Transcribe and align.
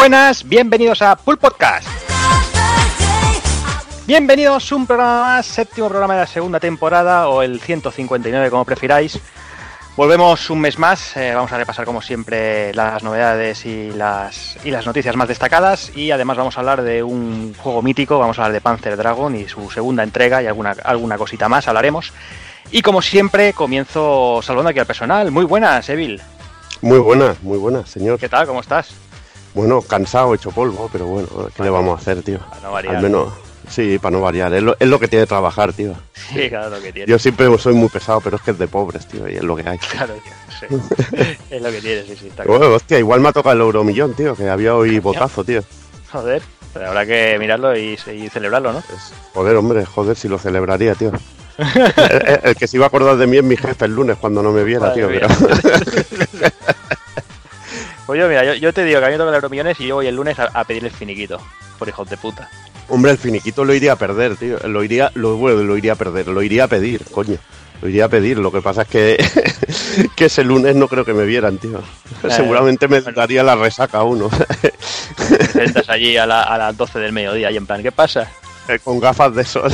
Buenas, 0.00 0.48
bienvenidos 0.48 1.02
a 1.02 1.14
Pool 1.14 1.36
Podcast. 1.36 1.86
Bienvenidos 4.06 4.72
a 4.72 4.74
un 4.74 4.86
programa 4.86 5.20
más, 5.20 5.44
séptimo 5.44 5.90
programa 5.90 6.14
de 6.14 6.20
la 6.20 6.26
segunda 6.26 6.58
temporada 6.58 7.28
o 7.28 7.42
el 7.42 7.60
159 7.60 8.48
como 8.48 8.64
prefiráis. 8.64 9.20
Volvemos 9.98 10.48
un 10.48 10.62
mes 10.62 10.78
más, 10.78 11.14
eh, 11.18 11.34
vamos 11.34 11.52
a 11.52 11.58
repasar 11.58 11.84
como 11.84 12.00
siempre 12.00 12.72
las 12.72 13.02
novedades 13.02 13.66
y 13.66 13.90
las, 13.90 14.56
y 14.64 14.70
las 14.70 14.86
noticias 14.86 15.16
más 15.16 15.28
destacadas 15.28 15.94
y 15.94 16.12
además 16.12 16.38
vamos 16.38 16.56
a 16.56 16.60
hablar 16.60 16.80
de 16.80 17.02
un 17.02 17.54
juego 17.58 17.82
mítico, 17.82 18.18
vamos 18.18 18.38
a 18.38 18.44
hablar 18.44 18.54
de 18.54 18.62
Panzer 18.62 18.96
Dragon 18.96 19.36
y 19.36 19.48
su 19.48 19.70
segunda 19.70 20.02
entrega 20.02 20.42
y 20.42 20.46
alguna, 20.46 20.76
alguna 20.82 21.18
cosita 21.18 21.46
más 21.50 21.68
hablaremos. 21.68 22.14
Y 22.70 22.80
como 22.80 23.02
siempre 23.02 23.52
comienzo 23.52 24.40
saludando 24.42 24.70
aquí 24.70 24.78
al 24.78 24.86
personal. 24.86 25.30
Muy 25.30 25.44
buenas, 25.44 25.90
Evil. 25.90 26.22
Muy 26.80 27.00
buenas, 27.00 27.42
muy 27.42 27.58
buenas, 27.58 27.90
señor. 27.90 28.18
¿Qué 28.18 28.30
tal? 28.30 28.46
¿Cómo 28.46 28.62
estás? 28.62 28.94
Bueno, 29.54 29.82
cansado, 29.82 30.34
hecho 30.34 30.50
polvo, 30.52 30.88
pero 30.92 31.06
bueno, 31.06 31.28
¿qué 31.56 31.62
le 31.62 31.70
vamos 31.70 31.98
a 31.98 32.00
hacer, 32.00 32.22
tío? 32.22 32.38
Para 32.38 32.60
no 32.62 32.72
variar. 32.72 32.96
Al 32.96 33.02
menos, 33.02 33.32
sí, 33.68 33.98
para 33.98 34.12
no 34.12 34.20
variar. 34.20 34.54
Es 34.54 34.62
lo, 34.62 34.76
es 34.78 34.88
lo 34.88 34.98
que 35.00 35.08
tiene 35.08 35.26
trabajar, 35.26 35.72
tío. 35.72 35.94
Sí, 36.14 36.48
claro, 36.48 36.70
lo 36.70 36.80
que 36.80 36.92
tiene. 36.92 37.10
Yo 37.10 37.18
siempre 37.18 37.46
soy 37.58 37.74
muy 37.74 37.88
pesado, 37.88 38.20
pero 38.20 38.36
es 38.36 38.42
que 38.42 38.52
es 38.52 38.58
de 38.58 38.68
pobres, 38.68 39.08
tío, 39.08 39.28
y 39.28 39.36
es 39.36 39.42
lo 39.42 39.56
que 39.56 39.68
hay. 39.68 39.78
Claro, 39.78 40.14
tío, 40.14 40.32
sí. 40.70 41.36
es 41.50 41.60
lo 41.62 41.70
que 41.70 41.80
tiene, 41.80 42.02
sí, 42.04 42.14
sí, 42.16 42.28
está 42.28 42.44
claro. 42.44 42.58
bueno, 42.60 42.74
hostia, 42.76 42.98
igual 42.98 43.20
me 43.20 43.28
ha 43.28 43.32
tocado 43.32 43.54
el 43.56 43.60
euromillón, 43.62 44.14
tío, 44.14 44.36
que 44.36 44.48
había 44.48 44.74
hoy 44.76 44.98
botazo, 45.00 45.42
tío. 45.42 45.62
Joder, 46.12 46.42
pero 46.72 46.86
habrá 46.88 47.04
que 47.04 47.36
mirarlo 47.40 47.76
y, 47.76 47.98
y 48.14 48.28
celebrarlo, 48.28 48.72
¿no? 48.72 48.78
Es- 48.78 49.12
Joder, 49.34 49.56
hombre, 49.56 49.84
joder, 49.84 50.16
si 50.16 50.28
lo 50.28 50.38
celebraría, 50.38 50.94
tío. 50.94 51.10
el, 51.58 52.28
el- 52.28 52.40
el 52.44 52.54
que 52.56 52.68
se 52.68 52.76
iba 52.76 52.86
a 52.86 52.88
acordar 52.88 53.16
de 53.16 53.26
mí 53.26 53.36
es 53.38 53.44
mi 53.44 53.56
jefe 53.56 53.84
el 53.84 53.94
lunes 53.96 54.16
cuando 54.18 54.42
no 54.44 54.52
me 54.52 54.62
viera, 54.62 54.86
Madre 54.94 54.94
tío. 54.94 55.08
pero- 55.08 55.28
Pues 58.10 58.18
yo, 58.18 58.28
mira, 58.28 58.44
yo, 58.44 58.54
yo 58.54 58.72
te 58.72 58.82
digo 58.84 58.98
que 58.98 59.06
a 59.06 59.08
mí 59.08 59.16
me 59.16 59.22
el 59.22 59.34
Euromillones 59.34 59.78
y 59.78 59.86
yo 59.86 59.94
voy 59.94 60.08
el 60.08 60.16
lunes 60.16 60.36
a, 60.40 60.46
a 60.52 60.64
pedir 60.64 60.84
el 60.84 60.90
finiquito. 60.90 61.40
Por 61.78 61.88
hijos 61.88 62.10
de 62.10 62.16
puta. 62.16 62.50
Hombre, 62.88 63.12
el 63.12 63.18
finiquito 63.18 63.64
lo 63.64 63.72
iría 63.72 63.92
a 63.92 63.96
perder, 63.96 64.34
tío. 64.36 64.58
Lo 64.66 64.82
iría, 64.82 65.12
lo, 65.14 65.36
bueno, 65.36 65.62
lo 65.62 65.76
iría 65.76 65.92
a 65.92 65.94
perder, 65.94 66.26
lo 66.26 66.42
iría 66.42 66.64
a 66.64 66.66
pedir, 66.66 67.04
coño. 67.12 67.36
Lo 67.80 67.88
iría 67.88 68.06
a 68.06 68.08
pedir. 68.08 68.38
Lo 68.38 68.50
que 68.50 68.62
pasa 68.62 68.82
es 68.82 68.88
que, 68.88 69.24
que 70.16 70.24
ese 70.24 70.42
lunes 70.42 70.74
no 70.74 70.88
creo 70.88 71.04
que 71.04 71.12
me 71.14 71.24
vieran, 71.24 71.58
tío. 71.58 71.80
Seguramente 72.28 72.88
me 72.88 73.00
daría 73.00 73.44
la 73.44 73.54
resaca 73.54 73.98
a 73.98 74.02
uno. 74.02 74.28
Te 74.60 74.72
presentas 75.36 75.88
allí 75.88 76.16
a, 76.16 76.26
la- 76.26 76.42
a 76.42 76.58
las 76.58 76.76
12 76.76 76.98
del 76.98 77.12
mediodía 77.12 77.52
y 77.52 77.58
en 77.58 77.66
plan, 77.68 77.80
¿qué 77.80 77.92
pasa? 77.92 78.28
Con 78.82 78.98
gafas 78.98 79.32
de 79.36 79.44
sol 79.44 79.70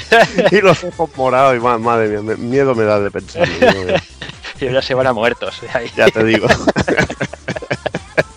y 0.50 0.60
los 0.60 0.82
ojos 0.82 1.08
morados 1.16 1.56
y 1.56 1.60
ma- 1.60 1.78
madre 1.78 2.08
mía, 2.08 2.20
me- 2.22 2.36
miedo 2.36 2.74
me 2.74 2.82
da 2.82 2.98
de 2.98 3.12
pensar. 3.12 3.48
Y 4.58 4.72
ya 4.72 4.80
se 4.80 4.94
van 4.94 5.06
a 5.06 5.12
muertos. 5.12 5.60
Ahí. 5.74 5.90
Ya 5.96 6.08
te 6.08 6.24
digo. 6.24 6.48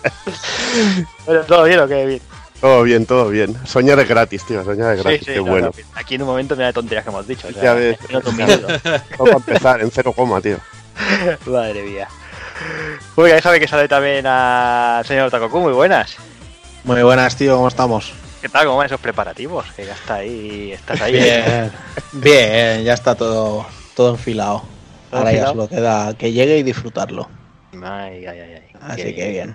Pero 1.26 1.42
todo 1.44 1.64
bien 1.64 1.80
o 1.80 1.88
qué 1.88 2.06
bien. 2.06 2.22
Todo 2.60 2.82
bien, 2.82 3.06
todo 3.06 3.28
bien. 3.30 3.56
Soñar 3.66 3.98
es 4.00 4.08
gratis, 4.08 4.44
tío. 4.44 4.62
Soñar 4.64 4.92
es 4.94 4.98
Sí, 4.98 5.02
gratis, 5.04 5.26
sí, 5.26 5.32
qué 5.32 5.36
no, 5.38 5.44
bueno. 5.44 5.66
no, 5.74 5.84
aquí 5.98 6.14
en 6.16 6.22
un 6.22 6.28
momento 6.28 6.56
me 6.56 6.64
da 6.64 6.72
tonterías 6.72 7.04
que 7.04 7.10
hemos 7.10 7.26
dicho. 7.26 7.48
o 7.48 7.52
sea, 7.52 7.62
Ya 7.62 7.74
ves. 7.74 7.98
Vamos 8.12 9.32
a 9.32 9.36
empezar 9.36 9.80
en 9.80 9.90
cero 9.90 10.12
coma, 10.12 10.40
tío. 10.40 10.58
Madre 11.46 11.82
mía. 11.82 12.08
Uy, 13.16 13.30
déjame 13.30 13.58
que 13.60 13.66
sale 13.66 13.88
también 13.88 14.26
al 14.26 15.04
señor 15.06 15.30
Takoku, 15.30 15.58
muy 15.60 15.72
buenas. 15.72 16.16
Muy 16.84 17.02
buenas, 17.02 17.34
tío, 17.36 17.56
¿cómo 17.56 17.68
estamos? 17.68 18.12
¿Qué 18.42 18.48
tal? 18.50 18.66
¿Cómo 18.66 18.76
van 18.78 18.86
esos 18.86 19.00
preparativos? 19.00 19.64
Que 19.76 19.86
ya 19.86 19.92
está 19.94 20.14
ahí, 20.16 20.72
estás 20.72 21.00
ahí. 21.00 21.12
Bien, 21.12 21.72
bien, 22.12 22.84
ya 22.84 22.92
está 22.94 23.14
todo, 23.14 23.66
todo 23.94 24.10
enfilado. 24.10 24.62
¿Todo 25.10 25.20
Ahora 25.20 25.32
ya 25.32 25.38
enfilado? 25.38 25.52
solo 25.54 25.68
queda 25.68 26.14
que 26.14 26.32
llegue 26.32 26.58
y 26.58 26.62
disfrutarlo. 26.62 27.28
Ay, 27.82 28.26
ay, 28.26 28.40
ay, 28.40 28.52
ay. 28.54 28.62
Así 28.82 29.14
que 29.14 29.28
bien. 29.30 29.54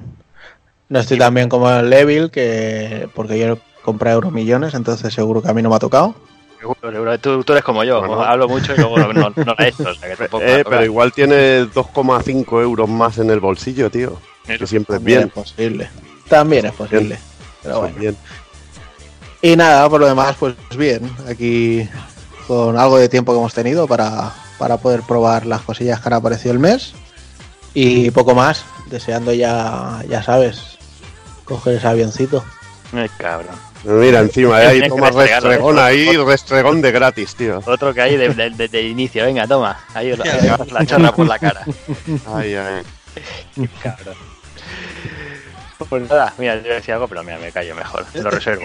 No 0.89 0.99
estoy 0.99 1.17
tan 1.17 1.33
bien 1.33 1.49
como 1.49 1.69
el 1.71 1.89
Levil, 1.89 2.29
que 2.29 3.09
porque 3.15 3.39
yo 3.39 3.57
compré 3.83 4.11
euromillones, 4.11 4.73
entonces 4.73 5.13
seguro 5.13 5.41
que 5.41 5.49
a 5.49 5.53
mí 5.53 5.61
no 5.61 5.69
me 5.69 5.75
ha 5.75 5.79
tocado. 5.79 6.15
Seguro, 6.59 7.19
Tú, 7.19 7.43
tú 7.43 7.53
eres 7.53 7.63
como 7.63 7.83
yo, 7.83 7.99
Bueno. 7.99 8.21
hablo 8.23 8.47
mucho 8.47 8.73
y 8.73 8.77
luego 8.77 8.97
no, 8.97 9.13
no, 9.13 9.29
no 9.35 9.55
la 9.57 9.65
he 9.65 9.67
hecho. 9.69 9.83
O 9.89 9.93
sea, 9.93 10.15
que 10.15 10.23
Eh, 10.41 10.63
pero 10.67 10.83
igual 10.83 11.11
tiene 11.13 11.63
2,5 11.65 12.61
euros 12.61 12.89
más 12.89 13.17
en 13.19 13.29
el 13.29 13.39
bolsillo, 13.39 13.89
tío. 13.91 14.19
Eso. 14.47 14.59
Que 14.59 14.67
siempre 14.67 14.95
es 14.95 14.99
También 14.99 15.17
bien. 15.19 15.27
es 15.27 15.33
posible. 15.33 15.89
También 16.27 16.65
es 16.65 16.71
posible. 16.73 17.19
Pero 17.61 17.79
bueno. 17.79 17.93
es 17.95 17.99
bien. 18.01 18.17
Y 19.41 19.55
nada, 19.55 19.87
por 19.89 19.99
lo 19.99 20.07
demás, 20.07 20.35
pues 20.39 20.55
bien. 20.75 21.09
Aquí 21.27 21.87
con 22.47 22.77
algo 22.77 22.97
de 22.97 23.09
tiempo 23.09 23.31
que 23.33 23.39
hemos 23.39 23.53
tenido 23.53 23.87
para, 23.87 24.31
para 24.57 24.77
poder 24.77 25.01
probar 25.01 25.45
las 25.45 25.61
cosillas 25.61 25.99
que 25.99 26.09
han 26.09 26.13
aparecido 26.13 26.51
el 26.53 26.59
mes. 26.59 26.93
Y 27.75 28.09
poco 28.11 28.33
más. 28.33 28.65
Deseando 28.89 29.33
ya, 29.33 30.03
ya 30.07 30.21
sabes, 30.23 30.74
coger 31.45 31.75
ese 31.75 31.87
avioncito. 31.87 32.43
Ay, 32.93 33.09
cabrón. 33.17 33.55
Mira, 33.83 34.19
encima, 34.19 34.63
eh, 34.63 34.67
ahí 34.67 34.87
toma 34.89 35.09
restregón 35.11 35.77
ahí, 35.79 36.17
restregón 36.17 36.81
de 36.81 36.91
gratis, 36.91 37.35
tío. 37.35 37.61
Otro 37.65 37.93
que 37.93 38.01
hay 38.01 38.17
de, 38.17 38.29
de- 38.29 38.49
de- 38.49 38.67
de 38.67 38.81
inicio, 38.83 39.23
venga, 39.25 39.45
toma. 39.47 39.79
Ahí 39.93 40.15
la, 40.15 40.57
la 40.71 40.85
chorra 40.85 41.11
por 41.13 41.27
la 41.27 41.37
cara. 41.39 41.61
Ay, 42.33 42.55
ay. 42.55 42.83
Cabrón. 43.83 44.15
Pues 45.89 46.09
nada, 46.09 46.33
mira, 46.37 46.55
yo 46.63 46.73
decía 46.73 46.93
algo, 46.95 47.07
pero 47.07 47.21
mira, 47.21 47.37
me 47.37 47.51
callo 47.51 47.75
mejor, 47.75 48.05
te 48.05 48.21
lo 48.23 48.31
reservo. 48.31 48.63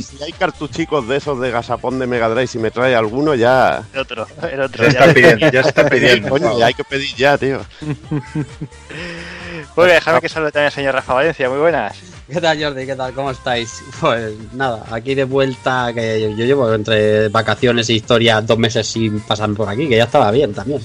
Si 0.00 0.22
hay 0.22 0.32
cartuchicos 0.32 1.06
de 1.06 1.18
esos 1.18 1.38
de 1.40 1.50
gasapón 1.50 1.98
de 1.98 2.06
Mega 2.06 2.28
Drive, 2.30 2.46
si 2.48 2.58
me 2.58 2.70
trae 2.70 2.94
alguno, 2.96 3.34
ya. 3.34 3.82
El 3.92 4.00
otro, 4.00 4.26
el 4.50 4.60
otro. 4.62 4.84
Ya 4.88 4.90
ya. 4.92 4.98
está 5.00 5.14
pidiendo, 5.14 5.50
ya 5.50 5.60
está 5.60 5.86
pidiendo. 5.90 6.28
Coño, 6.30 6.58
ya 6.58 6.66
hay 6.66 6.74
que 6.74 6.84
pedir 6.84 7.14
ya, 7.16 7.36
tío. 7.38 7.60
Pues 9.74 9.92
déjame 9.92 10.20
que 10.20 10.28
salude 10.28 10.52
también 10.52 10.66
al 10.66 10.72
señor 10.72 10.94
Rafa 10.94 11.14
Valencia, 11.14 11.48
muy 11.48 11.58
buenas. 11.58 11.96
¿Qué 12.28 12.40
tal 12.40 12.62
Jordi? 12.62 12.86
¿Qué 12.86 12.96
tal? 12.96 13.12
¿Cómo 13.12 13.30
estáis? 13.30 13.82
Pues 14.00 14.32
nada, 14.52 14.84
aquí 14.90 15.14
de 15.14 15.24
vuelta, 15.24 15.92
que 15.94 16.20
yo, 16.20 16.28
yo 16.30 16.44
llevo 16.44 16.72
entre 16.72 17.28
vacaciones 17.28 17.88
e 17.88 17.94
historia 17.94 18.40
dos 18.40 18.58
meses 18.58 18.86
sin 18.86 19.20
pasarme 19.20 19.56
por 19.56 19.68
aquí, 19.68 19.88
que 19.88 19.96
ya 19.96 20.04
estaba 20.04 20.30
bien 20.30 20.54
también. 20.54 20.80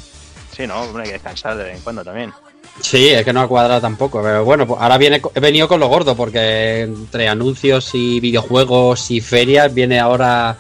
Sí, 0.56 0.67
no, 0.67 0.81
hombre, 0.81 1.03
hay 1.03 1.09
que 1.09 1.13
descansar 1.13 1.56
de 1.56 1.63
vez 1.63 1.78
en 1.78 1.81
cuando 1.84 2.03
también. 2.03 2.34
Sí, 2.81 3.09
es 3.09 3.25
que 3.25 3.34
no 3.34 3.41
ha 3.41 3.47
cuadrado 3.47 3.81
tampoco, 3.81 4.22
pero 4.22 4.44
bueno, 4.45 4.66
pues 4.66 4.81
ahora 4.81 4.97
viene, 4.97 5.22
he 5.35 5.40
venido 5.40 5.67
con 5.67 5.79
lo 5.79 5.88
gordo, 5.88 6.16
porque 6.16 6.81
entre 6.81 7.28
anuncios 7.28 7.91
y 7.94 8.19
videojuegos 8.19 9.11
y 9.11 9.22
ferias 9.22 9.73
viene 9.73 10.00
ahora 10.00 10.57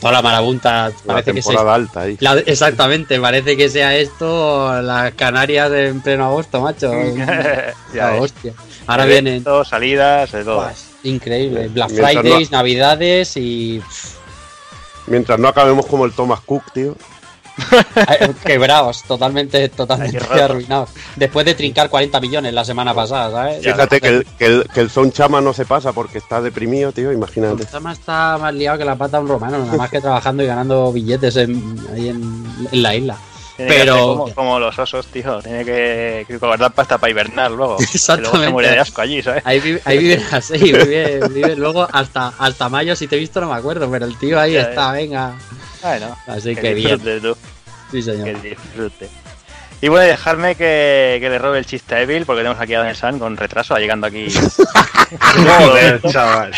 toda 0.00 0.12
la 0.14 0.22
marabunta. 0.22 0.88
La 0.88 0.94
Parece 1.14 1.32
que 1.34 1.42
se, 1.42 1.48
temporada 1.48 1.74
alta 1.74 2.00
ahí. 2.00 2.16
la- 2.20 2.38
exactamente, 2.38 3.20
parece 3.20 3.56
que 3.56 3.68
sea 3.68 3.94
esto 3.96 4.80
las 4.82 5.12
Canarias 5.14 5.70
en 5.72 6.00
pleno 6.00 6.24
agosto, 6.26 6.60
macho. 6.60 6.90
ya 7.94 8.14
hostia. 8.14 8.52
Ahora 8.86 9.04
vienen 9.04 9.44
salidas, 9.68 10.32
de 10.32 10.44
todo. 10.44 10.68
Increíble, 11.04 11.68
Black 11.68 11.90
Mientras 11.90 12.14
no- 12.14 12.20
Fridays, 12.22 12.50
Navidades 12.50 13.36
y 13.36 13.82
Mientras 15.06 15.38
no 15.38 15.48
acabemos 15.48 15.86
como 15.86 16.04
el 16.04 16.12
Thomas 16.12 16.40
Cook, 16.40 16.72
tío. 16.72 16.96
Quebrados, 18.44 19.02
totalmente, 19.04 19.68
totalmente 19.68 20.18
Ay, 20.30 20.40
arruinados. 20.40 20.90
Después 21.16 21.44
de 21.46 21.54
trincar 21.54 21.88
40 21.90 22.20
millones 22.20 22.52
la 22.54 22.64
semana 22.64 22.94
pasada, 22.94 23.30
¿sabes? 23.30 23.62
Fíjate 23.64 24.00
que 24.00 24.08
el, 24.08 24.26
que, 24.38 24.46
el, 24.46 24.64
que 24.72 24.80
el 24.80 24.90
Son 24.90 25.12
Chama 25.12 25.40
no 25.40 25.52
se 25.52 25.64
pasa 25.64 25.92
porque 25.92 26.18
está 26.18 26.40
deprimido, 26.40 26.92
tío, 26.92 27.12
imagínate. 27.12 27.66
Chama 27.66 27.92
está 27.92 28.38
más 28.38 28.54
liado 28.54 28.78
que 28.78 28.84
la 28.84 28.96
pata 28.96 29.18
de 29.18 29.24
un 29.24 29.28
romano, 29.28 29.58
nada 29.58 29.76
más 29.76 29.90
que 29.90 30.00
trabajando 30.00 30.42
y 30.42 30.46
ganando 30.46 30.92
billetes 30.92 31.36
en, 31.36 31.76
ahí 31.92 32.08
en, 32.08 32.44
en 32.72 32.82
la 32.82 32.94
isla. 32.94 33.16
Tiene 33.56 33.74
pero- 33.74 33.96
como, 34.16 34.34
como 34.34 34.58
los 34.58 34.78
osos, 34.78 35.06
tío. 35.08 35.42
Tiene 35.42 35.66
que, 35.66 36.24
que 36.26 36.38
guardar 36.38 36.72
pasta 36.72 36.96
para 36.96 37.10
hibernar 37.10 37.50
luego. 37.50 37.76
Que 37.78 37.84
luego 37.84 37.90
se 37.90 37.96
Exactamente. 37.98 38.52
muere 38.52 38.70
de 38.70 38.78
asco 38.78 39.02
allí, 39.02 39.22
¿sabes? 39.22 39.42
Ahí, 39.44 39.60
vive- 39.60 39.82
ahí 39.84 39.98
viven 39.98 40.22
así, 40.32 40.54
vive, 40.58 41.20
vive 41.28 41.56
luego 41.56 41.86
hasta, 41.92 42.32
hasta 42.38 42.68
mayo, 42.70 42.96
si 42.96 43.06
te 43.06 43.16
he 43.16 43.18
visto 43.18 43.38
no 43.38 43.48
me 43.50 43.56
acuerdo, 43.56 43.90
pero 43.90 44.06
el 44.06 44.16
tío 44.16 44.40
ahí 44.40 44.54
Ya, 44.54 44.62
está, 44.62 44.92
venga. 44.92 45.34
Bueno, 45.82 46.16
Así 46.26 46.54
que 46.54 46.60
que 46.62 46.74
bien, 46.74 47.00
tú, 47.20 47.36
sí 47.90 48.02
señor. 48.02 48.24
que 48.40 48.50
disfrute. 48.50 49.08
Y 49.82 49.88
bueno, 49.88 50.06
dejarme 50.06 50.56
que, 50.56 51.16
que 51.20 51.30
le 51.30 51.38
robe 51.38 51.58
el 51.58 51.64
chiste 51.64 51.94
a 51.94 52.02
Evil, 52.02 52.26
porque 52.26 52.40
tenemos 52.40 52.60
aquí 52.60 52.74
a 52.74 52.78
Daniel 52.80 52.96
San 52.96 53.18
con 53.18 53.34
retraso, 53.38 53.78
llegando 53.78 54.06
aquí. 54.06 54.28
Joder, 55.58 56.02
chaval. 56.10 56.52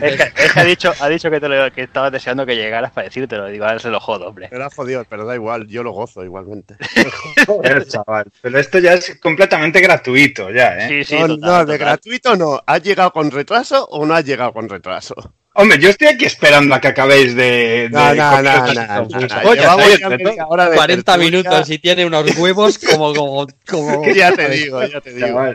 es, 0.00 0.16
que, 0.16 0.42
es 0.42 0.52
que 0.52 0.60
ha 0.60 0.64
dicho, 0.64 0.94
ha 0.98 1.08
dicho 1.10 1.30
que, 1.30 1.40
te 1.40 1.48
lo, 1.48 1.70
que 1.70 1.82
estabas 1.82 2.10
deseando 2.10 2.46
que 2.46 2.56
llegaras 2.56 2.90
para 2.90 3.04
decírtelo. 3.04 3.48
Digo, 3.48 3.66
ahora 3.66 3.78
se 3.78 3.90
lo 3.90 4.00
jodo, 4.00 4.28
hombre. 4.28 4.48
Era 4.50 4.70
jodido, 4.70 5.04
pero 5.10 5.26
da 5.26 5.34
igual, 5.34 5.66
yo 5.66 5.82
lo 5.82 5.92
gozo 5.92 6.24
igualmente. 6.24 6.76
Joder, 7.46 7.86
chaval. 7.86 8.24
Pero 8.40 8.58
esto 8.58 8.78
ya 8.78 8.94
es 8.94 9.18
completamente 9.20 9.80
gratuito, 9.80 10.50
ya, 10.50 10.78
¿eh? 10.78 10.88
Sí, 10.88 11.04
sí, 11.04 11.20
no, 11.20 11.28
total, 11.28 11.40
no, 11.40 11.58
de 11.58 11.64
total. 11.64 11.78
gratuito 11.78 12.36
no. 12.36 12.62
¿Has 12.64 12.82
llegado 12.82 13.12
con 13.12 13.30
retraso 13.30 13.84
o 13.90 14.06
no 14.06 14.14
has 14.14 14.24
llegado 14.24 14.54
con 14.54 14.70
retraso? 14.70 15.14
Hombre, 15.54 15.78
yo 15.78 15.90
estoy 15.90 16.08
aquí 16.08 16.24
esperando 16.24 16.74
a 16.74 16.80
que 16.80 16.88
acabéis 16.88 17.34
de. 17.34 17.88
de 17.88 17.90
No, 17.90 18.14
no, 18.14 18.42
no, 18.42 18.66
no, 18.66 18.74
no, 18.74 19.04
no. 19.04 19.18
Oye, 19.44 19.60
Llevamos 19.60 19.86
oye, 19.86 19.98
ya 19.98 20.08
te 20.08 20.24
media 20.24 20.46
hora 20.46 20.70
de 20.70 20.76
40 20.76 21.12
tertulia. 21.12 21.30
minutos 21.30 21.70
y 21.70 21.78
tiene 21.78 22.06
unos 22.06 22.36
huevos 22.38 22.78
como... 22.78 23.14
como, 23.14 23.46
como... 23.68 24.04
Ya 24.14 24.32
te 24.32 24.48
digo, 24.48 24.82
ya 24.86 25.00
te 25.00 25.12
digo. 25.12 25.54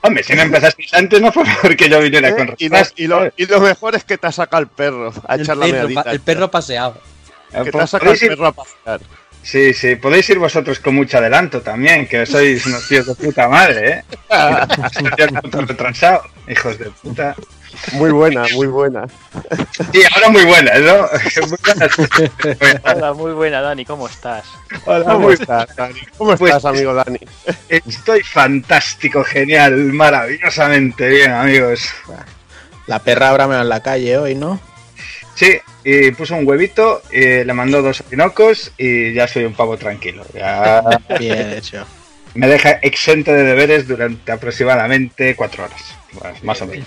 Hombre, 0.00 0.22
si 0.22 0.34
no 0.34 0.42
empezasteis 0.42 0.92
antes, 0.94 1.20
no 1.20 1.30
fue 1.32 1.44
porque 1.62 1.88
yo 1.88 2.00
viniera 2.00 2.28
¿Eh? 2.30 2.36
con 2.36 2.46
retraso. 2.48 2.92
y, 2.96 3.06
lo, 3.06 3.26
y 3.36 3.46
lo 3.46 3.60
mejor 3.60 3.94
es 3.94 4.04
que 4.04 4.16
te 4.18 4.26
ha 4.26 4.32
sacado 4.32 4.62
el 4.62 4.68
perro 4.68 5.12
a 5.26 5.34
El 5.34 5.40
echar 5.42 5.56
la 5.56 5.66
perro, 5.66 5.88
meadita. 5.88 6.10
el 6.10 6.20
perro 6.20 6.50
paseado. 6.50 7.00
Que 7.64 7.70
te 7.70 7.78
ha 7.80 7.86
sacado 7.86 8.12
el 8.12 8.18
perro 8.18 8.46
a 8.46 8.52
pasear. 8.52 9.00
Sí, 9.42 9.74
sí, 9.74 9.96
podéis 9.96 10.28
ir 10.30 10.38
vosotros 10.38 10.78
con 10.78 10.94
mucho 10.94 11.18
adelanto 11.18 11.60
también, 11.60 12.06
que 12.08 12.24
sois 12.24 12.64
unos 12.64 12.88
tíos 12.88 13.06
de 13.06 13.14
puta 13.14 13.46
madre, 13.46 13.90
¿eh? 13.90 14.04
retrasado, 15.66 16.22
hijos 16.48 16.78
de 16.78 16.86
puta. 16.86 17.36
Muy 17.92 18.10
buena, 18.10 18.44
muy 18.54 18.66
buena. 18.66 19.06
Y 19.92 20.02
ahora 20.14 20.28
muy 20.30 20.44
buena, 20.44 20.78
¿no? 20.78 21.06
Muy 21.48 21.58
buenas. 21.64 22.84
Hola, 22.84 23.12
muy 23.12 23.32
buena, 23.32 23.60
Dani, 23.60 23.84
¿cómo 23.84 24.06
estás? 24.08 24.44
Hola, 24.86 25.04
¿Cómo 25.04 25.18
muy 25.20 25.34
estás, 25.34 25.74
Dani? 25.76 26.00
¿Cómo 26.16 26.36
Pues- 26.36 26.50
estás, 26.54 26.64
amigo 26.64 26.94
Dani? 26.94 27.18
Estoy 27.68 28.22
fantástico, 28.22 29.22
genial, 29.24 29.74
maravillosamente 29.92 31.08
bien, 31.08 31.32
amigos. 31.32 31.88
La 32.86 32.98
perra 32.98 33.30
habrá 33.30 33.46
meado 33.46 33.62
en 33.62 33.68
la 33.68 33.82
calle 33.82 34.18
hoy, 34.18 34.34
¿no? 34.34 34.60
Sí, 35.34 35.58
y 35.82 36.10
puso 36.12 36.36
un 36.36 36.46
huevito, 36.46 37.02
y 37.10 37.42
le 37.44 37.52
mandó 37.52 37.82
dos 37.82 38.00
opinocos 38.00 38.70
y 38.78 39.12
ya 39.14 39.26
soy 39.26 39.44
un 39.44 39.54
pavo 39.54 39.76
tranquilo. 39.76 40.24
Ya 40.32 40.82
Bien 41.18 41.50
hecho. 41.54 41.84
me 42.34 42.46
deja 42.46 42.70
exento 42.82 43.32
de 43.32 43.42
deberes 43.42 43.88
durante 43.88 44.30
aproximadamente 44.30 45.34
cuatro 45.34 45.64
horas. 45.64 45.82
Bueno, 46.12 46.36
más 46.44 46.62
o 46.62 46.66
menos. 46.66 46.86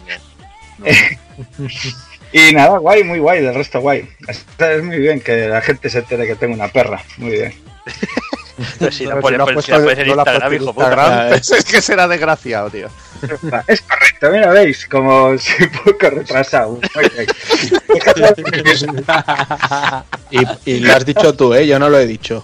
Y 2.32 2.54
nada, 2.54 2.78
guay, 2.78 3.04
muy 3.04 3.20
guay, 3.20 3.42
del 3.42 3.56
resto 3.56 3.80
guay. 3.80 4.08
Está- 4.28 4.74
Es 4.74 4.84
muy 4.84 5.00
bien 5.00 5.20
que 5.22 5.48
la 5.48 5.62
gente 5.62 5.90
se 5.90 6.00
entere 6.00 6.28
que 6.28 6.36
tengo 6.36 6.54
una 6.54 6.68
perra. 6.68 7.02
Muy 7.18 7.32
bien. 7.32 7.54
Pero 8.80 8.92
si 8.92 9.06
la 9.08 9.20
pones 9.20 9.66
si 9.66 9.72
en 9.72 10.08
Instagram, 10.10 10.54
hijo 10.54 10.74
puta. 10.74 11.30
Es 11.36 11.66
que 11.66 11.82
será 11.82 12.08
desgraciado, 12.08 12.70
tío. 12.70 12.88
Es 13.68 13.82
correcto, 13.82 14.30
mira, 14.32 14.50
veis, 14.50 14.86
como 14.88 15.38
soy 15.38 15.66
un 15.66 15.72
poco 15.84 16.10
retrasado. 16.10 16.80
Y, 20.30 20.40
y 20.72 20.80
lo 20.82 20.94
has 20.94 21.06
dicho 21.06 21.34
tú, 21.34 21.54
¿eh? 21.54 21.66
Yo 21.66 21.80
no 21.80 21.90
lo 21.90 21.98
he 22.00 22.06
dicho. 22.06 22.44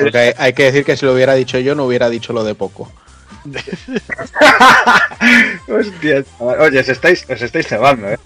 Porque 0.00 0.18
hay, 0.18 0.32
hay 0.38 0.52
que 0.54 0.64
decir 0.64 0.84
que 0.84 0.96
si 0.96 1.04
lo 1.04 1.12
hubiera 1.12 1.34
dicho 1.34 1.58
yo, 1.58 1.74
no 1.74 1.84
hubiera 1.84 2.08
dicho 2.08 2.32
lo 2.32 2.42
de 2.42 2.54
poco. 2.54 2.90
Oye, 6.38 6.80
os 6.80 6.88
estáis, 6.88 7.26
os 7.28 7.42
estáis 7.42 7.66
cebando, 7.66 8.08
¿eh? 8.08 8.18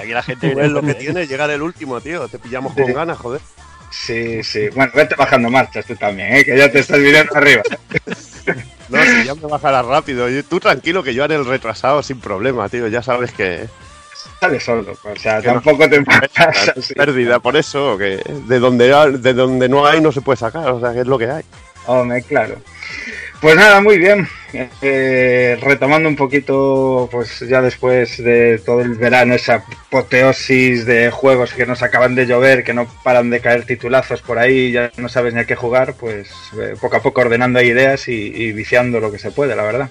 Aquí 0.00 0.12
la 0.12 0.22
gente 0.22 0.48
viene 0.48 0.68
lo 0.68 0.82
que 0.82 0.94
tiene 0.94 1.26
llegar 1.26 1.50
el 1.50 1.62
último, 1.62 2.00
tío. 2.00 2.28
Te 2.28 2.38
pillamos 2.38 2.74
con 2.74 2.92
ganas, 2.92 3.18
joder. 3.18 3.40
Sí, 3.90 4.42
sí. 4.42 4.68
Bueno, 4.74 4.92
vete 4.94 5.14
bajando 5.14 5.48
marchas 5.50 5.86
tú 5.86 5.94
también, 5.96 6.34
¿eh? 6.36 6.44
Que 6.44 6.56
ya 6.58 6.70
te 6.70 6.80
estás 6.80 6.98
viniendo 6.98 7.34
arriba. 7.34 7.62
No, 8.90 9.02
si 9.02 9.24
ya 9.24 9.34
me 9.34 9.48
bajará 9.48 9.80
rápido. 9.80 10.26
Tú 10.46 10.60
tranquilo 10.60 11.02
que 11.02 11.14
yo 11.14 11.24
haré 11.24 11.36
el 11.36 11.46
retrasado 11.46 12.02
sin 12.02 12.20
problema, 12.20 12.68
tío. 12.68 12.86
Ya 12.88 13.02
sabes 13.02 13.32
que 13.32 13.66
Sale 14.40 14.60
solo, 14.60 14.92
o 15.02 15.16
sea, 15.16 15.40
Que 15.40 15.48
no. 15.48 15.54
tampoco 15.54 15.88
te 15.88 16.04
así. 16.36 16.92
pérdida, 16.94 17.40
por 17.40 17.56
eso, 17.56 17.96
que 17.96 18.20
de 18.46 18.58
donde, 18.58 18.88
de 19.18 19.32
donde 19.32 19.68
no 19.70 19.86
hay 19.86 20.02
no 20.02 20.12
se 20.12 20.20
puede 20.20 20.36
sacar, 20.36 20.68
o 20.70 20.80
sea, 20.80 20.92
que 20.92 21.00
es 21.00 21.06
lo 21.06 21.16
que 21.18 21.30
hay. 21.30 21.42
Hombre, 21.86 22.22
claro. 22.22 22.56
Pues 23.40 23.56
nada, 23.56 23.80
muy 23.82 23.98
bien. 23.98 24.26
Eh, 24.80 25.58
retomando 25.60 26.08
un 26.08 26.16
poquito, 26.16 27.08
pues 27.12 27.40
ya 27.40 27.60
después 27.60 28.22
de 28.22 28.58
todo 28.64 28.80
el 28.80 28.94
verano, 28.94 29.34
esa 29.34 29.56
apoteosis 29.56 30.86
de 30.86 31.10
juegos 31.10 31.52
que 31.52 31.66
nos 31.66 31.82
acaban 31.82 32.14
de 32.14 32.26
llover, 32.26 32.64
que 32.64 32.72
no 32.72 32.86
paran 33.02 33.28
de 33.28 33.40
caer 33.40 33.66
titulazos 33.66 34.22
por 34.22 34.38
ahí, 34.38 34.72
ya 34.72 34.90
no 34.96 35.08
sabes 35.10 35.34
ni 35.34 35.40
a 35.40 35.44
qué 35.44 35.56
jugar, 35.56 35.94
pues 35.94 36.30
eh, 36.58 36.74
poco 36.80 36.96
a 36.96 37.02
poco 37.02 37.20
ordenando 37.20 37.60
ideas 37.60 38.08
y, 38.08 38.12
y 38.12 38.52
viciando 38.52 38.98
lo 39.00 39.12
que 39.12 39.18
se 39.18 39.30
puede, 39.30 39.54
la 39.56 39.64
verdad. 39.64 39.90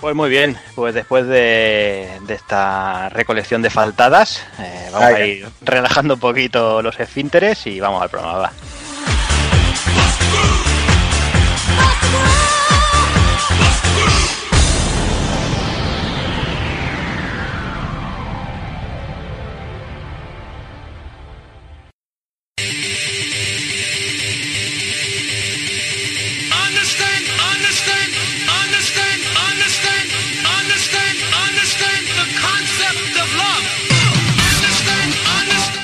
Pues 0.00 0.14
muy 0.14 0.30
bien, 0.30 0.56
pues 0.74 0.94
después 0.94 1.26
de, 1.26 2.08
de 2.22 2.34
esta 2.34 3.08
recolección 3.10 3.60
de 3.62 3.68
faltadas, 3.68 4.42
eh, 4.58 4.88
vamos 4.92 5.08
Ay, 5.08 5.14
a 5.22 5.26
ir 5.26 5.48
relajando 5.60 6.14
un 6.14 6.20
poquito 6.20 6.80
los 6.82 6.98
esfínteres 7.00 7.66
y 7.66 7.80
vamos 7.80 8.00
al 8.02 8.08
programa. 8.08 8.38
va. 8.38 8.52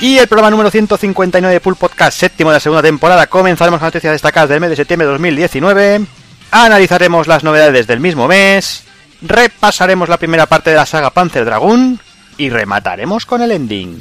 Y 0.06 0.19
el 0.19 0.29
programa 0.29 0.53
número 0.53 0.70
159 0.70 1.53
de 1.53 1.61
Pool 1.61 1.75
Podcast, 1.75 2.17
séptimo 2.17 2.50
de 2.50 2.55
la 2.55 2.61
segunda 2.61 2.81
temporada, 2.81 3.26
comenzaremos 3.26 3.81
con 3.81 3.88
noticias 3.88 4.12
destacadas 4.12 4.49
del 4.49 4.61
mes 4.61 4.70
de 4.70 4.76
septiembre 4.76 5.05
de 5.05 5.11
2019, 5.14 6.00
analizaremos 6.53 7.26
las 7.26 7.43
novedades 7.43 7.88
del 7.88 7.99
mismo 7.99 8.29
mes, 8.29 8.85
repasaremos 9.20 10.08
la 10.08 10.19
primera 10.19 10.47
parte 10.47 10.70
de 10.70 10.76
la 10.76 10.87
saga 10.87 11.11
Panzer 11.11 11.44
Dragoon. 11.44 11.99
Y 12.38 12.50
remataremos 12.50 13.26
con 13.26 13.43
el 13.43 13.50
ending. 13.50 14.00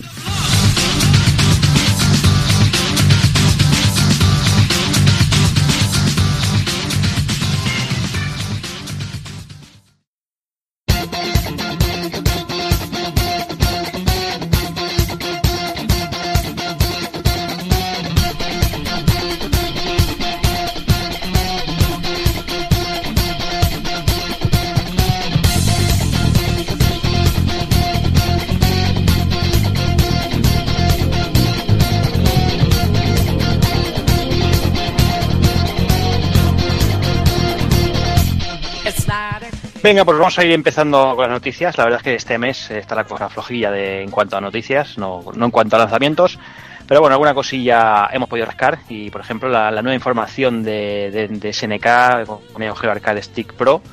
Venga, 39.86 40.04
pues 40.04 40.18
vamos 40.18 40.39
a 40.39 40.44
ir 40.44 40.51
empezando 40.51 41.13
con 41.15 41.25
las 41.25 41.30
noticias. 41.30 41.77
La 41.77 41.84
verdad 41.84 42.00
es 42.00 42.04
que 42.04 42.15
este 42.15 42.39
mes 42.39 42.72
está 42.72 42.96
la 42.96 43.04
cosa 43.04 43.30
flojilla 43.30 43.70
de, 43.70 44.01
en 44.01 44.10
cuanto 44.10 44.36
a 44.36 44.42
noticias, 44.42 44.98
no, 44.98 45.24
no 45.36 45.46
en 45.46 45.51
cuanto 45.51 45.75
a 45.75 45.80
lanzamientos. 45.80 46.39
Pero 46.88 47.01
bueno, 47.01 47.13
alguna 47.13 47.36
cosilla 47.36 48.10
hemos 48.12 48.27
podido 48.27 48.48
rascar. 48.48 48.80
Y 48.89 49.12
por 49.12 49.22
ejemplo, 49.22 49.48
la, 49.48 49.70
nueva 49.84 49.94
información 49.94 50.63
de, 50.63 51.51
SNK 51.54 52.25
con 52.25 52.39
Neo 52.58 52.74
Geo 52.74 52.89
Arcade 52.89 53.22
Stick 53.22 53.54
Pro. 53.54 53.84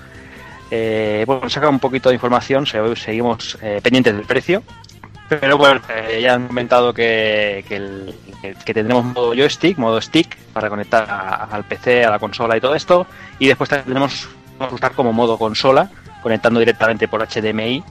Eh, 0.71 1.25
bueno, 1.27 1.51
saca 1.51 1.69
un 1.69 1.79
poquito 1.79 2.09
de 2.09 2.15
información, 2.15 2.65
se- 2.67 2.97
seguimos 2.97 3.59
eh, 3.61 3.81
pendientes 3.83 4.17
del 4.17 4.25
precio. 4.25 4.63
Pero 5.29 5.59
bueno, 5.59 5.83
eh, 5.91 6.21
ya 6.23 6.33
han 6.33 6.47
comentado 6.47 6.95
que, 6.95 7.67
que, 7.69 7.77
el- 7.77 8.15
tendremos 8.65 9.05
modo 9.05 9.35
joystick, 9.35 9.77
modo 9.77 10.01
stick, 10.01 10.39
para 10.55 10.71
conectar 10.71 11.07
al 11.51 11.65
PC, 11.65 12.07
a 12.07 12.09
la 12.11 12.19
consola 12.19 12.57
y 12.57 12.63
todo 12.63 12.75
esto. 12.75 13.07
Y 13.39 13.49
después 13.49 13.69
tenemos 13.69 14.31
a 14.71 14.75
usar 14.75 14.93
como 14.93 15.13
modo 15.13 15.39
consola, 15.39 15.91
conectando 16.23 16.61
directamente 16.61 17.09
por 17.09 17.27
HDMI. 17.27 17.83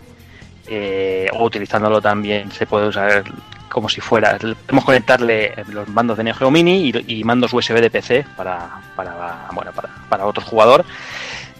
eh, 0.67 1.27
o 1.33 1.43
utilizándolo 1.43 2.01
también 2.01 2.51
se 2.51 2.65
puede 2.65 2.87
usar 2.87 3.23
como 3.71 3.89
si 3.89 4.01
fuera. 4.01 4.37
Podemos 4.37 4.85
conectarle 4.85 5.53
los 5.69 5.87
mandos 5.87 6.17
de 6.17 6.25
Neo 6.25 6.51
Mini 6.51 6.91
y, 7.07 7.23
mandos 7.23 7.53
USB 7.53 7.79
de 7.79 7.89
PC 7.89 8.25
para, 8.35 8.81
para, 8.95 9.47
bueno, 9.53 9.71
para, 9.71 9.89
para 10.09 10.25
otro 10.25 10.43
jugador. 10.43 10.85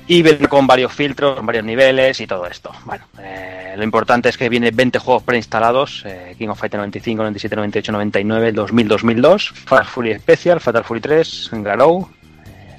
Y 0.08 0.24
viene 0.24 0.48
con 0.48 0.68
varios 0.68 0.92
filtros, 0.92 1.38
con 1.38 1.46
varios 1.46 1.64
niveles 1.64 2.20
y 2.20 2.28
todo 2.28 2.46
esto. 2.46 2.72
Bueno, 2.86 3.06
eh, 3.20 3.76
lo 3.78 3.84
importante 3.84 4.28
es 4.30 4.38
que 4.38 4.50
viene 4.50 4.72
20 4.72 5.00
juegos 5.00 5.24
preinstalados: 5.24 6.04
eh, 6.06 6.36
King 6.38 6.50
of 6.50 6.60
Fighter 6.60 6.80
95, 6.80 7.24
97, 7.24 7.56
98, 7.56 7.92
99, 7.92 8.52
2000, 8.52 8.88
2002, 8.88 9.50
Fatal 9.50 9.86
Fury 9.86 10.16
Special, 10.16 10.60
Fatal 10.60 10.84
Fury 10.84 11.00
3, 11.00 11.50
Garou, 11.54 12.10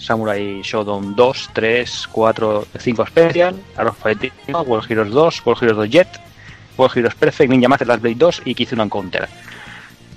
Samurai 0.03 0.61
Shodown 0.63 1.15
2, 1.15 1.51
3, 1.53 2.09
4, 2.11 2.67
5 2.79 3.07
Special, 3.07 3.55
Arrow 3.77 3.93
Fighting, 3.95 4.33
World 4.67 4.91
Heroes 4.91 5.11
2, 5.13 5.43
World 5.47 5.63
Heroes 5.63 5.77
2 5.79 5.91
Jet, 5.91 6.09
World 6.77 6.97
Heroes 6.99 7.15
Perfect, 7.15 7.51
Ninja 7.51 7.69
Master 7.69 7.87
Last 7.87 8.03
Blade 8.03 8.17
2 8.17 8.43
y 8.45 8.55
Kizuna 8.55 8.89
Counter. 8.89 9.29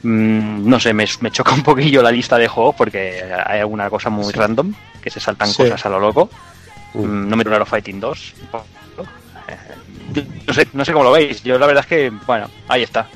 Mm, 0.04 0.68
no 0.68 0.80
sé, 0.80 0.94
me, 0.94 1.06
me 1.22 1.32
choca 1.32 1.54
un 1.54 1.64
poquillo 1.64 2.02
la 2.02 2.12
lista 2.12 2.38
de 2.38 2.48
juegos 2.48 2.76
porque 2.76 3.24
hay 3.46 3.60
alguna 3.60 3.90
cosa 3.90 4.10
muy 4.10 4.32
random, 4.34 4.74
que 5.02 5.10
se 5.10 5.20
saltan 5.20 5.50
Sí. 5.50 5.58
cosas 5.64 5.86
a 5.86 5.90
lo 5.90 6.00
loco. 6.00 6.30
Mm, 6.94 7.30
No 7.30 7.36
me 7.36 7.44
Arrow 7.44 7.66
Fighting 7.66 8.00
2. 8.00 8.34
Eh, 9.48 10.24
No 10.48 10.54
sé, 10.54 10.68
no 10.74 10.86
sé 10.86 10.94
cómo 10.94 11.04
lo 11.04 11.12
veis. 11.12 11.44
Yo 11.44 11.58
la 11.60 11.68
verdad 11.68 11.84
es 11.84 11.88
que, 11.90 12.10
bueno, 12.26 12.50
ahí 12.68 12.84
está. 12.84 13.08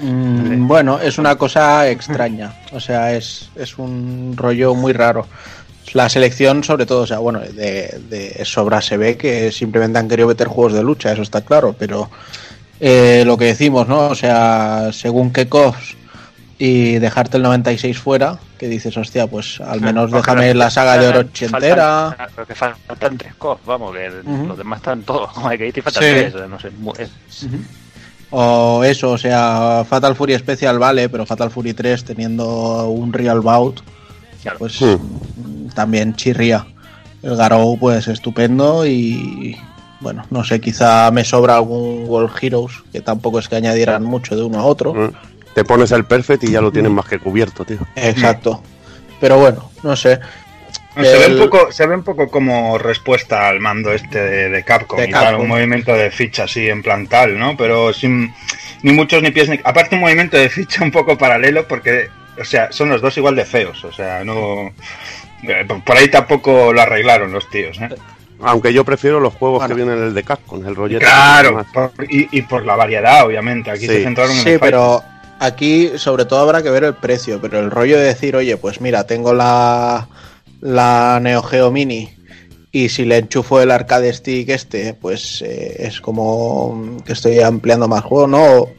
Mm, 0.00 0.66
bueno, 0.66 1.00
es 1.00 1.18
una 1.18 1.36
cosa 1.36 1.88
extraña. 1.88 2.52
O 2.72 2.80
sea, 2.80 3.12
es, 3.14 3.50
es 3.56 3.78
un 3.78 4.34
rollo 4.36 4.74
muy 4.74 4.92
raro. 4.92 5.26
La 5.94 6.08
selección, 6.08 6.62
sobre 6.64 6.84
todo, 6.84 7.02
o 7.02 7.06
sea, 7.06 7.18
bueno, 7.18 7.40
de, 7.40 7.98
de 8.10 8.44
sobra 8.44 8.80
se 8.82 8.96
ve 8.98 9.16
que 9.16 9.50
simplemente 9.50 9.98
han 9.98 10.08
querido 10.08 10.28
meter 10.28 10.46
juegos 10.46 10.74
de 10.74 10.82
lucha, 10.82 11.12
eso 11.12 11.22
está 11.22 11.40
claro, 11.40 11.74
pero 11.78 12.10
eh, 12.78 13.22
lo 13.26 13.38
que 13.38 13.46
decimos, 13.46 13.88
¿no? 13.88 14.08
O 14.08 14.14
sea, 14.14 14.90
según 14.92 15.32
qué 15.32 15.48
cos 15.48 15.96
y 16.58 16.98
dejarte 16.98 17.38
el 17.38 17.42
96 17.44 17.98
fuera, 17.98 18.38
que 18.58 18.68
dices, 18.68 18.94
hostia, 18.98 19.28
pues 19.28 19.60
al 19.62 19.80
menos 19.80 20.10
déjame 20.10 20.52
la 20.54 20.68
saga 20.70 20.98
de 20.98 21.06
Orochi 21.08 21.46
faltan- 21.46 21.54
entera. 21.62 22.28
Creo 22.34 22.46
que 22.46 22.54
faltan 22.54 23.16
tres 23.16 23.34
cos, 23.36 23.58
vamos, 23.64 23.94
que 23.94 24.10
los 24.46 24.58
demás 24.58 24.80
están 24.80 25.02
todos 25.02 25.32
como 25.34 25.48
hay 25.48 25.56
que 25.56 25.68
ir 25.68 25.78
y 25.78 25.80
faltan 25.80 26.02
Sí. 26.02 26.10
tres, 26.10 26.34
no 26.50 26.58
sé. 26.60 26.68
es- 26.98 27.46
O 28.30 28.84
eso, 28.84 29.12
o 29.12 29.18
sea, 29.18 29.84
Fatal 29.88 30.14
Fury 30.14 30.38
Special 30.38 30.78
vale, 30.78 31.08
pero 31.08 31.24
Fatal 31.24 31.50
Fury 31.50 31.72
3 31.72 32.04
teniendo 32.04 32.88
un 32.88 33.12
Real 33.12 33.40
Bout, 33.40 33.80
claro. 34.42 34.58
pues 34.58 34.80
mm, 34.82 35.68
también 35.74 36.14
chirría. 36.14 36.66
El 37.22 37.36
Garou, 37.36 37.78
pues 37.78 38.06
estupendo 38.06 38.86
y 38.86 39.56
bueno, 40.00 40.24
no 40.30 40.44
sé, 40.44 40.60
quizá 40.60 41.10
me 41.10 41.24
sobra 41.24 41.56
algún 41.56 42.04
World 42.06 42.30
Heroes, 42.40 42.72
que 42.92 43.00
tampoco 43.00 43.38
es 43.38 43.48
que 43.48 43.56
añadieran 43.56 44.04
mucho 44.04 44.36
de 44.36 44.42
uno 44.42 44.60
a 44.60 44.64
otro. 44.64 44.94
Mm. 44.94 45.10
Te 45.54 45.64
pones 45.64 45.90
el 45.90 46.04
perfect 46.04 46.44
y 46.44 46.52
ya 46.52 46.60
lo 46.60 46.70
tienes 46.70 46.92
más 46.92 47.06
que 47.06 47.18
cubierto, 47.18 47.64
tío. 47.64 47.78
Exacto. 47.96 48.62
Pero 49.20 49.38
bueno, 49.38 49.70
no 49.82 49.96
sé. 49.96 50.20
Se, 51.04 51.18
ve 51.18 51.26
un 51.34 51.38
poco, 51.38 51.72
se 51.72 51.86
ve 51.86 51.94
un 51.94 52.02
poco 52.02 52.28
como 52.28 52.78
respuesta 52.78 53.48
al 53.48 53.60
mando 53.60 53.92
este 53.92 54.18
de, 54.20 54.48
de 54.50 54.64
Capcom, 54.64 54.98
De 54.98 55.08
y 55.08 55.10
tal, 55.10 55.24
Capcom. 55.24 55.42
un 55.42 55.48
movimiento 55.48 55.94
de 55.94 56.10
ficha 56.10 56.44
así 56.44 56.68
en 56.68 56.82
plan 56.82 57.06
tal, 57.06 57.38
¿no? 57.38 57.56
Pero 57.56 57.92
sin 57.92 58.32
ni 58.82 58.92
muchos 58.92 59.22
ni 59.22 59.30
pies 59.30 59.48
ni... 59.48 59.58
Aparte 59.64 59.94
un 59.96 60.00
movimiento 60.02 60.36
de 60.36 60.48
ficha 60.48 60.82
un 60.82 60.90
poco 60.90 61.16
paralelo 61.18 61.66
porque, 61.68 62.08
o 62.40 62.44
sea, 62.44 62.70
son 62.72 62.88
los 62.88 63.00
dos 63.00 63.16
igual 63.16 63.36
de 63.36 63.44
feos, 63.44 63.84
o 63.84 63.92
sea, 63.92 64.24
no... 64.24 64.72
eh, 65.42 65.66
Por 65.84 65.96
ahí 65.96 66.08
tampoco 66.08 66.72
lo 66.72 66.80
arreglaron 66.80 67.32
los 67.32 67.48
tíos, 67.50 67.78
¿eh? 67.80 67.88
Aunque 68.40 68.72
yo 68.72 68.84
prefiero 68.84 69.18
los 69.18 69.34
juegos 69.34 69.58
Bueno. 69.58 69.74
que 69.74 69.82
vienen 69.82 69.98
en 69.98 70.04
el 70.08 70.14
de 70.14 70.22
Capcom, 70.22 70.64
el 70.64 70.76
rollete. 70.76 71.04
Claro, 71.04 71.66
por- 71.74 71.92
y, 72.08 72.28
y 72.30 72.42
por 72.42 72.64
la 72.64 72.76
variedad, 72.76 73.24
obviamente. 73.26 73.70
Aquí 73.70 73.80
Sí. 73.80 73.86
se 73.88 74.02
centraron 74.04 74.36
en 74.36 74.42
Sí, 74.44 74.50
el 74.50 74.60
pero 74.60 75.02
aquí 75.40 75.90
sobre 75.96 76.24
todo 76.24 76.40
habrá 76.42 76.62
que 76.62 76.70
ver 76.70 76.84
el 76.84 76.94
precio, 76.94 77.40
pero 77.40 77.58
el 77.58 77.70
rollo 77.72 77.96
de 77.98 78.04
decir, 78.04 78.36
oye, 78.36 78.56
pues 78.56 78.80
mira, 78.80 79.08
tengo 79.08 79.34
la, 79.34 80.06
la 80.60 81.18
Neo 81.22 81.42
Geo 81.42 81.70
Mini 81.70 82.10
y 82.72 82.88
si 82.90 83.04
le 83.04 83.18
enchufo 83.18 83.60
el 83.60 83.70
arcade 83.70 84.12
stick 84.12 84.48
este, 84.50 84.94
pues 84.94 85.42
eh, 85.42 85.76
es 85.78 86.00
como 86.00 86.98
que 87.04 87.12
estoy 87.14 87.40
ampliando 87.40 87.88
más 87.88 88.04
juego, 88.04 88.26
¿no? 88.26 88.44
O, 88.44 88.70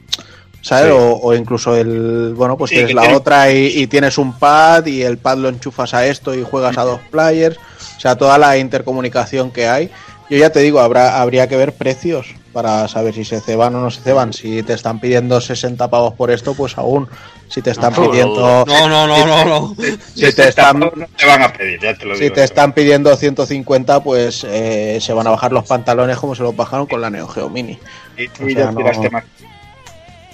¿Sabes? 0.61 0.91
Sí. 0.91 0.91
O, 0.91 1.13
o 1.21 1.33
incluso 1.33 1.75
el, 1.77 2.33
bueno, 2.35 2.57
pues 2.57 2.69
Sí, 2.69 2.75
tienes 2.75 2.93
la 2.93 3.01
tiene- 3.03 3.15
otra 3.17 3.51
y, 3.51 3.67
y 3.79 3.87
tienes 3.87 4.17
un 4.17 4.37
pad 4.37 4.85
y 4.87 5.01
el 5.03 5.17
pad 5.17 5.37
lo 5.37 5.47
enchufas 5.49 5.93
a 5.93 6.05
esto 6.05 6.35
y 6.35 6.43
juegas 6.43 6.77
a 6.77 6.83
dos 6.83 6.99
players, 7.09 7.57
o 7.97 7.99
sea, 7.99 8.17
toda 8.17 8.37
la 8.37 8.57
intercomunicación 8.57 9.51
que 9.51 9.67
hay. 9.69 9.89
Yo 10.29 10.37
ya 10.37 10.51
te 10.51 10.59
digo, 10.59 10.79
habrá, 10.79 11.21
habría 11.21 11.47
que 11.47 11.57
ver 11.57 11.73
precios 11.73 12.27
para 12.53 12.87
saber 12.87 13.13
si 13.15 13.25
se 13.25 13.41
ceban 13.41 13.73
o 13.75 13.81
no 13.81 13.89
se 13.89 14.01
ceban. 14.01 14.31
Si 14.31 14.61
te 14.63 14.73
están 14.73 14.99
pidiendo 14.99 15.41
60 15.41 15.89
pavos 15.89 16.13
por 16.13 16.29
esto, 16.29 16.53
pues 16.53 16.77
aún. 16.77 17.07
Si 17.47 17.63
te 17.63 17.71
están 17.71 17.93
No, 17.93 18.11
pidiendo. 18.11 18.65
No, 18.67 18.87
no, 18.87 19.07
no, 19.07 19.25
no, 19.25 19.45
no. 19.45 19.75
Si 20.13 20.31
te 20.31 20.49
están, 20.49 20.79
no 20.79 20.91
te 21.17 21.25
van 21.25 21.41
a 21.41 21.51
pedir, 21.51 21.79
ya 21.81 21.95
te 21.95 22.05
lo 22.05 22.13
si 22.15 22.23
digo. 22.25 22.35
te 22.35 22.43
están 22.43 22.73
pidiendo 22.73 23.15
150, 23.15 24.03
pues 24.03 24.45
eh, 24.47 24.99
se 25.01 25.13
van 25.13 25.25
a 25.25 25.31
bajar 25.31 25.51
los 25.51 25.65
pantalones 25.65 26.17
como 26.17 26.35
se 26.35 26.43
los 26.43 26.55
bajaron 26.55 26.85
con 26.85 27.01
la 27.01 27.09
Neo 27.09 27.27
Geo 27.27 27.49
Mini. 27.49 27.79
Y 28.15 28.27
tú 28.27 28.43
o 28.43 28.47
ya 28.49 28.55
sea, 28.65 28.71
no- 28.71 28.77
tiraste 28.77 29.09
más. 29.09 29.23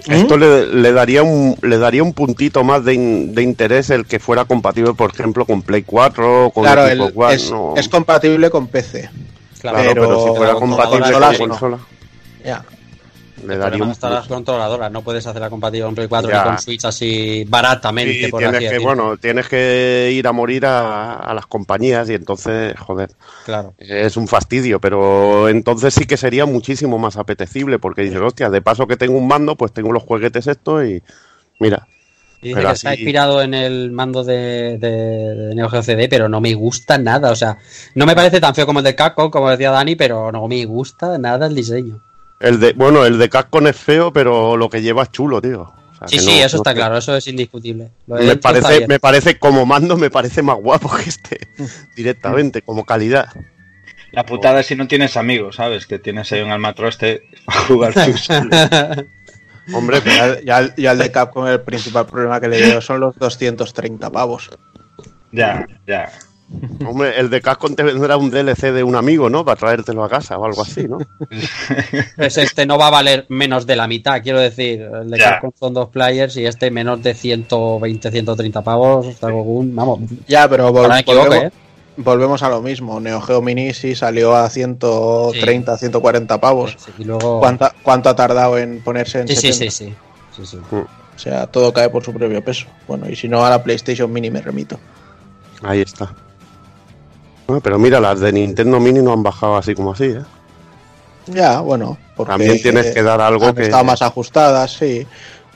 Esto 0.07 0.37
le, 0.37 0.67
le 0.67 0.91
daría 0.91 1.23
un 1.23 1.57
le 1.63 1.79
daría 1.79 2.03
un 2.03 2.13
puntito 2.13 2.63
más 2.63 2.85
de, 2.85 2.93
in- 2.93 3.33
de 3.33 3.41
interés 3.41 3.89
el 3.89 4.05
que 4.05 4.19
fuera 4.19 4.45
compatible, 4.45 4.93
por 4.93 5.11
ejemplo, 5.11 5.45
con 5.45 5.63
Play 5.63 5.81
4 5.83 6.45
o 6.47 6.49
con 6.51 6.63
Claro, 6.63 6.85
el- 6.85 7.01
One, 7.01 7.33
es, 7.33 7.49
no. 7.49 7.73
es 7.75 7.89
compatible 7.89 8.49
con 8.51 8.67
PC. 8.67 9.09
Claro, 9.71 9.89
pero, 9.93 10.01
pero 10.07 10.21
si 10.23 10.35
fuera 10.35 10.53
la 10.53 10.59
compatible 10.59 11.11
con 11.11 11.21
no. 11.21 11.37
consola, 11.49 11.77
Ya. 12.43 12.65
le 13.45 13.57
daría 13.57 13.83
un 13.83 13.93
las 14.01 14.27
controladoras, 14.27 14.91
no 14.91 15.01
puedes 15.01 15.25
hacerla 15.27 15.49
compatible 15.49 15.85
con 15.85 15.95
Play 15.95 16.07
4 16.07 16.29
Ya. 16.29 16.37
ni 16.37 16.43
con 16.49 16.59
Switch 16.59 16.85
así 16.85 17.43
baratamente. 17.47 18.25
Sí, 18.25 18.27
por 18.31 18.39
tienes 18.39 18.57
así 18.63 18.69
que, 18.69 18.79
bueno, 18.79 19.17
tienes 19.17 19.47
que 19.47 20.09
ir 20.13 20.27
a 20.27 20.31
morir 20.31 20.65
a, 20.65 21.13
a 21.15 21.33
las 21.33 21.45
compañías 21.45 22.09
y 22.09 22.13
entonces, 22.13 22.79
joder, 22.79 23.11
Claro. 23.45 23.73
es 23.77 24.15
un 24.17 24.27
fastidio, 24.27 24.79
pero 24.79 25.49
entonces 25.49 25.93
sí 25.93 26.05
que 26.05 26.17
sería 26.17 26.45
muchísimo 26.45 26.97
más 26.97 27.17
apetecible 27.17 27.77
porque 27.79 28.03
dices, 28.03 28.21
hostia, 28.21 28.49
de 28.49 28.61
paso 28.61 28.87
que 28.87 28.97
tengo 28.97 29.17
un 29.17 29.27
mando, 29.27 29.55
pues 29.55 29.71
tengo 29.73 29.91
los 29.91 30.03
juguetes 30.03 30.47
estos 30.47 30.85
y 30.85 31.03
mira, 31.59 31.87
Y 32.45 32.49
dice 32.49 32.59
Pero 32.59 32.69
que 32.69 32.73
está 32.75 32.89
así- 32.91 32.99
inspirado 33.01 33.41
en 33.41 33.53
el 33.53 33.91
mando 33.91 34.23
de, 34.23 34.77
de, 34.77 34.89
de 34.89 35.55
Neo 35.55 35.67
Geo 35.69 35.81
CD, 35.81 36.07
pero 36.07 36.29
no 36.29 36.41
me 36.41 36.53
gusta 36.53 36.97
nada. 36.97 37.31
O 37.31 37.35
sea, 37.35 37.57
no 37.95 38.05
me 38.05 38.15
parece 38.15 38.39
tan 38.39 38.53
feo 38.53 38.65
como 38.65 38.79
el 38.79 38.85
de 38.85 38.95
Capcom, 38.95 39.31
como 39.31 39.49
decía 39.49 39.71
Dani, 39.71 39.95
pero 39.95 40.31
no 40.31 40.47
me 40.47 40.63
gusta 40.65 41.17
nada 41.17 41.47
el 41.47 41.55
diseño. 41.55 42.01
el 42.39 42.59
de, 42.59 42.73
bueno, 42.73 43.05
el 43.05 43.17
de 43.17 43.29
Capcom 43.29 43.65
es 43.67 43.75
feo, 43.75 44.13
pero 44.13 44.57
lo 44.57 44.69
que 44.69 44.81
lleva 44.81 45.03
es 45.03 45.11
chulo, 45.11 45.41
tío. 45.41 45.61
O 45.63 45.97
sea, 45.97 46.07
Sí, 46.07 46.19
sí, 46.19 46.25
no- 46.39 46.45
eso 46.45 46.57
no 46.57 46.61
está 46.61 46.73
claro, 46.75 46.97
eso 46.97 47.15
es 47.15 47.25
indiscutible. 47.27 47.89
Lo 48.05 48.15
Me 48.17 48.25
está 48.33 48.51
parece, 48.51 48.87
me 48.87 48.99
parece 48.99 49.39
como 49.39 49.65
mando, 49.65 49.97
me 49.97 50.09
parece 50.11 50.41
más 50.41 50.57
guapo 50.57 50.89
que 50.95 51.09
este 51.09 51.47
directamente, 51.95 52.61
como 52.61 52.85
calidad. 52.85 53.29
La 54.11 54.25
putada 54.25 54.59
es 54.61 54.67
si 54.67 54.75
no 54.75 54.87
tienes 54.87 55.17
amigos, 55.17 55.55
¿sabes? 55.57 55.87
Que 55.87 55.99
tienes 55.99 56.31
ahí 56.31 56.41
un 56.41 56.51
almatro 56.51 56.87
este 56.87 57.23
a 57.47 57.59
jugar 57.67 57.93
sus... 58.05 58.27
Hombre, 59.73 59.99
pero- 60.03 60.39
Ya, 60.41 60.61
ya- 60.65 60.73
ya 60.75 60.91
el 60.91 60.97
de 60.99 61.11
Capcom 61.11 61.47
el 61.47 61.61
principal 61.61 62.05
problema 62.05 62.39
que 62.39 62.47
le 62.47 62.61
veo 62.61 62.81
son 62.81 62.99
los 62.99 63.15
230 63.17 64.09
pavos. 64.11 64.49
ya, 65.31 65.65
ya. 65.87 66.11
hombre, 66.85 67.19
el 67.19 67.31
de 67.31 67.41
Capcom 67.41 67.73
te 67.75 67.81
vendrá 67.81 68.17
un 68.17 68.29
DLC 68.29 68.71
de 68.71 68.83
un 68.83 68.95
amigo, 68.95 69.29
¿no? 69.31 69.43
Para 69.43 69.55
traértelo 69.59 70.03
a 70.03 70.09
casa 70.09 70.37
o 70.37 70.45
algo 70.45 70.61
así, 70.61 70.87
¿no? 70.87 70.99
Pues 72.15 72.37
este 72.37 72.65
no 72.67 72.77
va 72.77 72.87
a 72.87 72.91
valer 72.91 73.25
menos 73.29 73.65
de 73.65 73.75
la 73.75 73.87
mitad, 73.87 74.21
quiero 74.21 74.39
decir. 74.39 74.81
El 74.81 75.09
de 75.09 75.17
Ya. 75.17 75.31
Capcom 75.31 75.51
son 75.59 75.73
dos 75.73 75.89
players 75.89 76.37
y 76.37 76.45
este 76.45 76.69
menos 76.69 77.01
de 77.01 77.13
120, 77.15 78.11
130 78.11 78.61
pavos. 78.63 79.23
algún- 79.23 79.75
vamos, 79.75 79.99
Ya, 80.27 80.47
pero 80.47 80.69
vol- 80.71 80.83
ahora 80.83 80.93
me 80.95 80.99
equivoco, 81.01 81.25
volvemos, 81.29 81.45
¿eh? 81.51 81.57
Volvemos 81.97 82.43
a 82.43 82.49
lo 82.49 82.61
mismo. 82.61 82.99
Neo 82.99 83.21
Geo 83.21 83.41
Mini 83.41 83.73
sí 83.73 83.95
salió 83.95 84.35
a 84.35 84.49
130, 84.49 85.77
140 85.77 86.39
pavos. 86.41 86.75
Sí, 86.77 86.91
y 86.99 87.03
luego... 87.03 87.39
¿Cuánta- 87.39 87.73
¿Cuánto 87.83 88.09
ha 88.09 88.15
tardado 88.15 88.57
en 88.57 88.81
ponerse 88.81 89.21
en 89.21 89.27
Sí, 89.27 89.35
sí, 89.35 89.53
70? 89.53 89.71
sí, 89.71 89.85
sí. 90.35 90.45
sí, 90.45 90.45
sí. 90.45 90.57
O 90.75 91.17
sea, 91.19 91.47
todo 91.47 91.71
cae 91.71 91.89
por 91.89 92.03
su 92.03 92.13
propio 92.13 92.43
peso. 92.43 92.65
Bueno, 92.87 93.09
y 93.09 93.15
si 93.15 93.27
no, 93.29 93.45
a 93.45 93.49
la 93.49 93.63
PlayStation 93.63 94.11
Mini 94.11 94.29
me 94.29 94.41
remito. 94.41 94.77
Ahí 95.63 95.79
está. 95.81 96.13
Ah, 97.47 97.59
pero 97.63 97.79
mira, 97.79 97.99
las 97.99 98.19
de 98.19 98.31
Nintendo 98.33 98.79
Mini 98.79 99.01
no 99.01 99.13
han 99.13 99.23
bajado 99.23 99.55
así 99.55 99.73
como 99.75 99.93
así, 99.93 100.05
¿eh? 100.05 100.21
Ya, 101.27 101.61
bueno. 101.61 101.97
Porque 102.15 102.31
También 102.31 102.61
tienes 102.61 102.91
que 102.93 103.01
dar 103.01 103.21
algo 103.21 103.45
han 103.47 103.55
que... 103.55 103.63
estado 103.63 103.83
más 103.83 104.01
ajustadas, 104.01 104.73
sí. 104.73 105.07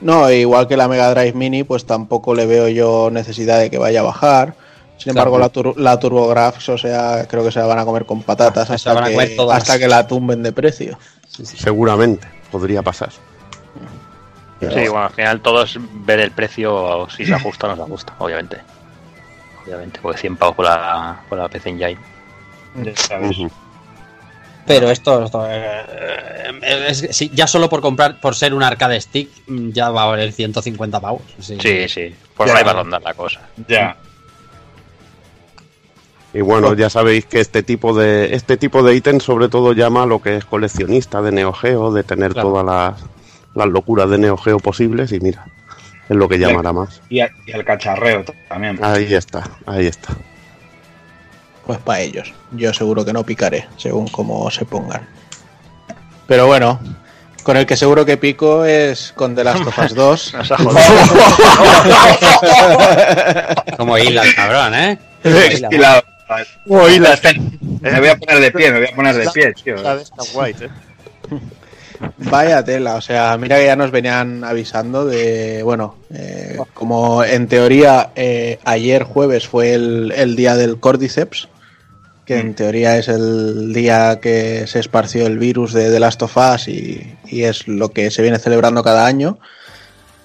No, 0.02 0.32
igual 0.32 0.68
que 0.68 0.78
la 0.78 0.88
Mega 0.88 1.14
Drive 1.14 1.34
Mini, 1.34 1.64
pues 1.64 1.86
tampoco 1.86 2.34
le 2.34 2.46
veo 2.46 2.70
yo 2.70 3.10
necesidad 3.12 3.60
de 3.60 3.70
que 3.70 3.78
vaya 3.78 4.00
a 4.00 4.04
bajar. 4.04 4.56
Sin 5.00 5.14
Claro. 5.14 5.30
embargo, 5.30 5.40
la, 5.40 5.50
tur- 5.52 5.78
la 5.78 5.98
TurboGrafx, 5.98 6.70
o 6.70 6.78
sea, 6.78 7.26
creo 7.28 7.44
que 7.44 7.52
se 7.52 7.60
la 7.60 7.66
van 7.66 7.80
a 7.80 7.86
comer 7.86 8.06
con 8.06 8.22
patatas 8.22 8.70
Ah, 8.70 8.78
se 8.78 8.90
la 8.90 8.96
van 8.96 9.04
hasta 9.06 9.12
a 9.12 9.16
comer 9.16 9.30
que, 9.30 9.36
todas. 9.36 9.58
hasta 9.58 9.80
que 9.80 9.88
la 9.88 10.06
tumben 10.06 10.44
de 10.44 10.52
precio. 10.52 11.00
Seguramente, 11.28 12.28
podría 12.52 12.82
pasar. 12.84 13.10
Sí, 14.60 14.66
bueno, 14.68 15.04
al 15.06 15.12
final 15.12 15.40
todo 15.42 15.64
es 15.64 15.78
ver 16.06 16.20
el 16.20 16.32
precio, 16.32 16.76
o 16.76 17.10
si 17.10 17.26
se 17.26 17.34
ajusta 17.34 17.68
o 17.68 17.70
no 17.70 17.76
se 17.78 17.82
ajusta, 17.84 18.14
obviamente. 18.20 18.58
Obviamente, 19.66 20.00
porque 20.02 20.20
100 20.20 20.36
pavos 20.36 20.56
por 20.58 20.66
la, 20.66 21.22
por 21.30 21.38
la 21.38 21.48
PC 21.48 21.70
Engine. 21.70 21.98
sabes. 22.96 23.38
Ujú. 23.38 23.50
Pero 24.68 24.90
esto, 24.92 25.24
esto, 25.24 25.48
eh, 25.50 25.86
eh, 26.62 26.86
es- 26.90 27.08
sí, 27.12 27.32
ya 27.34 27.48
solo 27.48 27.70
por 27.70 27.80
comprar, 27.82 28.20
por 28.20 28.36
ser 28.36 28.54
un 28.54 28.62
arcade 28.62 29.00
stick, 29.00 29.30
ya 29.48 29.90
va 29.92 30.04
a 30.04 30.06
valer 30.08 30.32
150 30.34 31.00
pavos. 31.00 31.22
Sí. 31.40 31.58
Sí, 31.62 31.88
sí, 31.88 32.16
por 32.36 32.48
Ya. 32.48 32.58
ahí 32.58 32.64
va 32.66 32.72
a 32.72 32.74
rondar 32.76 33.02
la 33.02 33.14
cosa. 33.14 33.40
Ya. 33.68 33.96
Y 36.34 36.42
bueno, 36.42 36.76
ya 36.76 36.90
sabéis 36.92 37.26
que 37.26 37.40
este 37.40 37.64
tipo 37.64 37.96
de 37.98 38.36
este 38.36 38.56
tipo 38.58 38.84
de 38.84 38.94
ítem 38.96 39.20
sobre 39.20 39.50
todo 39.50 39.74
llama 39.74 40.04
a 40.04 40.06
lo 40.06 40.22
que 40.22 40.38
es 40.38 40.46
coleccionista 40.46 41.22
de 41.24 41.32
Neo 41.32 41.54
Geo, 41.54 41.92
de 41.92 42.04
tener 42.04 42.34
Claro. 42.34 42.50
todas 42.50 42.66
las, 42.66 43.02
las 43.56 43.68
locuras 43.68 44.10
de 44.12 44.20
Neo 44.20 44.38
Geo 44.38 44.60
posibles 44.60 45.12
y 45.12 45.20
mira, 45.20 45.46
es 46.08 46.16
lo 46.16 46.30
que 46.30 46.38
llamará 46.38 46.72
más. 46.72 47.02
Y, 47.10 47.22
a- 47.22 47.32
y 47.48 47.52
al 47.52 47.66
cacharreo 47.66 48.24
también. 48.48 48.78
Ahí 48.84 49.12
está, 49.14 49.50
ahí 49.66 49.88
está. 49.88 50.14
Pues 51.66 51.80
para 51.80 52.02
ellos. 52.02 52.32
Yo 52.52 52.72
seguro 52.74 53.04
que 53.04 53.12
no 53.14 53.24
picaré, 53.24 53.68
según 53.78 54.08
cómo 54.08 54.52
se 54.52 54.66
pongan. 54.66 55.08
Pero 56.28 56.46
bueno, 56.46 56.80
con 57.42 57.58
el 57.58 57.66
que 57.66 57.76
seguro 57.76 58.06
que 58.06 58.18
pico 58.18 58.66
es 58.66 59.14
con 59.16 59.34
The 59.36 59.44
Last 59.44 59.66
of 59.66 59.80
Us 59.80 59.96
2. 59.96 60.34
Nos 60.36 60.52
ha 60.52 60.58
jodido. 60.58 60.80
Como 63.78 63.98
hila 63.98 64.22
el 64.24 64.36
cabrón, 64.36 64.76
¿eh? 64.76 65.00
Uy, 66.66 67.00
la, 67.00 67.20
Me 67.82 68.00
voy 68.00 68.10
a 68.10 68.18
poner 68.18 68.40
de 68.40 68.52
pie, 68.52 68.72
me 68.72 68.80
voy 68.80 68.88
a 68.88 68.96
poner 68.96 69.16
de 69.16 69.30
pie, 69.32 69.54
tío. 69.54 69.76
la 69.76 69.96
de 69.96 70.04
esta 70.04 70.24
White, 70.34 70.66
¿eh? 70.66 70.70
Vaya 72.18 72.64
tela, 72.64 72.96
o 72.96 73.02
sea, 73.02 73.38
mira 73.38 73.58
que 73.58 73.66
ya 73.66 73.76
nos 73.76 73.92
venían 73.92 74.44
avisando 74.46 75.06
de, 75.06 75.64
bueno, 75.64 75.98
eh, 76.14 76.58
como 76.74 77.26
en 77.26 77.48
teoría 77.48 78.12
eh, 78.16 78.58
ayer 78.64 79.04
jueves 79.04 79.48
fue 79.48 79.74
el, 79.74 80.14
el 80.16 80.38
día 80.38 80.56
del 80.56 80.80
Cordyceps, 80.80 81.50
que 82.26 82.40
en 82.40 82.54
teoría 82.54 82.98
es 82.98 83.10
el 83.10 83.74
día 83.74 84.20
que 84.22 84.66
se 84.68 84.80
esparció 84.80 85.28
el 85.28 85.40
virus 85.40 85.74
de 85.74 85.92
The 85.92 86.00
Last 86.00 86.22
of 86.22 86.38
Us 86.38 86.70
y, 86.70 87.18
y 87.26 87.44
es 87.44 87.68
lo 87.68 87.90
que 87.90 88.12
se 88.12 88.22
viene 88.22 88.40
celebrando 88.40 88.82
cada 88.84 89.06
año. 89.06 89.40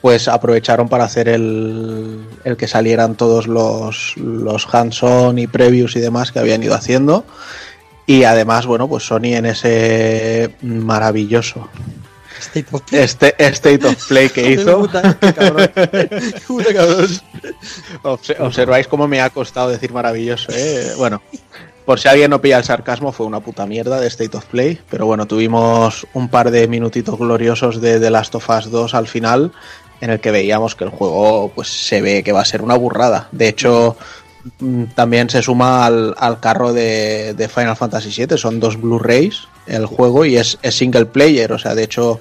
Pues 0.05 0.29
aprovecharon 0.29 0.87
para 0.91 1.05
hacer 1.05 1.31
el, 1.31 2.21
el 2.45 2.59
que 2.59 2.69
salieran 2.69 3.15
todos 3.15 3.47
los, 3.47 4.15
los 4.19 4.67
hands-on 4.71 5.39
y 5.39 5.47
previews 5.47 5.97
y 5.97 6.01
demás 6.01 6.31
que 6.31 6.41
habían 6.41 6.63
ido 6.63 6.75
haciendo. 6.75 7.25
Y 8.05 8.25
además, 8.25 8.67
bueno, 8.67 8.87
pues 8.87 9.05
Sony 9.07 9.33
en 9.33 9.47
ese 9.47 10.55
maravilloso 10.61 11.71
State 12.39 12.67
of 12.73 12.83
Play. 12.83 13.01
este 13.03 13.35
State 13.39 13.87
of 13.87 14.07
Play 14.07 14.29
que 14.29 14.51
hizo. 14.53 14.81
Puta, 14.81 15.17
qué 15.19 15.33
cabrón. 15.33 15.71
Puta 16.47 16.75
cabrón. 16.75 17.09
Obse- 18.03 18.37
Observáis 18.41 18.87
cómo 18.87 19.09
me 19.09 19.23
ha 19.23 19.31
costado 19.31 19.71
decir 19.71 19.91
maravilloso, 19.91 20.53
¿eh? 20.55 20.93
Bueno, 20.99 21.23
por 21.87 21.99
si 21.99 22.09
alguien 22.09 22.31
no 22.31 22.43
pilla 22.43 22.59
el 22.59 22.65
sarcasmo, 22.65 23.11
fue 23.13 23.25
una 23.25 23.41
puta 23.41 23.65
mierda 23.65 24.01
de 24.01 24.09
State 24.09 24.37
of 24.37 24.45
Play. 24.47 24.79
Pero 24.91 25.07
bueno, 25.07 25.27
tuvimos 25.27 26.07
un 26.13 26.29
par 26.29 26.51
de 26.51 26.69
minutitos 26.69 27.19
gloriosos 27.19 27.81
de 27.81 27.99
The 28.01 28.11
Last 28.11 28.35
of 28.35 28.51
Us 28.51 28.71
2 28.71 28.93
al 28.95 29.07
final, 29.07 29.53
en 30.01 30.11
el 30.11 30.21
que 30.21 30.31
veíamos 30.31 30.75
que 30.75 30.85
el 30.85 30.91
juego 30.91 31.51
pues 31.55 31.69
se 31.69 32.03
ve 32.03 32.23
que 32.23 32.33
va 32.33 32.41
a 32.41 32.45
ser 32.45 32.63
una 32.63 32.77
burrada. 32.77 33.29
De 33.33 33.49
hecho, 33.49 33.97
mm, 34.61 34.85
también 34.95 35.31
se 35.31 35.43
suma 35.43 35.87
al, 35.87 36.15
al 36.19 36.41
carro 36.41 36.73
de, 36.73 37.35
de 37.35 37.49
Final 37.49 37.77
Fantasy 37.77 38.11
VII. 38.27 38.37
Son 38.39 38.61
dos 38.61 38.81
Blu-rays 38.81 39.49
el 39.67 39.87
juego 39.87 40.25
y 40.25 40.37
es, 40.37 40.59
es 40.63 40.75
single 40.75 41.07
player. 41.07 41.53
O 41.53 41.59
sea, 41.59 41.75
de 41.75 41.85
hecho, 41.85 42.21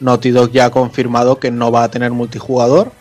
Naughty 0.00 0.30
Dog 0.30 0.50
ya 0.52 0.66
ha 0.66 0.70
confirmado 0.70 1.38
que 1.38 1.50
no 1.50 1.70
va 1.70 1.84
a 1.84 1.90
tener 1.90 2.12
multijugador 2.12 2.92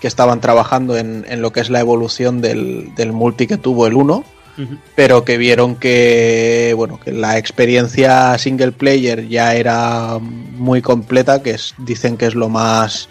que 0.00 0.08
estaban 0.08 0.40
trabajando 0.40 0.96
en, 0.96 1.24
en 1.28 1.42
lo 1.42 1.52
que 1.52 1.60
es 1.60 1.70
la 1.70 1.80
evolución 1.80 2.40
del, 2.40 2.94
del 2.94 3.12
multi 3.12 3.46
que 3.46 3.56
tuvo 3.56 3.86
el 3.86 3.94
1, 3.94 4.24
Ujú. 4.58 4.78
pero 4.94 5.24
que 5.24 5.36
vieron 5.36 5.76
que 5.76 6.72
bueno 6.76 6.98
que 6.98 7.12
la 7.12 7.36
experiencia 7.36 8.36
single 8.38 8.72
player 8.72 9.28
ya 9.28 9.54
era 9.54 10.18
muy 10.18 10.82
completa, 10.82 11.42
que 11.42 11.52
es, 11.52 11.74
dicen 11.78 12.16
que 12.16 12.26
es 12.26 12.34
lo 12.34 12.48
más 12.48 13.08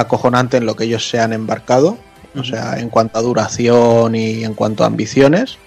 acojonante 0.00 0.56
en 0.56 0.66
lo 0.66 0.76
que 0.76 0.84
ellos 0.84 1.08
se 1.08 1.20
han 1.20 1.32
embarcado, 1.32 1.98
o 2.36 2.44
sea, 2.44 2.78
en 2.78 2.88
cuanto 2.88 3.18
a 3.18 3.22
duración 3.22 4.14
y 4.14 4.44
en 4.44 4.54
cuanto 4.54 4.84
a 4.84 4.86
ambiciones. 4.86 5.58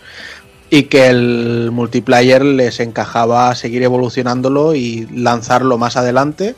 Y 0.70 0.84
que 0.84 1.08
el 1.08 1.70
multiplayer 1.72 2.46
les 2.46 2.80
encajaba 2.80 3.54
seguir 3.56 3.84
evolucionándolo 3.84 4.74
y 4.74 5.06
lanzarlo 5.14 5.78
más 5.78 5.98
adelante, 5.98 6.56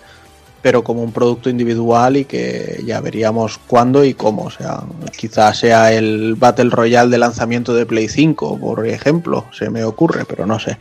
pero 0.62 0.84
como 0.84 1.02
un 1.02 1.12
producto 1.12 1.50
individual 1.50 2.18
y 2.18 2.26
que 2.26 2.82
ya 2.86 3.02
veríamos 3.02 3.58
cuándo 3.58 4.06
y 4.06 4.14
cómo. 4.14 4.44
O 4.44 4.52
sea, 4.52 4.82
quizás 5.18 5.58
sea 5.58 5.92
el 5.92 6.36
Battle 6.36 6.70
Royale 6.70 7.10
de 7.10 7.18
lanzamiento 7.18 7.74
de 7.74 7.86
Play 7.88 8.08
5, 8.08 8.60
por 8.60 8.88
ejemplo, 8.88 9.46
se 9.52 9.70
me 9.70 9.84
ocurre, 9.84 10.26
pero 10.26 10.46
no 10.46 10.60
sé. 10.60 10.78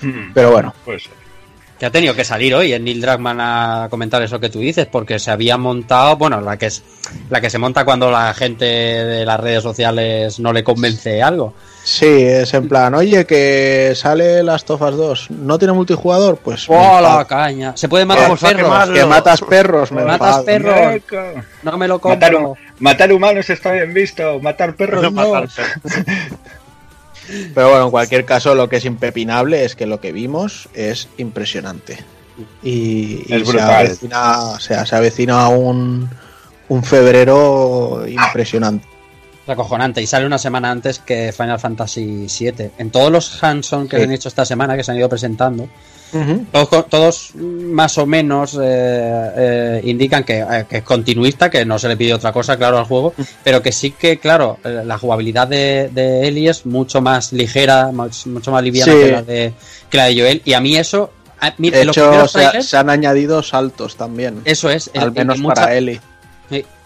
Hmm, 0.00 0.32
Pero 0.32 0.50
bueno, 0.50 0.74
Pues 0.84 1.04
Que 1.82 1.86
ha 1.86 1.90
tenido 1.90 2.14
que 2.14 2.24
salir 2.24 2.54
hoy 2.54 2.72
el 2.72 2.84
Neil 2.84 3.00
Druckmann 3.00 3.40
a 3.40 3.88
comentar 3.90 4.22
eso 4.22 4.38
que 4.38 4.48
tú 4.48 4.60
dices, 4.60 4.86
porque 4.86 5.18
se 5.18 5.32
había 5.32 5.56
montado, 5.56 6.16
bueno, 6.16 6.40
la 6.40 6.56
que 6.56 6.66
es 6.66 6.80
la 7.28 7.40
que 7.40 7.50
se 7.50 7.58
monta 7.58 7.84
cuando 7.84 8.08
la 8.08 8.32
gente 8.34 8.64
de 8.64 9.26
las 9.26 9.40
redes 9.40 9.64
sociales 9.64 10.38
no 10.38 10.52
le 10.52 10.62
convence 10.62 11.20
algo. 11.20 11.54
sí, 11.82 12.06
es 12.06 12.54
en 12.54 12.68
plan, 12.68 12.94
oye, 12.94 13.26
que 13.26 13.94
sale 13.96 14.44
las 14.44 14.64
Tofas 14.64 14.94
2, 14.94 15.32
¿no 15.32 15.58
tiene 15.58 15.74
multijugador? 15.74 16.36
Pues 16.36 16.66
¡Oh, 16.68 17.00
la 17.00 17.24
caña! 17.24 17.76
Se 17.76 17.88
puede 17.88 18.04
matar 18.04 18.30
a 18.30 18.36
perros. 18.36 18.62
quemarlo. 18.62 18.94
que 18.94 19.04
matas 19.04 19.40
perros, 19.40 19.90
me 19.90 20.04
Matas 20.04 20.44
perros. 20.44 21.02
No 21.64 21.76
me 21.78 21.88
lo 21.88 21.98
Matar, 21.98 22.32
compro. 22.32 22.56
matar 22.78 23.12
humanos 23.12 23.50
está 23.50 23.72
bien 23.72 23.92
visto, 23.92 24.38
matar 24.38 24.76
perros 24.76 25.12
no. 25.12 25.32
Pero 27.54 27.68
bueno, 27.70 27.84
en 27.86 27.90
cualquier 27.90 28.24
caso, 28.24 28.54
lo 28.54 28.68
que 28.68 28.76
es 28.76 28.84
impepinable 28.84 29.64
es 29.64 29.76
que 29.76 29.86
lo 29.86 30.00
que 30.00 30.12
vimos 30.12 30.68
es 30.74 31.08
impresionante. 31.18 31.98
Y, 32.62 33.24
y 33.26 33.34
Es 33.34 33.48
se, 33.48 33.60
avecina, 33.60 34.38
o 34.42 34.58
sea, 34.60 34.86
se 34.86 34.96
avecina 34.96 35.48
un, 35.48 36.08
un 36.68 36.82
febrero 36.84 38.04
impresionante. 38.08 38.86
Es 39.44 39.48
acojonante. 39.48 40.00
Y 40.00 40.06
sale 40.06 40.24
una 40.26 40.38
semana 40.38 40.70
antes 40.70 40.98
que 40.98 41.32
Final 41.36 41.58
Fantasy 41.60 42.26
VII. 42.26 42.70
En 42.78 42.90
todos 42.90 43.10
los 43.10 43.42
hands-on 43.42 43.88
que 43.88 43.96
Sí. 43.98 44.02
han 44.04 44.12
hecho 44.12 44.28
esta 44.28 44.44
semana, 44.44 44.76
que 44.76 44.84
se 44.84 44.90
han 44.92 44.96
ido 44.98 45.08
presentando, 45.08 45.68
Todos, 46.90 47.32
más 47.36 47.96
o 47.98 48.06
menos 48.06 48.58
eh, 48.60 49.30
eh, 49.36 49.80
indican 49.84 50.24
que, 50.24 50.40
eh, 50.40 50.66
que 50.68 50.78
es 50.78 50.82
continuista, 50.82 51.50
que 51.50 51.64
no 51.64 51.78
se 51.78 51.88
le 51.88 51.96
pide 51.96 52.14
otra 52.14 52.32
cosa, 52.32 52.56
claro, 52.56 52.78
al 52.78 52.84
juego, 52.84 53.14
pero 53.42 53.62
que 53.62 53.72
sí 53.72 53.92
que, 53.92 54.18
claro, 54.18 54.58
la 54.64 54.98
jugabilidad 54.98 55.48
de, 55.48 55.90
de 55.92 56.28
Ellie 56.28 56.50
es 56.50 56.66
mucho 56.66 57.00
más 57.00 57.32
ligera, 57.32 57.90
más- 57.92 58.26
mucho 58.26 58.50
más 58.50 58.62
liviana 58.62 58.92
Sí. 58.92 58.98
que, 58.98 59.10
la 59.12 59.22
de, 59.22 59.52
que 59.90 59.96
la 59.96 60.04
de 60.06 60.20
Joel. 60.20 60.42
Y 60.44 60.52
a 60.52 60.60
mí 60.60 60.76
eso, 60.76 61.10
mira, 61.58 61.78
De 61.78 61.84
hecho, 61.84 62.28
se, 62.28 62.38
trailers, 62.40 62.66
se 62.66 62.76
han 62.76 62.90
añadido 62.90 63.42
saltos 63.42 63.96
también. 63.96 64.40
eso 64.44 64.68
es, 64.70 64.90
al 64.94 65.12
menos 65.12 65.36
en 65.36 65.42
mucha- 65.42 65.54
para 65.54 65.74
Eli. 65.76 66.00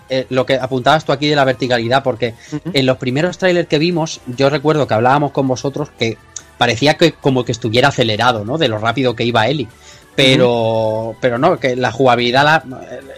Eh, 0.08 0.24
lo 0.30 0.46
que 0.46 0.54
apuntabas 0.54 1.04
tú 1.04 1.10
aquí 1.10 1.26
de 1.26 1.34
la 1.34 1.42
verticalidad, 1.44 2.04
porque 2.04 2.34
en 2.72 2.86
los 2.86 2.96
primeros 2.96 3.38
trailers 3.38 3.66
que 3.66 3.80
vimos, 3.80 4.20
yo 4.36 4.48
recuerdo 4.50 4.86
que 4.86 4.94
hablábamos 4.94 5.32
con 5.32 5.48
vosotros 5.48 5.88
que 5.98 6.16
parecía 6.58 6.94
que 6.94 7.12
como 7.12 7.44
que 7.44 7.52
estuviera 7.52 7.88
acelerado, 7.88 8.44
¿no? 8.44 8.58
De 8.58 8.68
lo 8.68 8.78
rápido 8.78 9.14
que 9.14 9.24
iba 9.24 9.46
Eli. 9.48 9.68
Pero, 10.14 11.14
pero 11.20 11.36
no, 11.36 11.58
que 11.60 11.76
la 11.76 11.92
jugabilidad, 11.92 12.64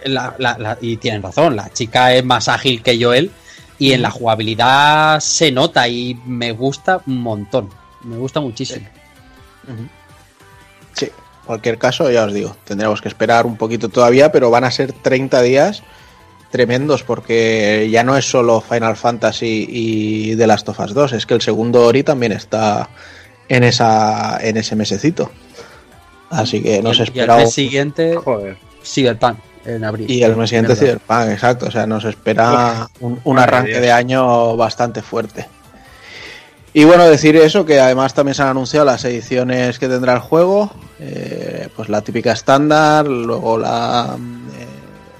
la, 0.05 0.35
la- 0.37 0.57
la- 0.57 0.77
y 0.81 0.97
tienen 0.97 1.23
razón, 1.23 1.55
la 1.55 1.69
chica 1.71 2.13
es 2.13 2.25
más 2.25 2.49
ágil 2.49 2.81
que 2.83 3.01
Joel 3.01 3.31
y 3.77 3.93
en 3.93 4.01
la 4.01 4.11
jugabilidad 4.11 5.21
se 5.21 5.49
nota 5.51 5.87
y 5.87 6.19
me 6.25 6.51
gusta 6.51 7.01
un 7.07 7.21
montón, 7.21 7.69
me 8.03 8.17
gusta 8.17 8.41
muchísimo. 8.41 8.85
Sí, 10.93 11.05
en 11.05 11.45
cualquier 11.45 11.77
caso, 11.77 12.09
ya 12.11 12.25
os 12.25 12.33
digo, 12.33 12.55
tendremos 12.65 13.01
que 13.01 13.07
esperar 13.07 13.45
un 13.45 13.55
poquito 13.57 13.87
todavía, 13.89 14.31
pero 14.31 14.49
van 14.51 14.65
a 14.65 14.71
ser 14.71 14.91
30 14.91 15.41
días 15.41 15.83
tremendos 16.51 17.03
porque 17.03 17.87
ya 17.91 18.03
no 18.03 18.17
es 18.17 18.25
solo 18.29 18.59
Final 18.59 18.97
Fantasy 18.97 19.67
y 19.69 20.35
The 20.35 20.47
Last 20.47 20.67
of 20.67 20.79
Us 20.79 20.93
2, 20.93 21.13
es 21.13 21.25
que 21.25 21.35
el 21.35 21.41
segundo 21.41 21.85
Ori 21.85 22.03
también 22.03 22.31
está 22.31 22.89
en 23.49 23.63
esa 23.63 24.39
en 24.41 24.57
ese 24.57 24.75
mesecito. 24.75 25.31
Así 26.29 26.61
que 26.61 26.81
nos 26.81 26.99
y, 26.99 27.01
el, 27.01 27.11
y 27.15 27.19
el 27.19 27.27
mes 27.27 27.51
siguiente, 27.53 28.15
Joder. 28.15 28.57
Cyberpunk, 28.83 29.37
en 29.65 29.83
abril. 29.83 30.09
y 30.09 30.23
el 30.23 30.35
mes 30.37 30.49
siguiente. 30.49 30.75
Cyberpunk, 30.75 31.29
exacto, 31.31 31.65
o 31.65 31.71
sea, 31.71 31.87
nos 31.87 32.05
espera 32.05 32.87
un, 32.99 33.19
un 33.23 33.39
arranque 33.39 33.71
Dios. 33.71 33.81
de 33.81 33.91
año 33.91 34.55
bastante 34.55 35.01
fuerte. 35.01 35.47
Y 36.71 36.83
bueno, 36.83 37.05
decir 37.05 37.35
eso, 37.35 37.65
que 37.65 37.79
además 37.79 38.13
también 38.13 38.35
se 38.35 38.43
han 38.43 38.49
anunciado 38.49 38.85
las 38.85 39.03
ediciones 39.03 39.79
que 39.79 39.87
tendrá 39.87 40.13
el 40.13 40.19
juego, 40.19 40.71
eh, 40.99 41.67
pues 41.75 41.89
la 41.89 42.01
típica 42.01 42.31
estándar, 42.31 43.07
luego 43.07 43.57
la 43.57 44.15
mm, 44.17 44.47
eh, 44.49 44.67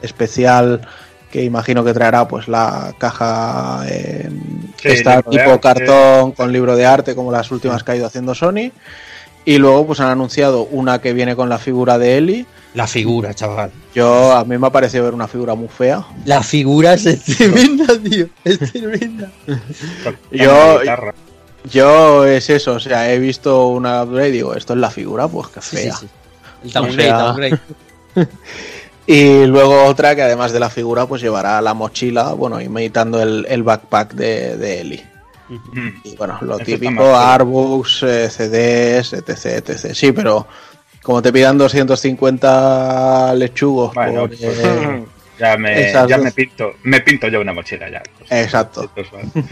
especial 0.04 0.88
que 1.32 1.44
imagino 1.44 1.84
que 1.84 1.94
traerá 1.94 2.28
pues 2.28 2.48
la 2.48 2.94
caja 2.98 3.84
eh, 3.88 4.30
Sí, 4.82 4.88
esta 4.90 5.22
tipo 5.22 5.42
arte. 5.52 5.60
cartón 5.60 6.32
con 6.32 6.52
libro 6.52 6.76
de 6.76 6.86
arte 6.86 7.16
como 7.16 7.32
las 7.32 7.52
últimas 7.52 7.84
que 7.84 7.92
ha 7.92 7.96
ido 7.96 8.06
haciendo 8.08 8.34
Sony. 8.34 8.72
Y 9.46 9.58
luego 9.58 9.88
pues 9.88 10.00
han 10.00 10.10
anunciado 10.10 10.64
una 10.66 11.00
que 11.02 11.14
viene 11.14 11.36
con 11.36 11.50
la 11.50 11.58
figura 11.58 11.98
de 11.98 12.18
Ellie. 12.18 12.46
La 12.76 12.86
figura, 12.88 13.34
chaval. 13.34 13.72
Yo 13.96 14.32
a 14.34 14.44
mí 14.46 14.58
me 14.58 14.68
ha 14.68 14.72
parecido 14.72 15.06
ver 15.06 15.14
una 15.14 15.28
figura 15.28 15.56
muy 15.56 15.70
fea. 15.70 16.06
La 16.26 16.44
figura 16.44 16.94
es 16.94 17.24
tremenda, 17.38 17.86
tío. 18.00 18.28
Es 18.44 18.60
tremenda. 18.60 19.32
Yo-. 20.32 20.80
Yo 21.72 22.26
es 22.26 22.50
eso, 22.50 22.74
o 22.74 22.80
sea, 22.80 23.12
he 23.12 23.20
visto 23.20 23.68
una 23.68 24.06
y 24.26 24.32
digo, 24.32 24.54
esto 24.56 24.74
es 24.74 24.80
la 24.80 24.90
figura, 24.90 25.28
pues 25.28 25.48
qué 25.50 25.62
Sí, 25.62 25.76
fea. 25.78 25.96
sí, 25.96 26.06
sí. 26.08 26.12
El 26.64 26.72
downgrade, 26.72 27.12
O 27.12 27.16
sea, 27.16 27.24
downgrade. 27.24 27.60
Y 29.12 29.48
luego 29.48 29.86
otra 29.86 30.14
que 30.14 30.22
además 30.22 30.52
de 30.52 30.60
la 30.60 30.70
figura, 30.70 31.08
pues 31.08 31.20
llevará 31.20 31.60
la 31.64 31.74
mochila, 31.74 32.34
bueno, 32.34 32.62
imitando 32.62 33.20
el, 33.20 33.44
el 33.50 33.64
backpack 33.64 34.14
de, 34.14 34.56
de. 34.56 35.04
Mm. 35.48 35.88
Y 36.04 36.16
bueno, 36.16 36.38
lo 36.42 36.60
típico, 36.60 37.16
artbooks, 37.16 38.04
eh, 38.04 38.30
CDs, 38.30 39.14
etc, 39.14 39.68
etc. 39.68 39.96
Sí, 39.96 40.12
pero 40.12 40.46
como 41.02 41.24
te 41.24 41.34
pidan 41.34 41.58
250 41.58 43.34
lechugos 43.34 43.96
Bueno, 43.96 44.28
por, 44.28 44.30
pues, 44.30 44.42
eh, 44.44 45.04
ya 45.40 45.58
me, 45.58 45.92
ya 45.92 46.18
me 46.20 46.32
pinto, 46.32 46.76
me 46.84 47.02
pinto 47.02 47.28
yo 47.30 47.42
una 47.42 47.54
mochila 47.54 47.90
ya. 47.90 48.04
Pues, 48.16 48.32
Exacto. 48.32 48.92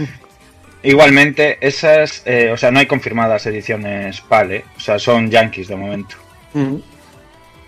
Igualmente, 0.83 1.57
esas, 1.61 2.21
eh, 2.25 2.51
o 2.51 2.57
sea, 2.57 2.69
no 2.69 2.77
hay 2.77 2.85
confirmadas 2.85 3.47
ediciones 3.47 4.21
PAL, 4.21 4.63
o 4.77 4.79
sea, 4.79 4.99
son 4.99 5.31
yankees 5.31 5.67
de 5.67 5.75
momento. 5.75 6.15
Ujú. 6.53 6.83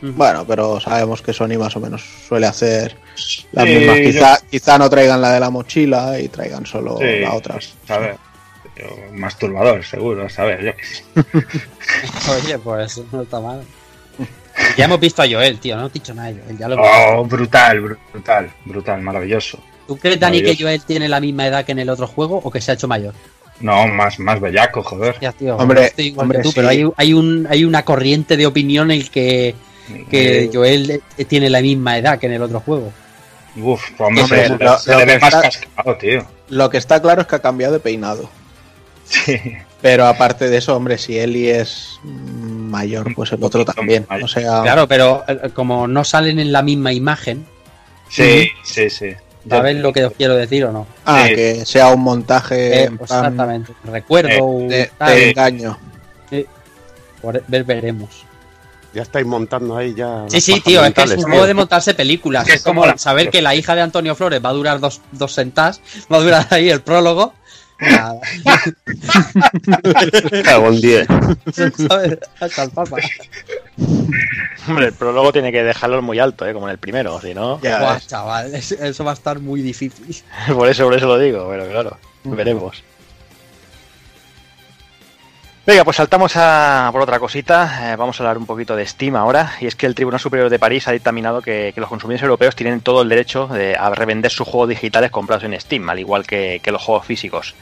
Bueno, 0.01 0.45
pero 0.47 0.79
sabemos 0.79 1.21
que 1.21 1.33
Sony 1.33 1.57
más 1.57 1.75
o 1.75 1.79
menos 1.79 2.03
suele 2.27 2.47
hacer 2.47 2.95
las 3.51 3.65
Sí, 3.65 3.75
mismas. 3.75 3.97
yo- 3.97 4.03
Quizá, 4.03 4.39
quizá 4.49 4.77
no 4.77 4.89
traigan 4.89 5.21
la 5.21 5.31
de 5.33 5.39
la 5.39 5.49
mochila 5.49 6.19
y 6.19 6.29
traigan 6.29 6.65
solo 6.65 6.97
Sí, 6.99 7.19
la 7.19 7.33
otra. 7.33 7.55
pues, 7.55 7.73
a 7.89 7.97
ver, 7.97 8.15
masturbador, 9.13 9.83
seguro, 9.83 10.25
a 10.25 10.29
saber, 10.29 10.63
yo 10.63 10.75
qué 10.75 10.85
sé. 10.85 11.03
Oye, 12.45 12.57
pues 12.59 13.01
no 13.11 13.21
está 13.23 13.39
mal. 13.39 13.61
Ya 14.77 14.85
hemos 14.85 14.99
visto 14.99 15.21
a 15.21 15.25
Joel, 15.29 15.59
tío. 15.59 15.77
No 15.77 15.87
he 15.87 15.89
dicho 15.89 16.13
nada 16.13 16.31
de 16.31 16.41
Joel. 16.41 16.57
Ya 16.57 16.67
lo. 16.67 16.77
Oh, 16.81 17.25
brutal, 17.25 17.79
brutal, 18.11 18.51
brutal, 18.65 19.01
maravilloso. 19.01 19.59
¿Tú 19.87 19.97
crees, 19.97 20.19
Dani, 20.19 20.41
que. 20.41 20.55
Joel 20.57 20.81
tiene 20.83 21.07
la 21.09 21.19
misma 21.19 21.47
edad 21.47 21.65
que 21.65 21.71
en 21.71 21.79
el 21.79 21.89
otro 21.89 22.07
juego 22.07 22.39
o 22.43 22.51
que 22.51 22.61
se 22.61 22.71
ha 22.71 22.73
hecho 22.75 22.87
mayor? 22.87 23.13
No, 23.61 23.87
más, 23.87 24.19
más 24.19 24.39
bellaco, 24.39 24.83
joder. 24.83 25.17
Ya, 25.19 25.31
tío. 25.33 25.55
Hombre, 25.57 25.81
yo 25.81 25.87
estoy 25.87 26.05
igual 26.07 26.23
hombre, 26.25 26.37
que 26.39 26.43
tú, 26.43 26.49
sí. 26.49 26.55
pero 26.55 26.67
hay, 26.69 26.85
hay, 26.95 27.13
un, 27.13 27.47
hay 27.49 27.65
una 27.65 27.83
corriente 27.83 28.37
de 28.37 28.45
opinión 28.45 28.91
en 28.91 28.99
el 28.99 29.09
que, 29.09 29.55
que 30.09 30.43
Eh, 30.45 30.49
Joel 30.53 31.01
eh, 31.17 31.25
tiene 31.25 31.49
la 31.49 31.61
misma 31.61 31.97
edad 31.97 32.19
que 32.19 32.25
en 32.27 32.33
el 32.33 32.41
otro 32.43 32.59
juego. 32.61 32.91
Uf, 33.57 33.81
hombre, 33.99 34.25
se, 34.27 34.49
lo- 34.49 34.77
se 34.77 34.91
lo 34.91 34.99
le 34.99 35.05
ve 35.05 35.13
que 35.13 35.19
más 35.19 35.33
está- 35.33 35.41
cascado, 35.41 35.95
tío. 35.97 36.25
Lo 36.49 36.69
que 36.69 36.77
está 36.77 37.01
claro 37.01 37.21
es 37.21 37.27
que 37.27 37.35
ha 37.35 37.41
cambiado 37.41 37.73
de 37.73 37.79
peinado. 37.79 38.29
Sí. 39.05 39.37
Pero 39.81 40.05
aparte 40.05 40.49
de 40.49 40.57
eso, 40.57 40.75
hombre, 40.75 40.97
si 40.97 41.17
Eli 41.17 41.49
es 41.49 41.99
mayor, 42.03 43.13
pues 43.15 43.31
el 43.31 43.43
otro 43.43 43.63
también. 43.65 44.05
O 44.21 44.27
sea, 44.27 44.61
Claro, 44.61 44.87
pero 44.87 45.23
eh, 45.27 45.49
como 45.53 45.87
no 45.87 46.03
salen 46.03 46.37
en 46.39 46.51
la 46.51 46.61
misma 46.61 46.91
imagen, 46.93 47.45
Sí, 48.09 48.49
sí, 48.63 48.89
sí. 48.89 49.13
¿sabes 49.49 49.77
lo 49.77 49.93
que 49.93 50.03
os 50.05 50.13
quiero 50.13 50.35
decir 50.35 50.65
o 50.65 50.71
no? 50.71 50.85
ah, 51.05 51.25
Sí. 51.27 51.35
que 51.35 51.65
sea 51.65 51.87
un 51.89 52.01
montaje 52.01 52.81
Eh, 52.81 52.83
en 52.85 52.97
pues 52.97 53.07
plan 53.09 53.25
exactamente. 53.25 53.73
Recuerdo, 53.85 54.29
Eh, 54.29 54.41
un 54.41 54.67
de, 54.67 54.91
tal, 54.97 55.15
de 55.15 55.29
engaño. 55.29 55.77
ver, 57.47 57.63
veremos. 57.63 58.25
Ya 58.93 59.03
estáis 59.03 59.25
montando 59.25 59.77
ahí 59.77 59.93
ya. 59.93 60.25
Sí, 60.29 60.41
sí, 60.41 60.59
tío, 60.61 60.83
es 60.83 60.93
que 60.93 61.03
es 61.03 61.11
un 61.23 61.29
modo 61.29 61.45
de 61.45 61.53
montarse 61.53 61.93
películas. 61.93 62.47
Es 62.49 62.63
como 62.63 62.97
saber 62.97 63.29
que 63.29 63.41
la 63.41 63.53
hija 63.55 63.75
de 63.75 63.81
Antonio 63.81 64.15
Flores 64.15 64.43
va 64.43 64.49
a 64.49 64.53
durar 64.53 64.79
dos, 64.79 65.01
dos 65.11 65.31
sentadas, 65.33 65.79
va 66.11 66.17
a 66.17 66.21
durar 66.21 66.47
ahí 66.49 66.69
el 66.69 66.81
prólogo. 66.81 67.33
Nada, 67.81 68.19
Cago 70.43 70.67
en 70.67 70.81
diez. 70.81 71.07
¿sabes? 71.87 72.17
Hasta 72.39 72.63
el 72.63 72.71
papa. 72.71 72.97
Hombre, 74.67 74.87
el 74.87 74.93
prólogo 74.93 75.31
tiene 75.31 75.51
que 75.51 75.63
dejarlo 75.63 76.01
muy 76.01 76.19
alto, 76.19 76.45
¿eh? 76.45 76.53
como 76.53 76.67
en 76.67 76.71
el 76.71 76.77
primero, 76.77 77.19
si 77.21 77.33
no. 77.33 77.59
Ya 77.61 77.99
chaval, 78.05 78.53
es- 78.53 78.71
eso 78.73 79.03
va 79.03 79.11
a 79.11 79.13
estar 79.13 79.39
muy 79.39 79.61
difícil. 79.61 80.15
Por 80.53 80.67
eso, 80.67 80.83
por 80.85 80.95
eso 80.95 81.07
lo 81.07 81.17
digo, 81.17 81.47
pero 81.49 81.67
claro, 81.69 81.97
veremos. 82.23 82.83
Venga, 85.69 85.83
pues 85.83 85.97
saltamos 85.97 86.35
a 86.35 86.89
por 86.91 87.03
otra 87.03 87.19
cosita. 87.19 87.91
Eh, 87.93 87.95
vamos 87.95 88.19
a 88.19 88.23
hablar 88.23 88.39
un 88.39 88.47
poquito 88.47 88.75
de 88.75 88.87
Steam 88.87 89.15
ahora. 89.15 89.51
Y 89.61 89.67
es 89.67 89.75
que 89.75 89.85
el 89.85 89.93
Tribunal 89.93 90.19
Superior 90.19 90.49
de 90.49 90.57
París 90.57 90.87
ha 90.87 90.91
dictaminado 90.93 91.43
que, 91.43 91.73
que 91.75 91.79
los 91.79 91.87
consumidores 91.87 92.23
europeos 92.23 92.55
tienen 92.55 92.81
todo 92.81 93.03
el 93.03 93.09
derecho 93.09 93.45
de, 93.45 93.75
a 93.75 93.91
revender 93.91 94.31
sus 94.31 94.47
juegos 94.47 94.69
digitales 94.69 95.11
comprados 95.11 95.43
en 95.43 95.61
Steam, 95.61 95.87
al 95.87 95.99
igual 95.99 96.25
que, 96.25 96.59
que 96.63 96.71
los 96.71 96.81
juegos 96.81 97.05
físicos. 97.05 97.53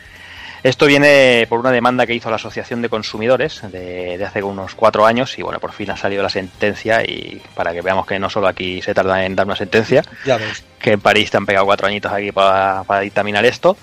Esto 0.64 0.86
viene 0.86 1.48
por 1.50 1.60
una 1.60 1.70
demanda 1.72 2.06
que 2.06 2.14
hizo 2.14 2.30
la 2.30 2.38
Asociación 2.38 2.82
de 2.82 2.88
Consumidores 2.88 3.62
de, 3.70 4.18
de 4.18 4.26
hace 4.26 4.42
unos 4.42 4.74
cuatro 4.74 5.06
años 5.06 5.38
y 5.38 5.42
bueno, 5.42 5.60
por 5.60 5.74
fin 5.74 5.92
ha 5.92 5.98
salido 5.98 6.24
la 6.24 6.30
sentencia 6.30 7.04
y 7.04 7.42
para 7.56 7.74
que 7.74 7.82
veamos 7.82 8.08
que 8.08 8.20
no 8.20 8.30
solo 8.30 8.48
aquí 8.48 8.82
se 8.82 8.94
tarda 8.94 9.26
en 9.26 9.36
dar 9.36 9.46
una 9.46 9.58
sentencia, 9.58 10.02
Ya 10.26 10.38
ves. 10.38 10.64
que 10.80 10.94
en 10.94 11.02
París 11.02 11.30
te 11.30 11.36
han 11.36 11.46
pegado 11.46 11.66
cuatro 11.66 11.88
añitos 11.88 12.14
aquí 12.14 12.32
para, 12.32 12.86
para 12.86 13.02
dictaminar 13.02 13.44
esto. 13.44 13.76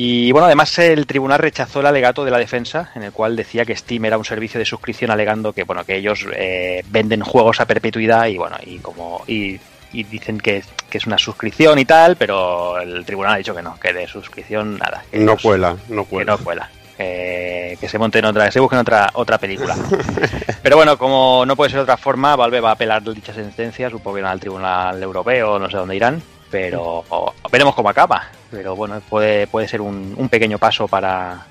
Y 0.00 0.30
bueno, 0.30 0.46
además 0.46 0.78
el 0.78 1.08
tribunal 1.08 1.40
rechazó 1.40 1.80
el 1.80 1.86
alegato 1.86 2.24
de 2.24 2.30
la 2.30 2.38
defensa, 2.38 2.92
en 2.94 3.02
el 3.02 3.10
cual 3.10 3.34
decía 3.34 3.64
que 3.64 3.74
Steam 3.74 4.04
era 4.04 4.16
un 4.16 4.24
servicio 4.24 4.60
de 4.60 4.64
suscripción, 4.64 5.10
alegando 5.10 5.52
que 5.52 5.64
bueno 5.64 5.82
que 5.84 5.96
ellos 5.96 6.24
eh, 6.36 6.84
venden 6.86 7.22
juegos 7.22 7.58
a 7.60 7.66
perpetuidad 7.66 8.26
y 8.26 8.38
bueno 8.38 8.56
y 8.64 8.78
como 8.78 9.24
y, 9.26 9.58
y 9.92 10.04
dicen 10.04 10.38
que, 10.38 10.62
que 10.88 10.98
es 10.98 11.06
una 11.08 11.18
suscripción 11.18 11.80
y 11.80 11.84
tal, 11.84 12.14
pero 12.14 12.78
el 12.78 13.04
tribunal 13.04 13.34
ha 13.34 13.38
dicho 13.38 13.56
que 13.56 13.62
no, 13.62 13.76
que 13.80 13.92
de 13.92 14.06
suscripción 14.06 14.78
nada. 14.78 15.02
Que 15.10 15.18
No 15.18 15.32
ellos- 15.32 15.42
cuela, 15.42 15.76
no 15.88 16.04
que 16.04 16.10
cuela. 16.10 16.32
no 16.36 16.38
cuela. 16.44 16.70
Que, 16.96 17.76
que 17.80 17.88
se 17.88 17.98
monten 17.98 18.24
otra, 18.24 18.44
que 18.46 18.52
se 18.52 18.60
busquen 18.60 18.78
otra 18.78 19.10
otra 19.14 19.38
película. 19.38 19.74
Pero 20.62 20.76
bueno, 20.76 20.96
como 20.96 21.44
no 21.44 21.56
puede 21.56 21.70
ser 21.70 21.78
de 21.78 21.82
otra 21.82 21.96
forma, 21.96 22.36
Valve 22.36 22.60
va 22.60 22.68
a 22.70 22.74
apelar 22.74 23.02
dicha 23.02 23.34
sentencia, 23.34 23.90
supongo 23.90 24.18
que 24.18 24.22
al 24.24 24.38
Tribunal 24.38 25.02
Europeo, 25.02 25.58
no 25.58 25.68
sé 25.68 25.76
dónde 25.76 25.96
irán, 25.96 26.22
pero 26.50 27.04
o- 27.08 27.34
veremos 27.50 27.74
cómo 27.74 27.88
acaba. 27.88 28.28
Pero 28.50 28.74
bueno, 28.76 29.00
puede, 29.08 29.46
puede 29.46 29.68
ser 29.68 29.80
un, 29.80 30.14
un 30.16 30.28
pequeño 30.28 30.58
paso 30.58 30.88
para, 30.88 31.44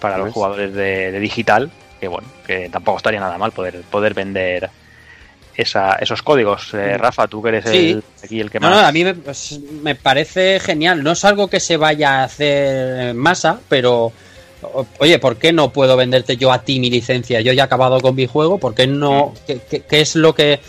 para 0.00 0.18
los 0.18 0.32
jugadores 0.32 0.74
de, 0.74 1.12
de 1.12 1.20
digital, 1.20 1.70
que 2.00 2.08
bueno, 2.08 2.26
que 2.46 2.68
tampoco 2.68 2.96
estaría 2.98 3.20
nada 3.20 3.38
mal 3.38 3.52
poder, 3.52 3.82
poder 3.82 4.12
vender 4.14 4.68
esa, 5.54 5.92
esos 5.96 6.22
códigos. 6.22 6.72
Eh, 6.74 6.96
Rafa, 6.98 7.28
tú 7.28 7.42
que 7.42 7.50
eres 7.50 7.64
Sí. 7.66 7.90
el, 7.92 8.04
aquí 8.24 8.40
el 8.40 8.50
que 8.50 8.58
más... 8.58 8.70
no, 8.70 8.78
a 8.78 8.90
mí 8.90 9.04
me, 9.04 9.14
pues, 9.14 9.60
me 9.82 9.94
parece 9.94 10.58
genial. 10.60 11.02
No 11.04 11.12
es 11.12 11.24
algo 11.24 11.48
que 11.48 11.60
se 11.60 11.76
vaya 11.76 12.20
a 12.20 12.24
hacer 12.24 13.00
en 13.10 13.16
masa, 13.16 13.60
pero 13.68 14.12
oye, 14.98 15.18
¿por 15.18 15.36
qué 15.36 15.52
no 15.52 15.72
puedo 15.72 15.96
venderte 15.96 16.36
yo 16.36 16.52
a 16.52 16.62
ti 16.62 16.78
mi 16.80 16.90
licencia? 16.90 17.40
Yo 17.40 17.52
ya 17.52 17.62
he 17.62 17.66
acabado 17.66 18.00
con 18.00 18.14
mi 18.14 18.26
juego, 18.26 18.58
¿por 18.58 18.74
qué 18.74 18.86
no? 18.86 19.34
¿Qué, 19.46 19.60
qué- 19.68 19.80
qué 19.80 20.00
es 20.00 20.14
lo 20.16 20.34
que...? 20.34 20.60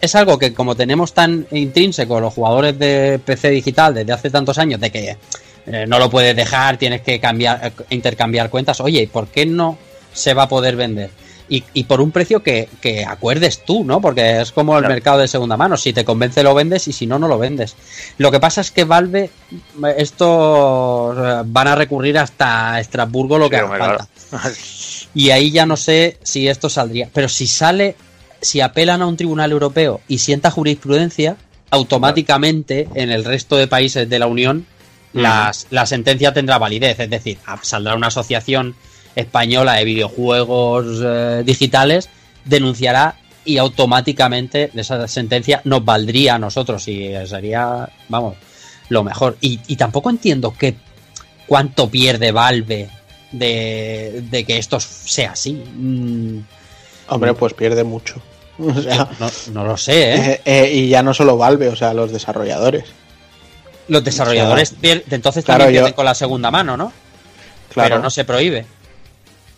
Es 0.00 0.14
algo 0.14 0.38
que 0.38 0.52
como 0.54 0.74
tenemos 0.76 1.12
tan 1.12 1.46
intrínseco 1.50 2.20
los 2.20 2.32
jugadores 2.34 2.78
de 2.78 3.20
PC 3.24 3.50
digital 3.50 3.94
desde 3.94 4.12
hace 4.12 4.30
tantos 4.30 4.58
años, 4.58 4.80
de 4.80 4.90
que 4.90 5.16
eh, 5.66 5.84
no 5.88 5.98
lo 5.98 6.08
puedes 6.08 6.34
dejar, 6.36 6.76
tienes 6.76 7.00
que 7.02 7.18
cambiar, 7.20 7.60
eh, 7.66 7.72
intercambiar 7.90 8.50
cuentas. 8.50 8.80
Oye, 8.80 9.08
¿por 9.12 9.26
qué 9.28 9.44
no 9.46 9.76
se 10.12 10.32
va 10.34 10.44
a 10.44 10.48
poder 10.48 10.76
vender? 10.76 11.10
Y, 11.48 11.62
y 11.74 11.84
por 11.84 12.00
un 12.00 12.10
precio 12.10 12.42
que, 12.42 12.68
que 12.80 13.04
acuerdes 13.04 13.64
tú, 13.64 13.84
¿no? 13.84 14.00
Porque 14.00 14.40
es 14.40 14.50
como 14.50 14.74
el 14.74 14.80
Claro. 14.80 14.94
mercado 14.94 15.18
de 15.18 15.28
segunda 15.28 15.56
mano. 15.56 15.76
Si 15.76 15.92
te 15.92 16.04
convence 16.04 16.42
lo 16.42 16.54
vendes 16.54 16.88
y 16.88 16.92
si 16.92 17.06
no, 17.06 17.20
no 17.20 17.28
lo 17.28 17.38
vendes. 17.38 17.76
Lo 18.18 18.32
que 18.32 18.40
pasa 18.40 18.60
es 18.60 18.72
que 18.72 18.82
Valve, 18.82 19.30
estos 19.96 21.16
eh, 21.18 21.42
van 21.46 21.68
a 21.68 21.74
recurrir 21.74 22.18
hasta 22.18 22.80
Estrasburgo 22.80 23.38
lo 23.38 23.48
que 23.50 23.56
Sí, 23.56 23.62
haga 23.62 23.78
falta. 23.78 24.08
claro. 24.30 24.54
Y 25.14 25.30
ahí 25.30 25.50
ya 25.50 25.66
no 25.66 25.76
sé 25.76 26.18
si 26.22 26.48
esto 26.48 26.68
saldría. 26.68 27.08
Pero 27.12 27.28
si 27.28 27.46
sale, 27.46 27.96
si 28.40 28.60
apelan 28.60 29.02
a 29.02 29.06
un 29.06 29.16
tribunal 29.16 29.52
europeo 29.52 30.00
y 30.08 30.18
sienta 30.18 30.50
jurisprudencia, 30.50 31.36
automáticamente 31.70 32.88
en 32.94 33.10
el 33.10 33.24
resto 33.24 33.56
de 33.56 33.66
países 33.66 34.08
de 34.08 34.18
la 34.18 34.26
Unión 34.26 34.66
las- 35.12 35.66
la 35.70 35.86
sentencia 35.86 36.32
tendrá 36.34 36.58
validez. 36.58 36.98
Es 37.00 37.08
decir, 37.10 37.38
saldrá 37.62 37.94
una 37.94 38.08
asociación 38.08 38.74
española 39.16 39.72
de 39.74 39.84
videojuegos 39.84 41.00
eh, 41.04 41.42
digitales, 41.44 42.08
denunciará 42.44 43.16
y 43.44 43.58
automáticamente 43.58 44.70
esa 44.74 45.08
sentencia 45.08 45.60
nos 45.64 45.84
valdría 45.84 46.34
a 46.36 46.38
nosotros 46.38 46.86
y 46.88 47.12
sería, 47.26 47.88
vamos, 48.08 48.34
lo 48.88 49.02
mejor. 49.02 49.36
Y, 49.40 49.58
y 49.66 49.76
tampoco 49.76 50.10
entiendo 50.10 50.54
qué 50.56 50.76
cuánto 51.46 51.88
pierde 51.88 52.32
Valve 52.32 52.88
de, 53.32 54.22
de 54.30 54.44
que 54.44 54.58
esto 54.58 54.78
sea 54.80 55.32
así. 55.32 55.52
Mm, 55.52 56.40
Hombre, 57.08 57.34
pues 57.34 57.54
pierde 57.54 57.84
mucho. 57.84 58.20
O 58.58 58.80
sea, 58.80 59.08
no, 59.20 59.30
no 59.52 59.64
lo 59.64 59.76
sé, 59.76 60.14
¿eh? 60.14 60.30
eh, 60.32 60.40
eh, 60.44 60.72
y 60.72 60.88
ya 60.88 61.02
no 61.02 61.12
solo 61.14 61.36
Valve, 61.36 61.68
o 61.68 61.76
sea, 61.76 61.92
los 61.94 62.10
desarrolladores. 62.10 62.84
Los 63.88 64.02
desarrolladores 64.02 64.70
pierden, 64.70 65.04
entonces 65.10 65.44
Claro, 65.44 65.64
también 65.64 65.74
yo- 65.76 65.84
pierden 65.84 65.94
con 65.94 66.04
la 66.06 66.14
segunda 66.14 66.50
mano, 66.50 66.76
¿no? 66.76 66.92
Claro. 67.72 67.90
Pero 67.90 68.02
no 68.02 68.10
se 68.10 68.24
prohíbe. 68.24 68.64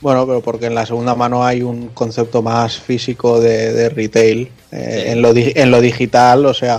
Bueno, 0.00 0.26
pero 0.26 0.40
porque 0.40 0.66
en 0.66 0.74
la 0.74 0.86
segunda 0.86 1.14
mano 1.14 1.44
hay 1.44 1.62
un 1.62 1.88
concepto 1.88 2.40
más 2.42 2.78
físico 2.78 3.40
de, 3.40 3.72
de 3.72 3.88
retail. 3.88 4.50
eh, 4.70 5.02
Sí. 5.06 5.10
en, 5.12 5.22
lo, 5.22 5.32
di- 5.32 5.52
en 5.56 5.70
lo 5.70 5.80
digital, 5.80 6.44
o 6.46 6.52
sea, 6.54 6.78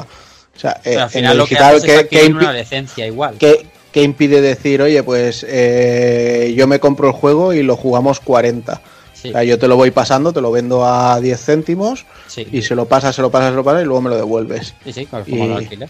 o 0.55 0.59
sea 0.59 0.79
eh, 0.85 0.95
al 0.95 1.03
en 1.03 1.09
final 1.09 1.37
lo 1.37 1.43
lo 1.43 1.47
que 1.47 1.55
digital, 1.55 1.75
haces 1.75 1.83
es 1.83 1.89
¿qué, 1.95 1.99
adquirir 1.99 2.23
qué 2.25 2.31
impi- 2.31 2.37
una 2.37 2.53
licencia 2.53 3.07
igual. 3.07 3.35
qué- 3.39 3.65
qué 3.91 4.03
impide 4.03 4.41
decir, 4.41 4.81
oye, 4.83 5.01
pues 5.03 5.43
eh, 5.49 6.53
yo 6.55 6.67
me 6.67 6.79
compro 6.79 7.07
el 7.07 7.13
juego 7.13 7.51
y 7.53 7.63
lo 7.63 7.75
jugamos 7.75 8.19
40? 8.19 8.79
Sí, 9.13 9.29
O 9.29 9.31
sea, 9.33 9.43
yo 9.43 9.57
te 9.59 9.67
lo 9.67 9.75
voy 9.75 9.91
pasando, 9.91 10.31
te 10.31 10.39
lo 10.39 10.51
vendo 10.51 10.85
a 10.85 11.19
10 11.19 11.43
céntimos 11.43 12.05
sí, 12.27 12.47
y 12.51 12.61
se 12.61 12.73
lo 12.75 12.85
pasas, 12.85 13.15
se 13.15 13.21
lo 13.21 13.29
pasas, 13.31 13.49
se 13.49 13.55
lo 13.57 13.63
pasas 13.65 13.81
y 13.81 13.85
luego 13.85 14.01
me 14.01 14.09
lo 14.11 14.15
devuelves. 14.15 14.73
sí, 14.85 14.93
sí, 14.93 15.05
como 15.07 15.23
y- 15.25 15.41
el 15.41 15.51
alquiler. 15.53 15.89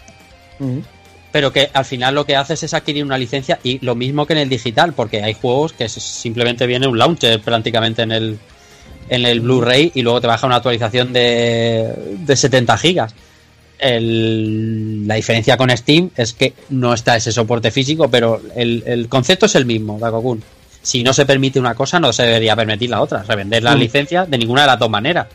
Pero 1.32 1.52
que 1.52 1.70
al 1.72 1.84
final 1.84 2.14
lo 2.14 2.26
que 2.26 2.34
haces 2.36 2.62
es 2.64 2.74
adquirir 2.74 3.04
una 3.04 3.16
licencia 3.18 3.60
y 3.62 3.78
lo 3.84 3.94
mismo 3.94 4.26
que 4.26 4.32
en 4.32 4.40
el 4.40 4.48
digital, 4.48 4.92
porque 4.94 5.22
hay 5.22 5.34
juegos 5.34 5.72
que 5.72 5.88
simplemente 5.88 6.66
viene 6.66 6.88
un 6.88 6.98
launcher 6.98 7.40
prácticamente 7.40 8.02
en 8.02 8.10
el, 8.12 8.38
en 9.08 9.24
el 9.26 9.40
Blu-ray 9.40 9.92
y 9.94 10.02
luego 10.02 10.20
te 10.20 10.26
baja 10.26 10.46
una 10.46 10.56
actualización 10.56 11.12
de, 11.12 11.94
de 12.18 12.36
70 12.36 12.76
gigas. 12.78 13.14
El- 13.78 15.06
la 15.08 15.14
diferencia 15.14 15.56
con 15.56 15.70
Steam 15.76 16.10
es 16.16 16.32
que 16.34 16.52
no 16.70 16.92
está 16.94 17.16
ese 17.16 17.32
soporte 17.32 17.70
físico, 17.70 18.10
pero 18.10 18.40
el, 18.54 18.82
el 18.86 19.08
concepto 19.08 19.46
es 19.46 19.54
el 19.54 19.64
mismo, 19.66 19.98
Dakokun. 19.98 20.42
Si 20.82 21.02
no 21.02 21.12
se 21.12 21.26
permite 21.26 21.58
una 21.60 21.74
cosa, 21.74 21.98
no 22.00 22.12
se 22.12 22.24
debería 22.24 22.56
permitir 22.56 22.90
la 22.90 23.00
otra. 23.02 23.22
Revender 23.22 23.62
la 23.62 23.74
Mm. 23.74 23.78
licencia 23.78 24.26
de 24.26 24.38
ninguna 24.38 24.62
de 24.62 24.66
las 24.66 24.78
dos 24.78 24.90
maneras. 24.90 25.26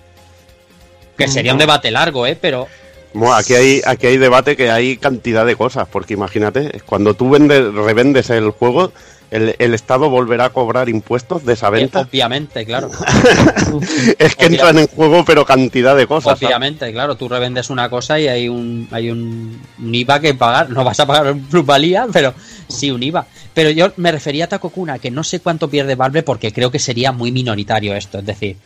Que 1.18 1.28
sería 1.28 1.54
un 1.54 1.60
debate 1.60 1.90
largo, 1.92 2.26
¿eh? 2.28 2.38
Pero 2.40 2.68
Bueno, 3.16 3.34
aquí 3.34 3.54
hay, 3.54 3.82
aquí 3.86 4.08
hay 4.08 4.18
debate 4.18 4.56
que 4.58 4.70
hay 4.70 4.98
cantidad 4.98 5.46
de 5.46 5.56
cosas, 5.56 5.88
porque 5.90 6.14
imagínate, 6.14 6.82
cuando 6.86 7.14
tú 7.14 7.30
vendes, 7.30 7.74
revendes 7.74 8.30
el 8.30 8.50
juego, 8.52 8.92
el, 9.32 9.56
el 9.58 9.74
Estado 9.74 10.10
volverá 10.10 10.46
a 10.46 10.50
cobrar 10.50 10.90
impuestos 10.90 11.46
de 11.46 11.54
esa 11.54 11.70
venta. 11.70 12.02
obviamente, 12.02 12.66
claro. 12.66 12.92
es 14.20 14.36
que 14.36 14.46
obvia- 14.46 14.52
entran 14.52 14.80
en 14.80 14.88
juego, 14.88 15.24
pero 15.26 15.46
cantidad 15.46 15.96
de 15.96 16.08
cosas. 16.08 16.38
¿sabes? 16.38 16.44
Obviamente, 16.44 16.92
claro, 16.92 17.16
tú 17.16 17.28
revendes 17.30 17.70
una 17.70 17.90
cosa 17.90 18.20
y 18.20 18.28
hay 18.28 18.50
un 18.50 18.88
hay 18.92 19.10
un, 19.10 19.62
un 19.80 19.96
IVA 19.96 20.20
que 20.20 20.34
pagar, 20.34 20.70
no 20.70 20.84
vas 20.84 21.00
a 21.00 21.06
pagar 21.06 21.28
en 21.28 21.42
plusvalía, 21.46 22.08
pero 22.12 22.34
sí 22.68 22.92
un 22.92 23.02
IVA. 23.02 23.26
Pero 23.54 23.70
yo 23.72 23.92
me 23.98 24.12
refería 24.12 24.46
a 24.46 24.50
Takokuna, 24.50 25.00
que 25.00 25.10
no 25.10 25.24
sé 25.24 25.40
cuánto 25.40 25.70
pierde 25.70 25.96
Valve 25.96 26.22
porque 26.24 26.52
creo 26.52 26.70
que 26.70 26.80
sería 26.80 27.12
muy 27.12 27.32
minoritario 27.32 27.96
esto, 27.96 28.20
es 28.20 28.26
decir, 28.26 28.58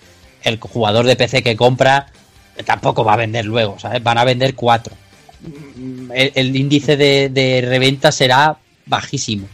el 0.43 0.59
jugador 0.59 1.05
de 1.05 1.15
PC 1.15 1.43
que 1.43 1.55
compra 1.55 2.07
tampoco 2.63 3.03
va 3.03 3.13
a 3.13 3.17
vender 3.17 3.45
luego, 3.45 3.77
¿sabes? 3.79 4.01
Van 4.03 4.17
a 4.17 4.23
vender 4.25 4.55
cuatro. 4.55 4.93
El, 6.13 6.31
el 6.35 6.55
índice 6.55 6.97
de, 6.97 7.29
de 7.29 7.63
reventa 7.65 8.11
será 8.11 8.57
bajísimo, 8.85 9.47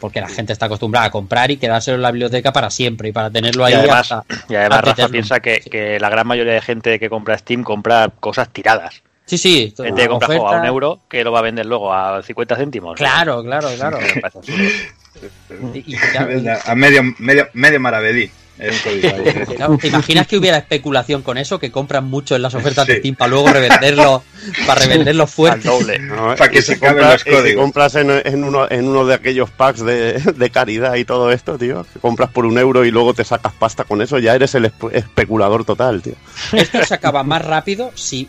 porque 0.00 0.20
la 0.20 0.28
gente 0.28 0.52
está 0.52 0.66
acostumbrada 0.66 1.06
a 1.06 1.10
comprar 1.10 1.50
y 1.50 1.56
quedárselo 1.58 1.96
en 1.96 2.02
la 2.02 2.10
biblioteca 2.10 2.52
para 2.52 2.70
siempre 2.70 3.08
y 3.10 3.12
para 3.12 3.30
tenerlo 3.30 3.64
ahí 3.64 3.74
Y 3.74 3.76
además, 3.76 4.12
hasta- 4.12 4.24
y 4.48 4.54
además 4.54 4.78
ad 4.78 4.84
Rafa 4.86 5.08
piensa 5.08 5.40
que, 5.40 5.60
que 5.60 5.98
la 6.00 6.08
gran 6.08 6.26
mayoría 6.26 6.54
de 6.54 6.62
gente 6.62 6.98
que 6.98 7.10
compra 7.10 7.36
Steam 7.36 7.62
compra 7.64 8.10
cosas 8.20 8.48
tiradas. 8.50 9.02
Sí, 9.26 9.36
sí. 9.38 9.74
Gente 9.76 10.02
que 10.02 10.08
compra 10.08 10.28
oferta- 10.28 10.42
juego 10.44 10.56
a 10.56 10.60
un 10.60 10.66
euro 10.66 11.00
que 11.08 11.24
lo 11.24 11.32
va 11.32 11.40
a 11.40 11.42
vender 11.42 11.66
luego 11.66 11.92
a 11.92 12.22
50 12.22 12.56
céntimos. 12.56 12.94
Claro, 12.96 13.42
claro, 13.42 13.68
claro. 13.76 13.98
Y- 15.74 15.92
y 15.92 15.96
A 16.66 16.74
medio, 16.74 17.02
medio, 17.18 17.48
medio 17.54 17.80
maravedí. 17.80 18.30
¿Te 19.80 19.88
imaginas 19.88 20.26
que 20.26 20.36
hubiera 20.38 20.56
especulación 20.58 21.22
con 21.22 21.36
eso? 21.38 21.58
Que 21.58 21.70
compran 21.70 22.04
mucho 22.04 22.36
en 22.36 22.42
las 22.42 22.54
ofertas 22.54 22.86
de. 22.86 22.98
Steam 22.98 23.14
para 23.14 23.28
luego 23.30 23.48
revenderlo, 23.52 24.22
para 24.66 24.80
revenderlo 24.80 25.24
Al 25.24 25.28
fuerte. 25.28 25.68
doble. 25.68 25.98
¿no? 25.98 26.34
Para 26.36 26.48
que 26.50 26.62
se 26.62 26.72
si 26.76 26.84
acaben 26.84 27.02
compras- 27.02 27.12
los 27.12 27.26
y 27.26 27.30
si 27.30 27.36
códigos. 27.36 27.62
compras 27.62 27.94
en, 27.96 28.10
en 28.24 28.44
uno, 28.44 28.70
en 28.70 28.88
uno 28.88 29.04
de 29.04 29.14
aquellos 29.14 29.50
packs 29.50 29.80
de, 29.84 30.14
de 30.14 30.50
caridad 30.50 30.94
y 30.94 31.04
todo 31.04 31.30
esto, 31.32 31.58
tío, 31.58 31.84
que 31.92 32.00
compras 32.00 32.30
por 32.30 32.46
un 32.46 32.56
euro 32.58 32.84
y 32.84 32.90
luego 32.90 33.12
te 33.14 33.24
sacas 33.24 33.52
pasta 33.52 33.84
con 33.84 34.00
eso, 34.00 34.18
ya 34.18 34.34
eres 34.34 34.54
el 34.54 34.64
espe- 34.64 34.90
especulador 34.94 35.64
total, 35.64 36.00
tío. 36.02 36.14
Esto 36.52 36.82
se 36.84 36.94
acaba 36.94 37.22
más 37.22 37.44
rápido 37.44 37.90
si. 37.94 38.28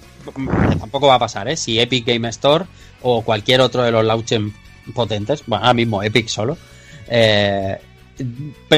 Tampoco 0.79 1.07
va 1.07 1.15
a 1.15 1.19
pasar, 1.19 1.47
¿eh? 1.47 1.55
Si 1.55 1.79
Epic 1.79 2.05
Game 2.05 2.27
Store 2.29 2.65
o 3.01 3.21
cualquier 3.21 3.61
otro 3.61 3.81
de 3.83 3.91
los 3.91 4.03
launches 4.03 4.41
potentes, 4.93 5.43
bueno, 5.47 5.63
ahora 5.63 5.73
mismo 5.73 6.03
Epic 6.03 6.27
solo, 6.27 6.57
eh, 7.07 7.77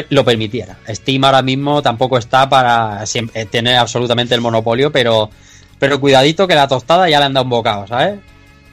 lo 0.09 0.25
permitiera. 0.25 0.77
Steam 0.87 1.23
ahora 1.23 1.41
mismo 1.41 1.81
tampoco 1.81 2.17
está 2.17 2.49
para 2.49 3.01
siem- 3.05 3.29
eh, 3.33 3.45
tener 3.45 3.75
absolutamente 3.77 4.35
el 4.35 4.41
monopolio, 4.41 4.91
pero, 4.91 5.29
pero 5.77 5.99
cuidadito 5.99 6.47
que 6.47 6.55
la 6.55 6.67
tostada 6.67 7.09
ya 7.09 7.19
le 7.19 7.25
han 7.25 7.33
dado 7.33 7.43
un 7.45 7.49
bocado, 7.49 7.87
¿sabes? 7.87 8.19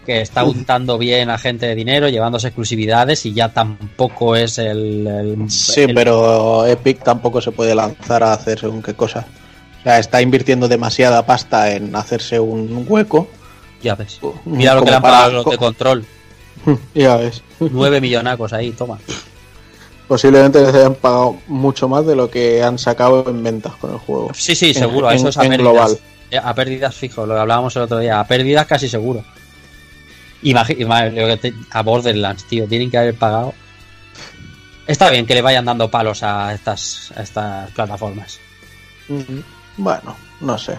Que 0.04 0.20
está 0.20 0.44
untando 0.44 0.98
bien 0.98 1.30
a 1.30 1.38
gente 1.38 1.66
de 1.66 1.74
dinero, 1.74 2.08
llevándose 2.08 2.48
exclusividades 2.48 3.26
y 3.26 3.32
ya 3.34 3.48
tampoco 3.52 4.36
es 4.36 4.58
el. 4.58 5.06
el- 5.06 5.50
Sí, 5.50 5.82
el- 5.82 5.94
pero 5.94 6.64
Epic 6.66 7.02
tampoco 7.02 7.40
se 7.40 7.50
puede 7.52 7.74
lanzar 7.74 8.22
a 8.22 8.32
hacer 8.32 8.58
según 8.60 8.82
qué 8.82 8.94
cosa. 8.94 9.26
O 9.80 9.82
sea, 9.82 9.98
está 9.98 10.20
invirtiendo 10.22 10.68
demasiada 10.68 11.24
pasta 11.26 11.72
en 11.72 11.94
hacerse 11.96 12.38
un 12.40 12.84
hueco. 12.88 13.28
Ya 13.82 13.94
ves. 13.94 14.18
Mira 14.44 14.74
lo 14.74 14.82
que 14.82 14.90
le 14.90 14.96
han 14.96 15.02
pagado 15.02 15.32
los 15.32 15.44
de 15.46 15.58
control. 15.58 16.04
Ya 16.94 17.16
ves. 17.16 17.42
Nueve 17.60 18.00
millonacos 18.00 18.52
ahí, 18.52 18.70
toma. 18.72 18.98
Posiblemente 20.08 20.60
les 20.60 20.72
hayan 20.74 20.94
pagado 20.94 21.36
mucho 21.48 21.88
más 21.88 22.06
de 22.06 22.14
lo 22.14 22.30
que 22.30 22.62
han 22.62 22.78
sacado 22.78 23.24
en 23.28 23.42
ventas 23.42 23.74
con 23.76 23.92
el 23.92 23.98
juego. 23.98 24.30
Sí, 24.34 24.54
sí, 24.54 24.72
seguro. 24.72 25.10
en- 25.10 25.16
eso 25.16 25.28
es 25.28 25.36
a 25.36 25.40
pérdidas. 25.40 25.58
global. 25.60 25.98
Eh, 26.30 26.38
A 26.42 26.54
pérdidas 26.54 26.94
fijo, 26.94 27.24
lo 27.26 27.38
hablábamos 27.40 27.74
el 27.76 27.82
otro 27.82 27.98
día. 27.98 28.18
A 28.20 28.26
pérdidas 28.26 28.66
casi 28.66 28.88
seguro. 28.88 29.24
A 31.72 31.82
Borderlands, 31.82 32.44
tío. 32.44 32.66
Tienen 32.66 32.90
que 32.90 32.98
haber 32.98 33.14
pagado. 33.16 33.54
Está 34.86 35.10
bien 35.10 35.26
que 35.26 35.34
le 35.34 35.42
vayan 35.42 35.64
dando 35.64 35.90
palos 35.90 36.22
a 36.22 36.54
estas, 36.54 37.12
a 37.16 37.22
estas 37.22 37.70
plataformas. 37.72 38.38
Bueno, 39.76 40.16
no 40.40 40.58
sé. 40.58 40.78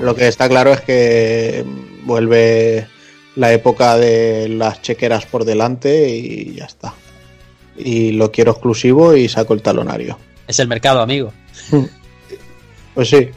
Lo 0.00 0.14
que 0.14 0.26
está 0.28 0.48
claro 0.48 0.72
es 0.72 0.80
que 0.80 1.64
vuelve 2.02 2.88
la 3.36 3.52
época 3.52 3.96
de 3.96 4.48
las 4.48 4.82
chequeras 4.82 5.26
por 5.26 5.44
delante 5.44 6.08
y 6.08 6.54
ya 6.54 6.64
está. 6.64 6.94
Y 7.78 8.12
lo 8.12 8.32
quiero 8.32 8.52
exclusivo 8.52 9.14
y 9.14 9.28
saco 9.28 9.54
el 9.54 9.62
talonario. 9.62 10.18
Es 10.46 10.58
el 10.60 10.68
mercado, 10.68 11.00
amigo. 11.00 11.32
Pues 12.94 13.10
sí, 13.10 13.28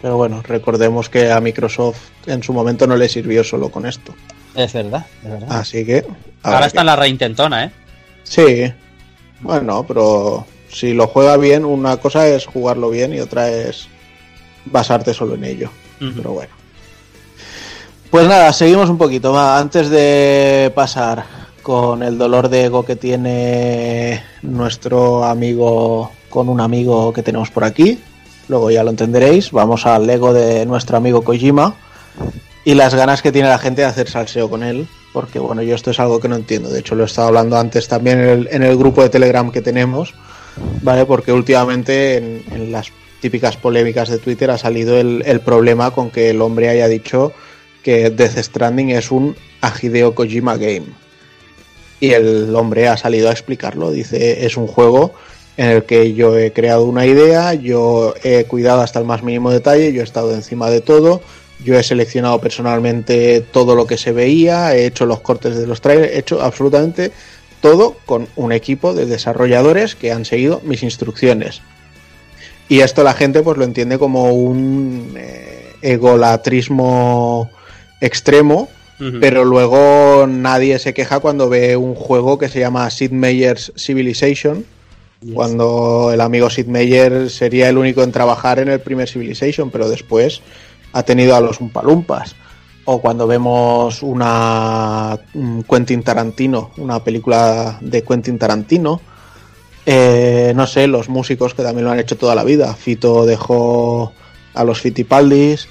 pero 0.00 0.16
bueno, 0.16 0.42
recordemos 0.42 1.08
que 1.08 1.32
a 1.32 1.40
Microsoft 1.40 1.98
en 2.26 2.40
su 2.40 2.52
momento 2.52 2.86
no 2.86 2.96
le 2.96 3.08
sirvió 3.08 3.42
solo 3.42 3.68
con 3.68 3.84
esto. 3.84 4.14
Es 4.54 4.72
verdad, 4.72 5.04
es 5.24 5.28
verdad. 5.28 5.48
Así 5.50 5.84
que... 5.84 6.04
Ahora 6.44 6.66
está 6.66 6.84
la 6.84 6.94
reintentona, 6.94 7.64
¿eh? 7.64 7.72
Sí, 8.22 8.72
bueno, 9.40 9.84
pero 9.88 10.46
si 10.70 10.94
lo 10.94 11.08
juega 11.08 11.36
bien, 11.36 11.64
una 11.64 11.96
cosa 11.96 12.28
es 12.28 12.46
jugarlo 12.46 12.90
bien 12.90 13.12
y 13.12 13.18
otra 13.18 13.50
es 13.50 13.88
basarte 14.66 15.12
solo 15.12 15.34
en 15.34 15.44
ello. 15.44 15.70
Pero 15.98 16.32
bueno. 16.32 16.52
Pues 18.10 18.28
nada, 18.28 18.52
seguimos 18.52 18.88
un 18.88 18.98
poquito. 18.98 19.32
Va, 19.32 19.58
antes 19.58 19.90
de 19.90 20.70
pasar 20.74 21.24
con 21.68 22.02
el 22.02 22.16
dolor 22.16 22.48
de 22.48 22.64
ego 22.64 22.86
que 22.86 22.96
tiene 22.96 24.22
nuestro 24.40 25.24
amigo 25.24 26.10
con 26.30 26.48
un 26.48 26.62
amigo 26.62 27.12
que 27.12 27.22
tenemos 27.22 27.50
por 27.50 27.62
aquí, 27.62 27.98
luego 28.48 28.70
ya 28.70 28.82
lo 28.82 28.88
entenderéis, 28.88 29.50
vamos 29.50 29.84
al 29.84 30.08
ego 30.08 30.32
de 30.32 30.64
nuestro 30.64 30.96
amigo 30.96 31.20
Kojima 31.20 31.74
y 32.64 32.72
las 32.72 32.94
ganas 32.94 33.20
que 33.20 33.32
tiene 33.32 33.50
la 33.50 33.58
gente 33.58 33.82
de 33.82 33.86
hacer 33.86 34.08
salseo 34.08 34.48
con 34.48 34.62
él, 34.62 34.88
porque 35.12 35.38
bueno, 35.40 35.60
yo 35.60 35.74
esto 35.74 35.90
es 35.90 36.00
algo 36.00 36.20
que 36.20 36.28
no 36.28 36.36
entiendo. 36.36 36.70
De 36.70 36.80
hecho, 36.80 36.94
lo 36.94 37.02
he 37.02 37.06
estado 37.06 37.28
hablando 37.28 37.58
antes 37.58 37.86
también 37.86 38.48
en 38.50 38.62
el, 38.62 38.76
grupo 38.78 39.02
de 39.02 39.10
Telegram 39.10 39.52
que 39.52 39.60
tenemos, 39.60 40.14
¿vale? 40.80 41.04
Porque 41.04 41.34
últimamente 41.34 42.16
en, 42.16 42.72
las 42.72 42.90
típicas 43.20 43.58
polémicas 43.58 44.08
de 44.08 44.16
Twitter 44.16 44.50
ha 44.50 44.56
salido 44.56 44.96
el, 44.96 45.22
el 45.26 45.40
problema 45.40 45.90
con 45.90 46.10
que 46.10 46.30
el 46.30 46.40
hombre 46.40 46.70
haya 46.70 46.88
dicho 46.88 47.34
que 47.82 48.08
Death 48.08 48.38
Stranding 48.38 48.88
es 48.88 49.10
un 49.10 49.36
a 49.60 49.70
Hideo 49.78 50.14
Kojima 50.14 50.56
game. 50.56 51.07
Y 52.00 52.12
el 52.12 52.54
hombre 52.54 52.88
ha 52.88 52.96
salido 52.96 53.28
a 53.28 53.32
explicarlo. 53.32 53.90
Dice, 53.90 54.46
es 54.46 54.56
un 54.56 54.66
juego 54.66 55.14
en 55.56 55.66
el 55.70 55.84
que 55.84 56.14
yo 56.14 56.38
he 56.38 56.52
creado 56.52 56.84
una 56.84 57.04
idea, 57.04 57.52
yo 57.54 58.14
he 58.22 58.44
cuidado 58.44 58.80
hasta 58.80 59.00
el 59.00 59.04
más 59.04 59.24
mínimo 59.24 59.50
detalle, 59.50 59.92
yo 59.92 60.02
he 60.02 60.04
estado 60.04 60.32
encima 60.32 60.70
de 60.70 60.80
todo, 60.80 61.20
yo 61.64 61.76
he 61.76 61.82
seleccionado 61.82 62.40
personalmente 62.40 63.40
todo 63.40 63.74
lo 63.74 63.84
que 63.84 63.98
se 63.98 64.12
veía, 64.12 64.76
he 64.76 64.86
hecho 64.86 65.04
los 65.04 65.18
cortes 65.20 65.56
de 65.56 65.66
los 65.66 65.80
trailers, 65.80 66.12
he 66.12 66.18
hecho 66.18 66.40
absolutamente 66.40 67.10
todo 67.60 67.96
con 68.06 68.28
un 68.36 68.52
equipo 68.52 68.94
de 68.94 69.06
desarrolladores 69.06 69.96
que 69.96 70.12
han 70.12 70.24
seguido 70.24 70.60
mis 70.64 70.84
instrucciones. 70.84 71.60
Y 72.68 72.80
esto 72.80 73.02
la 73.02 73.14
gente 73.14 73.42
pues 73.42 73.58
lo 73.58 73.64
entiende 73.64 73.98
como 73.98 74.32
un 74.32 75.14
eh, 75.16 75.74
egolatrismo 75.82 77.50
extremo, 78.00 78.68
Pero 78.98 79.44
luego 79.44 80.26
nadie 80.26 80.78
se 80.80 80.92
queja 80.92 81.20
cuando 81.20 81.48
ve 81.48 81.76
un 81.76 81.94
juego 81.94 82.36
que 82.36 82.48
se 82.48 82.58
llama 82.58 82.90
Sid 82.90 83.12
Meier's 83.12 83.72
Civilization, 83.76 84.64
Yes. 85.20 85.34
cuando 85.34 86.12
el 86.12 86.20
amigo 86.20 86.48
Sid 86.48 86.66
Meier 86.66 87.28
sería 87.28 87.68
el 87.68 87.76
único 87.76 88.02
en 88.02 88.12
trabajar 88.12 88.60
en 88.60 88.68
el 88.68 88.80
primer 88.80 89.08
Civilization, 89.08 89.70
pero 89.70 89.88
después 89.88 90.42
ha 90.92 91.02
tenido 91.02 91.34
a 91.34 91.40
los 91.40 91.60
Umpalumpas. 91.60 92.36
O 92.84 93.00
cuando 93.00 93.26
vemos 93.26 94.02
una 94.02 95.18
un 95.34 95.62
Quentin 95.64 96.02
Tarantino, 96.02 96.70
una 96.78 97.02
película 97.04 97.78
de 97.80 98.02
Quentin 98.02 98.38
Tarantino, 98.38 99.00
eh, 99.84 100.52
no 100.54 100.66
sé, 100.66 100.86
los 100.86 101.08
músicos 101.08 101.52
que 101.52 101.62
también 101.62 101.84
lo 101.84 101.90
han 101.90 101.98
hecho 101.98 102.16
toda 102.16 102.34
la 102.34 102.44
vida. 102.44 102.72
Fito 102.74 103.26
dejó 103.26 104.12
a 104.54 104.64
los 104.64 104.80
Fitipaldis, 104.80 105.68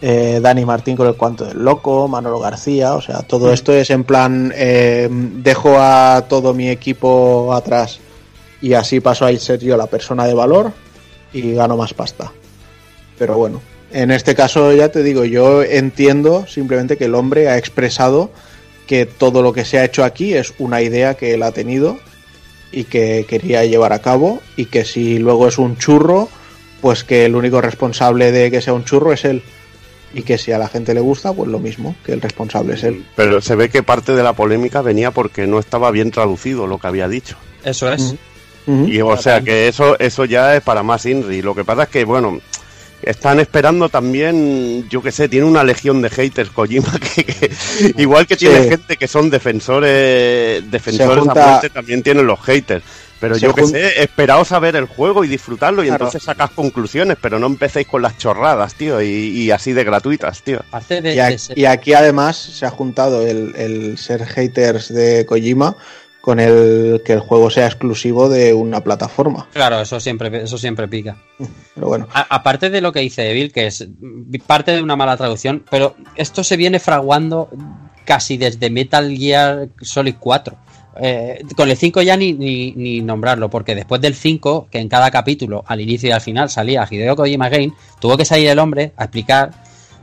eh, 0.00 0.40
Dani 0.42 0.64
Martín 0.64 0.96
con 0.96 1.06
el 1.06 1.14
cuanto 1.14 1.44
del 1.44 1.62
loco, 1.62 2.08
Manolo 2.08 2.38
García, 2.38 2.94
o 2.94 3.02
sea, 3.02 3.20
todo 3.22 3.52
esto 3.52 3.72
es 3.72 3.90
en 3.90 4.04
plan, 4.04 4.52
eh, 4.56 5.08
dejo 5.10 5.76
a 5.78 6.26
todo 6.28 6.54
mi 6.54 6.68
equipo 6.68 7.52
atrás 7.54 8.00
y 8.62 8.74
así 8.74 9.00
paso 9.00 9.26
a 9.26 9.36
ser 9.36 9.60
yo 9.60 9.76
la 9.76 9.86
persona 9.86 10.26
de 10.26 10.34
valor 10.34 10.72
y 11.32 11.52
gano 11.52 11.76
más 11.76 11.94
pasta. 11.94 12.32
Pero 13.18 13.36
bueno, 13.36 13.60
en 13.92 14.10
este 14.10 14.34
caso 14.34 14.72
ya 14.72 14.90
te 14.90 15.02
digo, 15.02 15.24
yo 15.24 15.62
entiendo 15.62 16.46
simplemente 16.46 16.96
que 16.96 17.06
el 17.06 17.14
hombre 17.14 17.48
ha 17.48 17.58
expresado 17.58 18.30
que 18.86 19.06
todo 19.06 19.42
lo 19.42 19.52
que 19.52 19.64
se 19.64 19.78
ha 19.78 19.84
hecho 19.84 20.04
aquí 20.04 20.34
es 20.34 20.54
una 20.58 20.82
idea 20.82 21.14
que 21.14 21.34
él 21.34 21.42
ha 21.42 21.52
tenido 21.52 21.98
y 22.72 22.84
que 22.84 23.26
quería 23.28 23.64
llevar 23.64 23.92
a 23.92 24.00
cabo 24.00 24.40
y 24.56 24.66
que 24.66 24.84
si 24.84 25.18
luego 25.18 25.48
es 25.48 25.58
un 25.58 25.76
churro, 25.76 26.28
pues 26.80 27.04
que 27.04 27.24
el 27.24 27.36
único 27.36 27.60
responsable 27.60 28.32
de 28.32 28.50
que 28.50 28.60
sea 28.60 28.72
un 28.72 28.84
churro 28.84 29.12
es 29.12 29.24
él. 29.24 29.42
Y 30.12 30.22
que 30.22 30.38
si 30.38 30.50
a 30.52 30.58
la 30.58 30.66
gente 30.68 30.92
le 30.94 31.00
gusta, 31.00 31.32
pues 31.32 31.48
lo 31.48 31.58
mismo, 31.60 31.94
que 32.04 32.12
el 32.12 32.20
responsable 32.20 32.74
es 32.74 32.82
él. 32.82 33.04
Pero 33.14 33.40
se 33.40 33.54
ve 33.54 33.68
que 33.68 33.82
parte 33.84 34.12
de 34.12 34.22
la 34.24 34.32
polémica 34.32 34.82
venía 34.82 35.12
porque 35.12 35.46
no 35.46 35.58
estaba 35.60 35.90
bien 35.92 36.10
traducido 36.10 36.66
lo 36.66 36.78
que 36.78 36.86
había 36.88 37.06
dicho. 37.08 37.36
Eso 37.64 37.92
es. 37.92 38.14
Y 38.66 39.00
o 39.00 39.16
sea 39.16 39.40
que 39.40 39.66
eso, 39.68 39.98
eso 39.98 40.24
ya 40.24 40.54
es 40.56 40.62
para 40.62 40.82
más 40.82 41.04
Inri. 41.06 41.42
Lo 41.42 41.54
que 41.54 41.64
pasa 41.64 41.84
es 41.84 41.88
que, 41.88 42.04
bueno, 42.04 42.40
están 43.02 43.40
esperando 43.40 43.88
también, 43.88 44.88
yo 44.88 45.02
que 45.02 45.10
sé, 45.10 45.28
tiene 45.28 45.46
una 45.46 45.64
legión 45.64 46.02
de 46.02 46.10
haters 46.10 46.50
Kojima 46.50 46.92
que, 47.14 47.24
que- 47.24 47.50
igual 47.96 48.26
que 48.26 48.36
tiene 48.36 48.64
Sí. 48.64 48.68
gente 48.70 48.96
que 48.96 49.08
son 49.08 49.30
defensores, 49.30 50.70
defensores 50.70 51.24
junta- 51.24 51.44
a 51.44 51.50
muerte, 51.52 51.70
también 51.70 52.02
tienen 52.02 52.26
los 52.26 52.40
haters. 52.40 52.84
Pero 53.20 53.36
yo 53.36 53.54
que 53.54 53.62
jun- 53.62 53.70
sé, 53.70 54.02
esperaos 54.02 54.50
a 54.52 54.58
ver 54.58 54.76
el 54.76 54.86
juego 54.86 55.24
y 55.24 55.28
disfrutarlo 55.28 55.82
y 55.82 55.88
Claro. 55.88 56.06
entonces 56.06 56.22
sacas 56.22 56.50
conclusiones, 56.50 57.18
pero 57.20 57.38
no 57.38 57.46
empecéis 57.46 57.86
con 57.86 58.00
las 58.02 58.16
chorradas, 58.18 58.74
tío, 58.74 59.00
y, 59.02 59.06
y 59.08 59.50
así 59.50 59.72
de 59.74 59.84
gratuitas, 59.84 60.42
tío. 60.42 60.60
Aparte 60.68 61.02
de, 61.02 61.14
Y, 61.14 61.18
a- 61.18 61.26
de 61.28 61.38
ser- 61.38 61.58
y 61.58 61.66
aquí 61.66 61.92
además 61.92 62.36
se 62.36 62.64
ha 62.66 62.70
juntado 62.70 63.26
el, 63.26 63.54
el 63.56 63.98
ser 63.98 64.24
haters 64.26 64.92
de 64.92 65.26
Kojima 65.26 65.76
con 66.22 66.38
el 66.40 67.00
que 67.04 67.14
el 67.14 67.20
juego 67.20 67.48
sea 67.50 67.66
exclusivo 67.66 68.28
de 68.28 68.52
una 68.52 68.82
plataforma. 68.82 69.48
Claro, 69.52 69.80
eso 69.80 69.98
siempre, 70.00 70.42
eso 70.42 70.58
siempre 70.58 70.86
pica. 70.88 71.16
Pero 71.74 71.86
bueno, 71.88 72.08
A- 72.12 72.26
aparte 72.34 72.68
de 72.70 72.80
lo 72.82 72.92
que 72.92 73.00
dice 73.00 73.30
Evil, 73.30 73.52
que 73.52 73.66
es 73.66 73.86
parte 74.46 74.72
de 74.72 74.82
una 74.82 74.96
mala 74.96 75.16
traducción, 75.16 75.64
pero 75.70 75.94
esto 76.16 76.44
se 76.44 76.56
viene 76.58 76.78
fraguando 76.78 77.48
casi 78.04 78.36
desde 78.36 78.68
Metal 78.70 79.10
Gear 79.16 79.68
Solid 79.80 80.16
4. 80.18 80.56
Eh, 80.96 81.42
con 81.56 81.70
el 81.70 81.76
5 81.76 82.02
ya 82.02 82.16
ni, 82.16 82.32
ni, 82.32 83.00
nombrarlo, 83.00 83.48
porque 83.48 83.74
después 83.74 84.00
del 84.00 84.14
5, 84.14 84.68
que 84.70 84.78
en 84.78 84.88
cada 84.88 85.10
capítulo, 85.10 85.64
al 85.66 85.80
inicio 85.80 86.08
y 86.08 86.12
al 86.12 86.20
final, 86.20 86.50
salía 86.50 86.86
Hideo 86.90 87.16
Kojima 87.16 87.48
Game, 87.48 87.72
tuvo 88.00 88.16
que 88.16 88.24
salir 88.24 88.48
el 88.48 88.58
hombre 88.58 88.92
a 88.96 89.04
explicar 89.04 89.50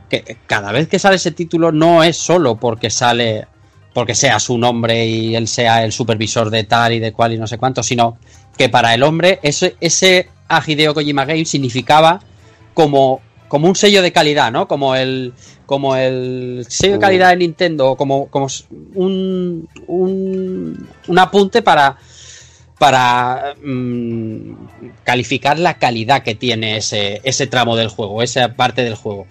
que 0.08 0.38
cada 0.46 0.72
vez 0.72 0.88
que 0.88 0.98
sale 0.98 1.16
ese 1.16 1.32
título 1.32 1.70
no 1.70 2.02
es 2.02 2.16
solo 2.16 2.56
porque 2.56 2.88
sale 2.88 3.46
porque 3.92 4.14
sea 4.14 4.38
su 4.38 4.56
nombre 4.56 5.06
y 5.06 5.34
él 5.34 5.48
sea 5.48 5.84
el 5.84 5.92
supervisor 5.92 6.50
de 6.50 6.64
tal 6.64 6.92
y 6.92 7.00
de 7.00 7.12
cual 7.12 7.32
y 7.32 7.38
no 7.38 7.46
sé 7.46 7.58
cuánto, 7.58 7.82
sino 7.82 8.16
que 8.56 8.68
para 8.68 8.94
el 8.94 9.02
hombre 9.02 9.40
ese, 9.42 9.76
ese 9.80 10.28
a 10.48 10.62
Hideo 10.64 10.94
Kojima 10.94 11.24
Game 11.24 11.44
significaba 11.44 12.20
como, 12.74 13.20
como 13.48 13.66
un 13.66 13.74
sello 13.74 14.00
de 14.00 14.12
calidad, 14.12 14.52
¿no? 14.52 14.68
Como 14.68 14.94
el, 14.94 15.34
como 15.68 15.96
el 15.96 16.64
sello 16.66 16.94
de 16.94 16.98
calidad 16.98 17.28
de 17.28 17.36
Nintendo, 17.36 17.94
como, 17.94 18.28
como 18.28 18.46
un, 18.94 19.68
un, 19.86 20.88
un 21.06 21.18
apunte 21.18 21.60
para, 21.60 21.98
para 22.78 23.54
mm, 23.62 24.52
calificar 25.04 25.58
la 25.58 25.74
calidad 25.74 26.22
que 26.22 26.34
tiene 26.34 26.78
ese, 26.78 27.20
ese 27.22 27.46
tramo 27.48 27.76
del 27.76 27.88
juego, 27.88 28.22
esa 28.22 28.54
parte 28.54 28.82
del 28.82 28.94
juego. 28.94 29.26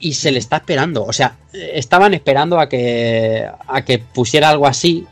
Y 0.00 0.14
se 0.14 0.32
le 0.32 0.38
está 0.38 0.56
esperando, 0.56 1.04
o 1.04 1.12
sea, 1.12 1.36
estaban 1.52 2.14
esperando 2.14 2.58
a 2.58 2.70
que, 2.70 3.46
a 3.68 3.82
que 3.82 3.98
pusiera 3.98 4.48
algo 4.48 4.66
así 4.66 5.04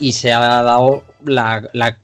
y 0.00 0.14
se 0.14 0.32
ha 0.32 0.40
dado 0.40 1.04
la, 1.24 1.62
la, 1.72 1.96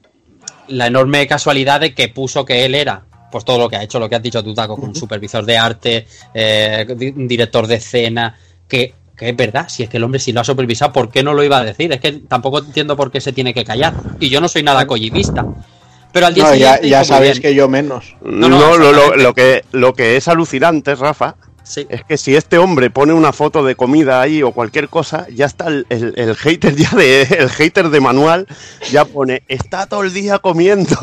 la 0.69 0.87
enorme 0.87 1.27
casualidad 1.27 1.81
de 1.81 1.93
que 1.93 2.07
puso 2.07 2.45
que 2.45 2.63
él 2.63 2.75
era 2.75 3.03
pues 3.35 3.43
todo 3.43 3.57
lo 3.59 3.67
que 3.67 3.75
ha 3.75 3.83
hecho, 3.83 3.99
lo 3.99 4.07
que 4.07 4.15
has 4.15 4.23
dicho 4.23 4.41
tú, 4.41 4.53
Taco, 4.53 4.77
con 4.77 4.91
un 4.91 4.95
supervisor 4.95 5.43
de 5.43 5.57
arte, 5.57 6.07
eh, 6.33 6.85
director 7.17 7.67
de 7.67 7.75
escena, 7.75 8.33
que, 8.65 8.93
que 9.13 9.27
es 9.27 9.35
verdad, 9.35 9.67
si 9.67 9.83
es 9.83 9.89
que 9.89 9.97
el 9.97 10.05
hombre 10.05 10.21
si 10.21 10.31
lo 10.31 10.39
ha 10.39 10.45
supervisado, 10.45 10.93
¿por 10.93 11.09
qué 11.11 11.21
no 11.21 11.33
lo 11.33 11.43
iba 11.43 11.57
a 11.57 11.65
decir? 11.65 11.91
Es 11.91 11.99
que 11.99 12.13
tampoco 12.13 12.59
entiendo 12.59 12.95
por 12.95 13.11
qué 13.11 13.19
se 13.19 13.33
tiene 13.33 13.53
que 13.53 13.65
callar. 13.65 13.93
Y 14.21 14.29
yo 14.29 14.39
no 14.39 14.47
soy 14.47 14.63
nada 14.63 14.87
collivista. 14.87 15.45
Pero 16.13 16.27
al 16.27 16.33
día 16.33 16.45
No, 16.45 16.55
ya, 16.55 16.75
siguiente 16.75 16.87
ya 16.87 16.99
muy 16.99 17.05
sabéis 17.07 17.39
que 17.41 17.53
yo 17.53 17.67
menos. 17.67 18.15
No, 18.21 18.47
no, 18.47 18.77
lo, 18.77 18.93
lo- 18.93 19.17
lo 19.17 19.33
que, 19.33 19.65
lo 19.73 19.93
que 19.93 20.15
es 20.15 20.29
alucinante, 20.29 20.95
Rafa, 20.95 21.35
Sí. 21.65 21.85
es 21.89 22.03
que 22.03 22.17
si 22.17 22.35
este 22.35 22.57
hombre 22.59 22.89
pone 22.89 23.11
una 23.11 23.33
foto 23.33 23.63
de 23.63 23.75
comida 23.75 24.21
ahí 24.21 24.43
o 24.43 24.51
cualquier 24.51 24.87
cosa, 24.87 25.25
ya 25.33 25.45
está 25.47 25.67
el, 25.67 25.85
el- 25.89 26.13
el 26.15 26.35
hater 26.35 26.75
ya 26.75 26.91
de 26.91 27.23
el 27.23 27.49
hater 27.49 27.89
de 27.89 27.99
manual 27.99 28.47
ya 28.91 29.03
pone 29.03 29.41
está 29.47 29.87
todo 29.87 30.03
el 30.03 30.13
día 30.13 30.39
comiendo. 30.39 30.95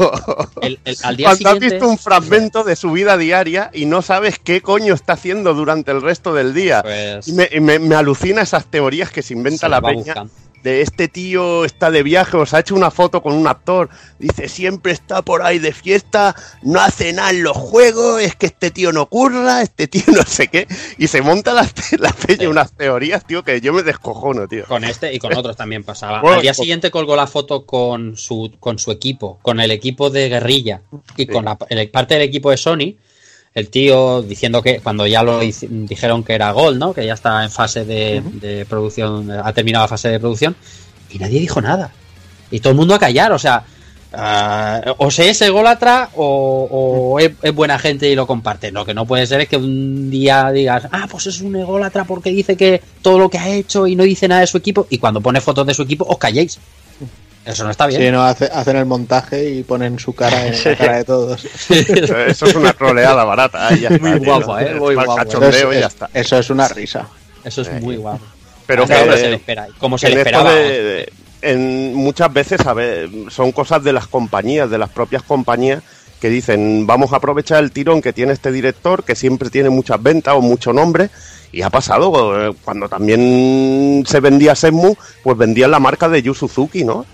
El- 0.62 0.78
al 1.02 1.16
día 1.16 1.26
Cuando 1.28 1.48
has 1.50 1.58
visto 1.58 1.88
un 1.88 1.98
fragmento 1.98 2.64
de 2.64 2.76
su 2.76 2.92
vida 2.92 3.16
diaria 3.16 3.70
y 3.74 3.86
no 3.86 4.02
sabes 4.02 4.38
qué 4.38 4.60
coño 4.62 4.94
está 4.94 5.14
haciendo 5.14 5.52
durante 5.54 5.90
el 5.90 6.00
resto 6.00 6.32
del 6.32 6.54
día. 6.54 6.82
pues, 6.82 7.28
Y 7.28 7.32
me, 7.32 7.48
me- 7.60 7.78
me 7.78 7.94
alucina 7.96 8.42
esas 8.42 8.66
teorías 8.66 9.10
que 9.10 9.22
se 9.22 9.34
inventa 9.34 9.66
se 9.66 9.68
la 9.68 9.80
peña. 9.82 10.14
De 10.62 10.80
este 10.82 11.08
tío 11.08 11.64
está 11.64 11.90
de 11.90 12.02
viaje, 12.02 12.36
os 12.36 12.54
ha 12.54 12.60
hecho 12.60 12.74
una 12.74 12.90
foto 12.90 13.22
con 13.22 13.32
un 13.34 13.46
actor, 13.48 13.88
dice 14.18 14.48
siempre 14.48 14.92
está 14.92 15.22
por 15.22 15.42
ahí 15.42 15.58
de 15.58 15.72
fiesta, 15.72 16.36
no 16.62 16.80
hace 16.80 17.12
nada 17.12 17.30
en 17.30 17.42
los 17.42 17.56
juegos, 17.56 18.20
es 18.22 18.36
que 18.36 18.46
este 18.46 18.70
tío 18.70 18.92
no 18.92 19.06
curra, 19.06 19.62
este 19.62 19.88
tío 19.88 20.02
no 20.08 20.22
sé 20.22 20.48
qué, 20.48 20.66
y 20.98 21.08
se 21.08 21.20
monta 21.22 21.52
la, 21.52 21.68
la 21.98 22.12
peña 22.12 22.48
unas 22.48 22.72
teorías, 22.72 23.26
tío, 23.26 23.42
que 23.42 23.60
yo 23.60 23.72
me 23.72 23.82
descojono, 23.82 24.46
tío. 24.48 24.64
Con 24.66 24.84
este 24.84 25.12
y 25.12 25.18
con 25.18 25.36
otros 25.36 25.56
también 25.56 25.82
pasaba. 25.84 26.20
Bueno, 26.20 26.36
Al 26.36 26.42
día 26.42 26.52
con- 26.54 26.62
siguiente 26.62 26.90
colgó 26.90 27.16
la 27.16 27.26
foto 27.26 27.66
con 27.66 28.16
su, 28.16 28.52
con 28.60 28.78
su 28.78 28.90
equipo, 28.92 29.38
con 29.42 29.58
el 29.60 29.70
equipo 29.70 30.10
de 30.10 30.28
guerrilla 30.28 30.82
y 31.16 31.22
Sí. 31.22 31.26
con 31.26 31.44
la 31.44 31.58
el- 31.70 31.90
parte 31.90 32.14
del 32.14 32.22
equipo 32.24 32.50
de 32.50 32.56
Sony. 32.56 32.94
El 33.54 33.68
tío 33.68 34.22
diciendo 34.22 34.62
que 34.62 34.80
cuando 34.80 35.06
ya 35.06 35.22
lo 35.22 35.40
dijeron 35.40 36.24
que 36.24 36.32
era 36.32 36.52
Gold, 36.52 36.78
¿no? 36.78 36.94
Que 36.94 37.04
ya 37.04 37.14
está 37.14 37.44
en 37.44 37.50
fase 37.50 37.84
de, 37.84 38.22
de 38.40 38.64
producción, 38.64 39.30
ha 39.30 39.52
terminado 39.52 39.84
la 39.84 39.88
fase 39.88 40.08
de 40.08 40.18
producción, 40.18 40.56
y 41.10 41.18
nadie 41.18 41.40
dijo 41.40 41.60
nada. 41.60 41.92
Y 42.50 42.60
todo 42.60 42.70
el 42.70 42.78
mundo 42.78 42.94
a 42.94 42.98
callar, 42.98 43.30
o 43.32 43.38
sea, 43.38 43.64
ah, 44.14 44.94
o 44.96 45.10
se 45.10 45.28
es 45.28 45.42
ególatra 45.42 46.08
o, 46.16 46.68
o 46.70 47.18
es, 47.20 47.32
es 47.42 47.54
buena 47.54 47.78
gente 47.78 48.08
y 48.08 48.14
lo 48.14 48.26
comparte. 48.26 48.72
Lo 48.72 48.86
que 48.86 48.94
no 48.94 49.06
puede 49.06 49.26
ser 49.26 49.42
es 49.42 49.48
que 49.48 49.58
un 49.58 50.10
día 50.10 50.50
digas, 50.50 50.88
ah, 50.90 51.06
pues 51.10 51.26
es 51.26 51.42
un 51.42 51.54
ególatra 51.54 52.04
porque 52.04 52.30
dice 52.30 52.56
que 52.56 52.80
todo 53.02 53.18
lo 53.18 53.28
que 53.28 53.38
ha 53.38 53.50
hecho 53.50 53.86
y 53.86 53.96
no 53.96 54.04
dice 54.04 54.28
nada 54.28 54.40
de 54.40 54.46
su 54.46 54.56
equipo, 54.56 54.86
y 54.88 54.96
cuando 54.96 55.20
pone 55.20 55.42
fotos 55.42 55.66
de 55.66 55.74
su 55.74 55.82
equipo 55.82 56.06
os 56.08 56.16
calléis. 56.16 56.58
Eso 57.44 57.64
no 57.64 57.70
está 57.70 57.86
bien. 57.86 58.00
Si 58.00 58.10
no, 58.10 58.22
hace- 58.24 58.50
hacen 58.52 58.76
el 58.76 58.86
montaje 58.86 59.50
y 59.50 59.62
ponen 59.64 59.98
su 59.98 60.14
cara 60.14 60.46
en 60.46 60.54
la 60.64 60.76
cara 60.76 60.96
de 60.98 61.04
todos. 61.04 61.44
Eso 61.70 62.46
es 62.46 62.54
una 62.54 62.72
troleada 62.72 63.24
barata, 63.24 63.66
ahí 63.68 63.80
ya 63.80 63.88
está, 63.88 64.06
Muy 64.08 64.20
tío. 64.20 64.24
guapo, 64.34 64.58
¿eh? 64.58 64.74
Muy. 64.76 64.94
Eso 64.94 65.14
cachondeo 65.16 65.72
es, 65.72 65.76
y 65.78 65.80
ya 65.80 65.86
es- 65.86 65.92
está. 65.92 66.10
eso 66.14 66.38
es 66.38 66.50
una 66.50 66.68
risa. 66.68 67.08
Eso 67.44 67.62
es 67.62 67.82
muy 67.82 67.96
guapo. 67.96 68.24
Pero 68.66 68.86
Claro, 68.86 69.10
que, 69.12 69.18
se 69.18 69.28
le 69.30 69.36
espera. 69.36 69.66
y 69.68 69.72
Como 69.78 69.98
se 69.98 70.08
le 70.10 70.18
esperaba. 70.18 70.52
de- 70.54 70.82
de- 70.82 71.12
en 71.42 71.94
muchas 71.94 72.32
veces 72.32 72.60
a 72.64 72.72
ver, 72.72 73.08
son 73.28 73.50
cosas 73.50 73.82
de 73.82 73.92
las 73.92 74.06
compañías, 74.06 74.70
de 74.70 74.78
las 74.78 74.90
propias 74.90 75.24
compañías 75.24 75.82
que 76.20 76.28
dicen 76.28 76.86
vamos 76.86 77.12
a 77.12 77.16
aprovechar 77.16 77.64
el 77.64 77.72
tirón 77.72 78.00
que 78.00 78.12
tiene 78.12 78.32
este 78.32 78.52
director 78.52 79.02
que 79.02 79.16
siempre 79.16 79.50
tiene 79.50 79.68
muchas 79.68 80.00
ventas 80.00 80.34
o 80.36 80.40
mucho 80.40 80.72
nombre 80.72 81.10
y 81.50 81.62
ha 81.62 81.70
pasado 81.70 82.50
eh, 82.50 82.54
cuando 82.64 82.88
también 82.88 84.04
se 84.06 84.20
vendía 84.20 84.54
Senmu 84.54 84.94
pues 85.24 85.36
vendían 85.36 85.72
la 85.72 85.80
marca 85.80 86.08
de 86.08 86.22
Yu 86.22 86.32
Suzuki, 86.32 86.84
¿no? 86.84 87.04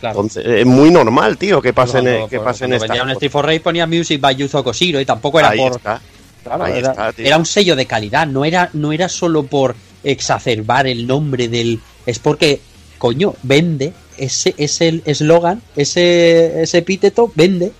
Claro. 0.00 0.16
Entonces 0.20 0.44
es 0.46 0.66
muy 0.66 0.90
normal, 0.90 1.36
tío, 1.36 1.60
que 1.60 1.72
pasen 1.74 2.04
Cuando- 2.04 2.28
que 2.28 2.36
cuando 2.36 2.44
pasen 2.44 2.72
estas 2.72 2.88
vendía 2.88 3.02
un. 3.04 3.10
Street 3.10 3.30
for 3.30 3.44
Rage 3.46 3.60
ponía 3.60 3.86
Music 3.86 4.20
by 4.20 4.34
Yuzo 4.34 4.64
Koshiro 4.64 4.98
y 5.00 5.04
tampoco 5.04 5.38
era 5.40 5.50
Ahí 5.50 5.58
por. 5.58 5.72
está. 5.72 6.00
Claro, 6.42 6.64
Ahí 6.64 6.78
era, 6.78 6.90
está, 6.92 7.12
tío. 7.12 7.26
era 7.26 7.36
un 7.36 7.44
sello 7.44 7.76
de 7.76 7.84
calidad, 7.86 8.26
no 8.26 8.46
era, 8.46 8.70
no 8.72 8.92
era 8.92 9.08
solo 9.10 9.42
por 9.42 9.74
exacerbar 10.02 10.86
el 10.86 11.06
nombre 11.06 11.48
del. 11.48 11.80
Es 12.06 12.18
porque, 12.18 12.60
coño, 12.98 13.34
vende. 13.42 13.92
Ese 14.16 14.54
es 14.58 14.80
el 14.82 15.02
eslogan, 15.06 15.62
ese, 15.76 16.62
ese 16.62 16.78
epíteto 16.78 17.30
vende. 17.34 17.72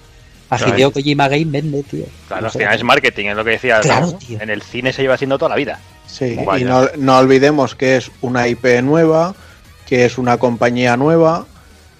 A. 0.50 0.58
Hideo 0.68 0.90
Kojima 0.90 1.28
Game 1.28 1.44
vende, 1.46 1.82
tío. 1.84 2.04
Claro, 2.26 2.42
No 2.42 2.46
al 2.48 2.52
sé. 2.52 2.58
final 2.58 2.74
es 2.74 2.82
marketing, 2.82 3.26
es 3.26 3.36
lo 3.36 3.44
que 3.44 3.50
decía. 3.50 3.80
Claro, 3.80 4.06
¿no? 4.06 4.12
tío. 4.14 4.38
En 4.40 4.50
el 4.50 4.62
cine 4.62 4.92
se 4.92 5.02
lleva 5.02 5.14
haciendo 5.14 5.38
toda 5.38 5.50
la 5.50 5.54
vida. 5.56 5.78
Sí, 6.06 6.36
Vaya. 6.44 6.60
y 6.60 6.68
no, 6.68 6.86
no 6.96 7.18
olvidemos 7.18 7.74
que 7.76 7.96
es 7.96 8.10
una 8.20 8.48
IP 8.48 8.82
nueva, 8.82 9.34
que 9.86 10.04
es 10.06 10.18
una 10.18 10.38
compañía 10.38 10.96
nueva, 10.96 11.46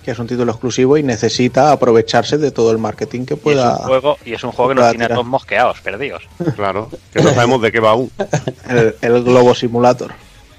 que 0.05 0.13
es 0.13 0.19
un 0.19 0.27
título 0.27 0.51
exclusivo 0.53 0.97
y 0.97 1.03
necesita 1.03 1.73
aprovecharse 1.73 2.39
de 2.39 2.51
todo 2.51 2.71
el 2.71 2.79
marketing 2.79 3.25
que 3.27 3.35
Y 3.35 3.37
es, 3.37 3.43
pueda. 3.43 3.73
un 3.77 3.85
juego, 3.85 4.17
y 4.25 4.33
es 4.33 4.43
un 4.45 4.53
juego 4.53 4.71
que 4.71 4.75
pueda 4.77 4.87
nos 4.89 4.93
tiene 4.93 5.05
a 5.05 5.09
todos 5.09 5.27
mosqueados, 5.27 5.81
perdidos. 5.81 6.23
Claro, 6.57 6.89
que 7.13 7.23
no 7.23 7.35
sabemos 7.35 7.61
de 7.63 7.71
qué 7.73 7.81
va 7.81 7.91
aún. 7.91 8.11
El, 8.69 8.95
el 9.03 9.23
Globo 9.25 9.55
Simulator. 9.55 10.13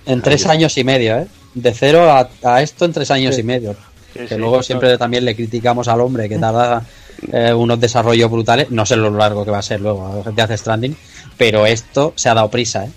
En 0.06 0.22
tres 0.22 0.46
años 0.46 0.78
y 0.78 0.84
medio, 0.84 1.16
¿eh? 1.18 1.28
De 1.54 1.74
cero 1.74 2.12
a, 2.12 2.30
a 2.44 2.62
esto 2.62 2.86
en 2.86 2.94
tres 2.94 3.10
años 3.12 3.36
Sí. 3.36 3.42
y 3.42 3.44
medio. 3.44 3.74
Sí, 4.14 4.20
que 4.20 4.28
sí. 4.30 4.36
luego 4.36 4.62
siempre 4.64 4.98
también 4.98 5.24
le 5.26 5.36
criticamos 5.36 5.88
al 5.88 6.02
hombre 6.02 6.28
que 6.28 6.38
tarda 6.38 6.84
eh, 7.32 7.54
unos 7.54 7.80
desarrollos 7.80 8.30
brutales. 8.30 8.70
No 8.72 8.86
sé 8.86 8.96
lo 8.96 9.10
largo 9.12 9.44
que 9.46 9.52
va 9.52 9.60
a 9.60 9.62
ser 9.64 9.80
luego 9.82 10.24
de 10.26 10.32
Death 10.34 10.58
Stranding, 10.58 10.96
pero 11.38 11.66
esto 11.66 12.14
se 12.16 12.30
ha 12.30 12.34
dado 12.34 12.50
prisa, 12.50 12.86
¿eh? 12.86 12.90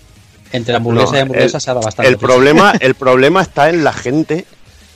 Entre 0.51 0.75
hamburguesa 0.75 1.11
No, 1.13 1.17
y 1.17 1.21
hamburguesa 1.21 1.57
el- 1.57 1.61
se 1.61 1.69
ha 1.71 1.73
dado 1.73 1.85
bastante 1.85 2.09
El 2.09 2.17
prisa. 2.17 2.27
problema, 2.33 2.73
el 2.79 2.95
problema 2.95 3.41
está 3.41 3.69
en 3.69 3.83
la 3.83 3.93
gente 3.93 4.45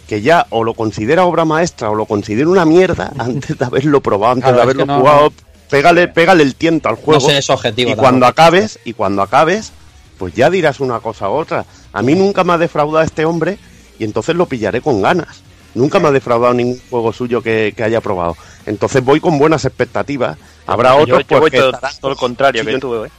que 0.10 0.22
ya 0.22 0.48
o 0.50 0.64
lo 0.64 0.74
considera 0.74 1.24
obra 1.24 1.46
maestra 1.46 1.90
o 1.92 1.96
lo 1.96 2.06
considera 2.06 2.50
una 2.50 2.66
mierda 2.66 3.14
antes 3.20 3.58
de 3.58 3.64
haberlo 3.64 4.02
probado, 4.02 4.34
antes 4.34 4.44
Claro, 4.52 4.58
de 4.58 4.62
es 4.62 4.64
haberlo 4.66 4.84
que 4.84 4.88
no- 4.88 5.00
jugado. 5.00 5.34
Pégale, 5.70 6.08
pégale 6.08 6.42
el 6.42 6.56
tiento 6.56 6.90
al 6.90 6.96
No 6.96 7.02
juego. 7.02 7.22
sé, 7.30 7.38
es 7.38 7.50
objetivo. 7.52 7.92
y 7.92 7.96
cuando 7.96 8.26
acabes, 8.26 8.80
y 8.86 8.94
cuando 8.94 9.22
acabes, 9.22 9.72
pues 10.18 10.34
ya 10.34 10.50
dirás 10.50 10.80
una 10.80 11.00
cosa 11.00 11.30
u 11.30 11.34
otra. 11.34 11.64
A 11.94 12.02
mí 12.02 12.16
nunca 12.16 12.44
me 12.44 12.54
ha 12.54 12.58
defraudado 12.58 13.06
este 13.06 13.24
hombre 13.24 13.60
y 14.00 14.04
entonces 14.04 14.36
lo 14.36 14.48
pillaré 14.48 14.82
con 14.82 15.00
ganas. 15.04 15.44
Nunca 15.76 16.00
me 16.00 16.08
ha 16.08 16.12
defraudado 16.12 16.56
ningún 16.56 16.82
juego 16.90 17.14
suyo 17.14 17.44
que, 17.44 17.76
que 17.78 17.84
haya 17.84 18.02
probado. 18.02 18.36
Entonces 18.66 19.06
voy 19.06 19.20
con 19.20 19.38
buenas 19.38 19.64
expectativas. 19.66 20.40
Habrá 20.66 20.96
Yo- 20.98 21.04
otros 21.04 21.20
yo, 21.30 21.40
voy 21.40 21.52
pues, 21.52 21.52
que 21.52 21.60
todo, 22.00 22.10
lo 22.10 22.16
contrario 22.16 22.66
que 22.66 22.80
tú, 22.80 23.06
¿eh? 23.06 23.12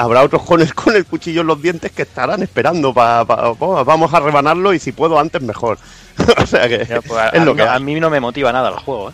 Habrá 0.00 0.22
otros 0.22 0.42
con 0.42 0.60
el, 0.60 0.74
con 0.74 0.94
el 0.96 1.04
cuchillo 1.06 1.40
en 1.42 1.46
los 1.46 1.60
dientes 1.62 1.92
que 1.92 2.02
estarán 2.02 2.42
esperando 2.42 2.92
para 2.94 3.24
vamos 3.24 4.12
a 4.14 4.20
rebanarlo 4.20 4.72
y 4.74 4.78
si 4.78 4.92
puedo 4.92 5.18
antes 5.18 5.42
mejor. 5.42 5.78
o 6.42 6.46
sea 6.46 6.68
que 6.68 6.84
Ya, 6.86 7.00
pues, 7.00 7.18
a, 7.20 7.28
es 7.32 7.44
lo 7.44 7.52
a- 7.52 7.56
que 7.56 7.62
a 7.62 7.78
mí 7.78 7.98
no 8.00 8.10
me 8.10 8.20
motiva 8.20 8.52
nada 8.52 8.68
el 8.70 8.76
juego, 8.76 9.10
¿eh? 9.10 9.12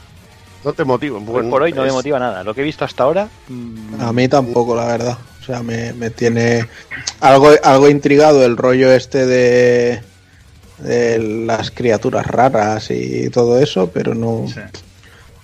no 0.64 0.72
te 0.72 0.84
motivo. 0.84 1.18
Hoy 1.18 1.24
Bueno, 1.24 1.50
por 1.50 1.62
hoy 1.62 1.72
no 1.72 1.82
me 1.84 1.92
motiva 1.92 2.18
nada. 2.18 2.42
Lo 2.42 2.52
que 2.54 2.62
he 2.62 2.64
visto 2.64 2.84
hasta 2.84 3.04
ahora. 3.04 3.28
mm, 3.48 4.00
A 4.00 4.12
mí 4.12 4.26
tampoco, 4.28 4.74
la 4.74 4.86
verdad. 4.86 5.16
O 5.40 5.44
sea, 5.44 5.62
me, 5.62 5.92
me 5.92 6.10
tiene 6.10 6.66
algo, 7.20 7.50
algo 7.62 7.88
intrigado 7.88 8.44
el 8.44 8.56
rollo 8.56 8.90
este 8.92 9.26
de, 9.26 10.02
de 10.78 11.18
las 11.46 11.70
criaturas 11.70 12.26
raras 12.26 12.90
y 12.90 13.30
todo 13.30 13.60
eso, 13.60 13.90
pero 13.94 14.14
no. 14.16 14.46
Sí. 14.52 14.58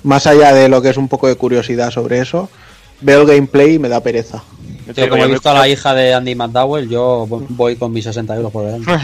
Más 0.03 0.27
allá 0.27 0.53
de 0.53 0.69
lo 0.69 0.83
que 0.83 0.89
es 0.91 0.97
un 0.97 1.07
poco 1.09 1.29
de 1.29 1.37
curiosidad 1.37 1.93
sobre 1.93 2.19
eso, 2.19 2.51
veo 3.01 3.21
el 3.23 3.29
gameplay 3.29 3.75
y 3.75 3.79
me 3.79 3.89
da 3.89 4.01
pereza. 4.01 4.43
Yo 4.95 5.09
como 5.09 5.25
he 5.25 5.29
visto 5.29 5.51
a 5.51 5.55
la 5.55 5.69
hija 5.69 5.95
de 5.95 6.15
Andy 6.15 6.35
McDowell, 6.35 6.89
yo 6.89 7.27
voy 7.29 7.77
con 7.77 7.93
mis 7.93 8.05
60 8.05 8.35
euros 8.37 8.53
por 8.53 8.65
verano. 8.65 8.85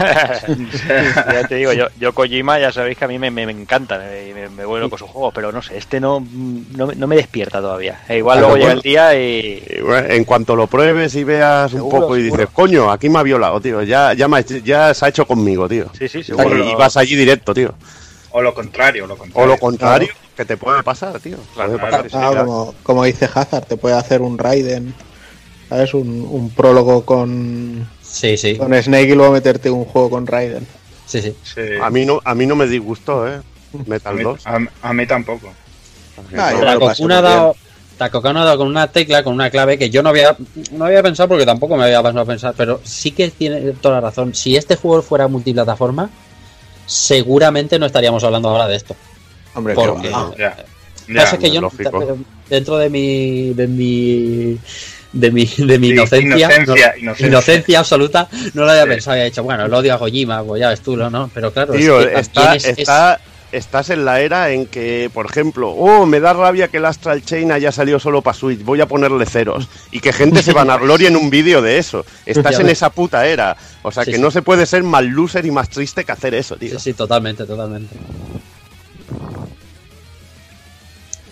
ya 1.31 1.47
te 1.47 1.55
digo, 1.55 1.73
yo, 1.73 1.87
yo 1.99 2.13
Kojima 2.13 2.59
ya 2.59 2.71
sabéis 2.71 2.97
que 2.97 3.05
a 3.05 3.07
mí 3.07 3.19
me, 3.19 3.31
me, 3.31 3.45
me 3.45 3.51
encanta 3.51 3.97
me, 3.99 4.33
me, 4.33 4.49
me 4.49 4.65
vuelvo 4.65 4.89
con 4.89 4.99
sus 4.99 5.09
juegos, 5.09 5.33
pero 5.33 5.51
no 5.51 5.61
sé, 5.61 5.77
este 5.77 5.99
no, 5.99 6.25
no, 6.75 6.87
me- 6.87 6.95
no 6.95 7.07
me 7.07 7.15
despierta 7.15 7.59
todavía. 7.59 8.01
E 8.07 8.17
igual 8.17 8.39
Claro, 8.39 8.55
luego 8.55 8.61
llega 8.67 8.73
el 8.73 8.81
día 8.81 9.15
y... 9.15 9.63
Y, 9.77 9.81
bueno, 9.81 10.07
En 10.09 10.23
cuanto 10.23 10.55
lo 10.55 10.67
pruebes 10.67 11.15
y 11.15 11.23
veas 11.23 11.73
un 11.73 11.89
poco 11.89 12.17
y 12.17 12.23
seguro. 12.23 12.41
dices, 12.41 12.53
coño, 12.53 12.91
aquí 12.91 13.09
me 13.09 13.19
ha 13.19 13.23
violado, 13.23 13.59
tío. 13.61 13.81
Ya, 13.83 14.13
ya, 14.13 14.27
me 14.27 14.37
ha 14.37 14.39
hecho- 14.41 14.57
ya 14.57 14.93
se 14.93 15.05
ha 15.05 15.09
hecho 15.09 15.25
conmigo, 15.25 15.67
tío. 15.67 15.85
Sí, 15.97 16.07
sí, 16.07 16.19
Y, 16.19 16.23
seguro. 16.23 16.63
y 16.69 16.75
vas 16.75 16.97
allí 16.97 17.15
directo, 17.15 17.53
tío. 17.53 17.73
O 18.31 18.41
lo 18.41 18.53
contrario, 18.53 19.07
lo 19.07 19.15
O 19.15 19.17
contrario. 19.17 19.47
lo 19.49 19.57
contrario, 19.57 20.07
que 20.37 20.45
te 20.45 20.55
puede 20.55 20.83
pasar, 20.83 21.19
tío. 21.19 21.37
Claro, 21.55 21.71
Puede 21.77 21.79
claro, 21.89 22.03
pasar. 22.03 22.11
sí, 22.11 22.17
claro. 22.17 22.45
como, 22.45 22.75
como 22.83 23.03
dice 23.05 23.27
Hazard, 23.33 23.65
te 23.65 23.75
puede 23.77 23.95
hacer 23.95 24.21
un 24.21 24.37
Raiden 24.37 24.93
¿Sabes? 25.69 25.93
Un, 25.93 26.27
un 26.29 26.49
prólogo 26.49 27.05
con, 27.05 27.87
Sí, 28.01 28.35
sí. 28.37 28.55
con 28.57 28.73
Snake 28.73 29.09
y 29.09 29.15
luego 29.15 29.31
meterte 29.33 29.69
un 29.69 29.85
juego 29.85 30.09
con 30.09 30.25
Raiden. 30.27 30.65
Sí, 31.05 31.21
sí. 31.21 31.35
Sí. 31.43 31.61
A 31.81 31.89
mí 31.89 32.05
no, 32.05 32.19
a 32.23 32.33
mí 32.35 32.45
no 32.45 32.55
me 32.55 32.67
disgustó, 32.67 33.27
¿eh? 33.27 33.35
A 33.35 33.77
Metal 33.87 34.15
mí, 34.15 34.23
2. 34.23 34.47
a- 34.47 34.59
a 34.81 34.93
mí 34.93 35.05
tampoco. 35.05 35.51
Ah, 36.37 36.49
ha 36.49 37.21
dado, 37.21 37.55
Takokano 37.97 38.41
ha 38.41 38.45
dado 38.45 38.57
con 38.57 38.67
una 38.67 38.87
tecla, 38.91 39.23
con 39.23 39.33
una 39.33 39.49
clave 39.49 39.77
que 39.77 39.89
yo 39.89 40.01
no 40.03 40.09
había, 40.09 40.35
no 40.71 40.85
había 40.85 41.03
pensado 41.03 41.29
porque 41.29 41.45
tampoco 41.45 41.77
me 41.77 41.83
había 41.83 42.01
pasado 42.01 42.21
a 42.21 42.25
pensar, 42.25 42.53
pero 42.57 42.79
sí 42.83 43.11
que 43.11 43.29
tiene 43.29 43.59
toda 43.73 43.95
la 43.95 44.01
razón. 44.01 44.33
Si 44.33 44.55
este 44.55 44.75
juego 44.75 45.01
fuera 45.01 45.27
multiplataforma, 45.27 46.09
seguramente 46.85 47.77
no 47.79 47.85
estaríamos 47.85 48.23
hablando 48.23 48.49
ahora 48.49 48.67
de 48.67 48.75
esto. 48.75 48.95
Hombre, 49.55 49.73
Porque- 49.75 50.07
qué 50.07 50.09
va. 50.13 50.31
Ya. 50.37 50.55
Pasa 50.55 50.65
Ya. 51.07 51.23
es 51.23 51.37
que 51.39 51.51
yo 51.51 51.69
dentro 52.49 52.77
de 52.77 52.89
mi 52.89 53.53
de 53.53 53.67
mi 53.67 54.57
de 55.11 55.31
mi, 55.31 55.45
de 55.45 55.79
mi 55.79 55.87
Sí, 55.87 55.93
inocencia, 55.93 56.37
inocencia, 56.37 56.65
no- 56.93 56.99
inocencia. 57.01 57.27
inocencia 57.27 57.79
absoluta, 57.79 58.27
no 58.53 58.63
lo 58.65 58.71
había 58.71 58.83
Sí. 58.83 58.89
pensado, 58.89 59.13
había 59.13 59.25
dicho, 59.25 59.43
bueno, 59.43 59.65
el 59.65 59.73
odio 59.73 59.93
a 59.93 59.99
Kojima, 59.99 60.43
pues 60.43 60.59
ya 60.61 60.69
ves 60.69 60.81
tú, 60.81 60.95
¿no? 60.97 61.29
Pero 61.33 61.51
claro, 61.51 61.73
es 61.73 61.79
Tío, 61.81 61.97
que 61.99 62.05
también 62.05 62.19
está, 62.21 62.55
es- 62.55 62.65
es- 62.65 62.77
está- 62.79 63.19
estás 63.51 63.89
en 63.89 64.05
la 64.05 64.21
era 64.21 64.51
en 64.51 64.67
que, 64.67 65.09
por 65.11 65.25
ejemplo, 65.25 65.69
oh, 65.71 66.05
me 66.05 66.19
da 66.19 66.33
rabia 66.33 66.67
que 66.67 66.77
el 66.77 66.85
Astral 66.85 67.23
Chain 67.25 67.51
haya 67.51 67.71
salido 67.71 67.99
solo 67.99 68.21
para 68.21 68.37
Switch, 68.37 68.63
voy 68.63 68.79
a 68.81 68.85
ponerle 68.87 69.25
ceros. 69.25 69.67
Y 69.91 69.99
que 70.01 70.13
gente 70.13 70.43
se 70.43 70.53
vanaglorie 70.53 71.07
en 71.07 71.15
un 71.15 71.31
vídeo 71.31 71.59
de 71.63 71.79
eso. 71.79 72.05
Estás 72.27 72.51
Ya 72.53 72.59
en 72.61 72.67
ves. 72.67 72.73
esa 72.73 72.91
puta 72.91 73.25
era. 73.25 73.57
O 73.81 73.91
sea 73.91 74.03
Sí, 74.05 74.11
que 74.11 74.17
sí. 74.17 74.21
no 74.21 74.29
se 74.29 74.43
puede 74.43 74.67
ser 74.67 74.83
más 74.83 75.03
loser 75.03 75.43
y 75.47 75.51
más 75.51 75.67
triste 75.69 76.03
que 76.03 76.11
hacer 76.11 76.35
eso, 76.35 76.57
tío. 76.57 76.77
Sí, 76.77 76.91
sí, 76.91 76.93
totalmente, 76.93 77.45
totalmente. 77.45 77.95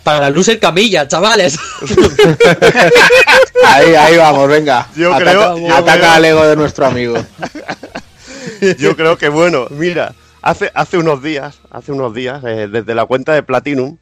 Para 0.08 0.30
Loser 0.30 0.58
Camilla, 0.58 1.06
chavales. 1.06 1.60
Ahí, 3.66 3.94
ahí 3.94 4.16
vamos, 4.16 4.48
venga. 4.48 4.88
Yo 4.96 5.14
ataca 5.14 5.32
creo- 5.32 5.58
yo 5.58 5.74
ataca 5.76 5.98
creo- 5.98 6.12
al 6.12 6.24
ego 6.26 6.48
de 6.48 6.56
nuestro 6.56 6.86
amigo. 6.86 7.16
Yo 8.80 8.96
creo 8.96 9.18
que 9.18 9.28
bueno, 9.28 9.68
mira, 9.70 10.14
hace, 10.42 10.72
hace 10.74 10.98
unos 10.98 11.22
días, 11.22 11.60
hace 11.72 11.92
unos 11.92 12.14
días, 12.14 12.42
eh, 12.46 12.70
desde 12.72 12.96
la 12.96 13.06
cuenta 13.06 13.34
de 13.34 13.44
Platinum, 13.44 13.98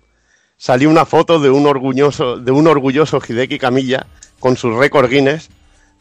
salió 0.57 0.91
una 0.91 1.05
foto 1.05 1.39
de 1.39 1.49
un 1.49 1.65
orgulloso, 1.65 2.37
de 2.37 2.51
un 2.51 2.67
orgulloso 2.67 3.19
Hideki 3.27 3.57
Kamiya 3.57 4.05
con 4.39 4.55
su 4.57 4.77
récord 4.79 5.09
Guinness 5.09 5.49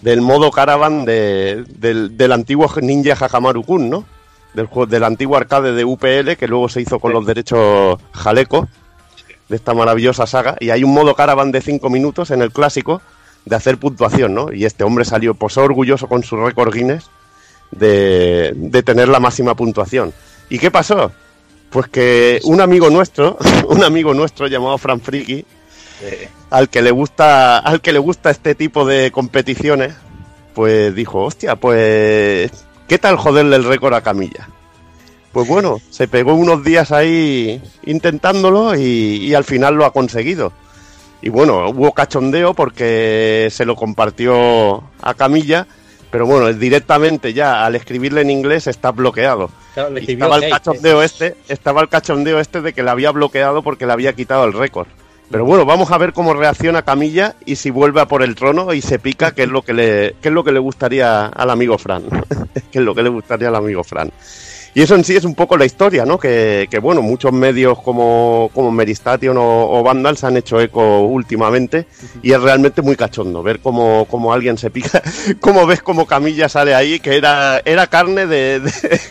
del 0.02 0.20
modo 0.20 0.50
caravan 0.50 1.06
de- 1.06 1.64
del, 1.66 2.14
del 2.18 2.32
antiguo 2.32 2.70
Ninja 2.82 3.14
Hajamaru 3.18 3.64
Kun, 3.64 3.88
¿no? 3.88 4.04
Del, 4.52 4.66
juego- 4.66 4.86
del 4.86 5.04
antiguo 5.04 5.38
arcade 5.38 5.72
de 5.72 5.84
UPL 5.86 6.36
que 6.38 6.46
luego 6.46 6.68
se 6.68 6.82
hizo 6.82 7.00
con 7.00 7.14
los 7.14 7.24
derechos 7.24 7.98
Jaleco 8.12 8.68
de 9.48 9.56
esta 9.56 9.74
maravillosa 9.74 10.26
saga. 10.26 10.56
Y 10.60 10.70
hay 10.70 10.84
un 10.84 10.92
modo 10.94 11.14
caravan 11.14 11.52
de 11.52 11.60
5 11.60 11.88
minutos 11.90 12.30
en 12.30 12.42
el 12.42 12.52
clásico 12.52 13.02
de 13.44 13.56
hacer 13.56 13.78
puntuación, 13.78 14.34
¿no? 14.34 14.52
Y 14.52 14.64
este 14.64 14.84
hombre 14.84 15.04
salió 15.04 15.34
posó 15.34 15.62
orgulloso 15.62 16.08
con 16.08 16.22
su 16.22 16.36
récord 16.36 16.72
Guinness 16.72 17.10
de, 17.70 18.52
de 18.54 18.82
tener 18.82 19.08
la 19.08 19.20
máxima 19.20 19.54
puntuación. 19.54 20.12
¿Y 20.48 20.58
qué 20.58 20.70
pasó? 20.70 21.12
Pues 21.70 21.88
que 21.88 22.40
un 22.44 22.60
amigo 22.60 22.88
nuestro, 22.90 23.36
un 23.68 23.82
amigo 23.84 24.14
nuestro 24.14 24.46
llamado 24.46 24.78
Fran 24.78 25.00
Friki, 25.00 25.44
Eh, 26.02 26.28
al 26.50 26.68
que 26.68 26.82
le 26.82 26.90
gusta, 26.90 27.58
al 27.58 27.80
que 27.80 27.92
le 27.92 27.98
gusta 27.98 28.30
este 28.30 28.54
tipo 28.54 28.84
de 28.84 29.10
competiciones, 29.10 29.94
pues 30.54 30.94
dijo, 30.94 31.22
hostia, 31.22 31.56
pues, 31.56 32.50
¿qué 32.88 32.98
tal 32.98 33.16
joderle 33.16 33.56
el 33.56 33.64
récord 33.64 33.94
a 33.94 34.02
Camilla? 34.02 34.48
Pues 35.34 35.48
bueno, 35.48 35.80
se 35.90 36.08
pegó 36.08 36.32
unos 36.32 36.64
días 36.64 36.92
ahí 36.92 37.60
intentándolo 37.84 38.76
y, 38.76 39.16
y 39.16 39.34
al 39.34 39.44
final 39.44 39.74
lo 39.74 39.84
ha 39.84 39.92
conseguido. 39.92 40.52
Y 41.20 41.28
bueno, 41.28 41.70
hubo 41.70 41.92
cachondeo 41.92 42.54
porque 42.54 43.48
se 43.50 43.64
lo 43.64 43.74
compartió 43.74 44.84
a 45.02 45.14
Camilla, 45.14 45.66
pero 46.12 46.24
bueno, 46.24 46.52
directamente 46.52 47.32
ya 47.32 47.66
al 47.66 47.74
escribirle 47.74 48.20
en 48.20 48.30
inglés 48.30 48.68
está 48.68 48.92
bloqueado. 48.92 49.50
Claro, 49.74 49.96
estaba 49.96 50.36
el 50.36 50.48
cachondeo 50.48 51.02
este, 51.02 51.36
estaba 51.48 51.80
el 51.80 51.88
cachondeo 51.88 52.38
este 52.38 52.60
de 52.60 52.72
que 52.72 52.84
le 52.84 52.90
había 52.90 53.10
bloqueado 53.10 53.62
porque 53.62 53.86
le 53.86 53.92
había 53.92 54.12
quitado 54.12 54.44
el 54.44 54.52
récord. 54.52 54.86
Pero 55.30 55.44
bueno, 55.44 55.64
vamos 55.64 55.90
a 55.90 55.98
ver 55.98 56.12
cómo 56.12 56.34
reacciona 56.34 56.82
Camilla 56.82 57.34
y 57.44 57.56
si 57.56 57.70
vuelve 57.70 58.00
a 58.00 58.06
por 58.06 58.22
el 58.22 58.36
trono 58.36 58.72
y 58.72 58.82
se 58.82 59.00
pica, 59.00 59.34
qué 59.34 59.42
es 59.42 59.48
lo 59.48 59.62
que 59.62 59.72
le, 59.72 60.14
qué 60.22 60.28
es 60.28 60.32
lo 60.34 60.44
que 60.44 60.52
le 60.52 60.60
gustaría 60.60 61.26
al 61.26 61.50
amigo 61.50 61.76
Fran. 61.76 62.04
qué 62.70 62.78
es 62.78 62.84
lo 62.84 62.94
que 62.94 63.02
le 63.02 63.08
gustaría 63.08 63.48
al 63.48 63.56
amigo 63.56 63.82
Fran. 63.82 64.12
Y 64.74 64.82
eso 64.82 64.96
en 64.96 65.04
sí 65.04 65.14
es 65.14 65.24
un 65.24 65.36
poco 65.36 65.56
la 65.56 65.64
historia, 65.64 66.04
¿no? 66.04 66.18
Que, 66.18 66.68
bueno, 66.82 67.00
muchos 67.00 67.32
medios 67.32 67.80
como, 67.80 68.50
como 68.52 68.72
Meristation 68.72 69.38
o, 69.38 69.70
o 69.70 69.82
Vandal 69.84 70.16
se 70.16 70.26
han 70.26 70.36
hecho 70.36 70.60
eco 70.60 71.02
últimamente 71.02 71.86
y 72.22 72.32
es 72.32 72.42
realmente 72.42 72.82
muy 72.82 72.96
cachondo 72.96 73.42
ver 73.44 73.60
cómo, 73.60 74.06
cómo 74.10 74.32
alguien 74.32 74.58
se 74.58 74.70
pica, 74.70 75.00
cómo 75.40 75.64
ves 75.64 75.80
como 75.80 76.06
Camilla 76.06 76.48
sale 76.48 76.74
ahí, 76.74 76.98
que 76.98 77.16
era, 77.16 77.62
era 77.64 77.86
carne 77.86 78.26
de, 78.26 78.60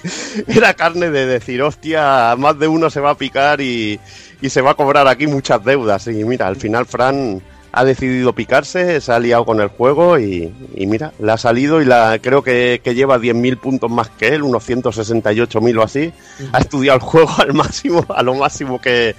era 0.47 0.73
carne 0.73 1.09
de 1.09 1.25
decir, 1.25 1.61
hostia, 1.61 2.35
más 2.37 2.59
de 2.59 2.67
uno 2.67 2.89
se 2.89 2.99
va 2.99 3.11
a 3.11 3.17
picar 3.17 3.61
y 3.61 3.99
se 4.45 4.61
va 4.61 4.71
a 4.71 4.75
cobrar 4.75 5.07
aquí 5.07 5.27
muchas 5.27 5.63
deudas. 5.63 6.07
Y 6.07 6.25
mira, 6.25 6.47
al 6.47 6.57
final 6.57 6.85
Fran 6.85 7.41
ha 7.75 7.83
decidido 7.83 8.33
picarse, 8.33 9.01
se 9.01 9.11
ha 9.11 9.19
liado 9.19 9.45
con 9.45 9.59
el 9.59 9.67
juego 9.67 10.19
y, 10.19 10.53
y 10.75 10.85
mira, 10.85 11.11
le 11.19 11.31
ha 11.31 11.37
salido 11.37 11.81
y 11.81 11.85
la, 11.85 12.19
creo 12.21 12.43
que, 12.43 12.81
que 12.83 12.93
lleva 12.93 13.17
10.000 13.17 13.57
puntos 13.57 13.89
más 13.89 14.09
que 14.09 14.27
él, 14.27 14.43
unos 14.43 14.69
168.000 14.69 15.79
o 15.79 15.81
así. 15.81 16.13
Ha 16.51 16.59
estudiado 16.59 16.97
el 16.97 17.03
juego 17.03 17.31
al 17.39 17.53
máximo, 17.53 18.05
a 18.09 18.21
lo 18.21 18.35
máximo 18.35 18.79
que, 18.79 19.15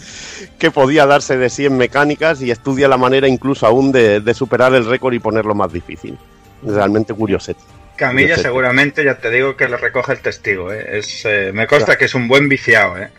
que 0.57 0.71
podía 0.71 1.05
darse 1.05 1.37
de 1.37 1.51
sí 1.51 1.67
en 1.67 1.77
mecánicas 1.77 2.41
y 2.43 2.53
estudia 2.53 2.87
la 2.87 2.97
manera 2.97 3.27
incluso 3.27 3.67
aún 3.67 3.91
de, 3.91 4.21
de 4.21 4.35
superar 4.35 4.73
el 4.73 4.87
récord 4.87 5.13
y 5.15 5.19
ponerlo 5.19 5.57
más 5.57 5.73
difícil. 5.73 6.17
Realmente 6.63 7.13
curioso. 7.13 7.53
Camilla 7.97 8.37
seguramente, 8.37 9.05
ya 9.05 9.19
te 9.19 9.31
digo, 9.31 9.57
que 9.57 9.69
le 9.69 9.77
recoge 9.77 10.13
el 10.13 10.21
testigo. 10.21 10.73
¿eh? 10.73 10.99
Es, 10.99 11.25
eh, 11.25 11.51
me 11.53 11.67
consta 11.67 11.97
que 11.97 12.07
es 12.07 12.15
un 12.15 12.29
buen 12.29 12.49
viciado. 12.49 12.99
¿eh? 12.99 13.11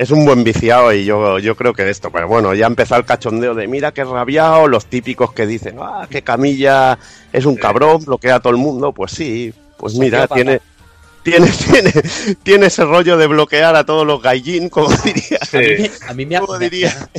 Es 0.00 0.12
un 0.12 0.24
buen 0.24 0.44
viciado 0.44 0.92
y 0.92 1.04
yo, 1.04 1.40
yo 1.40 1.56
creo 1.56 1.74
que 1.74 1.82
de 1.84 1.90
esto, 1.90 2.10
pero 2.12 2.28
bueno, 2.28 2.54
ya 2.54 2.66
empezó 2.68 2.94
el 2.94 3.04
cachondeo 3.04 3.56
de 3.56 3.66
mira 3.66 3.90
qué 3.92 4.04
rabiado, 4.04 4.68
los 4.68 4.86
típicos 4.86 5.32
que 5.32 5.44
dicen, 5.44 5.78
ah, 5.80 6.06
que 6.08 6.22
Camilla 6.22 6.96
es 7.32 7.44
un 7.44 7.56
cabrón, 7.56 8.04
bloquea 8.04 8.36
a 8.36 8.40
todo 8.40 8.52
el 8.52 8.58
mundo, 8.58 8.92
pues 8.92 9.10
sí, 9.10 9.52
pues 9.76 9.94
mira, 9.96 10.28
tiene, 10.28 10.60
tiene, 11.24 11.48
tiene, 11.72 11.92
tiene 12.44 12.66
ese 12.66 12.84
rollo 12.84 13.16
de 13.16 13.26
bloquear 13.26 13.74
a 13.74 13.84
todos 13.84 14.06
los 14.06 14.22
gaijin, 14.22 14.68
como 14.68 14.88
diría. 15.04 15.38
A 15.40 15.56
mí, 15.58 15.64
Sí. 15.66 15.82
me- 15.82 15.90
a 16.10 16.14
mí 16.14 16.26
me 16.26 16.36
ha, 16.36 16.40
¿Cómo 16.42 16.58
me- 16.58 16.70
diría? 16.70 17.10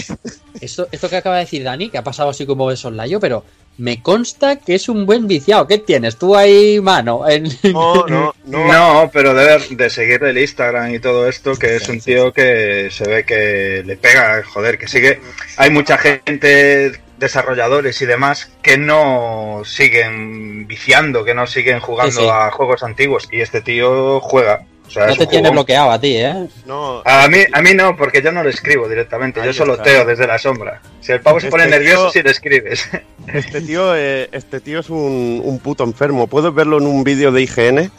Esto, 0.61 0.87
esto 0.89 1.09
que 1.09 1.17
acaba 1.17 1.35
de 1.35 1.41
decir 1.43 1.63
Dani, 1.65 1.89
que 1.89 1.97
ha 1.97 2.03
pasado 2.05 2.29
así 2.29 2.45
como 2.45 2.69
de 2.69 2.77
soslayo, 2.77 3.19
pero 3.19 3.43
me 3.79 4.01
consta 4.01 4.57
que 4.57 4.75
es 4.75 4.87
un 4.89 5.05
buen 5.05 5.27
viciado. 5.27 5.65
¿Qué 5.67 5.79
tienes 5.79 6.17
tú 6.17 6.35
ahí, 6.35 6.79
mano? 6.79 7.27
En- 7.29 7.49
No, 7.73 8.05
no, 8.07 8.33
no. 8.45 8.67
No, 8.73 9.09
pero 9.11 9.33
de, 9.33 9.59
de 9.71 9.89
seguirle 9.89 10.29
el 10.31 10.37
Instagram 10.37 10.93
y 10.93 10.99
todo 10.99 11.27
esto, 11.27 11.55
que 11.55 11.77
es 11.77 11.89
un 11.89 11.99
tío 11.99 12.31
que 12.33 12.89
se 12.91 13.07
ve 13.09 13.23
que 13.25 13.83
le 13.85 13.97
pega, 13.97 14.43
joder, 14.43 14.77
que 14.77 14.87
sigue. 14.87 15.19
Hay 15.57 15.69
mucha 15.69 15.97
gente, 15.97 16.91
desarrolladores 17.17 18.01
y 18.01 18.05
demás, 18.05 18.49
que 18.61 18.77
no 18.77 19.61
siguen 19.65 20.67
viciando, 20.67 21.23
que 21.25 21.33
no 21.33 21.47
siguen 21.47 21.79
jugando 21.79 22.11
Sí, 22.13 22.19
sí. 22.21 22.29
a 22.31 22.49
juegos 22.51 22.83
antiguos. 22.83 23.27
Y 23.31 23.41
este 23.41 23.61
tío 23.61 24.19
juega. 24.21 24.65
O 24.89 24.91
sea, 24.91 25.05
no 25.07 25.15
te 25.15 25.27
tiene 25.27 25.49
bloqueado 25.51 25.91
a 25.91 25.99
ti, 26.01 26.15
¿eh? 26.17 26.47
no. 26.65 27.01
A 27.05 27.27
mí, 27.27 27.37
a 27.53 27.61
mí 27.61 27.73
no, 27.75 27.95
porque 27.95 28.21
yo 28.23 28.31
no 28.31 28.43
le 28.43 28.49
escribo 28.49 28.89
directamente, 28.89 29.39
yo 29.45 29.53
solo 29.53 29.73
está. 29.73 29.83
teo 29.83 30.05
desde 30.05 30.25
la 30.25 30.39
sombra. 30.39 30.81
Si 30.99 31.11
el 31.11 31.21
pavo 31.21 31.39
se 31.39 31.49
pone 31.49 31.65
Este 31.65 31.75
nervioso, 31.77 32.03
tío- 32.05 32.11
si 32.11 32.23
le 32.23 32.31
escribes. 32.31 32.89
Este 33.31 33.61
tío, 33.61 33.95
eh, 33.95 34.27
este 34.31 34.59
tío 34.59 34.79
es 34.79 34.89
un, 34.89 35.41
un 35.45 35.59
puto 35.59 35.83
enfermo. 35.83 36.25
Puedes 36.25 36.51
verlo 36.51 36.79
en 36.79 36.87
un 36.87 37.03
vídeo 37.03 37.31
de 37.31 37.43
IGN. 37.43 37.91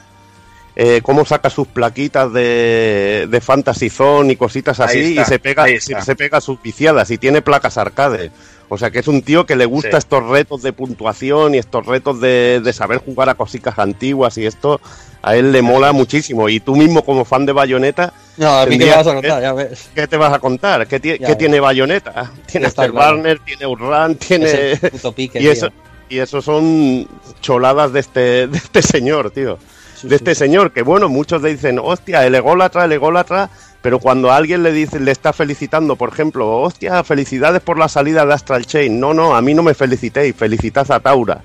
eh, 0.75 1.01
cómo 1.05 1.25
saca 1.25 1.49
sus 1.51 1.69
plaquitas 1.69 2.33
de, 2.33 3.27
de 3.31 3.41
Fantasy 3.41 3.91
Zone 3.91 4.33
y 4.33 4.37
cositas 4.37 4.81
así 4.81 5.11
está, 5.17 5.23
y 5.23 5.25
se 5.27 5.39
pega, 5.39 5.67
se 5.79 6.17
pega 6.17 6.41
sus 6.41 6.61
viciadas 6.61 7.11
y 7.13 7.19
tiene 7.19 7.43
placas 7.43 7.79
arcade. 7.79 8.33
O 8.73 8.79
sea 8.79 8.91
que 8.91 9.01
es 9.01 9.09
un 9.09 9.21
tío 9.23 9.45
que 9.47 9.57
le 9.57 9.67
gusta 9.67 9.91
Sí. 9.91 9.97
estos 9.99 10.25
retos 10.29 10.63
de 10.63 10.73
puntuación 10.73 11.55
y 11.55 11.59
estos 11.59 11.85
retos 11.85 12.21
de, 12.21 12.61
de 12.65 12.73
saber 12.73 12.99
jugar 12.99 13.29
a 13.29 13.35
cositas 13.35 13.79
antiguas 13.79 14.39
y 14.39 14.47
esto 14.47 14.81
a 15.23 15.35
él 15.37 15.51
le 15.53 15.61
mola 15.61 15.93
muchísimo. 15.93 16.49
Y 16.49 16.61
tú 16.61 16.77
mismo 16.77 17.05
como 17.05 17.25
fan 17.25 17.45
de 17.47 17.53
Bayonetta, 17.53 18.13
No, 18.37 18.49
a 18.61 18.65
mí 18.67 18.79
que 18.79 18.79
me 18.79 18.85
Tendría- 18.87 18.97
vas 18.97 19.07
a 19.09 19.13
contar, 19.15 19.43
ya 19.43 19.53
ves. 19.53 19.91
¿qué 19.95 20.07
te 20.07 20.17
vas 20.17 20.33
a 20.33 20.39
contar? 20.39 20.87
¿Qué, 20.87 21.01
ti- 21.01 21.19
qué 21.19 21.35
tiene 21.37 21.59
Bayonetta? 21.61 22.31
Tiene 22.47 22.69
Afterburner, 22.69 22.93
claro. 23.03 23.17
Barner, 23.17 23.39
tiene 23.41 23.67
Urran, 23.67 24.15
tiene... 24.15 24.73
Es 24.73 24.83
el 24.85 24.91
puto 24.93 25.13
pique, 25.13 25.43
Y 25.43 25.49
eso, 25.49 25.67
tío. 25.69 25.77
y 26.09 26.19
eso 26.21 26.41
son 26.41 27.07
choladas 27.41 27.93
de 27.93 28.01
este, 28.01 28.47
de 28.47 28.57
este 28.57 28.83
señor, 28.83 29.31
tío. 29.33 29.59
Sí, 29.97 30.07
de 30.09 30.11
sí. 30.11 30.15
este 30.15 30.35
señor, 30.35 30.73
que 30.73 30.83
bueno, 30.83 31.09
muchos 31.11 31.43
dicen, 31.43 31.79
hostia, 31.83 32.25
el 32.25 32.35
ególatra, 32.35 32.85
el 32.87 32.93
ególatra, 32.93 33.51
pero 33.83 33.99
cuando 33.99 34.31
alguien 34.31 34.63
le 34.63 34.73
dice, 34.73 35.01
le 35.01 35.11
está 35.11 35.33
felicitando, 35.33 35.97
por 35.97 36.11
ejemplo, 36.11 36.61
hostia, 36.61 37.03
felicidades 37.03 37.63
por 37.63 37.79
la 37.79 37.89
salida 37.89 38.27
de 38.27 38.35
Astral 38.35 38.67
Chain. 38.67 39.01
No, 39.01 39.15
no, 39.15 39.35
a 39.35 39.41
mí 39.41 39.55
no 39.55 39.63
me 39.63 39.75
felicitéis, 39.75 40.37
felicitad 40.37 40.91
a 40.93 41.01
Taura. 41.01 41.43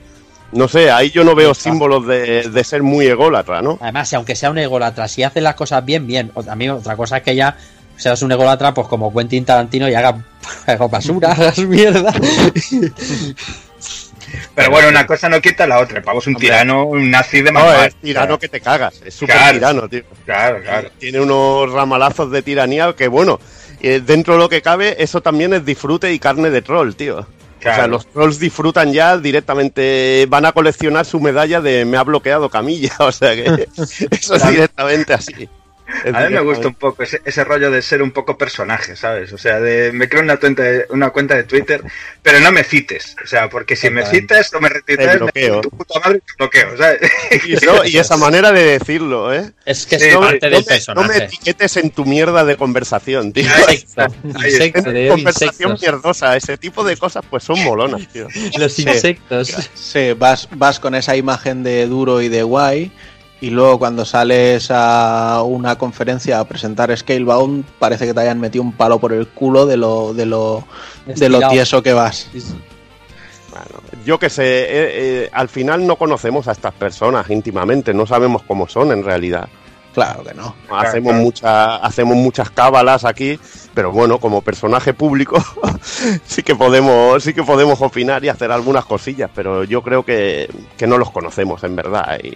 No 0.51 0.67
sé, 0.67 0.91
ahí 0.91 1.11
yo 1.11 1.23
no 1.23 1.35
veo 1.35 1.53
símbolos 1.53 2.05
de, 2.07 2.49
de 2.49 2.63
ser 2.63 2.83
muy 2.83 3.07
ególatra, 3.07 3.61
¿no? 3.61 3.77
Además, 3.81 4.13
aunque 4.13 4.35
sea 4.35 4.51
un 4.51 4.57
ególatra, 4.57 5.07
si 5.07 5.23
hace 5.23 5.41
las 5.41 5.55
cosas 5.55 5.83
bien, 5.83 6.07
bien. 6.07 6.31
A 6.47 6.55
mí 6.55 6.69
otra 6.69 6.95
cosa 6.95 7.17
es 7.17 7.23
que 7.23 7.35
ya 7.35 7.57
seas 7.97 8.21
un 8.21 8.31
ególatra, 8.31 8.73
pues 8.73 8.87
como 8.87 9.13
Quentin 9.13 9.45
Tarantino 9.45 9.89
y 9.89 9.95
haga, 9.95 10.23
haga 10.65 10.87
basura, 10.91 11.31
haga 11.33 11.53
su 11.53 11.67
mierda. 11.67 12.13
Pero 14.55 14.69
bueno, 14.71 14.89
una 14.89 15.05
cosa 15.05 15.29
no 15.29 15.39
quita 15.41 15.67
la 15.67 15.79
otra. 15.79 15.97
El 15.97 16.03
pavo 16.03 16.19
es 16.19 16.27
un 16.27 16.35
tirano, 16.35 16.85
un 16.85 17.09
nazi 17.11 17.41
de 17.41 17.51
No, 17.51 17.59
manual. 17.59 17.87
es 17.87 17.95
tirano 17.95 18.39
que 18.39 18.49
te 18.49 18.61
cagas. 18.61 19.01
Es 19.05 19.13
súper 19.13 19.35
Claro. 19.35 19.53
tirano, 19.53 19.89
tío. 19.89 20.03
Claro, 20.25 20.61
claro. 20.61 20.89
Tiene 20.99 21.19
unos 21.19 21.71
ramalazos 21.71 22.31
de 22.31 22.41
tiranía 22.41 22.93
que, 22.93 23.07
bueno, 23.07 23.39
eh, 23.81 24.01
dentro 24.05 24.33
de 24.33 24.39
lo 24.39 24.49
que 24.49 24.61
cabe, 24.61 24.95
eso 25.03 25.21
también 25.21 25.53
es 25.53 25.65
disfrute 25.65 26.11
y 26.13 26.19
carne 26.19 26.49
de 26.49 26.61
troll, 26.61 26.93
tío. 26.93 27.19
O 27.19 27.27
sea, 27.61 27.87
los 27.87 28.05
trolls 28.11 28.37
disfrutan 28.37 28.93
ya 28.93 29.17
directamente, 29.17 30.27
van 30.29 30.45
a 30.45 30.51
coleccionar 30.51 31.03
su 31.05 31.19
medalla 31.19 31.61
de 31.61 31.83
me 31.85 31.97
ha 31.97 32.03
bloqueado 32.03 32.47
Camilla, 32.49 32.93
o 32.99 33.11
sea 33.11 33.33
que 33.35 33.67
eso 34.11 34.35
es 34.35 34.49
directamente 34.49 35.13
así. 35.13 35.49
Es 36.03 36.13
A 36.13 36.21
mí 36.21 36.33
me 36.33 36.41
gusta 36.41 36.67
un 36.67 36.75
poco 36.75 37.03
ese, 37.03 37.21
ese 37.25 37.43
rollo 37.43 37.69
de 37.71 37.81
ser 37.81 38.01
un 38.01 38.11
poco 38.11 38.37
personaje, 38.37 38.95
¿sabes? 38.95 39.31
O 39.33 39.37
sea, 39.37 39.59
de 39.59 39.91
me 39.91 40.09
creo 40.09 40.21
una 40.23 40.37
cuenta, 40.37 40.63
de, 40.63 40.85
una 40.89 41.09
cuenta 41.11 41.35
de 41.35 41.43
Twitter, 41.43 41.83
pero 42.21 42.39
no 42.39 42.51
me 42.51 42.63
cites. 42.63 43.15
O 43.23 43.27
sea, 43.27 43.49
porque 43.49 43.75
si 43.75 43.89
me 43.89 44.05
citas 44.05 44.53
o 44.53 44.59
me 44.61 44.69
retuiteas, 44.69 45.11
Te 45.13 45.17
bloqueo. 45.17 45.55
me- 45.57 45.61
tu 45.61 45.69
puta 45.69 45.99
madre 45.99 46.19
te 46.19 46.33
bloqueo, 46.37 46.77
¿sabes? 46.77 46.99
Y, 47.85 47.97
esa 47.97 48.17
manera 48.17 48.51
de 48.51 48.63
decirlo, 48.79 49.33
¿eh? 49.33 49.51
Es 49.65 49.85
que 49.85 49.99
Sí, 49.99 50.05
es 50.07 50.13
No, 50.13 50.21
parte 50.21 50.49
no 50.49 50.49
del 50.49 50.51
me, 50.51 50.57
no 50.59 50.61
me 50.61 50.65
personaje. 50.65 51.23
etiquetes 51.25 51.77
en 51.77 51.89
tu 51.91 52.05
mierda 52.05 52.43
de 52.45 52.55
conversación, 52.57 53.31
tío. 53.33 53.45
Conversación 53.95 55.71
insectos. 55.71 55.81
mierdosa, 55.81 56.35
ese 56.35 56.57
tipo 56.57 56.83
de 56.83 56.97
cosas 56.97 57.23
pues 57.29 57.43
son 57.43 57.63
molonas, 57.63 58.07
tío. 58.11 58.27
Los 58.57 58.77
insectos. 58.79 59.53
Sí, 59.73 60.13
vas, 60.17 60.47
vas 60.51 60.79
con 60.79 60.95
esa 60.95 61.15
imagen 61.15 61.63
de 61.63 61.85
duro 61.87 62.21
y 62.21 62.29
de 62.29 62.43
guay. 62.43 62.91
Y 63.41 63.49
luego 63.49 63.77
cuando 63.77 64.05
sales 64.05 64.69
a 64.71 65.41
una 65.45 65.77
conferencia 65.77 66.39
a 66.39 66.45
presentar 66.47 66.95
Scalebound, 66.95 67.65
parece 67.79 68.07
que 68.07 68.13
te 68.13 68.19
hayan 68.21 68.39
metido 68.39 68.63
un 68.63 68.71
palo 68.71 68.97
por 68.99 69.11
el 69.13 69.27
culo 69.27 69.65
de 69.65 69.77
lo, 69.77 70.13
de 70.13 70.25
lo, 70.25 70.65
de 71.05 71.29
lo 71.29 71.47
tieso 71.49 71.83
que 71.83 71.93
vas. 71.93 72.29
Bueno, 73.51 73.81
yo 74.05 74.17
que 74.19 74.29
sé, 74.29 74.43
eh, 74.43 74.67
eh, 74.69 75.29
al 75.31 75.47
final 75.49 75.85
no 75.85 75.95
conocemos 75.97 76.47
a 76.47 76.51
estas 76.53 76.73
personas 76.73 77.29
íntimamente, 77.29 77.93
no 77.93 78.05
sabemos 78.05 78.43
cómo 78.43 78.67
son 78.67 78.91
en 78.91 79.03
realidad. 79.03 79.47
Claro 79.93 80.23
que 80.25 80.33
no. 80.33 80.53
Hacemos, 80.69 81.11
claro. 81.11 81.23
mucha- 81.23 81.75
hacemos 81.77 82.17
muchas 82.17 82.49
cábalas 82.49 83.05
aquí, 83.05 83.39
pero 83.73 83.93
bueno, 83.93 84.19
como 84.19 84.41
personaje 84.41 84.93
público 84.93 85.37
sí 86.25 86.43
que 86.43 86.53
podemos 86.53 87.23
sí 87.23 87.33
que 87.33 87.43
podemos 87.43 87.81
opinar 87.81 88.21
y 88.25 88.27
hacer 88.27 88.51
algunas 88.51 88.83
cosillas, 88.83 89.29
pero 89.33 89.63
yo 89.63 89.81
creo 89.81 90.03
que, 90.03 90.49
que 90.75 90.85
no 90.85 90.97
los 90.97 91.11
conocemos 91.11 91.63
en 91.63 91.77
verdad. 91.77 92.19
Y, 92.21 92.33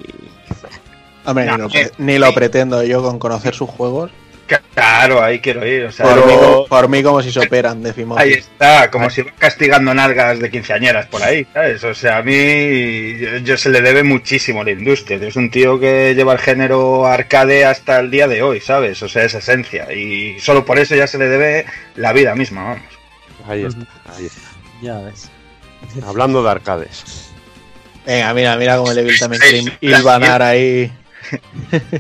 Hombre, 1.26 1.46
No, 1.46 1.58
ni, 1.58 1.64
lo, 1.64 1.70
eh, 1.80 1.92
ni 1.98 2.18
lo 2.18 2.28
sí. 2.28 2.34
pretendo 2.34 2.84
yo 2.84 3.02
con 3.04 3.20
conocer 3.20 3.54
sus 3.54 3.70
juegos. 3.70 4.12
Claro, 4.74 5.22
ahí 5.22 5.40
quiero 5.40 5.64
ir. 5.68 5.84
O 5.86 5.92
sea, 5.92 6.08
Por, 6.08 6.26
mí, 6.26 6.34
como- 6.34 6.66
por 6.66 6.88
mí 6.90 7.04
como 7.04 7.22
si 7.22 7.32
se 7.32 7.40
operan 7.40 7.84
de 7.84 7.94
Fimosi. 7.94 8.22
Ahí 8.24 8.32
está, 8.34 8.90
como 8.90 9.08
si 9.12 9.22
van 9.22 9.34
castigando 9.38 9.94
nalgas 9.94 10.40
de 10.40 10.50
quinceañeras 10.50 11.06
por 11.06 11.22
ahí, 11.22 11.46
¿sabes? 11.54 11.84
O 11.84 11.94
sea, 11.94 12.18
a 12.18 12.24
mí 12.24 13.16
yo, 13.20 13.38
yo 13.44 13.58
se 13.58 13.70
le 13.70 13.82
debe 13.82 14.02
muchísimo 14.02 14.62
a 14.62 14.64
la 14.64 14.72
industria. 14.72 15.18
Es 15.22 15.36
un 15.36 15.52
tío 15.52 15.80
que 15.80 16.16
lleva 16.16 16.34
el 16.34 16.40
género 16.40 17.06
arcade 17.06 17.64
hasta 17.66 18.00
el 18.00 18.10
día 18.10 18.28
de 18.28 18.42
hoy, 18.42 18.60
¿sabes? 18.60 19.04
O 19.04 19.08
sea, 19.10 19.24
es 19.24 19.36
esencia. 19.36 19.94
Y 19.94 20.40
solo 20.40 20.66
por 20.66 20.80
eso 20.80 20.96
ya 20.96 21.06
se 21.06 21.20
le 21.20 21.28
debe 21.28 21.66
la 21.96 22.12
vida 22.12 22.34
misma, 22.34 22.64
vamos. 22.64 22.82
ahí 23.48 23.66
está, 23.66 23.86
ahí 24.18 24.26
está. 24.26 24.42
Ya 24.82 24.98
ves. 25.00 25.30
Hablando 26.08 26.42
de 26.42 26.50
arcades. 26.50 27.30
Venga, 28.06 28.34
mira, 28.34 28.56
mira 28.58 28.78
cómo 28.78 28.94
le 28.94 29.04
vi 29.04 29.20
también 29.20 29.42
hilvanar 29.82 30.42
ahí. 30.42 30.92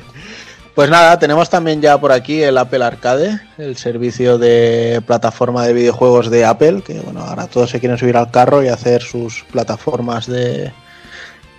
Pues 0.79 0.89
nada, 0.89 1.19
tenemos 1.19 1.49
también 1.49 1.81
ya 1.81 1.99
por 1.99 2.13
aquí 2.13 2.41
el 2.41 2.57
Apple 2.57 2.85
Arcade, 2.85 3.41
el 3.57 3.75
servicio 3.75 4.37
de 4.37 5.01
plataforma 5.05 5.65
de 5.65 5.73
videojuegos 5.73 6.29
de 6.29 6.45
Apple, 6.45 6.83
que 6.85 7.01
bueno, 7.01 7.19
ahora 7.19 7.47
todos 7.47 7.71
se 7.71 7.81
quieren 7.81 7.97
subir 7.97 8.15
al 8.15 8.31
carro 8.31 8.63
y 8.63 8.69
hacer 8.69 9.01
sus 9.01 9.43
plataformas 9.51 10.25
de, 10.25 10.71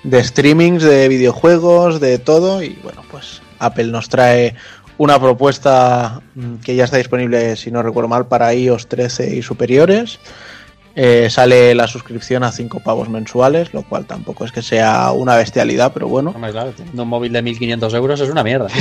de 0.04 0.24
streamings 0.24 0.82
de 0.82 1.08
videojuegos, 1.08 2.00
de 2.00 2.18
todo. 2.18 2.62
Y 2.62 2.78
bueno, 2.82 3.02
pues 3.10 3.42
Apple 3.58 3.88
nos 3.88 4.08
trae 4.08 4.54
una 4.96 5.20
propuesta 5.20 6.22
mm, 6.34 6.56
que 6.64 6.74
ya 6.74 6.84
está 6.84 6.96
disponible, 6.96 7.56
si 7.56 7.70
no 7.70 7.82
recuerdo 7.82 8.08
mal, 8.08 8.26
para 8.26 8.54
iOS 8.54 8.86
13 8.88 9.36
y 9.36 9.42
superiores. 9.42 10.18
Eh, 11.03 11.30
sale 11.30 11.74
la 11.74 11.86
suscripción 11.86 12.44
a 12.44 12.53
5 12.53 12.80
pavos 12.80 13.09
mensuales, 13.09 13.72
lo 13.72 13.82
cual 13.84 14.05
tampoco 14.05 14.44
es 14.44 14.53
que 14.53 14.61
sea 14.61 15.12
una 15.12 15.34
bestialidad, 15.34 15.94
pero 15.94 16.09
bueno. 16.09 16.32
Hombre, 16.34 16.51
claro, 16.51 16.72
teniendo 16.72 17.05
un 17.05 17.09
móvil 17.09 17.32
de 17.32 17.40
1500 17.40 17.94
euros 17.94 18.20
es 18.20 18.28
una 18.28 18.44
mierda. 18.44 18.68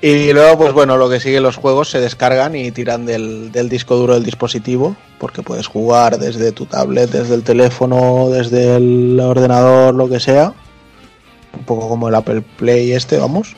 Y 0.00 0.32
luego, 0.32 0.58
pues 0.58 0.72
bueno, 0.72 0.96
lo 0.96 1.10
que 1.10 1.18
sigue 1.18 1.40
los 1.40 1.56
juegos 1.56 1.90
se 1.90 1.98
descargan 2.00 2.54
y 2.54 2.70
tiran 2.70 3.04
del, 3.04 3.50
del 3.50 3.68
disco 3.68 3.96
duro 3.96 4.14
del 4.14 4.22
dispositivo, 4.24 4.96
porque 5.18 5.42
puedes 5.42 5.66
jugar 5.66 6.18
desde 6.18 6.52
tu 6.52 6.66
tablet, 6.66 7.10
desde 7.10 7.34
el 7.34 7.42
teléfono, 7.42 8.28
desde 8.30 8.76
el 8.76 9.18
ordenador, 9.18 9.94
lo 9.94 10.08
que 10.08 10.20
sea. 10.20 10.52
Un 11.56 11.64
poco 11.64 11.88
como 11.88 12.08
el 12.08 12.14
Apple 12.14 12.42
Play 12.56 12.92
este, 12.92 13.18
vamos. 13.18 13.56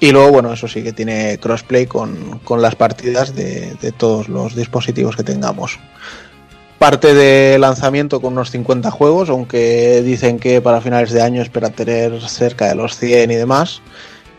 Y 0.00 0.12
luego, 0.12 0.30
bueno, 0.30 0.52
eso 0.52 0.68
sí 0.68 0.82
que 0.82 0.92
tiene 0.92 1.38
crossplay 1.38 1.86
con, 1.86 2.38
con 2.44 2.62
las 2.62 2.76
partidas 2.76 3.34
de, 3.34 3.74
de 3.80 3.92
todos 3.92 4.28
los 4.28 4.54
dispositivos 4.54 5.16
que 5.16 5.24
tengamos. 5.24 5.78
Parte 6.78 7.12
de 7.14 7.58
lanzamiento 7.58 8.20
con 8.20 8.34
unos 8.34 8.52
50 8.52 8.90
juegos, 8.92 9.30
aunque 9.30 10.00
dicen 10.02 10.38
que 10.38 10.60
para 10.60 10.80
finales 10.80 11.10
de 11.10 11.22
año 11.22 11.42
espera 11.42 11.70
tener 11.70 12.20
cerca 12.28 12.68
de 12.68 12.76
los 12.76 12.96
100 12.96 13.32
y 13.32 13.34
demás. 13.34 13.82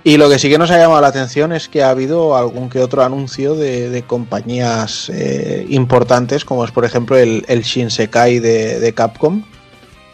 Y 0.06 0.16
lo 0.16 0.30
que 0.30 0.40
sí 0.40 0.50
que 0.50 0.58
nos 0.58 0.72
ha 0.72 0.78
llamado 0.78 1.02
la 1.02 1.08
atención 1.10 1.52
es 1.52 1.68
que 1.68 1.84
ha 1.84 1.90
habido 1.90 2.38
algún 2.38 2.70
que 2.70 2.80
otro 2.80 3.04
anuncio 3.04 3.56
de, 3.56 4.04
compañías 4.08 5.12
eh, 5.14 5.66
importantes, 5.70 6.46
como 6.46 6.64
es 6.64 6.72
por 6.72 6.86
ejemplo 6.86 7.18
el, 7.18 7.44
el 7.50 7.64
Shinsekai 7.64 8.40
de, 8.40 8.80
de 8.80 8.94
Capcom, 8.94 9.44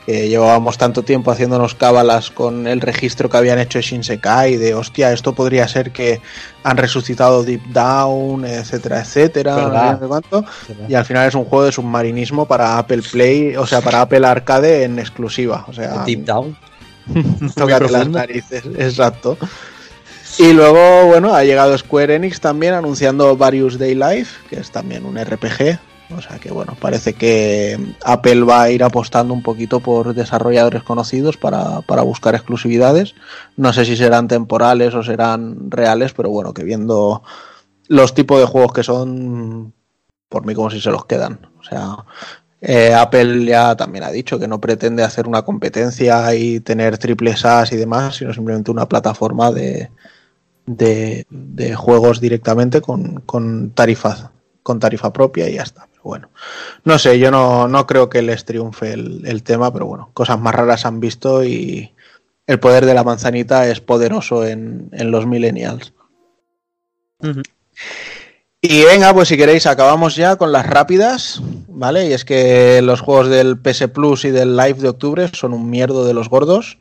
que 0.05 0.29
llevábamos 0.29 0.77
tanto 0.77 1.03
tiempo 1.03 1.31
haciéndonos 1.31 1.73
cábalas 1.73 2.29
con 2.29 2.67
el 2.67 2.81
registro 2.81 3.29
que 3.29 3.37
habían 3.37 3.57
hecho 3.57 3.79
de 3.79 3.83
Shinsekai, 3.83 4.57
de 4.57 4.75
hostia, 4.75 5.11
esto 5.11 5.33
podría 5.33 5.67
ser 5.67 5.91
que 5.91 6.21
han 6.63 6.77
resucitado 6.77 7.43
Deep 7.43 7.63
Down, 7.69 8.45
etcétera, 8.45 9.01
etcétera, 9.01 9.55
Verdad. 9.55 10.45
Y 10.87 10.93
al 10.93 11.05
final 11.05 11.27
es 11.27 11.35
un 11.35 11.45
juego 11.45 11.65
de 11.65 11.71
submarinismo 11.71 12.45
para 12.45 12.77
Apple 12.77 13.01
Play, 13.11 13.55
o 13.55 13.65
sea, 13.65 13.81
para 13.81 14.01
Apple 14.01 14.25
Arcade 14.25 14.83
en 14.83 14.99
exclusiva. 14.99 15.65
O 15.67 15.73
sea, 15.73 16.03
Deep 16.05 16.23
Down. 16.23 16.55
tócate 17.55 17.89
las 17.89 18.07
narices, 18.07 18.63
exacto. 18.77 19.37
Y 20.37 20.53
luego, 20.53 21.05
bueno, 21.07 21.33
ha 21.33 21.43
llegado 21.43 21.77
Square 21.77 22.15
Enix 22.15 22.41
también 22.41 22.73
anunciando 22.73 23.37
Various 23.37 23.79
Day 23.79 23.95
Life, 23.95 24.35
que 24.49 24.59
es 24.59 24.69
también 24.69 25.05
un 25.05 25.17
RPG. 25.17 25.79
O 26.15 26.21
sea 26.21 26.37
que, 26.37 26.51
bueno, 26.51 26.77
parece 26.79 27.13
que 27.13 27.79
Apple 28.03 28.41
va 28.43 28.63
a 28.63 28.69
ir 28.69 28.83
apostando 28.83 29.33
un 29.33 29.41
poquito 29.41 29.79
por 29.79 30.13
desarrolladores 30.13 30.83
conocidos 30.83 31.37
para, 31.37 31.81
para 31.81 32.03
buscar 32.03 32.35
exclusividades. 32.35 33.15
No 33.57 33.73
sé 33.73 33.85
si 33.85 33.97
serán 33.97 34.27
temporales 34.27 34.93
o 34.93 35.01
serán 35.01 35.71
reales, 35.71 36.13
pero 36.13 36.29
bueno, 36.29 36.53
que 36.53 36.63
viendo 36.63 37.23
los 37.87 38.13
tipos 38.13 38.39
de 38.39 38.45
juegos 38.45 38.73
que 38.73 38.83
son, 38.83 39.73
por 40.29 40.45
mí 40.45 40.53
como 40.53 40.69
si 40.69 40.79
se 40.79 40.91
los 40.91 41.05
quedan. 41.05 41.39
O 41.59 41.63
sea, 41.63 42.05
eh, 42.61 42.93
Apple 42.93 43.45
ya 43.45 43.75
también 43.75 44.03
ha 44.03 44.11
dicho 44.11 44.37
que 44.37 44.47
no 44.47 44.61
pretende 44.61 45.03
hacer 45.03 45.27
una 45.27 45.41
competencia 45.41 46.35
y 46.35 46.59
tener 46.59 46.99
triples 46.99 47.45
A's 47.45 47.71
y 47.71 47.77
demás, 47.77 48.17
sino 48.17 48.31
simplemente 48.31 48.69
una 48.69 48.87
plataforma 48.87 49.51
de, 49.51 49.89
de, 50.67 51.25
de 51.31 51.75
juegos 51.75 52.21
directamente 52.21 52.79
con, 52.79 53.21
con 53.21 53.71
tarifa 53.71 54.31
con 54.65 54.79
tarifa 54.79 55.13
propia 55.13 55.47
y 55.47 55.53
ya 55.53 55.61
está. 55.61 55.85
Pero 55.91 56.01
bueno, 56.03 56.29
no 56.85 56.97
sé, 56.97 57.19
yo 57.19 57.29
no, 57.29 57.67
no 57.67 57.85
creo 57.85 58.09
que 58.09 58.23
les 58.23 58.45
triunfe 58.45 58.93
el, 58.93 59.21
el 59.27 59.43
tema, 59.43 59.71
pero 59.71 59.85
bueno, 59.85 60.09
cosas 60.15 60.39
más 60.39 60.55
raras 60.55 60.87
han 60.87 60.99
visto 60.99 61.43
y 61.43 61.93
el 62.47 62.59
poder 62.59 62.87
de 62.87 62.95
la 62.95 63.03
manzanita 63.03 63.67
es 63.67 63.79
poderoso 63.79 64.43
en, 64.43 64.89
en 64.91 65.11
los 65.11 65.27
millennials. 65.27 65.93
Y 68.61 68.83
venga, 68.85 69.13
pues 69.13 69.27
si 69.27 69.37
queréis, 69.37 69.67
acabamos 69.67 70.15
ya 70.15 70.35
con 70.37 70.51
las 70.51 70.65
rápidas, 70.65 71.39
¿vale? 71.67 72.07
Y 72.07 72.13
es 72.13 72.25
que 72.25 72.81
los 72.81 73.01
juegos 73.01 73.27
del 73.29 73.59
PS 73.59 73.87
Plus 73.89 74.25
y 74.25 74.31
del 74.31 74.57
Live 74.57 74.79
de 74.79 74.89
octubre 74.89 75.29
son 75.33 75.53
un 75.53 75.69
mierdo 75.69 76.05
de 76.05 76.15
los 76.15 76.29
gordos. 76.29 76.79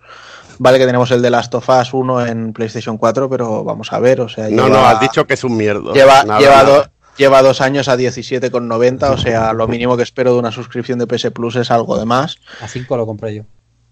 Vale 0.59 0.79
que 0.79 0.87
tenemos 0.87 1.11
el 1.11 1.21
de 1.21 1.31
Last 1.31 1.55
of 1.57 1.69
Us 1.69 1.93
1 1.93 2.27
en 2.27 2.53
PlayStation 2.53 2.97
4, 2.97 3.29
pero 3.29 3.65
vamos 3.65 3.93
a 3.93 3.99
ver, 3.99 4.21
o 4.21 4.29
sea, 4.29 4.45
No, 4.45 4.67
lleva, 4.67 4.69
no, 4.69 4.87
has 4.87 5.01
dicho 5.01 5.27
que 5.27 5.35
es 5.35 5.43
un 5.45 5.57
mierdo. 5.57 5.93
lleva, 5.93 6.23
Nada, 6.25 6.41
lleva, 6.41 6.63
nada. 6.63 6.77
do- 6.77 6.91
lleva 7.17 7.43
dos 7.43 7.61
años 7.61 7.89
a 7.89 7.97
17,90, 7.97 9.11
o 9.11 9.19
sea, 9.19 9.53
lo 9.53 9.67
mínimo 9.69 9.97
que 9.97 10.03
espero 10.03 10.33
de 10.33 10.39
una 10.39 10.51
suscripción 10.53 10.99
de 10.99 11.07
PS 11.07 11.31
Plus 11.33 11.57
es 11.57 11.71
algo 11.71 11.99
de 11.99 12.05
más. 12.05 12.37
A 12.61 12.69
5 12.69 12.97
lo 12.97 13.07
compré 13.07 13.35
yo. 13.37 13.43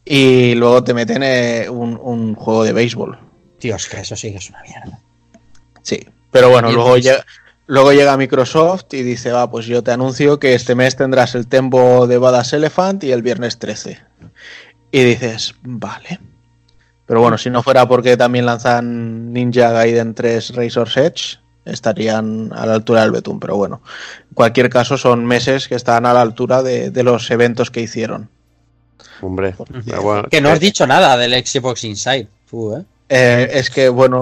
Y 0.04 0.54
luego 0.54 0.82
te 0.82 0.94
meten 0.94 1.22
eh, 1.22 1.68
un, 1.70 1.98
un 2.02 2.34
juego 2.34 2.64
de 2.64 2.72
béisbol. 2.72 3.18
Es 3.60 3.88
que 3.88 4.00
eso 4.00 4.16
sí 4.16 4.32
que 4.32 4.38
es 4.38 4.50
una 4.50 4.60
mierda. 4.62 4.98
Sí, 5.82 6.04
pero 6.32 6.50
bueno, 6.50 6.72
luego 6.72 6.96
entonces- 6.96 7.12
llega, 7.12 7.26
luego 7.66 7.92
llega 7.92 8.16
Microsoft 8.16 8.86
y 8.92 9.02
dice, 9.04 9.30
va, 9.30 9.48
pues 9.50 9.66
yo 9.66 9.82
te 9.84 9.92
anuncio 9.92 10.40
que 10.40 10.54
este 10.54 10.74
mes 10.74 10.96
tendrás 10.96 11.36
el 11.36 11.46
tempo 11.46 12.08
de 12.08 12.18
Badass 12.18 12.52
Elephant 12.54 13.04
y 13.04 13.12
el 13.12 13.22
viernes 13.22 13.58
13. 13.60 14.00
Y 14.90 15.04
dices, 15.04 15.54
vale. 15.62 16.18
Pero 17.06 17.20
bueno, 17.20 17.38
si 17.38 17.50
no 17.50 17.62
fuera 17.62 17.86
porque 17.86 18.16
también 18.16 18.46
lanzan 18.46 19.32
Ninja 19.32 19.70
Gaiden 19.70 20.14
3 20.14 20.54
Razor's 20.56 20.96
Edge, 20.96 21.38
estarían 21.64 22.52
a 22.54 22.66
la 22.66 22.74
altura 22.74 23.02
del 23.02 23.12
Betún, 23.12 23.40
pero 23.40 23.56
bueno, 23.56 23.82
en 24.28 24.34
cualquier 24.34 24.68
caso 24.68 24.96
son 24.96 25.24
meses 25.24 25.68
que 25.68 25.74
están 25.74 26.06
a 26.06 26.12
la 26.12 26.20
altura 26.20 26.62
de, 26.62 26.90
de 26.90 27.02
los 27.02 27.30
eventos 27.30 27.70
que 27.70 27.80
hicieron. 27.80 28.28
Hombre, 29.20 29.54
bueno, 30.02 30.28
Que 30.28 30.40
no 30.40 30.48
eh, 30.48 30.52
has 30.52 30.60
dicho 30.60 30.86
nada 30.86 31.16
del 31.16 31.32
Xbox 31.44 31.84
Inside. 31.84 32.26
Tú, 32.50 32.74
¿eh? 32.76 32.84
Eh, 33.14 33.50
es 33.52 33.68
que, 33.68 33.90
bueno, 33.90 34.20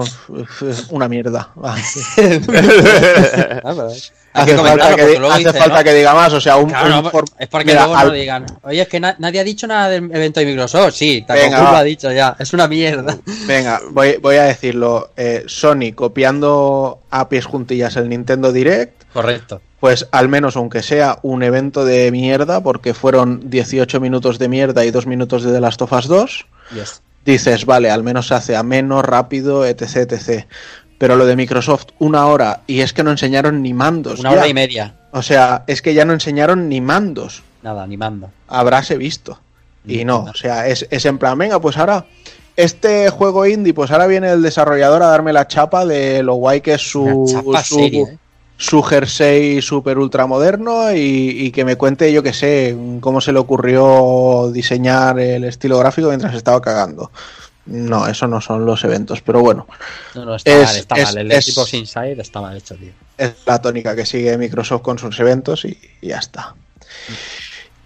una 0.89 1.07
mierda. 1.07 1.49
Ah, 3.63 3.73
pero- 3.75 3.91
Hace, 4.33 4.55
falta 4.57 4.87
que, 4.95 4.95
porque 4.95 5.05
di- 5.07 5.17
luego 5.17 5.31
hace 5.33 5.39
dice, 5.43 5.59
falta 5.59 5.77
¿no? 5.79 5.83
que 5.83 5.93
diga 5.93 6.13
más, 6.13 6.31
o 6.31 6.39
sea, 6.39 6.55
un, 6.55 6.69
Claro, 6.69 6.85
un 6.99 7.03
no, 7.03 7.09
for- 7.09 7.25
es 7.37 7.47
porque 7.49 7.65
mira, 7.65 7.81
luego 7.81 7.97
al- 7.97 8.07
no 8.07 8.13
digan, 8.13 8.45
oye, 8.63 8.81
es 8.81 8.87
que 8.87 8.97
na- 9.01 9.15
nadie 9.19 9.41
ha 9.41 9.43
dicho 9.43 9.67
nada 9.67 9.89
del 9.89 10.05
evento 10.15 10.39
de 10.39 10.45
Microsoft. 10.45 10.93
Sí, 10.95 11.25
Venga, 11.27 11.49
Takoku 11.57 11.71
lo 11.71 11.77
ha 11.77 11.83
dicho 11.83 12.09
ya. 12.13 12.37
Es 12.39 12.53
una 12.53 12.67
mierda. 12.69 13.17
Venga, 13.45 13.81
voy, 13.91 14.15
voy 14.21 14.37
a 14.37 14.43
decirlo. 14.43 15.11
Eh, 15.17 15.43
Sony 15.47 15.91
copiando 15.93 17.01
a 17.09 17.27
pies 17.27 17.45
juntillas 17.45 17.97
el 17.97 18.07
Nintendo 18.07 18.53
Direct, 18.53 19.03
Correcto. 19.11 19.59
pues 19.81 20.07
al 20.13 20.29
menos 20.29 20.55
aunque 20.55 20.81
sea 20.81 21.19
un 21.23 21.43
evento 21.43 21.83
de 21.83 22.09
mierda, 22.11 22.63
porque 22.63 22.93
fueron 22.93 23.49
18 23.49 23.99
minutos 23.99 24.39
de 24.39 24.47
mierda 24.47 24.85
y 24.85 24.91
2 24.91 25.07
minutos 25.07 25.43
de 25.43 25.51
The 25.51 25.59
Last 25.59 25.81
of 25.81 25.91
Us 25.91 26.07
2, 26.07 26.45
Yes. 26.73 27.01
Dices, 27.25 27.65
vale, 27.65 27.91
al 27.91 28.03
menos 28.03 28.27
se 28.27 28.35
hace 28.35 28.55
ameno, 28.55 29.01
rápido, 29.01 29.65
etc, 29.65 30.11
etc. 30.11 30.45
Pero 30.97 31.15
lo 31.15 31.25
de 31.25 31.35
Microsoft, 31.35 31.87
una 31.99 32.27
hora, 32.27 32.61
y 32.67 32.81
es 32.81 32.93
que 32.93 33.03
no 33.03 33.11
enseñaron 33.11 33.61
ni 33.61 33.73
mandos. 33.73 34.19
Una 34.19 34.31
ya. 34.31 34.37
hora 34.37 34.47
y 34.47 34.53
media. 34.53 34.95
O 35.11 35.21
sea, 35.21 35.63
es 35.67 35.81
que 35.81 35.93
ya 35.93 36.05
no 36.05 36.13
enseñaron 36.13 36.69
ni 36.69 36.79
mandos. 36.81 37.43
Nada, 37.63 37.85
ni 37.87 37.97
mando. 37.97 38.31
Habráse 38.47 38.97
visto. 38.97 39.39
Y 39.85 40.05
no, 40.05 40.25
o 40.25 40.33
sea, 40.35 40.67
es, 40.67 40.87
es 40.91 41.05
en 41.05 41.17
plan, 41.17 41.37
venga, 41.37 41.59
pues 41.59 41.75
ahora, 41.75 42.05
este 42.55 43.09
juego 43.09 43.47
indie, 43.47 43.73
pues 43.73 43.89
ahora 43.91 44.07
viene 44.07 44.29
el 44.29 44.41
desarrollador 44.41 45.01
a 45.01 45.07
darme 45.07 45.33
la 45.33 45.47
chapa 45.47 45.85
de 45.85 46.21
lo 46.21 46.35
guay 46.35 46.61
que 46.61 46.73
es 46.75 46.81
su, 46.81 47.01
Una 47.01 47.31
chapa 47.31 47.63
su, 47.63 47.75
seria, 47.75 48.03
¿eh? 48.03 48.17
Su 48.61 48.83
jersey 48.83 49.59
super 49.59 49.97
ultra 49.97 50.27
moderno 50.27 50.93
y, 50.93 50.99
y 50.99 51.51
que 51.51 51.65
me 51.65 51.77
cuente, 51.77 52.13
yo 52.13 52.21
que 52.21 52.31
sé, 52.31 52.77
cómo 52.99 53.19
se 53.19 53.31
le 53.33 53.39
ocurrió 53.39 54.51
diseñar 54.53 55.19
el 55.19 55.45
estilo 55.45 55.79
gráfico 55.79 56.09
mientras 56.09 56.35
estaba 56.35 56.61
cagando. 56.61 57.11
No, 57.65 58.07
eso 58.07 58.27
no 58.27 58.39
son 58.39 58.63
los 58.65 58.83
eventos, 58.83 59.21
pero 59.21 59.39
bueno, 59.41 59.65
No, 60.13 60.25
no, 60.25 60.35
está 60.35 60.51
Es- 60.51 60.65
mal, 60.67 60.75
está 60.77 60.95
es- 60.95 61.03
mal. 61.05 61.17
El 61.17 61.31
es- 61.31 61.45
Xbox 61.45 61.73
Inside 61.73 62.21
está 62.21 62.39
mal 62.41 62.55
hecho, 62.55 62.75
tío. 62.75 62.91
es 63.17 63.33
la 63.47 63.59
tónica 63.59 63.95
que 63.95 64.05
sigue 64.05 64.37
Microsoft 64.37 64.81
con 64.83 64.99
sus 64.99 65.19
eventos 65.19 65.65
y, 65.65 65.75
y 66.01 66.09
ya 66.09 66.17
está. 66.19 66.53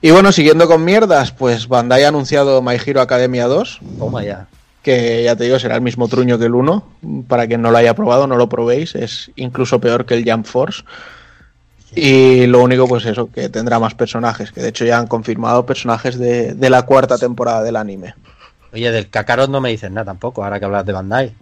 Y 0.02 0.12
bueno, 0.12 0.32
siguiendo 0.34 0.68
con 0.68 0.84
mierdas, 0.84 1.32
pues 1.32 1.68
Bandai 1.70 2.04
ha 2.04 2.10
anunciado 2.10 2.62
My 2.62 2.76
Hero 2.86 3.00
Academia 3.02 3.48
2, 3.48 3.80
Toma 3.98 4.24
ya. 4.26 4.48
Que 4.86 5.24
ya 5.24 5.36
te 5.36 5.44
digo, 5.46 5.58
será 5.60 5.76
el 5.76 5.82
mismo 5.82 6.08
truño 6.08 6.38
que 6.38 6.46
el 6.46 6.54
1. 6.56 6.88
Para 7.28 7.48
quien 7.48 7.62
no 7.62 7.72
lo 7.72 7.78
haya 7.80 7.96
probado, 7.96 8.28
no 8.28 8.38
lo 8.38 8.48
probéis, 8.48 8.94
es 8.96 9.32
incluso 9.36 9.82
peor 9.82 10.06
que 10.06 10.14
el 10.14 10.30
Jump 10.30 10.46
Force. 10.46 10.84
Y 11.96 12.46
lo 12.46 12.62
único, 12.62 12.88
pues 12.88 13.06
eso, 13.06 13.30
que 13.32 13.50
tendrá 13.50 13.80
más 13.80 13.94
personajes, 13.96 14.52
que 14.52 14.62
de 14.62 14.70
hecho 14.70 14.86
ya 14.86 15.00
han 15.00 15.08
confirmado 15.08 15.66
personajes 15.66 16.18
de, 16.20 16.54
de 16.54 16.70
la 16.70 16.84
cuarta 16.84 17.18
temporada 17.18 17.64
del 17.64 17.76
anime. 17.78 18.14
Oye, 18.74 18.92
del 18.92 19.10
Kakarot 19.10 19.50
no 19.50 19.60
me 19.62 19.70
dices 19.70 19.90
nada 19.90 20.06
tampoco, 20.06 20.44
ahora 20.44 20.60
que 20.60 20.66
hablas 20.66 20.86
de 20.86 20.94
Bandai. 20.94 21.34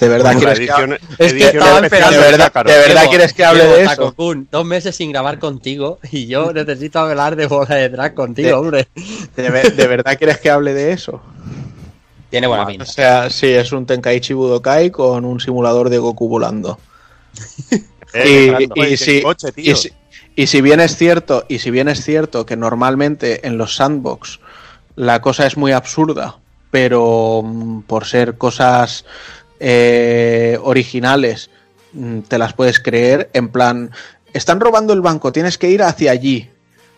¿De 0.00 0.08
verdad, 0.08 0.34
quieres 0.38 0.58
que, 0.58 0.64
edición, 0.64 0.92
Es 1.18 1.32
que 1.34 1.44
estaba 1.44 1.80
de 1.82 1.88
verdad, 1.90 2.52
de 2.64 2.72
verdad 2.72 3.02
Llevo- 3.02 3.10
quieres 3.10 3.34
que 3.34 3.44
hable 3.44 3.64
de 3.66 3.82
eso? 3.82 3.90
Takokun, 3.90 4.48
dos 4.50 4.64
meses 4.64 4.96
sin 4.96 5.12
grabar 5.12 5.38
contigo 5.38 5.98
y 6.10 6.26
yo 6.26 6.54
necesito 6.54 7.00
hablar 7.00 7.36
de 7.36 7.46
bola 7.46 7.74
de 7.74 7.90
drag 7.90 8.14
contigo, 8.14 8.48
De- 8.48 8.54
hombre. 8.54 8.88
¿De, 9.36 9.50
ve- 9.50 9.70
de 9.70 9.86
verdad 9.86 10.16
quieres 10.16 10.38
que 10.38 10.50
hable 10.50 10.72
de 10.72 10.92
eso? 10.92 11.20
Tiene 12.30 12.46
buena 12.46 12.64
O 12.64 12.66
pinta. 12.66 12.84
sea, 12.86 13.28
sí, 13.30 13.48
es 13.48 13.72
un 13.72 13.86
Tenkaichi 13.86 14.32
Budokai 14.34 14.90
con 14.90 15.24
un 15.24 15.40
simulador 15.40 15.90
de 15.90 15.98
Goku 15.98 16.28
volando. 16.28 16.78
Eh, 18.12 18.68
y, 18.74 18.82
y 18.86 18.96
si, 18.96 19.04
qué 19.18 19.22
coche, 19.22 19.52
tío. 19.52 19.72
y 19.72 19.76
si- 19.76 19.92
y 20.34 20.46
si 20.48 20.60
bien 20.60 20.80
es 20.80 20.96
cierto, 20.96 21.44
y 21.48 21.60
si 21.60 21.70
bien 21.70 21.86
es 21.88 22.02
cierto 22.02 22.44
que 22.44 22.56
normalmente 22.56 23.46
en 23.46 23.56
los 23.56 23.76
sandbox 23.76 24.40
la 24.96 25.20
cosa 25.20 25.46
es 25.46 25.56
muy 25.56 25.70
absurda, 25.70 26.36
pero 26.72 27.42
mm, 27.44 27.82
por 27.82 28.06
ser 28.06 28.36
cosas 28.36 29.04
eh, 29.60 30.58
originales 30.62 31.50
mm, 31.92 32.20
te 32.22 32.38
las 32.38 32.52
puedes 32.54 32.80
creer, 32.80 33.30
en 33.32 33.48
plan, 33.50 33.92
están 34.32 34.58
robando 34.58 34.92
el 34.92 35.00
banco, 35.02 35.30
tienes 35.30 35.56
que 35.58 35.70
ir 35.70 35.82
hacia 35.82 36.10
allí. 36.10 36.50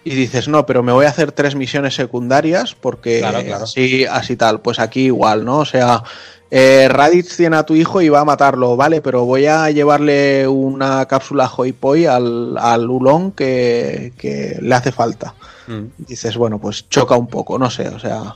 Y 0.05 0.14
dices, 0.14 0.48
no, 0.48 0.66
pero 0.66 0.82
me 0.82 0.92
voy 0.92 1.07
a 1.07 1.11
hacer 1.11 1.32
tres 1.32 1.55
misiones 1.55 1.94
secundarias 1.94 2.74
porque 2.74 3.20
Claro, 3.20 3.42
claro. 3.44 3.64
así, 3.64 4.05
así 4.05 4.36
tal. 4.36 4.61
Pues 4.61 4.78
aquí 4.78 5.03
igual, 5.05 5.44
¿no? 5.44 5.59
O 5.59 5.64
sea, 5.64 6.03
eh, 6.50 6.86
Raditz 6.90 7.36
tiene 7.36 7.57
a 7.57 7.62
tu 7.62 7.74
hijo 7.74 8.03
y 8.03 8.09
va 8.11 8.20
a 8.20 8.24
matarlo, 8.24 8.76
vale, 8.76 9.00
pero 9.00 9.24
voy 9.24 9.46
a 9.46 9.70
llevarle 9.70 10.46
una 10.46 11.07
cápsula 11.07 11.50
Hoi 11.57 11.72
Poi 11.72 12.05
al, 12.05 12.59
al 12.59 12.90
Ulon 12.90 13.32
que, 13.32 14.12
que 14.18 14.59
le 14.61 14.74
hace 14.74 14.92
falta. 14.92 15.34
Mm. 15.66 15.84
Dices, 15.96 16.36
bueno, 16.36 16.59
pues 16.59 16.88
choca 16.90 17.16
un 17.16 17.28
poco, 17.28 17.59
no 17.59 17.70
sé, 17.70 17.88
o 17.88 17.98
sea, 17.98 18.34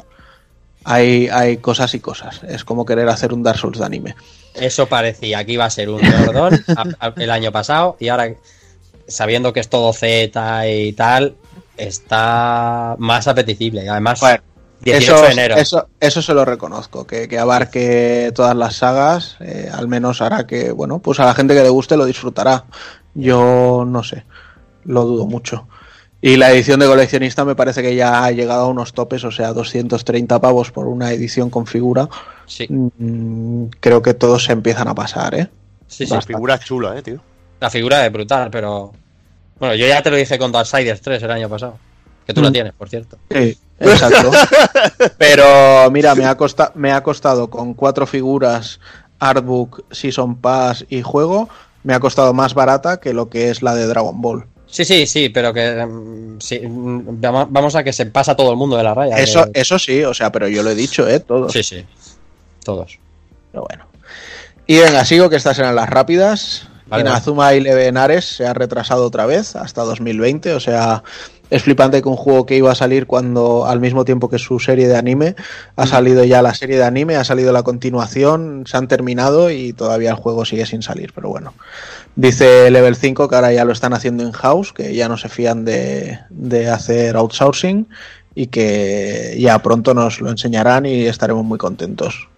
hay, 0.84 1.28
hay 1.28 1.58
cosas 1.58 1.92
y 1.94 2.00
cosas. 2.00 2.42
Es 2.48 2.64
como 2.64 2.86
querer 2.86 3.08
hacer 3.08 3.34
un 3.34 3.42
Dark 3.42 3.58
Souls 3.58 3.78
de 3.78 3.84
anime. 3.84 4.14
Eso 4.54 4.86
parecía 4.86 5.44
que 5.44 5.52
iba 5.52 5.64
a 5.64 5.70
ser 5.70 5.90
un 5.90 6.00
Gordon 6.00 6.64
el 7.16 7.30
año 7.30 7.52
pasado 7.52 7.96
y 8.00 8.08
ahora, 8.08 8.32
sabiendo 9.08 9.52
que 9.52 9.60
es 9.60 9.68
todo 9.68 9.92
Z 9.92 10.68
y 10.68 10.92
tal, 10.94 11.36
está 11.76 12.96
más 12.98 13.28
apetecible. 13.28 13.88
Además, 13.88 14.20
Bueno, 14.20 14.42
18 14.82 15.14
eso, 15.14 15.22
de 15.26 15.32
enero. 15.32 15.56
Eso, 15.56 15.88
eso 16.00 16.22
se 16.22 16.34
lo 16.34 16.44
reconozco, 16.44 17.06
que, 17.06 17.28
que 17.28 17.38
abarque 17.38 18.32
todas 18.34 18.54
las 18.56 18.76
sagas, 18.76 19.36
eh, 19.40 19.70
al 19.72 19.88
menos 19.88 20.20
hará 20.20 20.46
que, 20.46 20.70
bueno, 20.72 20.98
pues 21.00 21.18
a 21.20 21.24
la 21.24 21.34
gente 21.34 21.54
que 21.54 21.62
le 21.62 21.68
guste 21.70 21.96
lo 21.96 22.04
disfrutará. 22.04 22.64
Yo 23.14 23.84
no 23.86 24.02
sé, 24.02 24.24
lo 24.84 25.04
dudo 25.04 25.26
mucho. 25.26 25.66
Y 26.20 26.36
la 26.36 26.50
edición 26.50 26.80
de 26.80 26.86
coleccionista 26.86 27.44
me 27.44 27.54
parece 27.54 27.82
que 27.82 27.94
ya 27.94 28.24
ha 28.24 28.30
llegado 28.32 28.64
a 28.64 28.68
unos 28.68 28.92
topes, 28.94 29.22
o 29.24 29.30
sea, 29.30 29.52
230 29.52 30.40
pavos 30.40 30.72
por 30.72 30.86
una 30.88 31.12
edición 31.12 31.50
con 31.50 31.66
figura. 31.66 32.08
Sí, 32.46 32.66
Mm, 32.70 33.66
creo 33.80 34.02
que 34.02 34.14
todos 34.14 34.44
se 34.44 34.52
empiezan 34.52 34.88
a 34.88 34.94
pasar, 34.94 35.34
¿eh? 35.34 35.48
sí, 35.86 36.06
sí. 36.06 36.12
La 36.14 36.22
figura 36.22 36.54
es 36.54 36.60
chula, 36.62 36.96
eh, 36.98 37.02
tío. 37.02 37.20
La 37.60 37.70
figura 37.70 38.04
es 38.06 38.12
brutal, 38.12 38.50
pero. 38.50 38.92
Bueno, 39.58 39.74
yo 39.74 39.86
ya 39.86 40.02
te 40.02 40.10
lo 40.10 40.16
dije 40.16 40.38
con 40.38 40.52
Darksiders 40.52 41.00
3 41.00 41.22
el 41.22 41.30
año 41.30 41.48
pasado. 41.48 41.78
Que 42.26 42.34
tú 42.34 42.40
Mm. 42.40 42.44
lo 42.44 42.52
tienes, 42.52 42.72
por 42.74 42.88
cierto. 42.88 43.18
Sí, 43.30 43.56
exacto. 43.78 44.30
Pero 45.18 45.90
mira, 45.90 46.14
me 46.14 46.24
ha, 46.26 46.36
costa- 46.36 46.72
me 46.74 46.92
ha 46.92 47.02
costado 47.02 47.48
con 47.48 47.74
cuatro 47.74 48.06
figuras, 48.06 48.80
Artbook, 49.18 49.84
Season 49.92 50.36
Pass 50.36 50.84
y 50.88 51.02
juego, 51.02 51.48
me 51.84 51.94
ha 51.94 52.00
costado 52.00 52.34
más 52.34 52.54
barata 52.54 52.98
que 52.98 53.12
lo 53.14 53.28
que 53.28 53.50
es 53.50 53.62
la 53.62 53.74
de 53.74 53.86
Dragon 53.86 54.20
Ball. 54.20 54.46
Sí, 54.66 54.84
sí, 54.84 55.06
sí, 55.06 55.28
pero 55.28 55.54
que. 55.54 55.86
mm, 55.86 56.40
sí, 56.40 56.58
mm, 56.66 57.20
vamos 57.20 57.46
vamos 57.50 57.76
a 57.76 57.84
que 57.84 57.92
se 57.92 58.06
pasa 58.06 58.34
todo 58.34 58.50
el 58.50 58.56
mundo 58.56 58.76
de 58.76 58.82
la 58.82 58.92
raya. 58.94 59.16
Eso, 59.18 59.44
que- 59.52 59.60
eso 59.60 59.78
sí, 59.78 60.02
o 60.02 60.12
sea, 60.12 60.32
pero 60.32 60.48
yo 60.48 60.62
lo 60.64 60.70
he 60.70 60.74
dicho, 60.74 61.08
¿eh? 61.08 61.20
Todos. 61.20 61.52
Sí, 61.52 61.62
sí. 61.62 61.86
Todos. 62.64 62.98
Pero 63.52 63.64
bueno. 63.68 63.84
Y 64.66 64.78
venga, 64.78 65.04
sigo 65.04 65.30
que 65.30 65.36
estas 65.36 65.58
eran 65.60 65.76
las 65.76 65.88
rápidas. 65.88 66.68
Vale, 66.88 67.02
Inazuma 67.02 67.52
Eleven 67.52 67.96
Ares 67.96 68.24
se 68.36 68.46
ha 68.46 68.54
retrasado 68.54 69.04
otra 69.04 69.26
vez 69.26 69.56
hasta 69.56 69.82
2020. 69.82 70.52
O 70.54 70.60
sea, 70.60 71.02
es 71.50 71.62
flipante 71.62 72.00
que 72.00 72.08
un 72.08 72.16
juego 72.16 72.46
que 72.46 72.56
iba 72.56 72.70
a 72.70 72.74
salir 72.76 73.06
cuando 73.06 73.66
al 73.66 73.80
mismo 73.80 74.04
tiempo 74.04 74.28
que 74.28 74.38
su 74.38 74.58
serie 74.60 74.86
de 74.86 74.96
anime 74.96 75.34
ha 75.76 75.86
salido 75.86 76.22
ya 76.24 76.42
la 76.42 76.54
serie 76.54 76.76
de 76.76 76.84
anime, 76.84 77.16
ha 77.16 77.24
salido 77.24 77.52
la 77.52 77.62
continuación, 77.64 78.64
se 78.66 78.76
han 78.76 78.86
terminado 78.88 79.50
y 79.50 79.72
todavía 79.72 80.10
el 80.10 80.16
juego 80.16 80.44
sigue 80.44 80.64
sin 80.66 80.82
salir. 80.82 81.12
Pero 81.12 81.28
bueno, 81.28 81.54
dice 82.14 82.70
Level 82.70 82.94
5 82.94 83.28
que 83.28 83.34
ahora 83.34 83.52
ya 83.52 83.64
lo 83.64 83.72
están 83.72 83.92
haciendo 83.92 84.22
in-house, 84.22 84.72
que 84.72 84.94
ya 84.94 85.08
no 85.08 85.16
se 85.16 85.28
fían 85.28 85.64
de, 85.64 86.20
de 86.30 86.68
hacer 86.70 87.16
outsourcing 87.16 87.88
y 88.34 88.46
que 88.48 89.36
ya 89.40 89.58
pronto 89.60 89.92
nos 89.94 90.20
lo 90.20 90.30
enseñarán 90.30 90.86
y 90.86 91.06
estaremos 91.06 91.44
muy 91.44 91.58
contentos. 91.58 92.28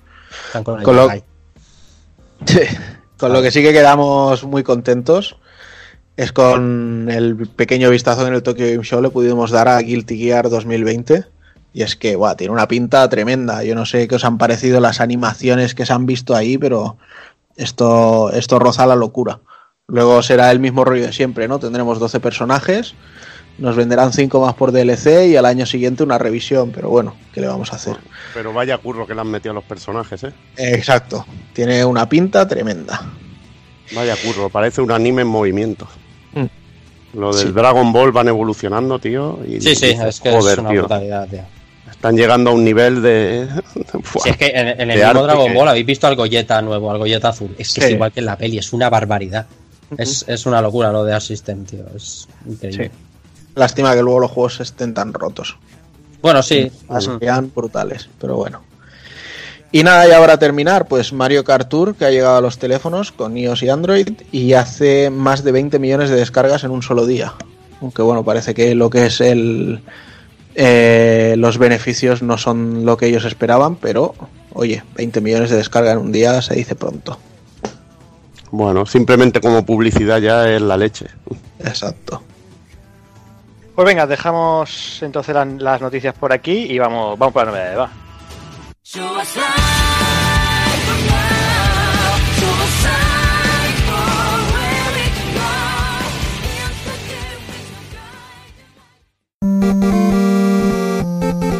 Están 0.47 0.65
con 0.65 0.79
el 0.79 0.85
Con 0.85 0.97
lo- 0.97 1.03
Yokai. 1.03 1.23
Sí, 2.47 2.61
con 3.19 3.33
lo 3.33 3.43
que 3.43 3.51
sí 3.51 3.63
que 3.63 3.73
quedamos 3.73 4.45
muy 4.45 4.63
contentos 4.63 5.37
es 6.17 6.33
con 6.33 7.09
el 7.11 7.47
pequeño 7.49 7.91
vistazo 7.91 8.27
en 8.27 8.35
el 8.35 8.43
Tokyo 8.43 8.67
Game 8.67 8.83
Show 8.83 9.01
le 9.01 9.11
pudimos 9.11 9.51
dar 9.51 9.69
a 9.69 9.79
Guilty 9.79 10.19
Gear 10.19 10.49
2020 10.49 11.25
y 11.73 11.83
es 11.83 11.95
que 11.95 12.19
tiene 12.37 12.53
una 12.53 12.67
pinta 12.67 13.09
tremenda. 13.09 13.63
Yo 13.63 13.75
no 13.75 13.87
sé 13.87 14.09
qué 14.09 14.17
os 14.17 14.25
han 14.25 14.39
parecido 14.39 14.81
las 14.81 15.01
animaciones 15.01 15.75
que 15.75 15.87
se 15.87 15.93
han 15.93 16.07
visto 16.07 16.35
ahí, 16.35 16.59
pero 16.59 16.97
esto, 17.57 18.33
esto 18.33 18.59
roza 18.59 18.87
la 18.87 18.97
locura. 18.97 19.41
Luego 19.87 20.23
será 20.23 20.51
el 20.51 20.59
mismo 20.59 20.85
rollo 20.85 21.07
de 21.07 21.13
siempre, 21.13 21.47
¿no? 21.47 21.59
Tendremos 21.59 22.01
12 22.01 22.21
personajes, 22.21 22.95
nos 23.59 23.77
venderán 23.77 24.13
5 24.13 24.41
más 24.41 24.55
por 24.55 24.73
DLC 24.73 25.27
y 25.29 25.37
al 25.37 25.45
año 25.47 25.67
siguiente 25.67 26.03
una 26.03 26.17
revisión, 26.19 26.71
pero 26.71 26.89
bueno, 26.91 27.15
¿qué 27.33 27.41
le 27.41 27.49
vamos 27.49 27.73
a 27.73 27.77
hacer? 27.77 27.97
Pero 28.35 28.53
vaya 28.53 28.79
curro 28.79 29.07
que 29.07 29.15
le 29.15 29.21
han 29.21 29.31
metido 29.31 29.51
a 29.53 29.55
los 29.55 29.65
personajes, 29.65 30.25
eh. 30.25 30.33
Exacto, 30.57 31.27
tiene 31.53 31.85
una 31.85 32.09
pinta 32.09 32.47
tremenda. 32.47 33.01
Vaya 33.95 34.15
curro, 34.23 34.49
parece 34.49 34.81
un 34.81 34.93
anime 34.93 35.23
en 35.23 35.29
movimiento. 35.29 35.89
Mm. 36.35 37.19
Lo 37.19 37.35
del 37.35 37.47
Sí. 37.49 37.53
Dragon 37.53 37.93
Ball 37.93 38.13
van 38.13 38.29
evolucionando, 38.29 38.99
tío. 38.99 39.39
Y 39.47 39.61
Sí, 39.61 39.75
sí, 39.75 39.87
dices, 39.89 40.01
es 40.07 40.21
que 40.21 40.31
joder, 40.31 40.53
es 40.53 40.59
una 40.59 40.71
tío. 40.71 40.81
brutalidad, 40.81 41.27
tío. 41.29 41.41
Están 41.91 42.17
llegando 42.17 42.51
a 42.51 42.53
un 42.53 42.63
nivel 42.65 43.01
de. 43.03 43.49
Si 44.23 44.29
es 44.29 44.37
que 44.37 44.49
en, 44.55 44.69
en 44.69 44.91
el 44.91 44.99
mismo 44.99 45.23
Dragon 45.23 45.49
que- 45.49 45.55
Ball 45.55 45.69
habéis 45.69 45.87
visto 45.87 46.07
al 46.07 46.17
Goyeta 46.17 46.61
nuevo, 46.63 46.91
al 46.91 46.99
Goyeta 46.99 47.31
azul. 47.31 47.55
Es 47.59 47.73
que 47.75 47.81
Sí. 47.81 47.87
es 47.87 47.93
igual 47.95 48.13
que 48.13 48.21
en 48.21 48.27
la 48.27 48.37
peli, 48.37 48.59
es 48.59 48.73
una 48.75 48.91
barbaridad. 48.91 49.47
es, 49.97 50.23
es 50.29 50.45
una 50.45 50.61
locura 50.61 50.93
lo 50.93 51.03
de 51.03 51.15
Assistant, 51.15 51.69
tío. 51.71 51.85
Es 51.97 52.29
increíble. 52.47 52.91
Lástima 53.59 53.93
que 53.95 54.03
luego 54.03 54.21
los 54.21 54.31
juegos 54.31 54.61
estén 54.61 54.95
tan 54.95 55.13
rotos. 55.13 55.59
Bueno, 56.23 56.45
sí. 56.45 56.71
Serían 57.01 57.51
brutales, 57.53 58.09
pero 58.21 58.37
bueno. 58.37 58.63
Y 59.73 59.83
nada, 59.83 60.07
ya 60.09 60.21
para 60.21 60.39
terminar, 60.39 60.87
pues 60.87 61.13
Mario 61.13 61.43
Kart 61.43 61.69
Tour, 61.69 61.97
que 61.97 62.05
ha 62.05 62.11
llegado 62.11 62.37
a 62.37 62.41
los 62.41 62.59
teléfonos 62.59 63.11
con 63.11 63.37
iOS 63.37 63.65
y 63.65 63.69
Android 63.69 64.09
y 64.31 64.53
hace 64.53 65.11
más 65.11 65.43
de 65.43 65.51
20 65.51 65.81
millones 65.81 66.09
de 66.09 66.17
descargas 66.17 66.63
en 66.63 66.71
un 66.71 66.83
solo 66.83 67.05
día. 67.05 67.35
Aunque 67.83 68.01
bueno, 68.03 68.25
parece 68.25 68.55
que 68.55 68.77
lo 68.77 68.91
que 68.91 69.07
es 69.07 69.21
el... 69.21 69.81
eh, 70.55 71.35
los 71.37 71.59
beneficios 71.59 72.23
no 72.23 72.39
son 72.39 72.87
lo 72.87 72.97
que 72.97 73.07
ellos 73.07 73.25
esperaban, 73.25 73.75
pero 73.75 74.15
oye, 74.53 74.85
20 74.95 75.21
millones 75.21 75.51
de 75.51 75.57
descargas 75.57 75.95
en 75.95 75.99
un 75.99 76.13
día 76.13 76.41
se 76.43 76.55
dice 76.55 76.77
pronto. 76.77 77.19
Bueno, 78.53 78.87
simplemente 78.87 79.41
como 79.41 79.67
publicidad 79.67 80.21
ya 80.21 80.49
es 80.49 80.63
la 80.63 80.77
leche. 80.77 81.07
Exacto. 81.59 82.23
Pues 83.79 83.87
venga, 83.87 84.09
dejamos 84.09 85.01
entonces 85.05 85.33
la- 85.37 85.45
las 85.45 85.81
noticias 85.81 86.13
por 86.13 86.33
aquí 86.33 86.67
y 86.69 86.81
vamos, 86.81 87.17
vamos 87.17 87.33
por 87.33 87.45
la 87.45 87.53
novedad, 87.53 87.79
va. 87.79 87.91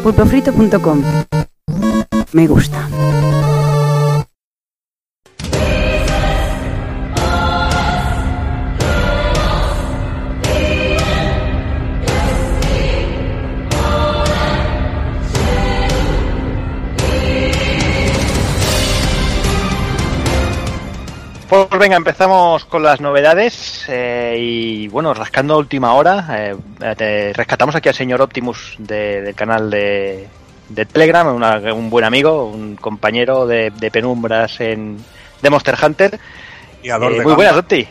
Pulpofrito.com 0.03 1.01
Me 2.33 2.47
gusta. 2.47 2.87
Pues 21.79 21.87
venga, 21.87 21.95
empezamos 21.95 22.65
con 22.65 22.83
las 22.83 22.99
novedades 22.99 23.85
eh, 23.87 24.35
y 24.37 24.89
bueno, 24.89 25.13
rascando 25.13 25.53
a 25.53 25.57
última 25.59 25.93
hora, 25.93 26.27
eh, 26.37 26.53
te- 26.97 27.31
rescatamos 27.31 27.73
aquí 27.73 27.87
al 27.87 27.95
señor 27.95 28.21
Optimus 28.21 28.75
de- 28.79 29.21
del 29.21 29.33
canal 29.33 29.69
de, 29.69 30.27
de 30.67 30.85
Telegram, 30.85 31.33
una- 31.33 31.73
un 31.73 31.89
buen 31.89 32.03
amigo, 32.03 32.47
un 32.47 32.75
compañero 32.75 33.47
de, 33.47 33.71
de 33.79 33.91
penumbras 33.91 34.59
en, 34.59 34.97
de 35.41 35.49
Monster 35.49 35.75
Hunter. 35.81 36.19
Eh, 36.83 36.91
de 36.91 36.99
muy 36.99 37.15
gamba. 37.19 37.35
buenas, 37.35 37.55
Opti. 37.55 37.87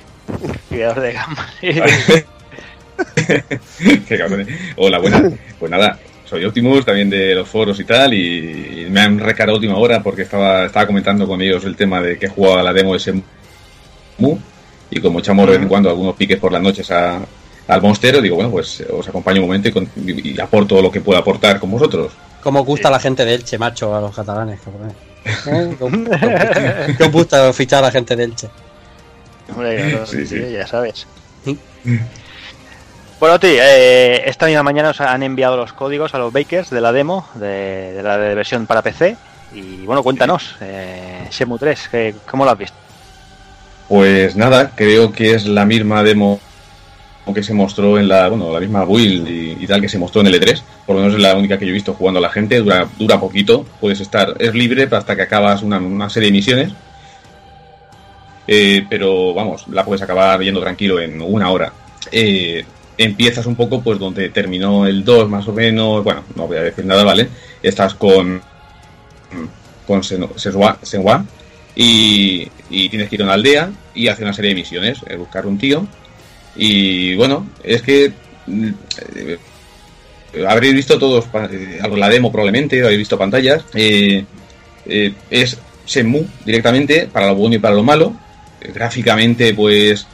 De 0.68 1.12
gamba. 1.14 1.47
Qué 4.07 4.18
cabrones. 4.18 4.49
Hola, 4.76 4.99
buenas. 4.99 5.32
Pues 5.59 5.70
nada, 5.70 5.99
soy 6.26 6.45
Optimus, 6.45 6.84
también 6.84 7.09
de 7.09 7.34
los 7.34 7.49
foros 7.49 7.80
y 7.80 7.84
tal, 7.84 8.12
y, 8.12 8.84
y 8.86 8.91
me 8.91 9.01
han 9.01 9.18
recargado 9.18 9.57
última 9.57 9.78
hora 9.78 10.03
porque 10.03 10.22
estaba, 10.22 10.66
estaba 10.66 10.86
comentando 10.86 11.26
con 11.26 11.41
ellos 11.41 11.64
el 11.64 11.74
tema 11.74 12.03
de 12.03 12.18
que 12.18 12.28
jugaba 12.28 12.62
la 12.62 12.74
demo 12.74 12.93
de 12.93 12.99
ese 12.99 13.22
Mu, 14.18 14.36
y 14.90 15.00
como 15.00 15.18
echamos 15.20 15.46
de 15.46 15.52
vez 15.52 15.62
en 15.62 15.68
cuando 15.68 15.88
algunos 15.90 16.14
piques 16.16 16.38
por 16.38 16.52
las 16.52 16.62
noches 16.62 16.90
a- 16.90 17.20
al 17.68 17.82
monstero, 17.82 18.20
digo, 18.20 18.36
bueno, 18.36 18.50
pues 18.50 18.80
os 18.90 19.06
acompaño 19.08 19.40
un 19.40 19.46
momento 19.46 19.68
y, 19.68 19.72
con- 19.72 19.88
y- 19.96 20.30
y 20.34 20.40
aporto 20.40 20.80
lo 20.80 20.90
que 20.90 21.00
pueda 21.00 21.20
aportar 21.20 21.60
con 21.60 21.70
vosotros. 21.70 22.12
¿Cómo 22.42 22.60
os 22.60 22.66
gusta 22.66 22.90
la 22.90 22.98
gente 23.00 23.24
de 23.24 23.34
Elche, 23.34 23.58
macho, 23.58 23.94
a 23.94 24.00
los 24.00 24.14
catalanes, 24.14 24.60
cabrones? 24.60 24.94
¿Eh? 25.46 25.76
¿Cómo- 25.78 26.04
¿Qué 26.96 27.04
os 27.04 27.12
gusta 27.12 27.52
fichar 27.52 27.80
a 27.84 27.88
la 27.88 27.90
gente 27.92 28.16
de 28.16 28.24
Elche? 28.24 28.48
Hombre, 29.50 29.90
claro, 29.90 30.06
Sí, 30.06 30.26
sí. 30.26 30.40
ya 30.52 30.66
sabes. 30.66 31.06
Bueno, 33.20 33.34
Oti, 33.34 33.48
eh, 33.50 34.22
esta 34.28 34.46
misma 34.46 34.62
mañana 34.62 34.90
os 34.90 35.00
han 35.00 35.22
enviado 35.22 35.56
los 35.56 35.72
códigos 35.72 36.14
a 36.14 36.18
los 36.18 36.32
bakers 36.32 36.70
de 36.70 36.80
la 36.80 36.92
demo, 36.92 37.26
de, 37.34 37.92
de 37.94 38.02
la 38.02 38.16
de 38.16 38.34
versión 38.34 38.66
para 38.66 38.82
PC. 38.82 39.16
Y 39.54 39.84
bueno, 39.86 40.02
cuéntanos, 40.02 40.54
eh, 40.60 41.26
Shenmue 41.30 41.58
3, 41.58 41.88
que- 41.88 42.14
¿cómo 42.30 42.44
lo 42.44 42.50
has 42.52 42.58
visto? 42.58 42.76
Pues 43.89 44.36
nada, 44.36 44.72
creo 44.74 45.12
que 45.12 45.34
es 45.34 45.47
la 45.47 45.64
misma 45.64 46.03
demo 46.03 46.41
que 47.34 47.43
se 47.43 47.53
mostró 47.53 47.99
en 47.99 48.09
la, 48.09 48.28
bueno, 48.28 48.51
la 48.53 48.61
misma 48.61 48.84
build 48.84 49.28
y, 49.28 49.66
tal 49.66 49.82
que 49.82 49.89
se 49.89 49.99
mostró 49.99 50.22
en 50.22 50.28
el 50.28 50.41
E3. 50.41 50.62
Por 50.86 50.97
lo 50.97 51.03
menos 51.03 51.14
es 51.14 51.22
la 51.22 51.34
única 51.34 51.59
que 51.59 51.66
yo 51.66 51.70
he 51.70 51.74
visto 51.74 51.95
jugando 51.95 52.18
a 52.18 52.22
la 52.22 52.30
gente. 52.30 52.59
Dura, 52.59 52.89
dura 52.99 53.20
poquito, 53.20 53.66
puedes 53.80 54.01
estar, 54.01 54.34
es 54.39 54.55
libre 54.55 54.89
hasta 54.91 55.14
que 55.14 55.22
acabas 55.22 55.62
una, 55.62 56.09
serie 56.09 56.28
de 56.28 56.32
misiones. 56.32 56.72
Eh, 58.47 58.86
pero 58.89 59.34
vamos, 59.34 59.66
la 59.68 59.84
puedes 59.84 60.01
acabar 60.01 60.41
yendo 60.41 60.61
tranquilo 60.61 61.01
en 61.01 61.20
una 61.20 61.51
hora. 61.51 61.72
Eh, 62.11 62.64
empiezas 62.97 63.45
un 63.45 63.57
poco 63.57 63.82
pues 63.82 63.99
donde 63.99 64.30
terminó 64.30 64.86
el 64.86 65.05
2 65.05 65.28
más 65.28 65.47
o 65.49 65.53
menos. 65.53 66.03
Bueno, 66.03 66.24
no 66.34 66.47
voy 66.47 66.57
a 66.57 66.62
decir 66.62 66.86
nada, 66.86 67.05
¿vale? 67.05 67.28
Estás 67.62 67.95
con 67.95 68.41
con 69.89 70.05
Senwa, 70.05 70.78
Senwa, 70.82 71.24
y, 71.74 72.47
y 72.70 72.88
tienes 72.88 73.08
que 73.08 73.14
ir 73.16 73.22
a 73.22 73.24
una 73.24 73.34
aldea 73.34 73.70
y 73.94 74.08
hacer 74.08 74.24
una 74.24 74.34
serie 74.34 74.50
de 74.50 74.54
misiones, 74.56 74.98
buscar 75.18 75.46
un 75.46 75.58
tío. 75.58 75.86
Y 76.56 77.14
bueno, 77.14 77.46
es 77.62 77.82
que 77.82 78.12
eh, 79.14 79.38
habréis 80.46 80.74
visto 80.74 80.98
todos 80.98 81.26
eh, 81.50 81.80
la 81.96 82.08
demo 82.08 82.30
probablemente, 82.32 82.80
habréis 82.82 82.98
visto 82.98 83.18
pantallas. 83.18 83.64
eh, 83.74 84.24
eh, 84.86 85.12
es 85.30 85.58
Shenmue 85.86 86.26
directamente, 86.44 87.08
para 87.12 87.26
lo 87.28 87.34
bueno 87.34 87.54
y 87.56 87.58
para 87.58 87.74
lo 87.74 87.82
malo. 87.82 88.14
Gráficamente, 88.74 89.54
pues 89.54 90.06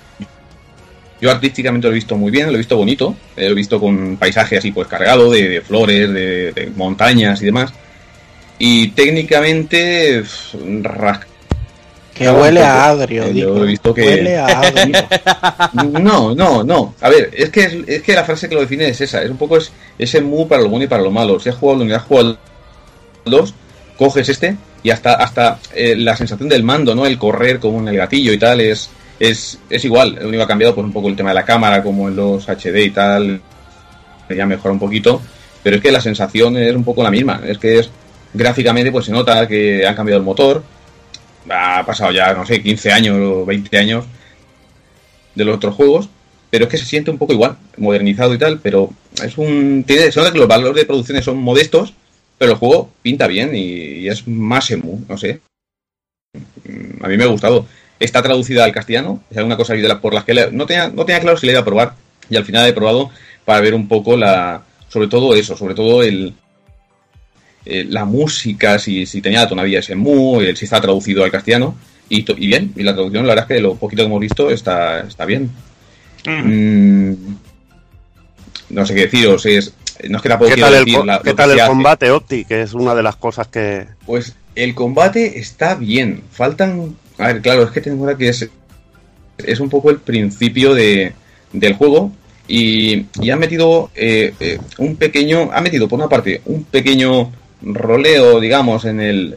yo 1.21 1.31
artísticamente 1.31 1.87
lo 1.87 1.93
he 1.93 1.95
visto 1.95 2.17
muy 2.17 2.31
bien, 2.31 2.49
lo 2.49 2.55
he 2.55 2.59
visto 2.59 2.77
bonito, 2.77 3.17
eh, 3.37 3.47
lo 3.47 3.53
he 3.53 3.55
visto 3.55 3.81
con 3.81 4.17
paisaje 4.17 4.59
así 4.59 4.71
pues 4.73 4.87
cargado 4.89 5.31
de, 5.31 5.61
flores, 5.63 6.13
de, 6.13 6.53
de 6.53 6.71
montañas 6.77 7.41
y 7.43 7.47
demás. 7.47 7.73
Y 8.59 8.89
técnicamente, 8.89 10.21
pf, 10.21 10.57
ras- 10.83 11.27
Que 12.15 12.25
Claro, 12.25 12.41
huele 12.43 12.61
porque, 12.61 12.73
a 12.73 12.89
agrio, 12.91 13.25
eh, 13.25 13.33
digo. 13.33 13.57
yo 13.57 13.65
he 13.65 13.67
visto 13.67 13.93
que- 13.93 14.03
Huele 14.03 14.37
a 14.39 14.47
agrio. 14.47 14.97
No, 16.01 16.35
no, 16.35 16.63
no. 16.63 16.95
A 17.01 17.09
ver, 17.09 17.31
es 17.33 17.51
que, 17.51 17.65
es, 17.65 17.75
es 17.89 18.03
que 18.03 18.13
la 18.15 18.25
frase 18.25 18.49
que 18.49 18.55
lo 18.55 18.61
define 18.61 18.89
es 18.89 19.01
esa. 19.01 19.21
Es 19.23 19.31
un 19.31 19.37
poco 19.37 19.57
es, 19.57 19.73
ese 19.99 20.21
mu 20.21 20.47
para 20.47 20.63
lo 20.63 20.69
bueno 20.69 20.85
y 20.85 20.89
para 20.89 21.03
lo 21.03 21.11
malo. 21.11 21.41
Si 21.41 21.49
has 21.49 21.57
jugado 21.57 21.81
el 21.83 21.87
1 21.89 21.93
y 21.93 21.97
has 21.97 22.03
jugado 22.05 22.31
el 22.31 23.31
2, 23.33 23.55
coges 23.99 24.29
este 24.29 24.57
y 24.85 24.91
hasta, 24.91 25.15
hasta 25.15 25.59
eh, 25.75 25.97
la 25.97 26.17
sensación 26.17 26.49
del 26.49 26.63
mando, 26.63 26.95
¿no? 26.95 27.05
El 27.07 27.19
correr 27.19 27.59
como 27.59 27.81
en 27.81 27.89
el 27.89 27.97
gatillo 27.97 28.33
y 28.33 28.39
tal 28.39 28.61
es, 28.61 28.91
es, 29.19 29.59
es 29.69 29.85
igual. 29.85 30.15
Lo 30.21 30.29
único 30.29 30.39
que 30.39 30.45
ha 30.45 30.49
cambiado 30.49 30.75
pues 30.75 30.85
un 30.85 30.93
poco 30.93 31.09
el 31.09 31.17
tema 31.17 31.31
de 31.31 31.35
la 31.37 31.45
cámara, 31.45 31.83
como 31.83 32.09
en 32.09 32.15
los 32.17 32.47
HD 32.49 32.77
y 32.85 32.91
tal. 32.91 33.41
Ya 34.29 34.47
mejora 34.47 34.73
un 34.73 34.79
poquito. 34.81 35.21
Pero 35.65 35.77
es 35.77 35.83
que 35.83 35.91
la 35.91 36.01
sensación 36.01 36.57
es 36.59 36.77
un 36.77 36.85
poco 36.85 37.03
la 37.03 37.11
misma. 37.11 37.41
Es 37.45 37.59
que 37.59 37.79
es 37.81 37.91
gráficamente 38.33 38.93
pues 38.93 39.07
se 39.07 39.13
nota 39.13 39.49
que 39.49 39.85
han 39.87 39.95
cambiado 39.97 40.19
el 40.21 40.25
motor. 40.25 40.63
Ha 41.51 41.85
pasado 41.85 42.11
ya, 42.13 42.33
no 42.33 42.47
sé, 42.47 42.63
15 42.63 42.93
años 42.93 43.17
o 43.21 43.45
20 43.45 43.77
años 43.79 44.05
de 45.35 45.45
los 45.45 45.57
otros 45.57 45.75
juegos, 45.75 46.09
pero 46.51 46.65
es 46.65 46.71
que 46.71 46.79
se 46.79 46.85
siente 46.87 47.11
un 47.11 47.19
poco 47.19 47.33
igual, 47.33 47.57
modernizado 47.77 48.33
y 48.35 48.39
tal, 48.39 48.61
pero 48.61 48.91
es 49.23 49.37
un. 49.37 49.85
Tiene, 49.87 50.07
nota 50.15 50.33
que 50.33 50.39
los 50.39 50.49
valores 50.49 50.77
de 50.77 50.87
producción 50.87 51.23
son 51.23 51.39
modestos, 51.39 51.93
pero 52.39 52.53
el 52.53 52.59
juego 52.59 52.91
pinta 53.03 53.27
bien 53.27 53.51
y, 53.55 54.07
es 54.09 54.27
más 54.29 54.71
emu, 54.71 55.01
no 55.09 55.19
sé. 55.19 55.41
A 57.03 57.09
mí 57.09 57.17
me 57.17 57.25
ha 57.25 57.29
gustado. 57.29 57.67
Está 58.01 58.23
traducida 58.23 58.65
al 58.65 58.73
castellano, 58.73 59.23
es 59.31 59.43
una 59.43 59.57
cosa 59.57 59.75
por 60.01 60.15
las 60.15 60.25
que 60.25 60.35
le- 60.35 60.51
no, 60.51 60.67
tenía, 60.67 60.89
no 60.89 61.05
tenía 61.05 61.21
claro 61.21 61.37
si 61.37 61.47
le 61.47 61.53
iba 61.53 61.61
a 61.61 61.65
probar, 61.65 61.95
y 62.29 62.37
al 62.37 62.45
final 62.45 62.69
he 62.69 62.73
probado 62.73 63.11
para 63.45 63.61
ver 63.61 63.75
un 63.75 63.89
poco 63.89 64.17
la. 64.17 64.63
Sobre 64.89 65.09
todo 65.09 65.35
eso, 65.35 65.57
sobre 65.57 65.75
todo 65.75 66.03
el. 66.03 66.35
Eh, 67.67 67.87
la 67.89 68.05
música, 68.05 68.79
si, 68.79 69.07
si 69.07 69.21
tenía 69.23 69.41
la 69.41 69.49
tonalidad 69.49 69.81
de 69.81 69.87
Shenmue, 69.87 70.49
el- 70.49 70.57
si 70.57 70.65
está 70.67 70.81
traducido 70.81 71.25
al 71.25 71.31
castellano, 71.31 71.75
y, 72.09 72.19
y 72.31 72.47
bien, 72.47 72.73
y 72.77 72.83
la 72.83 72.93
traducción, 72.95 73.27
la 73.27 73.35
verdad 73.35 73.51
es 73.51 73.57
que 73.57 73.63
lo 73.63 73.75
poquito 73.77 74.03
que 74.03 74.07
hemos 74.07 74.21
visto 74.21 74.51
está, 74.51 75.01
está 75.01 75.25
bien. 75.25 75.51
Mm, 76.27 77.13
no 78.71 78.87
sé 78.87 78.95
qué 78.95 79.03
deciros, 79.03 79.47
es, 79.47 79.73
no 80.09 80.17
es 80.19 80.23
que 80.23 80.29
tampoco 80.29 80.55
¿Qué 80.55 80.61
tal 80.61 80.75
el, 80.75 80.85
decir 80.85 80.99
co- 80.99 81.05
la- 81.05 81.21
qué 81.23 81.35
tal 81.35 81.51
el 81.53 81.67
combate, 81.67 82.11
Opti? 82.11 82.45
Que 82.45 82.63
es 82.63 82.75
una 82.75 82.95
de 82.95 83.03
las 83.03 83.17
cosas 83.17 83.49
que... 83.49 83.87
Pues 84.07 84.35
el 84.55 84.75
combate 84.75 85.39
está 85.39 85.75
bien. 85.75 86.23
Faltan. 86.31 86.95
A 87.19 87.29
ver, 87.29 87.41
claro, 87.43 87.63
es 87.65 87.71
que 87.71 87.81
ten 87.81 87.95
en 87.95 87.99
cuenta 88.01 88.19
que 88.19 88.29
es, 88.29 88.49
es 89.39 89.61
un 89.61 89.69
poco 89.69 89.91
el 89.91 89.99
principio 89.99 90.75
de, 90.75 91.13
del 91.53 91.75
juego. 91.75 92.13
Y, 92.47 93.07
y 93.21 93.31
han 93.31 93.39
metido 93.39 93.91
eh, 93.95 94.35
eh, 94.41 94.59
un 94.79 94.97
pequeño. 94.97 95.51
Han 95.53 95.63
metido, 95.63 95.89
por 95.89 95.99
una 95.99 96.09
parte, 96.09 96.41
un 96.47 96.65
pequeño 96.65 97.33
roleo, 97.65 98.41
digamos, 98.41 98.85
en 98.85 99.01
el. 99.01 99.37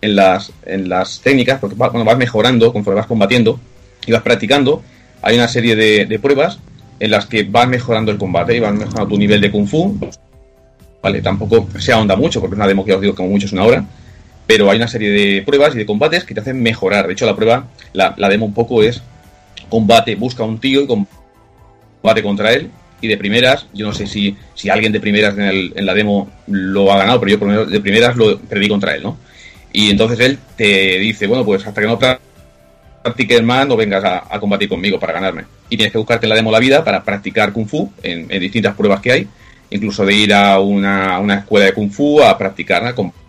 En 0.00 0.16
las, 0.16 0.52
en 0.66 0.90
las 0.90 1.20
técnicas, 1.20 1.58
porque 1.58 1.76
bueno, 1.76 2.04
vas 2.04 2.18
mejorando 2.18 2.74
conforme 2.74 3.00
vas 3.00 3.06
combatiendo 3.06 3.58
y 4.06 4.12
vas 4.12 4.20
practicando. 4.20 4.82
Hay 5.22 5.36
una 5.36 5.48
serie 5.48 5.76
de, 5.76 6.04
de 6.04 6.18
pruebas 6.18 6.58
en 7.00 7.10
las 7.10 7.26
que 7.26 7.44
vas 7.44 7.66
mejorando 7.68 8.12
el 8.12 8.18
combate 8.18 8.54
y 8.54 8.60
vas 8.60 8.74
mejorando 8.74 9.08
tu 9.08 9.18
nivel 9.18 9.40
de 9.40 9.50
kung 9.50 9.66
fu, 9.66 9.98
Vale, 11.02 11.20
tampoco 11.20 11.68
se 11.78 11.92
ahonda 11.92 12.16
mucho, 12.16 12.40
porque 12.40 12.54
es 12.54 12.58
una 12.58 12.66
demo 12.66 12.82
que 12.82 12.94
os 12.94 13.00
digo 13.00 13.14
como 13.14 13.28
mucho 13.28 13.44
es 13.44 13.52
una 13.52 13.64
hora. 13.64 13.84
Pero 14.46 14.70
hay 14.70 14.78
una 14.78 14.88
serie 14.88 15.10
de 15.10 15.42
pruebas 15.42 15.74
y 15.74 15.78
de 15.78 15.84
combates 15.84 16.24
que 16.24 16.32
te 16.32 16.40
hacen 16.40 16.62
mejorar. 16.62 17.06
De 17.06 17.12
hecho, 17.12 17.26
la 17.26 17.36
prueba, 17.36 17.66
la, 17.92 18.14
la 18.16 18.28
demo 18.30 18.46
un 18.46 18.54
poco 18.54 18.82
es 18.82 19.02
combate, 19.68 20.14
busca 20.14 20.44
a 20.44 20.46
un 20.46 20.58
tío 20.58 20.80
y 20.80 20.86
combate 20.86 22.22
contra 22.22 22.54
él. 22.54 22.70
Y 23.00 23.08
de 23.08 23.16
primeras, 23.16 23.66
yo 23.74 23.86
no 23.86 23.92
sé 23.92 24.06
si, 24.06 24.36
si 24.54 24.70
alguien 24.70 24.92
de 24.92 25.00
primeras 25.00 25.34
en, 25.34 25.42
el- 25.44 25.72
en 25.76 25.86
la 25.86 25.94
demo 25.94 26.30
lo 26.46 26.92
ha 26.92 26.98
ganado, 26.98 27.20
pero 27.20 27.32
yo 27.32 27.38
por 27.38 27.48
lo 27.48 27.54
menos 27.54 27.70
de 27.70 27.80
primeras 27.80 28.16
lo 28.16 28.38
perdí 28.38 28.68
contra 28.68 28.94
él, 28.94 29.02
¿no? 29.02 29.18
Y 29.72 29.90
entonces 29.90 30.20
él 30.20 30.38
te 30.56 30.98
dice, 30.98 31.26
bueno, 31.26 31.44
pues 31.44 31.66
hasta 31.66 31.80
que 31.80 31.86
no 31.86 31.98
pra- 31.98 32.18
practiques 33.02 33.42
más, 33.42 33.66
no 33.66 33.76
vengas 33.76 34.02
a, 34.04 34.40
combatir 34.40 34.68
conmigo 34.68 34.98
para 34.98 35.12
ganarme. 35.12 35.44
Y 35.68 35.76
tienes 35.76 35.92
que 35.92 35.98
buscarte 35.98 36.26
en 36.26 36.30
la 36.30 36.36
demo 36.36 36.50
la 36.50 36.60
vida 36.60 36.82
para 36.84 37.02
practicar 37.02 37.52
Kung 37.52 37.66
Fu 37.66 37.92
en, 38.02 38.28
distintas 38.40 38.74
pruebas 38.74 39.00
que 39.00 39.12
hay. 39.12 39.28
Incluso 39.70 40.06
de 40.06 40.14
ir 40.14 40.32
a 40.32 40.60
una, 40.60 41.18
una 41.18 41.34
escuela 41.40 41.66
de 41.66 41.72
Kung 41.74 41.90
Fu 41.90 42.22
a 42.22 42.38
practicar, 42.38 42.86
a 42.86 42.94
combatir 42.94 43.23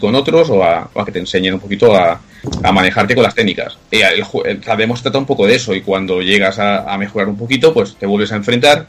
con 0.00 0.14
otros 0.14 0.50
o 0.50 0.64
a, 0.64 0.90
a 0.94 1.04
que 1.04 1.12
te 1.12 1.18
enseñen 1.20 1.54
un 1.54 1.60
poquito 1.60 1.94
a, 1.94 2.20
a 2.62 2.72
manejarte 2.72 3.14
con 3.14 3.22
las 3.22 3.34
técnicas. 3.34 3.78
Y 3.90 3.96
el, 4.00 4.24
el- 4.44 4.60
la 4.66 4.94
trata 5.02 5.18
un 5.18 5.26
poco 5.26 5.46
de 5.46 5.54
eso 5.54 5.74
y 5.74 5.80
cuando 5.82 6.20
llegas 6.20 6.58
a, 6.58 6.92
a 6.92 6.98
mejorar 6.98 7.28
un 7.28 7.36
poquito, 7.36 7.72
pues 7.72 7.94
te 7.96 8.06
vuelves 8.06 8.32
a 8.32 8.36
enfrentar, 8.36 8.86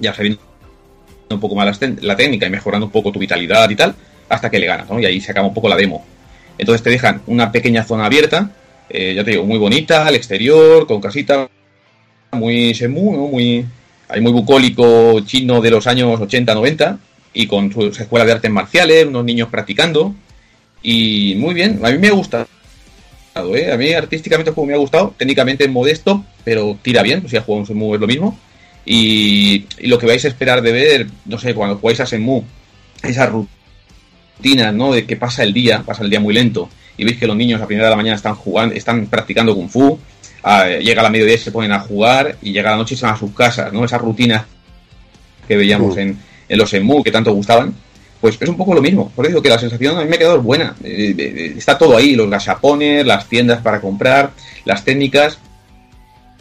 ya 0.00 0.12
sabiendo 0.12 0.40
un 1.30 1.40
poco 1.40 1.54
más 1.54 1.80
tén- 1.80 1.98
la 2.02 2.16
técnica 2.16 2.46
y 2.46 2.50
mejorando 2.50 2.86
un 2.86 2.92
poco 2.92 3.12
tu 3.12 3.18
vitalidad 3.18 3.68
y 3.70 3.76
tal, 3.76 3.94
hasta 4.28 4.50
que 4.50 4.58
le 4.58 4.66
ganas, 4.66 4.88
¿no? 4.88 4.98
Y 5.00 5.06
ahí 5.06 5.20
se 5.20 5.30
acaba 5.30 5.46
un 5.46 5.54
poco 5.54 5.68
la 5.68 5.76
demo. 5.76 6.04
Entonces 6.58 6.82
te 6.82 6.90
dejan 6.90 7.22
una 7.26 7.52
pequeña 7.52 7.84
zona 7.84 8.06
abierta, 8.06 8.50
eh, 8.88 9.14
ya 9.14 9.24
te 9.24 9.32
digo, 9.32 9.44
muy 9.44 9.58
bonita, 9.58 10.06
al 10.06 10.14
exterior, 10.14 10.86
con 10.86 11.00
casita, 11.00 11.48
muy 12.32 12.72
Shenmue, 12.72 13.16
¿no? 13.16 13.28
Muy, 13.28 13.64
hay 14.08 14.20
muy 14.20 14.32
bucólico 14.32 15.20
chino 15.20 15.60
de 15.60 15.70
los 15.70 15.86
años 15.86 16.18
80-90 16.20 16.98
y 17.36 17.46
con 17.46 17.70
sus 17.70 18.00
escuelas 18.00 18.26
de 18.26 18.32
artes 18.32 18.50
marciales, 18.50 19.06
unos 19.06 19.24
niños 19.24 19.48
practicando 19.50 20.14
y 20.82 21.34
muy 21.36 21.52
bien, 21.52 21.80
a 21.84 21.90
mí 21.90 21.98
me 21.98 22.08
ha 22.08 22.12
gustado. 22.12 22.46
¿eh? 23.54 23.70
A 23.70 23.76
mí 23.76 23.92
artísticamente 23.92 24.50
el 24.50 24.54
juego 24.54 24.68
me 24.68 24.74
ha 24.74 24.78
gustado, 24.78 25.14
técnicamente 25.18 25.64
es 25.64 25.70
modesto, 25.70 26.24
pero 26.44 26.78
tira 26.80 27.02
bien, 27.02 27.20
pues 27.20 27.32
si 27.32 27.36
has 27.36 27.44
jugado 27.44 27.60
un 27.60 27.66
Shenmue 27.66 27.96
es 27.96 28.00
lo 28.00 28.06
mismo. 28.06 28.38
Y, 28.86 29.66
y 29.78 29.86
lo 29.88 29.98
que 29.98 30.06
vais 30.06 30.24
a 30.24 30.28
esperar 30.28 30.62
de 30.62 30.72
ver, 30.72 31.06
no 31.26 31.38
sé, 31.38 31.54
cuando 31.54 31.76
jugáis 31.76 32.00
a 32.00 32.04
Shenmue, 32.04 32.42
esas 33.02 33.30
rutinas, 33.30 34.72
¿no? 34.72 34.94
De 34.94 35.04
que 35.04 35.16
pasa 35.16 35.42
el 35.42 35.52
día, 35.52 35.82
pasa 35.84 36.04
el 36.04 36.08
día 36.08 36.20
muy 36.20 36.32
lento, 36.32 36.70
y 36.96 37.04
veis 37.04 37.18
que 37.18 37.26
los 37.26 37.36
niños 37.36 37.60
a 37.60 37.66
primera 37.66 37.88
de 37.88 37.90
la 37.90 37.96
mañana 37.96 38.16
están 38.16 38.34
jugando, 38.34 38.74
están 38.74 39.06
practicando 39.08 39.54
Kung 39.54 39.68
Fu, 39.68 39.98
llega 40.80 41.02
la 41.02 41.10
mediodía 41.10 41.34
y 41.34 41.38
se 41.38 41.50
ponen 41.50 41.72
a 41.72 41.80
jugar, 41.80 42.36
y 42.40 42.52
llega 42.52 42.70
la 42.70 42.76
noche 42.78 42.94
y 42.94 42.96
se 42.96 43.04
van 43.04 43.14
a 43.14 43.18
sus 43.18 43.34
casas, 43.34 43.72
¿no? 43.74 43.84
Esas 43.84 44.00
rutinas 44.00 44.46
que 45.46 45.56
veíamos 45.56 45.96
Mm. 45.96 45.98
en, 45.98 46.18
en 46.48 46.58
los 46.58 46.70
Shenmue 46.70 47.02
que 47.02 47.10
tanto 47.10 47.32
gustaban, 47.32 47.74
pues 48.20 48.38
es 48.40 48.48
un 48.48 48.56
poco 48.56 48.74
lo 48.74 48.80
mismo. 48.82 49.10
Por 49.14 49.24
eso 49.24 49.30
digo 49.32 49.42
que 49.42 49.48
la 49.50 49.58
sensación 49.58 49.96
a 49.98 50.02
mí 50.02 50.08
me 50.08 50.16
ha 50.16 50.18
quedado 50.18 50.40
buena. 50.42 50.74
Eh, 50.82 51.14
eh, 51.16 51.34
eh, 51.36 51.54
está 51.56 51.76
todo 51.76 51.96
ahí, 51.96 52.14
los 52.14 52.30
gachapones, 52.30 53.04
las 53.06 53.28
tiendas 53.28 53.60
para 53.62 53.80
comprar, 53.80 54.30
las 54.64 54.84
técnicas. 54.84 55.38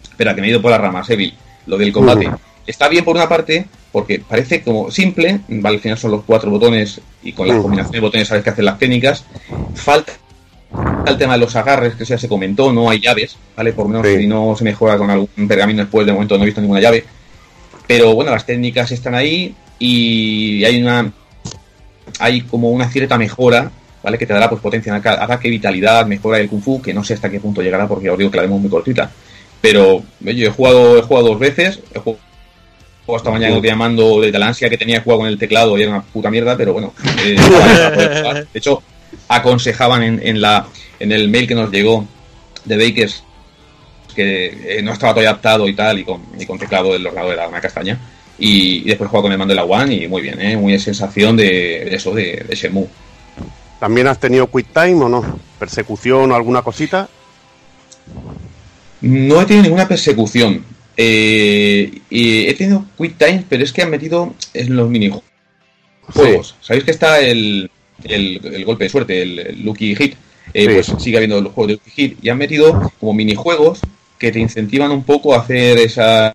Espera, 0.03 0.33
que 0.33 0.41
me 0.41 0.47
he 0.47 0.51
ido 0.51 0.61
por 0.61 0.71
las 0.71 0.79
ramas, 0.79 1.09
Evil. 1.09 1.33
Lo 1.65 1.77
del 1.77 1.91
combate. 1.91 2.29
Está 2.65 2.87
bien 2.87 3.03
por 3.03 3.15
una 3.15 3.27
parte, 3.29 3.65
porque 3.91 4.19
parece 4.19 4.63
como 4.63 4.89
simple, 4.89 5.41
vale, 5.47 5.75
al 5.77 5.81
final 5.81 5.97
son 5.97 6.11
los 6.11 6.23
cuatro 6.23 6.49
botones 6.49 7.01
y 7.21 7.33
con 7.33 7.47
las 7.47 7.55
Ujú. 7.55 7.63
combinaciones 7.63 7.91
de 8.01 8.05
botones 8.07 8.27
sabes 8.27 8.43
que 8.43 8.49
hacen 8.49 8.65
las 8.65 8.79
técnicas. 8.79 9.25
Falta 9.75 10.13
el 11.05 11.17
tema 11.17 11.33
de 11.33 11.39
los 11.39 11.55
agarres, 11.55 11.95
que 11.95 12.05
ya 12.05 12.17
se 12.17 12.27
comentó, 12.27 12.71
no 12.73 12.89
hay 12.89 12.99
llaves, 12.99 13.37
¿vale? 13.55 13.73
Por 13.73 13.85
lo 13.85 13.89
menos 13.89 14.07
Sí. 14.07 14.17
si 14.21 14.27
no 14.27 14.55
se 14.57 14.63
mejora 14.63 14.97
con 14.97 15.09
algún 15.09 15.47
pergamino 15.47 15.81
después, 15.83 16.05
de 16.05 16.13
momento 16.13 16.37
no 16.37 16.43
he 16.43 16.47
visto 16.47 16.61
ninguna 16.61 16.81
llave. 16.81 17.05
Pero 17.87 18.15
bueno, 18.15 18.31
las 18.31 18.45
técnicas 18.45 18.91
están 18.91 19.13
ahí 19.13 19.55
y 19.79 20.63
hay 20.63 20.81
una 20.81 21.11
hay 22.19 22.41
como 22.41 22.69
una 22.69 22.89
cierta 22.89 23.17
mejora, 23.17 23.71
¿vale? 24.03 24.17
Que 24.17 24.25
te 24.25 24.33
dará 24.33 24.49
pues 24.49 24.61
potencia 24.61 24.89
en 24.91 24.97
ataque, 25.05 25.49
vitalidad, 25.49 26.05
mejora 26.05 26.37
del 26.37 26.49
Kung 26.49 26.61
Fu, 26.61 26.81
que 26.81 26.93
no 26.93 27.03
sé 27.03 27.15
hasta 27.15 27.29
qué 27.29 27.39
punto 27.39 27.61
llegará 27.61 27.87
porque 27.87 28.05
ya 28.05 28.13
os 28.13 28.17
digo 28.17 28.31
que 28.31 28.37
la 28.37 28.43
demo 28.43 28.55
es 28.55 28.61
muy 28.61 28.69
cortita. 28.69 29.11
Pero 29.61 30.03
yo 30.21 30.47
he 30.47 30.51
jugado, 30.51 30.97
he 30.97 31.01
jugado 31.01 31.29
dos 31.29 31.39
veces, 31.39 31.79
he 31.93 31.99
jugado 31.99 32.19
hasta 33.15 33.31
mañana 33.31 33.59
llamando 33.59 34.21
de 34.21 34.31
la 34.31 34.47
ansia 34.47 34.69
que 34.69 34.77
tenía 34.77 35.01
jugar 35.01 35.19
con 35.19 35.27
el 35.27 35.37
teclado 35.37 35.77
y 35.77 35.83
era 35.83 35.91
una 35.91 36.01
puta 36.03 36.29
mierda, 36.29 36.55
pero 36.55 36.73
bueno, 36.73 36.93
eh, 37.23 37.35
de 38.53 38.59
hecho, 38.59 38.81
aconsejaban 39.27 40.03
en, 40.03 40.19
en 40.25 40.41
la 40.41 40.67
en 40.99 41.11
el 41.11 41.29
mail 41.29 41.47
que 41.47 41.55
nos 41.55 41.71
llegó 41.71 42.07
de 42.63 42.77
Bakers 42.77 43.23
que 44.15 44.77
eh, 44.77 44.81
no 44.81 44.93
estaba 44.93 45.13
todavía 45.13 45.31
adaptado 45.31 45.67
y 45.67 45.75
tal, 45.75 45.99
y 45.99 46.05
con, 46.05 46.21
y 46.39 46.45
con 46.45 46.57
teclado 46.57 46.93
del 46.93 47.05
ordenador 47.05 47.31
de 47.31 47.37
la 47.37 47.45
gama 47.45 47.61
castaña. 47.61 47.99
Y, 48.37 48.79
y 48.79 48.83
después 48.83 49.09
juego 49.09 49.23
con 49.23 49.31
el 49.31 49.37
mando 49.37 49.53
de 49.53 49.55
la 49.55 49.63
One 49.63 49.95
y 49.95 50.07
muy 50.07 50.21
bien, 50.21 50.41
¿eh? 50.41 50.57
muy 50.57 50.77
sensación 50.79 51.37
de, 51.37 51.85
de 51.89 51.95
eso, 51.95 52.13
de, 52.13 52.45
de 52.47 52.55
Shenmue. 52.55 52.87
¿También 53.79 54.07
has 54.07 54.19
tenido 54.19 54.49
quick 54.49 54.67
time 54.73 54.95
o 55.03 55.09
no? 55.09 55.39
¿Persecución 55.59 56.31
o 56.31 56.35
alguna 56.35 56.61
cosita? 56.61 57.07
No 59.01 59.41
he 59.41 59.45
tenido 59.45 59.63
ninguna 59.63 59.87
persecución. 59.87 60.63
Eh, 60.97 61.99
y 62.09 62.47
he 62.47 62.53
tenido 62.53 62.85
quick 62.97 63.17
time, 63.17 63.43
pero 63.47 63.63
es 63.63 63.71
que 63.73 63.81
han 63.81 63.89
metido 63.89 64.33
en 64.53 64.75
los 64.75 64.89
minijuegos. 64.89 65.23
¿Sabéis 66.61 66.83
que 66.85 66.91
está 66.91 67.19
el, 67.19 67.69
el, 68.03 68.39
el 68.43 68.65
golpe 68.65 68.85
de 68.85 68.89
suerte, 68.89 69.21
el, 69.21 69.63
Lucky 69.63 69.95
Hit? 69.95 70.15
Eh, 70.53 70.65
Sí. 70.67 70.67
Pues 70.73 71.03
sigue 71.03 71.17
habiendo 71.17 71.41
los 71.41 71.53
juegos 71.53 71.67
de 71.67 71.73
Lucky 71.73 71.91
Hit 71.91 72.17
y 72.23 72.29
han 72.29 72.37
metido 72.37 72.91
como 72.99 73.13
minijuegos 73.13 73.79
que 74.17 74.31
te 74.31 74.39
incentivan 74.39 74.91
un 74.91 75.03
poco 75.03 75.33
a 75.33 75.39
hacer 75.39 75.77
esas 75.79 76.33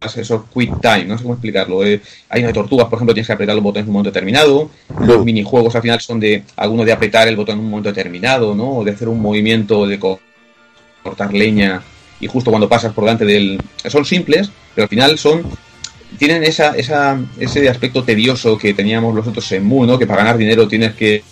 esos 0.00 0.42
quick 0.54 0.80
time, 0.80 1.04
no 1.04 1.16
sé 1.18 1.22
cómo 1.24 1.34
explicarlo. 1.34 1.84
eh. 1.84 2.00
hay 2.30 2.42
una 2.42 2.52
tortugas, 2.54 2.86
por 2.88 2.96
ejemplo, 2.96 3.12
tienes 3.12 3.26
que 3.26 3.34
apretar 3.34 3.54
los 3.54 3.62
botones 3.62 3.84
en 3.84 3.88
un 3.90 3.92
momento 3.94 4.10
determinado. 4.10 4.70
Los 5.04 5.24
minijuegos 5.24 5.74
al 5.76 5.82
final 5.82 6.00
son 6.00 6.18
de 6.18 6.42
algunos 6.56 6.86
de 6.86 6.92
apretar 6.92 7.28
el 7.28 7.36
botón 7.36 7.58
en 7.58 7.64
un 7.64 7.70
momento 7.70 7.90
determinado, 7.90 8.54
¿no? 8.54 8.78
O 8.78 8.84
de 8.84 8.92
hacer 8.92 9.08
un 9.08 9.20
movimiento 9.20 9.86
de 9.86 9.98
co- 9.98 10.18
cortar 11.02 11.34
leña 11.34 11.82
y 12.18 12.26
justo 12.28 12.50
cuando 12.50 12.68
pasas 12.68 12.94
por 12.94 13.04
delante 13.04 13.26
del... 13.26 13.60
Son 13.88 14.04
simples, 14.06 14.50
pero 14.74 14.84
al 14.84 14.88
final 14.88 15.18
son... 15.18 15.42
Tienen 16.18 16.42
esa, 16.44 16.70
esa, 16.76 17.20
ese 17.38 17.68
aspecto 17.68 18.02
tedioso 18.02 18.56
que 18.58 18.72
teníamos 18.74 19.14
los 19.14 19.26
otros 19.26 19.52
en 19.52 19.64
Mu, 19.64 19.84
¿no? 19.84 19.98
Que 19.98 20.06
para 20.06 20.22
ganar 20.22 20.38
dinero 20.38 20.66
tienes 20.66 20.94
que, 20.94 21.22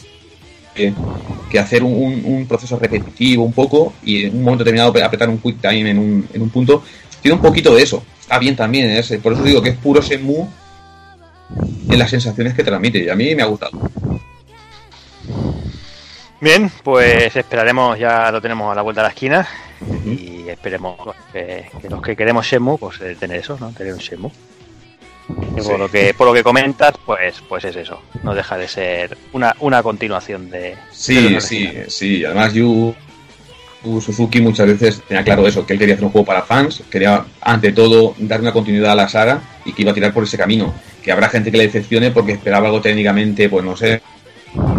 que, 0.75 1.59
hacer 1.59 1.83
un, 1.83 1.93
un- 1.95 2.23
un 2.25 2.47
proceso 2.47 2.79
repetitivo 2.79 3.45
un 3.45 3.53
poco 3.55 3.95
y 4.05 4.25
en 4.25 4.37
un 4.37 4.43
momento 4.45 4.63
determinado 4.63 4.93
apretar 5.03 5.31
un 5.31 5.39
quick 5.39 5.59
time 5.63 5.91
en 5.91 5.99
un, 5.99 6.29
en 6.35 6.43
un 6.43 6.51
punto. 6.51 6.83
Tiene 7.23 7.35
un 7.37 7.43
poquito 7.43 7.75
de 7.75 7.83
eso. 7.83 8.05
Está 8.29 8.39
bien 8.39 8.57
también, 8.57 8.91
¿eh? 8.91 9.03
por 9.23 9.33
eso 9.33 9.43
digo 9.43 9.63
que 9.63 9.71
es 9.71 9.77
puro 9.79 10.03
Shenmue 10.03 10.47
en 11.89 11.99
las 11.99 12.11
sensaciones 12.11 12.53
que 12.53 12.63
transmite 12.63 12.99
y 12.99 13.09
a 13.09 13.15
mí 13.15 13.35
me 13.35 13.43
ha 13.43 13.47
gustado. 13.47 13.81
Bien, 16.39 16.71
pues 16.85 17.35
esperaremos, 17.35 17.99
ya 17.99 18.31
lo 18.31 18.43
tenemos 18.43 18.71
a 18.71 18.75
la 18.75 18.83
vuelta 18.83 19.01
de 19.01 19.07
la 19.09 19.13
esquina 19.15 19.49
y 20.05 20.47
esperemos 20.47 20.99
que, 21.33 21.71
que 21.81 21.89
los 21.89 22.03
que 22.03 22.15
queremos 22.15 22.45
Shenmue, 22.45 22.77
pues 22.77 23.01
eh, 23.01 23.17
tener 23.19 23.41
eso, 23.41 23.57
¿no? 23.59 23.71
Tener 23.73 23.95
un 23.95 23.99
Shenmue. 23.99 24.31
Y 25.57 25.61
Sí. 25.63 25.69
por 25.71 25.79
lo 25.79 25.91
que 25.91 26.13
por 26.13 26.27
lo 26.27 26.35
que 26.35 26.43
comentas, 26.43 26.97
pues 27.07 27.37
pues 27.49 27.65
es 27.65 27.77
eso. 27.77 28.03
No 28.25 28.35
deja 28.35 28.59
de 28.59 28.69
ser 28.69 29.17
una, 29.33 29.57
una 29.61 29.83
continuación 29.83 30.51
de. 30.51 30.77
Sí, 30.93 31.41
sí, 31.41 31.73
sí. 31.89 32.25
Además, 32.27 32.53
Yu 32.53 32.95
Suzuki 33.83 34.41
muchas 34.41 34.67
veces 34.67 35.03
tenía 35.07 35.23
claro 35.25 35.47
eso, 35.47 35.65
que 35.65 35.73
él 35.75 35.79
quería 35.79 35.95
hacer 35.95 36.05
un 36.05 36.11
juego 36.11 36.25
para 36.27 36.43
fans, 36.43 36.83
quería 36.91 37.25
ante 37.41 37.73
todo 37.73 38.15
dar 38.19 38.41
una 38.41 38.53
continuidad 38.53 38.93
a 38.93 38.97
la 38.97 39.09
saga 39.09 39.41
y 39.65 39.73
que 39.73 39.83
iba 39.83 39.93
a 39.93 39.95
tirar 39.95 40.13
por 40.13 40.25
ese 40.25 40.37
camino. 40.37 40.75
Que 41.03 41.13
habrá 41.13 41.29
gente 41.29 41.51
que 41.53 41.59
le 41.59 41.65
decepcione 41.65 42.11
porque 42.11 42.33
esperaba 42.33 42.67
algo 42.67 42.81
técnicamente, 42.81 43.49
pues 43.49 43.65
no 43.65 43.77
sé, 43.77 44.01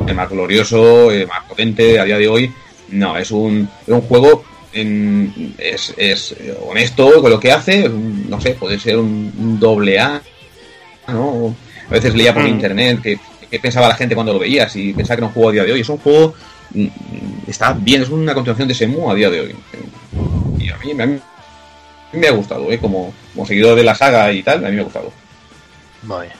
eh, 0.07 0.13
más 0.13 0.29
glorioso, 0.29 1.11
eh, 1.11 1.25
más 1.25 1.43
potente 1.47 1.99
a 1.99 2.03
día 2.03 2.17
de 2.17 2.27
hoy. 2.27 2.51
No, 2.89 3.17
es 3.17 3.31
un, 3.31 3.69
es 3.87 3.93
un 3.93 4.01
juego 4.01 4.43
en- 4.73 5.53
es, 5.57 5.93
es 5.97 6.33
eh, 6.33 6.53
honesto 6.67 7.21
con 7.21 7.31
lo 7.31 7.39
que 7.39 7.51
hace, 7.51 7.87
no 7.89 8.39
sé, 8.41 8.51
puede 8.51 8.79
ser 8.79 8.97
un, 8.97 9.31
un 9.37 9.59
doble 9.59 9.97
A, 9.99 10.21
¿no? 11.07 11.55
A 11.87 11.91
veces 11.93 12.13
leía 12.13 12.33
por 12.33 12.43
Mm. 12.43 12.47
internet 12.47 12.99
que, 13.01 13.19
que 13.49 13.59
pensaba 13.59 13.87
la 13.87 13.95
gente 13.95 14.13
cuando 14.13 14.33
lo 14.33 14.39
veía, 14.39 14.67
si 14.69 14.93
pensaba 14.93 15.15
que 15.15 15.19
era 15.21 15.27
un 15.27 15.33
juego 15.33 15.49
a 15.49 15.53
día 15.53 15.63
de 15.63 15.71
hoy. 15.71 15.81
Es 15.81 15.89
un 15.89 15.97
juego, 15.97 16.35
está 17.47 17.73
bien, 17.73 18.01
es 18.01 18.09
una 18.09 18.33
continuación 18.33 18.67
de 18.67 18.73
Semu 18.73 19.09
a 19.11 19.15
día 19.15 19.29
de 19.29 19.39
hoy. 19.41 19.55
Y 20.59 20.69
a 20.69 20.77
mí, 20.77 20.91
a 21.01 21.05
mí 21.05 21.19
me 22.13 22.27
ha 22.27 22.31
gustado, 22.31 22.71
¿eh? 22.71 22.79
como, 22.79 23.13
como 23.33 23.45
seguidor 23.45 23.75
de 23.75 23.83
la 23.83 23.95
saga 23.95 24.31
y 24.31 24.43
tal, 24.43 24.65
a 24.65 24.69
mí 24.69 24.75
me 24.75 24.81
ha 24.81 24.85
gustado. 24.85 25.11
Muy 26.03 26.27
bien. 26.27 26.33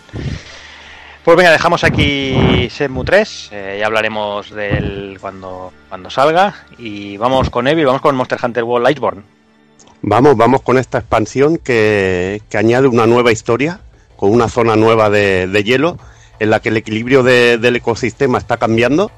Pues 1.23 1.35
venga, 1.37 1.51
dejamos 1.51 1.83
aquí 1.83 2.67
Shenmue 2.69 3.03
3, 3.05 3.49
eh, 3.51 3.77
ya 3.79 3.85
hablaremos 3.87 4.49
del 4.51 5.17
cuando, 5.19 5.71
cuando 5.89 6.09
salga 6.09 6.65
y 6.77 7.17
vamos 7.17 7.49
con 7.49 7.67
Evil, 7.67 7.85
vamos 7.85 8.01
con 8.01 8.15
Monster 8.15 8.39
Hunter 8.41 8.63
World 8.63 8.89
Iceborne. 8.89 9.21
Vamos, 10.01 10.37
vamos 10.37 10.61
con 10.61 10.77
esta 10.77 10.99
expansión 10.99 11.57
que, 11.57 12.41
que 12.49 12.57
añade 12.57 12.87
una 12.87 13.05
nueva 13.05 13.31
historia, 13.33 13.81
con 14.15 14.31
una 14.31 14.47
zona 14.47 14.75
nueva 14.77 15.09
de, 15.09 15.47
de 15.47 15.63
hielo, 15.63 15.97
en 16.39 16.49
la 16.51 16.61
que 16.61 16.69
el 16.69 16.77
equilibrio 16.77 17.21
de- 17.21 17.57
del 17.57 17.75
ecosistema 17.75 18.37
está 18.37 18.55
cambiando, 18.57 19.11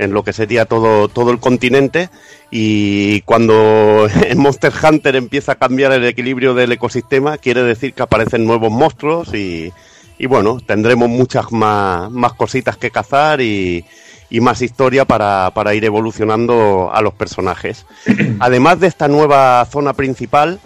en 0.00 0.12
lo 0.12 0.24
que 0.24 0.32
sería 0.32 0.64
todo, 0.64 1.08
todo 1.08 1.30
el 1.30 1.38
continente, 1.38 2.08
y 2.50 3.20
cuando 3.22 4.08
en 4.22 4.38
Monster 4.38 4.72
Hunter 4.82 5.16
empieza 5.16 5.52
a 5.52 5.56
cambiar 5.56 5.92
el 5.92 6.04
equilibrio 6.04 6.54
del 6.54 6.72
ecosistema, 6.72 7.38
quiere 7.38 7.62
decir 7.62 7.92
que 7.92 8.02
aparecen 8.02 8.46
nuevos 8.46 8.72
monstruos 8.72 9.34
y, 9.34 9.72
y 10.18 10.26
bueno, 10.26 10.58
tendremos 10.64 11.08
muchas 11.08 11.52
más, 11.52 12.10
más 12.10 12.32
cositas 12.32 12.76
que 12.76 12.90
cazar 12.90 13.40
y, 13.40 13.84
y 14.30 14.40
más 14.40 14.62
historia 14.62 15.04
para, 15.04 15.50
para 15.54 15.74
ir 15.74 15.84
evolucionando 15.84 16.90
a 16.92 17.02
los 17.02 17.12
personajes. 17.12 17.84
Además 18.40 18.80
de 18.80 18.86
esta 18.86 19.08
nueva 19.08 19.66
zona 19.70 19.92
principal 19.92 20.60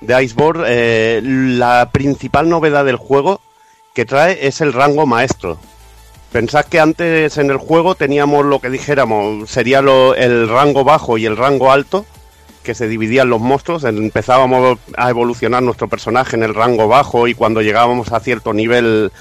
de 0.00 0.24
Iceborne, 0.24 0.64
eh, 0.66 1.20
la 1.22 1.90
principal 1.92 2.48
novedad 2.48 2.84
del 2.84 2.96
juego 2.96 3.40
que 3.94 4.06
trae 4.06 4.46
es 4.46 4.60
el 4.60 4.72
rango 4.72 5.06
maestro. 5.06 5.58
Pensad 6.32 6.64
que 6.64 6.80
antes 6.80 7.36
en 7.36 7.50
el 7.50 7.58
juego 7.58 7.94
teníamos 7.94 8.46
lo 8.46 8.58
que 8.58 8.70
dijéramos, 8.70 9.50
sería 9.50 9.82
lo- 9.82 10.14
el 10.14 10.48
rango 10.48 10.82
bajo 10.82 11.18
y 11.18 11.26
el 11.26 11.36
rango 11.36 11.70
alto, 11.70 12.06
que 12.62 12.74
se 12.74 12.88
dividían 12.88 13.28
los 13.28 13.40
monstruos. 13.40 13.84
Empezábamos 13.84 14.78
a 14.96 15.10
evolucionar 15.10 15.62
nuestro 15.62 15.88
personaje 15.88 16.36
en 16.36 16.42
el 16.42 16.54
rango 16.54 16.88
bajo 16.88 17.28
y 17.28 17.34
cuando 17.34 17.60
llegábamos 17.60 18.12
a 18.12 18.20
cierto 18.20 18.54
nivel 18.54 19.12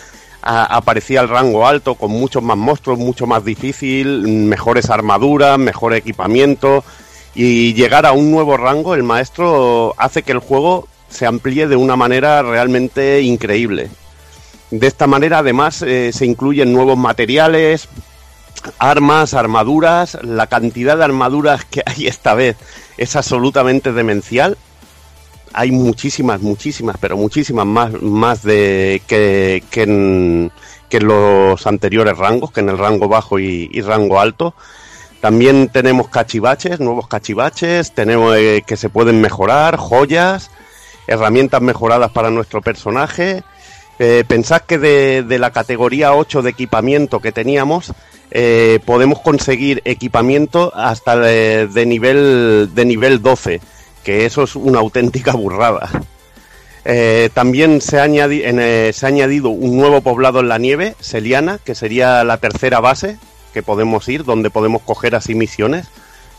aparecía 0.44 1.22
el 1.22 1.30
rango 1.30 1.68
alto 1.68 1.96
con 1.96 2.12
muchos 2.12 2.42
más 2.42 2.58
monstruos, 2.58 2.98
mucho 2.98 3.28
más 3.28 3.44
difícil, 3.46 4.28
mejores 4.28 4.90
armaduras, 4.90 5.60
mejor 5.60 5.94
equipamiento. 5.94 6.84
Y 7.36 7.74
llegar 7.74 8.06
a 8.06 8.14
un 8.14 8.32
nuevo 8.32 8.58
rango, 8.58 8.96
el 8.96 9.04
maestro 9.04 9.94
hace 9.98 10.24
que 10.24 10.32
el 10.32 10.40
juego 10.40 10.88
se 11.10 11.26
amplíe 11.26 11.68
de 11.68 11.76
una 11.76 11.96
manera 11.96 12.42
realmente 12.42 13.22
increíble. 13.22 13.90
De 14.72 14.88
esta 14.88 15.06
manera, 15.06 15.40
además, 15.40 15.82
eh, 15.82 16.12
se 16.14 16.26
incluyen 16.26 16.72
nuevos 16.72 16.98
materiales, 16.98 17.90
armas, 18.80 19.34
armaduras. 19.34 20.18
La 20.24 20.48
cantidad 20.48 20.98
de 20.98 21.04
armaduras 21.04 21.66
que 21.66 21.84
hay 21.86 22.08
esta 22.08 22.34
vez 22.34 22.56
es 22.98 23.16
absolutamente 23.16 23.92
demencial. 23.92 24.58
Hay 25.54 25.72
muchísimas, 25.72 26.42
muchísimas, 26.42 26.96
pero 26.98 27.18
muchísimas 27.18 27.66
más, 27.66 28.02
más 28.02 28.44
de 28.44 29.02
que, 29.08 29.62
que 29.70 29.84
en, 29.84 30.52
los 31.02 31.68
anteriores 31.68 32.18
rangos, 32.18 32.52
que 32.52 32.62
en 32.62 32.70
el 32.70 32.78
rango 32.78 33.10
bajo 33.10 33.40
y, 33.40 33.70
y 33.74 33.82
rango 33.82 34.22
alto. 34.22 34.56
También 35.20 35.68
tenemos 35.68 36.08
cachivaches, 36.08 36.80
nuevos 36.80 37.08
cachivaches, 37.08 37.94
tenemos 37.94 38.36
eh, 38.38 38.64
que 38.66 38.78
se 38.78 38.90
pueden 38.90 39.22
mejorar, 39.22 39.76
joyas, 39.76 40.50
herramientas 41.08 41.62
mejoradas 41.62 42.12
para 42.12 42.32
nuestro 42.32 42.62
personaje. 42.62 43.44
Eh, 44.00 44.24
pensad 44.28 44.62
que 44.62 44.78
de, 44.78 45.38
la 45.40 45.52
categoría 45.52 46.14
8 46.16 46.42
de 46.42 46.50
equipamiento 46.50 47.20
que 47.20 47.32
teníamos, 47.32 47.94
eh, 48.32 48.80
podemos 48.86 49.20
conseguir 49.20 49.82
equipamiento 49.86 50.72
hasta 50.76 51.18
de, 51.18 51.68
de 51.68 51.86
nivel 51.86 52.70
de 52.74 52.86
nivel 52.86 53.22
12, 53.22 53.62
que 54.04 54.26
eso 54.26 54.44
es 54.44 54.56
una 54.56 54.80
auténtica 54.80 55.34
burrada. 55.34 55.90
Eh, 56.84 57.30
también 57.36 57.80
se 57.80 58.00
ha, 58.00 58.08
añadi- 58.08 58.44
en, 58.44 58.60
eh, 58.60 58.92
se 58.94 59.06
ha 59.06 59.10
añadido 59.10 59.50
un 59.50 59.78
nuevo 59.78 60.02
poblado 60.02 60.40
en 60.40 60.50
la 60.50 60.58
nieve, 60.58 60.96
Seliana, 61.00 61.60
que 61.64 61.76
sería 61.76 62.24
la 62.24 62.38
tercera 62.38 62.80
base 62.80 63.18
que 63.54 63.62
podemos 63.62 64.08
ir, 64.10 64.24
donde 64.24 64.50
podemos 64.50 64.82
coger 64.82 65.14
así 65.14 65.36
misiones. 65.36 65.88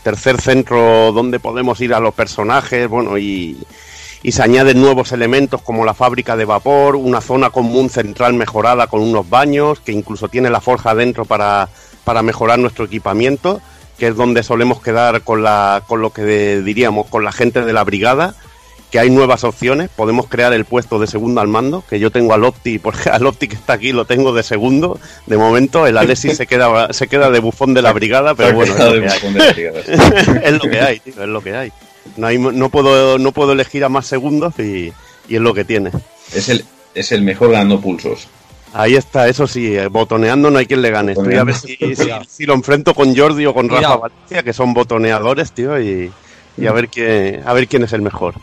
Tercer 0.03 0.41
centro 0.41 1.13
donde 1.13 1.39
podemos 1.39 1.79
ir 1.79 1.93
a 1.93 2.01
los 2.01 2.13
personajes, 2.13 2.89
bueno, 2.89 3.17
y, 3.17 3.57
y 4.23 4.31
se 4.31 4.41
añaden 4.41 4.81
nuevos 4.81 5.11
elementos 5.11 5.61
como 5.61 5.85
la 5.85 5.93
fábrica 5.93 6.37
de 6.37 6.45
vapor, 6.45 6.95
una 6.95 7.19
zona 7.19 7.49
común 7.49 7.89
central 7.89 8.33
mejorada 8.33 8.87
con 8.87 9.01
unos 9.01 9.29
baños, 9.29 9.81
que 9.81 9.91
incluso 9.91 10.29
tiene 10.29 10.49
la 10.49 10.61
forja 10.61 10.95
dentro 10.95 11.25
para, 11.25 11.67
para 12.05 12.23
mejorar 12.23 12.57
nuestro 12.57 12.85
equipamiento, 12.85 13.61
que 13.97 14.07
es 14.07 14.15
donde 14.15 14.41
solemos 14.41 14.81
quedar 14.81 15.21
con, 15.21 15.43
la, 15.43 15.83
con 15.87 16.01
lo 16.01 16.11
que 16.11 16.61
diríamos, 16.61 17.07
con 17.07 17.25
la 17.25 17.33
gente 17.33 17.65
de 17.65 17.73
la 17.73 17.83
brigada, 17.83 18.33
que 18.93 18.99
hay 18.99 19.09
nuevas 19.09 19.43
opciones, 19.43 19.89
podemos 19.89 20.27
crear 20.27 20.53
el 20.53 20.65
puesto 20.65 20.99
de 20.99 21.07
segundo 21.07 21.41
al 21.41 21.47
mando, 21.47 21.83
que 21.89 21.99
yo 21.99 22.11
tengo 22.11 22.33
al 22.33 22.45
Opti, 22.45 22.79
porque 22.79 23.09
al 23.11 23.25
Opti 23.25 23.49
que 23.49 23.55
está 23.55 23.73
aquí 23.73 23.91
lo 23.91 24.05
tengo 24.05 24.33
de 24.33 24.43
segundo, 24.43 24.99
de 25.25 25.35
momento 25.35 25.85
el 25.85 25.97
Alexis 25.97 26.37
se 26.37 26.47
queda, 26.47 26.93
se 26.93 27.07
queda 27.07 27.29
de 27.29 27.39
bufón 27.39 27.73
de 27.73 27.81
la 27.81 27.91
brigada, 27.91 28.35
pero 28.35 28.53
bueno, 28.53 28.73
es 28.73 28.85
lo 28.85 29.01
que 29.01 29.09
hay. 29.09 30.43
es 30.43 30.53
lo 30.53 30.69
que 30.69 30.79
hay, 30.79 30.99
tío, 30.99 31.23
es 31.23 31.29
lo 31.29 31.41
que 31.41 31.55
hay. 31.55 31.73
No, 32.17 32.27
hay, 32.27 32.37
no, 32.37 32.69
puedo, 32.69 33.17
no 33.17 33.31
puedo 33.31 33.53
elegir 33.53 33.83
a 33.83 33.89
más 33.89 34.05
segundos 34.05 34.53
y, 34.59 34.93
y 35.27 35.35
es 35.35 35.41
lo 35.41 35.53
que 35.53 35.63
tiene. 35.65 35.91
Es 36.33 36.49
el, 36.49 36.65
es 36.93 37.11
el 37.11 37.21
mejor 37.21 37.51
ganando 37.51 37.79
pulsos. 37.81 38.27
Ahí 38.73 38.95
está, 38.95 39.27
eso 39.27 39.45
sí, 39.47 39.75
eh, 39.75 39.87
botoneando 39.87 40.49
no 40.49 40.57
hay 40.57 40.65
quien 40.65 40.81
le 40.81 40.89
gane. 40.89 41.11
Estoy 41.11 41.35
a 41.35 41.43
ver 41.43 41.55
si, 41.55 41.75
si- 41.77 41.95
si 42.27 42.45
lo 42.45 42.53
enfrento 42.55 42.93
con 42.95 43.15
Jordi 43.15 43.45
o 43.45 43.53
con 43.53 43.69
Rafa 43.69 43.79
Cuidado. 43.81 43.99
Valencia, 44.01 44.43
que 44.43 44.53
son 44.53 44.73
botoneadores, 44.73 45.51
tío, 45.51 45.79
y, 45.79 46.11
y 46.57 46.65
a, 46.67 46.71
ver 46.71 46.89
quién, 46.89 47.41
a 47.45 47.53
ver 47.53 47.67
quién 47.67 47.83
es 47.83 47.93
el 47.93 48.01
mejor. 48.01 48.33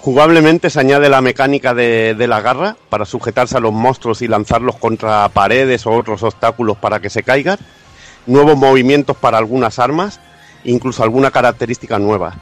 Jugablemente 0.00 0.70
se 0.70 0.78
añade 0.80 1.08
la 1.08 1.20
mecánica 1.20 1.74
de, 1.74 2.14
de 2.16 2.26
la 2.28 2.40
garra 2.40 2.76
para 2.88 3.04
sujetarse 3.04 3.56
a 3.56 3.60
los 3.60 3.72
monstruos 3.72 4.22
y 4.22 4.28
lanzarlos 4.28 4.76
contra 4.76 5.28
paredes 5.30 5.84
o 5.86 5.90
otros 5.90 6.22
obstáculos 6.22 6.76
para 6.76 7.00
que 7.00 7.10
se 7.10 7.22
caigan. 7.24 7.58
Nuevos 8.26 8.56
movimientos 8.56 9.16
para 9.16 9.38
algunas 9.38 9.78
armas, 9.78 10.20
incluso 10.64 11.02
alguna 11.02 11.30
característica 11.30 11.98
nueva. 11.98 12.36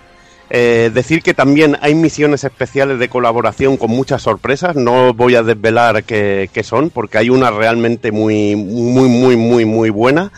Eh, 0.57 0.93
decir 0.95 1.21
que 1.21 1.35
también 1.35 1.77
hay 1.81 1.97
misiones 1.97 2.45
especiales 2.45 3.01
de 3.01 3.09
colaboración 3.09 3.77
con 3.77 3.91
muchas 3.91 4.23
sorpresas. 4.23 4.77
No 4.77 5.13
voy 5.13 5.35
a 5.35 5.43
desvelar 5.43 6.05
qué, 6.05 6.49
son, 6.63 6.91
porque 6.91 7.19
hay 7.19 7.29
una 7.29 7.51
realmente 7.51 8.13
muy, 8.13 8.55
muy, 8.55 9.09
muy, 9.09 9.37
muy, 9.37 9.65
muy 9.65 9.91
buena. 9.91 10.31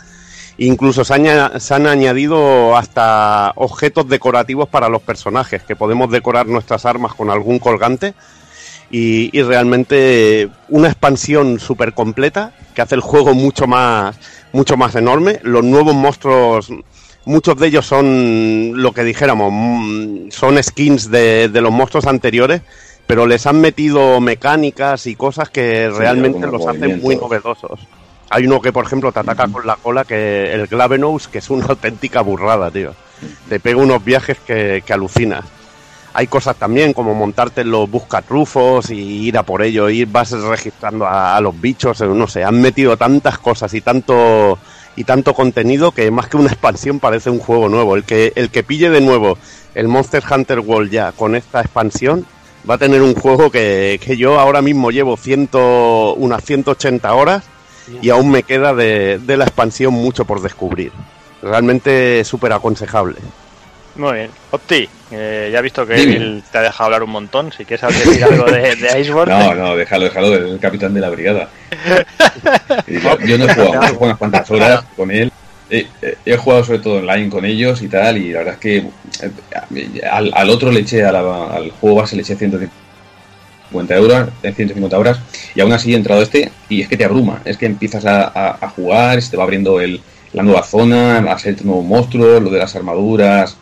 Incluso 0.57 1.05
se, 1.05 1.13
han 1.13 1.85
añadido 1.85 2.75
hasta 2.75 3.53
objetos 3.57 4.09
decorativos 4.09 4.67
para 4.67 4.89
los 4.89 5.03
personajes, 5.03 5.61
que 5.61 5.75
podemos 5.75 6.09
decorar 6.09 6.47
nuestras 6.47 6.87
armas 6.87 7.13
con 7.13 7.29
algún 7.29 7.59
colgante. 7.59 8.15
Y, 8.89 9.29
y 9.37 9.43
realmente 9.43 10.49
una 10.69 10.87
expansión 10.87 11.59
súper 11.59 11.93
completa 11.93 12.53
que 12.73 12.81
hace 12.81 12.95
el 12.95 13.01
juego 13.01 13.35
mucho 13.35 13.67
más, 13.67 14.17
mucho 14.51 14.77
más 14.77 14.95
enorme. 14.95 15.39
Los 15.43 15.63
nuevos 15.63 15.93
monstruos, 15.93 16.71
muchos 17.27 17.57
de 17.57 17.67
ellos 17.67 17.85
son 17.85 18.81
lo 18.81 18.91
que 18.93 19.03
dijéramos, 19.03 19.51
mm, 19.53 20.31
son 20.31 20.61
skins 20.63 21.11
de, 21.11 21.49
de 21.49 21.61
los 21.61 21.71
monstruos 21.71 22.07
anteriores, 22.07 22.61
pero 23.05 23.25
les 23.25 23.45
han 23.45 23.61
metido 23.61 24.19
mecánicas 24.19 25.05
y 25.07 25.15
cosas 25.15 25.49
que 25.49 25.89
Sí, 25.91 25.97
realmente 25.97 26.47
los 26.47 26.65
hacen 26.65 27.01
muy 27.01 27.15
novedosos. 27.15 27.79
Hay 28.29 28.45
uno 28.45 28.61
que, 28.61 28.73
por 28.73 28.85
ejemplo, 28.85 29.11
te 29.11 29.19
ataca 29.19 29.47
con 29.47 29.65
la 29.65 29.77
cola, 29.77 30.03
que 30.03 30.53
el 30.53 30.67
Glavenous, 30.67 31.27
que 31.27 31.37
es 31.37 31.49
una 31.49 31.65
auténtica 31.69 32.21
burrada, 32.21 32.71
tío. 32.71 32.93
Te 33.47 33.59
pega 33.59 33.77
unos 33.77 34.03
viajes 34.03 34.37
que, 34.45 34.83
que 34.85 34.93
alucinas. 34.93 35.45
Hay 36.13 36.27
cosas 36.27 36.55
también 36.55 36.93
como 36.93 37.13
montarte 37.13 37.61
en 37.61 37.71
los 37.71 37.89
buscatrufos 37.89 38.89
y 38.89 39.27
ir 39.27 39.37
a 39.37 39.43
por 39.43 39.61
ello, 39.61 39.89
ir 39.89 40.07
vas 40.07 40.31
registrando 40.31 41.05
a, 41.05 41.37
a 41.37 41.41
los 41.41 41.59
bichos, 41.59 42.01
eh, 42.01 42.07
no 42.07 42.27
sé, 42.27 42.43
han 42.43 42.59
metido 42.59 42.97
tantas 42.97 43.37
cosas 43.37 43.73
y 43.75 43.81
tanto 43.81 44.57
y 44.97 45.05
tanto 45.05 45.33
contenido 45.33 45.91
que 45.91 46.11
más 46.11 46.27
que 46.27 46.35
una 46.35 46.47
expansión 46.51 46.99
parece 46.99 47.29
un 47.29 47.39
juego 47.39 47.69
nuevo. 47.69 47.95
El 47.95 48.03
que 48.03 48.33
el 48.35 48.49
que 48.49 48.63
pille 48.63 48.89
de 48.89 48.99
nuevo 48.99 49.37
el 49.75 49.87
Monster 49.87 50.23
Hunter 50.29 50.59
World 50.59 50.91
ya 50.91 51.11
con 51.13 51.35
esta 51.35 51.61
expansión 51.61 52.25
va 52.69 52.73
a 52.73 52.77
tener 52.77 53.01
un 53.01 53.13
juego 53.13 53.49
que, 53.51 53.99
que 54.03 54.17
yo 54.17 54.39
ahora 54.39 54.61
mismo 54.61 54.91
llevo 54.91 55.15
ciento, 55.15 56.15
unas 56.15 56.43
180 56.43 57.13
horas 57.13 57.43
y 58.01 58.09
aún 58.09 58.29
me 58.29 58.43
queda 58.43 58.73
de, 58.73 59.19
de 59.19 59.37
la 59.37 59.45
expansión 59.45 59.93
mucho 59.93 60.25
por 60.25 60.41
descubrir. 60.41 60.91
Realmente 61.41 62.23
súper 62.25 62.51
aconsejable. 62.51 63.15
Muy 63.97 64.13
bien. 64.13 64.29
Opti, 64.51 64.87
eh, 65.11 65.49
ya 65.51 65.59
he 65.59 65.61
visto 65.61 65.85
que 65.85 65.95
Dime. 65.95 66.15
él 66.17 66.43
te 66.51 66.57
ha 66.59 66.61
dejado 66.61 66.85
hablar 66.85 67.03
un 67.03 67.09
montón. 67.09 67.51
Si 67.51 67.65
quieres 67.65 67.87
decir 68.05 68.23
algo 68.23 68.45
de, 68.45 68.75
de 68.75 68.99
Iceborne. 69.01 69.33
No, 69.33 69.53
no, 69.55 69.75
déjalo, 69.75 70.05
déjalo, 70.05 70.35
es 70.35 70.51
el 70.51 70.59
capitán 70.59 70.93
de 70.93 71.01
la 71.01 71.09
brigada. 71.09 71.49
Yo, 72.87 73.19
yo 73.25 73.37
no 73.37 73.45
he 73.45 73.53
jugado, 73.53 73.73
mucho, 73.73 73.83
he 73.85 73.87
jugado 73.89 74.05
unas 74.05 74.17
cuantas 74.17 74.51
horas 74.51 74.83
con 74.95 75.11
él. 75.11 75.31
He, 75.69 75.87
he- 76.01 76.17
he 76.25 76.37
jugado 76.37 76.63
sobre 76.63 76.79
todo 76.79 76.95
online 76.99 77.29
con 77.29 77.43
ellos 77.43 77.81
y 77.81 77.87
tal, 77.89 78.17
y 78.17 78.31
la 78.31 78.39
verdad 78.39 78.53
es 78.53 78.59
que 78.59 78.77
eh, 78.77 80.01
al, 80.09 80.31
al 80.33 80.49
otro 80.49 80.71
le 80.71 80.79
eché, 80.81 81.03
a 81.03 81.11
la- 81.11 81.47
al 81.47 81.71
juego 81.71 81.97
base 81.97 82.15
le 82.15 82.21
eché 82.21 82.35
150 82.37 83.95
euros, 83.95 84.29
eh, 84.43 84.53
150 84.53 84.97
horas, 84.97 85.19
y 85.55 85.59
aún 85.61 85.73
así 85.73 85.93
he 85.93 85.97
entrado 85.97 86.21
este, 86.21 86.51
y 86.69 86.81
es 86.81 86.87
que 86.87 86.95
te 86.97 87.03
abruma, 87.03 87.41
es 87.43 87.57
que 87.57 87.65
empiezas 87.65 88.05
a, 88.05 88.23
a- 88.33 88.57
a 88.61 88.69
jugar, 88.69 89.21
se 89.21 89.31
te 89.31 89.37
va 89.37 89.43
abriendo 89.43 89.81
el, 89.81 89.99
la 90.33 90.43
nueva 90.43 90.63
zona, 90.63 91.17
a 91.19 91.37
ser 91.39 91.65
nuevos 91.65 91.83
monstruos, 91.85 92.41
lo 92.41 92.49
de 92.49 92.59
las 92.59 92.75
armaduras, 92.75 93.57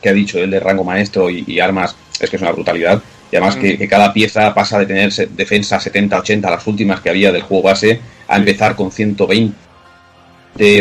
que 0.00 0.08
ha 0.08 0.12
dicho 0.12 0.38
él 0.38 0.50
de 0.50 0.60
rango 0.60 0.84
maestro 0.84 1.30
y, 1.30 1.44
y 1.46 1.60
armas, 1.60 1.96
es 2.20 2.28
que 2.30 2.36
es 2.36 2.42
una 2.42 2.52
brutalidad. 2.52 3.02
Y 3.30 3.36
además 3.36 3.56
que, 3.56 3.76
que 3.76 3.88
cada 3.88 4.12
pieza 4.12 4.54
pasa 4.54 4.78
de 4.78 4.86
tener 4.86 5.12
defensa 5.30 5.80
70, 5.80 6.18
80, 6.18 6.50
las 6.50 6.66
últimas 6.66 7.00
que 7.00 7.10
había 7.10 7.32
del 7.32 7.42
juego 7.42 7.64
base, 7.64 8.00
a 8.28 8.36
empezar 8.36 8.76
con 8.76 8.92
120 8.92 9.54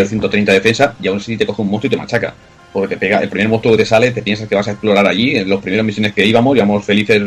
o 0.01 0.05
130 0.05 0.51
de 0.51 0.57
defensa, 0.59 0.95
y 1.01 1.07
aún 1.07 1.18
así 1.18 1.38
te 1.38 1.45
coge 1.45 1.61
un 1.61 1.70
monstruo 1.70 1.88
y 1.88 1.91
te 1.91 1.97
machaca. 1.97 2.34
Porque 2.72 2.95
te 2.95 2.97
pega, 2.97 3.20
el 3.20 3.30
primer 3.30 3.49
monstruo 3.49 3.74
que 3.74 3.84
te 3.84 3.86
sale, 3.86 4.11
te 4.11 4.22
piensas 4.22 4.47
que 4.47 4.55
vas 4.55 4.68
a 4.68 4.72
explorar 4.72 5.07
allí. 5.07 5.36
En 5.38 5.49
las 5.49 5.59
primeras 5.61 5.86
misiones 5.86 6.13
que 6.13 6.26
íbamos, 6.26 6.55
íbamos 6.55 6.86
felices 6.86 7.24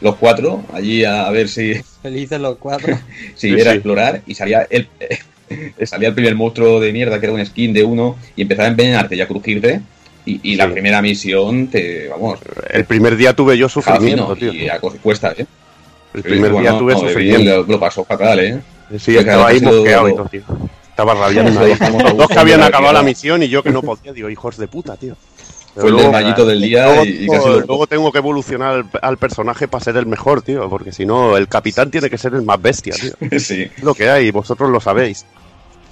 los 0.00 0.16
cuatro, 0.16 0.64
allí 0.72 1.04
a, 1.04 1.26
a 1.26 1.30
ver 1.30 1.48
si, 1.48 1.74
Felices 2.02 2.40
los 2.40 2.56
cuatro. 2.58 3.02
si 3.34 3.50
Sí, 3.50 3.60
era 3.60 3.72
sí. 3.72 3.76
explorar, 3.76 4.22
y 4.26 4.34
salía 4.34 4.66
el, 4.70 4.88
salía 5.84 6.08
el 6.08 6.14
primer 6.14 6.34
monstruo 6.36 6.80
de 6.80 6.92
mierda, 6.92 7.18
que 7.20 7.26
era 7.26 7.34
un 7.34 7.44
skin 7.44 7.72
de 7.72 7.84
uno, 7.84 8.16
y 8.36 8.42
empezaba 8.42 8.66
a 8.68 8.70
envenenarte 8.70 9.16
y 9.16 9.20
a 9.20 9.26
crujirte. 9.28 9.80
Y, 10.28 10.40
y 10.52 10.56
la 10.56 10.70
primera 10.70 11.00
misión 11.00 11.68
te, 11.68 12.08
vamos, 12.08 12.38
El 12.70 12.84
primer 12.84 13.16
día 13.16 13.32
tuve 13.34 13.56
yo 13.56 13.68
sufrimiento, 13.68 14.36
tío. 14.36 14.52
y 14.52 14.68
a 14.68 14.78
cuesta, 14.78 15.32
¿eh? 15.36 15.46
El 16.12 16.22
primer 16.22 16.52
Bueno, 16.52 16.68
día 16.70 16.78
tuve 16.78 16.92
no, 16.94 17.00
sufrimiento. 17.00 17.56
Lo, 17.56 17.62
lo 17.62 17.80
pasó 17.80 18.04
fatal, 18.04 18.38
¿eh? 18.40 18.60
Sí, 18.98 19.12
Porque 19.14 19.18
estaba 19.20 19.48
ahí 19.48 19.60
mosqueado 19.60 20.08
y 20.08 20.14
todo, 20.16 20.26
tío. 20.28 20.42
Estaba 20.90 21.14
rabiando. 21.14 21.60
Dos 22.14 22.28
que 22.28 22.38
habían 22.38 22.62
acabado 22.62 22.92
la 22.92 23.02
misión 23.02 23.42
y 23.42 23.48
yo 23.48 23.62
que 23.62 23.70
no 23.70 23.82
podía. 23.88 24.12
Digo, 24.12 24.28
hijos 24.28 24.56
de 24.58 24.68
puta, 24.68 24.96
tío. 24.96 25.16
Pero 25.74 25.88
Fue 25.88 25.90
el 25.90 26.04
desmayito 26.04 26.44
del 26.44 26.60
día 26.60 26.86
luego, 26.86 27.04
y, 27.04 27.08
y 27.08 27.26
casi 27.28 27.48
lo... 27.48 27.60
luego 27.60 27.86
tengo 27.86 28.10
que 28.10 28.18
evolucionar 28.18 28.74
al, 28.74 28.86
al 29.00 29.16
personaje 29.16 29.68
para 29.68 29.84
ser 29.84 29.96
el 29.96 30.06
mejor, 30.06 30.42
tío. 30.42 30.68
Porque 30.68 30.92
si 30.92 31.06
no, 31.06 31.36
el 31.36 31.46
capitán 31.48 31.90
tiene 31.90 32.10
que 32.10 32.18
ser 32.18 32.34
el 32.34 32.42
más 32.42 32.60
bestia, 32.60 32.94
tío. 32.94 33.12
Sí, 33.38 33.62
Es 33.76 33.82
lo 33.82 33.94
que 33.94 34.10
hay, 34.10 34.30
vosotros 34.30 34.68
lo 34.70 34.80
sabéis. 34.80 35.24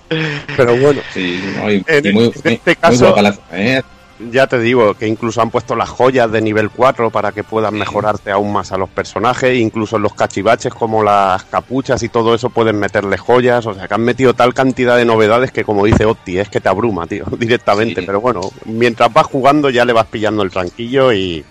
Pero 0.56 0.76
bueno, 0.76 1.00
sí, 1.12 1.40
no, 1.56 1.70
y, 1.70 1.84
En 1.86 2.06
y 2.06 2.12
muy, 2.12 2.24
este 2.34 2.48
muy- 2.50 2.60
muy 2.64 2.74
caso- 2.76 3.04
guapa 3.06 3.22
la- 3.22 3.38
¿eh? 3.52 3.82
Ya 4.30 4.46
te 4.46 4.58
digo 4.58 4.94
que 4.94 5.06
incluso 5.06 5.42
han 5.42 5.50
puesto 5.50 5.76
las 5.76 5.88
joyas 5.88 6.30
de 6.32 6.40
nivel 6.40 6.70
4 6.70 7.10
para 7.10 7.32
que 7.32 7.44
puedan 7.44 7.74
mejorarte 7.74 8.30
aún 8.30 8.52
más 8.52 8.72
a 8.72 8.78
los 8.78 8.88
personajes. 8.88 9.58
Incluso 9.58 9.96
en 9.96 10.02
los 10.02 10.14
cachivaches 10.14 10.72
como 10.72 11.02
las 11.02 11.44
capuchas 11.44 12.02
y 12.02 12.08
todo 12.08 12.34
eso 12.34 12.50
pueden 12.50 12.78
meterle 12.78 13.18
joyas. 13.18 13.66
O 13.66 13.74
sea 13.74 13.86
que 13.86 13.94
han 13.94 14.02
metido 14.02 14.34
tal 14.34 14.54
cantidad 14.54 14.96
de 14.96 15.04
novedades 15.04 15.52
que 15.52 15.64
como 15.64 15.84
dice 15.84 16.04
Opti, 16.04 16.38
es 16.38 16.48
que 16.48 16.60
te 16.60 16.68
abruma, 16.68 17.06
tío, 17.06 17.24
directamente. 17.38 18.00
Sí. 18.00 18.06
Pero 18.06 18.20
bueno, 18.20 18.40
mientras 18.64 19.12
vas 19.12 19.26
jugando 19.26 19.70
ya 19.70 19.84
le 19.84 19.92
vas 19.92 20.06
pillando 20.06 20.42
el 20.42 20.50
tranquillo 20.50 21.12
y, 21.12 21.44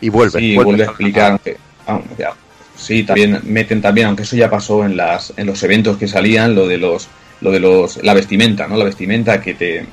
y 0.00 0.08
vuelve. 0.08 0.38
Sí, 0.40 0.56
vuelve 0.56 0.84
a 0.84 0.86
explicar, 0.86 1.40
ya, 2.16 2.32
sí, 2.76 3.02
también 3.02 3.40
meten 3.44 3.82
también, 3.82 4.06
aunque 4.06 4.22
eso 4.22 4.36
ya 4.36 4.48
pasó 4.48 4.84
en 4.84 4.96
las 4.96 5.32
en 5.36 5.46
los 5.46 5.62
eventos 5.64 5.96
que 5.96 6.06
salían, 6.06 6.54
lo 6.54 6.68
de 6.68 6.78
los 6.78 7.08
lo 7.40 7.50
de 7.50 7.58
los 7.58 8.02
la 8.02 8.14
vestimenta, 8.14 8.68
¿no? 8.68 8.76
La 8.76 8.84
vestimenta 8.84 9.40
que 9.40 9.54
te 9.54 9.86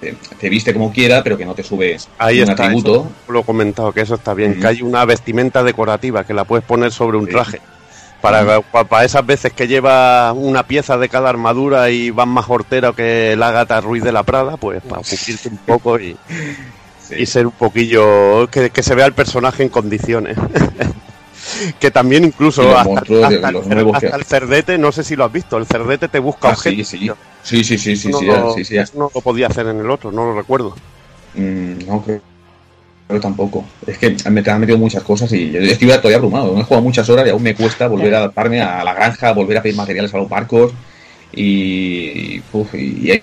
te, 0.00 0.14
te 0.38 0.48
viste 0.48 0.72
como 0.72 0.92
quiera, 0.92 1.22
pero 1.22 1.36
que 1.36 1.44
no 1.44 1.54
te 1.54 1.62
sube 1.62 1.96
Ahí 2.18 2.40
un 2.42 2.50
está, 2.50 2.64
atributo. 2.64 2.94
eso 3.24 3.32
lo 3.32 3.40
he 3.40 3.44
comentado, 3.44 3.92
que 3.92 4.00
eso 4.00 4.14
está 4.14 4.34
bien, 4.34 4.58
que 4.60 4.66
hay 4.66 4.82
una 4.82 5.04
vestimenta 5.04 5.62
decorativa 5.62 6.24
que 6.24 6.34
la 6.34 6.44
puedes 6.44 6.64
poner 6.64 6.90
sobre 6.92 7.18
un 7.18 7.26
Sí. 7.26 7.32
traje. 7.32 7.60
Para, 8.20 8.60
pa- 8.60 8.84
para 8.84 9.04
esas 9.06 9.24
veces 9.24 9.52
que 9.54 9.66
lleva 9.66 10.30
una 10.34 10.62
pieza 10.66 10.98
de 10.98 11.08
cada 11.08 11.30
armadura 11.30 11.88
y 11.88 12.10
van 12.10 12.28
más 12.28 12.44
hortero 12.48 12.94
que 12.94 13.32
el 13.32 13.42
Ágata 13.42 13.80
Ruiz 13.80 14.02
de 14.04 14.12
la 14.12 14.24
Prada, 14.24 14.58
pues 14.58 14.82
para 14.82 15.00
cubrirte 15.00 15.48
un 15.48 15.56
poco 15.58 15.98
y, 15.98 16.14
Sí. 17.08 17.14
y 17.18 17.24
ser 17.26 17.46
un 17.46 17.52
poquillo. 17.52 18.46
Que, 18.50 18.68
que 18.68 18.82
se 18.82 18.94
vea 18.94 19.06
el 19.06 19.14
personaje 19.14 19.62
en 19.62 19.70
condiciones. 19.70 20.36
que 21.80 21.90
también 21.90 22.24
incluso 22.24 22.62
los 22.62 22.74
hasta, 22.76 22.84
monstruos 22.84 23.28
de- 23.28 23.34
hasta 23.36 23.50
los 23.52 23.66
el, 23.66 23.88
hasta 23.94 24.00
que- 24.10 24.16
el 24.16 24.24
cerdete, 24.24 24.78
no 24.78 24.92
sé 24.92 25.02
si 25.02 25.16
lo 25.16 25.24
has 25.24 25.32
visto, 25.32 25.56
el 25.56 25.66
cerdete 25.66 26.08
te 26.08 26.18
busca 26.18 26.48
Ah, 26.48 26.52
objetos. 26.52 26.88
sí. 26.88 26.98
Sí, 26.98 27.10
sí, 27.42 27.64
sí, 27.64 27.78
sí, 27.78 27.96
sí, 27.96 28.08
no, 28.08 28.20
ya- 28.22 28.40
lo- 28.40 28.54
sí, 28.54 28.64
sí, 28.64 28.76
no 28.94 29.10
lo 29.14 29.20
podía 29.20 29.46
hacer 29.48 29.66
en 29.66 29.80
el 29.80 29.90
otro, 29.90 30.10
no 30.12 30.24
lo 30.26 30.34
recuerdo. 30.36 30.74
Mm, 31.34 31.86
no, 31.86 32.02
creo, 32.02 32.20
creo 33.08 33.20
tampoco. 33.20 33.64
Es 33.86 33.98
que 33.98 34.16
me 34.30 34.42
te 34.42 34.50
han 34.50 34.60
metido 34.60 34.78
muchas 34.78 35.02
cosas 35.02 35.32
y 35.32 35.50
yo 35.50 35.60
estoy 35.60 35.88
todavía 35.88 36.16
abrumado. 36.16 36.54
No 36.54 36.60
he 36.60 36.64
jugado 36.64 36.82
muchas 36.82 37.08
horas 37.08 37.26
y 37.26 37.30
aún 37.30 37.42
me 37.42 37.54
cuesta 37.54 37.88
volver 37.88 38.14
a 38.14 38.18
adaptarme 38.18 38.60
a 38.60 38.82
la 38.84 38.94
granja, 38.94 39.32
volver 39.32 39.58
a 39.58 39.62
pedir 39.62 39.76
materiales 39.76 40.12
a 40.14 40.18
los 40.18 40.28
barcos 40.28 40.72
y, 41.32 42.40
uf, 42.52 42.74
y 42.74 43.10
hay- 43.10 43.22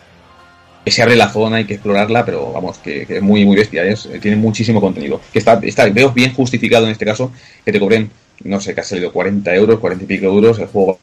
que 0.85 0.91
se 0.91 1.03
abre 1.03 1.17
la 1.17 1.27
zona, 1.27 1.57
hay 1.57 1.65
que 1.65 1.73
explorarla, 1.73 2.23
pero 2.23 2.53
vamos, 2.53 2.77
que, 2.77 3.05
que 3.05 3.17
es 3.17 3.21
muy, 3.21 3.43
muy 3.45 3.57
bestia, 3.57 3.83
es- 3.83 4.07
tiene 4.21 4.37
muchísimo 4.37 4.79
contenido. 4.79 5.19
Que 5.33 5.39
está, 5.39 5.59
está, 5.61 5.85
veo 5.89 6.11
bien 6.11 6.33
justificado 6.33 6.85
en 6.85 6.93
este 6.93 7.03
caso 7.05 7.31
que 7.65 7.73
te 7.73 7.79
cobren, 7.79 8.09
no 8.45 8.61
sé, 8.61 8.73
que 8.73 8.79
ha 8.79 8.83
salido 8.85 9.11
40 9.11 9.53
euros, 9.53 9.79
40 9.79 10.05
y 10.05 10.07
pico 10.07 10.27
euros 10.27 10.57
el 10.59 10.67
juego 10.67 10.97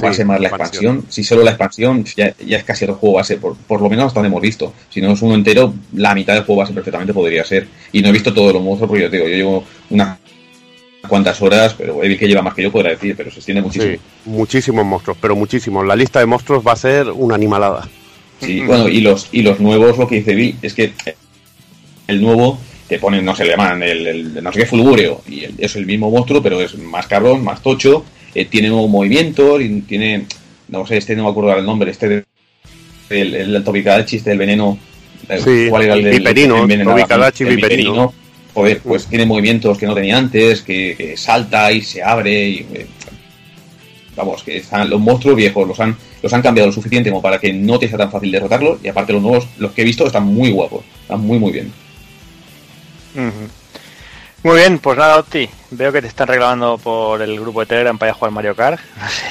base 0.00 0.24
más 0.24 0.40
la 0.40 0.48
expansión. 0.48 1.04
Si 1.08 1.22
solo 1.24 1.42
la 1.42 1.50
expansión 1.50 2.04
ya, 2.16 2.34
ya 2.46 2.56
es 2.58 2.64
casi 2.64 2.84
el 2.84 2.92
juego 2.92 3.16
base, 3.16 3.36
por, 3.36 3.56
por 3.56 3.80
lo 3.80 3.90
menos 3.90 4.06
hasta 4.06 4.20
donde 4.20 4.28
hemos 4.28 4.40
visto. 4.42 4.72
Si 4.88 5.00
no 5.00 5.12
es 5.12 5.22
uno 5.22 5.34
entero, 5.34 5.74
la 5.94 6.14
mitad 6.14 6.34
del 6.34 6.44
juego 6.44 6.60
base 6.62 6.72
perfectamente 6.72 7.12
podría 7.12 7.44
ser. 7.44 7.68
Y 7.92 8.00
no 8.02 8.08
he 8.08 8.12
visto 8.12 8.32
todos 8.32 8.52
los 8.54 8.62
monstruos 8.62 8.88
porque 8.88 9.02
yo 9.04 9.10
te 9.10 9.16
digo, 9.18 9.28
yo 9.28 9.36
llevo 9.36 9.64
unas 9.90 10.18
cuantas 11.08 11.40
horas, 11.42 11.74
pero 11.76 12.02
el 12.02 12.16
que 12.18 12.26
lleva 12.28 12.42
más 12.42 12.54
que 12.54 12.62
yo 12.62 12.70
podrá 12.72 12.90
decir, 12.90 13.14
pero 13.16 13.30
se 13.30 13.36
extiende 13.38 13.60
muchísimo. 13.62 13.92
Sí, 13.94 14.00
muchísimos 14.26 14.84
monstruos, 14.86 15.18
pero 15.20 15.34
muchísimos. 15.36 15.84
La 15.86 15.96
lista 15.96 16.20
de 16.20 16.26
monstruos 16.26 16.64
va 16.66 16.72
a 16.72 16.76
ser 16.76 17.10
una 17.10 17.34
animalada. 17.34 17.88
Sí, 18.40 18.60
bueno, 18.60 18.88
y 18.88 19.00
los, 19.00 19.28
y 19.32 19.42
los 19.42 19.60
nuevos, 19.60 19.98
lo 19.98 20.06
que 20.08 20.16
dice 20.16 20.34
Bill, 20.34 20.56
es 20.62 20.74
que 20.74 20.92
el 22.08 22.20
nuevo 22.20 22.58
te 22.88 22.98
ponen, 22.98 23.24
no 23.24 23.34
sé, 23.34 23.44
le 23.44 23.50
llaman 23.52 23.82
el, 23.82 24.06
el 24.06 24.42
no 24.44 24.52
sé 24.52 24.60
qué 24.60 24.66
fulgúreo, 24.66 25.22
y 25.28 25.44
el- 25.44 25.54
es 25.58 25.76
el 25.76 25.86
mismo 25.86 26.10
monstruo, 26.10 26.42
pero 26.42 26.60
es 26.60 26.76
más 26.76 27.06
cabrón, 27.06 27.42
más 27.44 27.62
tocho, 27.62 28.04
eh, 28.34 28.44
tiene 28.46 28.68
nuevos 28.68 28.90
movimientos, 28.90 29.60
y 29.62 29.80
tiene, 29.82 30.26
no 30.68 30.86
sé, 30.86 30.96
este 30.98 31.14
no 31.16 31.24
me 31.24 31.30
acuerdo 31.30 31.56
el 31.56 31.64
nombre, 31.66 31.90
este 31.90 32.08
de- 32.08 32.24
el, 33.10 33.34
el 33.34 33.64
Tobikadachi, 33.64 34.16
este 34.16 34.30
del 34.30 34.38
veneno, 34.38 34.78
eh, 35.28 35.38
Sí, 35.42 35.66
¿cuál 35.68 35.82
era 35.82 35.94
el 35.94 36.04
del 36.04 36.18
Viperino, 36.18 36.56
El 37.50 37.56
Viperino. 37.56 38.14
Joder, 38.54 38.80
pues 38.80 39.06
tiene 39.06 39.24
movimientos 39.24 39.78
que 39.78 39.86
no 39.86 39.94
tenía 39.94 40.18
antes, 40.18 40.60
que, 40.62 40.94
que 40.96 41.16
salta 41.16 41.72
y 41.72 41.80
se 41.82 42.02
abre, 42.02 42.48
y, 42.48 42.66
eh, 42.74 42.86
vamos, 44.14 44.42
que 44.42 44.58
están, 44.58 44.90
los 44.90 45.00
monstruos 45.00 45.36
viejos 45.36 45.66
los 45.66 45.80
han, 45.80 45.96
los 46.22 46.32
han 46.34 46.42
cambiado 46.42 46.66
lo 46.68 46.72
suficiente 46.72 47.08
como 47.10 47.22
para 47.22 47.38
que 47.38 47.52
no 47.52 47.78
te 47.78 47.88
sea 47.88 47.96
tan 47.98 48.10
fácil 48.10 48.30
derrotarlos, 48.30 48.78
y 48.84 48.88
aparte 48.88 49.12
los 49.14 49.22
nuevos, 49.22 49.46
los 49.58 49.72
que 49.72 49.80
he 49.82 49.84
visto, 49.84 50.06
están 50.06 50.24
muy 50.26 50.50
guapos, 50.50 50.84
están 51.02 51.20
muy 51.20 51.38
muy 51.38 51.52
bien. 51.52 51.72
Muy 54.44 54.56
bien, 54.56 54.78
pues 54.80 54.98
nada, 54.98 55.18
Opti. 55.20 55.48
Veo 55.70 55.92
que 55.92 56.00
te 56.02 56.08
están 56.08 56.26
reclamando 56.26 56.76
por 56.76 57.22
el 57.22 57.38
grupo 57.38 57.60
de 57.60 57.66
Telegram 57.66 57.96
para 57.96 58.10
ir 58.10 58.14
a 58.14 58.18
jugar 58.18 58.32
Mario 58.32 58.56
Kart. 58.56 58.80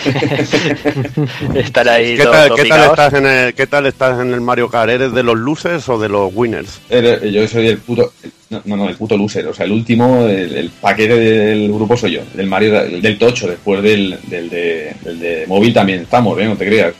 Estar 1.55 1.87
ahí 1.89 2.15
¿Qué 2.15 2.23
todo- 2.23 2.31
tal, 2.31 2.47
todo 2.47 2.55
qué, 2.55 2.61
tal 2.63 2.79
picados. 2.79 2.89
estás 2.91 3.13
en 3.15 3.25
el, 3.27 3.53
¿Qué 3.53 3.67
tal 3.67 3.85
estás 3.87 4.19
en 4.21 4.33
el 4.33 4.41
Mario 4.41 4.69
Kart? 4.69 4.89
¿Eres 4.89 5.11
de 5.13 5.23
los 5.23 5.37
losers 5.37 5.87
o 5.89 5.99
de 5.99 6.07
los 6.09 6.31
winners? 6.33 6.79
Eh, 6.89 7.29
Yo 7.33 7.47
soy 7.47 7.67
el 7.67 7.77
puto, 7.79 8.13
no, 8.49 8.61
no, 8.65 8.87
el 8.89 8.95
puto 8.95 9.17
loser, 9.17 9.45
o 9.47 9.53
sea, 9.53 9.65
el 9.65 9.73
último, 9.73 10.25
el, 10.25 10.55
el 10.55 10.69
paquete 10.69 11.15
del 11.15 11.67
grupo 11.73 11.97
soy 11.97 12.13
yo, 12.13 12.21
del 12.33 12.47
Mario, 12.47 12.79
el 12.81 13.01
del 13.01 13.17
Tocho, 13.17 13.47
después 13.47 13.83
del, 13.83 14.17
del, 14.23 14.49
de, 14.49 14.95
del 15.03 15.19
de 15.19 15.45
móvil 15.47 15.73
también 15.73 16.01
estamos, 16.03 16.39
¿eh? 16.39 16.45
no 16.45 16.55
te 16.55 16.65
creas. 16.67 16.93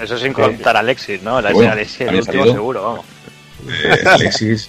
Eso 0.00 0.16
sin 0.18 0.32
contar 0.32 0.76
a 0.76 0.80
Alexis, 0.80 1.22
¿no? 1.22 1.40
La 1.40 1.52
Bueno, 1.52 1.72
Alexis, 1.72 2.00
el 2.00 2.08
había 2.08 2.20
último 2.20 2.38
salido. 2.44 2.54
seguro, 2.56 2.82
vamos. 2.82 3.04
Eh, 3.84 4.08
Alexis, 4.08 4.68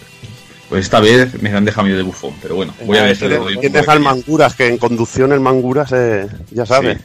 pues 0.74 0.86
esta 0.86 1.00
vez 1.00 1.40
me 1.40 1.52
han 1.52 1.64
dejado 1.66 1.84
medio 1.84 1.98
de 1.98 2.02
bufón, 2.02 2.34
pero 2.42 2.56
bueno, 2.56 2.74
voy 2.84 2.98
a 2.98 3.04
ver 3.04 3.16
si 3.16 3.28
le 3.28 3.38
doy 3.38 3.54
un 3.54 3.60
Tienes 3.62 3.84
poco 3.84 3.92
de 3.92 3.98
al 3.98 4.04
cariño. 4.04 4.10
Manguras, 4.10 4.56
que 4.56 4.68
en 4.68 4.80
conducción 4.80 5.32
el 5.32 5.40
Manguras, 5.40 5.92
eh, 5.92 6.28
ya 6.50 6.66
sabes. 6.66 6.98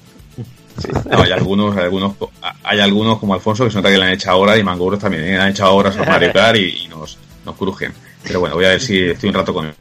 Sí. 0.80 0.88
No, 1.10 1.20
hay 1.20 1.32
algunos, 1.32 1.76
hay 1.76 1.82
algunos, 1.84 2.14
hay 2.62 2.80
algunos 2.80 3.18
como 3.18 3.34
Alfonso 3.34 3.64
que 3.64 3.70
se 3.70 3.76
nota 3.76 3.90
que 3.90 3.98
le 3.98 4.04
han 4.04 4.12
echado 4.12 4.38
horas 4.38 4.58
y 4.58 4.62
Manguros 4.62 4.98
también 4.98 5.22
¿eh? 5.22 5.32
le 5.32 5.36
han 5.36 5.50
echado 5.50 5.74
horas 5.74 5.94
a 5.98 6.02
Mario 6.06 6.32
Kart 6.32 6.56
y, 6.56 6.84
y 6.84 6.88
nos, 6.88 7.18
nos 7.44 7.56
crujen. 7.56 7.92
Pero 8.22 8.40
bueno, 8.40 8.54
voy 8.54 8.64
a 8.64 8.68
ver 8.68 8.80
si 8.80 9.00
estoy 9.00 9.28
un 9.28 9.34
rato 9.34 9.52
con 9.52 9.66
él. 9.66 9.74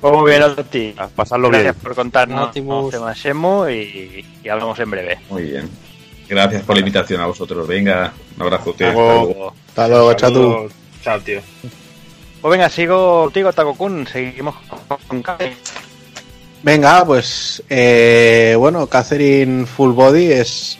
Pues 0.00 0.14
muy 0.14 0.30
bien, 0.30 0.42
Opti. 0.44 0.94
A 0.96 1.08
pasarlo 1.08 1.48
Gracias 1.48 1.74
bien. 1.74 1.82
por 1.82 1.94
contarnos 1.96 2.46
Optimus. 2.46 2.92
temas 2.92 3.18
Shemu 3.18 3.68
y, 3.68 4.24
y 4.44 4.48
hablamos 4.48 4.78
en 4.78 4.90
breve. 4.92 5.18
Muy 5.28 5.42
bien. 5.42 5.68
Gracias 6.28 6.62
por 6.62 6.76
la 6.76 6.80
invitación 6.82 7.20
a 7.20 7.26
vosotros. 7.26 7.66
Venga, 7.66 8.12
un 8.36 8.42
abrazo 8.42 8.68
a 8.68 8.72
ustedes. 8.72 8.90
Hasta 8.92 9.02
luego. 9.02 9.54
Hasta 9.70 9.88
luego. 9.88 10.10
Hasta 10.10 10.30
luego. 10.30 10.68
Chao, 11.02 11.20
tío. 11.20 11.40
Pues 12.44 12.58
venga, 12.58 12.68
sigo 12.68 13.22
contigo, 13.22 13.54
Takokun. 13.54 14.06
Seguimos 14.06 14.54
con 15.08 15.22
Kai. 15.22 15.56
Venga, 16.62 17.02
pues 17.06 17.62
eh, 17.70 18.54
bueno, 18.58 18.86
Catherine 18.86 19.64
Full 19.64 19.92
Body 19.92 20.26
es. 20.30 20.76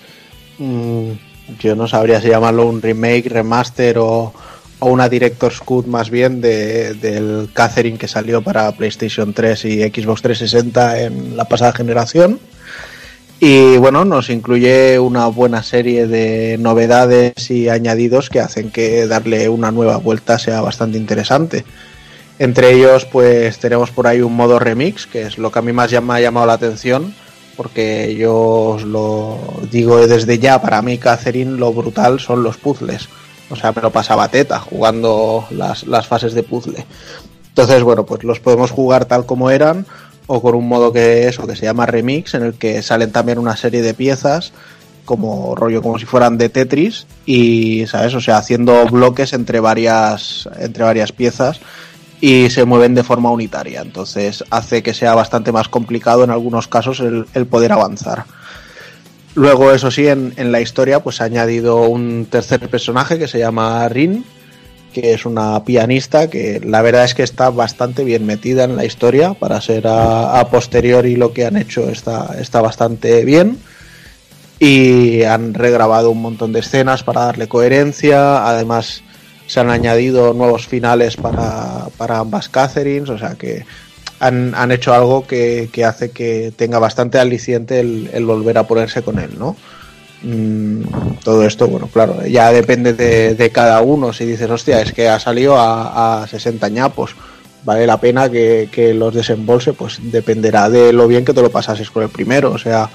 mm, 0.59 1.11
yo 1.59 1.75
no 1.75 1.89
sabría 1.89 2.21
si 2.21 2.29
llamarlo 2.29 2.67
un 2.67 2.83
remake, 2.83 3.31
remaster 3.31 3.97
o, 3.97 4.35
o 4.79 4.87
una 4.91 5.09
Director's 5.09 5.61
Cut 5.63 5.87
más 5.87 6.11
bien 6.11 6.43
de- 6.43 6.93
del 6.93 7.49
Catherine 7.55 7.97
que 7.97 8.09
salió 8.09 8.43
para 8.43 8.71
PlayStation 8.73 9.33
3 9.33 9.65
y 9.65 9.81
Xbox 9.85 10.21
360 10.21 11.01
en 11.01 11.35
la 11.35 11.47
pasada 11.47 11.73
generación. 11.73 12.41
Y 13.41 13.77
bueno, 13.77 14.05
nos 14.05 14.31
incluye 14.31 14.99
una 14.99 15.27
buena 15.27 15.63
serie 15.63 16.07
de 16.07 16.57
novedades 16.59 17.51
y 17.51 17.69
añadidos 17.69 18.31
que 18.31 18.41
hacen 18.41 18.71
que 18.71 19.07
darle 19.07 19.49
una 19.49 19.71
nueva 19.71 19.97
vuelta 19.99 20.39
sea 20.39 20.61
bastante 20.61 20.99
interesante. 20.99 21.65
Entre 22.39 22.73
ellos, 22.73 23.05
pues 23.05 23.59
tenemos 23.59 23.91
por 23.91 24.07
ahí 24.07 24.21
un 24.21 24.35
modo 24.35 24.59
remix, 24.59 25.07
que 25.07 25.23
es 25.23 25.39
lo 25.39 25.53
que 25.53 25.59
a 25.59 25.63
mí 25.63 25.73
más 25.73 25.93
me 26.03 26.15
ha 26.15 26.21
llamado 26.21 26.47
la 26.47 26.55
atención, 26.55 27.15
porque 27.57 28.15
yo 28.17 28.35
os 28.35 28.83
lo 28.83 29.39
digo 29.71 30.05
desde 30.07 30.39
ya, 30.39 30.61
para 30.61 30.83
mí, 30.83 30.99
Catherine, 30.99 31.59
lo 31.59 31.73
brutal 31.73 32.21
son 32.21 32.43
los 32.43 32.57
puzzles. 32.57 33.09
O 33.51 33.57
sea, 33.57 33.73
me 33.73 33.83
lo 33.83 33.91
pasaba 33.91 34.29
teta 34.29 34.59
jugando 34.59 35.47
las, 35.51 35.87
las 35.87 36.07
fases 36.07 36.35
de 36.35 36.43
puzzle. 36.43 36.87
Entonces, 37.49 37.83
bueno, 37.85 38.05
pues 38.05 38.25
los 38.25 38.41
podemos 38.41 38.73
jugar 38.73 39.05
tal 39.05 39.27
como 39.27 39.51
eran, 39.51 39.87
o 40.27 40.41
con 40.41 40.55
un 40.55 40.69
modo 40.69 40.93
que 40.93 41.29
es, 41.29 41.39
o 41.39 41.47
que 41.47 41.57
se 41.57 41.67
llama 41.67 41.87
remix, 41.87 42.35
en 42.35 42.43
el 42.43 42.55
que 42.55 42.83
salen 42.83 43.13
también 43.13 43.39
una 43.39 43.57
serie 43.57 43.83
de 43.83 43.95
piezas, 43.95 44.53
como 45.05 45.55
rollo, 45.55 45.83
como 45.83 45.99
si 45.99 46.07
fueran 46.07 46.39
de 46.39 46.49
Tetris, 46.49 47.07
y, 47.27 47.87
¿sabes? 47.87 48.15
O 48.15 48.21
sea, 48.21 48.39
haciendo 48.39 48.87
bloques 48.87 49.33
entre 49.33 49.61
varias, 49.61 50.49
entre 50.59 50.85
varias 50.85 51.13
piezas 51.13 51.61
y 52.21 52.49
se 52.49 52.65
mueven 52.65 52.95
de 52.95 53.05
forma 53.05 53.31
unitaria. 53.31 53.83
Entonces 53.83 54.45
hace 54.49 54.83
que 54.83 54.95
sea 54.95 55.15
bastante 55.15 55.53
más 55.53 55.69
complicado 55.69 56.25
en 56.25 56.31
algunos 56.31 56.69
casos 56.69 57.01
el, 57.01 57.27
el 57.35 57.47
poder 57.47 57.73
avanzar. 57.73 58.25
Luego, 59.35 59.73
eso 59.73 59.91
sí, 59.91 60.07
en, 60.07 60.33
en 60.37 60.53
la 60.53 60.61
historia 60.61 61.01
pues 61.01 61.21
ha 61.21 61.25
añadido 61.25 61.83
un 61.83 62.27
tercer 62.31 62.67
personaje 62.69 63.19
que 63.19 63.29
se 63.29 63.41
llama 63.41 63.87
Rin, 63.89 64.25
que 64.95 65.13
es 65.13 65.27
una 65.27 65.63
pianista 65.65 66.31
que 66.31 66.61
la 66.65 66.81
verdad 66.81 67.05
es 67.05 67.15
que 67.15 67.23
está 67.23 67.51
bastante 67.51 68.05
bien 68.05 68.25
metida 68.25 68.65
en 68.65 68.77
la 68.77 68.87
historia. 68.87 69.35
Para 69.35 69.61
ser 69.61 69.87
a, 69.87 70.49
posteriori 70.51 71.17
lo 71.17 71.35
que 71.35 71.45
han 71.45 71.59
hecho 71.59 71.91
está, 71.91 72.37
está 72.41 72.63
bastante 72.63 73.25
bien. 73.25 73.59
Y 74.59 75.25
han 75.25 75.53
regrabado 75.53 76.11
un 76.11 76.23
montón 76.23 76.53
de 76.53 76.61
escenas 76.61 77.03
para 77.03 77.27
darle 77.27 77.49
coherencia, 77.49 78.49
además 78.49 79.03
se 79.47 79.61
han 79.61 79.69
añadido 79.69 80.33
nuevos 80.33 80.67
finales 80.67 81.17
para, 81.17 81.89
para 81.99 82.21
ambas 82.21 82.49
Catherines, 82.49 83.11
o 83.11 83.19
sea 83.19 83.35
que 83.35 83.67
han, 84.21 84.55
han 84.55 84.73
hecho 84.73 84.95
algo 84.95 85.27
que, 85.27 85.69
que 85.71 85.85
hace 85.85 86.13
que 86.13 86.53
tenga 86.57 86.79
bastante 86.79 87.19
aliciente 87.19 87.81
el 87.81 88.25
volver 88.25 88.57
a 88.57 88.67
ponerse 88.67 89.03
con 89.03 89.19
él, 89.19 89.33
¿no? 89.39 89.57
Mm, 90.25 91.19
todo 91.23 91.45
esto, 91.45 91.69
bueno, 91.69 91.89
claro, 91.93 92.27
ya 92.27 92.51
depende 92.51 92.95
de, 92.95 93.51
cada 93.51 93.83
uno. 93.83 94.13
Si 94.13 94.25
dices, 94.25 94.51
hostia, 94.51 94.81
es 94.81 94.93
que 94.93 95.09
ha 95.09 95.21
salido 95.21 95.57
a, 95.59 96.23
a 96.23 96.27
60 96.27 96.69
ñapos, 96.71 97.15
vale 97.65 97.87
la 97.87 98.01
pena 98.01 98.31
que, 98.31 98.69
que 98.73 98.95
los 98.95 99.15
desembolse, 99.15 99.75
pues 99.75 99.99
dependerá 100.01 100.71
de 100.71 100.93
lo 100.93 101.07
bien 101.07 101.25
que 101.25 101.35
te 101.35 101.43
lo 101.43 101.51
pasases 101.51 101.91
con 101.91 102.03
el 102.03 102.09
primero. 102.09 102.53
O 102.53 102.59
sea, 102.59 102.89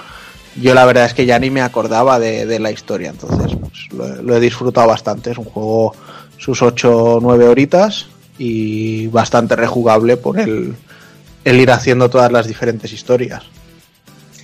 yo 0.60 0.74
la 0.74 0.86
verdad 0.86 1.06
es 1.06 1.14
que 1.14 1.28
ya 1.28 1.38
ni 1.38 1.52
me 1.52 1.62
acordaba 1.62 2.20
de, 2.20 2.60
la 2.60 2.72
historia, 2.72 3.12
entonces 3.12 3.56
pues, 3.60 3.94
lo, 3.94 4.24
lo 4.24 4.36
he 4.36 4.40
disfrutado 4.40 4.88
bastante. 4.88 5.32
Es 5.32 5.38
un 5.38 5.46
juego, 5.46 5.94
sus 6.38 6.62
8 6.64 6.98
o 6.98 7.20
9 7.22 7.48
horitas 7.48 8.08
y 8.40 9.08
bastante 9.08 9.56
rejugable 9.56 10.18
por 10.18 10.40
el, 10.40 10.76
el 11.44 11.60
ir 11.60 11.70
haciendo 11.70 12.10
todas 12.10 12.32
las 12.32 12.48
diferentes 12.48 12.92
historias. 12.92 13.44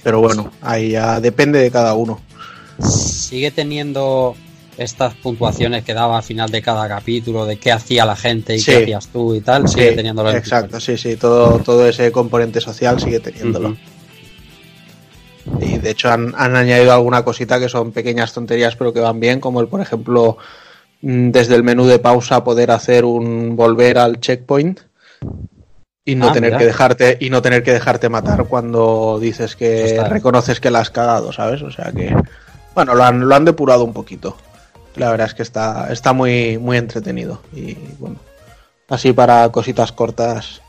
Pero 0.04 0.20
bueno, 0.20 0.52
ahí 0.62 0.92
ya 0.92 1.20
depende 1.20 1.58
de 1.58 1.72
cada 1.72 1.96
uno. 1.96 2.20
Sigue 2.80 3.52
teniendo 3.52 4.36
estas 4.78 5.14
puntuaciones 5.16 5.84
que 5.86 5.94
daba 5.94 6.18
al 6.18 6.24
final 6.24 6.50
de 6.52 6.62
cada 6.62 6.88
capítulo 6.88 7.46
de 7.46 7.58
qué 7.58 7.72
hacía 7.72 8.06
la 8.06 8.16
gente 8.16 8.56
y 8.56 8.60
Sí. 8.60 8.72
qué 8.72 8.78
hacías 8.84 9.08
tú 9.08 9.34
y 9.36 9.42
tal. 9.42 9.68
Sigue 9.70 9.92
Sí, 9.92 9.96
teniéndolo 9.96 10.30
en 10.32 10.36
Exacto, 10.38 10.80
sí, 10.80 10.98
sí, 10.98 11.16
todo, 11.16 11.60
todo 11.60 11.88
ese 11.88 12.12
componente 12.12 12.60
social 12.60 13.00
sigue 13.00 13.20
teniéndolo. 13.22 13.78
Y 15.62 15.78
de 15.78 15.92
hecho 15.92 16.12
han, 16.12 16.34
han 16.38 16.56
añadido 16.56 16.92
alguna 16.92 17.24
cosita 17.24 17.60
que 17.60 17.70
son 17.70 17.92
pequeñas 17.92 18.34
tonterías 18.34 18.76
pero 18.76 18.92
que 18.92 19.00
van 19.00 19.20
bien, 19.20 19.40
como 19.40 19.62
el, 19.62 19.68
por 19.68 19.80
ejemplo, 19.80 20.38
mm, 21.02 21.30
desde 21.32 21.56
el 21.56 21.64
menú 21.64 21.86
de 21.86 22.00
pausa 22.00 22.44
poder 22.44 22.72
hacer 22.72 23.06
un 23.06 23.56
volver 23.56 23.98
al 23.98 24.20
checkpoint 24.20 24.82
y 26.04 26.16
no 26.16 26.30
Ah, 26.30 26.34
tener 26.34 26.50
mira. 26.50 26.58
que 26.60 26.66
dejarte 26.66 27.18
y 27.22 27.30
no 27.30 27.42
tener 27.42 27.64
que 27.64 27.72
dejarte 27.74 28.10
matar 28.10 28.46
cuando 28.46 29.20
dices 29.22 29.56
que 29.56 30.04
reconoces 30.10 30.60
que 30.60 30.70
la 30.72 30.80
has 30.80 30.90
cagado, 30.90 31.32
¿sabes? 31.32 31.62
O 31.62 31.72
sea 31.72 31.92
que 31.92 32.14
bueno, 32.76 32.94
lo 32.94 33.04
han, 33.04 33.28
lo 33.28 33.34
han 33.36 33.46
depurado 33.46 33.84
un 33.84 33.94
poquito. 33.94 34.38
La 34.96 35.10
verdad 35.10 35.28
es 35.28 35.34
que 35.34 35.44
está, 35.44 35.92
está 35.92 36.14
muy, 36.14 36.58
muy 36.58 36.78
entretenido. 36.78 37.42
Y 37.54 37.74
bueno, 37.98 38.18
así 38.90 39.14
para 39.14 39.50
cositas 39.52 39.92
cortas, 39.92 40.62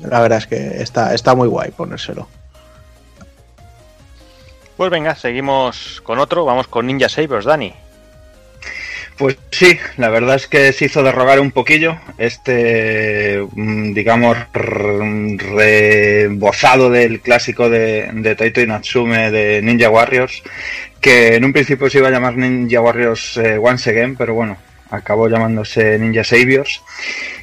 la 0.00 0.20
verdad 0.20 0.38
es 0.38 0.46
que 0.46 0.82
está, 0.82 1.14
está 1.14 1.34
muy 1.34 1.48
guay 1.48 1.70
ponérselo. 1.70 2.26
Pues 4.76 4.90
venga, 4.90 5.14
seguimos 5.14 6.00
con 6.02 6.18
otro. 6.18 6.44
Vamos 6.44 6.66
con 6.66 6.86
Ninja 6.86 7.08
Sabers, 7.08 7.44
Dani. 7.44 7.72
Pues 9.16 9.38
sí, 9.52 9.78
la 9.96 10.08
verdad 10.08 10.34
es 10.34 10.48
que 10.48 10.72
se 10.72 10.86
hizo 10.86 11.04
derrogar 11.04 11.38
un 11.38 11.52
poquillo 11.52 11.96
este, 12.18 13.46
mm, 13.52 13.92
digamos, 13.92 14.36
rebozado 15.36 16.90
del 16.90 17.20
clásico 17.20 17.70
de, 17.70 18.10
de 18.12 18.34
Taito 18.34 18.60
Inatsume 18.60 19.30
de 19.30 19.62
Ninja 19.62 19.88
Warriors, 19.88 20.42
que 21.04 21.34
en 21.34 21.44
un 21.44 21.52
principio 21.52 21.90
se 21.90 21.98
iba 21.98 22.08
a 22.08 22.10
llamar 22.10 22.34
Ninja 22.34 22.80
Warriors 22.80 23.36
eh, 23.36 23.58
Once 23.58 23.90
Again, 23.90 24.16
pero 24.16 24.32
bueno, 24.32 24.56
acabó 24.88 25.28
llamándose 25.28 25.98
Ninja 25.98 26.24
Saviors. 26.24 26.80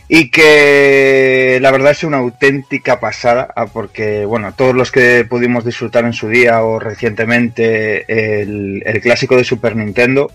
Y 0.08 0.32
que 0.32 1.60
la 1.62 1.70
verdad 1.70 1.92
es 1.92 2.04
una 2.04 2.18
auténtica 2.18 3.00
pasada, 3.00 3.54
ah, 3.56 3.68
porque 3.68 4.26
bueno, 4.26 4.52
todos 4.56 4.74
los 4.74 4.92
que 4.92 5.26
pudimos 5.26 5.64
disfrutar 5.64 6.06
en 6.06 6.14
su 6.14 6.28
día 6.28 6.64
o 6.64 6.80
recientemente 6.80 8.42
el, 8.42 8.82
el 8.84 9.00
clásico 9.00 9.38
de 9.38 9.44
Super 9.44 9.76
Nintendo, 9.76 10.32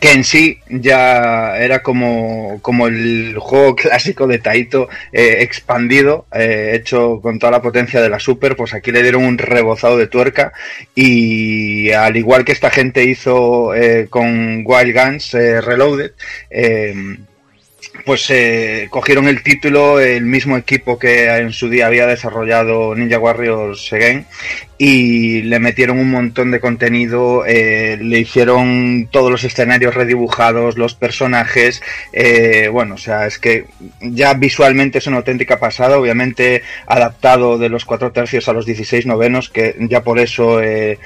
que 0.00 0.12
en 0.12 0.24
sí 0.24 0.58
ya 0.68 1.56
era 1.58 1.82
como, 1.82 2.58
como 2.62 2.86
el 2.86 3.36
juego 3.38 3.74
clásico 3.76 4.26
de 4.26 4.38
Taito 4.38 4.88
eh, 5.12 5.38
expandido, 5.40 6.26
eh, 6.32 6.72
hecho 6.74 7.20
con 7.20 7.38
toda 7.38 7.52
la 7.52 7.62
potencia 7.62 8.00
de 8.00 8.10
la 8.10 8.20
Super, 8.20 8.56
pues 8.56 8.74
aquí 8.74 8.92
le 8.92 9.02
dieron 9.02 9.24
un 9.24 9.38
rebozado 9.38 9.96
de 9.96 10.06
tuerca. 10.06 10.52
Y 10.94 11.90
al 11.90 12.16
igual 12.16 12.44
que 12.44 12.52
esta 12.52 12.70
gente 12.70 13.04
hizo 13.04 13.74
eh, 13.74 14.06
con 14.10 14.62
Wild 14.64 14.94
Guns 14.94 15.32
Reloaded, 15.32 16.12
eh, 16.50 16.94
pues 18.04 18.30
eh, 18.30 18.88
cogieron 18.90 19.28
el 19.28 19.42
título 19.42 20.00
el 20.00 20.24
mismo 20.24 20.56
equipo 20.56 20.98
que 20.98 21.28
en 21.28 21.52
su 21.52 21.68
día 21.68 21.86
había 21.86 22.06
desarrollado 22.06 22.94
Ninja 22.94 23.18
Warriors 23.18 23.92
Again 23.92 24.26
y 24.78 25.42
le 25.42 25.58
metieron 25.58 25.98
un 25.98 26.10
montón 26.10 26.52
de 26.52 26.60
contenido, 26.60 27.44
eh, 27.44 27.98
le 28.00 28.20
hicieron 28.20 29.08
todos 29.10 29.28
los 29.28 29.42
escenarios 29.42 29.94
redibujados, 29.94 30.78
los 30.78 30.94
personajes, 30.94 31.82
eh, 32.12 32.68
bueno, 32.70 32.94
o 32.94 32.98
sea, 32.98 33.26
es 33.26 33.40
que 33.40 33.64
ya 34.00 34.34
visualmente 34.34 34.98
es 34.98 35.08
una 35.08 35.16
auténtica 35.16 35.58
pasada, 35.58 35.98
obviamente 35.98 36.62
adaptado 36.86 37.58
de 37.58 37.68
los 37.68 37.84
cuatro 37.84 38.12
tercios 38.12 38.48
a 38.48 38.52
los 38.52 38.66
16 38.66 39.04
novenos, 39.06 39.48
que 39.48 39.74
ya 39.80 40.04
por 40.04 40.20
eso 40.20 40.62
eh, 40.62 40.98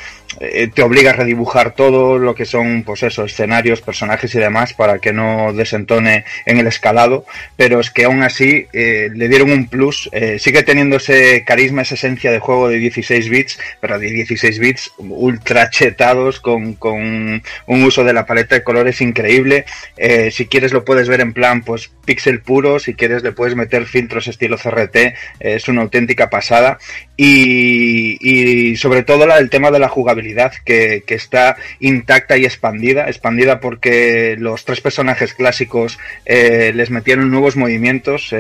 te 0.75 0.83
obliga 0.83 1.11
a 1.11 1.15
redibujar 1.15 1.75
todo 1.75 2.19
lo 2.19 2.35
que 2.35 2.45
son, 2.45 2.83
pues 2.83 3.03
eso, 3.03 3.25
escenarios, 3.25 3.81
personajes 3.81 4.35
y 4.35 4.39
demás, 4.39 4.75
para 4.75 4.99
que 4.99 5.15
no 5.15 5.55
desentone 5.55 6.27
en 6.45 6.59
el 6.59 6.67
escalado, 6.67 7.25
pero 7.57 7.81
es 7.81 7.91
que 7.91 8.05
aún 8.05 8.23
así 8.23 8.67
le 8.73 9.29
dieron 9.29 9.51
un 9.51 9.69
plus, 9.69 10.11
sigue 10.39 10.63
teniendo 10.63 10.97
ese 10.97 11.45
carisma, 11.45 11.83
esa 11.83 11.95
esencia 11.95 12.31
de 12.33 12.39
juego 12.39 12.69
de 12.69 12.79
16 12.79 13.29
bits, 13.29 13.59
pero 13.81 13.99
de 13.99 14.11
16 14.11 14.59
bits 14.59 14.93
ultra 14.99 15.71
chetados 15.71 16.41
con, 16.41 16.75
con 16.75 17.43
un 17.67 17.83
uso 17.83 18.05
de 18.05 18.13
la 18.13 18.27
paleta 18.27 18.55
de 18.55 18.63
colores 18.63 19.01
increíble. 19.01 19.65
Eh, 19.97 20.31
si 20.31 20.47
quieres 20.47 20.73
lo 20.73 20.85
puedes 20.85 21.09
ver 21.09 21.21
en 21.21 21.33
plan 21.33 21.63
pues 21.63 21.91
pixel 22.05 22.41
puro, 22.41 22.79
si 22.79 22.95
quieres 22.95 23.23
le 23.23 23.33
puedes 23.33 23.55
meter 23.55 23.87
filtros 23.87 24.27
estilo 24.27 24.57
CRT, 24.57 24.97
eh, 24.97 25.15
es 25.41 25.69
una 25.69 25.83
auténtica 25.83 26.31
pasada. 26.31 26.79
Y, 27.17 28.19
y 28.21 28.77
sobre 28.77 29.05
todo 29.05 29.25
el 29.37 29.51
tema 29.51 29.71
de 29.71 29.79
la 29.79 29.89
jugabilidad 29.89 30.53
que, 30.65 31.05
que 31.07 31.15
está 31.15 31.57
intacta 31.79 32.37
y 32.37 32.45
expandida, 32.45 33.07
expandida 33.07 33.61
porque 33.61 34.37
los 34.39 34.65
tres 34.65 34.81
personajes 34.81 35.35
clásicos 35.35 35.99
eh, 36.25 36.73
les 36.75 36.91
metieron 36.91 37.31
nuevos 37.31 37.57
movimientos 37.57 38.35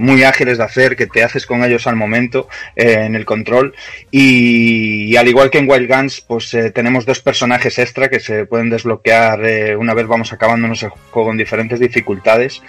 muy 0.00 0.22
ágiles 0.22 0.58
de 0.58 0.64
hacer 0.64 0.96
que 0.96 1.06
te 1.06 1.22
haces 1.22 1.46
con 1.46 1.62
ellos 1.64 1.86
al 1.86 1.96
momento 1.96 2.48
en 2.76 3.14
el 3.14 3.24
control 3.24 3.74
y, 4.10 4.45
y 4.48 5.16
al 5.16 5.28
igual 5.28 5.50
que 5.50 5.58
en 5.58 5.68
Wild 5.68 5.88
Guns 5.88 6.20
pues 6.20 6.52
eh, 6.54 6.70
tenemos 6.70 7.04
dos 7.04 7.20
personajes 7.20 7.78
extra 7.78 8.08
que 8.08 8.20
se 8.20 8.46
pueden 8.46 8.70
desbloquear 8.70 9.44
eh, 9.44 9.76
una 9.76 9.94
vez 9.94 10.06
vamos 10.06 10.32
acabándonos 10.32 10.82
el 10.82 10.90
juego 10.90 11.30
en 11.30 11.36
diferentes 11.36 11.80
dificultades. 11.80 12.62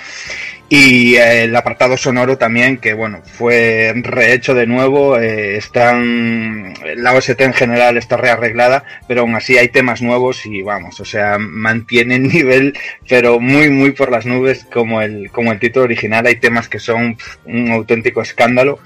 Y 0.69 1.15
eh, 1.15 1.43
el 1.43 1.55
apartado 1.55 1.95
sonoro 1.95 2.37
también 2.37 2.77
que 2.77 2.93
bueno 2.93 3.21
fue 3.23 3.93
rehecho 3.95 4.53
de 4.53 4.67
nuevo 4.67 5.17
están 5.17 6.73
la 6.95 7.13
OST 7.13 7.39
en 7.41 7.53
general 7.53 7.97
está 7.97 8.17
rearreglada 8.17 8.83
pero 9.07 9.21
aún 9.21 9.35
así 9.35 9.57
hay 9.57 9.69
temas 9.69 10.01
nuevos 10.01 10.45
y 10.45 10.61
vamos 10.61 10.99
o 10.99 11.05
sea 11.05 11.37
mantiene 11.37 12.15
el 12.15 12.27
nivel 12.33 12.77
pero 13.07 13.39
muy 13.39 13.69
muy 13.69 13.91
por 13.91 14.11
las 14.11 14.25
nubes 14.25 14.65
como 14.71 15.01
el 15.01 15.31
como 15.31 15.51
el 15.51 15.59
título 15.59 15.85
original. 15.85 16.25
Hay 16.25 16.37
temas 16.37 16.67
que 16.67 16.79
son 16.79 17.17
un 17.45 17.71
auténtico 17.71 18.21
escándalo 18.21 18.79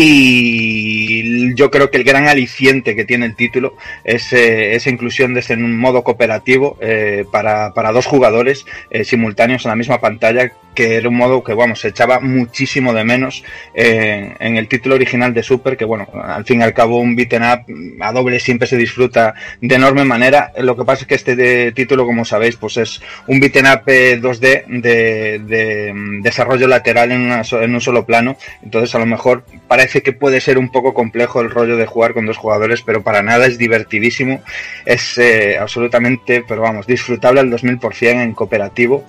y 0.00 1.54
yo 1.56 1.72
creo 1.72 1.90
que 1.90 1.96
el 1.96 2.04
gran 2.04 2.28
aliciente 2.28 2.94
que 2.94 3.04
tiene 3.04 3.26
el 3.26 3.34
título 3.34 3.74
es 4.04 4.32
eh, 4.32 4.76
esa 4.76 4.90
inclusión 4.90 5.34
de 5.34 5.40
ese 5.40 5.56
modo 5.56 6.04
cooperativo 6.04 6.76
eh, 6.80 7.24
para, 7.32 7.74
para 7.74 7.90
dos 7.90 8.06
jugadores 8.06 8.64
eh, 8.90 9.02
simultáneos 9.02 9.64
en 9.64 9.70
la 9.70 9.74
misma 9.74 10.00
pantalla, 10.00 10.52
que 10.78 10.94
era 10.94 11.08
un 11.08 11.16
modo 11.16 11.42
que, 11.42 11.54
vamos, 11.54 11.80
se 11.80 11.88
echaba 11.88 12.20
muchísimo 12.20 12.92
de 12.94 13.02
menos 13.02 13.42
eh, 13.74 14.32
en 14.38 14.56
el 14.56 14.68
título 14.68 14.94
original 14.94 15.34
de 15.34 15.42
Super, 15.42 15.76
que, 15.76 15.84
bueno, 15.84 16.06
al 16.22 16.44
fin 16.44 16.60
y 16.60 16.62
al 16.62 16.72
cabo 16.72 17.00
un 17.00 17.16
beaten 17.16 17.42
up 17.42 17.62
a 18.00 18.12
doble 18.12 18.38
siempre 18.38 18.68
se 18.68 18.76
disfruta 18.76 19.34
de 19.60 19.74
enorme 19.74 20.04
manera. 20.04 20.52
Lo 20.58 20.76
que 20.76 20.84
pasa 20.84 21.02
es 21.02 21.08
que 21.08 21.16
este 21.16 21.34
de- 21.34 21.72
título, 21.72 22.06
como 22.06 22.24
sabéis, 22.24 22.54
pues 22.54 22.76
es 22.76 23.02
un 23.26 23.40
beaten 23.40 23.66
up 23.66 23.82
eh, 23.88 24.20
2D 24.22 24.66
de, 24.80 25.40
de, 25.40 25.92
mm, 25.92 26.22
desarrollo 26.22 26.68
lateral 26.68 27.10
en, 27.10 27.22
una 27.22 27.42
en 27.50 27.74
un 27.74 27.80
solo 27.80 28.06
plano, 28.06 28.36
entonces 28.62 28.94
a 28.94 29.00
lo 29.00 29.06
mejor 29.06 29.42
parece 29.66 30.00
que 30.04 30.12
puede 30.12 30.40
ser 30.40 30.58
un 30.58 30.70
poco 30.70 30.94
complejo 30.94 31.40
el 31.40 31.50
rollo 31.50 31.76
de 31.76 31.86
jugar 31.86 32.14
con 32.14 32.24
dos 32.24 32.36
jugadores, 32.36 32.82
pero 32.82 33.02
para 33.02 33.20
nada 33.22 33.46
es 33.46 33.58
divertidísimo. 33.58 34.42
Es 34.86 35.18
eh, 35.18 35.58
absolutamente, 35.58 36.44
pero 36.46 36.62
vamos, 36.62 36.86
disfrutable 36.86 37.40
al 37.40 37.50
2000% 37.50 38.22
en 38.22 38.32
cooperativo. 38.32 39.04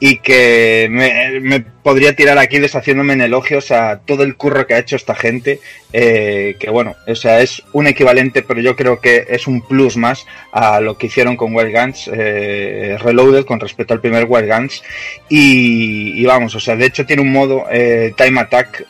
Y 0.00 0.16
que 0.16 0.88
me, 0.90 1.60
podría 1.82 2.16
tirar 2.16 2.38
aquí 2.38 2.58
deshaciéndome 2.58 3.12
en 3.12 3.20
elogios 3.20 3.70
a 3.70 4.00
todo 4.00 4.22
el 4.22 4.36
curro 4.36 4.66
que 4.66 4.74
ha 4.74 4.78
hecho 4.78 4.96
esta 4.96 5.14
gente, 5.14 5.60
eh, 5.92 6.56
que 6.58 6.70
bueno, 6.70 6.94
o 7.06 7.14
sea, 7.14 7.40
es 7.40 7.62
un 7.72 7.86
equivalente, 7.86 8.42
pero 8.42 8.60
yo 8.60 8.76
creo 8.76 9.00
que 9.00 9.26
es 9.28 9.46
un 9.46 9.60
plus 9.60 9.96
más 9.96 10.26
a 10.52 10.80
lo 10.80 10.96
que 10.96 11.06
hicieron 11.06 11.36
con 11.36 11.54
Wild 11.54 11.74
Guns 11.74 12.10
eh, 12.12 12.96
Reloaded 13.00 13.44
con 13.44 13.60
respecto 13.60 13.92
al 13.92 14.00
primer 14.00 14.24
Wild 14.28 14.50
Guns. 14.50 14.82
Y, 15.28 16.24
vamos, 16.24 16.54
o 16.54 16.60
sea, 16.60 16.76
de 16.76 16.86
hecho 16.86 17.04
tiene 17.04 17.22
un 17.22 17.32
modo 17.32 17.64
eh, 17.70 18.14
Time 18.16 18.40
Attack 18.40 18.86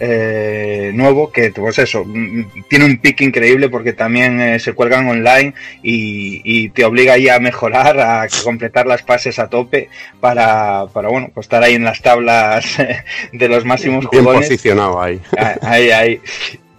nuevo 0.92 1.32
que 1.32 1.50
pues 1.50 1.78
eso, 1.78 2.04
mm, 2.04 2.66
tiene 2.68 2.84
un 2.84 2.98
pick 2.98 3.20
increíble 3.22 3.68
porque 3.68 3.92
también 3.92 4.60
se 4.60 4.74
cuelgan 4.74 5.08
online 5.08 5.54
y, 5.82 6.68
te 6.70 6.84
obliga 6.84 7.14
ahí 7.14 7.28
a 7.28 7.40
mejorar, 7.40 7.98
a 7.98 8.28
completar 8.44 8.86
las 8.86 9.02
fases 9.02 9.38
a 9.38 9.48
tope 9.48 9.88
para 10.20 10.86
bueno, 11.08 11.30
pues 11.32 11.46
estar 11.46 11.62
ahí 11.62 11.74
en 11.74 11.84
las 11.84 12.02
tablas 12.02 12.76
de 13.32 13.48
los 13.48 13.64
máximos 13.64 14.06
Bien 14.10 14.24
jugones. 14.24 14.48
posicionado 14.48 15.00
ahí. 15.00 15.18
Ah, 15.38 15.56
Ahí, 15.62 15.90
ahí. 15.90 16.20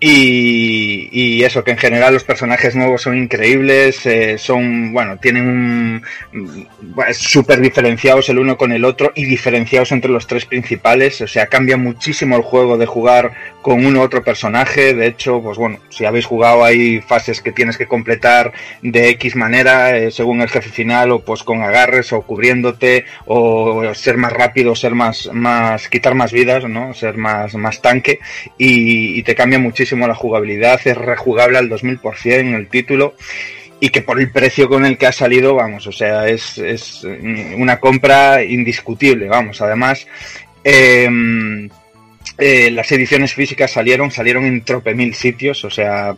Y, 0.03 1.10
y 1.11 1.44
eso, 1.44 1.64
que 1.64 1.69
en 1.69 1.78
general 1.78 2.15
los 2.15 2.23
personajes 2.23 2.76
nuevos 2.76 3.03
son 3.03 3.15
increíbles, 3.15 4.03
eh, 4.07 4.40
son, 4.40 4.91
bueno, 4.91 5.18
tienen 5.18 5.48
un. 5.48 6.02
mm, 6.32 7.14
súper 7.14 7.61
diferenciados 7.61 8.28
el 8.30 8.40
uno 8.40 8.57
con 8.57 8.72
el 8.72 8.84
otro 8.84 9.11
y 9.14 9.26
diferenciados 9.26 9.91
entre 9.91 10.10
los 10.10 10.26
tres 10.26 10.45
principales. 10.45 11.22
O 11.22 11.28
sea, 11.28 11.45
cambia 11.45 11.78
muchísimo 11.78 12.36
el 12.36 12.41
juego 12.41 12.80
de 12.80 12.88
jugar 12.88 13.34
con 13.61 13.86
uno 13.86 13.99
u 13.99 14.02
otro 14.02 14.23
personaje. 14.23 14.95
De 14.95 15.06
hecho, 15.06 15.40
pues 15.40 15.60
bueno, 15.60 15.78
si 15.90 16.03
habéis 16.06 16.26
jugado, 16.26 16.64
hay 16.65 16.99
fases 17.02 17.40
que 17.40 17.52
tienes 17.52 17.78
que 17.78 17.86
completar 17.86 18.53
de 18.82 19.10
X 19.10 19.36
manera, 19.36 19.95
eh, 19.95 20.10
según 20.10 20.41
el 20.41 20.49
jefe 20.49 20.72
final, 20.72 21.11
o 21.11 21.19
pues 21.19 21.44
con 21.44 21.61
agarres, 21.61 22.11
o 22.11 22.23
cubriéndote, 22.23 23.06
o 23.28 23.94
ser 23.94 24.18
más 24.18 24.34
rápido, 24.34 24.73
ser 24.73 24.95
más, 24.95 25.30
más, 25.32 25.88
quitar 25.90 26.15
más 26.15 26.32
vidas, 26.32 26.64
¿no? 26.68 26.95
Ser 26.95 27.18
más, 27.18 27.53
más 27.53 27.84
tanque, 27.84 28.19
y, 28.57 29.19
y 29.19 29.23
te 29.23 29.36
cambia 29.36 29.60
muchísimo 29.60 29.90
la 29.95 30.15
jugabilidad, 30.15 30.80
es 30.85 30.97
rejugable 30.97 31.57
al 31.57 31.69
2000% 31.69 32.55
el 32.55 32.68
título 32.68 33.15
y 33.80 33.89
que 33.89 34.01
por 34.01 34.19
el 34.19 34.31
precio 34.31 34.69
con 34.69 34.85
el 34.85 34.97
que 34.97 35.07
ha 35.07 35.11
salido, 35.11 35.55
vamos, 35.55 35.88
o 35.88 35.91
sea, 35.91 36.27
es, 36.27 36.59
es 36.59 37.03
una 37.03 37.80
compra 37.80 38.43
indiscutible, 38.43 39.27
vamos, 39.27 39.59
además, 39.59 40.07
em, 40.63 41.68
eh, 42.38 42.72
las 42.72 42.91
ediciones 42.91 43.34
físicas 43.34 43.72
salieron, 43.72 44.09
salieron 44.09 44.45
en 44.45 44.63
trope 44.63 44.95
mil 44.95 45.13
sitios, 45.13 45.63
o 45.65 45.69
sea, 45.69 46.15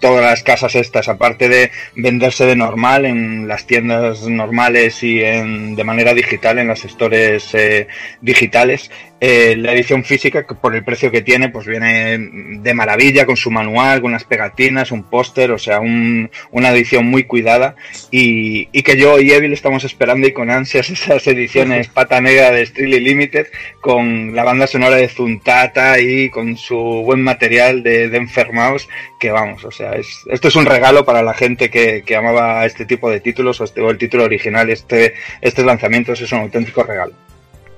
todas 0.00 0.22
las 0.24 0.42
casas 0.42 0.74
estas, 0.74 1.08
aparte 1.08 1.48
de 1.48 1.70
venderse 1.96 2.46
de 2.46 2.54
normal 2.54 3.04
en 3.04 3.48
las 3.48 3.66
tiendas 3.66 4.22
normales 4.28 5.02
y 5.02 5.22
en, 5.22 5.74
de 5.74 5.84
manera 5.84 6.14
digital 6.14 6.58
en 6.58 6.68
las 6.68 6.82
stores 6.82 7.54
eh, 7.54 7.86
digitales, 8.20 8.90
eh, 9.26 9.56
la 9.56 9.72
edición 9.72 10.04
física, 10.04 10.46
que 10.46 10.54
por 10.54 10.74
el 10.74 10.84
precio 10.84 11.10
que 11.10 11.22
tiene, 11.22 11.48
pues 11.48 11.66
viene 11.66 12.18
de 12.18 12.74
maravilla 12.74 13.24
con 13.24 13.36
su 13.38 13.50
manual, 13.50 14.02
con 14.02 14.10
unas 14.10 14.24
pegatinas, 14.24 14.92
un 14.92 15.04
póster, 15.04 15.50
o 15.50 15.58
sea, 15.58 15.80
un- 15.80 16.30
una 16.50 16.70
edición 16.72 17.06
muy 17.06 17.24
cuidada 17.24 17.74
y, 18.10 18.68
y 18.70 18.82
que 18.82 18.98
yo 18.98 19.18
y 19.18 19.32
Evil 19.32 19.54
estamos 19.54 19.82
esperando 19.84 20.26
y 20.26 20.32
con 20.32 20.50
ansias 20.50 20.90
esas 20.96 21.26
ediciones 21.26 21.88
pata 21.88 22.20
negra 22.20 22.50
de 22.50 22.66
Strictly 22.66 23.00
Limited 23.00 23.46
con 23.80 24.34
la 24.34 24.44
banda 24.44 24.66
sonora 24.66 24.96
de 24.96 25.08
Zuntata 25.08 25.98
y 26.00 26.28
con 26.28 26.56
su 26.58 26.76
buen 26.76 27.22
material 27.22 27.82
de, 27.82 28.10
de 28.10 28.16
Enfermaos, 28.18 28.88
que 29.18 29.30
vamos, 29.30 29.64
o 29.64 29.70
sea, 29.70 29.92
es, 29.92 30.06
esto 30.30 30.48
es 30.48 30.56
un 30.56 30.66
regalo 30.66 31.04
para 31.06 31.22
la 31.22 31.32
gente 31.32 31.70
que, 31.70 32.02
que 32.04 32.14
amaba 32.16 32.66
este 32.66 32.84
tipo 32.84 33.08
de 33.10 33.20
títulos 33.20 33.58
o, 33.60 33.64
este, 33.64 33.80
o 33.80 33.88
el 33.90 33.96
título 33.96 34.24
original, 34.24 34.68
este, 34.68 35.14
estos 35.40 35.64
lanzamientos 35.64 36.20
es 36.20 36.30
un 36.32 36.40
auténtico 36.40 36.82
regalo. 36.82 37.14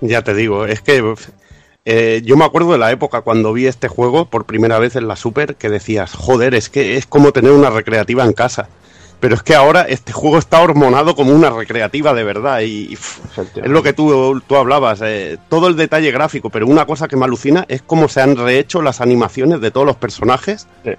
Ya 0.01 0.23
te 0.23 0.35
digo, 0.35 0.67
es 0.67 0.81
que 0.81 1.15
eh, 1.85 2.23
yo 2.25 2.37
me 2.37 2.45
acuerdo 2.45 2.73
de 2.73 2.79
la 2.79 2.91
época 2.91 3.23
cuando 3.23 3.53
vi 3.53 3.67
este 3.67 3.89
juego 3.89 4.27
por 4.27 4.45
primera 4.45 4.79
vez 4.79 4.97
en 4.97 5.09
la 5.09 5.17
Super 5.17 5.57
que 5.57 5.71
decías, 5.71 6.15
joder, 6.15 6.55
es 6.55 6.69
que 6.69 6.97
es 6.97 7.07
como 7.07 7.33
tener 7.33 7.53
una 7.53 7.71
recreativa 7.71 8.25
en 8.25 8.33
casa. 8.33 8.69
Pero 9.19 9.35
es 9.35 9.43
que 9.43 9.55
ahora 9.55 9.83
este 9.83 10.13
juego 10.13 10.37
está 10.37 10.61
hormonado 10.61 11.17
como 11.17 11.33
una 11.33 11.49
recreativa 11.49 12.13
de 12.13 12.23
verdad 12.23 12.61
y, 12.61 12.93
y, 12.93 12.97
pff, 12.97 13.39
es 13.39 13.71
lo 13.71 13.83
que 13.83 13.95
tú, 13.95 14.43
tú 14.47 14.57
hablabas, 14.57 15.01
eh, 15.03 15.39
todo 15.49 15.69
el 15.69 15.77
detalle 15.77 16.11
gráfico, 16.11 16.51
pero 16.51 16.67
una 16.67 16.85
cosa 16.85 17.09
que 17.09 17.17
me 17.17 17.25
alucina 17.25 17.65
es 17.69 17.81
cómo 17.81 18.09
se 18.09 18.21
han 18.21 18.37
rehecho 18.37 18.83
las 18.83 19.01
animaciones 19.01 19.63
de 19.63 19.71
todos 19.71 19.87
los 19.87 19.97
personajes, 19.97 20.67
Sí. 20.85 20.91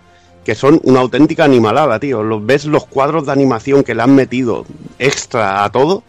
que 0.43 0.55
son 0.55 0.81
una 0.83 1.01
auténtica 1.01 1.43
animalada, 1.43 1.99
tío. 1.99 2.23
Los, 2.23 2.43
ves 2.43 2.65
los 2.65 2.87
cuadros 2.87 3.27
de 3.27 3.33
animación 3.33 3.83
que 3.83 3.93
le 3.93 4.01
han 4.01 4.15
metido 4.15 4.65
extra 4.97 5.63
a 5.63 5.71
todo 5.71 6.01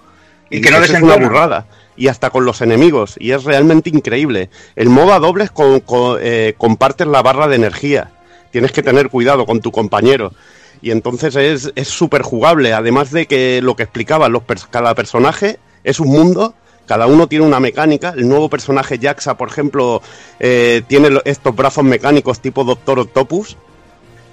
Y 0.48 0.62
que 0.62 0.70
no 0.70 0.78
es 0.78 0.90
una 1.02 1.16
burrada. 1.16 1.66
Y 1.98 2.08
hasta 2.08 2.30
con 2.30 2.44
los 2.44 2.60
enemigos. 2.62 3.16
Y 3.18 3.32
es 3.32 3.44
realmente 3.44 3.90
increíble. 3.90 4.48
El 4.76 4.88
modo 4.88 5.12
a 5.12 5.18
dobles 5.18 5.50
con, 5.50 5.80
con- 5.80 6.18
eh, 6.22 6.54
compartes 6.56 7.06
la 7.08 7.20
barra 7.22 7.48
de 7.48 7.56
energía. 7.56 8.12
Tienes 8.52 8.72
que 8.72 8.82
tener 8.82 9.10
cuidado 9.10 9.44
con 9.44 9.60
tu 9.60 9.72
compañero. 9.72 10.32
Y 10.80 10.92
entonces 10.92 11.34
es 11.74 11.88
súper 11.88 12.22
jugable. 12.22 12.72
Además 12.72 13.10
de 13.10 13.26
que 13.26 13.60
lo 13.62 13.74
que 13.74 13.82
explicaba, 13.82 14.28
los 14.28 14.44
cada 14.70 14.94
personaje 14.94 15.58
es 15.82 15.98
un 15.98 16.08
mundo. 16.08 16.54
Cada 16.86 17.06
uno 17.06 17.26
tiene 17.26 17.44
una 17.44 17.60
mecánica. 17.60 18.14
El 18.16 18.28
nuevo 18.28 18.48
personaje 18.48 18.98
Jaxa, 18.98 19.36
por 19.36 19.48
ejemplo, 19.48 20.00
eh, 20.40 20.82
tiene 20.86 21.20
estos 21.24 21.54
brazos 21.54 21.84
mecánicos 21.84 22.40
tipo 22.40 22.64
Doctor 22.64 23.00
Octopus. 23.00 23.56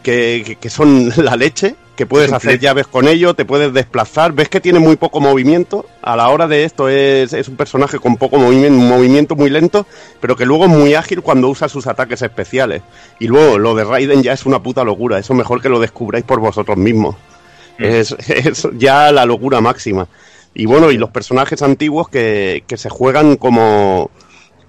Que, 0.05 0.43
que- 0.45 0.55
que 0.57 0.69
son 0.69 1.09
la 1.17 1.35
leche, 1.35 1.75
que 1.95 2.05
puedes 2.05 2.29
hacer 2.37 2.59
llaves 2.59 2.85
con 2.85 3.07
ello, 3.07 3.33
te 3.33 3.43
puedes 3.43 3.73
desplazar. 3.73 4.33
Ves 4.33 4.49
que 4.49 4.61
tiene 4.61 4.77
muy 4.79 4.97
poco 4.97 5.19
movimiento. 5.19 5.85
A 6.03 6.15
la 6.15 6.29
hora 6.29 6.47
de 6.47 6.63
esto 6.63 6.89
es, 6.89 7.33
es 7.33 7.47
un 7.47 7.55
personaje 7.55 7.97
con 7.97 8.15
poco 8.17 8.37
movimiento, 8.37 8.77
un 8.79 8.87
movimiento 8.87 9.35
muy 9.35 9.49
lento, 9.49 9.87
pero 10.21 10.35
que 10.35 10.45
luego 10.45 10.65
es 10.65 10.71
muy 10.71 10.93
ágil 10.93 11.21
cuando 11.23 11.49
usa 11.49 11.67
sus 11.69 11.87
ataques 11.87 12.21
especiales. 12.21 12.83
Y 13.19 13.27
luego 13.27 13.57
lo 13.57 13.73
de 13.73 13.83
Raiden 13.83 14.21
ya 14.21 14.33
es 14.33 14.45
una 14.45 14.61
puta 14.61 14.83
locura. 14.83 15.17
Eso 15.17 15.33
mejor 15.33 15.59
que 15.61 15.69
lo 15.69 15.79
descubráis 15.79 16.23
por 16.23 16.39
vosotros 16.39 16.77
mismos. 16.77 17.15
Es, 17.79 18.11
es 18.29 18.67
ya 18.77 19.11
la 19.11 19.25
locura 19.25 19.59
máxima. 19.59 20.07
Y 20.53 20.67
bueno, 20.67 20.91
y 20.91 20.97
los 20.97 21.09
personajes 21.09 21.61
antiguos 21.63 22.09
que, 22.09 22.63
que 22.67 22.77
se 22.77 22.89
juegan 22.89 23.37
como 23.37 24.11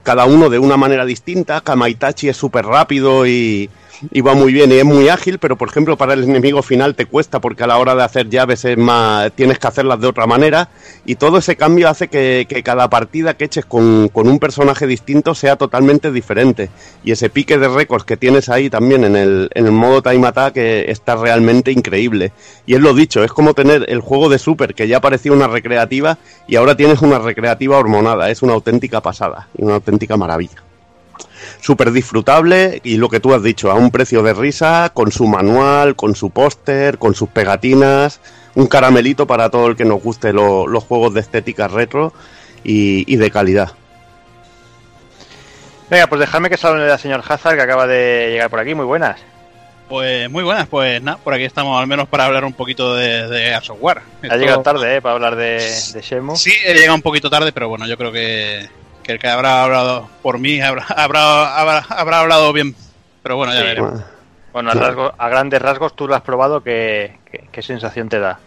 cada 0.02 0.24
uno 0.24 0.48
de 0.48 0.58
una 0.60 0.76
manera 0.76 1.04
distinta. 1.04 1.60
Kamaitachi 1.60 2.28
es 2.28 2.36
súper 2.36 2.64
rápido 2.64 3.26
y, 3.26 3.68
y 4.10 4.20
va 4.20 4.35
muy 4.35 4.52
bien 4.52 4.70
y 4.73 4.77
es 4.77 4.85
muy 4.85 5.09
ágil, 5.09 5.39
pero 5.39 5.56
por 5.56 5.68
ejemplo 5.68 5.97
para 5.97 6.14
el 6.14 6.24
enemigo 6.24 6.62
final 6.62 6.94
te 6.94 7.06
cuesta 7.06 7.40
porque 7.40 7.64
a 7.64 7.66
la 7.66 7.78
hora 7.78 7.94
de 7.94 8.02
hacer 8.02 8.28
llaves 8.28 8.64
es 8.64 8.77
más, 8.77 9.32
tienes 9.32 9.59
que 9.59 9.66
hacerlas 9.66 10.01
de 10.01 10.06
otra 10.06 10.27
manera 10.27 10.68
y 11.05 11.16
todo 11.16 11.39
ese 11.39 11.56
cambio 11.56 11.89
hace 11.89 12.09
que, 12.09 12.47
cada 12.64 12.89
partida 12.90 13.35
que 13.35 13.44
eches 13.44 13.64
con, 13.64 14.09
con 14.09 14.28
un 14.28 14.39
personaje 14.39 14.86
distinto 14.86 15.35
sea 15.35 15.56
totalmente 15.56 16.10
diferente. 16.10 16.70
Y 17.05 17.12
ese 17.12 17.31
pique 17.31 17.59
de 17.59 17.68
récords 17.68 18.05
que 18.05 18.16
tienes 18.16 18.48
ahí 18.48 18.70
también 18.70 19.05
en 19.05 19.16
el, 19.16 19.51
en 19.55 19.66
el 19.66 19.73
modo 19.73 20.02
Time 20.02 20.27
Attack 20.27 20.56
eh, 20.56 20.90
está 20.90 21.16
realmente 21.16 21.70
increíble. 21.70 22.32
Y 22.66 22.74
es 22.74 22.81
lo 22.81 22.94
dicho, 22.94 23.23
es 23.23 23.32
como 23.32 23.55
tener 23.55 23.85
el 23.89 24.01
juego 24.01 24.28
de 24.28 24.39
Super 24.39 24.74
que 24.74 24.89
ya 24.89 25.01
parecía 25.01 25.32
una 25.32 25.48
recreativa 25.48 26.18
y 26.48 26.56
ahora 26.56 26.77
tienes 26.77 27.02
una 27.02 27.18
recreativa 27.18 27.78
hormonada, 27.78 28.31
es 28.31 28.43
una 28.43 28.55
auténtica 28.55 29.01
pasada 29.01 29.48
y 29.56 29.64
una 29.64 29.74
auténtica 29.74 30.16
maravilla 30.16 30.65
súper 31.60 31.90
disfrutable 31.93 32.81
y 32.85 32.97
lo 32.97 33.09
que 33.09 33.20
tú 33.20 33.35
has 33.35 33.43
dicho, 33.43 33.70
a 33.70 33.74
un 33.74 33.90
precio 33.90 34.23
de 34.23 34.35
risa, 34.35 34.90
con 34.94 35.10
su 35.12 35.27
manual, 35.27 35.97
con 35.97 36.14
su 36.16 36.31
póster, 36.31 36.98
con 36.98 37.14
sus 37.14 37.28
pegatinas, 37.28 38.20
un 38.55 38.66
caramelito 38.66 39.27
para 39.27 39.51
todo 39.51 39.66
el 39.66 39.77
que 39.77 39.85
nos 39.85 40.02
guste 40.02 40.32
lo- 40.32 40.66
los 40.66 40.85
juegos 40.85 41.12
de 41.14 41.20
estética 41.20 41.68
retro 41.68 42.12
y, 42.64 43.05
y 43.12 43.16
de 43.16 43.31
calidad. 43.31 43.73
Venga, 45.89 46.06
pues 46.09 46.20
dejadme 46.20 46.51
que 46.51 46.56
salude 46.56 46.90
al 46.90 46.98
señor 46.98 47.23
Hazard 47.27 47.56
que 47.56 47.62
acaba 47.62 47.86
de 47.86 48.31
llegar 48.32 48.51
por 48.51 48.59
aquí. 48.59 48.74
Muy 48.74 48.85
buenas. 48.86 49.20
Pues 49.89 50.28
muy 50.28 50.43
buenas, 50.43 50.66
pues 50.66 51.01
nada, 51.01 51.16
por 51.18 51.32
aquí 51.32 51.44
estamos 51.44 51.81
al 51.81 51.86
menos 51.86 52.09
para 52.09 52.24
hablar 52.24 52.44
un 52.44 52.55
poquito 52.55 52.97
de, 52.97 53.28
de 53.28 53.56
Software. 53.62 53.98
Ha 54.23 54.27
Esto- 54.27 54.36
llegado 54.39 54.62
tarde, 54.62 54.97
¿eh? 54.97 55.01
Para 55.01 55.14
hablar 55.14 55.36
de, 55.36 55.60
de 55.93 56.02
Shenmue. 56.02 56.35
Sí, 56.36 56.51
he 56.64 56.74
llegado 56.74 56.97
un 56.97 57.02
poquito 57.02 57.31
tarde, 57.31 57.52
pero 57.52 57.68
bueno, 57.68 57.86
yo 57.86 57.97
creo 57.97 58.10
que, 58.10 58.68
que 59.07 59.12
el 59.12 59.19
que 59.19 59.28
habrá 59.28 59.62
hablado 59.65 60.11
por 60.23 60.39
mí 60.39 60.61
habrá, 60.61 60.85
habrá, 60.97 61.57
habrá, 61.59 61.78
habrá 61.89 62.20
hablado 62.20 62.53
bien. 62.53 62.74
Pero 63.23 63.37
bueno, 63.37 63.53
ya 63.55 63.61
Sí. 63.61 63.66
veremos. 63.66 64.01
Bueno, 64.53 64.70
a, 64.70 64.74
rasgo- 64.74 65.15
a 65.19 65.28
grandes 65.28 65.61
rasgos 65.62 65.95
tú 65.95 66.09
lo 66.09 66.15
has 66.15 66.23
probado. 66.23 66.62
¿Qué, 66.62 67.19
qué, 67.31 67.49
qué 67.53 67.62
sensación 67.62 68.09
te 68.09 68.19
da? 68.19 68.39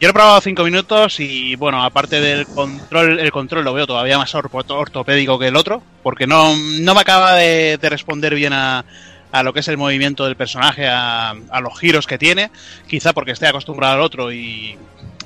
Yo 0.00 0.08
lo 0.08 0.10
he 0.10 0.14
probado 0.14 0.40
cinco 0.40 0.64
minutos 0.64 1.20
y 1.20 1.54
bueno, 1.56 1.82
aparte 1.82 2.20
del 2.20 2.46
control, 2.46 3.18
el 3.20 3.30
control 3.32 3.64
lo 3.64 3.72
veo 3.72 3.86
todavía 3.86 4.18
más 4.18 4.34
ortopédico 4.34 5.38
que 5.38 5.48
el 5.48 5.56
otro, 5.56 5.82
porque 6.02 6.26
no, 6.26 6.54
no 6.80 6.94
me 6.94 7.00
acaba 7.00 7.34
de, 7.36 7.78
de 7.80 7.88
responder 7.90 8.34
bien 8.34 8.52
a, 8.52 8.84
a 9.32 9.42
lo 9.42 9.52
que 9.52 9.60
es 9.60 9.68
el 9.68 9.78
movimiento 9.78 10.26
del 10.26 10.36
personaje, 10.36 10.86
a, 10.88 11.30
a 11.30 11.60
los 11.60 11.78
giros 11.78 12.06
que 12.06 12.18
tiene, 12.18 12.50
quizá 12.88 13.12
porque 13.12 13.30
esté 13.32 13.46
acostumbrado 13.46 13.94
al 13.94 14.00
otro 14.00 14.32
y, 14.32 14.76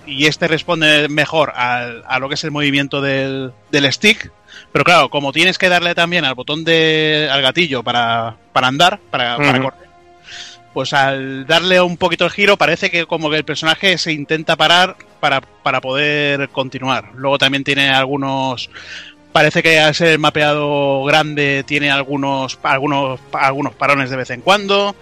y 0.08 0.26
este 0.26 0.48
responde 0.48 1.08
mejor 1.08 1.52
al- 1.54 2.02
a 2.06 2.18
lo 2.18 2.28
que 2.28 2.34
es 2.34 2.44
el 2.44 2.50
movimiento 2.50 3.00
del, 3.00 3.52
del 3.70 3.92
stick, 3.92 4.32
pero 4.72 4.84
claro, 4.84 5.08
como 5.10 5.32
tienes 5.32 5.58
que 5.58 5.68
darle 5.68 5.94
también 5.94 6.24
al 6.24 6.34
botón 6.34 6.64
de, 6.64 7.28
al 7.30 7.42
gatillo 7.42 7.82
para, 7.82 8.36
para 8.52 8.66
andar, 8.68 8.98
para, 9.10 9.36
para 9.36 9.52
correr, 9.62 9.88
pues 10.74 10.92
al 10.92 11.46
darle 11.46 11.80
un 11.80 11.96
poquito 11.96 12.24
el 12.24 12.30
giro 12.30 12.56
parece 12.56 12.90
que 12.90 13.06
como 13.06 13.30
que 13.30 13.36
el 13.36 13.44
personaje 13.44 13.98
se 13.98 14.12
intenta 14.12 14.56
parar 14.56 14.96
para, 15.20 15.40
para 15.40 15.80
poder 15.80 16.48
continuar. 16.50 17.10
Luego 17.14 17.38
también 17.38 17.64
tiene 17.64 17.90
algunos 17.90 18.70
Parece 19.30 19.62
que 19.62 19.78
al 19.78 19.94
ser 19.94 20.18
mapeado 20.18 21.04
grande 21.04 21.62
tiene 21.66 21.90
algunos, 21.90 22.58
algunos, 22.62 23.20
algunos 23.32 23.74
parones 23.74 24.08
de 24.08 24.16
vez 24.16 24.30
en 24.30 24.40
cuando. 24.40 24.96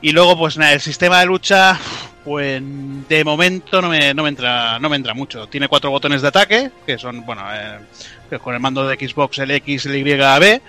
Y 0.00 0.12
luego, 0.12 0.38
pues 0.38 0.56
nada, 0.56 0.72
el 0.72 0.80
sistema 0.80 1.20
de 1.20 1.26
lucha, 1.26 1.78
pues 2.24 2.62
de 3.08 3.24
momento 3.24 3.82
no 3.82 3.88
me, 3.88 4.14
no 4.14 4.22
me 4.22 4.28
entra, 4.28 4.78
no 4.78 4.88
me 4.88 4.96
entra 4.96 5.14
mucho. 5.14 5.48
Tiene 5.48 5.66
cuatro 5.68 5.90
botones 5.90 6.22
de 6.22 6.28
ataque, 6.28 6.70
que 6.86 6.98
son, 6.98 7.24
bueno, 7.26 7.42
eh, 7.52 8.38
con 8.42 8.54
el 8.54 8.60
mando 8.60 8.86
de 8.86 8.96
Xbox 8.96 9.38
el 9.38 9.50
X, 9.50 9.86
el 9.86 9.96
Y, 9.96 10.02
B. 10.04 10.60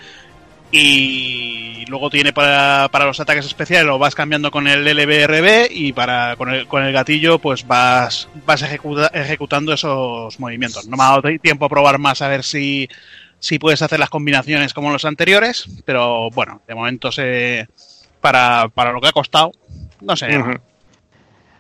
Y 0.72 1.86
luego 1.88 2.10
tiene 2.12 2.32
para, 2.32 2.90
para 2.92 3.06
los 3.06 3.20
ataques 3.20 3.46
especiales, 3.46 3.88
lo 3.88 3.98
vas 3.98 4.14
cambiando 4.14 4.52
con 4.52 4.68
el 4.68 4.86
LBRB 4.88 5.68
y 5.72 5.94
para 5.94 6.36
con 6.36 6.50
el, 6.54 6.68
con 6.68 6.84
el 6.84 6.94
gatillo 6.94 7.40
pues 7.40 7.66
vas, 7.66 8.28
vas 8.46 8.62
ejecuta- 8.62 9.10
ejecutando 9.14 9.74
esos 9.74 10.40
movimientos. 10.40 10.88
No 10.88 10.96
me 10.96 11.04
ha 11.04 11.08
dado 11.10 11.24
tiempo 11.42 11.66
a 11.66 11.70
probar 11.70 11.98
más 11.98 12.22
a 12.22 12.28
ver 12.28 12.44
si, 12.44 12.88
si 13.40 13.58
puedes 13.58 13.82
hacer 13.82 14.00
las 14.00 14.12
combinaciones 14.12 14.76
como 14.76 14.92
los 14.92 15.06
anteriores, 15.06 15.66
pero 15.86 16.30
bueno, 16.30 16.62
de 16.68 16.76
momento 16.76 17.12
se, 17.12 17.68
para, 18.22 18.70
para 18.70 18.92
lo 18.92 19.02
que 19.02 19.08
ha 19.08 19.12
costado, 19.12 19.52
no 20.02 20.16
sé. 20.16 20.28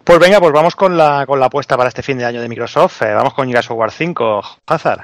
Pues 0.03 0.19
venga, 0.19 0.39
pues 0.39 0.51
vamos 0.53 0.75
con 0.75 0.97
la, 0.97 1.25
con 1.27 1.39
la 1.39 1.47
apuesta 1.47 1.77
para 1.77 1.89
este 1.89 2.01
fin 2.01 2.17
de 2.17 2.25
año 2.25 2.41
de 2.41 2.49
Microsoft. 2.49 3.03
Eh, 3.03 3.13
vamos 3.13 3.33
con 3.33 3.47
Gears 3.47 3.69
of 3.69 3.77
War 3.77 3.91
5. 3.91 4.41
Hazard. 4.65 5.01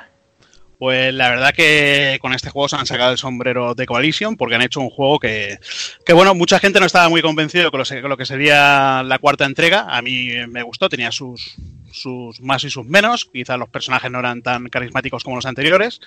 Pues 0.79 1.13
la 1.13 1.29
verdad 1.29 1.53
que 1.53 2.17
con 2.21 2.33
este 2.33 2.49
juego 2.49 2.67
se 2.67 2.75
han 2.75 2.85
sacado 2.85 3.11
el 3.11 3.17
sombrero 3.17 3.75
de 3.75 3.85
Coalition 3.85 4.35
porque 4.35 4.55
han 4.55 4.61
hecho 4.61 4.81
un 4.81 4.89
juego 4.89 5.19
que, 5.19 5.59
que 6.05 6.13
bueno, 6.13 6.33
mucha 6.35 6.59
gente 6.59 6.79
no 6.79 6.85
estaba 6.85 7.07
muy 7.07 7.21
convencido 7.21 7.71
con 7.71 7.79
lo, 7.79 7.85
con 7.85 8.09
lo 8.09 8.17
que 8.17 8.25
sería 8.25 9.03
la 9.03 9.19
cuarta 9.19 9.45
entrega. 9.45 9.85
A 9.87 10.01
mí 10.01 10.31
me 10.49 10.63
gustó, 10.63 10.89
tenía 10.89 11.11
sus, 11.11 11.55
sus 11.95 12.39
más 12.41 12.63
y 12.63 12.69
sus 12.69 12.85
menos. 12.85 13.25
Quizás 13.25 13.57
los 13.57 13.69
personajes 13.69 14.11
no 14.11 14.19
eran 14.19 14.41
tan 14.41 14.67
carismáticos 14.69 15.23
como 15.23 15.35
los 15.37 15.45
anteriores. 15.45 16.01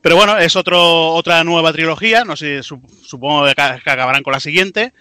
Pero 0.00 0.16
bueno, 0.16 0.38
es 0.38 0.56
otro, 0.56 1.08
otra 1.14 1.42
nueva 1.44 1.72
trilogía. 1.72 2.24
No 2.24 2.36
sé, 2.36 2.62
su- 2.62 2.80
supongo 3.06 3.44
que 3.46 3.50
acabarán 3.60 4.22
con 4.22 4.32
la 4.32 4.40
siguiente. 4.40 4.92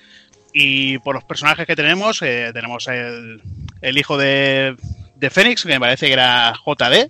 Y 0.54 0.98
por 1.00 1.16
los 1.16 1.24
personajes 1.26 1.66
que 1.68 1.76
tenemos, 1.76 2.22
eh, 2.22 2.52
tenemos 2.54 2.88
el, 2.88 3.42
el 3.82 3.98
hijo 3.98 4.18
de, 4.18 4.76
de 5.16 5.30
Fénix, 5.30 5.64
que 5.64 5.70
me 5.70 5.80
parece 5.80 6.08
que 6.08 6.14
era 6.14 6.54
JD. 6.66 7.10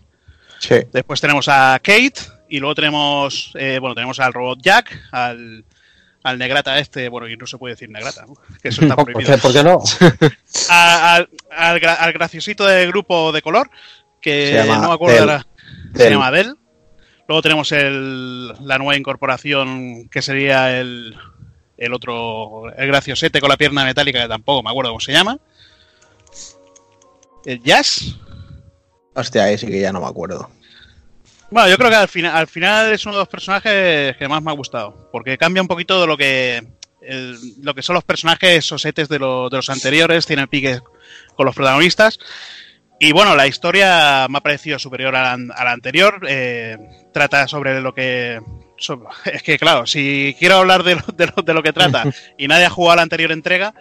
Sí. 0.59 0.75
Después 0.91 1.21
tenemos 1.21 1.47
a 1.47 1.79
Kate 1.83 2.13
y 2.49 2.59
luego 2.59 2.75
tenemos, 2.75 3.51
eh, 3.55 3.77
bueno, 3.79 3.93
tenemos 3.93 4.19
al 4.19 4.33
robot 4.33 4.59
Jack, 4.63 4.99
al, 5.11 5.63
al 6.25 6.37
Negrata 6.39 6.79
este, 6.79 7.07
bueno, 7.07 7.27
y 7.29 7.37
no 7.37 7.45
se 7.47 7.57
puede 7.57 7.75
decir 7.75 7.89
Negrata, 7.89 8.25
¿no? 8.25 8.33
que 8.61 8.69
eso 8.69 8.81
está 8.83 8.95
¿Por 8.95 9.05
prohibido. 9.05 9.35
qué, 9.35 9.41
por 9.41 9.53
qué 9.53 9.63
no? 9.63 9.79
A- 10.69 11.15
al, 11.15 11.29
al 11.51 11.79
gra- 11.79 11.97
al 11.99 12.13
graciosito 12.13 12.65
del 12.65 12.89
grupo 12.89 13.31
de 13.31 13.41
color, 13.41 13.69
que 14.19 14.47
Se 14.47 14.53
llama 14.55 14.79
no 14.81 14.87
me 14.89 14.93
acuerdo 14.95 15.15
Del. 15.19 15.29
ahora, 15.29 15.47
se 15.95 16.03
Del. 16.03 16.13
llama 16.13 16.31
Del. 16.31 16.55
Luego 17.27 17.41
tenemos 17.41 17.71
el, 17.71 18.47
la 18.67 18.77
nueva 18.77 18.95
incorporación 18.97 20.09
que 20.09 20.21
sería 20.21 20.79
el, 20.79 21.15
el 21.77 21.93
otro, 21.93 22.71
el 22.75 22.87
graciosete 22.87 23.39
con 23.39 23.49
la 23.49 23.57
pierna 23.57 23.83
metálica, 23.85 24.21
que 24.21 24.27
tampoco 24.27 24.61
me 24.63 24.69
acuerdo 24.69 24.91
cómo 24.91 24.99
se 24.99 25.11
llama. 25.11 25.37
El 27.45 27.61
Jazz. 27.61 28.15
Hostia, 29.15 29.43
ahí 29.45 29.57
sí 29.57 29.67
que 29.67 29.79
ya 29.79 29.91
no 29.93 30.01
me 30.01 30.07
acuerdo. 30.07 30.49
Bueno, 31.51 31.69
yo 31.69 31.77
creo 31.77 31.89
que 31.89 31.95
al 31.95 32.07
final, 32.07 32.35
al 32.35 32.47
final 32.47 32.91
es 32.91 33.05
uno 33.05 33.15
de 33.15 33.19
los 33.21 33.27
personajes 33.27 34.17
que 34.17 34.27
más 34.27 34.41
me 34.41 34.51
ha 34.51 34.55
gustado. 34.55 35.09
Porque 35.11 35.37
cambia 35.37 35.61
un 35.61 35.67
poquito 35.67 36.01
de 36.01 36.07
lo 36.07 36.17
que. 36.17 36.61
el- 37.01 37.37
lo 37.61 37.73
que 37.75 37.81
son 37.83 37.93
los 37.93 38.03
personajes 38.03 38.65
sosetes 38.65 39.07
de, 39.09 39.19
lo- 39.19 39.49
de 39.49 39.57
los 39.57 39.69
anteriores. 39.69 40.25
Tiene 40.25 40.47
piques 40.47 40.81
con 41.35 41.45
los 41.45 41.55
protagonistas. 41.55 42.17
Y 42.99 43.11
bueno, 43.11 43.35
la 43.35 43.45
historia 43.47 44.25
me 44.29 44.37
ha 44.37 44.41
parecido 44.41 44.79
superior 44.79 45.15
a 45.15 45.21
la, 45.37 45.53
a 45.53 45.63
la 45.65 45.71
anterior. 45.71 46.19
eh, 46.27 46.77
trata 47.13 47.47
sobre 47.47 47.79
lo 47.81 47.93
que. 47.93 48.41
sobre- 48.77 49.07
es 49.33 49.43
que, 49.43 49.57
claro, 49.59 49.85
si 49.85 50.35
quiero 50.39 50.55
hablar 50.57 50.83
de 50.83 50.95
lo, 50.95 51.01
de 51.13 51.27
lo- 51.27 51.43
de 51.43 51.53
lo 51.53 51.61
que 51.63 51.73
trata 51.73 52.03
y 52.37 52.47
nadie 52.47 52.65
ha 52.65 52.69
jugado 52.69 52.93
a 52.93 52.95
la 52.97 53.01
anterior 53.03 53.31
entrega, 53.31 53.73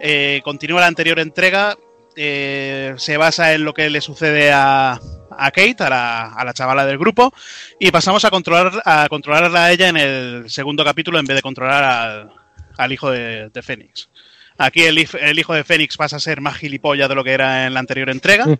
eh, 0.00 0.40
continúa 0.42 0.80
la 0.80 0.86
anterior 0.86 1.18
entrega. 1.20 1.76
Eh, 2.16 2.94
se 2.96 3.16
basa 3.16 3.54
en 3.54 3.64
lo 3.64 3.74
que 3.74 3.90
le 3.90 4.00
sucede 4.00 4.52
a, 4.52 4.98
a 5.30 5.50
Kate, 5.50 5.76
a 5.84 5.90
la, 5.90 6.32
a 6.32 6.44
la 6.44 6.52
chavala 6.54 6.86
del 6.86 6.98
grupo, 6.98 7.32
y 7.78 7.90
pasamos 7.90 8.24
a 8.24 8.30
controlar 8.30 8.82
a 8.84 9.06
controlarla 9.08 9.64
a 9.64 9.72
ella 9.72 9.88
en 9.88 9.96
el 9.96 10.50
segundo 10.50 10.84
capítulo 10.84 11.18
en 11.18 11.26
vez 11.26 11.36
de 11.36 11.42
controlar 11.42 11.84
al, 11.84 12.32
al 12.76 12.92
hijo 12.92 13.10
de, 13.10 13.48
de 13.50 13.62
Fénix. 13.62 14.08
Aquí 14.56 14.82
el, 14.84 14.98
hijo 14.98 15.52
de 15.54 15.64
Fénix 15.64 15.96
pasa 15.96 16.16
a 16.16 16.20
ser 16.20 16.40
más 16.40 16.56
gilipollas 16.56 17.08
de 17.08 17.14
lo 17.16 17.24
que 17.24 17.32
era 17.32 17.66
en 17.66 17.74
la 17.74 17.80
anterior 17.80 18.10
entrega. 18.10 18.46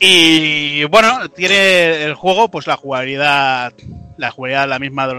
Y 0.00 0.84
bueno, 0.84 1.28
tiene 1.28 2.04
el 2.04 2.14
juego, 2.14 2.50
pues 2.50 2.66
la 2.66 2.76
jugabilidad, 2.76 3.72
la 4.16 4.30
jugabilidad 4.30 4.68
la 4.68 4.78
misma 4.78 5.06
de 5.08 5.14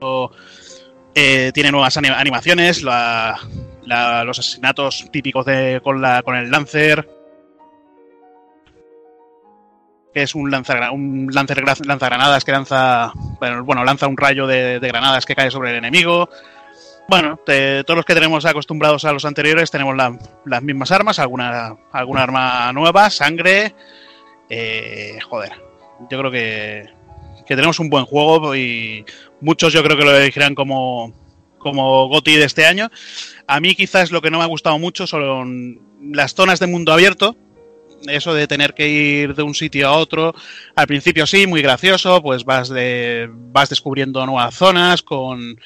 lo- 0.00 0.30
eh, 1.14 1.50
tiene 1.54 1.70
nuevas 1.72 1.96
ani- 1.96 2.08
animaciones, 2.08 2.82
la- 2.82 3.38
la- 3.84 4.24
los 4.24 4.38
asesinatos 4.38 5.08
típicos 5.10 5.44
de 5.46 5.80
con 5.82 6.00
la 6.00 6.22
con 6.22 6.36
el 6.36 6.50
Lancer, 6.50 7.08
que 10.14 10.22
es 10.22 10.34
un 10.34 10.50
lanzagra- 10.50 10.90
un 10.90 11.28
Lancer 11.32 11.62
gra- 11.64 11.84
lanzagranadas 11.84 12.44
que 12.44 12.52
lanza 12.52 13.12
bueno, 13.40 13.64
bueno, 13.64 13.84
lanza 13.84 14.06
un 14.06 14.16
rayo 14.16 14.46
de, 14.46 14.78
granadas 14.80 15.26
que 15.26 15.34
cae 15.34 15.50
sobre 15.50 15.70
el 15.70 15.76
enemigo. 15.76 16.28
Bueno, 17.08 17.38
todos 17.46 17.96
los 17.96 18.04
que 18.04 18.14
tenemos 18.14 18.44
acostumbrados 18.44 19.04
a 19.06 19.12
los 19.12 19.24
anteriores 19.24 19.70
tenemos 19.70 19.96
la- 19.96 20.18
las 20.44 20.62
mismas 20.62 20.90
armas, 20.90 21.18
alguna, 21.18 21.74
alguna 21.92 22.22
arma 22.22 22.72
nueva, 22.72 23.10
sangre. 23.10 23.74
eh, 24.50 25.18
joder, 25.28 25.52
yo 26.10 26.18
creo 26.18 26.30
que, 26.30 26.90
que 27.48 27.56
tenemos 27.56 27.80
un 27.80 27.88
buen 27.88 28.04
juego 28.04 28.54
y 28.54 29.06
muchos 29.40 29.72
yo 29.72 29.82
creo 29.82 29.96
que 29.96 30.04
lo 30.04 30.14
elegirán 30.14 30.54
como, 30.54 31.14
como 31.56 32.06
GOTI 32.08 32.36
de 32.36 32.44
este 32.44 32.66
año. 32.66 32.90
A 33.46 33.58
mí 33.58 33.74
quizás 33.74 34.12
lo 34.12 34.20
que 34.20 34.30
no 34.30 34.36
me 34.36 34.44
ha 34.44 34.48
gustado 34.48 34.78
mucho 34.78 35.06
son 35.06 35.80
las 36.12 36.34
zonas 36.34 36.60
de 36.60 36.66
mundo 36.66 36.92
abierto. 36.92 37.36
Eso 38.06 38.34
de 38.34 38.46
tener 38.46 38.74
que 38.74 38.88
ir 38.88 39.34
de 39.34 39.42
un 39.42 39.54
sitio 39.54 39.88
a 39.88 39.96
otro. 39.96 40.34
Al 40.76 40.86
principio 40.86 41.26
sí, 41.26 41.46
muy 41.46 41.62
gracioso, 41.62 42.22
pues 42.22 42.44
vas 42.44 42.68
de. 42.68 43.28
vas 43.32 43.70
descubriendo 43.70 44.24
nuevas 44.26 44.54
zonas 44.54 45.02
con. 45.02 45.58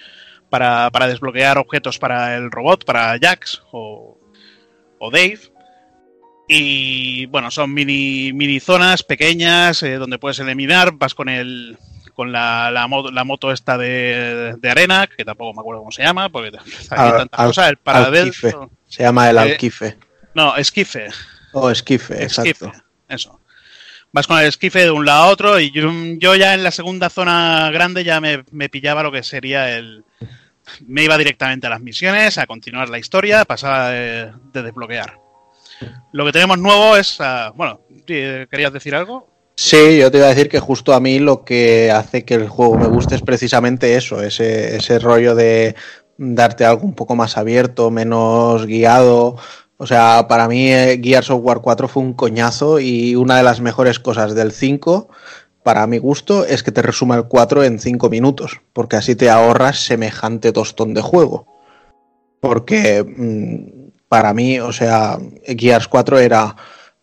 para, 0.49 0.89
para 0.91 1.09
desbloquear 1.09 1.59
objetos 1.59 1.99
para 1.99 2.37
el 2.37 2.51
robot, 2.51 2.85
para 2.85 3.19
Jax 3.21 3.61
o, 3.73 4.19
o 4.99 5.11
Dave. 5.11 5.52
Y 6.55 7.27
bueno, 7.27 7.51
son 7.51 7.73
mini, 7.73 8.33
mini 8.33 8.61
zonas 8.61 9.03
pequeñas 9.03 9.83
eh, 9.83 9.95
donde 9.97 10.19
puedes 10.19 10.39
eliminar, 10.39 10.93
vas 10.93 11.15
con 11.15 11.29
el. 11.29 11.79
con 12.15 12.31
la, 12.33 12.70
la, 12.70 12.87
moto, 12.89 13.11
la 13.11 13.24
moto 13.24 13.53
esta 13.53 13.79
de, 13.79 14.55
de 14.59 14.70
arena, 14.70 15.07
que 15.07 15.24
tampoco 15.24 15.55
me 15.55 15.61
acuerdo 15.61 15.81
cómo 15.81 15.93
se 15.93 16.03
llama, 16.03 16.29
porque 16.29 16.51
hay 16.57 16.62
Al- 16.99 17.16
tantas 17.16 17.41
al- 17.41 17.47
cosas, 17.47 17.69
el 17.70 17.77
paradel. 17.79 18.33
Se 18.89 19.03
llama 19.03 19.31
el 19.31 19.37
Eh, 19.39 19.41
Alquife. 19.41 19.97
No, 20.35 20.57
esquife. 20.57 21.09
O 21.53 21.70
esquife, 21.70 22.23
Esquife, 22.24 22.51
exacto. 22.66 22.73
eso. 23.09 23.39
Vas 24.12 24.27
con 24.27 24.39
el 24.39 24.47
esquife 24.47 24.81
de 24.81 24.91
un 24.91 25.07
lado 25.07 25.23
a 25.24 25.29
otro 25.29 25.59
y 25.59 25.70
yo, 25.70 25.91
yo 26.19 26.35
ya 26.37 26.53
en 26.53 26.62
la 26.65 26.70
segunda 26.70 27.09
zona 27.09 27.70
grande 27.70 28.05
ya 28.05 28.20
me, 28.20 28.45
me 28.51 28.69
pillaba 28.69 29.03
lo 29.03 29.11
que 29.12 29.23
sería 29.23 29.74
el... 29.77 30.05
Me 30.87 31.03
iba 31.05 31.16
directamente 31.19 31.66
a 31.66 31.70
las 31.70 31.81
misiones, 31.81 32.37
a 32.39 32.47
continuar 32.47 32.89
la 32.91 32.99
historia, 32.99 33.45
pasaba 33.47 33.89
de, 33.91 34.33
de 34.53 34.62
desbloquear. 34.62 35.19
Lo 36.13 36.25
que 36.25 36.33
tenemos 36.33 36.59
nuevo 36.59 36.97
es... 36.97 37.17
ah, 37.21 37.53
bueno, 37.55 37.81
¿sí, 38.07 38.23
¿querías 38.51 38.73
decir 38.73 38.95
algo? 38.95 39.29
Sí, 39.55 39.99
yo 39.99 40.11
te 40.11 40.19
iba 40.19 40.27
a 40.27 40.31
decir 40.31 40.49
que 40.49 40.61
justo 40.61 40.95
a 40.95 41.01
mí 41.01 41.19
lo 41.19 41.45
que 41.45 41.91
hace 41.91 42.25
que 42.25 42.35
el 42.35 42.49
juego 42.49 42.79
me 42.79 42.87
guste 42.87 43.15
es 43.15 43.23
precisamente 43.23 43.97
eso, 43.97 44.23
ese, 44.23 44.77
ese 44.77 44.99
rollo 44.99 45.35
de 45.35 45.77
darte 46.17 46.65
algo 46.65 46.85
un 46.85 46.95
poco 46.95 47.17
más 47.17 47.37
abierto, 47.37 47.91
menos 47.91 48.67
guiado. 48.67 49.37
O 49.77 49.87
sea, 49.87 50.27
para 50.29 50.49
mí 50.49 50.73
eh, 50.73 51.01
Gears 51.03 51.31
of 51.31 51.43
War 51.43 51.61
4 51.61 51.89
fue 51.89 52.03
un 52.03 52.15
coñazo 52.15 52.81
y 52.81 53.15
una 53.15 53.37
de 53.37 53.43
las 53.43 53.61
mejores 53.61 53.99
cosas 53.99 54.35
del 54.35 54.53
5, 54.53 55.09
para 55.63 55.87
mi 55.87 55.99
gusto, 55.99 56.45
es 56.45 56.63
que 56.63 56.73
te 56.73 56.83
resuma 56.83 57.17
el 57.17 57.25
4 57.25 57.65
en 57.65 57.79
5 57.79 58.09
minutos, 58.09 58.61
porque 58.73 58.97
así 58.97 59.17
te 59.17 59.31
ahorras 59.31 59.85
semejante 59.85 60.53
tostón 60.53 60.95
de 60.95 61.03
juego. 61.03 61.47
Porque 62.41 63.05
mm, 63.05 63.82
para 64.13 64.35
mí, 64.35 64.61
o 64.61 64.73
sea, 64.75 65.19
Gears 65.47 65.89
4 65.89 66.19
era 66.19 66.55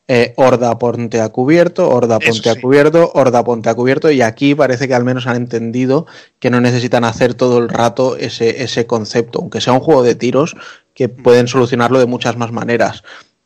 eh, 0.07 0.31
Horda 0.38 0.77
ponte 0.77 1.19
a 1.19 1.30
cubierto, 1.30 1.90
Horda 1.90 2.19
ponte 2.19 2.52
a 2.52 2.61
cubierto, 2.61 3.11
Horda 3.15 3.44
ponte 3.44 3.68
a 3.68 3.73
cubierto, 3.73 4.11
y 4.11 4.22
aquí 4.22 4.53
parece 4.53 4.88
que 4.88 4.94
al 4.94 5.03
menos 5.03 5.26
han 5.26 5.36
entendido 5.38 6.06
que 6.38 6.52
no 6.52 6.61
necesitan 6.61 7.03
hacer 7.06 7.34
todo 7.34 7.57
el 7.57 7.68
rato 7.68 8.15
ese, 8.15 8.61
ese 8.61 8.86
concepto, 8.86 9.40
aunque 9.40 9.60
sea 9.60 9.73
un 9.73 9.80
juego 9.80 10.03
de 10.03 10.14
tiros, 10.14 10.56
que 10.94 11.10
pueden 11.10 11.48
solucionarlo 11.48 11.98
de 11.98 12.06
muchas 12.06 12.38
más 12.38 12.52
maneras. 12.52 13.02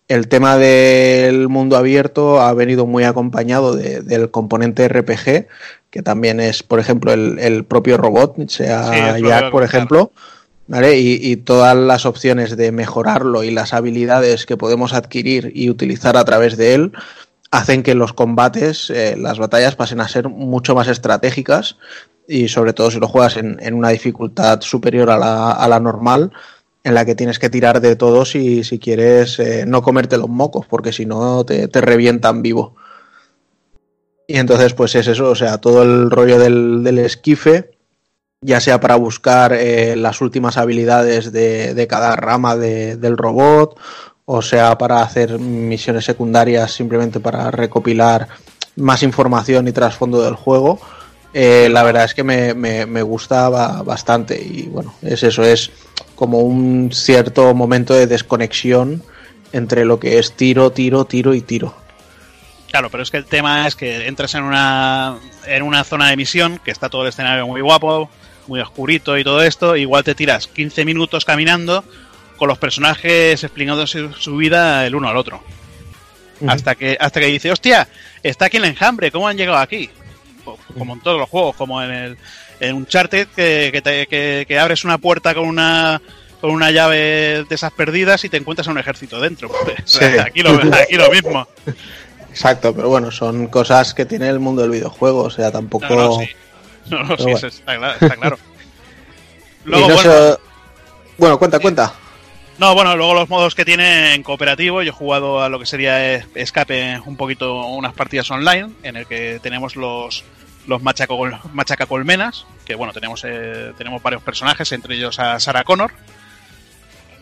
El 0.10 0.28
tema 0.28 0.58
del 0.58 1.48
mundo 1.48 1.78
abierto 1.78 2.42
ha 2.42 2.54
venido 2.54 2.86
muy 2.86 3.06
acompañado 3.06 3.74
de- 3.78 4.02
del 4.02 4.30
componente 4.30 4.90
RPG, 4.90 5.48
que 5.90 6.02
también 6.04 6.42
es, 6.42 6.64
por 6.64 6.82
ejemplo, 6.82 7.14
el, 7.14 7.40
el 7.40 7.64
propio 7.64 7.96
robot, 7.96 8.50
sea 8.50 9.14
Jack, 9.30 9.52
por 9.52 9.64
ejemplo, 9.64 10.12
¿vale? 10.68 11.00
Y, 11.00 11.36
todas 11.38 11.76
las 11.76 12.06
opciones 12.06 12.56
de 12.56 12.72
mejorarlo 12.72 13.44
y 13.44 13.52
las 13.52 13.74
habilidades 13.74 14.46
que 14.46 14.58
podemos 14.58 14.94
adquirir 14.94 15.52
y 15.54 15.70
utilizar 15.70 16.18
a 16.18 16.26
través 16.26 16.58
de 16.58 16.74
él 16.74 16.92
hacen 17.52 17.84
que 17.84 17.96
los 17.96 18.14
combates, 18.14 18.90
eh, 18.90 19.16
las 19.18 19.38
batallas 19.38 19.76
pasen 19.76 20.02
a 20.02 20.08
ser 20.08 20.30
mucho 20.30 20.74
más 20.74 20.88
estratégicas 20.88 21.78
y 22.28 22.48
sobre 22.48 22.74
todo 22.74 22.90
si 22.90 23.00
lo 23.00 23.08
juegas 23.08 23.38
en, 23.38 23.58
en 23.62 23.74
una 23.76 23.90
dificultad 23.90 24.62
superior 24.62 25.10
a 25.10 25.18
la, 25.18 25.52
a 25.52 25.68
la 25.68 25.80
normal, 25.80 26.32
en 26.84 26.94
la 26.96 27.06
que 27.06 27.16
tienes 27.16 27.40
que 27.40 27.50
tirar 27.50 27.80
de 27.80 27.96
todo 27.96 28.26
si, 28.26 28.64
si 28.64 28.80
quieres 28.80 29.40
eh, 29.40 29.66
no 29.68 29.82
comerte 29.82 30.18
los 30.18 30.30
mocos, 30.30 30.66
porque 30.66 30.92
si 30.92 31.06
no 31.06 31.46
te, 31.46 31.68
te 31.68 31.82
revientan 31.82 32.42
vivo. 32.42 32.76
Y 34.28 34.38
entonces, 34.38 34.74
pues 34.74 34.96
es 34.96 35.08
eso, 35.08 35.30
o 35.30 35.36
sea, 35.36 35.60
todo 35.60 35.84
el 35.84 36.10
rollo 36.10 36.40
del, 36.40 36.84
del 36.84 37.00
esquife, 37.00 37.73
ya 38.44 38.60
sea 38.60 38.80
para 38.80 38.96
buscar 38.96 39.54
eh, 39.54 39.96
las 39.96 40.22
últimas 40.22 40.58
habilidades 40.58 41.32
de, 41.32 41.74
de 41.74 41.88
cada 41.88 42.16
rama 42.16 42.56
de- 42.56 42.96
del 42.98 43.18
robot, 43.18 43.78
o 44.26 44.42
sea, 44.42 44.78
para 44.78 45.02
hacer 45.02 45.40
misiones 45.40 46.06
secundarias 46.06 46.72
simplemente 46.72 47.20
para 47.20 47.52
recopilar 47.52 48.28
más 48.76 49.04
información 49.04 49.68
y 49.68 49.72
trasfondo 49.72 50.22
del 50.24 50.36
juego. 50.36 50.80
Eh, 51.34 51.68
la 51.72 51.84
verdad 51.84 52.06
es 52.06 52.14
que 52.14 52.24
me, 52.24 52.54
me, 52.54 52.86
me 52.86 53.02
gusta 53.02 53.50
ba- 53.50 53.82
bastante 53.82 54.40
y 54.42 54.64
bueno, 54.68 54.94
es 55.02 55.24
eso, 55.24 55.44
es 55.44 55.72
como 56.16 56.40
un 56.40 56.92
cierto 56.94 57.54
momento 57.56 57.94
de 57.96 58.06
desconexión 58.08 59.02
entre 59.52 59.84
lo 59.86 60.00
que 60.00 60.20
es 60.20 60.34
tiro, 60.34 60.72
tiro, 60.72 61.06
tiro 61.06 61.34
y 61.34 61.42
tiro. 61.42 61.74
Claro, 62.70 62.90
pero 62.90 63.04
es 63.04 63.12
que 63.12 63.18
el 63.18 63.26
tema 63.26 63.68
es 63.68 63.76
que 63.76 64.08
entras 64.08 64.34
en 64.36 64.44
una, 64.44 65.18
en 65.46 65.62
una 65.64 65.84
zona 65.84 66.10
de 66.10 66.18
misión, 66.18 66.60
que 66.64 66.72
está 66.72 66.90
todo 66.90 67.04
el 67.04 67.10
escenario 67.10 67.46
muy 67.46 67.62
guapo, 67.62 68.10
muy 68.48 68.60
oscurito 68.60 69.18
y 69.18 69.24
todo 69.24 69.42
esto, 69.44 69.76
igual 69.76 70.04
te 70.04 70.16
tiras 70.16 70.48
15 70.48 70.86
minutos 70.86 71.26
caminando 71.26 71.84
con 72.38 72.48
los 72.48 72.58
personajes 72.58 73.44
explicando 73.44 73.86
su, 73.88 74.12
su 74.14 74.36
vida 74.38 74.86
el 74.86 74.96
uno 74.96 75.08
al 75.10 75.18
otro. 75.18 75.42
Hasta 76.48 76.76
que 76.76 76.98
hasta 77.00 77.20
que 77.22 77.28
dice, 77.28 77.52
hostia, 77.52 77.88
está 78.22 78.46
aquí 78.46 78.58
el 78.58 78.66
enjambre, 78.66 79.12
¿cómo 79.12 79.28
han 79.28 79.38
llegado 79.38 79.58
aquí? 79.60 79.90
Co- 80.44 80.58
Como 80.78 80.94
en 80.94 81.00
todos 81.02 81.18
los 81.20 81.30
juegos, 81.30 81.56
como 81.56 81.82
en 81.82 81.92
el 81.92 82.18
en 82.60 82.76
Uncharted, 82.76 83.28
que, 83.36 83.70
que, 83.72 83.82
te- 83.82 84.08
que- 84.08 84.46
que 84.48 84.60
abres 84.60 84.84
una 84.84 84.98
puerta 84.98 85.34
con 85.34 85.46
una 85.48 86.02
con 86.42 86.52
una 86.52 86.72
llave 86.72 87.46
de 87.48 87.56
esas 87.56 87.72
perdidas 87.72 88.26
y 88.26 88.30
te 88.30 88.36
encuentras 88.36 88.68
a 88.68 88.72
un 88.72 88.78
ejército 88.78 89.22
dentro. 89.22 89.50
Sí. 89.86 90.04
aquí, 90.04 90.42
lo, 90.44 90.50
aquí 90.74 90.96
lo 90.96 91.10
mismo. 91.10 91.48
Exacto, 92.30 92.76
pero 92.76 92.90
bueno, 92.90 93.12
son 93.12 93.48
cosas 93.48 93.94
que 93.94 94.06
tiene 94.06 94.28
el 94.28 94.40
mundo 94.40 94.64
del 94.64 94.72
videojuego, 94.72 95.24
o 95.24 95.30
sea, 95.30 95.52
tampoco... 95.52 95.86
No, 95.88 95.96
no, 95.96 96.20
sí. 96.20 96.28
No, 96.90 97.04
no, 97.04 97.18
sí, 97.18 97.24
bueno. 97.24 97.38
eso 97.38 97.48
está, 97.48 97.78
claro, 97.78 97.94
está 98.00 98.16
claro. 98.18 98.38
Y 99.66 99.70
Luego, 99.70 99.88
no 99.88 99.96
bueno, 99.96 100.38
Bueno, 101.18 101.40
cuenta, 101.40 101.60
cuenta. 101.60 101.94
no, 102.58 102.74
bueno, 102.76 102.98
luego 102.98 103.14
los 103.14 103.30
modos 103.30 103.56
que 103.56 103.64
tiene 103.64 104.14
en 104.14 104.22
cooperativo, 104.24 104.82
yo 104.82 104.90
he 104.90 104.94
jugado 104.94 105.42
a 105.42 105.48
lo 105.48 105.58
que 105.58 105.66
sería 105.66 106.16
Escape 106.36 107.00
un 107.06 107.16
poquito, 107.16 107.66
unas 107.68 107.94
partidas 107.94 108.30
online, 108.30 108.72
en 108.84 108.98
el 108.98 109.06
que 109.08 109.40
tenemos 109.42 109.76
los 109.78 110.26
los 110.68 110.82
machaco, 110.82 111.30
machacacolmenas, 111.54 112.46
que 112.66 112.76
bueno, 112.76 112.94
tenemos 112.94 113.24
eh, 113.26 113.74
tenemos 113.78 114.02
varios 114.02 114.22
personajes, 114.22 114.72
entre 114.72 114.96
ellos 114.96 115.20
a 115.20 115.40
Sarah 115.40 115.64
Connor. 115.64 115.92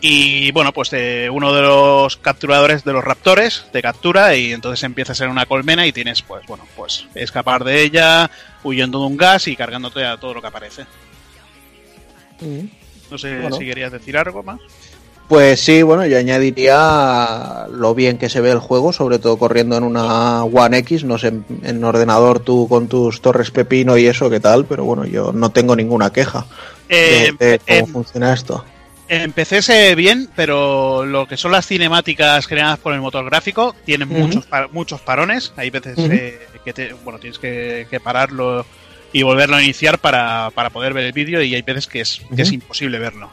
Y 0.04 0.50
bueno, 0.50 0.72
pues 0.72 0.88
eh, 0.94 1.30
uno 1.32 1.52
de 1.54 1.62
los 1.62 2.16
capturadores 2.16 2.82
de 2.82 2.92
los 2.92 3.04
raptores 3.04 3.66
te 3.72 3.80
captura 3.80 4.34
y 4.34 4.52
entonces 4.52 4.82
empiezas 4.82 5.20
en 5.20 5.30
una 5.30 5.46
colmena 5.46 5.86
y 5.86 5.92
tienes, 5.92 6.22
pues 6.22 6.44
bueno, 6.48 6.64
pues 6.76 7.06
escapar 7.14 7.62
de 7.62 7.82
ella, 7.82 8.28
huyendo 8.64 8.98
de 8.98 9.06
un 9.06 9.16
gas 9.16 9.46
y 9.46 9.54
cargándote 9.54 10.04
a 10.04 10.16
todo 10.16 10.34
lo 10.34 10.40
que 10.40 10.48
aparece. 10.48 10.86
No 13.10 13.16
sé 13.16 13.38
Bueno. 13.38 13.56
si 13.56 13.64
querías 13.64 13.92
decir 13.92 14.16
algo 14.16 14.42
más. 14.42 14.58
Pues 15.28 15.60
sí, 15.60 15.82
bueno, 15.82 16.04
yo 16.04 16.18
añadiría 16.18 17.66
lo 17.70 17.94
bien 17.94 18.18
que 18.18 18.28
se 18.28 18.40
ve 18.40 18.50
el 18.50 18.58
juego, 18.58 18.92
sobre 18.92 19.20
todo 19.20 19.38
corriendo 19.38 19.76
en 19.76 19.84
una 19.84 20.42
One 20.44 20.78
X, 20.78 21.04
no 21.04 21.16
sé, 21.16 21.28
en, 21.28 21.44
en 21.62 21.84
ordenador 21.84 22.40
tú 22.40 22.66
con 22.68 22.88
tus 22.88 23.22
torres 23.22 23.52
pepino 23.52 23.96
y 23.96 24.06
eso, 24.06 24.28
qué 24.28 24.40
tal, 24.40 24.66
pero 24.66 24.84
bueno, 24.84 25.06
yo 25.06 25.32
no 25.32 25.50
tengo 25.50 25.76
ninguna 25.76 26.12
queja 26.12 26.44
Eh, 26.88 27.32
de, 27.38 27.46
de 27.50 27.58
cómo 27.60 27.86
em, 27.86 27.86
funciona 27.86 28.32
esto. 28.34 28.64
Empecé 29.08 29.94
bien, 29.94 30.28
pero 30.34 31.04
lo 31.04 31.26
que 31.26 31.36
son 31.36 31.52
las 31.52 31.66
cinemáticas 31.66 32.46
creadas 32.46 32.78
por 32.78 32.94
el 32.94 33.00
motor 33.00 33.24
gráfico 33.26 33.74
tienen 33.84 34.10
Ujú. 34.10 34.20
muchos 34.20 34.46
pa- 34.46 34.68
muchos 34.72 35.00
parones. 35.02 35.52
Hay 35.56 35.70
veces 35.70 35.98
eh, 35.98 36.46
que 36.64 36.72
te- 36.72 36.92
bueno 36.94 37.18
tienes 37.18 37.38
que, 37.38 37.86
que 37.90 38.00
pararlo 38.00 38.64
y 39.12 39.22
volverlo 39.22 39.56
a 39.56 39.62
iniciar 39.62 39.98
para, 39.98 40.50
para 40.54 40.70
poder 40.70 40.94
ver 40.94 41.04
el 41.04 41.12
vídeo 41.12 41.42
y 41.42 41.54
hay 41.54 41.60
veces 41.62 41.86
que 41.86 42.00
es, 42.00 42.22
que 42.34 42.42
es 42.42 42.52
imposible 42.52 42.98
verlo. 42.98 43.28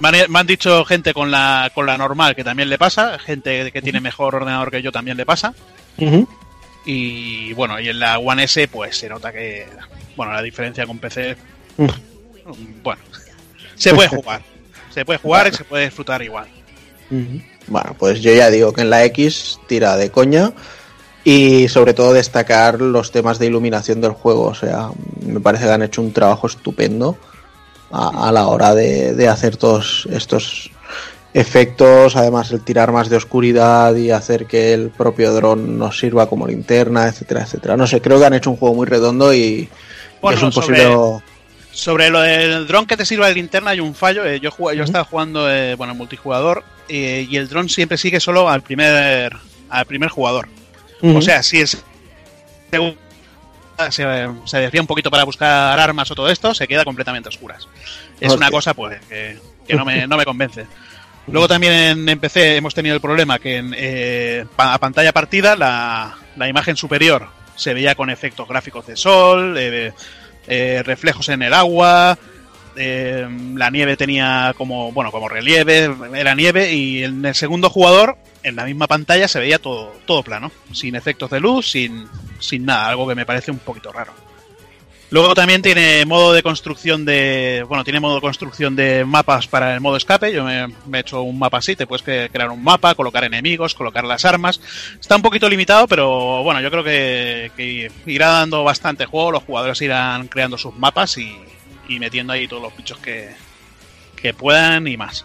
Me 0.00 0.08
han, 0.08 0.30
me 0.32 0.38
han 0.38 0.46
dicho 0.46 0.84
gente 0.86 1.12
con 1.12 1.30
la 1.30 1.70
con 1.74 1.84
la 1.84 1.98
normal 1.98 2.34
que 2.34 2.44
también 2.44 2.70
le 2.70 2.78
pasa, 2.78 3.18
gente 3.18 3.70
que 3.72 3.82
tiene 3.82 4.00
mejor 4.00 4.34
ordenador 4.36 4.70
que 4.70 4.80
yo 4.80 4.92
también 4.92 5.16
le 5.18 5.26
pasa. 5.26 5.52
Y 6.86 7.52
bueno, 7.52 7.78
y 7.80 7.88
en 7.88 7.98
la 7.98 8.18
One 8.18 8.44
S 8.44 8.68
pues 8.68 8.96
se 8.96 9.08
nota 9.10 9.32
que 9.32 9.66
bueno, 10.16 10.32
la 10.32 10.40
diferencia 10.40 10.86
con 10.86 10.98
PC 10.98 11.36
bueno, 12.82 13.02
se 13.78 13.94
puede 13.94 14.08
jugar. 14.08 14.42
Se 14.92 15.04
puede 15.04 15.18
jugar 15.18 15.48
y 15.48 15.52
se 15.56 15.64
puede 15.64 15.84
disfrutar 15.84 16.22
igual. 16.22 16.46
Bueno, 17.10 17.94
pues 17.98 18.20
yo 18.20 18.32
ya 18.34 18.50
digo 18.50 18.72
que 18.72 18.82
en 18.82 18.90
la 18.90 19.04
X 19.04 19.58
tira 19.66 19.96
de 19.96 20.10
coña 20.10 20.52
y 21.24 21.68
sobre 21.68 21.94
todo 21.94 22.12
destacar 22.12 22.80
los 22.80 23.12
temas 23.12 23.38
de 23.38 23.46
iluminación 23.46 24.00
del 24.00 24.12
juego. 24.12 24.44
O 24.44 24.54
sea, 24.54 24.90
me 25.24 25.40
parece 25.40 25.64
que 25.64 25.70
han 25.70 25.82
hecho 25.82 26.02
un 26.02 26.12
trabajo 26.12 26.46
estupendo 26.46 27.16
a, 27.90 28.28
a 28.28 28.32
la 28.32 28.46
hora 28.48 28.74
de, 28.74 29.14
de 29.14 29.28
hacer 29.28 29.56
todos 29.56 30.06
estos 30.10 30.70
efectos, 31.34 32.16
además 32.16 32.50
el 32.50 32.62
tirar 32.62 32.90
más 32.90 33.08
de 33.10 33.16
oscuridad 33.16 33.94
y 33.94 34.10
hacer 34.10 34.46
que 34.46 34.72
el 34.72 34.88
propio 34.90 35.32
dron 35.34 35.78
nos 35.78 35.98
sirva 35.98 36.26
como 36.28 36.46
linterna, 36.46 37.06
etcétera, 37.06 37.42
etcétera. 37.42 37.76
No 37.76 37.86
sé, 37.86 38.00
creo 38.00 38.18
que 38.18 38.26
han 38.26 38.34
hecho 38.34 38.50
un 38.50 38.56
juego 38.56 38.74
muy 38.74 38.86
redondo 38.86 39.32
y, 39.32 39.38
y 39.38 39.68
Bueno, 40.20 40.36
es 40.38 40.42
un 40.44 40.52
sobre- 40.52 40.82
posible... 40.84 41.22
Sobre 41.78 42.10
lo 42.10 42.20
del 42.22 42.66
dron 42.66 42.86
que 42.86 42.96
te 42.96 43.04
sirva 43.06 43.28
de 43.28 43.34
linterna 43.34 43.70
hay 43.70 43.78
un 43.78 43.94
fallo. 43.94 44.24
Eh, 44.26 44.40
yo 44.40 44.50
jugaba- 44.50 44.74
yo 44.76 44.82
estaba 44.82 45.04
jugando 45.04 45.48
eh, 45.48 45.76
bueno 45.76 45.94
multijugador 45.94 46.64
eh, 46.88 47.24
y 47.30 47.36
el 47.36 47.48
dron 47.48 47.68
siempre 47.68 47.96
sigue 47.96 48.18
solo 48.18 48.48
al 48.50 48.62
primer 48.62 49.32
al 49.70 49.84
primer 49.86 50.08
jugador. 50.10 50.48
O 51.16 51.22
sea, 51.22 51.42
si 51.44 51.60
es 51.60 51.82
se, 53.90 54.28
se 54.44 54.58
desvía 54.58 54.80
un 54.80 54.86
poquito 54.86 55.10
para 55.10 55.22
buscar 55.24 55.78
armas 55.78 56.10
o 56.10 56.14
todo 56.14 56.28
esto, 56.30 56.52
se 56.54 56.66
queda 56.66 56.84
completamente 56.84 57.28
a 57.28 57.30
oscuras. 57.30 57.68
Es 58.20 58.32
una 58.32 58.50
cosa 58.50 58.74
pues 58.74 59.00
que, 59.08 59.38
que 59.66 59.74
no, 59.74 59.84
me, 59.84 60.06
no 60.08 60.16
me 60.16 60.24
convence. 60.24 60.66
Luego 61.28 61.46
también 61.46 62.08
en, 62.08 62.18
PC 62.18 62.56
hemos 62.56 62.74
tenido 62.74 62.94
el 62.96 63.00
problema 63.00 63.38
que 63.38 63.56
en, 63.58 63.74
eh, 63.76 64.46
pa- 64.56 64.74
a 64.74 64.78
pantalla 64.78 65.12
partida 65.12 65.54
la, 65.54 66.16
la 66.36 66.48
imagen 66.48 66.76
superior 66.76 67.28
se 67.54 67.74
veía 67.74 67.94
con 67.94 68.08
efectos 68.10 68.48
gráficos 68.48 68.86
de 68.86 68.96
sol, 68.96 69.56
eh, 69.58 69.92
eh, 70.48 70.82
reflejos 70.84 71.28
en 71.28 71.42
el 71.42 71.54
agua, 71.54 72.18
eh, 72.76 73.28
la 73.54 73.70
nieve 73.70 73.96
tenía 73.96 74.54
como 74.56 74.92
bueno 74.92 75.10
como 75.10 75.28
relieve, 75.28 75.90
era 76.14 76.34
nieve 76.34 76.72
y 76.72 77.04
en 77.04 77.24
el 77.24 77.34
segundo 77.34 77.70
jugador 77.70 78.16
en 78.42 78.56
la 78.56 78.64
misma 78.64 78.86
pantalla 78.86 79.28
se 79.28 79.40
veía 79.40 79.58
todo 79.58 79.92
todo 80.06 80.22
plano, 80.22 80.50
sin 80.72 80.94
efectos 80.94 81.30
de 81.30 81.40
luz, 81.40 81.70
sin 81.70 82.06
sin 82.38 82.64
nada, 82.64 82.88
algo 82.88 83.08
que 83.08 83.14
me 83.14 83.26
parece 83.26 83.50
un 83.50 83.58
poquito 83.58 83.92
raro. 83.92 84.27
Luego 85.10 85.34
también 85.34 85.62
tiene 85.62 86.04
modo 86.04 86.34
de 86.34 86.42
construcción 86.42 87.06
de. 87.06 87.64
Bueno, 87.66 87.82
tiene 87.82 87.98
modo 87.98 88.16
de 88.16 88.20
construcción 88.20 88.76
de 88.76 89.06
mapas 89.06 89.46
para 89.46 89.74
el 89.74 89.80
modo 89.80 89.96
escape. 89.96 90.32
Yo 90.32 90.44
me, 90.44 90.64
he 90.64 91.00
hecho 91.00 91.22
un 91.22 91.38
mapa 91.38 91.58
así. 91.58 91.74
Te 91.76 91.86
puedes 91.86 92.02
crear 92.02 92.50
un 92.50 92.62
mapa, 92.62 92.94
colocar 92.94 93.24
enemigos, 93.24 93.74
colocar 93.74 94.04
las 94.04 94.26
armas. 94.26 94.60
Está 95.00 95.16
un 95.16 95.22
poquito 95.22 95.48
limitado, 95.48 95.88
pero 95.88 96.42
bueno, 96.42 96.60
yo 96.60 96.70
creo 96.70 96.84
que, 96.84 97.90
irá 98.04 98.28
dando 98.28 98.64
bastante 98.64 99.06
juego. 99.06 99.32
Los 99.32 99.44
jugadores 99.44 99.80
irán 99.80 100.28
creando 100.28 100.58
sus 100.58 100.76
mapas 100.76 101.16
y, 101.16 101.38
metiendo 101.98 102.34
ahí 102.34 102.46
todos 102.46 102.62
los 102.62 102.76
bichos 102.76 102.98
que, 102.98 103.30
que 104.14 104.34
puedan 104.34 104.86
y 104.88 104.98
más. 104.98 105.24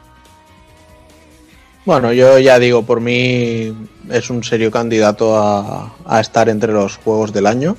Bueno, 1.84 2.14
yo 2.14 2.40
ya 2.40 2.58
digo, 2.58 2.86
por 2.86 3.02
mí 3.02 3.74
es 4.10 4.30
un 4.30 4.46
serio 4.46 4.72
candidato 4.72 5.38
a 5.38 6.22
estar 6.22 6.48
entre 6.48 6.72
los 6.72 6.96
juegos 6.96 7.34
del 7.34 7.48
año 7.48 7.76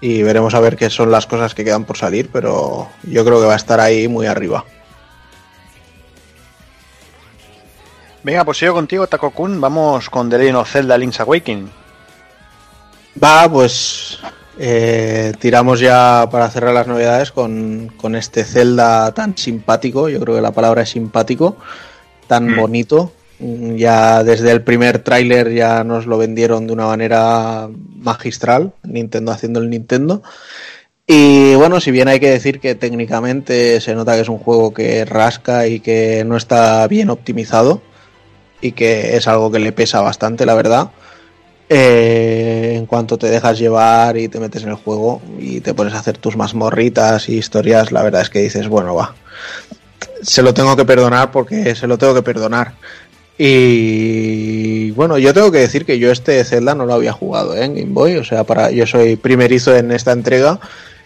y 0.00 0.22
veremos 0.22 0.54
a 0.54 0.60
ver 0.60 0.76
qué 0.76 0.90
son 0.90 1.10
las 1.10 1.26
cosas 1.26 1.54
que 1.54 1.64
quedan 1.64 1.84
por 1.84 1.96
salir, 1.96 2.30
pero 2.32 2.88
yo 3.02 3.24
creo 3.24 3.40
que 3.40 3.46
va 3.46 3.54
a 3.54 3.56
estar 3.56 3.80
ahí 3.80 4.08
muy 4.08 4.26
arriba. 4.26 4.64
Venga, 8.22 8.44
pues 8.44 8.58
sigo 8.58 8.74
contigo, 8.74 9.06
Taco 9.06 9.30
Kun. 9.30 9.60
Vamos 9.60 10.10
con 10.10 10.28
The 10.28 10.38
Legend 10.38 10.56
of 10.56 10.70
Zelda 10.70 10.98
Link's 10.98 11.20
Awakening. 11.20 11.70
Va, 13.22 13.48
pues 13.50 14.18
eh, 14.58 15.32
tiramos 15.38 15.80
ya 15.80 16.28
para 16.30 16.50
cerrar 16.50 16.74
las 16.74 16.86
novedades 16.86 17.32
con, 17.32 17.92
con 17.96 18.14
este 18.14 18.44
Zelda 18.44 19.12
tan 19.14 19.36
simpático, 19.36 20.08
yo 20.08 20.20
creo 20.20 20.34
que 20.34 20.40
la 20.40 20.52
palabra 20.52 20.82
es 20.82 20.90
simpático, 20.90 21.56
tan 22.26 22.56
bonito. 22.56 23.12
Ya 23.40 24.24
desde 24.24 24.50
el 24.50 24.62
primer 24.62 24.98
tráiler 25.00 25.52
ya 25.54 25.84
nos 25.84 26.06
lo 26.06 26.18
vendieron 26.18 26.66
de 26.66 26.72
una 26.72 26.86
manera 26.86 27.68
magistral, 27.96 28.72
Nintendo 28.82 29.30
haciendo 29.32 29.60
el 29.60 29.70
Nintendo. 29.70 30.22
Y 31.06 31.54
bueno, 31.54 31.80
si 31.80 31.90
bien 31.90 32.08
hay 32.08 32.20
que 32.20 32.30
decir 32.30 32.60
que 32.60 32.74
técnicamente 32.74 33.80
se 33.80 33.94
nota 33.94 34.14
que 34.14 34.22
es 34.22 34.28
un 34.28 34.38
juego 34.38 34.74
que 34.74 35.04
rasca 35.04 35.66
y 35.66 35.80
que 35.80 36.24
no 36.26 36.36
está 36.36 36.86
bien 36.88 37.10
optimizado 37.10 37.82
y 38.60 38.72
que 38.72 39.16
es 39.16 39.26
algo 39.28 39.50
que 39.50 39.58
le 39.60 39.72
pesa 39.72 40.00
bastante, 40.02 40.44
la 40.46 40.54
verdad. 40.54 40.90
eh, 41.68 42.74
en 42.76 42.86
cuanto 42.86 43.18
te 43.18 43.28
dejas 43.28 43.58
llevar 43.58 44.16
y 44.16 44.28
te 44.28 44.40
metes 44.40 44.62
en 44.62 44.70
el 44.70 44.76
juego 44.76 45.20
y 45.38 45.60
te 45.60 45.74
pones 45.74 45.94
a 45.94 45.98
hacer 45.98 46.18
tus 46.18 46.36
mazmorritas 46.36 47.28
y 47.28 47.36
historias, 47.38 47.92
la 47.92 48.02
verdad 48.02 48.22
es 48.22 48.30
que 48.30 48.40
dices, 48.40 48.68
bueno, 48.68 48.94
va, 48.94 49.14
se 50.22 50.42
lo 50.42 50.54
tengo 50.54 50.76
que 50.76 50.84
perdonar 50.84 51.30
porque 51.30 51.74
se 51.74 51.86
lo 51.86 51.98
tengo 51.98 52.14
que 52.14 52.22
perdonar. 52.22 52.74
Y 53.38 54.90
bueno, 54.90 55.16
yo 55.16 55.32
tengo 55.32 55.52
que 55.52 55.58
decir 55.58 55.84
que 55.86 55.98
yo 55.98 56.10
este 56.10 56.44
Zelda 56.44 56.74
no 56.74 56.84
lo 56.84 56.94
había 56.94 57.12
jugado 57.12 57.54
¿eh? 57.54 57.64
en 57.64 57.74
Game 57.74 57.92
Boy, 57.92 58.16
o 58.16 58.24
sea, 58.24 58.42
para 58.44 58.70
yo 58.72 58.84
soy 58.84 59.14
primerizo 59.16 59.76
en 59.76 59.92
esta 59.92 60.12
entrega 60.12 60.60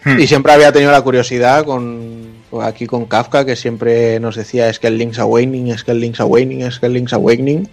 Hmm. 0.05 0.19
y 0.19 0.27
siempre 0.27 0.51
había 0.51 0.71
tenido 0.71 0.91
la 0.91 1.01
curiosidad 1.01 1.63
con 1.63 2.33
aquí 2.61 2.85
con 2.85 3.05
Kafka 3.05 3.45
que 3.45 3.55
siempre 3.55 4.19
nos 4.19 4.35
decía 4.35 4.69
es 4.69 4.77
que 4.77 4.87
el 4.87 4.97
Link's 4.97 5.17
Awakening, 5.17 5.69
es 5.69 5.83
que 5.83 5.91
el 5.91 6.01
Link's 6.01 6.19
Awakening, 6.19 6.61
es 6.61 6.79
que 6.79 6.85
el 6.87 6.93
Link's 6.93 7.13
Awakening 7.13 7.69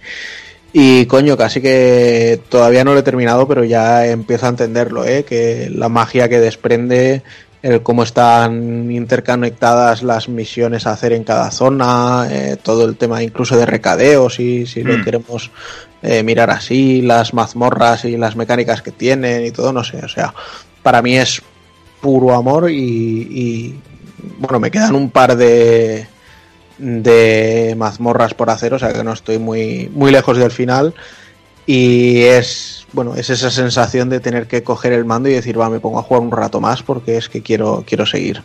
y 0.73 1.05
coño, 1.07 1.35
casi 1.35 1.61
que 1.61 2.39
todavía 2.47 2.85
no 2.85 2.93
lo 2.93 2.99
he 2.99 3.03
terminado, 3.03 3.45
pero 3.45 3.65
ya 3.65 4.07
empiezo 4.07 4.45
a 4.45 4.49
entenderlo, 4.49 5.05
¿eh? 5.05 5.25
que 5.25 5.69
la 5.69 5.89
magia 5.89 6.29
que 6.29 6.39
desprende, 6.39 7.23
el 7.61 7.83
cómo 7.83 8.03
están 8.03 8.91
interconectadas 8.91 10.01
las 10.03 10.29
misiones 10.29 10.87
a 10.87 10.93
hacer 10.93 11.13
en 11.13 11.23
cada 11.23 11.51
zona, 11.51 12.27
eh, 12.29 12.57
todo 12.61 12.85
el 12.85 12.95
tema 12.97 13.21
incluso 13.21 13.55
de 13.55 13.65
recadeos, 13.65 14.35
si, 14.35 14.65
si 14.65 14.83
lo 14.83 14.97
Mm. 14.97 15.03
queremos 15.03 15.51
eh, 16.01 16.23
mirar 16.23 16.49
así, 16.49 17.01
las 17.01 17.33
mazmorras 17.33 18.05
y 18.05 18.17
las 18.17 18.35
mecánicas 18.35 18.81
que 18.81 18.91
tienen 18.91 19.45
y 19.45 19.51
todo, 19.51 19.71
no 19.71 19.83
sé, 19.83 19.97
o 19.97 20.09
sea, 20.09 20.33
para 20.81 21.01
mí 21.03 21.15
es 21.17 21.41
puro 22.01 22.33
amor 22.33 22.71
y, 22.71 22.75
y, 22.75 23.79
bueno, 24.39 24.59
me 24.59 24.71
quedan 24.71 24.95
un 24.95 25.11
par 25.11 25.35
de 25.35 26.07
de 26.81 27.75
mazmorras 27.77 28.33
por 28.33 28.49
hacer, 28.49 28.73
o 28.73 28.79
sea 28.79 28.91
que 28.91 29.03
no 29.03 29.13
estoy 29.13 29.37
muy, 29.37 29.89
muy 29.93 30.11
lejos 30.11 30.37
del 30.37 30.49
final. 30.51 30.95
Y 31.67 32.21
es, 32.23 32.80
bueno, 32.93 33.15
es 33.15 33.29
esa 33.29 33.49
sensación 33.51 34.09
de 34.09 34.19
tener 34.19 34.47
que 34.47 34.63
coger 34.63 34.93
el 34.93 35.05
mando 35.05 35.29
y 35.29 35.33
decir, 35.33 35.59
va, 35.59 35.69
me 35.69 35.79
pongo 35.79 35.99
a 35.99 36.03
jugar 36.03 36.21
un 36.23 36.31
rato 36.31 36.59
más 36.59 36.83
porque 36.83 37.17
es 37.17 37.29
que 37.29 37.41
quiero, 37.41 37.83
quiero 37.87 38.05
seguir. 38.05 38.43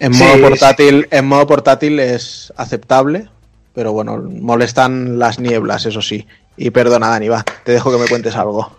En 0.00 0.12
modo 0.16 0.34
sí. 0.34 0.40
portátil, 0.40 1.08
en 1.10 1.26
modo 1.26 1.46
portátil 1.46 2.00
es 2.00 2.52
aceptable, 2.56 3.28
pero 3.74 3.92
bueno, 3.92 4.16
molestan 4.18 5.18
las 5.18 5.38
nieblas, 5.38 5.86
eso 5.86 6.00
sí. 6.02 6.26
Y 6.56 6.70
perdona, 6.70 7.08
Dani, 7.08 7.28
va, 7.28 7.44
te 7.64 7.72
dejo 7.72 7.92
que 7.92 7.98
me 7.98 8.08
cuentes 8.08 8.34
algo. 8.34 8.76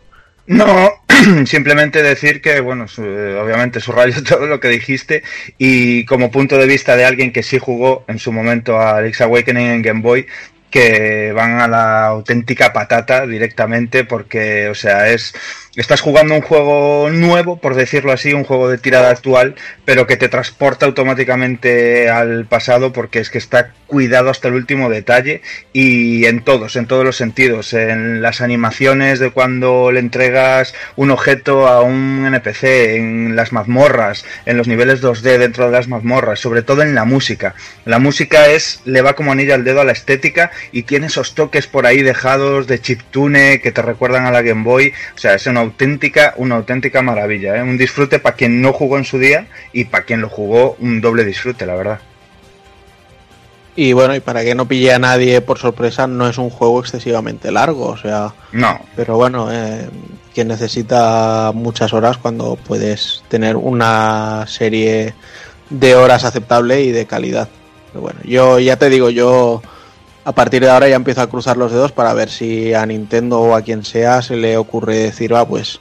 No, 0.48 0.90
simplemente 1.46 2.02
decir 2.02 2.42
que, 2.42 2.60
bueno, 2.60 2.88
su- 2.88 3.04
eh, 3.04 3.40
obviamente 3.40 3.80
subrayo 3.80 4.24
todo 4.28 4.48
lo 4.48 4.60
que 4.60 4.70
dijiste 4.70 5.24
y 5.58 6.06
como 6.06 6.32
punto 6.32 6.58
de 6.58 6.66
vista 6.66 6.96
de 6.96 7.06
alguien 7.06 7.32
que 7.32 7.44
sí 7.44 7.60
jugó 7.60 8.04
en 8.08 8.20
su 8.20 8.32
momento 8.32 8.80
a 8.80 9.02
Link's 9.02 9.22
Awakening 9.22 9.68
en 9.68 9.82
Game 9.82 10.02
Boy, 10.02 10.26
que 10.72 11.32
van 11.34 11.60
a 11.60 11.68
la 11.68 12.06
auténtica 12.08 12.74
patata 12.74 13.28
directamente 13.28 14.06
porque, 14.06 14.70
o 14.70 14.76
sea, 14.76 15.10
es 15.10 15.34
estás 15.76 16.02
jugando 16.02 16.36
un 16.36 16.42
juego 16.42 17.10
nuevo, 17.12 17.58
por 17.58 17.76
decirlo 17.76 18.12
así, 18.12 18.34
un 18.34 18.44
juego 18.44 18.70
de 18.70 18.78
tirada 18.78 19.10
actual, 19.10 19.56
pero 19.86 20.08
que 20.08 20.18
te 20.18 20.30
transporta 20.30 20.86
automáticamente 20.86 22.10
al 22.10 22.46
pasado 22.46 22.92
porque 22.92 23.20
es 23.20 23.30
que 23.30 23.38
está 23.38 23.74
cuidado 23.88 24.30
hasta 24.30 24.48
el 24.48 24.54
último 24.54 24.90
detalle 24.90 25.42
y 25.74 26.26
en 26.26 26.44
todos, 26.44 26.78
en 26.78 26.88
todos 26.88 27.04
los 27.04 27.18
sentidos, 27.18 27.74
en 27.74 28.22
las 28.22 28.40
animaciones 28.40 29.20
de 29.20 29.32
cuando 29.32 29.92
le 29.92 30.00
entregas 30.00 30.74
un 30.96 31.12
objeto 31.12 31.68
a 31.68 31.82
un 31.82 32.26
NPC, 32.26 32.64
en 32.96 33.36
las 33.36 33.52
mazmorras, 33.52 34.26
en 34.46 34.58
los 34.58 34.68
niveles 34.68 35.02
2D 35.02 35.38
dentro 35.38 35.66
de 35.66 35.72
las 35.72 35.88
mazmorras, 35.88 36.40
sobre 36.40 36.62
todo 36.62 36.82
en 36.82 36.96
la 36.96 37.04
música. 37.04 37.54
La 37.86 38.00
música 38.00 38.48
es 38.48 38.82
le 38.86 39.02
va 39.02 39.14
como 39.14 39.34
anillo 39.34 39.54
al 39.54 39.66
dedo 39.66 39.82
a 39.82 39.86
la 39.86 39.92
estética 39.92 40.52
y 40.72 40.84
tiene 40.84 41.08
esos 41.08 41.36
toques 41.36 41.68
por 41.68 41.86
ahí 41.86 42.02
dejados 42.02 42.68
de 42.68 42.80
chiptune 42.80 43.60
que 43.62 43.72
te 43.72 43.82
recuerdan 43.82 44.26
a 44.26 44.32
la 44.32 44.42
Game 44.42 44.64
Boy, 44.64 44.94
o 45.16 45.18
sea, 45.18 45.36
es 45.36 45.48
auténtica 45.62 46.34
una 46.38 46.56
auténtica 46.56 47.02
maravilla, 47.02 47.58
¿eh? 47.58 47.64
un 47.64 47.78
disfrute 47.78 48.20
para 48.20 48.36
quien 48.36 48.62
no 48.62 48.74
jugó 48.74 48.98
en 48.98 49.06
su 49.06 49.18
día 49.18 49.48
y 49.74 49.86
para 49.86 50.06
quien 50.06 50.22
lo 50.22 50.30
jugó 50.30 50.76
un 50.80 51.02
doble 51.02 51.24
disfrute, 51.24 51.66
la 51.66 51.76
verdad. 51.76 52.00
Y 53.76 53.94
bueno, 53.94 54.16
y 54.16 54.20
para 54.20 54.44
que 54.44 54.54
no 54.54 54.68
pille 54.68 54.94
a 54.94 55.00
nadie 55.00 55.40
por 55.42 55.58
sorpresa, 55.58 56.06
no 56.06 56.28
es 56.28 56.38
un 56.38 56.50
juego 56.50 56.82
excesivamente 56.82 57.52
largo, 57.52 57.88
o 57.88 57.98
sea, 57.98 58.34
No, 58.52 58.80
Pero 58.96 59.16
bueno, 59.16 59.50
eh, 59.52 59.88
quien 60.34 60.50
necesita 60.50 61.52
muchas 61.54 61.94
horas 61.94 62.18
cuando 62.18 62.58
puedes 62.58 63.24
tener 63.30 63.56
una 63.56 64.46
serie 64.48 65.14
de 65.70 65.96
horas 65.96 66.26
aceptable 66.26 66.82
y 66.82 66.92
de 66.92 67.06
calidad. 67.06 67.48
Pero 67.92 68.02
bueno, 68.02 68.20
yo 68.26 68.60
ya 68.60 68.76
te 68.78 68.90
digo, 68.90 69.10
yo 69.10 69.62
a 70.24 70.32
partir 70.34 70.62
de 70.62 70.70
ahora 70.70 70.88
ya 70.88 70.96
empiezo 70.96 71.22
a 71.22 71.30
cruzar 71.30 71.58
los 71.58 71.72
dedos 71.72 71.92
para 71.92 72.14
ver 72.14 72.30
si 72.30 72.74
a 72.74 72.86
Nintendo 72.86 73.40
o 73.42 73.56
a 73.56 73.62
quien 73.62 73.84
sea 73.84 74.22
se 74.22 74.36
le 74.36 74.58
ocurre 74.58 74.96
decir, 74.98 75.34
va, 75.34 75.48
pues 75.48 75.80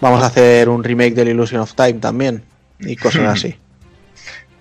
vamos 0.00 0.22
a 0.22 0.26
hacer 0.26 0.68
un 0.68 0.84
remake 0.84 1.14
del 1.14 1.28
Illusion 1.28 1.60
of 1.62 1.74
Time 1.74 1.94
también 1.94 2.44
y 2.78 2.96
cosas 2.96 3.26
así. 3.38 3.56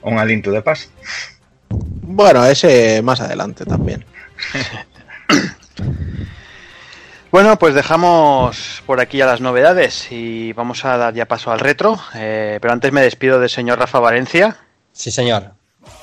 un 0.01 0.17
aliento 0.17 0.51
de 0.51 0.61
paz. 0.61 0.89
Bueno, 1.69 2.45
ese 2.45 3.01
más 3.01 3.21
adelante 3.21 3.65
también. 3.65 4.05
Bueno, 7.31 7.59
pues 7.59 7.75
dejamos 7.75 8.81
por 8.87 8.99
aquí 8.99 9.21
a 9.21 9.27
las 9.27 9.39
novedades 9.39 10.11
y 10.11 10.51
vamos 10.53 10.83
a 10.83 10.97
dar 10.97 11.13
ya 11.13 11.27
paso 11.27 11.51
al 11.51 11.59
retro. 11.59 11.99
eh, 12.15 12.57
pero 12.59 12.73
antes 12.73 12.91
me 12.91 13.01
despido 13.01 13.39
del 13.39 13.49
señor 13.51 13.77
Rafa 13.77 13.99
Valencia. 13.99 14.57
Sí, 14.93 15.11
señor. 15.11 15.51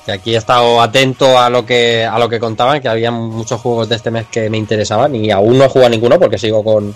Que 0.05 0.11
aquí 0.13 0.35
he 0.35 0.37
estado 0.37 0.81
atento 0.81 1.37
a 1.37 1.49
lo 1.49 1.65
que 1.65 2.05
a 2.05 2.17
lo 2.17 2.29
que 2.29 2.39
contaban, 2.39 2.81
que 2.81 2.87
había 2.87 3.11
muchos 3.11 3.59
juegos 3.59 3.89
de 3.89 3.95
este 3.95 4.11
mes 4.11 4.27
que 4.31 4.49
me 4.49 4.57
interesaban 4.57 5.13
y 5.15 5.31
aún 5.31 5.57
no 5.57 5.65
he 5.65 5.69
jugado 5.69 5.89
ninguno 5.89 6.17
porque 6.19 6.37
sigo 6.37 6.63
con 6.63 6.95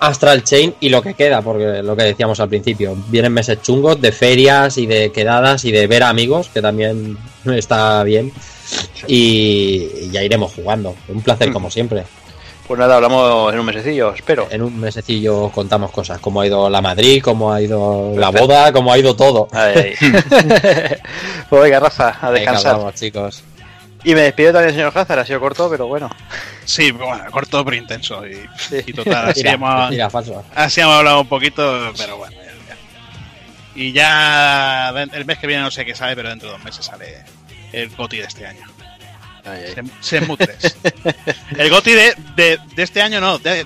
Astral 0.00 0.42
Chain 0.42 0.74
y 0.80 0.88
lo 0.88 1.02
que 1.02 1.14
queda, 1.14 1.42
porque 1.42 1.82
lo 1.82 1.94
que 1.94 2.04
decíamos 2.04 2.40
al 2.40 2.48
principio, 2.48 2.96
vienen 3.08 3.32
meses 3.32 3.60
chungos 3.60 4.00
de 4.00 4.12
ferias 4.12 4.78
y 4.78 4.86
de 4.86 5.12
quedadas 5.12 5.64
y 5.64 5.72
de 5.72 5.86
ver 5.86 6.02
a 6.02 6.08
amigos, 6.08 6.48
que 6.52 6.62
también 6.62 7.18
está 7.44 8.02
bien. 8.02 8.32
Y, 9.06 9.88
y 10.02 10.10
ya 10.10 10.22
iremos 10.22 10.52
jugando. 10.54 10.94
Un 11.08 11.22
placer 11.22 11.52
como 11.52 11.70
siempre. 11.70 12.04
Pues 12.70 12.78
nada, 12.78 12.94
hablamos 12.94 13.52
en 13.52 13.58
un 13.58 13.66
mesecillo, 13.66 14.14
espero. 14.14 14.46
En 14.48 14.62
un 14.62 14.78
mesecillo 14.78 15.50
contamos 15.50 15.90
cosas, 15.90 16.20
como 16.20 16.40
ha 16.40 16.46
ido 16.46 16.70
la 16.70 16.80
Madrid, 16.80 17.20
cómo 17.20 17.52
ha 17.52 17.60
ido 17.60 18.12
la 18.14 18.28
boda, 18.28 18.72
cómo 18.72 18.92
ha 18.92 18.98
ido 18.98 19.16
todo. 19.16 19.48
Ahí. 19.50 19.92
pues 21.50 21.62
venga, 21.62 21.80
Rafa, 21.80 22.10
a 22.10 22.30
Venga, 22.30 22.52
descansar. 22.52 22.76
vamos, 22.76 22.94
chicos. 22.94 23.42
Y 24.04 24.14
me 24.14 24.20
despido 24.20 24.52
también 24.52 24.72
señor 24.72 24.92
Hazard, 24.94 25.18
ha 25.18 25.26
sido 25.26 25.40
corto, 25.40 25.68
pero 25.68 25.88
bueno. 25.88 26.08
Sí, 26.64 26.92
bueno, 26.92 27.24
corto 27.32 27.64
pero 27.64 27.76
intenso. 27.76 28.24
Y, 28.24 28.38
y 28.86 28.92
total, 28.92 29.30
así 29.30 29.40
Mira, 29.40 29.54
hemos, 29.54 29.90
mira, 29.90 30.08
falso. 30.08 30.44
así 30.54 30.80
hemos 30.80 30.94
hablado 30.94 31.22
un 31.22 31.28
poquito, 31.28 31.90
pero 31.98 32.18
bueno. 32.18 32.36
ya, 32.36 32.52
ya. 32.68 32.76
Y 33.74 33.92
ya 33.92 34.90
el 35.12 35.24
mes 35.24 35.38
que 35.38 35.48
viene 35.48 35.64
no 35.64 35.72
sé 35.72 35.84
qué 35.84 35.96
sale, 35.96 36.14
pero 36.14 36.28
dentro 36.28 36.50
de 36.50 36.54
dos 36.54 36.64
meses 36.64 36.86
sale 36.86 37.24
el 37.72 37.90
GOTI 37.90 38.18
de 38.18 38.26
este 38.26 38.46
año. 38.46 38.62
Sem- 39.44 39.90
Shenmue 40.02 40.36
3. 40.36 40.76
el 41.58 41.70
GOTI 41.70 41.90
de, 41.92 42.14
de, 42.36 42.58
de 42.74 42.82
este 42.82 43.02
año 43.02 43.20
no, 43.20 43.38
de, 43.38 43.64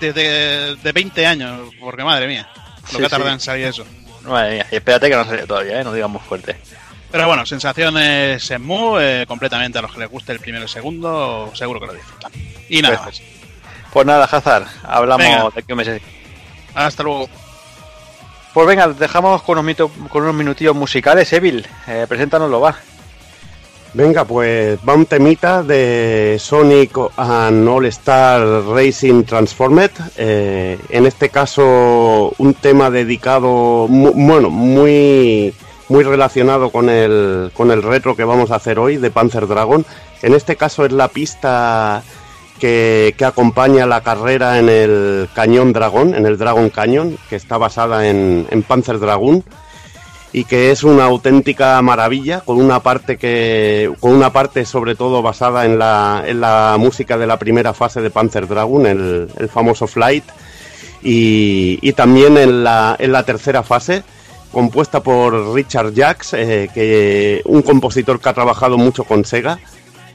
de, 0.00 0.12
de- 0.12 0.76
de 0.82 0.92
20 0.92 1.26
años, 1.26 1.70
porque 1.80 2.04
madre 2.04 2.26
mía, 2.26 2.48
lo 2.82 2.88
Sí, 2.88 2.96
que 2.98 3.06
ha 3.06 3.08
tardado 3.08 3.30
sí. 3.30 3.34
en 3.34 3.40
salir 3.40 3.66
eso. 3.66 3.84
Madre 4.22 4.54
mía, 4.54 4.66
y 4.70 4.76
espérate 4.76 5.08
que 5.08 5.16
no 5.16 5.24
sale 5.24 5.46
todavía, 5.46 5.80
¿eh? 5.80 5.84
no 5.84 5.92
digamos 5.92 6.22
fuerte. 6.22 6.56
Pero 7.10 7.26
bueno, 7.26 7.44
sensaciones 7.44 8.42
Shenmue, 8.42 9.22
eh, 9.22 9.26
completamente 9.26 9.78
a 9.78 9.82
los 9.82 9.92
que 9.92 9.98
les 10.00 10.08
guste 10.08 10.32
el 10.32 10.38
primero 10.40 10.62
y 10.62 10.66
el 10.66 10.68
segundo, 10.68 11.50
seguro 11.54 11.80
que 11.80 11.86
lo 11.86 11.92
disfrutan. 11.94 12.30
Y 12.68 12.80
nada 12.82 13.02
Pues, 13.04 13.22
Pues 13.92 14.06
nada, 14.06 14.24
Hazard, 14.30 14.66
hablamos 14.84 15.26
Venga. 15.26 15.42
de 15.42 15.60
aquí 15.60 15.72
un 15.72 15.76
mes. 15.78 15.88
más. 15.88 16.00
Hasta 16.74 17.02
luego. 17.02 17.28
Pues 18.54 18.66
venga, 18.66 18.88
dejamos 18.88 19.42
con 19.42 19.58
unos, 19.58 19.76
mito- 19.76 19.90
con 20.08 20.22
unos 20.22 20.34
minutillos 20.34 20.74
musicales, 20.76 21.32
Evil. 21.32 21.66
Eh, 21.88 22.06
preséntanoslo, 22.08 22.60
va. 22.60 22.76
Venga, 23.92 24.24
pues 24.24 24.78
va 24.88 24.94
un 24.94 25.04
temita 25.04 25.64
de 25.64 26.36
Sonic 26.38 26.96
and 27.16 27.66
All 27.68 27.86
Star 27.86 28.40
Racing 28.68 29.24
Transformed. 29.24 29.90
Eh, 30.16 30.78
en 30.90 31.06
este 31.06 31.28
caso, 31.28 32.32
un 32.38 32.54
tema 32.54 32.88
dedicado, 32.88 33.88
mu- 33.88 34.12
bueno, 34.14 34.48
muy, 34.48 35.52
muy 35.88 36.04
relacionado 36.04 36.70
con 36.70 36.88
el, 36.88 37.50
con 37.52 37.72
el 37.72 37.82
retro 37.82 38.14
que 38.14 38.22
vamos 38.22 38.52
a 38.52 38.56
hacer 38.56 38.78
hoy 38.78 38.96
de 38.96 39.10
Panzer 39.10 39.48
Dragon. 39.48 39.84
En 40.22 40.34
este 40.34 40.54
caso 40.54 40.84
es 40.84 40.92
la 40.92 41.08
pista 41.08 42.04
que, 42.60 43.12
que 43.18 43.24
acompaña 43.24 43.86
la 43.86 44.02
carrera 44.02 44.60
en 44.60 44.68
el 44.68 45.28
Cañón 45.34 45.72
Dragón, 45.72 46.14
en 46.14 46.26
el 46.26 46.38
Dragon 46.38 46.70
Canyon, 46.70 47.18
que 47.28 47.34
está 47.34 47.58
basada 47.58 48.06
en, 48.08 48.46
en 48.50 48.62
Panzer 48.62 49.00
Dragoon 49.00 49.42
y 50.32 50.44
que 50.44 50.70
es 50.70 50.84
una 50.84 51.04
auténtica 51.04 51.80
maravilla 51.82 52.40
con 52.40 52.60
una 52.60 52.80
parte 52.80 53.16
que 53.16 53.92
con 54.00 54.12
una 54.12 54.32
parte 54.32 54.64
sobre 54.64 54.94
todo 54.94 55.22
basada 55.22 55.64
en 55.64 55.78
la, 55.78 56.22
en 56.26 56.40
la 56.40 56.76
música 56.78 57.18
de 57.18 57.26
la 57.26 57.38
primera 57.38 57.74
fase 57.74 58.00
de 58.00 58.10
Panzer 58.10 58.46
Dragoon 58.46 58.86
el, 58.86 59.28
el 59.36 59.48
famoso 59.48 59.86
Flight 59.86 60.24
y, 61.02 61.78
y 61.82 61.92
también 61.94 62.36
en 62.36 62.62
la, 62.62 62.94
en 62.98 63.12
la 63.12 63.24
tercera 63.24 63.62
fase 63.62 64.04
compuesta 64.52 65.02
por 65.02 65.54
Richard 65.54 65.92
Jacks 65.94 66.34
eh, 66.34 66.70
que 66.72 67.42
un 67.44 67.62
compositor 67.62 68.20
que 68.20 68.28
ha 68.28 68.34
trabajado 68.34 68.78
mucho 68.78 69.04
con 69.04 69.24
Sega 69.24 69.58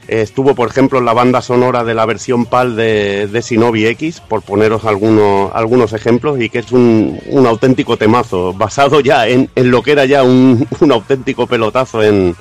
estuvo, 0.08 0.54
por 0.54 0.68
ejemplo, 0.68 0.98
en 0.98 1.04
la 1.04 1.12
banda 1.12 1.42
sonora 1.42 1.84
de 1.84 1.94
la 1.94 2.06
versión 2.06 2.46
PAL 2.46 2.76
de, 2.76 3.26
de 3.26 3.90
X, 3.90 4.20
por 4.20 4.42
poneros 4.42 4.84
algunos, 4.84 5.52
algunos 5.54 5.92
ejemplos, 5.92 6.40
y 6.40 6.48
que 6.48 6.60
es 6.60 6.72
un, 6.72 7.20
un 7.26 7.46
auténtico 7.46 7.96
temazo, 7.96 8.52
basado 8.52 9.00
ya 9.00 9.26
en, 9.28 9.50
en 9.54 9.70
lo 9.70 9.82
que 9.82 9.92
era 9.92 10.04
ya 10.04 10.22
un, 10.22 10.66
un 10.80 10.92
auténtico 10.92 11.46
pelotazo 11.46 12.02
en, 12.02 12.36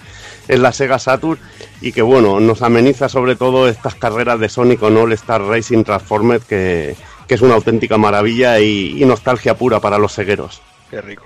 en 0.48 0.62
la 0.62 0.72
Sega 0.72 1.00
Saturn, 1.00 1.40
y 1.82 1.92
que 1.92 2.02
bueno, 2.02 2.40
nos 2.40 2.62
ameniza 2.62 3.10
sobre 3.10 3.36
todo 3.36 3.68
estas 3.68 3.96
carreras 3.96 4.40
de 4.40 4.50
Sonic 4.50 4.80
con 4.80 4.98
All 4.98 5.14
Star 5.14 5.42
Racing 5.42 5.84
Transformed, 5.84 6.42
que, 6.42 6.96
que 7.28 7.36
es 7.36 7.42
una 7.42 7.56
auténtica 7.56 7.98
maravilla 7.98 8.60
y, 8.60 9.04
nostalgia 9.06 9.56
pura 9.56 9.80
para 9.80 9.98
los 9.98 10.14
segueros. 10.14 10.62
Qué 10.90 11.02
rico. 11.02 11.26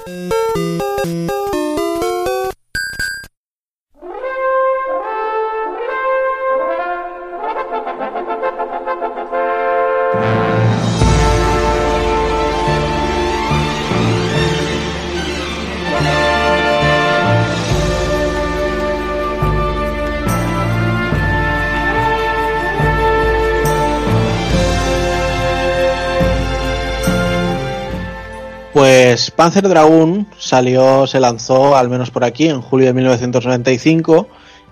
Panzer 29.41 29.67
Dragoon 29.67 30.27
salió, 30.37 31.07
se 31.07 31.19
lanzó, 31.19 31.75
al 31.75 31.89
menos 31.89 32.11
por 32.11 32.23
aquí, 32.23 32.47
en 32.47 32.61
julio 32.61 32.85
de 32.85 32.93
1995 32.93 34.27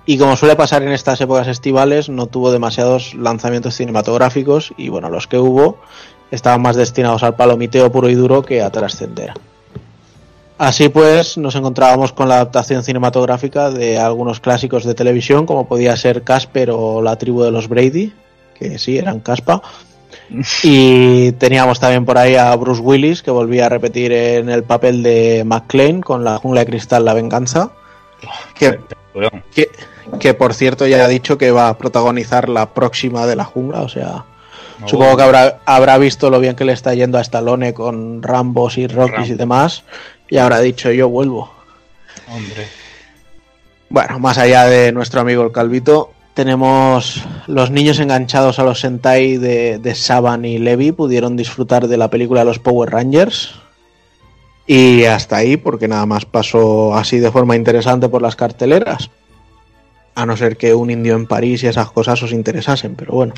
y 0.05 0.19
como 0.19 0.37
suele 0.37 0.55
pasar 0.55 0.83
en 0.83 0.91
estas 0.91 1.19
épocas 1.21 1.47
estivales, 1.47 2.07
no 2.07 2.27
tuvo 2.27 2.51
demasiados 2.51 3.15
lanzamientos 3.15 3.73
cinematográficos 3.73 4.71
y 4.77 4.89
bueno, 4.89 5.09
los 5.09 5.25
que 5.25 5.39
hubo 5.39 5.79
estaban 6.29 6.61
más 6.61 6.75
destinados 6.75 7.23
al 7.23 7.35
palomiteo 7.35 7.91
puro 7.91 8.09
y 8.09 8.13
duro 8.13 8.43
que 8.43 8.61
a 8.61 8.69
trascender. 8.69 9.33
Así 10.59 10.89
pues, 10.89 11.35
nos 11.39 11.55
encontrábamos 11.55 12.13
con 12.13 12.29
la 12.29 12.35
adaptación 12.35 12.83
cinematográfica 12.83 13.71
de 13.71 13.97
algunos 13.97 14.39
clásicos 14.39 14.83
de 14.83 14.93
televisión, 14.93 15.47
como 15.47 15.67
podía 15.67 15.97
ser 15.97 16.21
Casper 16.21 16.69
o 16.69 17.01
La 17.01 17.15
tribu 17.15 17.41
de 17.41 17.49
los 17.49 17.69
Brady, 17.69 18.13
que 18.53 18.77
sí, 18.77 18.99
eran 18.99 19.21
Caspa. 19.21 19.63
Y 20.63 21.31
teníamos 21.33 21.79
también 21.79 22.05
por 22.05 22.17
ahí 22.17 22.35
a 22.35 22.55
Bruce 22.55 22.81
Willis, 22.81 23.23
que 23.23 23.31
volvía 23.31 23.65
a 23.65 23.69
repetir 23.69 24.11
en 24.11 24.49
el 24.49 24.63
papel 24.63 25.01
de 25.01 25.43
McClane 25.45 26.01
con 26.01 26.23
La 26.23 26.37
jungla 26.37 26.61
de 26.61 26.67
cristal, 26.67 27.05
la 27.05 27.13
venganza. 27.13 27.71
Que, 28.53 28.79
que, 29.53 29.69
que, 30.19 30.33
por 30.33 30.53
cierto 30.53 30.85
ya 30.85 31.03
ha 31.03 31.07
dicho 31.07 31.37
que 31.37 31.51
va 31.51 31.69
a 31.69 31.77
protagonizar 31.77 32.49
la 32.49 32.73
próxima 32.73 33.25
de 33.25 33.37
la 33.37 33.45
jungla, 33.45 33.81
o 33.81 33.87
sea, 33.87 34.25
supongo 34.85 35.15
que 35.15 35.23
habrá, 35.23 35.59
habrá 35.65 35.97
visto 35.97 36.29
lo 36.29 36.41
bien 36.41 36.57
que 36.57 36.65
le 36.65 36.73
está 36.73 36.93
yendo 36.93 37.17
a 37.17 37.21
Stallone 37.21 37.73
con 37.73 38.21
Rambos 38.21 38.77
y 38.77 38.87
Rockies 38.87 39.29
y 39.29 39.35
demás, 39.35 39.83
y 40.27 40.37
habrá 40.37 40.59
dicho 40.59 40.91
yo 40.91 41.07
vuelvo. 41.07 41.49
Hombre. 42.27 42.67
Bueno, 43.89 44.19
más 44.19 44.37
allá 44.37 44.65
de 44.65 44.91
nuestro 44.91 45.21
amigo 45.21 45.43
el 45.43 45.53
Calvito, 45.53 46.11
tenemos 46.33 47.23
los 47.47 47.71
niños 47.71 47.99
enganchados 47.99 48.59
a 48.59 48.63
los 48.63 48.79
Sentai 48.79 49.37
de, 49.37 49.79
de 49.79 49.95
Saban 49.95 50.45
y 50.45 50.57
Levi 50.59 50.91
pudieron 50.91 51.35
disfrutar 51.35 51.87
de 51.87 51.97
la 51.97 52.09
película 52.09 52.43
Los 52.43 52.59
Power 52.59 52.89
Rangers. 52.89 53.55
Y 54.67 55.05
hasta 55.05 55.37
ahí, 55.37 55.57
porque 55.57 55.87
nada 55.87 56.05
más 56.05 56.25
pasó 56.25 56.95
así 56.95 57.17
de 57.17 57.31
forma 57.31 57.55
interesante 57.55 58.07
por 58.07 58.21
las 58.21 58.35
carteleras. 58.35 59.09
A 60.13 60.25
no 60.25 60.37
ser 60.37 60.57
que 60.57 60.75
un 60.75 60.91
indio 60.91 61.15
en 61.15 61.25
París 61.25 61.63
y 61.63 61.67
esas 61.67 61.89
cosas 61.91 62.21
os 62.21 62.31
interesasen, 62.31 62.95
pero 62.95 63.13
bueno. 63.13 63.33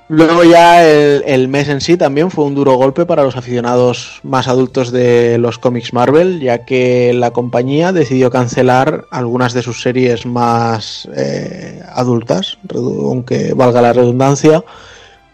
Luego 0.09 0.45
ya 0.45 0.87
el, 0.87 1.49
mes 1.49 1.67
en 1.67 1.81
sí 1.81 1.97
también 1.97 2.31
fue 2.31 2.45
un 2.45 2.55
duro 2.55 2.75
golpe 2.75 3.05
para 3.05 3.23
los 3.23 3.35
aficionados 3.35 4.21
más 4.23 4.47
adultos 4.47 4.93
de 4.93 5.37
los 5.37 5.59
cómics 5.59 5.91
Marvel, 5.91 6.39
ya 6.39 6.63
que 6.63 7.13
la 7.13 7.31
compañía 7.31 7.91
decidió 7.91 8.31
cancelar 8.31 9.03
algunas 9.11 9.53
de 9.53 9.63
sus 9.63 9.81
series 9.81 10.25
más 10.25 11.09
eh, 11.13 11.81
adultas, 11.93 12.57
aunque 12.73 13.53
valga 13.53 13.81
la 13.81 13.91
redundancia, 13.91 14.63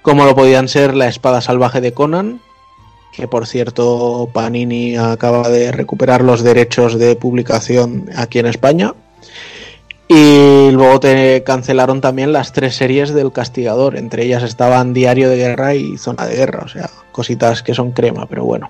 como 0.01 0.25
lo 0.25 0.35
podían 0.35 0.67
ser 0.67 0.95
La 0.95 1.07
Espada 1.07 1.41
Salvaje 1.41 1.79
de 1.79 1.93
Conan, 1.93 2.41
que 3.11 3.27
por 3.27 3.45
cierto 3.45 4.27
Panini 4.33 4.97
acaba 4.97 5.49
de 5.49 5.71
recuperar 5.71 6.23
los 6.23 6.41
derechos 6.41 6.97
de 6.97 7.15
publicación 7.15 8.09
aquí 8.15 8.39
en 8.39 8.47
España. 8.47 8.93
Y 10.07 10.69
luego 10.71 10.99
te 10.99 11.43
cancelaron 11.43 12.01
también 12.01 12.33
las 12.33 12.51
tres 12.51 12.75
series 12.75 13.13
del 13.13 13.31
Castigador. 13.31 13.95
Entre 13.95 14.25
ellas 14.25 14.43
estaban 14.43 14.93
Diario 14.93 15.29
de 15.29 15.37
Guerra 15.37 15.75
y 15.75 15.97
Zona 15.97 16.25
de 16.25 16.35
Guerra. 16.35 16.63
O 16.65 16.67
sea, 16.67 16.89
cositas 17.11 17.63
que 17.63 17.73
son 17.73 17.91
crema, 17.91 18.27
pero 18.27 18.43
bueno. 18.43 18.69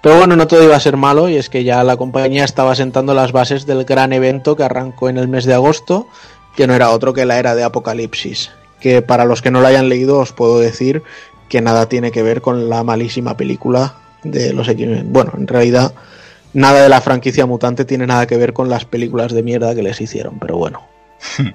Pero 0.00 0.18
bueno, 0.18 0.36
no 0.36 0.46
todo 0.46 0.62
iba 0.62 0.76
a 0.76 0.80
ser 0.80 0.96
malo 0.96 1.28
y 1.28 1.36
es 1.36 1.50
que 1.50 1.64
ya 1.64 1.82
la 1.84 1.96
compañía 1.96 2.44
estaba 2.44 2.74
sentando 2.74 3.14
las 3.14 3.32
bases 3.32 3.66
del 3.66 3.84
gran 3.84 4.12
evento 4.12 4.56
que 4.56 4.62
arrancó 4.62 5.08
en 5.08 5.18
el 5.18 5.28
mes 5.28 5.44
de 5.44 5.54
agosto, 5.54 6.06
que 6.54 6.66
no 6.66 6.74
era 6.74 6.90
otro 6.90 7.12
que 7.12 7.26
la 7.26 7.38
era 7.38 7.54
de 7.54 7.64
Apocalipsis. 7.64 8.52
Que 8.80 9.02
para 9.02 9.24
los 9.24 9.42
que 9.42 9.50
no 9.50 9.60
lo 9.60 9.66
hayan 9.66 9.88
leído 9.88 10.18
os 10.18 10.32
puedo 10.32 10.58
decir 10.58 11.02
que 11.48 11.60
nada 11.60 11.88
tiene 11.88 12.12
que 12.12 12.22
ver 12.22 12.40
con 12.40 12.68
la 12.68 12.82
malísima 12.82 13.36
película 13.36 13.96
de 14.22 14.52
los 14.52 14.68
X-Men. 14.68 15.12
Bueno, 15.12 15.32
en 15.36 15.46
realidad 15.46 15.92
nada 16.56 16.82
de 16.82 16.88
la 16.88 17.02
franquicia 17.02 17.44
mutante 17.44 17.84
tiene 17.84 18.06
nada 18.06 18.26
que 18.26 18.38
ver 18.38 18.54
con 18.54 18.70
las 18.70 18.86
películas 18.86 19.32
de 19.32 19.42
mierda 19.42 19.74
que 19.74 19.82
les 19.82 20.00
hicieron, 20.00 20.38
pero 20.38 20.56
bueno. 20.56 20.82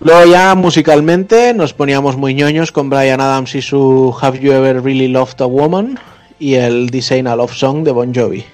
Luego 0.00 0.24
ya 0.30 0.54
musicalmente 0.54 1.52
nos 1.52 1.74
poníamos 1.74 2.16
muy 2.16 2.32
ñoños 2.32 2.70
con 2.70 2.88
Brian 2.88 3.20
Adams 3.20 3.54
y 3.56 3.60
su 3.60 4.16
Have 4.20 4.38
You 4.38 4.52
Ever 4.52 4.82
Really 4.82 5.08
Loved 5.08 5.42
a 5.42 5.46
Woman 5.46 5.98
y 6.38 6.54
el 6.54 6.90
Design 6.90 7.26
a 7.26 7.34
Love 7.34 7.52
Song 7.52 7.82
de 7.82 7.90
Bon 7.90 8.14
Jovi. 8.14 8.44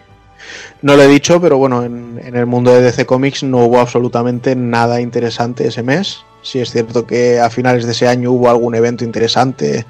No 0.80 0.96
lo 0.96 1.02
he 1.02 1.08
dicho, 1.08 1.40
pero 1.40 1.58
bueno, 1.58 1.84
en, 1.84 2.18
en, 2.24 2.34
el 2.34 2.46
mundo 2.46 2.72
de 2.72 2.80
DC 2.80 3.04
Comics 3.04 3.42
no 3.42 3.66
hubo 3.66 3.78
absolutamente 3.78 4.56
nada 4.56 5.00
interesante 5.00 5.66
ese 5.66 5.82
mes. 5.82 6.24
Sí 6.42 6.58
es 6.58 6.70
cierto 6.70 7.06
que 7.06 7.38
a 7.38 7.50
finales 7.50 7.84
de 7.84 7.92
ese 7.92 8.08
año 8.08 8.32
hubo 8.32 8.48
algún 8.48 8.74
evento 8.74 9.04
interesante, 9.04 9.84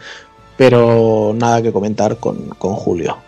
pero 0.57 1.33
nada 1.35 1.63
que 1.63 1.73
comentar 1.73 2.17
con, 2.17 2.49
con 2.59 2.75
Julio. 2.75 3.19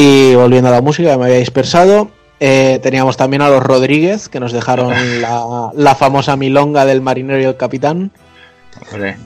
Y 0.00 0.36
volviendo 0.36 0.68
a 0.68 0.70
la 0.70 0.80
música, 0.80 1.18
me 1.18 1.24
había 1.24 1.38
dispersado. 1.38 2.12
Eh, 2.38 2.78
teníamos 2.84 3.16
también 3.16 3.42
a 3.42 3.48
los 3.48 3.60
Rodríguez, 3.60 4.28
que 4.28 4.38
nos 4.38 4.52
dejaron 4.52 4.94
la, 5.20 5.72
la, 5.74 5.94
famosa 5.96 6.36
milonga 6.36 6.84
del 6.84 7.00
marinero 7.00 7.40
y 7.40 7.44
el 7.44 7.56
capitán. 7.56 8.12
Hombre. 8.92 9.16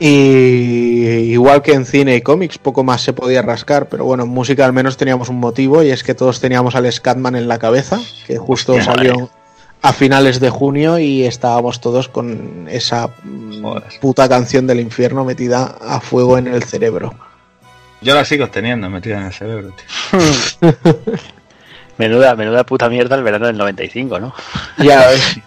Y 0.00 1.04
igual 1.30 1.62
que 1.62 1.74
en 1.74 1.86
cine 1.86 2.16
y 2.16 2.22
cómics, 2.22 2.58
poco 2.58 2.82
más 2.82 3.02
se 3.02 3.12
podía 3.12 3.40
rascar, 3.40 3.88
pero 3.88 4.04
bueno, 4.04 4.24
en 4.24 4.30
música 4.30 4.64
al 4.64 4.72
menos 4.72 4.96
teníamos 4.96 5.28
un 5.28 5.38
motivo 5.38 5.84
y 5.84 5.90
es 5.90 6.02
que 6.02 6.14
todos 6.14 6.40
teníamos 6.40 6.74
al 6.74 6.90
Scatman 6.90 7.36
en 7.36 7.46
la 7.46 7.60
cabeza, 7.60 8.00
que 8.26 8.36
justo 8.36 8.72
Hostia, 8.72 8.92
salió 8.92 9.14
madre. 9.14 9.28
a 9.82 9.92
finales 9.92 10.40
de 10.40 10.50
junio 10.50 10.98
y 10.98 11.24
estábamos 11.24 11.80
todos 11.80 12.08
con 12.08 12.66
esa 12.68 13.10
Joder. 13.62 13.84
puta 14.00 14.28
canción 14.28 14.66
del 14.66 14.80
infierno 14.80 15.24
metida 15.24 15.76
a 15.80 16.00
fuego 16.00 16.36
en 16.36 16.48
el 16.48 16.64
cerebro. 16.64 17.14
Yo 18.02 18.14
la 18.14 18.24
sigo 18.24 18.48
teniendo 18.48 18.88
metida 18.88 19.18
en 19.18 19.26
el 19.26 19.32
cerebro, 19.32 19.72
tío. 19.72 20.72
menuda, 21.98 22.34
menuda 22.34 22.64
puta 22.64 22.88
mierda 22.88 23.14
el 23.14 23.22
verano 23.22 23.46
del 23.46 23.58
95, 23.58 24.18
¿no? 24.18 24.34
Ya 24.78 25.06
ves. 25.08 25.40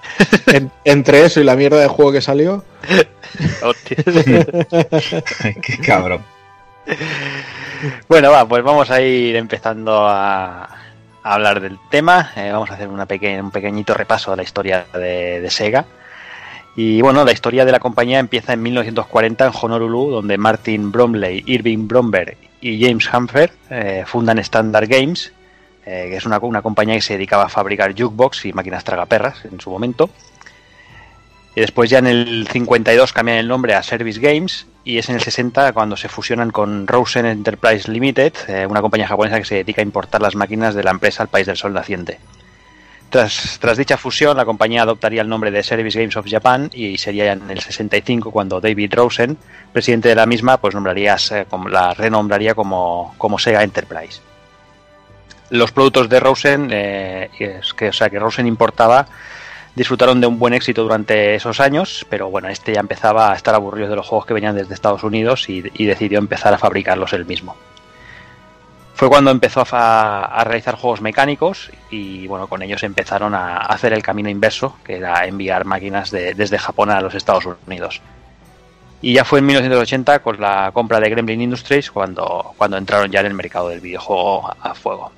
En, 0.47 0.71
entre 0.85 1.25
eso 1.25 1.41
y 1.41 1.43
la 1.43 1.55
mierda 1.55 1.79
de 1.79 1.87
juego 1.87 2.11
que 2.11 2.21
salió. 2.21 2.63
Hostia. 3.63 3.97
Qué 5.61 5.77
cabrón. 5.83 6.21
Bueno, 8.07 8.31
va, 8.31 8.47
pues 8.47 8.63
vamos 8.63 8.91
a 8.91 9.01
ir 9.01 9.35
empezando 9.35 10.07
a, 10.07 10.63
a 10.63 11.33
hablar 11.33 11.59
del 11.59 11.79
tema. 11.89 12.31
Eh, 12.35 12.51
vamos 12.51 12.69
a 12.69 12.75
hacer 12.75 12.87
una 12.87 13.07
peque 13.07 13.41
un 13.41 13.49
pequeñito 13.49 13.95
repaso 13.95 14.31
de 14.31 14.37
la 14.37 14.43
historia 14.43 14.85
de, 14.93 15.41
de, 15.41 15.49
Sega. 15.49 15.85
Y 16.75 17.01
bueno, 17.01 17.25
la 17.25 17.31
historia 17.31 17.65
de 17.65 17.71
la 17.71 17.79
compañía 17.79 18.19
empieza 18.19 18.53
en 18.53 18.61
1940 18.61 19.45
en 19.45 19.51
Honolulu, 19.59 20.11
donde 20.11 20.37
Martin 20.37 20.91
Bromley, 20.91 21.43
Irving 21.47 21.87
Bromberg 21.87 22.37
y 22.63 22.81
James 22.81 23.09
Humphrey 23.13 23.49
eh, 23.69 24.03
fundan 24.07 24.39
Standard 24.39 24.87
Games, 24.87 25.33
eh, 25.85 26.07
que 26.09 26.15
es 26.15 26.25
una, 26.25 26.39
una, 26.39 26.61
compañía 26.61 26.95
que 26.95 27.01
se 27.01 27.13
dedicaba 27.13 27.43
a 27.43 27.49
fabricar 27.49 27.91
jukebox 27.91 28.45
y 28.45 28.53
máquinas 28.53 28.85
tragaperras 28.85 29.43
en 29.43 29.59
su 29.59 29.69
momento. 29.69 30.09
Y 31.55 31.61
después 31.61 31.89
ya 31.89 31.99
en 31.99 32.07
el 32.07 32.47
52 32.49 33.11
cambian 33.11 33.37
el 33.37 33.47
nombre 33.49 33.75
a 33.75 33.83
Service 33.83 34.19
Games 34.19 34.65
y 34.85 34.97
es 34.97 35.09
en 35.09 35.15
el 35.15 35.21
60 35.21 35.73
cuando 35.73 35.97
se 35.97 36.07
fusionan 36.07 36.51
con 36.51 36.87
Rosen 36.87 37.25
Enterprise 37.25 37.91
Limited, 37.91 38.33
eh, 38.47 38.65
una 38.65 38.81
compañía 38.81 39.07
japonesa 39.07 39.39
que 39.39 39.45
se 39.45 39.55
dedica 39.55 39.81
a 39.81 39.83
importar 39.83 40.21
las 40.21 40.35
máquinas 40.35 40.73
de 40.73 40.83
la 40.83 40.91
empresa 40.91 41.21
al 41.21 41.29
país 41.29 41.45
del 41.45 41.57
sol 41.57 41.73
naciente. 41.73 42.19
Tras, 43.13 43.77
dicha 43.77 43.95
fusión, 43.95 44.35
la 44.35 44.43
compañía 44.43 44.81
adoptaría 44.81 45.21
el 45.21 45.29
nombre 45.29 45.51
de 45.51 45.61
Service 45.61 45.99
Games 45.99 46.17
of 46.17 46.25
Japan 46.27 46.71
y 46.73 46.97
sería 46.97 47.33
en 47.33 47.47
el 47.47 47.59
65 47.59 48.31
cuando 48.31 48.59
David 48.59 48.91
Rosen, 48.95 49.37
presidente 49.71 50.09
de 50.09 50.15
la 50.15 50.25
misma, 50.25 50.57
pues 50.57 50.73
nombraría, 50.73 51.15
como, 51.47 51.69
la 51.69 51.93
renombraría 51.93 52.55
como, 52.55 53.13
Sega 53.37 53.61
Enterprise. 53.61 54.19
Los 55.51 55.71
productos 55.71 56.09
de 56.09 56.19
Rosen, 56.19 56.69
eh, 56.71 57.29
que, 57.37 57.89
o 57.89 57.93
sea, 57.93 58.09
que 58.09 58.17
Rosen 58.17 58.47
importaba, 58.47 59.05
disfrutaron 59.75 60.19
de 60.19 60.25
un 60.25 60.39
buen 60.39 60.55
éxito 60.55 60.81
durante 60.81 61.35
esos 61.35 61.59
años, 61.59 62.07
pero 62.09 62.31
bueno, 62.31 62.47
este 62.47 62.73
ya 62.73 62.79
empezaba 62.79 63.31
a 63.31 63.35
estar 63.35 63.53
aburrido 63.53 63.89
de 63.89 63.95
los 63.95 64.07
juegos 64.07 64.25
que 64.25 64.33
venían 64.33 64.55
desde 64.55 64.73
Estados 64.73 65.03
Unidos 65.03 65.49
y, 65.49 65.63
y 65.75 65.85
decidió 65.85 66.17
empezar 66.17 66.51
a 66.51 66.57
fabricarlos 66.57 67.13
él 67.13 67.27
mismo. 67.27 67.55
Fue 68.95 69.09
cuando 69.09 69.31
empezó 69.31 69.63
a, 69.71 70.43
realizar 70.45 70.75
juegos 70.75 71.01
mecánicos 71.01 71.71
y 71.89 72.27
bueno, 72.27 72.47
con 72.47 72.61
ellos 72.61 72.83
empezaron 72.83 73.33
a 73.33 73.57
hacer 73.57 73.91
el 73.91 74.03
camino 74.03 74.29
inverso, 74.29 74.77
que 74.83 74.97
era 74.97 75.25
enviar 75.25 75.65
máquinas 75.65 76.11
de, 76.11 76.35
desde 76.35 76.59
Japón 76.59 76.91
a 76.91 77.01
los 77.01 77.15
Estados 77.15 77.47
Unidos. 77.65 78.01
Y 79.01 79.13
ya 79.13 79.25
fue 79.25 79.39
en 79.39 79.47
1980 79.47 80.19
con 80.19 80.39
la 80.39 80.71
compra 80.71 80.99
de 80.99 81.09
Gremlin 81.09 81.41
Industries 81.41 81.91
cuando, 81.91 82.53
cuando 82.55 82.77
entraron 82.77 83.11
ya 83.11 83.19
en 83.21 83.25
el 83.25 83.33
mercado 83.33 83.69
del 83.69 83.81
videojuego 83.81 84.49
a, 84.61 84.75
fuego. 84.75 85.11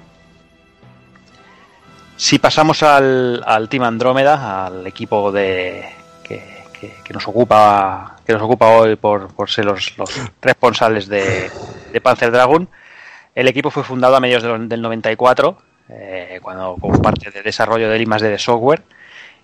Si 2.15 2.39
pasamos 2.39 2.81
al, 2.81 3.68
Team 3.69 3.84
Andrómeda, 3.84 4.68
al 4.68 4.88
equipo 4.88 5.31
de 5.34 5.85
que, 6.23 6.64
que- 7.03 7.14
nos 7.14 7.27
ocupa 7.27 8.15
que 8.26 8.34
nos 8.34 8.41
ocupa 8.41 8.69
hoy 8.69 8.95
por, 8.95 9.30
ser 9.47 9.65
los, 9.65 9.93
responsables 10.41 11.07
de 11.07 11.52
Panzer 12.02 12.31
Dragon, 12.31 12.68
el 13.35 13.47
equipo 13.47 13.69
fue 13.69 13.83
fundado 13.83 14.15
a 14.15 14.19
mediados 14.19 14.43
del, 14.43 14.67
del 14.69 14.81
94, 14.81 15.57
eh, 15.89 16.39
cuando 16.41 16.77
como 16.79 16.99
parte 17.01 17.29
de 17.29 17.41
desarrollo 17.43 17.89
del 17.89 18.01
I+D 18.01 18.29
de 18.29 18.39
software, 18.39 18.81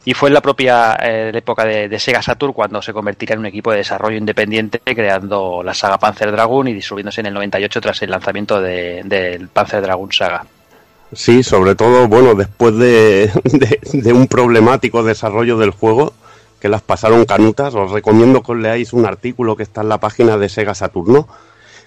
y 0.04 0.16
fue 0.16 0.30
en 0.30 0.34
la 0.34 0.42
propia 0.42 0.98
eh, 1.00 1.32
época 1.36 1.64
de, 1.64 1.88
de 1.88 2.00
Sega 2.00 2.24
Saturn 2.24 2.54
cuando 2.54 2.82
se 2.82 2.92
convertiría 2.94 3.34
en 3.34 3.40
un 3.42 3.46
equipo 3.46 3.70
de 3.72 3.78
desarrollo 3.78 4.18
independiente, 4.18 4.80
creando 4.84 5.62
la 5.64 5.76
saga 5.76 6.00
Panzer 6.00 6.32
Dragon 6.32 6.68
y 6.68 6.74
disolviéndose 6.74 7.22
en 7.22 7.28
el 7.28 7.34
98 7.36 7.82
tras 7.82 8.02
el 8.02 8.10
lanzamiento 8.10 8.60
de- 8.60 9.02
del 9.06 9.48
Panzer 9.50 9.82
Dragon 9.84 10.12
Saga. 10.12 10.44
Sí, 11.14 11.44
sobre 11.44 11.76
todo, 11.76 12.08
bueno, 12.08 12.34
después 12.34 12.76
de, 12.78 13.30
de- 13.44 13.80
de 13.92 14.14
un 14.14 14.26
problemático 14.28 15.04
desarrollo 15.04 15.58
del 15.60 15.70
juego, 15.72 16.14
que 16.60 16.70
las 16.70 16.82
pasaron 16.82 17.26
canutas, 17.26 17.76
os 17.76 17.92
recomiendo 17.92 18.42
que 18.42 18.52
os 18.54 18.58
leáis 18.58 18.94
un 18.94 19.06
artículo 19.06 19.56
que 19.56 19.64
está 19.64 19.82
en 19.82 19.90
la 19.90 20.00
página 20.00 20.38
de 20.38 20.48
Sega 20.50 20.74
Saturno, 20.74 21.28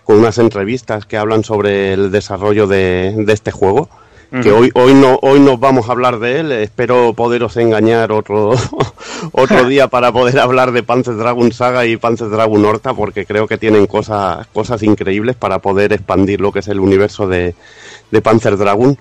con 0.05 0.19
unas 0.19 0.39
entrevistas 0.39 1.07
que 1.07 1.17
hablan 1.17 1.45
sobre 1.45 1.93
el 1.93 2.11
desarrollo 2.11 2.67
de, 2.67 3.15
de 3.17 3.33
este 3.33 3.51
juego. 3.51 3.89
Que 4.43 4.51
hoy, 4.51 4.73
hoy, 4.75 4.95
no, 4.95 5.21
hoy 5.23 5.39
nos 5.39 5.61
vamos 5.61 5.89
a 5.89 5.93
hablar 5.93 6.19
de 6.19 6.41
él, 6.41 6.51
espero 6.51 7.15
poderos 7.15 7.57
engañar 7.57 8.11
otro, 8.11 8.55
otro 9.33 9.65
día 9.69 9.87
para 9.87 10.11
poder 10.11 10.41
hablar 10.41 10.73
de 10.73 10.83
Panzer 10.83 11.17
Dragon 11.17 11.53
Saga 11.53 11.87
y 11.87 11.97
Panzer 11.97 12.31
Dragon 12.31 12.65
Horta, 12.65 12.95
porque 12.95 13.27
creo 13.27 13.47
que 13.47 13.59
tienen 13.59 13.87
cosas, 13.87 14.49
cosas 14.49 14.83
increíbles 14.83 15.37
para 15.37 15.61
poder 15.61 15.93
expandir 15.93 16.41
lo 16.41 16.51
que 16.51 16.59
es 16.59 16.69
el 16.69 16.81
universo 16.81 17.29
de, 17.29 17.55
de 18.11 18.23
Panzer 18.23 18.57
Dragon. 18.57 18.99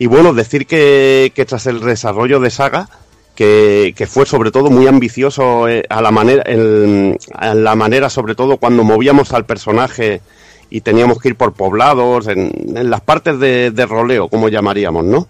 Y 0.00 0.06
bueno, 0.06 0.34
decir 0.34 0.66
que, 0.66 1.30
que 1.36 1.44
tras 1.44 1.66
el 1.66 1.78
desarrollo 1.78 2.40
de 2.40 2.50
Saga, 2.50 2.88
que, 3.36 3.94
que 3.96 4.06
fue 4.06 4.26
sobre 4.26 4.50
todo 4.50 4.70
muy 4.70 4.88
ambicioso 4.88 5.68
eh, 5.68 5.84
a 5.88 6.02
la 6.02 6.10
manera, 6.10 6.42
en, 6.46 7.16
a 7.32 7.54
la 7.54 7.76
manera 7.76 8.10
sobre 8.10 8.34
todo 8.34 8.56
cuando 8.56 8.82
movíamos 8.82 9.32
al 9.32 9.44
personaje 9.44 10.20
y 10.70 10.80
teníamos 10.80 11.18
que 11.20 11.28
ir 11.28 11.36
por 11.36 11.52
poblados, 11.52 12.26
en, 12.28 12.50
en 12.76 12.90
las 12.90 13.00
partes 13.00 13.38
de, 13.38 13.70
de 13.70 13.86
roleo, 13.86 14.28
como 14.28 14.48
llamaríamos, 14.48 15.04
¿no? 15.04 15.26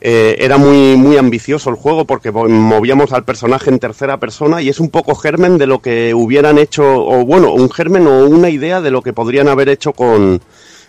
Eh, 0.00 0.36
era 0.38 0.56
muy, 0.56 0.96
muy 0.96 1.18
ambicioso 1.18 1.68
el 1.68 1.76
juego 1.76 2.06
porque 2.06 2.30
mo- 2.30 2.48
movíamos 2.48 3.12
al 3.12 3.24
personaje 3.24 3.68
en 3.68 3.78
tercera 3.78 4.18
persona 4.18 4.62
y 4.62 4.70
es 4.70 4.80
un 4.80 4.88
poco 4.88 5.14
germen 5.14 5.58
de 5.58 5.66
lo 5.66 5.80
que 5.80 6.14
hubieran 6.14 6.56
hecho, 6.56 6.82
o 7.04 7.26
bueno, 7.26 7.52
un 7.52 7.70
germen 7.70 8.06
o 8.06 8.24
una 8.26 8.48
idea 8.48 8.80
de 8.80 8.90
lo 8.90 9.02
que 9.02 9.12
podrían 9.12 9.48
haber 9.48 9.68
hecho 9.68 9.92
con, 9.92 10.40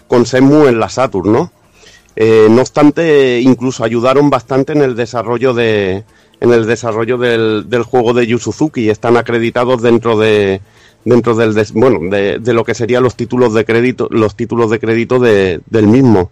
con 0.08 0.24
Shenmue 0.24 0.70
en 0.70 0.80
la 0.80 0.88
Saturn, 0.88 1.34
¿no? 1.34 1.52
Eh, 2.16 2.48
no 2.50 2.62
obstante, 2.62 3.40
incluso 3.42 3.84
ayudaron 3.84 4.30
bastante 4.30 4.74
en 4.74 4.82
el 4.82 4.96
desarrollo 4.96 5.54
de 5.54 6.04
en 6.40 6.52
el 6.52 6.66
desarrollo 6.66 7.18
del, 7.18 7.70
del 7.70 7.84
juego 7.84 8.14
de 8.14 8.26
Yu 8.26 8.40
Suzuki 8.40 8.82
y 8.86 8.90
están 8.90 9.16
acreditados 9.16 9.82
dentro 9.82 10.18
de 10.18 10.60
dentro 11.06 11.36
del 11.36 11.54
des- 11.54 11.74
bueno 11.74 12.00
de, 12.10 12.38
de 12.40 12.54
lo 12.54 12.64
que 12.64 12.74
serían 12.76 13.04
los 13.04 13.16
títulos 13.16 13.54
de 13.54 13.66
crédito 13.66 14.08
los 14.12 14.36
títulos 14.36 14.70
de 14.70 14.80
crédito 14.80 15.20
de- 15.20 15.60
del 15.70 15.88
mismo. 15.88 16.32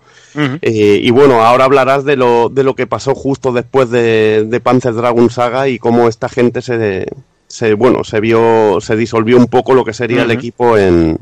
Eh, 0.62 1.00
y 1.02 1.10
bueno 1.12 1.42
ahora 1.44 1.66
hablarás 1.66 2.06
de 2.06 2.16
lo 2.16 2.50
de 2.50 2.64
lo 2.64 2.76
que 2.76 2.86
pasó 2.88 3.16
justo 3.16 3.52
después 3.52 3.90
de, 3.90 4.46
de 4.48 4.60
Panzer 4.60 4.94
Dragon 4.94 5.30
Saga 5.32 5.68
y 5.68 5.80
cómo 5.80 6.08
esta 6.08 6.30
gente 6.30 6.62
se, 6.62 7.08
se 7.48 7.74
bueno 7.74 8.04
se 8.04 8.20
vio 8.20 8.80
se 8.80 8.96
disolvió 8.96 9.38
un 9.38 9.48
poco 9.48 9.74
lo 9.74 9.84
que 9.84 9.94
sería 9.94 10.22
el 10.24 10.30
equipo 10.38 10.78
en 10.78 11.18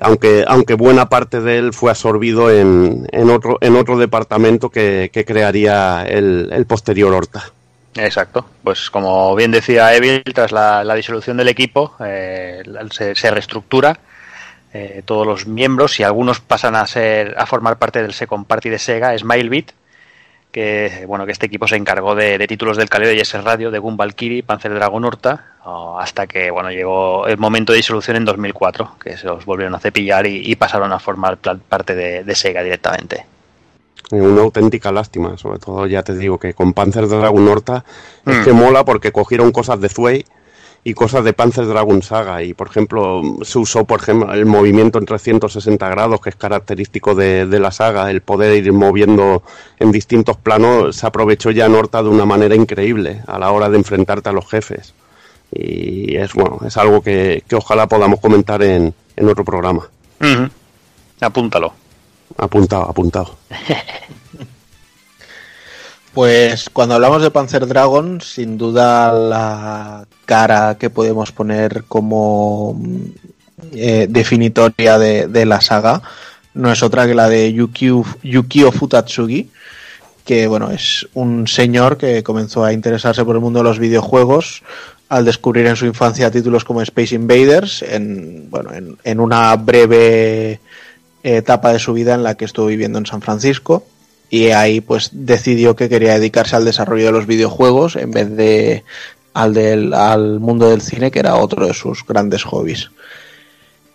aunque, 0.00 0.44
aunque 0.46 0.74
buena 0.74 1.08
parte 1.08 1.40
de 1.40 1.58
él 1.58 1.72
fue 1.72 1.90
absorbido 1.90 2.50
en, 2.52 3.08
en 3.10 3.30
otro, 3.30 3.58
en 3.60 3.74
otro 3.74 3.98
departamento 3.98 4.70
que, 4.70 5.10
que 5.12 5.24
crearía 5.24 6.04
el, 6.06 6.50
el 6.52 6.66
posterior 6.66 7.12
Horta. 7.12 7.52
Exacto. 7.96 8.46
Pues 8.62 8.90
como 8.90 9.34
bien 9.34 9.50
decía 9.50 9.94
Evil, 9.94 10.22
tras 10.34 10.52
la, 10.52 10.94
disolución 10.94 11.36
del 11.36 11.48
equipo 11.48 11.94
eh, 12.04 12.62
se, 12.90 13.30
reestructura 13.30 13.98
eh, 14.72 15.02
todos 15.04 15.26
los 15.26 15.46
miembros 15.46 15.98
y 15.98 16.02
algunos 16.02 16.40
pasan 16.40 16.76
a 16.76 16.86
ser 16.86 17.34
a 17.38 17.46
formar 17.46 17.78
parte 17.78 18.02
del 18.02 18.12
Second 18.12 18.46
Party 18.46 18.68
de 18.68 18.78
Sega, 18.78 19.16
Smilebit, 19.18 19.72
que 20.52 21.04
bueno 21.06 21.26
que 21.26 21.32
este 21.32 21.46
equipo 21.46 21.66
se 21.66 21.76
encargó 21.76 22.14
de, 22.14 22.38
títulos 22.46 22.76
del 22.76 22.88
Caleo 22.88 23.12
y 23.12 23.20
ese 23.20 23.40
Radio, 23.40 23.70
de 23.70 23.78
Gun 23.78 23.96
Valkyrie, 23.96 24.42
Panzer 24.42 24.74
Dragon 24.74 25.04
Horta, 25.04 25.54
o 25.64 25.98
hasta 25.98 26.26
que 26.26 26.50
bueno 26.50 26.70
llegó 26.70 27.26
el 27.26 27.38
momento 27.38 27.72
de 27.72 27.78
disolución 27.78 28.16
en 28.16 28.26
2004, 28.26 28.96
que 29.02 29.16
se 29.16 29.26
los 29.26 29.44
volvieron 29.44 29.74
a 29.74 29.80
cepillar 29.80 30.26
y, 30.26 30.54
pasaron 30.56 30.92
a 30.92 30.98
formar 30.98 31.38
parte 31.38 31.94
de 31.94 32.34
Sega 32.34 32.62
directamente. 32.62 33.37
Eh, 34.12 34.20
Una 34.20 34.42
auténtica 34.42 34.90
lástima, 34.92 35.36
sobre 35.36 35.58
todo 35.58 35.86
ya 35.86 36.02
te 36.02 36.14
digo 36.16 36.38
que 36.38 36.54
con 36.54 36.72
Panzer 36.72 37.06
Dragon 37.08 37.46
Horta 37.48 37.84
es 38.24 38.38
Mm. 38.38 38.44
que 38.44 38.52
mola 38.52 38.84
porque 38.84 39.12
cogieron 39.12 39.52
cosas 39.52 39.80
de 39.80 39.88
Zwei 39.88 40.24
y 40.84 40.94
cosas 40.94 41.24
de 41.24 41.32
Panzer 41.34 41.66
Dragon 41.66 42.00
Saga 42.02 42.42
y 42.42 42.54
por 42.54 42.68
ejemplo 42.68 43.20
se 43.42 43.58
usó 43.58 43.84
por 43.84 44.00
ejemplo 44.00 44.32
el 44.32 44.46
movimiento 44.46 44.98
en 44.98 45.04
360 45.06 45.88
grados 45.90 46.20
que 46.20 46.30
es 46.30 46.36
característico 46.36 47.14
de, 47.14 47.44
de 47.46 47.60
la 47.60 47.70
saga, 47.72 48.10
el 48.10 48.22
poder 48.22 48.64
ir 48.64 48.72
moviendo 48.72 49.42
en 49.78 49.90
distintos 49.92 50.36
planos 50.36 50.96
se 50.96 51.06
aprovechó 51.06 51.50
ya 51.50 51.66
en 51.66 51.74
Horta 51.74 52.02
de 52.02 52.08
una 52.08 52.24
manera 52.24 52.54
increíble 52.54 53.20
a 53.26 53.38
la 53.38 53.50
hora 53.50 53.68
de 53.68 53.76
enfrentarte 53.76 54.30
a 54.30 54.32
los 54.32 54.48
jefes 54.48 54.94
y 55.52 56.16
es 56.16 56.32
bueno 56.32 56.60
es 56.64 56.76
algo 56.76 57.02
que, 57.02 57.42
que 57.46 57.56
ojalá 57.56 57.86
podamos 57.88 58.20
comentar 58.20 58.62
en, 58.62 58.94
en 59.16 59.28
otro 59.28 59.44
programa. 59.44 59.86
Apúntalo. 61.20 61.72
Apuntado, 62.38 62.84
apuntado. 62.84 63.36
Pues 66.14 66.68
cuando 66.72 66.96
hablamos 66.96 67.22
de 67.22 67.30
Panzer 67.30 67.64
Dragon, 67.64 68.20
sin 68.20 68.58
duda 68.58 69.12
la 69.12 70.04
cara 70.24 70.76
que 70.76 70.90
podemos 70.90 71.30
poner 71.30 71.84
como 71.86 72.74
mm, 72.74 73.04
eh, 73.72 74.06
definitoria 74.10 74.98
de, 74.98 75.46
la 75.46 75.60
saga 75.60 76.02
no 76.54 76.72
es 76.72 76.82
otra 76.82 77.06
que 77.06 77.14
la 77.14 77.28
de 77.28 77.52
Yukio, 77.52 78.72
Futatsugi, 78.72 79.48
que 80.24 80.48
bueno, 80.48 80.72
es 80.72 81.06
un 81.14 81.46
señor 81.46 81.98
que 81.98 82.24
comenzó 82.24 82.64
a 82.64 82.72
interesarse 82.72 83.24
por 83.24 83.36
el 83.36 83.42
mundo 83.42 83.60
de 83.60 83.64
los 83.64 83.78
videojuegos 83.78 84.64
al 85.08 85.24
descubrir 85.24 85.66
en 85.66 85.76
su 85.76 85.86
infancia 85.86 86.32
títulos 86.32 86.64
como 86.64 86.82
Space 86.82 87.14
Invaders, 87.14 87.82
en, 87.82 88.50
bueno, 88.50 88.74
en, 88.74 88.96
en 89.04 89.20
una 89.20 89.54
breve 89.54 90.58
etapa 91.22 91.72
de 91.72 91.78
su 91.78 91.92
vida 91.92 92.14
en 92.14 92.22
la 92.22 92.36
que 92.36 92.44
estuvo 92.44 92.66
viviendo 92.66 92.98
en 92.98 93.06
San 93.06 93.22
Francisco 93.22 93.84
y 94.30 94.48
ahí 94.48 94.80
pues 94.80 95.10
decidió 95.12 95.74
que 95.74 95.88
quería 95.88 96.14
dedicarse 96.14 96.56
al 96.56 96.64
desarrollo 96.64 97.06
de 97.06 97.12
los 97.12 97.26
videojuegos 97.26 97.96
en 97.96 98.10
vez 98.10 98.34
de 98.36 98.84
al, 99.34 99.54
del, 99.54 99.94
al 99.94 100.40
mundo 100.40 100.68
del 100.68 100.82
cine 100.82 101.10
que 101.10 101.20
era 101.20 101.36
otro 101.36 101.66
de 101.66 101.74
sus 101.74 102.04
grandes 102.06 102.44
hobbies. 102.44 102.90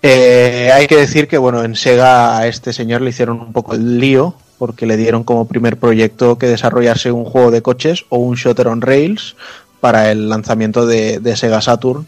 Eh, 0.02 0.72
hay 0.74 0.88
que 0.88 0.98
decir 0.98 1.28
que 1.28 1.38
bueno 1.38 1.64
en 1.64 1.76
Sega 1.76 2.38
a 2.38 2.48
este 2.48 2.74
señor 2.74 3.02
le 3.02 3.12
hicieron 3.12 3.40
un 3.40 3.54
poco 3.54 3.74
el 3.74 4.00
lío 4.00 4.36
porque 4.58 4.86
le 4.86 4.98
dieron 4.98 5.24
como 5.24 5.48
primer 5.48 5.78
proyecto 5.78 6.38
que 6.38 6.48
desarrollase 6.48 7.12
un 7.12 7.26
juego 7.26 7.52
de 7.52 7.62
coches 7.62 8.06
o 8.10 8.18
un 8.18 8.36
shooter 8.36 8.68
on 8.68 8.82
rails 8.82 9.36
para 9.80 10.12
el 10.12 10.30
lanzamiento 10.30 10.86
de, 10.86 11.20
de 11.20 11.36
Sega 11.36 11.62
Saturn 11.62 12.08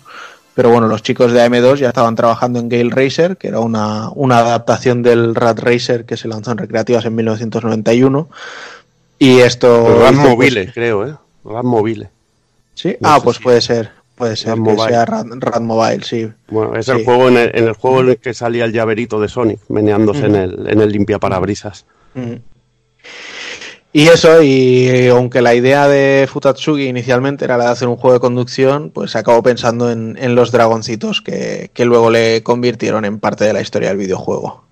pero 0.55 0.69
bueno, 0.71 0.87
los 0.87 1.03
chicos 1.03 1.31
de 1.33 1.41
AM2 1.45 1.75
ya 1.77 1.89
estaban 1.89 2.15
trabajando 2.15 2.59
en 2.59 2.69
Gale 2.69 2.89
Racer, 2.89 3.37
que 3.37 3.49
era 3.49 3.59
una, 3.59 4.09
una 4.15 4.39
adaptación 4.39 5.03
del 5.03 5.35
Rat 5.35 5.59
Racer 5.59 6.05
que 6.05 6.17
se 6.17 6.27
lanzó 6.27 6.51
en 6.51 6.57
recreativas 6.57 7.05
en 7.05 7.13
1991. 7.15 8.29
Y 9.19 9.39
esto. 9.39 9.99
Rat 10.01 10.15
pues- 10.15 10.29
Mobile, 10.29 10.71
creo, 10.73 11.07
¿eh? 11.07 11.15
Rat 11.43 11.63
Mobile. 11.63 12.09
Sí, 12.73 12.95
No 12.99 13.09
ah, 13.09 13.19
pues 13.23 13.37
si- 13.37 13.43
puede 13.43 13.61
ser. 13.61 13.91
Puede 14.15 14.37
ser 14.37 14.47
Rat 14.49 14.55
que 14.55 14.61
Mobile. 14.61 14.89
sea 14.89 15.05
Rat, 15.05 15.27
Rat 15.39 15.61
Mobile, 15.61 16.03
sí. 16.03 16.31
Bueno, 16.47 16.75
es 16.77 16.85
Sí. 16.85 16.91
el 16.93 17.03
juego 17.03 17.27
en 17.27 17.35
el, 17.37 17.51
en 17.53 17.63
el 17.65 17.73
juego 17.73 17.99
en 18.01 18.09
el 18.09 18.17
que 18.17 18.33
salía 18.33 18.63
el 18.65 18.71
llaverito 18.71 19.19
de 19.19 19.27
Sonic, 19.27 19.59
meneándose 19.67 20.25
en 20.25 20.31
Ujú. 20.35 20.41
el, 20.43 20.67
en 20.69 20.79
el 20.81 20.89
limpiaparabrisas. 20.91 21.85
Mm. 22.13 22.35
Y 23.97 24.09
eso, 24.09 24.41
y 24.43 25.07
aunque 25.07 25.41
la 25.41 25.55
idea 25.55 25.87
de 25.87 26.27
Futatsugi 26.29 26.83
inicialmente 26.87 27.45
era 27.45 27.55
la 27.57 27.63
de 27.67 27.69
hacer 27.71 27.87
un 27.87 27.95
juego 27.95 28.15
de 28.15 28.19
conducción, 28.19 28.89
pues 28.93 29.15
acabó 29.15 29.41
pensando 29.41 29.89
en, 29.89 30.17
en 30.19 30.35
los 30.35 30.51
dragoncitos 30.51 31.21
que, 31.21 31.71
que 31.73 31.85
luego 31.85 32.09
le 32.09 32.43
convirtieron 32.43 33.05
en 33.05 33.19
parte 33.19 33.45
de 33.45 33.53
la 33.53 33.61
historia 33.61 33.87
del 33.87 33.97
videojuego. 33.97 34.65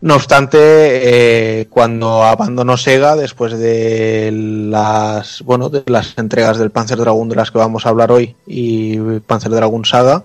No 0.00 0.14
obstante, 0.14 0.58
eh, 0.58 1.66
cuando 1.68 2.24
abandonó 2.24 2.78
Sega, 2.78 3.14
después 3.14 3.58
de 3.58 4.30
las, 4.32 5.42
bueno, 5.42 5.68
de 5.68 5.82
las 5.86 6.16
entregas 6.16 6.56
del 6.56 6.70
Panzer 6.70 6.96
Dragoon 6.96 7.28
de 7.28 7.36
las 7.36 7.50
que 7.50 7.58
vamos 7.58 7.84
a 7.84 7.90
hablar 7.90 8.10
hoy 8.10 8.36
y 8.46 8.96
Panzer 9.20 9.52
Dragoon 9.52 9.84
Saga, 9.84 10.24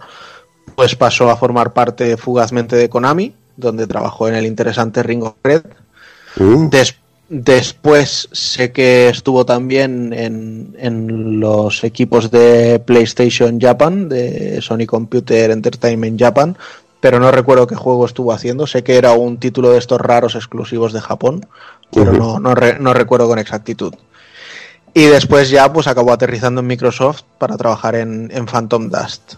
pues 0.75 0.95
pasó 0.95 1.29
a 1.29 1.35
formar 1.35 1.73
parte 1.73 2.15
fugazmente 2.15 2.77
de 2.77 2.89
Konami, 2.89 3.33
donde 3.57 3.87
trabajó 3.87 4.29
en 4.29 4.35
el 4.35 4.45
interesante 4.45 5.03
Ring 5.03 5.23
of 5.23 5.33
Red, 5.43 5.63
Mm. 6.37 6.69
Des- 6.69 6.95
Después 7.29 8.27
sé 8.31 8.71
que 8.71 9.07
estuvo 9.07 9.45
también 9.45 10.13
en, 10.13 10.75
en 10.79 11.39
los 11.39 11.83
equipos 11.83 12.31
de 12.31 12.79
PlayStation 12.83 13.59
Japan, 13.61 14.09
de 14.09 14.59
Sony 14.61 14.87
Computer 14.87 15.51
Entertainment 15.51 16.19
Japan, 16.19 16.57
pero 16.99 17.19
no 17.19 17.29
recuerdo 17.31 17.67
qué 17.67 17.75
juego 17.75 18.05
estuvo 18.07 18.33
haciendo. 18.33 18.65
Sé 18.65 18.83
que 18.83 18.97
era 18.97 19.13
un 19.13 19.37
título 19.37 19.69
de 19.69 19.77
estos 19.77 20.01
raros 20.01 20.33
exclusivos 20.33 20.91
de 20.91 21.01
Japón, 21.01 21.45
pero 21.93 22.11
no, 22.13 22.39
no, 22.39 22.55
re- 22.55 22.79
no 22.79 22.93
recuerdo 22.95 23.27
con 23.27 23.37
exactitud. 23.37 23.93
Y 24.95 25.05
después 25.05 25.51
ya 25.51 25.71
pues 25.71 25.85
acabó 25.85 26.11
aterrizando 26.11 26.61
en 26.61 26.67
Microsoft 26.67 27.21
para 27.37 27.55
trabajar 27.57 27.93
en, 27.93 28.31
en 28.33 28.47
Phantom 28.47 28.89
Dust. 28.89 29.35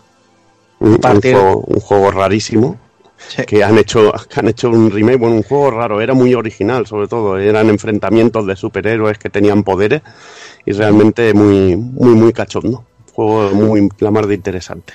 Un, 0.80 0.92
un 0.94 0.98
Partir- 0.98 1.34
juego, 1.34 1.58
un 1.68 1.80
juego 1.82 2.12
rarísimo. 2.12 2.78
Sí. 3.28 3.44
Que 3.46 3.64
han 3.64 3.78
hecho, 3.78 4.12
han 4.36 4.48
hecho 4.48 4.70
un 4.70 4.92
remake, 4.92 5.18
bueno, 5.18 5.36
un 5.36 5.44
juego 5.44 5.72
raro, 5.72 6.02
era 6.02 6.14
muy 6.14 6.34
original, 6.34 6.86
sobre 6.86 7.08
todo. 7.08 7.38
Eran 7.38 7.70
enfrentamientos 7.70 8.46
de 8.46 8.56
superhéroes 8.56 9.18
que 9.18 9.30
tenían 9.30 9.64
poderes 9.64 10.02
y 10.66 10.72
realmente 10.74 11.34
muy, 11.34 11.76
muy, 11.76 12.16
muy 12.16 12.34
cachondo. 12.34 12.84
Juego 13.14 13.52
muy, 13.52 13.90
la 14.00 14.12
mar 14.12 14.28
de 14.28 14.36
interesante. 14.36 14.94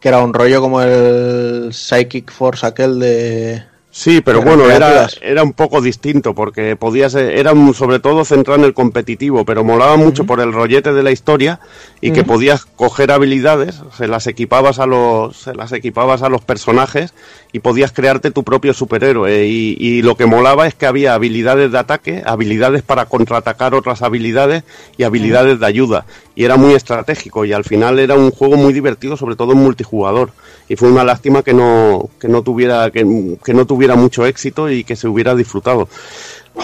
Que 0.00 0.08
era 0.08 0.22
un 0.22 0.32
rollo 0.32 0.60
como 0.60 0.80
el 0.80 1.72
Psychic 1.72 2.30
Force 2.30 2.66
aquel 2.66 2.98
de... 2.98 3.69
Sí, 3.92 4.20
pero 4.20 4.40
bueno, 4.40 4.70
era, 4.70 5.08
era 5.20 5.42
un 5.42 5.52
poco 5.52 5.80
distinto 5.80 6.32
porque 6.32 6.76
podías, 6.76 7.16
era 7.16 7.52
un- 7.52 7.74
sobre 7.74 7.98
todo 7.98 8.24
centrado 8.24 8.60
en 8.60 8.66
el 8.66 8.72
competitivo, 8.72 9.44
pero 9.44 9.64
molaba 9.64 9.96
mucho 9.96 10.24
por 10.26 10.38
el 10.40 10.52
rollete 10.52 10.92
de 10.92 11.02
la 11.02 11.10
historia 11.10 11.58
y 12.00 12.12
que 12.12 12.22
podías 12.22 12.64
coger 12.66 13.10
habilidades, 13.10 13.82
se 13.98 14.06
las 14.06 14.28
equipabas 14.28 14.78
a 14.78 14.86
los, 14.86 15.36
se 15.36 15.54
las 15.56 15.72
equipabas 15.72 16.22
a 16.22 16.28
los 16.28 16.40
personajes 16.40 17.14
y 17.52 17.58
podías 17.58 17.90
crearte 17.90 18.30
tu 18.30 18.44
propio 18.44 18.74
superhéroe. 18.74 19.46
Y, 19.48 19.76
y 19.80 20.02
lo 20.02 20.16
que 20.16 20.26
molaba 20.26 20.68
es 20.68 20.74
que 20.76 20.86
había 20.86 21.14
habilidades 21.14 21.72
de 21.72 21.78
ataque, 21.78 22.22
habilidades 22.24 22.82
para 22.82 23.06
contraatacar 23.06 23.74
otras 23.74 24.02
habilidades 24.02 24.62
y 24.98 25.02
habilidades 25.02 25.58
de 25.58 25.66
ayuda 25.66 26.06
y 26.40 26.44
era 26.46 26.56
muy 26.56 26.72
estratégico 26.72 27.44
y 27.44 27.52
al 27.52 27.64
final 27.64 27.98
era 27.98 28.14
un 28.14 28.30
juego 28.30 28.56
muy 28.56 28.72
divertido, 28.72 29.14
sobre 29.14 29.36
todo 29.36 29.52
en 29.52 29.58
multijugador. 29.58 30.30
Y 30.70 30.76
fue 30.76 30.90
una 30.90 31.04
lástima 31.04 31.42
que 31.42 31.52
no 31.52 32.08
que 32.18 32.28
no 32.28 32.40
tuviera 32.40 32.90
que, 32.90 33.36
que 33.44 33.52
no 33.52 33.66
tuviera 33.66 33.94
mucho 33.94 34.24
éxito 34.24 34.70
y 34.70 34.82
que 34.82 34.96
se 34.96 35.06
hubiera 35.06 35.34
disfrutado. 35.34 35.86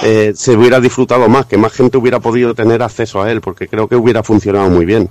Eh, 0.03 0.33
se 0.35 0.57
hubiera 0.57 0.81
disfrutado 0.81 1.29
más 1.29 1.45
que 1.45 1.59
más 1.59 1.75
gente 1.75 1.99
hubiera 1.99 2.21
podido 2.21 2.55
tener 2.55 2.83
acceso 2.83 3.21
a 3.21 3.31
él 3.31 3.43
porque 3.43 3.69
creo 3.69 3.87
que 3.87 3.97
hubiera 3.97 4.23
funcionado 4.23 4.71
muy 4.71 4.87
bien. 4.87 5.11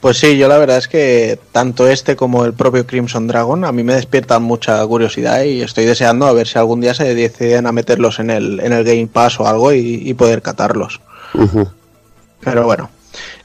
Pues 0.00 0.16
sí, 0.16 0.38
yo 0.38 0.48
la 0.48 0.56
verdad 0.56 0.78
es 0.78 0.88
que 0.88 1.38
tanto 1.52 1.86
este 1.86 2.16
como 2.16 2.46
el 2.46 2.54
propio 2.54 2.86
Crimson 2.86 3.26
Dragon 3.26 3.66
a 3.66 3.72
mí 3.72 3.82
me 3.82 3.96
despiertan 3.96 4.42
mucha 4.42 4.82
curiosidad 4.86 5.42
y 5.42 5.60
estoy 5.60 5.84
deseando 5.84 6.24
a 6.24 6.32
ver 6.32 6.46
si 6.46 6.58
algún 6.58 6.80
día 6.80 6.94
se 6.94 7.14
deciden 7.14 7.66
a 7.66 7.72
meterlos 7.72 8.18
en 8.18 8.30
el, 8.30 8.60
en 8.60 8.72
el 8.72 8.82
Game 8.82 9.08
Pass 9.08 9.40
o 9.40 9.46
algo 9.46 9.74
y, 9.74 10.08
y 10.08 10.14
poder 10.14 10.40
catarlos. 10.40 11.02
Pero 12.40 12.64
bueno, 12.64 12.90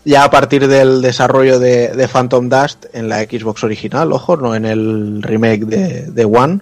ya 0.05 0.23
a 0.23 0.31
partir 0.31 0.68
del 0.68 1.01
desarrollo 1.01 1.59
de, 1.59 1.89
de 1.89 2.07
Phantom 2.07 2.49
Dust 2.49 2.85
en 2.93 3.09
la 3.09 3.19
Xbox 3.22 3.63
original, 3.63 4.11
ojo, 4.11 4.38
no 4.38 4.55
en 4.55 4.65
el 4.65 5.22
remake 5.22 5.65
de, 5.65 6.11
de 6.11 6.26
One, 6.26 6.59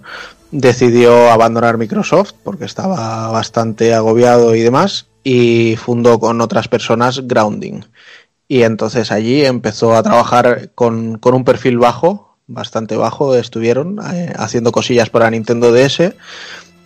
decidió 0.52 1.32
abandonar 1.32 1.78
Microsoft 1.78 2.34
porque 2.44 2.66
estaba 2.66 3.30
bastante 3.30 3.94
agobiado 3.94 4.56
y 4.56 4.62
demás 4.62 5.08
y 5.24 5.76
fundó 5.78 6.20
con 6.20 6.42
otras 6.42 6.68
personas 6.68 7.28
Grounding. 7.28 7.84
Y 8.48 8.64
entonces 8.64 9.12
allí 9.12 9.46
empezó 9.46 9.96
a 9.96 10.04
trabajar 10.04 10.72
con, 10.74 11.20
con 11.20 11.36
un 11.36 11.44
perfil 11.44 11.78
bajo, 11.78 12.38
bastante 12.48 12.96
bajo, 12.96 13.36
estuvieron 13.36 14.00
eh, 14.12 14.34
haciendo 14.38 14.72
cosillas 14.72 15.10
para 15.10 15.30
Nintendo 15.30 15.72
DS 15.72 16.14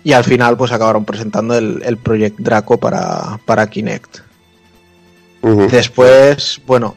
y 0.03 0.11
al 0.11 0.25
final 0.25 0.57
pues 0.57 0.73
acabaron 0.73 1.05
presentando 1.05 1.57
el, 1.57 1.81
el 1.85 1.97
Project 1.97 2.39
Draco 2.39 2.77
para, 2.77 3.39
para 3.45 3.67
Kinect. 3.67 4.32
Después, 5.43 6.61
bueno, 6.65 6.95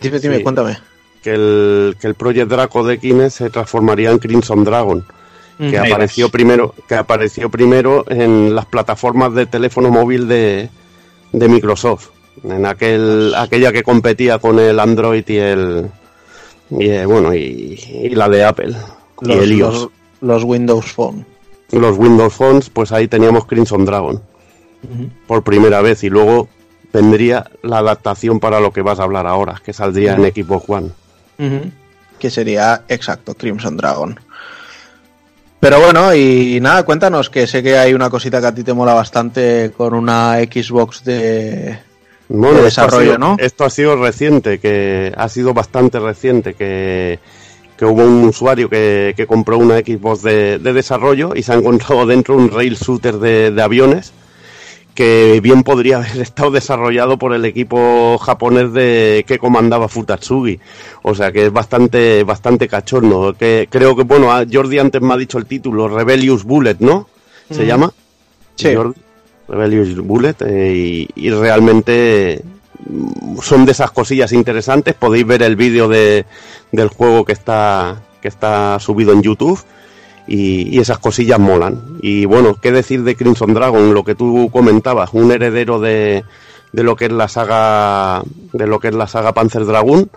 dime, 0.00 0.18
dime, 0.20 0.36
Sí. 0.38 0.42
cuéntame. 0.42 0.78
que 1.22 1.32
el, 1.34 1.96
que 2.00 2.06
el 2.08 2.14
Project 2.14 2.50
Draco 2.50 2.84
de 2.84 2.98
Kines 2.98 3.34
se 3.34 3.48
transformaría 3.48 4.10
en 4.10 4.18
Crimson 4.18 4.64
Dragon, 4.64 5.04
que 5.58 5.78
apareció 5.78 6.28
primero, 6.28 6.74
que 6.88 6.96
apareció 6.96 7.48
primero 7.48 8.04
en 8.08 8.54
las 8.54 8.66
plataformas 8.66 9.32
de 9.34 9.46
teléfono 9.46 9.90
móvil 9.90 10.26
de, 10.26 10.68
de 11.32 11.48
Microsoft, 11.48 12.08
en 12.42 12.66
aquel, 12.66 13.32
aquella 13.36 13.70
que 13.72 13.84
competía 13.84 14.38
con 14.38 14.58
el 14.58 14.80
Android 14.80 15.24
y 15.28 15.36
el 15.36 15.86
y 16.70 16.88
eh, 16.88 17.06
bueno 17.06 17.32
y, 17.34 17.78
y 18.02 18.08
la 18.10 18.28
de 18.28 18.44
Apple 18.44 18.74
y 19.20 19.26
Los, 19.28 19.36
el 19.38 19.52
iOS. 19.52 19.74
los- 19.74 19.88
los 20.22 20.44
Windows 20.44 20.86
Phone. 20.92 21.24
Los 21.70 21.96
Windows 21.98 22.34
Phones, 22.34 22.68
pues 22.70 22.90
ahí 22.92 23.06
teníamos 23.08 23.46
Crimson 23.46 23.84
Dragon 23.84 24.20
por 25.28 25.42
primera 25.44 25.80
vez 25.82 26.02
y 26.02 26.08
luego 26.10 26.48
vendría 26.92 27.44
la 27.62 27.78
adaptación 27.78 28.38
para 28.40 28.60
lo 28.60 28.72
que 28.72 28.82
vas 28.82 29.00
a 29.00 29.04
hablar 29.04 29.26
ahora, 29.26 29.60
que 29.64 29.72
saldría 29.72 30.14
en 30.14 30.22
Xbox 30.22 30.64
One. 30.68 30.90
Que 32.18 32.30
sería, 32.30 32.82
exacto, 32.88 33.34
Crimson 33.34 33.76
Dragon. 33.76 34.18
Pero 35.60 35.80
bueno, 35.80 36.12
y 36.14 36.58
nada, 36.60 36.82
cuéntanos, 36.84 37.30
que 37.30 37.46
sé 37.46 37.62
que 37.62 37.78
hay 37.78 37.94
una 37.94 38.10
cosita 38.10 38.40
que 38.40 38.46
a 38.48 38.54
ti 38.54 38.64
te 38.64 38.72
mola 38.74 38.94
bastante 38.94 39.72
con 39.76 39.94
una 39.94 40.34
Xbox 40.40 41.04
de... 41.04 41.78
Bueno, 42.28 42.62
de 42.62 42.68
esto 42.68 42.80
ha 42.80 42.84
desarrollo, 42.86 43.06
sido- 43.14 43.18
¿no? 43.18 43.36
Esto 43.38 43.64
ha 43.64 43.70
sido 43.70 43.96
reciente, 43.96 44.58
que 44.58 45.12
ha 45.16 45.28
sido 45.28 45.54
bastante 45.54 46.00
reciente, 46.00 46.54
que, 46.54 47.18
que 47.76 47.84
hubo 47.84 48.02
un 48.04 48.24
usuario 48.24 48.68
que, 48.68 49.14
que 49.16 49.26
compró 49.26 49.58
una 49.58 49.78
Xbox 49.78 50.22
de, 50.22 50.58
de 50.58 50.72
desarrollo 50.72 51.32
y 51.36 51.42
se 51.42 51.52
ha 51.52 51.56
encontrado 51.56 52.06
dentro 52.06 52.34
un 52.36 52.50
rail 52.50 52.74
shooter 52.76 53.18
de, 53.18 53.50
de 53.52 53.62
aviones 53.62 54.12
que 54.94 55.40
bien 55.42 55.62
podría 55.62 55.98
haber 55.98 56.16
estado 56.20 56.50
desarrollado 56.50 57.16
por 57.18 57.34
el 57.34 57.44
equipo 57.44 58.18
japonés 58.18 58.72
de 58.72 59.24
que 59.26 59.38
comandaba 59.38 59.88
Futatsugi. 59.88 60.58
O 61.02 61.14
sea 61.14 61.32
que 61.32 61.46
es 61.46 61.52
bastante, 61.52 62.24
bastante 62.24 62.68
cachorno. 62.68 63.32
Que 63.34 63.68
creo 63.70 63.96
que, 63.96 64.02
bueno, 64.02 64.28
Jordi 64.50 64.78
antes 64.78 65.00
me 65.00 65.14
ha 65.14 65.16
dicho 65.16 65.38
el 65.38 65.46
título, 65.46 65.88
Rebellious 65.88 66.44
Bullet, 66.44 66.76
¿no? 66.80 67.08
¿Se 67.50 67.58
Ujú. 67.58 67.64
llama? 67.64 67.92
Sí. 68.56 68.74
Jordi. 68.74 69.00
Rebellious 69.48 69.96
Bullet 69.96 70.36
eh, 70.46 71.06
y, 71.16 71.26
y 71.26 71.30
realmente 71.30 72.40
mm, 72.88 73.38
son 73.42 73.66
de 73.66 73.72
esas 73.72 73.90
cosillas 73.90 74.32
interesantes. 74.32 74.94
Podéis 74.94 75.26
ver 75.26 75.42
el 75.42 75.56
vídeo 75.56 75.88
de, 75.88 76.24
del 76.70 76.88
juego 76.88 77.24
que 77.24 77.32
está, 77.32 78.00
que 78.20 78.28
está 78.28 78.78
subido 78.78 79.12
en 79.12 79.22
YouTube 79.22 79.60
y, 80.26 80.78
esas 80.78 80.98
cosillas 80.98 81.38
molan. 81.38 81.80
Y 82.00 82.24
bueno, 82.24 82.56
¿qué 82.60 82.72
decir 82.72 83.02
de 83.04 83.16
Crimson 83.16 83.54
Dragon? 83.54 83.94
Lo 83.94 84.04
que 84.04 84.14
tú 84.14 84.50
comentabas, 84.52 85.10
un 85.12 85.32
heredero 85.32 85.80
de, 85.80 86.24
de 86.72 86.82
lo 86.82 86.96
que 86.96 87.06
es 87.06 87.12
la 87.12 87.28
saga 87.28 88.22
de 88.52 88.66
lo 88.66 88.80
que 88.80 88.88
es 88.88 88.94
la 88.94 89.06
saga 89.06 89.32
Panzer 89.32 89.64
Dragoon. 89.64 90.10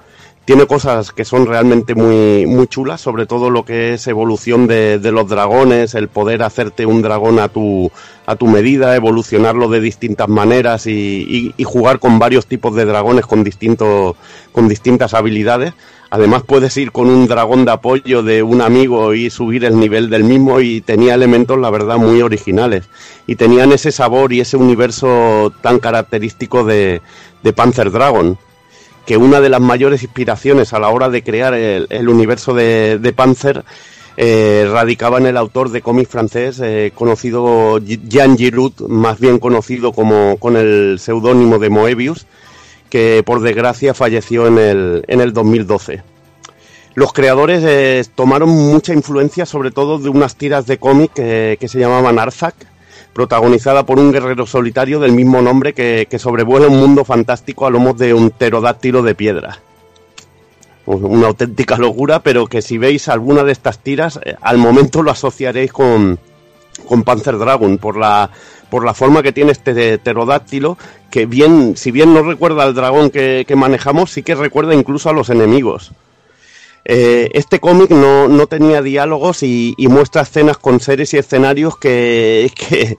Tiene 0.46 0.68
cosas 0.68 1.12
que 1.12 1.26
son 1.26 1.48
realmente 1.48 1.96
muy, 1.96 2.46
muy 2.46 2.68
chulas, 2.68 3.02
sobre 3.02 3.26
todo 3.26 3.50
lo 3.50 3.66
que 3.66 3.94
es 3.96 4.06
evolución 4.06 4.68
de, 4.68 5.00
de 5.00 5.12
los 5.12 5.28
dragones, 5.28 5.96
el 5.96 6.08
poder 6.08 6.44
hacerte 6.44 6.86
un 6.86 7.02
dragón 7.02 7.40
a 7.40 7.48
tu, 7.50 7.92
a 8.28 8.36
tu 8.36 8.46
medida, 8.46 8.96
evolucionarlo 8.96 9.70
de 9.70 9.80
distintas 9.80 10.28
maneras 10.30 10.86
y, 10.86 10.92
y- 11.28 11.54
y 11.58 11.64
jugar 11.64 11.98
con 11.98 12.20
varios 12.20 12.46
tipos 12.46 12.76
de 12.76 12.86
dragones 12.86 13.26
con, 13.26 13.44
distintos 13.44 14.16
con 14.52 14.68
distintas 14.68 15.16
habilidades. 15.16 15.74
Además 16.16 16.44
puedes 16.44 16.78
ir 16.78 16.94
con 16.94 17.10
un 17.10 17.28
dragón 17.28 17.66
de 17.66 17.72
apoyo 17.72 18.24
de 18.24 18.42
un 18.42 18.62
amigo 18.62 19.14
y 19.14 19.30
subir 19.30 19.66
el 19.66 19.78
nivel 19.78 20.10
del 20.10 20.24
mismo 20.24 20.62
y 20.62 20.80
tenía 20.80 21.14
elementos, 21.14 21.60
la 21.60 21.70
verdad, 21.70 21.98
muy 21.98 22.22
originales. 22.22 22.86
Y 23.28 23.36
tenían 23.36 23.74
ese 23.74 23.92
sabor 23.92 24.32
y 24.32 24.40
ese 24.40 24.56
universo 24.56 25.52
tan 25.62 25.80
característico 25.80 26.64
de, 26.64 27.02
de 27.44 27.52
Panzer 27.52 27.92
Dragon 27.92 28.38
que 29.06 29.18
una 29.18 29.42
de 29.42 29.50
las 29.50 29.60
mayores 29.60 30.04
inspiraciones 30.04 30.72
a 30.72 30.80
la 30.80 30.88
hora 30.88 31.10
de 31.10 31.22
crear 31.22 31.54
el, 31.54 31.86
el 31.90 32.08
universo 32.08 32.54
de, 32.54 32.98
de 32.98 33.12
Panzer 33.12 33.66
eh, 34.16 34.70
radicaba 34.72 35.18
en 35.18 35.26
el 35.26 35.36
autor 35.36 35.70
de 35.70 35.82
cómic 35.82 36.08
francés 36.08 36.62
eh, 36.64 36.94
conocido 36.96 37.80
Jean 37.80 38.38
Giroud, 38.38 38.88
más 38.88 39.20
bien 39.20 39.38
conocido 39.38 39.92
como 39.92 40.38
con 40.38 40.56
el 40.56 40.98
seudónimo 40.98 41.60
de 41.60 41.70
Moebius, 41.70 42.26
que 42.90 43.24
por 43.26 43.42
desgracia 43.42 43.94
falleció 43.94 44.48
en 44.48 44.58
el, 44.58 45.04
en 45.08 45.22
el 45.22 45.34
2012. 45.34 46.04
Los 46.96 47.12
creadores 47.12 47.62
eh, 47.66 48.06
tomaron 48.16 48.50
mucha 48.50 48.94
influencia 48.94 49.46
sobre 49.46 49.72
todo 49.72 50.00
de 50.00 50.10
unas 50.10 50.38
tiras 50.38 50.66
de 50.66 50.78
cómic 50.78 51.12
eh, 51.18 51.58
que 51.60 51.68
se 51.68 51.78
llamaban 51.78 52.20
Arzak, 52.20 52.56
protagonizada 53.14 53.86
por 53.86 54.00
un 54.00 54.14
guerrero 54.14 54.46
solitario 54.46 55.00
del 55.00 55.12
mismo 55.12 55.42
nombre 55.42 55.74
que, 55.74 56.08
que 56.10 56.20
sobrevuela 56.20 56.68
un 56.68 56.80
mundo 56.80 57.04
fantástico 57.04 57.66
a 57.66 57.70
lomos 57.70 57.98
de 57.98 58.14
un 58.14 58.32
pterodáctilo 58.32 59.04
de 59.04 59.14
piedra. 59.16 59.60
Una 60.86 61.28
auténtica 61.28 61.78
locura, 61.78 62.20
pero 62.20 62.46
que 62.46 62.62
si 62.62 62.78
veis 62.78 63.10
alguna 63.10 63.44
de 63.44 63.52
estas 63.52 63.80
tiras, 63.80 64.20
eh, 64.24 64.36
al 64.40 64.58
momento 64.58 65.02
lo 65.02 65.12
asociaréis 65.12 65.74
con, 65.74 66.20
con 66.88 67.04
Panzer 67.04 67.38
Dragon 67.38 67.78
por 67.78 67.98
la 67.98 68.30
por 68.70 68.84
la 68.86 68.94
forma 68.94 69.22
que 69.24 69.32
tiene 69.32 69.52
este 69.52 69.98
pterodáctilo, 69.98 70.78
que 71.12 71.26
bien, 71.26 71.76
si 71.78 71.92
bien 71.92 72.14
no 72.14 72.22
recuerda 72.24 72.64
al 72.64 72.74
dragón 72.76 73.10
que, 73.10 73.46
que 73.48 73.56
manejamos, 73.56 74.12
sí 74.12 74.24
que 74.24 74.36
recuerda 74.36 74.74
incluso 74.74 75.10
a 75.10 75.14
los 75.14 75.30
enemigos. 75.30 75.92
eh, 76.86 77.30
este 77.34 77.60
cómic 77.60 77.90
no, 77.90 78.28
no 78.28 78.48
tenía 78.48 78.82
diálogos 78.82 79.42
y, 79.44 79.74
y 79.78 79.88
muestra 79.88 80.22
escenas 80.22 80.58
con 80.58 80.80
seres 80.80 81.14
y 81.14 81.18
escenarios 81.18 81.78
que, 81.78 82.52
que, 82.56 82.98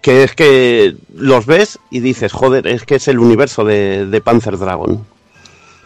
que 0.00 0.22
es 0.24 0.34
que 0.34 0.96
los 1.14 1.46
ves 1.46 1.78
y 1.90 2.00
dices, 2.00 2.32
joder, 2.32 2.66
es 2.66 2.84
que 2.84 2.96
es 2.96 3.08
el 3.08 3.18
universo 3.18 3.64
de, 3.64 4.06
de 4.06 4.20
Panzer 4.20 4.56
Dragon. 4.58 5.04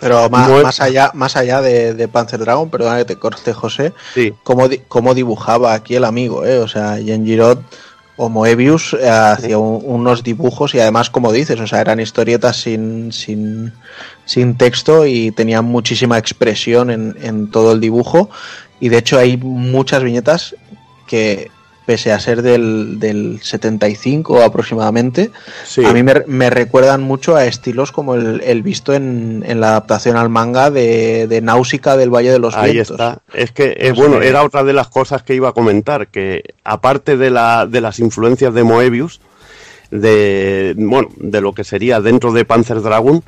Pero 0.01 0.29
más, 0.31 0.49
No 0.49 0.59
es- 0.59 0.63
más 0.65 0.81
allá, 0.81 1.11
más 1.15 1.37
allá 1.37 1.61
de, 1.61 1.95
de 1.95 2.07
Panzer 2.09 2.39
Dragon, 2.41 2.69
perdona 2.71 2.99
que 2.99 3.05
te 3.05 3.17
corte, 3.17 3.53
José, 3.53 3.93
Sí. 4.15 4.33
cómo, 4.45 4.69
di- 4.69 4.83
cómo 4.87 5.15
dibujaba 5.15 5.73
aquí 5.75 5.97
el 5.97 6.05
amigo, 6.05 6.45
¿eh? 6.45 6.59
O 6.59 6.69
sea, 6.69 6.99
Jen 6.99 7.25
o 8.19 8.29
Moebius 8.29 8.95
eh, 9.01 9.09
hacía 9.09 9.57
un- 9.59 9.81
unos 9.85 10.23
dibujos 10.23 10.75
y 10.75 10.81
además, 10.81 11.09
como 11.09 11.33
dices, 11.33 11.59
o 11.61 11.67
sea, 11.67 11.81
eran 11.81 12.01
historietas 12.01 12.57
sin, 12.61 13.13
sin, 13.13 13.73
sin 14.27 14.57
texto 14.57 15.07
y 15.07 15.31
tenían 15.31 15.65
muchísima 15.65 16.19
expresión 16.19 16.91
en, 16.91 17.17
en 17.23 17.51
todo 17.51 17.73
el 17.73 17.81
dibujo. 17.81 18.29
Y 18.81 18.91
de 18.91 18.99
hecho 18.99 19.19
hay 19.19 19.37
muchas 19.39 20.03
viñetas 20.03 20.55
que, 21.07 21.51
pese 21.89 22.13
a 22.13 22.21
ser 22.21 22.43
del, 22.43 23.01
del 23.01 23.41
75 23.43 24.43
aproximadamente, 24.43 25.31
Sí. 25.65 25.83
a 25.87 25.93
mí 25.95 26.03
me, 26.03 26.23
me 26.27 26.51
recuerdan 26.51 27.01
mucho 27.03 27.35
a 27.35 27.47
estilos 27.47 27.93
como 27.93 28.15
el, 28.15 28.43
el 28.45 28.63
visto 28.63 28.93
en, 28.93 29.43
en 29.47 29.59
la 29.63 29.69
adaptación 29.71 30.19
al 30.19 30.29
manga 30.29 30.71
de, 30.71 31.27
de 31.29 31.41
Náusica 31.41 31.97
del 31.97 32.11
Valle 32.15 32.31
de 32.31 32.39
los 32.41 32.55
Ahí 32.55 32.73
Vientos. 32.75 32.91
está. 32.91 33.21
Es 33.33 33.53
que, 33.53 33.75
eh, 33.79 33.89
No 33.89 33.95
sé 33.95 34.01
bueno, 34.03 34.21
era 34.21 34.43
otra 34.45 34.65
de 34.65 34.75
las 34.75 34.89
cosas 34.89 35.23
que 35.23 35.35
iba 35.35 35.49
a 35.49 35.53
comentar, 35.53 36.09
que 36.09 36.43
aparte 36.63 37.17
de, 37.17 37.31
la, 37.31 37.65
de 37.67 37.81
las 37.81 38.01
influencias 38.01 38.53
de 38.53 38.65
Moebius, 38.65 39.23
de, 39.91 40.75
bueno, 40.77 41.09
de 41.17 41.41
lo 41.41 41.55
que 41.55 41.65
sería 41.65 42.03
dentro 42.03 42.33
de 42.33 42.45
Panzer 42.45 42.83
Dragon, 42.83 43.25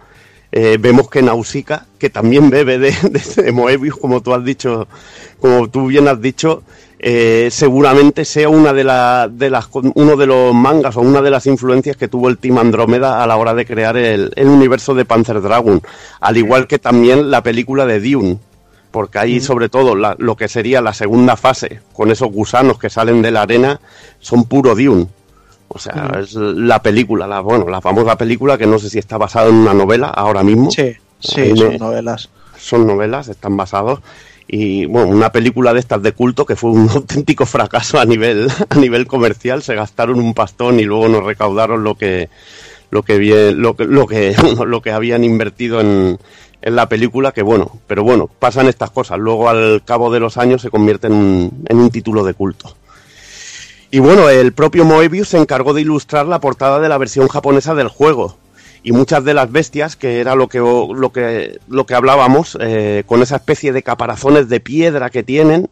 eh, 0.53 0.77
vemos 0.79 1.09
que 1.09 1.23
Nausicaa, 1.23 1.87
que 1.99 2.11
también 2.11 2.51
bebe 2.51 2.79
de, 2.79 2.91
de- 3.09 3.43
de 3.43 3.53
Moebius, 3.53 3.97
como 3.97 4.21
tú 4.21 4.35
has 4.35 4.45
dicho, 4.45 4.87
como 5.41 5.71
tú 5.71 5.87
bien 5.87 6.09
has 6.09 6.21
dicho, 6.21 6.63
eh, 7.03 7.49
seguramente 7.51 8.25
sea 8.27 8.49
una 8.51 8.73
de, 8.75 8.85
la- 8.85 9.29
de 9.33 9.49
las 9.49 9.69
uno 9.73 10.17
de 10.17 10.27
los 10.27 10.55
mangas 10.55 10.97
o 10.97 11.01
una 11.01 11.23
de 11.23 11.31
las 11.31 11.47
influencias 11.47 11.97
que 11.97 12.09
tuvo 12.09 12.29
el 12.29 12.37
Team 12.37 12.59
Andrómeda 12.59 13.23
a 13.23 13.27
la 13.27 13.37
hora 13.39 13.55
de 13.55 13.65
crear 13.65 13.97
el, 13.97 14.31
el 14.37 14.49
universo 14.49 14.95
de 14.95 15.07
Panzer 15.07 15.41
Dragon, 15.41 15.81
al 16.21 16.37
igual 16.37 16.67
que 16.67 16.79
también 16.79 17.31
la 17.31 17.43
película 17.43 17.87
de 17.87 18.01
Dune 18.01 18.39
porque 18.91 19.19
ahí 19.21 19.41
sobre 19.41 19.69
todo 19.69 19.95
la- 19.95 20.17
lo 20.19 20.37
que 20.37 20.49
sería 20.49 20.81
la 20.83 20.93
segunda 20.93 21.37
fase, 21.37 21.81
con 21.93 22.11
esos 22.11 22.31
gusanos 22.33 22.77
que 22.79 22.91
salen 22.91 23.23
de 23.23 23.31
la 23.31 23.43
arena, 23.43 23.81
son 24.19 24.45
puro 24.45 24.75
Dune. 24.75 25.07
O 25.69 25.79
sea, 25.79 26.19
es 26.21 26.35
la 26.35 26.83
película, 26.83 27.29
la, 27.29 27.39
bueno, 27.41 27.69
la 27.69 27.81
famosa 27.81 28.17
película 28.19 28.59
que 28.59 28.67
no 28.67 28.81
sé 28.81 28.91
si 28.91 28.99
está 28.99 29.17
basada 29.17 29.49
en 29.49 29.55
una 29.55 29.73
novela 29.73 30.09
ahora 30.09 30.43
mismo. 30.43 30.69
Sí, 30.73 30.93
sí, 31.21 31.41
Ahí 31.41 31.57
son 31.57 31.77
novelas. 31.79 32.29
son 32.59 32.85
novelas, 32.89 33.29
están 33.29 33.57
basados. 33.57 34.01
Y 34.53 34.85
bueno, 34.87 35.11
una 35.11 35.31
película 35.31 35.73
de 35.73 35.79
estas 35.79 36.03
de 36.03 36.11
culto 36.11 36.45
que 36.45 36.57
fue 36.57 36.71
un 36.71 36.91
auténtico 36.95 37.47
fracaso 37.47 38.01
a 38.01 38.05
nivel, 38.05 38.49
a 38.69 38.75
nivel 38.77 39.07
comercial. 39.07 39.63
Se 39.63 39.77
gastaron 39.77 40.19
un 40.19 40.35
pastón 40.35 40.81
y 40.81 40.85
luego 40.85 41.09
nos 41.09 41.23
recaudaron 41.23 41.85
lo 41.85 41.95
que, 41.95 42.29
lo 42.91 43.05
que 43.05 43.19
bien, 43.19 43.63
lo 43.63 43.77
que, 43.77 43.85
lo 43.85 44.09
que, 44.09 44.35
lo 44.67 44.83
que 44.83 44.91
habían 44.91 45.23
invertido 45.23 45.81
en, 45.81 46.19
en 46.63 46.77
la 46.77 46.89
película, 46.89 47.31
que 47.31 47.43
bueno, 47.43 47.79
pero 47.87 48.03
bueno, 48.03 48.29
pasan 48.41 48.67
estas 48.67 48.91
cosas. 48.91 49.21
Luego 49.21 49.49
al 49.49 49.85
cabo 49.85 50.11
de 50.11 50.19
los 50.19 50.37
años 50.37 50.63
se 50.63 50.71
convierte 50.71 51.07
en 51.07 51.53
en 51.69 51.79
un 51.79 51.91
título 51.91 52.25
de 52.25 52.35
culto. 52.35 52.75
Y 53.93 54.01
bueno, 54.01 54.29
el 54.29 54.53
propio 54.53 54.85
Moebius 54.85 55.29
se 55.29 55.39
encargó 55.39 55.75
de 55.75 55.83
ilustrar 55.83 56.27
la 56.27 56.41
portada 56.41 56.81
de 56.81 56.89
la 56.89 56.99
versión 56.99 57.29
japonesa 57.29 57.75
del 57.75 57.89
juego. 57.89 58.37
Y 58.83 58.93
muchas 58.93 59.25
de 59.25 59.35
las 59.35 59.53
bestias, 59.53 59.95
que 59.97 60.21
era 60.21 60.35
lo 60.35 60.49
que, 60.49 60.59
lo 60.59 61.11
que, 61.13 61.59
lo 61.69 61.85
que 61.87 61.95
hablábamos, 61.95 62.57
eh, 62.61 63.03
con 63.07 63.23
esa 63.23 63.37
especie 63.37 63.73
de 63.73 63.83
caparazones 63.83 64.49
de 64.49 64.61
piedra 64.61 65.11
que 65.11 65.23
tienen, 65.23 65.69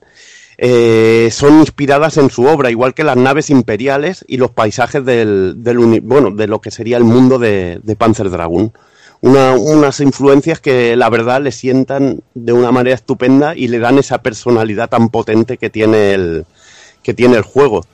eh, 0.59 1.29
son 1.33 1.61
inspiradas 1.61 2.17
en 2.19 2.31
su 2.31 2.45
obra, 2.45 2.71
igual 2.71 2.93
que 2.93 3.05
las 3.05 3.17
naves 3.17 3.49
imperiales 3.49 4.25
y 4.29 4.37
los 4.37 4.51
paisajes 4.51 5.05
del, 5.05 5.55
bueno, 6.03 6.33
de 6.33 6.47
lo 6.49 6.61
que 6.61 6.71
sería 6.71 6.97
el 6.97 7.05
mundo 7.05 7.39
de, 7.39 7.81
de 7.83 7.97
Panzer 7.97 8.29
Dragoon. 8.29 8.73
Una- 9.21 9.55
unas 9.55 10.01
influencias 10.01 10.61
que 10.61 10.95
la 10.95 11.09
verdad 11.11 11.41
le 11.41 11.51
sientan 11.51 12.21
de 12.35 12.53
una 12.53 12.71
manera 12.73 12.95
estupenda 12.95 13.57
y 13.57 13.69
le 13.69 13.79
dan 13.79 13.99
esa 13.99 14.19
personalidad 14.19 14.89
tan 14.91 15.09
potente 15.09 15.57
que 15.57 15.71
tiene 15.71 16.13
el, 16.13 16.45
que 17.03 17.15
tiene 17.15 17.37
el 17.37 17.43
juego. 17.43 17.85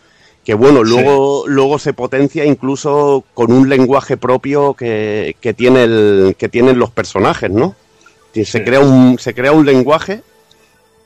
Que 0.45 0.53
bueno, 0.55 0.83
luego, 0.85 1.45
luego 1.47 1.79
se 1.79 1.95
potencia 1.95 2.45
incluso 2.45 3.25
con 3.33 3.51
un 3.51 3.69
lenguaje 3.69 4.17
propio 4.19 4.75
que, 4.75 5.37
que 5.41 5.55
tiene 5.55 5.85
el, 5.85 6.37
que 6.39 6.49
tienen 6.51 6.79
los 6.79 6.91
personajes, 6.91 7.51
¿no? 7.51 7.75
Se, 8.35 8.45
Sí. 8.45 8.61
crea 8.63 8.81
un, 8.81 9.19
se 9.19 9.33
crea 9.35 9.53
un 9.53 9.65
lenguaje 9.65 10.21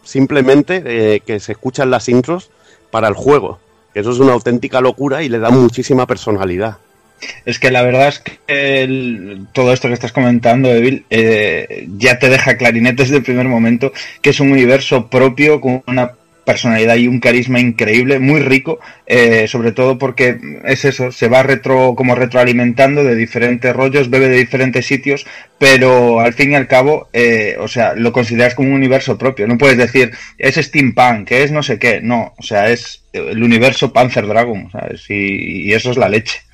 simplemente 0.02 0.82
eh, 0.85 1.20
que 1.24 1.40
se 1.40 1.52
escucha 1.52 1.82
en 1.82 1.90
las 1.90 2.09
intros 2.09 2.51
para 2.90 3.09
el 3.09 3.15
juego. 3.15 3.59
Que 3.94 4.01
eso 4.01 4.10
es 4.10 4.19
una 4.19 4.32
auténtica 4.32 4.81
locura 4.81 5.23
y 5.23 5.28
le 5.28 5.39
da 5.39 5.51
muchísima 5.51 6.06
personalidad. 6.06 6.78
Es 7.44 7.59
que 7.59 7.70
la 7.70 7.82
verdad 7.82 8.09
es 8.09 8.20
que 8.20 8.82
el- 8.82 9.47
todo 9.52 9.73
esto 9.73 9.89
que 9.89 9.94
estás 9.94 10.12
comentando, 10.12 10.69
Evil, 10.70 11.05
eh, 11.10 11.89
ya 11.98 12.19
te 12.19 12.28
deja 12.28 12.56
clarinete 12.56 13.02
desde 13.02 13.16
el 13.16 13.23
primer 13.24 13.47
momento 13.48 13.93
que 14.23 14.31
es 14.31 14.40
un 14.40 14.52
universo 14.52 15.09
propio 15.09 15.60
con 15.60 15.82
una 15.86 16.12
personalidad 16.48 16.96
y 16.96 17.08
un 17.08 17.20
carisma 17.20 17.60
increíble, 17.60 18.18
muy 18.20 18.40
rico, 18.40 18.80
eh, 19.06 19.46
sobre 19.48 19.72
todo 19.72 19.98
porque 19.98 20.38
es 20.64 20.86
eso, 20.86 21.12
se 21.12 21.28
va 21.28 21.42
retro 21.42 21.94
como 21.94 22.14
retroalimentando 22.14 23.04
de 23.04 23.14
diferentes 23.14 23.76
rollos, 23.76 24.08
bebe 24.08 24.30
de 24.30 24.38
diferentes 24.38 24.86
sitios, 24.86 25.26
pero 25.58 26.20
al 26.20 26.32
fin 26.32 26.52
y 26.52 26.54
al 26.54 26.66
cabo, 26.66 27.10
eh, 27.12 27.58
o 27.60 27.68
sea, 27.68 27.92
lo 27.94 28.14
consideras 28.14 28.54
como 28.54 28.70
un 28.70 28.76
universo 28.76 29.18
propio. 29.18 29.46
No 29.46 29.58
puedes 29.58 29.76
decir 29.76 30.12
es 30.38 30.54
steampunk, 30.54 31.30
es 31.32 31.52
no 31.52 31.62
sé 31.62 31.78
qué, 31.78 32.00
no, 32.00 32.32
o 32.38 32.42
sea, 32.42 32.70
es 32.70 33.04
el 33.12 33.42
universo 33.42 33.92
Panzer 33.92 34.26
Dragon, 34.26 34.70
¿sabes? 34.72 35.04
Y, 35.10 35.68
y 35.68 35.74
eso 35.74 35.90
es 35.90 35.98
la 35.98 36.08
leche. 36.08 36.47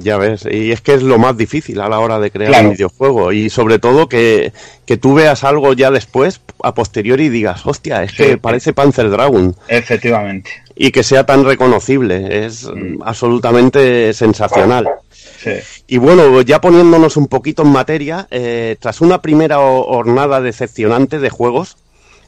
Ya 0.00 0.16
ves, 0.16 0.44
y 0.50 0.72
es 0.72 0.80
que 0.80 0.94
es 0.94 1.02
lo 1.02 1.16
más 1.18 1.36
difícil 1.36 1.80
a 1.80 1.88
la 1.88 2.00
hora 2.00 2.18
de 2.18 2.32
crear 2.32 2.50
Claro. 2.50 2.68
un 2.70 2.74
videojuego. 2.74 3.32
Y 3.32 3.48
sobre 3.50 3.78
todo 3.78 4.08
que, 4.08 4.52
que 4.84 4.96
tú 4.96 5.14
veas 5.14 5.44
algo 5.44 5.72
ya 5.74 5.90
después, 5.92 6.40
a 6.64 6.74
posteriori, 6.74 7.26
y 7.26 7.28
digas, 7.28 7.64
hostia, 7.66 8.02
es 8.02 8.10
Sí. 8.10 8.16
que 8.16 8.36
parece 8.38 8.72
Panzer 8.72 9.08
Dragon. 9.10 9.54
Efectivamente. 9.68 10.50
Y 10.74 10.90
que 10.90 11.04
sea 11.04 11.24
tan 11.24 11.44
reconocible. 11.44 12.44
Es 12.46 12.64
mm, 12.64 13.00
absolutamente 13.04 14.12
sensacional. 14.12 14.88
Sí. 15.10 15.52
Y 15.86 15.98
bueno, 15.98 16.42
ya 16.42 16.60
poniéndonos 16.60 17.16
un 17.16 17.28
poquito 17.28 17.62
en 17.62 17.68
materia, 17.68 18.26
eh, 18.32 18.76
tras 18.80 19.00
una 19.00 19.22
primera 19.22 19.60
hornada 19.60 20.40
decepcionante 20.40 21.18
de 21.20 21.30
juegos, 21.30 21.76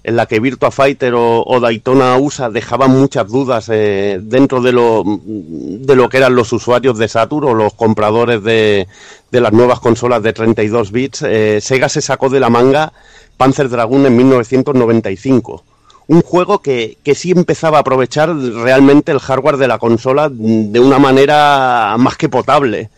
en 0.05 0.16
la 0.16 0.27
que 0.27 0.41
Virtua 0.41 0.70
Fighter 0.70 1.15
o, 1.16 1.61
Daytona 1.61 2.16
USA 2.16 2.51
dejaban 2.51 2.91
muchas 2.91 3.29
dudas 3.29 3.69
eh, 3.70 4.19
dentro 4.23 4.61
de 4.61 4.73
lo, 4.73 5.05
de 5.05 5.97
lo 5.97 6.09
que 6.09 6.19
eran 6.19 6.35
los 6.35 6.53
usuarios 6.53 6.99
de 6.99 7.09
Saturn 7.09 7.49
o 7.49 7.55
los 7.55 7.75
compradores 7.75 8.43
de, 8.43 8.87
de 9.31 9.41
las 9.41 9.53
nuevas 9.53 9.81
consolas 9.81 10.23
de 10.23 10.33
32 10.33 10.93
bits, 10.93 11.23
eh, 11.23 11.61
Sega 11.61 11.89
se 11.89 12.01
sacó 12.01 12.29
de 12.29 12.41
la 12.41 12.51
manga 12.51 12.93
Panzer 13.37 13.69
Dragoon 13.69 14.07
en 14.07 14.16
1995 14.16 15.65
un 16.09 16.23
juego 16.23 16.61
que, 16.61 16.97
que 17.05 17.15
sí 17.15 17.33
empezaba 17.33 17.77
a 17.77 17.81
aprovechar 17.83 18.35
realmente 18.35 19.12
el 19.12 19.20
hardware 19.20 19.59
de 19.59 19.69
la 19.69 19.79
consola 19.79 20.31
de 20.31 20.81
una 20.81 20.99
manera 20.99 21.95
más 21.99 22.16
que 22.16 22.31
potable. 22.31 22.89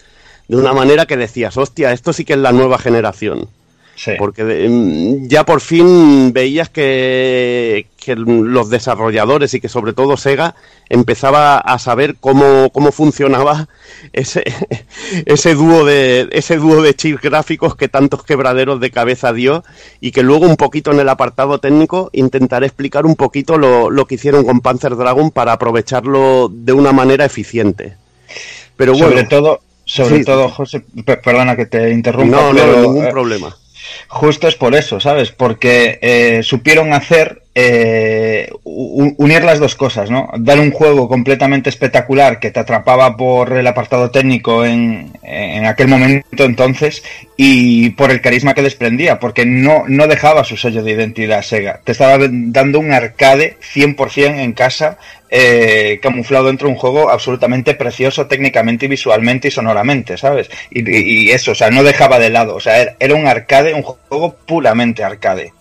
De 0.46 0.56
una 0.56 0.72
manera 0.72 1.06
que 1.06 1.16
decías, 1.16 1.56
hostia, 1.56 1.92
esto 1.92 2.12
sí 2.12 2.24
que 2.24 2.34
es 2.34 2.38
la 2.38 2.52
nueva 2.52 2.78
generación. 2.78 3.48
Sí. 4.02 4.12
Porque 4.16 4.42
mm, 4.66 5.26
ya 5.28 5.44
por 5.44 5.60
fin 5.60 6.32
veías 6.32 6.70
que, 6.70 7.86
que 7.98 8.16
los 8.16 8.70
desarrolladores 8.70 9.52
y 9.52 9.60
que 9.60 9.68
sobre 9.68 9.92
todo 9.92 10.16
Sega 10.16 10.54
empezaba 10.88 11.58
a 11.58 11.78
saber 11.78 12.16
cómo, 12.18 12.70
cómo 12.70 12.92
funcionaba 12.92 13.68
ese, 14.14 14.42
ese 15.26 15.54
dúo 15.54 15.84
de 15.84 16.30
ese 16.32 16.56
dúo 16.56 16.80
de 16.80 16.94
chips 16.94 17.20
gráficos 17.20 17.76
que 17.76 17.88
tantos 17.88 18.24
quebraderos 18.24 18.80
de 18.80 18.90
cabeza 18.90 19.34
dio 19.34 19.64
y 20.00 20.12
que 20.12 20.22
luego 20.22 20.46
un 20.46 20.56
poquito 20.56 20.92
en 20.92 21.00
el 21.00 21.08
apartado 21.10 21.58
técnico 21.58 22.08
intentaré 22.14 22.64
explicar 22.66 23.04
un 23.04 23.16
poquito 23.16 23.58
lo, 23.58 23.90
lo 23.90 24.06
que 24.06 24.14
hicieron 24.14 24.46
con 24.46 24.60
Panzer 24.62 24.96
Dragon 24.96 25.30
para 25.30 25.52
aprovecharlo 25.52 26.48
de 26.50 26.72
una 26.72 26.92
manera 26.92 27.26
eficiente. 27.26 27.96
Pero 28.78 28.92
bueno, 28.92 29.08
sobre 29.08 29.24
todo, 29.24 29.60
sobre 29.84 30.18
Sí. 30.20 30.24
todo, 30.24 30.48
José, 30.48 30.84
pe- 31.04 31.18
perdona 31.18 31.54
que 31.54 31.66
te 31.66 31.90
interrumpa, 31.90 32.34
no, 32.36 32.52
no, 32.54 32.58
pero, 32.58 32.80
ningún 32.80 33.04
eh, 33.04 33.10
problema. 33.10 33.56
Justo 34.08 34.48
es 34.48 34.56
por 34.56 34.74
eso, 34.74 35.00
¿sabes? 35.00 35.30
Porque 35.30 35.98
eh, 36.02 36.42
supieron 36.42 36.92
hacer 36.92 37.39
eh, 37.62 38.50
unir 38.64 39.44
las 39.44 39.58
dos 39.58 39.74
cosas, 39.74 40.10
¿no? 40.10 40.30
Dar 40.38 40.58
un 40.60 40.70
juego 40.70 41.08
completamente 41.08 41.68
espectacular 41.68 42.38
que 42.40 42.50
te 42.50 42.60
atrapaba 42.60 43.16
por 43.16 43.52
el 43.52 43.66
apartado 43.66 44.10
técnico 44.10 44.64
en, 44.64 45.12
en 45.22 45.66
aquel 45.66 45.88
momento 45.88 46.44
entonces 46.44 47.02
y 47.36 47.90
por 47.90 48.10
el 48.10 48.20
carisma 48.20 48.54
que 48.54 48.62
desprendía, 48.62 49.18
porque 49.18 49.44
no, 49.46 49.84
no 49.88 50.06
dejaba 50.06 50.44
su 50.44 50.56
sello 50.56 50.82
de 50.82 50.92
identidad 50.92 51.42
Sega. 51.42 51.80
Te 51.84 51.92
estaba 51.92 52.18
dando 52.30 52.78
un 52.80 52.92
arcade 52.92 53.56
100% 53.74 54.40
en 54.40 54.52
casa, 54.52 54.98
eh, 55.30 55.98
camuflado 56.02 56.46
dentro 56.46 56.66
de 56.68 56.74
un 56.74 56.78
juego 56.80 57.10
absolutamente 57.10 57.74
precioso 57.74 58.26
técnicamente 58.26 58.86
y 58.86 58.88
visualmente 58.88 59.48
y 59.48 59.50
sonoramente, 59.50 60.16
¿sabes? 60.16 60.50
Y, 60.70 60.80
y- 60.90 61.30
eso, 61.30 61.52
o 61.52 61.54
sea, 61.54 61.70
no 61.70 61.82
dejaba 61.82 62.18
de 62.18 62.30
lado, 62.30 62.56
o 62.56 62.60
sea, 62.60 62.96
era 62.98 63.14
un 63.14 63.26
arcade, 63.26 63.74
un 63.74 63.82
juego 63.82 64.36
puramente 64.46 65.04
arcade. 65.04 65.52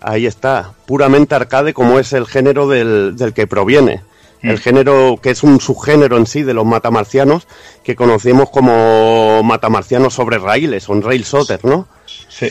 Ahí 0.00 0.26
está, 0.26 0.72
puramente 0.86 1.34
arcade 1.34 1.74
como 1.74 1.98
es 1.98 2.12
el 2.12 2.26
género 2.26 2.68
del, 2.68 3.16
del 3.16 3.32
que 3.32 3.46
proviene. 3.46 4.02
El 4.42 4.54
Mm. 4.54 4.58
género 4.58 5.18
que 5.20 5.30
es 5.30 5.42
un 5.42 5.60
subgénero 5.60 6.16
en 6.16 6.26
sí 6.26 6.44
de 6.44 6.54
los 6.54 6.64
matamarcianos 6.64 7.48
que 7.82 7.96
conocemos 7.96 8.50
como 8.50 9.42
matamarcianos 9.42 10.14
sobre 10.14 10.38
raíles, 10.38 10.88
on 10.88 11.02
rail 11.02 11.24
shooter, 11.24 11.64
¿no? 11.64 11.88
Sí. 12.28 12.48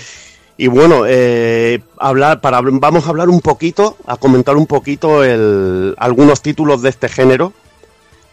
Y 0.57 0.67
bueno, 0.67 1.03
eh, 1.07 1.79
hablar 1.97 2.41
para 2.41 2.59
vamos 2.61 3.05
a 3.05 3.09
hablar 3.09 3.29
un 3.29 3.39
poquito, 3.39 3.95
a 4.05 4.17
comentar 4.17 4.57
un 4.57 4.65
poquito 4.67 5.23
el, 5.23 5.95
algunos 5.97 6.41
títulos 6.41 6.81
de 6.81 6.89
este 6.89 7.07
género 7.07 7.53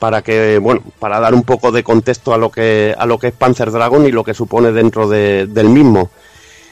para 0.00 0.22
que 0.22 0.58
bueno, 0.58 0.82
para 0.98 1.20
dar 1.20 1.34
un 1.34 1.44
poco 1.44 1.70
de 1.70 1.84
contexto 1.84 2.34
a 2.34 2.38
lo 2.38 2.50
que 2.50 2.92
a 2.98 3.06
lo 3.06 3.18
que 3.18 3.28
es 3.28 3.34
Panzer 3.34 3.70
Dragon 3.70 4.04
y 4.06 4.10
lo 4.10 4.24
que 4.24 4.34
supone 4.34 4.72
dentro 4.72 5.08
de- 5.08 5.46
del 5.46 5.68
mismo. 5.68 6.10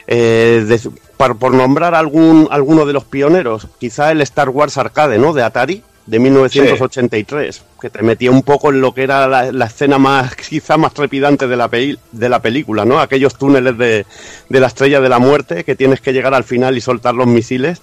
Eh, 0.09 0.65
de- 0.67 0.91
por 1.37 1.55
nombrar 1.55 1.95
algún 1.95 2.49
alguno 2.51 2.85
de 2.87 2.93
los 2.93 3.05
pioneros, 3.05 3.67
quizá 3.79 4.11
el 4.13 4.21
Star 4.23 4.49
Wars 4.49 4.77
Arcade, 4.79 5.19
¿no? 5.19 5.33
De 5.33 5.43
Atari 5.43 5.83
de 6.07 6.19
1983, 6.19 7.63
que 7.81 7.91
te 7.91 8.03
metía 8.03 8.31
un 8.31 8.43
poco 8.43 8.71
en 8.71 8.81
lo 8.81 8.93
que 8.93 9.05
era 9.05 9.29
la, 9.29 9.53
la 9.53 9.67
escena 9.67 9.99
más 9.99 10.35
quizá 10.49 10.77
más 10.77 10.93
trepidante 10.95 11.47
de 11.47 11.57
la 11.57 11.69
peli- 11.69 11.99
de 12.11 12.29
la 12.29 12.41
película, 12.43 12.85
¿no? 12.85 12.99
Aquellos 12.99 13.37
túneles 13.37 13.79
de, 13.79 14.05
de 14.49 14.61
la 14.61 14.67
estrella 14.67 15.01
de 15.01 15.09
la 15.09 15.19
muerte 15.21 15.65
que 15.65 15.77
tienes 15.77 16.01
que 16.01 16.13
llegar 16.13 16.35
al 16.35 16.45
final 16.45 16.77
y 16.77 16.81
soltar 16.81 17.15
los 17.15 17.27
misiles. 17.27 17.81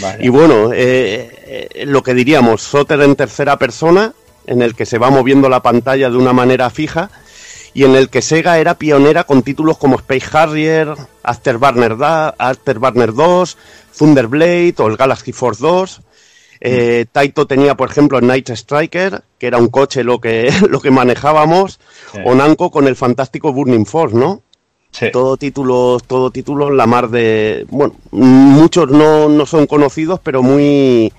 Vale. 0.00 0.24
Y 0.24 0.28
bueno, 0.28 0.72
eh, 0.72 1.68
eh, 1.74 1.86
lo 1.86 2.02
que 2.02 2.14
diríamos, 2.14 2.62
Soter 2.62 3.00
en 3.02 3.14
tercera 3.16 3.56
persona, 3.56 4.12
en 4.46 4.62
el 4.62 4.74
que 4.74 4.84
se 4.86 4.98
va 4.98 5.10
moviendo 5.10 5.48
la 5.48 5.60
pantalla 5.62 6.10
de 6.10 6.16
una 6.16 6.32
manera 6.32 6.70
fija 6.70 7.10
y 7.74 7.84
en 7.84 7.94
el 7.94 8.08
que 8.08 8.22
Sega 8.22 8.58
era 8.58 8.74
pionera 8.74 9.24
con 9.24 9.42
títulos 9.42 9.78
como 9.78 9.96
Space 9.96 10.26
Harrier, 10.36 10.94
Afterburner, 11.22 11.96
da, 11.96 12.34
Afterburner 12.38 13.12
2, 13.14 13.56
Thunderblade 13.96 14.74
o 14.78 14.88
el 14.88 14.96
Galaxy 14.96 15.32
Force 15.32 15.62
2. 15.62 16.00
Eh, 16.62 17.06
Taito 17.10 17.46
tenía, 17.46 17.74
por 17.76 17.90
ejemplo, 17.90 18.18
el 18.18 18.26
Night 18.26 18.50
Striker, 18.50 19.22
que 19.38 19.46
era 19.46 19.58
un 19.58 19.68
coche 19.68 20.04
lo 20.04 20.20
que, 20.20 20.52
lo 20.68 20.80
que 20.80 20.90
manejábamos, 20.90 21.78
Sí. 22.12 22.18
o 22.24 22.34
Namco 22.34 22.70
con 22.70 22.88
el 22.88 22.96
fantástico 22.96 23.52
Burning 23.52 23.86
Force, 23.86 24.16
¿no? 24.16 24.42
Sí. 24.92 25.06
todo 25.12 25.36
títulos 25.36 26.02
todo 26.02 26.32
títulos 26.32 26.72
la 26.72 26.84
mar 26.84 27.08
de 27.10 27.64
bueno 27.70 27.94
muchos 28.10 28.90
no, 28.90 29.28
no 29.28 29.46
son 29.46 29.68
conocidos 29.68 30.18
pero 30.20 30.42
muy 30.42 31.12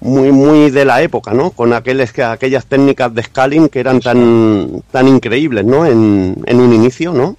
muy 0.00 0.32
muy 0.32 0.70
de 0.70 0.84
la 0.84 1.02
época 1.02 1.32
no 1.34 1.50
con 1.50 1.72
aquellas 1.72 2.18
aquellas 2.18 2.66
técnicas 2.66 3.14
de 3.14 3.22
scaling 3.22 3.68
que 3.68 3.80
eran 3.80 4.00
tan 4.00 4.82
tan 4.90 5.08
increíbles 5.08 5.64
no 5.64 5.84
en, 5.86 6.36
en 6.46 6.60
un 6.60 6.72
inicio 6.72 7.12
no 7.12 7.36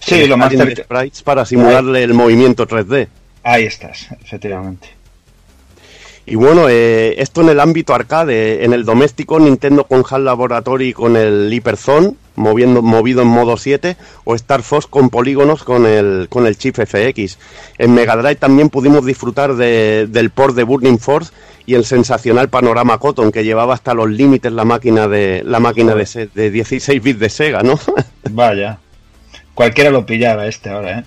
Sí, 0.00 0.16
El 0.16 0.28
lo 0.30 0.36
más 0.36 0.52
cerca- 0.52 0.82
sprites 0.84 1.22
para 1.22 1.44
simularle 1.46 2.02
el 2.02 2.12
movimiento 2.14 2.68
3D 2.68 3.08
Ahí 3.42 3.64
estás, 3.64 4.08
efectivamente. 4.22 4.88
Y 6.26 6.36
bueno, 6.36 6.68
eh, 6.70 7.14
esto 7.18 7.42
en 7.42 7.50
el 7.50 7.60
ámbito 7.60 7.94
arcade, 7.94 8.64
en 8.64 8.72
el 8.72 8.84
doméstico, 8.86 9.38
Nintendo 9.38 9.84
con 9.84 10.02
HAL 10.08 10.24
Laboratory 10.24 10.94
con 10.94 11.16
el 11.16 11.50
Hyperzone, 11.52 12.14
moviendo, 12.36 12.80
movido 12.80 13.20
en 13.20 13.28
modo 13.28 13.58
7, 13.58 13.96
o 14.24 14.34
Star 14.34 14.62
Fox 14.62 14.86
con 14.86 15.10
polígonos 15.10 15.62
con 15.64 15.84
el, 15.84 16.26
con 16.30 16.46
el 16.46 16.56
chip 16.56 16.76
FX. 16.76 17.38
En 17.76 17.92
Mega 17.92 18.16
Drive 18.16 18.36
también 18.36 18.70
pudimos 18.70 19.04
disfrutar 19.04 19.54
de- 19.56 20.06
del 20.08 20.30
port 20.30 20.54
de 20.56 20.62
Burning 20.62 20.98
Force 20.98 21.30
y 21.66 21.74
el 21.74 21.84
sensacional 21.84 22.48
panorama 22.48 22.98
Cotton, 22.98 23.32
que 23.32 23.44
llevaba 23.44 23.74
hasta 23.74 23.94
los 23.94 24.10
límites 24.10 24.52
la 24.52 24.64
máquina 24.64 25.08
de, 25.08 25.42
la 25.44 25.60
máquina 25.60 25.94
de, 25.94 26.28
de 26.34 26.50
16 26.50 27.02
bits 27.02 27.20
de 27.20 27.30
Sega, 27.30 27.62
¿no? 27.62 27.78
Vaya. 28.30 28.78
Cualquiera 29.54 29.90
lo 29.90 30.04
pillara 30.04 30.46
este 30.46 30.70
ahora, 30.70 30.98
¿eh? 30.98 31.04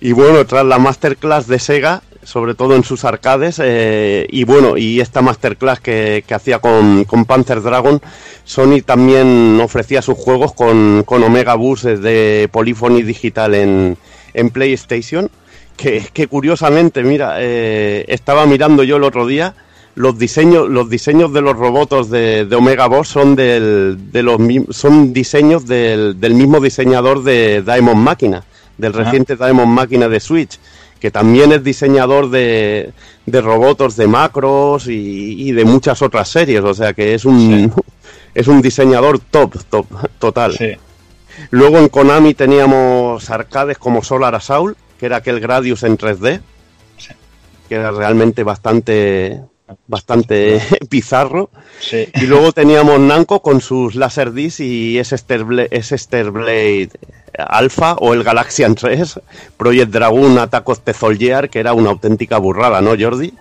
Y 0.00 0.12
bueno, 0.12 0.44
tras 0.44 0.66
la 0.66 0.78
masterclass 0.78 1.46
de 1.46 1.58
Sega, 1.58 2.02
sobre 2.22 2.54
todo 2.54 2.74
en 2.74 2.84
sus 2.84 3.04
arcades, 3.04 3.60
eh, 3.62 4.26
y 4.30 4.44
bueno, 4.44 4.76
y 4.76 5.00
esta 5.00 5.22
masterclass 5.22 5.80
que, 5.80 6.24
que 6.26 6.34
hacía 6.34 6.58
con, 6.58 7.04
con 7.04 7.24
Panzer 7.24 7.62
Dragon, 7.62 8.00
Sony 8.44 8.82
también 8.84 9.58
ofrecía 9.62 10.02
sus 10.02 10.18
juegos 10.18 10.52
con, 10.52 11.02
con 11.04 11.22
Omega 11.22 11.54
Bus 11.54 11.82
de 11.82 12.48
Polyphony 12.52 13.02
Digital 13.02 13.54
en, 13.54 13.96
en 14.34 14.50
PlayStation, 14.50 15.30
que, 15.76 16.06
que 16.12 16.26
curiosamente, 16.26 17.02
mira, 17.02 17.36
eh, 17.38 18.04
estaba 18.08 18.46
mirando 18.46 18.82
yo 18.82 18.96
el 18.96 19.04
otro 19.04 19.26
día, 19.26 19.54
los 19.94 20.18
diseños, 20.18 20.68
los 20.68 20.88
diseños 20.90 21.32
de 21.32 21.40
los 21.40 21.56
robots 21.56 22.10
de, 22.10 22.46
de 22.46 22.56
Omega 22.56 22.86
Boss 22.86 23.08
son 23.08 23.36
del, 23.36 24.10
de 24.10 24.22
los 24.22 24.40
son 24.70 25.12
diseños 25.12 25.66
del, 25.66 26.18
del 26.20 26.34
mismo 26.34 26.60
diseñador 26.60 27.22
de 27.22 27.62
Diamond 27.62 28.02
Máquina, 28.02 28.44
del 28.76 28.92
Ajá. 28.92 29.04
reciente 29.04 29.36
Diamond 29.36 29.72
Máquina 29.72 30.08
de 30.08 30.18
Switch, 30.20 30.58
que 30.98 31.10
también 31.10 31.52
es 31.52 31.62
diseñador 31.62 32.30
de, 32.30 32.92
de 33.26 33.40
robots 33.40 33.96
de 33.96 34.08
macros 34.08 34.88
y, 34.88 35.48
y 35.48 35.52
de 35.52 35.64
muchas 35.64 36.02
otras 36.02 36.28
series, 36.28 36.62
o 36.62 36.74
sea 36.74 36.92
que 36.92 37.14
es 37.14 37.24
un 37.24 37.72
es 38.34 38.48
un 38.48 38.60
diseñador 38.60 39.20
top, 39.20 39.54
top, 39.70 39.86
total. 40.18 40.56
Sí. 40.56 40.72
Luego 41.50 41.78
en 41.78 41.88
Konami 41.88 42.34
teníamos 42.34 43.30
arcades 43.30 43.78
como 43.78 44.02
Solar 44.02 44.34
Assault, 44.34 44.76
que 45.04 45.08
era 45.08 45.16
aquel 45.18 45.38
Gradius 45.38 45.82
en 45.82 45.98
3D, 45.98 46.40
que 47.68 47.74
era 47.74 47.90
realmente 47.90 48.42
bastante 48.42 49.42
bastante 49.86 50.62
bizarro. 50.90 51.50
Sí. 51.78 52.08
Y 52.14 52.22
luego 52.22 52.52
teníamos 52.52 52.98
Namco 53.00 53.42
con 53.42 53.60
sus 53.60 53.96
Laserdisc 53.96 54.60
y 54.60 54.98
ese 54.98 55.18
Sterblade 55.18 56.88
Alpha 57.36 57.96
o 58.00 58.14
el 58.14 58.24
Galaxian 58.24 58.74
3, 58.76 59.20
Project 59.58 59.92
Dragon 59.92 60.38
Attack 60.38 60.66
of 60.70 60.80
the 60.84 60.94
Soldier, 60.94 61.50
que 61.50 61.60
era 61.60 61.74
una 61.74 61.90
auténtica 61.90 62.38
burrada, 62.38 62.80
¿no, 62.80 62.92
Jordi? 62.98 63.34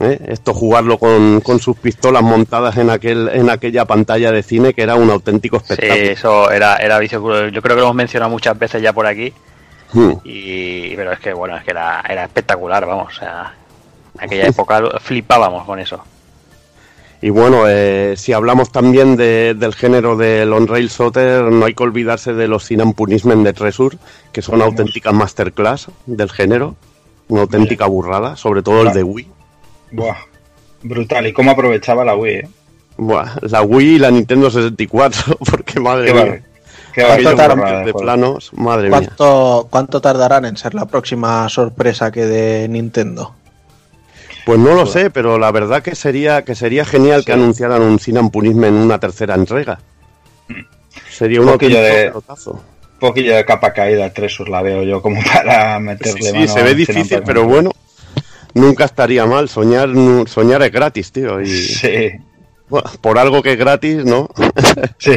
¿Eh? 0.00 0.20
Esto 0.28 0.54
jugarlo 0.54 0.96
con, 0.96 1.40
con 1.40 1.58
sus 1.58 1.76
pistolas 1.76 2.22
montadas 2.22 2.76
en 2.76 2.88
aquel 2.88 3.28
en 3.32 3.50
aquella 3.50 3.84
pantalla 3.84 4.30
de 4.30 4.44
cine 4.44 4.74
que 4.74 4.82
era 4.82 4.94
un 4.94 5.10
auténtico 5.10 5.58
Sí, 5.58 5.72
espectáculo. 5.72 6.10
eso 6.10 6.50
era, 6.52 6.76
era. 6.76 7.02
Yo 7.02 7.20
creo 7.20 7.50
que 7.50 7.68
lo 7.74 7.82
hemos 7.82 7.96
mencionado 7.96 8.30
muchas 8.30 8.56
veces 8.56 8.80
ya 8.80 8.92
por 8.92 9.06
aquí. 9.06 9.32
Hmm. 9.92 10.12
Y, 10.24 10.94
pero 10.96 11.12
es 11.12 11.18
que, 11.20 11.32
bueno, 11.32 11.56
es 11.56 11.64
que 11.64 11.70
era, 11.72 12.02
era 12.08 12.24
espectacular, 12.24 12.86
vamos. 12.86 13.16
O 13.16 13.20
sea, 13.20 13.54
en 14.18 14.24
aquella 14.24 14.46
época 14.48 14.80
flipábamos 15.00 15.64
con 15.64 15.78
eso. 15.78 16.02
Y 17.20 17.30
bueno, 17.30 17.68
eh, 17.68 18.14
si 18.16 18.32
hablamos 18.32 18.72
también 18.72 19.16
de- 19.16 19.54
del 19.54 19.74
género 19.74 20.16
del 20.16 20.52
on-rail 20.52 20.88
shooter, 20.88 21.44
no 21.44 21.66
hay 21.66 21.74
que 21.74 21.82
olvidarse 21.84 22.32
de 22.34 22.48
los 22.48 22.68
Punishment 22.96 23.44
de 23.44 23.52
Treasure, 23.52 23.96
que 24.32 24.42
son 24.42 24.60
auténticas 24.60 25.14
masterclass 25.14 25.86
del 26.06 26.30
género, 26.30 26.74
una 27.28 27.42
auténtica 27.42 27.86
burrada, 27.86 28.36
sobre 28.36 28.62
todo 28.62 28.82
el 28.82 28.92
de 28.92 29.04
Wii. 29.04 29.28
Buah. 29.92 30.16
Brutal. 30.82 31.28
¿Y 31.28 31.32
cómo 31.32 31.52
aprovechaba 31.52 32.04
la 32.04 32.16
Wii, 32.16 32.34
eh? 32.34 32.48
Buah, 32.96 33.36
la 33.42 33.62
Wii 33.62 33.94
y 33.94 33.98
la 34.00 34.10
Nintendo 34.10 34.50
64, 34.50 35.38
porque 35.50 35.78
madre 35.78 36.06
Qué 36.06 36.12
mía. 36.14 36.42
Barbaridad 37.00 37.36
cambios 37.48 37.86
de 37.86 37.94
planos, 37.94 38.50
madre 38.52 38.88
mía. 38.90 38.98
¿Cuánto, 38.98 39.66
¿Cuánto 39.70 40.00
tardarán 40.02 40.44
en 40.44 40.56
ser 40.56 40.74
la 40.74 40.84
próxima 40.86 41.48
sorpresa 41.48 42.10
que 42.10 42.26
de 42.26 42.68
Nintendo? 42.68 43.34
Pues 44.44 44.58
no 44.58 44.74
lo 44.74 44.86
sé, 44.86 45.08
pero 45.10 45.38
la 45.38 45.50
verdad 45.52 45.82
que 45.82 45.94
sería 45.94 46.42
que 46.42 46.54
sería 46.54 46.84
genial 46.84 47.24
que 47.24 47.32
anunciaran 47.32 47.80
un 47.80 47.98
Sinan 47.98 48.30
Punishment 48.30 48.76
en 48.76 48.82
una 48.82 48.98
tercera 48.98 49.34
entrega. 49.36 49.78
Sería 51.10 51.40
un 51.40 51.46
poquillo 51.46 51.80
de- 51.80 52.12
poquillo 52.98 53.34
de 53.36 53.44
capa 53.44 53.72
caída 53.72 54.04
al 54.04 54.12
Tresur 54.12 54.48
la 54.48 54.62
veo 54.62 54.82
yo 54.82 55.00
como 55.00 55.20
para 55.32 55.76
Sí, 55.78 55.82
meterle 55.82 56.22
sí, 56.22 56.32
mano 56.34 56.48
se 56.52 56.62
ve 56.62 56.74
difícil, 56.74 57.22
pero 57.24 57.44
bueno, 57.44 57.70
nunca 58.54 58.84
estaría 58.84 59.26
mal. 59.26 59.48
Soñar, 59.48 59.88
soñar 60.26 60.62
es 60.62 60.72
gratis, 60.72 61.12
tío. 61.12 61.40
Y 61.40 61.46
Sí, 61.46 62.08
bueno, 62.72 62.90
por 63.00 63.18
algo 63.18 63.42
que 63.42 63.52
es 63.52 63.58
gratis, 63.58 64.04
¿no? 64.04 64.28
sí. 64.98 65.12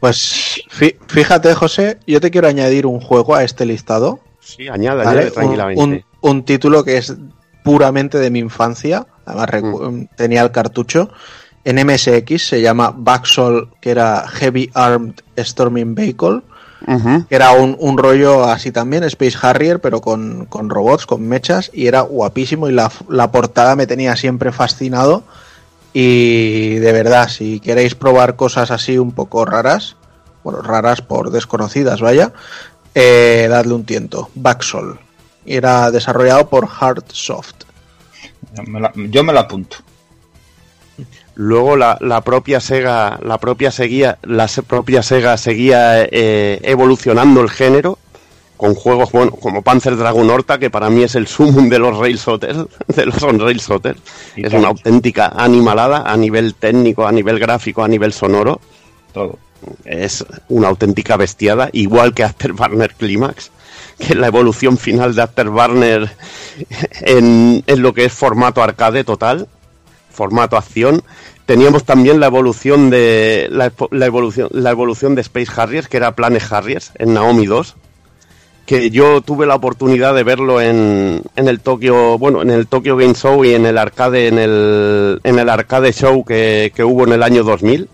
Pues 0.00 0.62
fí- 0.70 0.96
fíjate, 1.06 1.54
José, 1.54 1.98
yo 2.06 2.20
te 2.20 2.30
quiero 2.30 2.48
añadir 2.48 2.86
un 2.86 3.00
juego 3.00 3.34
a 3.34 3.44
este 3.44 3.66
listado. 3.66 4.20
Sí, 4.40 4.68
añade 4.68 5.26
Un, 5.26 5.32
tranquilamente. 5.32 5.82
un- 5.82 6.04
un 6.22 6.44
título 6.44 6.82
que 6.84 6.96
es 6.96 7.14
puramente 7.62 8.18
de 8.18 8.30
mi 8.30 8.38
infancia. 8.38 9.06
Además, 9.26 9.48
recu- 9.48 10.08
tenía 10.16 10.42
el 10.42 10.50
cartucho. 10.50 11.10
En 11.64 11.78
MSX 11.78 12.46
se 12.46 12.60
llama 12.60 12.94
Backsoul, 12.96 13.68
que 13.80 13.90
era 13.90 14.26
Heavy 14.28 14.70
Armed 14.74 15.14
Storming 15.38 15.94
Vehicle. 15.94 16.40
Que 17.28 17.34
era 17.34 17.52
un, 17.52 17.76
un 17.80 17.96
rollo 17.96 18.44
así 18.44 18.70
también, 18.70 19.04
Space 19.04 19.38
Harrier, 19.40 19.80
pero 19.80 20.02
con, 20.02 20.44
con 20.50 20.68
robots, 20.68 21.06
con 21.06 21.26
mechas, 21.26 21.70
y 21.72 21.86
era 21.86 22.02
guapísimo 22.02 22.68
y 22.68 22.72
la, 22.72 22.92
la 23.08 23.32
portada 23.32 23.74
me 23.74 23.86
tenía 23.86 24.14
siempre 24.16 24.52
fascinado. 24.52 25.24
Y 25.96 26.74
de 26.74 26.92
verdad, 26.92 27.28
si 27.28 27.60
queréis 27.60 27.94
probar 27.94 28.34
cosas 28.34 28.72
así 28.72 28.98
un 28.98 29.12
poco 29.12 29.44
raras, 29.44 29.96
bueno, 30.42 30.60
raras 30.60 31.00
por 31.00 31.30
desconocidas, 31.30 32.00
vaya, 32.00 32.32
eh, 32.96 33.46
dadle 33.48 33.74
un 33.74 33.84
tiento. 33.84 34.28
Y 35.46 35.54
Era 35.54 35.92
desarrollado 35.92 36.48
por 36.48 36.66
Hardsoft. 36.66 37.54
Yo 38.56 38.62
me 38.64 38.80
la, 38.80 38.92
yo 38.94 39.22
me 39.22 39.32
la 39.32 39.40
apunto. 39.40 39.76
Luego 41.36 41.76
la, 41.76 41.96
la 42.00 42.22
propia 42.22 42.58
Sega, 42.58 43.20
la 43.22 43.38
propia 43.38 43.70
seguía, 43.70 44.18
la 44.22 44.48
propia 44.66 45.02
Sega 45.02 45.36
seguía 45.36 46.02
eh, 46.02 46.60
evolucionando 46.62 47.40
el 47.40 47.50
género 47.50 47.98
con 48.56 48.74
juegos 48.74 49.10
bueno, 49.12 49.32
como 49.32 49.62
Panzer 49.62 49.96
Dragon 49.96 50.28
Horta, 50.30 50.58
que 50.58 50.70
para 50.70 50.90
mí 50.90 51.02
es 51.02 51.14
el 51.14 51.26
sumum 51.26 51.68
de 51.68 51.78
los 51.78 51.98
Rail 51.98 52.16
Shooters, 52.16 52.58
de 52.86 53.06
los 53.06 53.22
on-rail 53.22 53.58
shooters. 53.58 54.00
Y 54.36 54.46
Es 54.46 54.52
una 54.52 54.68
auténtica 54.68 55.32
animalada 55.36 56.02
a 56.10 56.16
nivel 56.16 56.54
técnico, 56.54 57.06
a 57.06 57.12
nivel 57.12 57.38
gráfico, 57.38 57.82
a 57.82 57.88
nivel 57.88 58.12
sonoro. 58.12 58.60
Todo. 59.12 59.38
Es 59.84 60.24
una 60.48 60.68
auténtica 60.68 61.16
bestiada, 61.16 61.70
igual 61.72 62.12
que 62.12 62.22
Afterburner 62.22 62.94
Climax, 62.94 63.50
que 63.98 64.12
es 64.12 64.16
la 64.16 64.26
evolución 64.26 64.76
final 64.76 65.14
de 65.14 65.22
Afterburner 65.22 66.10
en, 67.00 67.64
en 67.66 67.82
lo 67.82 67.94
que 67.94 68.04
es 68.04 68.12
formato 68.12 68.62
arcade 68.62 69.04
total, 69.04 69.48
formato 70.10 70.56
acción. 70.56 71.02
Teníamos 71.46 71.84
también 71.84 72.20
la 72.20 72.26
evolución 72.26 72.90
de 72.90 73.48
la 73.50 74.06
evolución 74.06 74.48
la 74.52 74.70
evolución 74.70 75.14
de 75.14 75.20
Space 75.22 75.52
Harriers, 75.54 75.88
que 75.88 75.98
era 75.98 76.14
Planet 76.14 76.42
Harriers 76.50 76.92
en 76.96 77.14
Naomi 77.14 77.46
2, 77.46 77.76
que 78.66 78.90
yo 78.90 79.20
tuve 79.20 79.46
la 79.46 79.54
oportunidad 79.56 80.14
de 80.14 80.22
verlo 80.24 80.60
en, 80.60 81.22
en 81.36 81.48
el 81.48 81.60
Tokyo, 81.60 82.18
bueno, 82.18 82.42
en 82.42 82.50
el 82.50 82.66
Tokyo 82.66 82.96
Game 82.96 83.14
Show 83.14 83.44
y 83.44 83.54
en 83.54 83.66
el 83.66 83.76
arcade 83.78 84.28
en 84.28 84.38
el 84.38 85.20
en 85.22 85.38
el 85.38 85.48
arcade 85.48 85.92
show 85.92 86.24
que, 86.24 86.72
que 86.74 86.82
hubo 86.84 87.04
en 87.04 87.12
el 87.12 87.22
año 87.22 87.44
2000. 87.44 87.88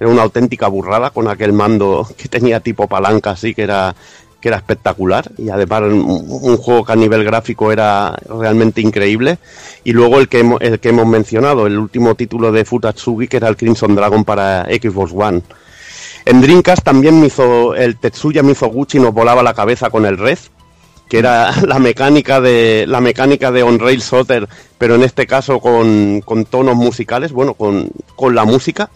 Era 0.00 0.10
una 0.10 0.22
auténtica 0.22 0.66
burrada 0.68 1.10
con 1.10 1.28
aquel 1.28 1.52
mando 1.52 2.06
que 2.16 2.28
tenía 2.28 2.60
tipo 2.60 2.88
palanca, 2.88 3.30
así 3.30 3.54
que 3.54 3.62
era 3.62 3.94
que 4.40 4.48
era 4.48 4.56
espectacular. 4.58 5.30
Y 5.38 5.48
además 5.50 5.82
un, 5.82 6.56
juego 6.58 6.84
que 6.84 6.92
a 6.92 6.96
nivel 6.96 7.24
gráfico 7.24 7.70
era 7.72 8.14
realmente 8.28 8.80
increíble. 8.80 9.38
Y 9.84 9.92
luego 9.92 10.18
el 10.20 10.28
que 10.28 10.44
hemo- 10.44 10.58
el 10.60 10.80
que 10.80 10.88
hemos 10.90 11.06
mencionado 11.06 11.66
el 11.66 11.78
último 11.78 12.14
título 12.14 12.50
de 12.52 12.64
Futatsugi 12.64 13.28
que 13.28 13.36
era 13.38 13.48
el 13.48 13.56
Crimson 13.56 13.94
Dragon 13.94 14.24
para 14.24 14.64
Xbox 14.64 15.12
One 15.14 15.42
en 16.26 16.40
Dreamcast 16.40 16.82
también 16.82 17.20
me 17.20 17.26
hizo 17.26 17.74
el 17.74 17.96
Tetsuya 17.96 18.42
Mizoguchi 18.42 18.98
nos 18.98 19.12
volaba 19.12 19.42
la 19.42 19.54
cabeza 19.54 19.90
con 19.90 20.06
el 20.06 20.18
Red 20.18 20.38
que 21.08 21.18
era 21.18 21.52
la 21.66 21.78
mecánica 21.78 22.40
de 22.40 22.86
la 22.88 23.00
mecánica 23.00 23.50
de 23.50 23.62
on 23.62 23.78
rail 23.78 24.00
shooter 24.00 24.48
pero 24.78 24.94
en 24.94 25.02
este 25.02 25.26
caso 25.26 25.60
con, 25.60 26.20
con 26.22 26.44
tonos 26.44 26.76
musicales 26.76 27.32
bueno 27.32 27.54
con, 27.54 27.90
con 28.16 28.34
la 28.34 28.44
música 28.44 28.90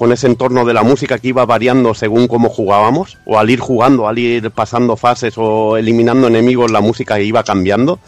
con 0.00 0.12
ese 0.12 0.28
entorno 0.28 0.64
de 0.64 0.72
la 0.72 0.82
música 0.82 1.18
que 1.18 1.28
iba 1.28 1.44
variando 1.44 1.92
según 1.92 2.26
cómo 2.26 2.48
jugábamos, 2.48 3.18
o 3.26 3.38
al 3.38 3.50
ir 3.50 3.60
jugando, 3.60 4.08
al 4.08 4.18
ir 4.18 4.50
pasando 4.50 4.96
fases 4.96 5.34
o 5.36 5.76
eliminando 5.76 6.26
enemigos, 6.26 6.70
la 6.70 6.80
música 6.80 7.20
iba 7.20 7.44
cambiando, 7.44 7.98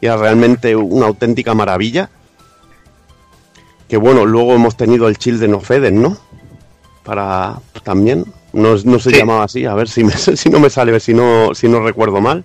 y 0.00 0.06
era 0.06 0.16
realmente 0.16 0.74
una 0.74 1.08
auténtica 1.08 1.52
maravilla. 1.52 2.08
Que 3.86 3.98
bueno, 3.98 4.24
luego 4.24 4.54
hemos 4.54 4.78
tenido 4.78 5.08
el 5.08 5.18
Children 5.18 5.52
of 5.52 5.70
Eden, 5.70 6.00
¿no? 6.00 6.16
Para 7.04 7.58
también, 7.82 8.24
no, 8.52 8.76
no 8.84 8.98
se 8.98 9.10
Sí. 9.10 9.16
llamaba 9.16 9.44
así, 9.44 9.64
a 9.64 9.74
ver 9.74 9.88
si, 9.88 10.04
me- 10.04 10.12
si 10.36 10.48
no 10.50 10.60
me 10.60 10.70
sale, 10.70 10.98
si 11.00 11.14
no, 11.14 11.54
si 11.54 11.68
no 11.68 11.80
recuerdo 11.80 12.20
mal. 12.20 12.44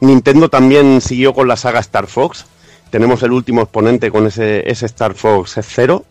Nintendo 0.00 0.48
también 0.48 1.00
siguió 1.00 1.34
con 1.34 1.48
la 1.48 1.56
saga 1.56 1.80
Star 1.80 2.06
Fox. 2.06 2.46
Tenemos 2.90 3.22
el 3.22 3.32
último 3.32 3.62
exponente 3.62 4.10
con 4.10 4.26
ese, 4.26 4.68
ese 4.70 4.86
Star 4.86 5.14
Fox 5.14 5.56
Zero. 5.62 6.04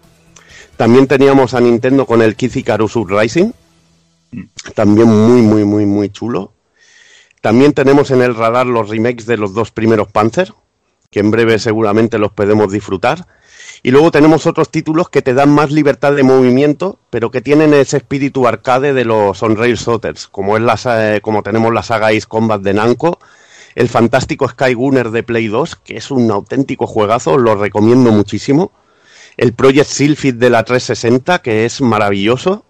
También 0.78 1.08
teníamos 1.08 1.54
a 1.54 1.60
Nintendo 1.60 2.06
con 2.06 2.22
el 2.22 2.36
Kid 2.36 2.56
Icarus 2.56 2.96
Uprising. 2.96 3.54
También 4.76 5.08
muy, 5.08 5.42
muy, 5.42 5.66
muy, 5.66 5.86
muy 5.86 6.10
chulo. 6.10 6.54
También 7.42 7.74
tenemos 7.74 8.12
en 8.12 8.22
el 8.22 8.36
radar 8.36 8.66
los 8.68 8.90
remakes 8.90 9.26
de 9.26 9.38
los 9.38 9.54
dos 9.54 9.72
primeros 9.72 10.10
Panzer, 10.12 10.54
que 11.10 11.20
en 11.22 11.32
breve 11.32 11.58
seguramente 11.60 12.20
los 12.20 12.32
podemos 12.32 12.72
disfrutar. 12.72 13.26
Y 13.82 13.92
luego 13.92 14.12
tenemos 14.12 14.46
otros 14.46 14.70
títulos 14.70 15.10
que 15.10 15.22
te 15.22 15.34
dan 15.34 15.52
más 15.52 15.72
libertad 15.72 16.14
de 16.14 16.24
movimiento, 16.24 17.00
pero 17.10 17.32
que 17.32 17.42
tienen 17.42 17.74
ese 17.74 17.98
espíritu 17.98 18.46
arcade 18.46 18.94
de 18.94 19.06
los 19.06 19.42
on-rail 19.42 19.76
shooters, 19.76 20.28
como 20.28 20.58
es 20.58 20.64
la, 20.64 20.78
eh, 21.16 21.22
como 21.22 21.44
tenemos 21.44 21.74
la 21.74 21.84
saga 21.84 22.08
Ace 22.08 22.28
Combat 22.28 22.62
de 22.62 22.74
Namco, 22.74 23.20
el 23.76 23.88
fantástico 23.88 24.48
Sky 24.50 24.74
Gunner 24.74 25.12
de 25.12 25.24
Play 25.24 25.48
2, 25.48 25.78
que 25.78 25.96
es 25.96 26.12
un 26.12 26.30
auténtico 26.30 26.88
juegazo, 26.88 27.38
lo 27.38 27.56
recomiendo 27.56 28.12
muchísimo. 28.12 28.72
El 29.38 29.54
Project 29.54 29.88
Sylphid 29.88 30.36
de 30.36 30.50
la 30.50 30.64
360, 30.64 31.40
que 31.40 31.64
es 31.64 31.80
maravilloso. 31.80 32.66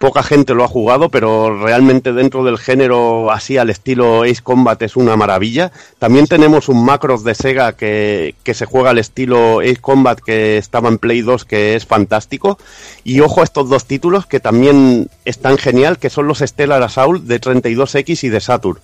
Poca 0.00 0.22
gente 0.22 0.54
lo 0.54 0.62
ha 0.62 0.68
jugado, 0.68 1.08
pero 1.08 1.60
realmente 1.60 2.12
dentro 2.12 2.44
del 2.44 2.56
género 2.56 3.32
así 3.32 3.58
al 3.58 3.68
estilo 3.68 4.22
Ace 4.22 4.40
Combat 4.40 4.80
es 4.82 4.94
una 4.94 5.16
maravilla. 5.16 5.72
También 5.98 6.28
tenemos 6.28 6.68
un 6.68 6.84
Macros 6.84 7.24
de 7.24 7.34
Sega 7.34 7.72
que, 7.72 8.36
que 8.44 8.54
se 8.54 8.64
juega 8.64 8.90
al 8.90 8.98
estilo 8.98 9.58
Ace 9.58 9.78
Combat 9.78 10.20
que 10.20 10.56
estaba 10.56 10.88
en 10.88 10.98
Play 10.98 11.22
2, 11.22 11.44
que 11.44 11.74
es 11.74 11.84
fantástico. 11.84 12.60
Y 13.02 13.18
ojo 13.18 13.40
a 13.40 13.44
estos 13.44 13.68
dos 13.68 13.86
títulos 13.86 14.26
que 14.26 14.38
también 14.38 15.10
están 15.24 15.58
genial, 15.58 15.98
que 15.98 16.10
son 16.10 16.28
los 16.28 16.38
Stellar 16.38 16.84
Assault 16.84 17.24
de 17.24 17.40
32X 17.40 18.22
y 18.22 18.28
de 18.28 18.40
Saturn 18.40 18.78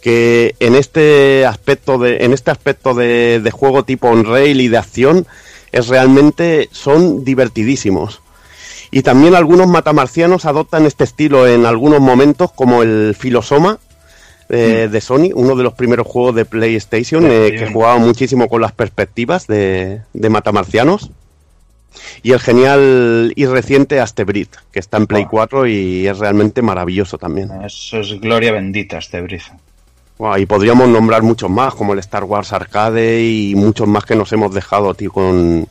que 0.00 0.54
en 0.60 0.76
este 0.76 1.44
aspecto 1.44 1.98
de 1.98 2.18
en 2.18 2.32
este 2.32 2.52
aspecto 2.52 2.94
de, 2.94 3.40
de 3.40 3.50
juego 3.50 3.82
tipo 3.82 4.06
on 4.08 4.24
rail 4.24 4.60
y 4.60 4.68
de 4.68 4.76
acción 4.76 5.26
es 5.72 5.88
realmente 5.88 6.68
son 6.70 7.24
divertidísimos 7.24 8.20
y 8.90 9.02
también 9.02 9.34
algunos 9.34 9.66
matamarcianos 9.68 10.44
adoptan 10.44 10.86
este 10.86 11.04
estilo 11.04 11.46
en 11.46 11.66
algunos 11.66 12.00
momentos 12.00 12.52
como 12.52 12.82
el 12.82 13.14
Filosoma 13.18 13.78
eh, 14.48 14.88
de 14.90 15.00
Sony 15.00 15.30
uno 15.34 15.56
de 15.56 15.64
los 15.64 15.74
primeros 15.74 16.06
juegos 16.06 16.34
de 16.34 16.44
PlayStation 16.44 17.26
eh, 17.26 17.54
que 17.58 17.66
jugaba 17.72 17.98
muchísimo 17.98 18.48
con 18.48 18.60
las 18.60 18.72
perspectivas 18.72 19.46
de, 19.46 20.02
de 20.12 20.28
matamarcianos 20.30 21.10
y 22.22 22.32
el 22.32 22.40
genial 22.40 23.32
y 23.34 23.46
reciente 23.46 24.00
Astebrid 24.00 24.48
que 24.70 24.78
está 24.78 24.98
en 24.98 25.06
Play 25.06 25.24
Ah. 25.24 25.28
4 25.30 25.66
y 25.66 26.06
es 26.06 26.18
realmente 26.18 26.62
maravilloso 26.62 27.18
también 27.18 27.50
Eso 27.64 28.00
es 28.00 28.20
gloria 28.20 28.52
bendita, 28.52 29.00
briza. 29.22 29.56
Buah, 30.18 30.38
y 30.38 30.46
podríamos 30.46 30.88
nombrar 30.88 31.22
muchos 31.22 31.50
más, 31.50 31.74
como 31.74 31.92
el 31.92 31.98
Star 31.98 32.24
Wars 32.24 32.52
Arcade 32.52 33.22
y 33.22 33.54
muchos 33.54 33.86
más 33.86 34.04
que 34.06 34.16
nos 34.16 34.32
hemos 34.32 34.54
dejado, 34.54 34.94
tío, 34.94 35.12
con, 35.12 35.68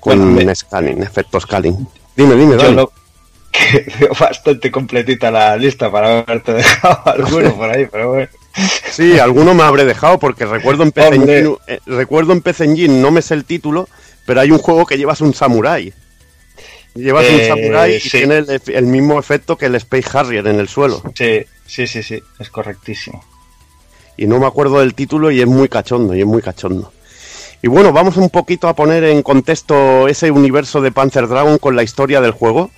con 0.00 0.34
Bueno, 0.34 0.54
scanning, 0.54 1.02
efecto 1.02 1.38
scanning. 1.40 1.86
Dime, 2.16 2.34
dime, 2.34 2.52
Yo 2.52 2.58
dale. 2.58 2.74
lo 2.74 2.92
que 3.52 3.86
veo 4.00 4.12
bastante 4.18 4.70
completita 4.70 5.30
la 5.30 5.56
lista 5.56 5.90
para 5.90 6.20
haberte 6.20 6.52
dejado 6.54 7.00
alguno 7.06 7.54
por 7.56 7.70
ahí, 7.70 7.86
pero 7.90 8.10
bueno. 8.10 8.28
Sí, 8.90 9.18
alguno 9.18 9.54
me 9.54 9.62
habré 9.62 9.84
dejado 9.84 10.18
porque 10.18 10.44
recuerdo 10.46 10.82
en 10.82 10.90
PC. 10.92 11.14
Engine, 11.14 11.56
eh, 11.68 11.78
recuerdo 11.86 12.32
en 12.32 12.40
PC 12.42 12.64
Engine, 12.64 13.00
no 13.00 13.10
me 13.10 13.22
sé 13.22 13.34
el 13.34 13.44
título, 13.44 13.88
pero 14.26 14.40
hay 14.40 14.50
un 14.50 14.58
juego 14.58 14.84
que 14.86 14.98
llevas 14.98 15.20
un 15.20 15.32
samurái. 15.34 15.92
Llevas 16.94 17.26
un 17.28 17.40
Eh, 17.40 17.46
samurái 17.48 17.94
y 17.94 18.00
sí. 18.00 18.10
tiene 18.10 18.38
el, 18.38 18.60
el 18.66 18.86
mismo 18.86 19.18
efecto 19.20 19.56
que 19.56 19.66
el 19.66 19.76
Space 19.76 20.08
Harrier 20.18 20.46
en 20.48 20.58
el 20.58 20.66
suelo. 20.68 21.00
Sí, 21.14 21.44
sí, 21.64 21.86
sí, 21.86 22.02
sí, 22.02 22.20
es 22.40 22.50
correctísimo. 22.50 23.24
y 24.16 24.26
no 24.26 24.38
me 24.40 24.46
acuerdo 24.46 24.80
del 24.80 24.94
título 24.94 25.30
y 25.30 25.40
es 25.40 25.46
muy 25.46 25.68
cachondo, 25.68 26.14
y 26.14 26.20
es 26.20 26.26
muy 26.26 26.42
cachondo. 26.42 26.92
Y 27.62 27.68
bueno, 27.68 27.92
vamos 27.92 28.16
un 28.16 28.30
poquito 28.30 28.68
a 28.68 28.74
poner 28.74 29.04
en 29.04 29.22
contexto 29.22 30.08
ese 30.08 30.30
universo 30.30 30.80
de 30.80 30.92
Panzer 30.92 31.28
Dragon 31.28 31.58
con 31.58 31.76
la 31.76 31.82
historia 31.82 32.20
del 32.20 32.32
juego. 32.32 32.70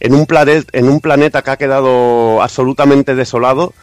En 0.00 0.14
un, 0.14 0.26
en 0.72 0.88
un 0.88 1.00
planeta 1.00 1.42
que 1.42 1.50
ha 1.50 1.58
quedado 1.58 2.40
absolutamente 2.40 3.14
desolado 3.14 3.74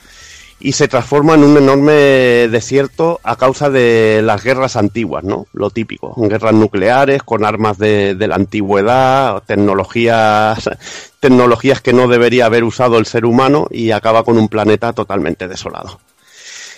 y 0.59 0.71
se 0.71 0.87
transforma 0.87 1.35
en 1.35 1.43
un 1.43 1.57
enorme 1.57 1.93
desierto 1.93 3.19
a 3.23 3.35
causa 3.35 3.69
de 3.69 4.21
las 4.23 4.43
guerras 4.43 4.75
antiguas, 4.75 5.23
¿no? 5.23 5.45
Lo 5.53 5.69
típico, 5.69 6.15
guerras 6.17 6.55
nucleares 6.55 7.21
con 7.21 7.45
armas 7.45 7.77
de, 7.77 8.15
de 8.15 8.27
la 8.27 8.35
antigüedad, 8.35 9.43
tecnologías, 9.45 10.67
tecnologías 11.19 11.81
que 11.81 11.93
no 11.93 12.07
debería 12.07 12.47
haber 12.47 12.63
usado 12.63 12.97
el 12.97 13.05
ser 13.05 13.25
humano 13.25 13.67
y 13.69 13.91
acaba 13.91 14.23
con 14.23 14.39
un 14.39 14.49
planeta 14.49 14.93
totalmente 14.93 15.47
desolado. 15.47 15.99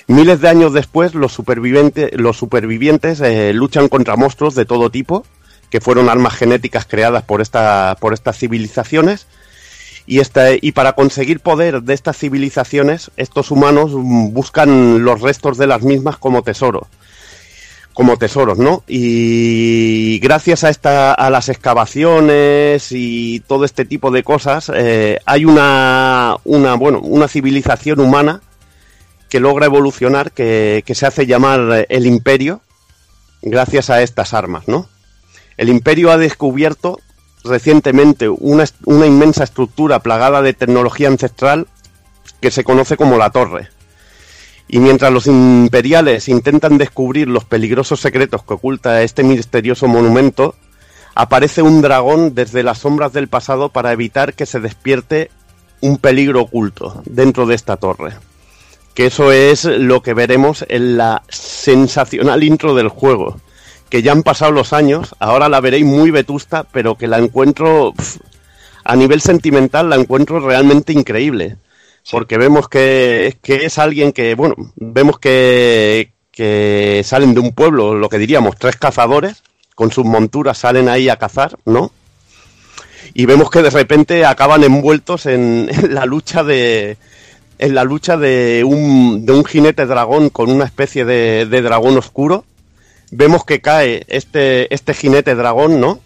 Miles 0.09 0.41
de 0.41 0.49
años 0.49 0.73
después, 0.73 1.13
los, 1.13 1.31
superviviente- 1.31 2.09
los 2.17 2.35
supervivientes 2.35 3.21
eh, 3.21 3.53
luchan 3.53 3.89
contra 3.89 4.15
monstruos 4.15 4.55
de 4.55 4.65
todo 4.65 4.89
tipo, 4.89 5.23
que 5.69 5.81
fueron 5.81 6.09
armas 6.09 6.33
genéticas 6.33 6.85
creadas 6.85 7.21
por, 7.21 7.41
esta, 7.41 7.95
por 8.01 8.13
estas 8.13 8.35
civilizaciones. 8.39 9.27
Y, 10.07 10.19
esta, 10.19 10.47
y 10.59 10.71
para 10.71 10.93
conseguir 10.93 11.41
poder 11.41 11.83
de 11.83 11.93
estas 11.93 12.17
civilizaciones, 12.17 13.11
estos 13.17 13.51
humanos 13.51 13.91
buscan 13.93 15.05
los 15.05 15.21
restos 15.21 15.59
de 15.59 15.67
las 15.67 15.83
mismas 15.83 16.17
como 16.17 16.41
tesoro. 16.41 16.87
Como 17.93 18.17
tesoros, 18.17 18.57
¿no? 18.57 18.83
Y 18.87 20.17
gracias 20.23 20.63
a, 20.63 20.71
esta, 20.71 21.13
a 21.13 21.29
las 21.29 21.49
excavaciones 21.49 22.87
y 22.91 23.41
todo 23.41 23.63
este 23.63 23.85
tipo 23.85 24.09
de 24.09 24.23
cosas, 24.23 24.71
eh, 24.73 25.19
hay 25.27 25.45
una, 25.45 26.35
una, 26.45 26.73
bueno, 26.73 26.99
una 26.99 27.27
civilización 27.27 27.99
humana 27.99 28.41
que 29.29 29.39
logra 29.39 29.67
evolucionar, 29.67 30.31
que, 30.31 30.83
se 30.85 31.05
hace 31.05 31.25
llamar 31.25 31.59
eh, 31.71 31.85
el 31.89 32.05
imperio, 32.05 32.61
gracias 33.41 33.89
a 33.89 34.01
estas 34.01 34.33
armas, 34.33 34.67
¿no? 34.67 34.89
El 35.55 35.69
imperio 35.69 36.11
ha 36.11 36.17
descubierto 36.17 36.99
recientemente 37.43 38.27
una 38.27 38.65
inmensa 39.05 39.43
estructura 39.43 39.99
plagada 39.99 40.41
de 40.41 40.53
tecnología 40.53 41.07
ancestral 41.07 41.67
que 42.41 42.51
se 42.51 42.63
conoce 42.63 42.97
como 42.97 43.17
la 43.17 43.29
torre. 43.29 43.69
Y 44.67 44.79
mientras 44.79 45.11
los 45.11 45.27
imperiales 45.27 46.27
intentan 46.27 46.77
descubrir 46.77 47.27
los 47.27 47.45
peligrosos 47.45 47.99
secretos 47.99 48.43
que 48.43 48.53
oculta 48.53 49.03
este 49.03 49.23
misterioso 49.23 49.87
monumento, 49.87 50.55
aparece 51.15 51.61
un 51.61 51.81
dragón 51.81 52.35
desde 52.35 52.63
las 52.63 52.79
sombras 52.79 53.13
del 53.13 53.27
pasado 53.27 53.69
para 53.69 53.91
evitar 53.91 54.33
que 54.33 54.45
se 54.45 54.59
despierte 54.59 55.31
un 55.81 55.97
peligro 55.97 56.41
oculto 56.41 57.01
dentro 57.05 57.45
de 57.45 57.55
esta 57.55 57.77
torre 57.77 58.13
que 58.99 59.05
eso 59.05 59.31
es 59.31 59.63
lo 59.63 60.03
que 60.03 60.13
veremos 60.13 60.65
en 60.67 60.97
la 60.97 61.23
sensacional 61.29 62.43
intro 62.43 62.75
del 62.75 62.89
juego. 62.89 63.39
Que 63.89 64.01
ya 64.01 64.11
han 64.11 64.23
pasado 64.23 64.51
los 64.51 64.73
años, 64.73 65.15
ahora 65.19 65.47
la 65.47 65.61
veréis 65.61 65.85
muy 65.85 66.11
vetusta, 66.11 66.65
pero 66.69 66.95
que 66.95 67.07
la 67.07 67.17
encuentro, 67.17 67.93
a 68.83 68.95
nivel 68.97 69.21
sentimental, 69.21 69.89
la 69.89 69.95
encuentro 69.95 70.41
realmente 70.41 70.91
increíble. 70.91 71.55
Porque 72.11 72.37
vemos 72.37 72.67
que, 72.67 73.37
que 73.41 73.65
es 73.65 73.77
alguien 73.77 74.11
que, 74.11 74.35
bueno, 74.35 74.55
vemos 74.75 75.17
que, 75.17 76.11
que 76.29 77.01
salen 77.05 77.33
de 77.33 77.39
un 77.39 77.53
pueblo, 77.53 77.95
lo 77.95 78.09
que 78.09 78.17
diríamos, 78.17 78.57
tres 78.57 78.75
cazadores, 78.75 79.43
con 79.75 79.93
sus 79.93 80.03
monturas 80.03 80.57
salen 80.57 80.89
ahí 80.89 81.07
a 81.07 81.15
cazar, 81.15 81.57
¿no? 81.63 81.93
Y 83.13 83.25
vemos 83.27 83.49
que 83.49 83.61
de 83.61 83.69
repente 83.69 84.25
acaban 84.25 84.65
envueltos 84.65 85.25
en, 85.25 85.69
en 85.71 85.95
la 85.95 86.05
lucha 86.05 86.43
de, 86.43 86.97
en 87.59 87.75
la 87.75 87.83
lucha 87.83 88.17
de 88.17 88.63
un, 88.65 89.25
de 89.25 89.33
un 89.33 89.45
jinete 89.45 89.85
dragón 89.85 90.29
con 90.29 90.49
una 90.49 90.65
especie 90.65 91.05
de, 91.05 91.45
de 91.45 91.61
dragón 91.61 91.97
oscuro. 91.97 92.45
Vemos 93.11 93.43
que 93.43 93.59
cae 93.59 94.05
este, 94.07 94.73
este 94.73 94.93
jinete 94.93 95.35
dragón, 95.35 95.79
¿no? 95.79 95.99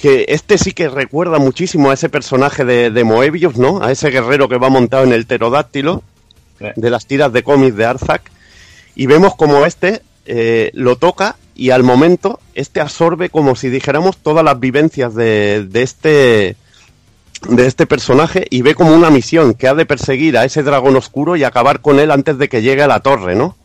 Que 0.00 0.26
este 0.28 0.58
sí 0.58 0.72
que 0.72 0.88
recuerda 0.88 1.38
muchísimo 1.38 1.90
a 1.90 1.94
ese 1.94 2.08
personaje 2.08 2.64
de, 2.64 2.90
de 2.90 3.04
Moebius, 3.04 3.56
¿no? 3.56 3.82
A 3.82 3.90
ese 3.90 4.10
guerrero 4.10 4.48
que 4.48 4.58
va 4.58 4.68
montado 4.68 5.04
en 5.04 5.12
el 5.12 5.26
pterodáctilo 5.26 6.02
de 6.76 6.90
las 6.90 7.06
tiras 7.06 7.32
de 7.32 7.42
cómics 7.42 7.76
de 7.76 7.84
Arzac. 7.84 8.30
Y 8.94 9.06
vemos 9.06 9.34
como 9.34 9.66
este 9.66 10.02
eh, 10.24 10.70
lo 10.72 10.96
toca 10.96 11.36
y 11.54 11.70
al 11.70 11.82
momento 11.82 12.40
este 12.54 12.80
absorbe 12.80 13.28
como 13.28 13.56
si 13.56 13.70
dijéramos 13.70 14.18
todas 14.18 14.44
las 14.44 14.58
vivencias 14.60 15.14
de, 15.14 15.66
de 15.68 15.82
este 15.82 16.56
de 17.48 17.66
este 17.66 17.86
personaje 17.86 18.46
y 18.50 18.62
ve 18.62 18.74
como 18.74 18.94
una 18.94 19.10
misión 19.10 19.54
que 19.54 19.68
ha 19.68 19.74
de 19.74 19.86
perseguir 19.86 20.36
a 20.38 20.44
ese 20.44 20.62
dragón 20.62 20.96
oscuro 20.96 21.36
y 21.36 21.44
acabar 21.44 21.80
con 21.80 21.98
él 22.00 22.10
antes 22.10 22.38
de 22.38 22.48
que 22.48 22.62
llegue 22.62 22.82
a 22.82 22.88
la 22.88 23.00
torre, 23.00 23.34
¿no? 23.34 23.56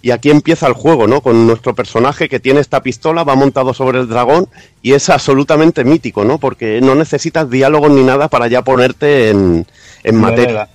Y 0.00 0.12
aquí 0.12 0.30
empieza 0.30 0.68
el 0.68 0.74
juego, 0.74 1.08
¿no? 1.08 1.20
Con 1.22 1.46
nuestro 1.46 1.74
personaje 1.74 2.28
que 2.28 2.38
tiene 2.38 2.60
esta 2.60 2.82
pistola, 2.82 3.24
va 3.24 3.34
montado 3.34 3.74
sobre 3.74 3.98
el 3.98 4.08
dragón 4.08 4.48
y 4.80 4.92
es 4.92 5.08
absolutamente 5.10 5.82
mítico, 5.84 6.24
¿no? 6.24 6.38
Porque 6.38 6.80
no 6.80 6.94
necesitas 6.94 7.50
diálogos 7.50 7.90
ni 7.90 8.04
nada 8.04 8.28
para 8.28 8.46
ya 8.46 8.62
ponerte 8.62 9.30
en, 9.30 9.66
en 10.04 10.16
materia. 10.16 10.68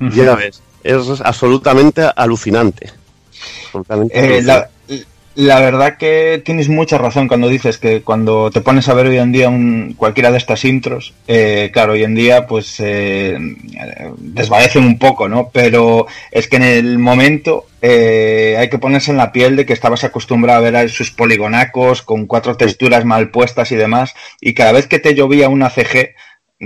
Ya 0.00 0.34
ves, 0.34 0.60
es 0.82 1.20
absolutamente 1.20 2.02
alucinante. 2.16 2.90
Absolutamente 3.66 4.18
Eh, 4.18 4.22
alucinante. 4.24 4.42
la 4.42 4.70
verdad 5.36 5.96
que 5.96 6.40
tienes 6.44 6.68
mucha 6.68 6.96
razón 6.96 7.26
cuando 7.26 7.48
dices 7.48 7.78
que 7.78 8.02
cuando 8.02 8.50
te 8.52 8.60
pones 8.60 8.88
a 8.88 8.94
ver 8.94 9.06
hoy 9.06 9.18
en 9.18 9.32
día 9.32 9.48
un, 9.48 9.94
cualquiera 9.96 10.30
de 10.30 10.38
estas 10.38 10.64
intros, 10.64 11.12
eh, 11.26 11.70
claro, 11.72 11.92
hoy 11.94 12.04
en 12.04 12.14
día 12.14 12.46
pues 12.46 12.78
eh, 12.78 13.36
desvanecen 14.18 14.84
un 14.84 14.98
poco, 14.98 15.28
¿no? 15.28 15.50
Pero 15.52 16.06
es 16.30 16.46
que 16.46 16.56
en 16.56 16.62
el 16.62 16.98
momento 16.98 17.66
eh, 17.82 18.56
hay 18.58 18.70
que 18.70 18.78
ponerse 18.78 19.10
en 19.10 19.16
la 19.16 19.32
piel 19.32 19.56
de 19.56 19.66
que 19.66 19.72
estabas 19.72 20.04
acostumbrado 20.04 20.58
a 20.60 20.62
ver 20.62 20.76
a 20.76 20.88
sus 20.88 21.10
poligonacos 21.10 22.02
con 22.02 22.26
cuatro 22.26 22.56
texturas 22.56 23.04
mal 23.04 23.30
puestas 23.30 23.72
y 23.72 23.76
demás, 23.76 24.14
y 24.40 24.54
cada 24.54 24.72
vez 24.72 24.86
que 24.86 25.00
te 25.00 25.14
llovía 25.14 25.48
una 25.48 25.68
CG 25.68 26.14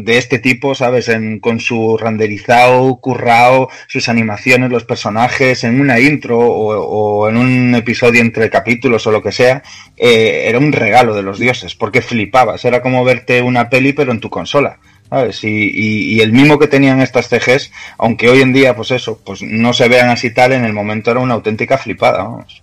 de 0.05 0.19
este 0.19 0.39
tipo, 0.39 0.75
¿sabes? 0.75 1.09
En, 1.09 1.41
con 1.41 1.61
su 1.61 1.97
renderizado, 1.97 2.97
currao, 2.97 3.69
sus 3.87 4.09
animaciones, 4.09 4.71
los 4.71 4.85
personajes, 4.85 5.65
en 5.65 5.81
una 5.81 6.01
intro 6.01 6.39
o, 6.39 6.77
o 6.77 7.29
en 7.29 7.37
un 7.37 7.75
episodio 7.75 8.21
entre 8.21 8.51
capítulos 8.51 9.07
o 9.07 9.11
lo 9.11 9.23
que 9.23 9.33
sea, 9.33 9.63
eh, 9.97 10.45
era 10.47 10.59
un 10.59 10.73
regalo 10.73 11.15
de 11.15 11.23
los 11.23 11.39
dioses, 11.39 11.75
porque 11.75 12.03
flipabas, 12.03 12.65
era 12.65 12.83
como 12.83 13.05
verte 13.05 13.43
una 13.43 13.69
peli 13.69 13.93
pero 13.93 14.13
en 14.13 14.21
tu 14.21 14.31
consola. 14.31 14.79
¿Sabes? 15.11 15.43
Y, 15.43 15.49
y, 15.49 16.17
y 16.17 16.21
el 16.21 16.33
mimo 16.33 16.59
que 16.59 16.67
tenían 16.67 17.01
estas 17.01 17.29
CGs, 17.29 17.73
aunque 17.97 18.29
hoy 18.29 18.43
en 18.43 18.53
día, 18.53 18.77
pues 18.77 18.91
eso, 18.91 19.19
pues 19.25 19.41
no 19.41 19.73
se 19.73 19.89
vean 19.89 20.11
así 20.11 20.35
tal, 20.35 20.53
en 20.53 20.67
el 20.67 20.75
momento 20.75 21.11
era 21.11 21.21
una 21.21 21.33
auténtica 21.33 21.79
flipada, 21.79 22.25
vamos. 22.25 22.63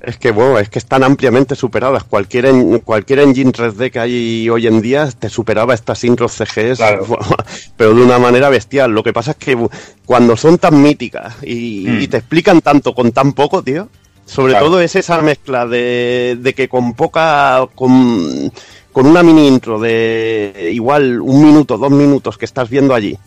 Es 0.00 0.16
que, 0.16 0.30
bueno, 0.30 0.58
es 0.60 0.68
que 0.68 0.78
están 0.78 1.02
ampliamente 1.02 1.56
superadas. 1.56 2.04
Cualquier, 2.04 2.46
en- 2.46 2.78
cualquier 2.80 3.18
engine 3.18 3.50
3D 3.52 3.90
que 3.90 3.98
hay 3.98 4.48
hoy 4.48 4.66
en 4.68 4.80
día 4.80 5.08
te 5.10 5.28
superaba 5.28 5.74
estas 5.74 6.04
intros 6.04 6.32
CGs, 6.32 6.78
pero 7.76 7.94
de 7.94 8.02
una 8.02 8.18
manera 8.18 8.48
bestial. 8.48 8.92
Lo 8.92 9.02
que 9.02 9.12
pasa 9.12 9.32
es 9.32 9.36
que 9.38 9.58
cuando 10.06 10.36
son 10.36 10.58
tan 10.58 10.80
míticas 10.80 11.36
y, 11.42 11.84
Mm. 11.88 12.00
y 12.02 12.08
te 12.08 12.18
explican 12.18 12.60
tanto 12.60 12.94
con 12.94 13.10
tan 13.10 13.32
poco, 13.32 13.62
tío, 13.64 13.88
sobre 14.24 14.52
Claro. 14.52 14.66
todo 14.66 14.80
es 14.80 14.94
esa 14.94 15.20
mezcla 15.20 15.66
de, 15.66 16.38
de 16.40 16.54
que 16.54 16.68
con 16.68 16.94
poca, 16.94 17.66
con, 17.74 18.52
con 18.92 19.06
una 19.06 19.22
mini 19.24 19.48
intro 19.48 19.80
de 19.80 20.70
igual 20.72 21.20
un 21.20 21.44
minuto, 21.44 21.76
dos 21.76 21.90
minutos 21.90 22.38
que 22.38 22.44
estás 22.44 22.68
viendo 22.70 22.94
allí, 22.94 23.18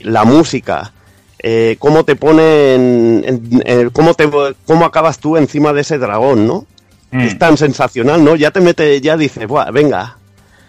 la 0.00 0.24
música, 0.24 0.92
eh, 1.38 1.76
cómo 1.78 2.04
te 2.04 2.16
en- 3.24 3.62
en- 3.64 3.90
cómo 3.90 4.14
te, 4.14 4.28
cómo 4.66 4.84
acabas 4.84 5.18
tú 5.18 5.36
encima 5.36 5.72
de 5.72 5.82
ese 5.82 5.98
dragón, 5.98 6.46
¿no? 6.46 6.66
Mm. 7.10 7.20
Es 7.20 7.38
tan 7.38 7.56
sensacional, 7.56 8.22
¿no? 8.24 8.36
Ya 8.36 8.50
te 8.50 8.60
mete, 8.60 9.00
ya 9.00 9.16
dices, 9.16 9.46
Buah, 9.46 9.70
venga, 9.70 10.16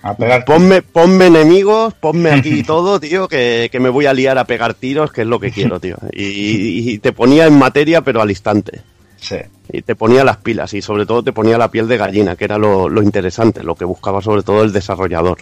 A 0.04 0.14
ponme, 0.46 0.82
ponme 0.84 1.28
enemigos, 1.28 1.94
ponme 1.96 2.32
aquí 2.32 2.64
todo, 2.68 3.00
tío, 3.00 3.28
que, 3.28 3.70
que 3.72 3.80
me 3.80 3.90
voy 3.90 4.06
a 4.06 4.14
liar 4.14 4.38
a 4.38 4.46
pegar 4.46 4.74
tiros, 4.74 5.12
que 5.12 5.22
es 5.22 5.28
lo 5.28 5.40
que 5.40 5.52
quiero, 5.52 5.80
tío. 5.82 5.98
Y, 6.14 6.92
y 6.94 6.98
te 7.00 7.12
ponía 7.12 7.48
en 7.48 7.58
materia, 7.58 8.02
pero 8.02 8.22
al 8.22 8.30
instante. 8.30 8.82
Sí. 9.20 9.38
Y 9.74 9.82
te 9.82 9.96
ponía 9.96 10.24
las 10.24 10.38
pilas 10.38 10.74
y 10.76 10.82
sobre 10.84 11.06
todo 11.08 11.24
te 11.24 11.34
ponía 11.34 11.58
la 11.58 11.72
piel 11.72 11.88
de 11.88 11.98
gallina, 11.98 12.36
que 12.36 12.46
era 12.46 12.58
lo, 12.60 12.88
lo 12.88 13.02
interesante, 13.02 13.64
lo 13.64 13.74
que 13.76 13.84
buscaba 13.84 14.22
sobre 14.22 14.44
todo 14.44 14.64
el 14.64 14.72
desarrollador. 14.72 15.40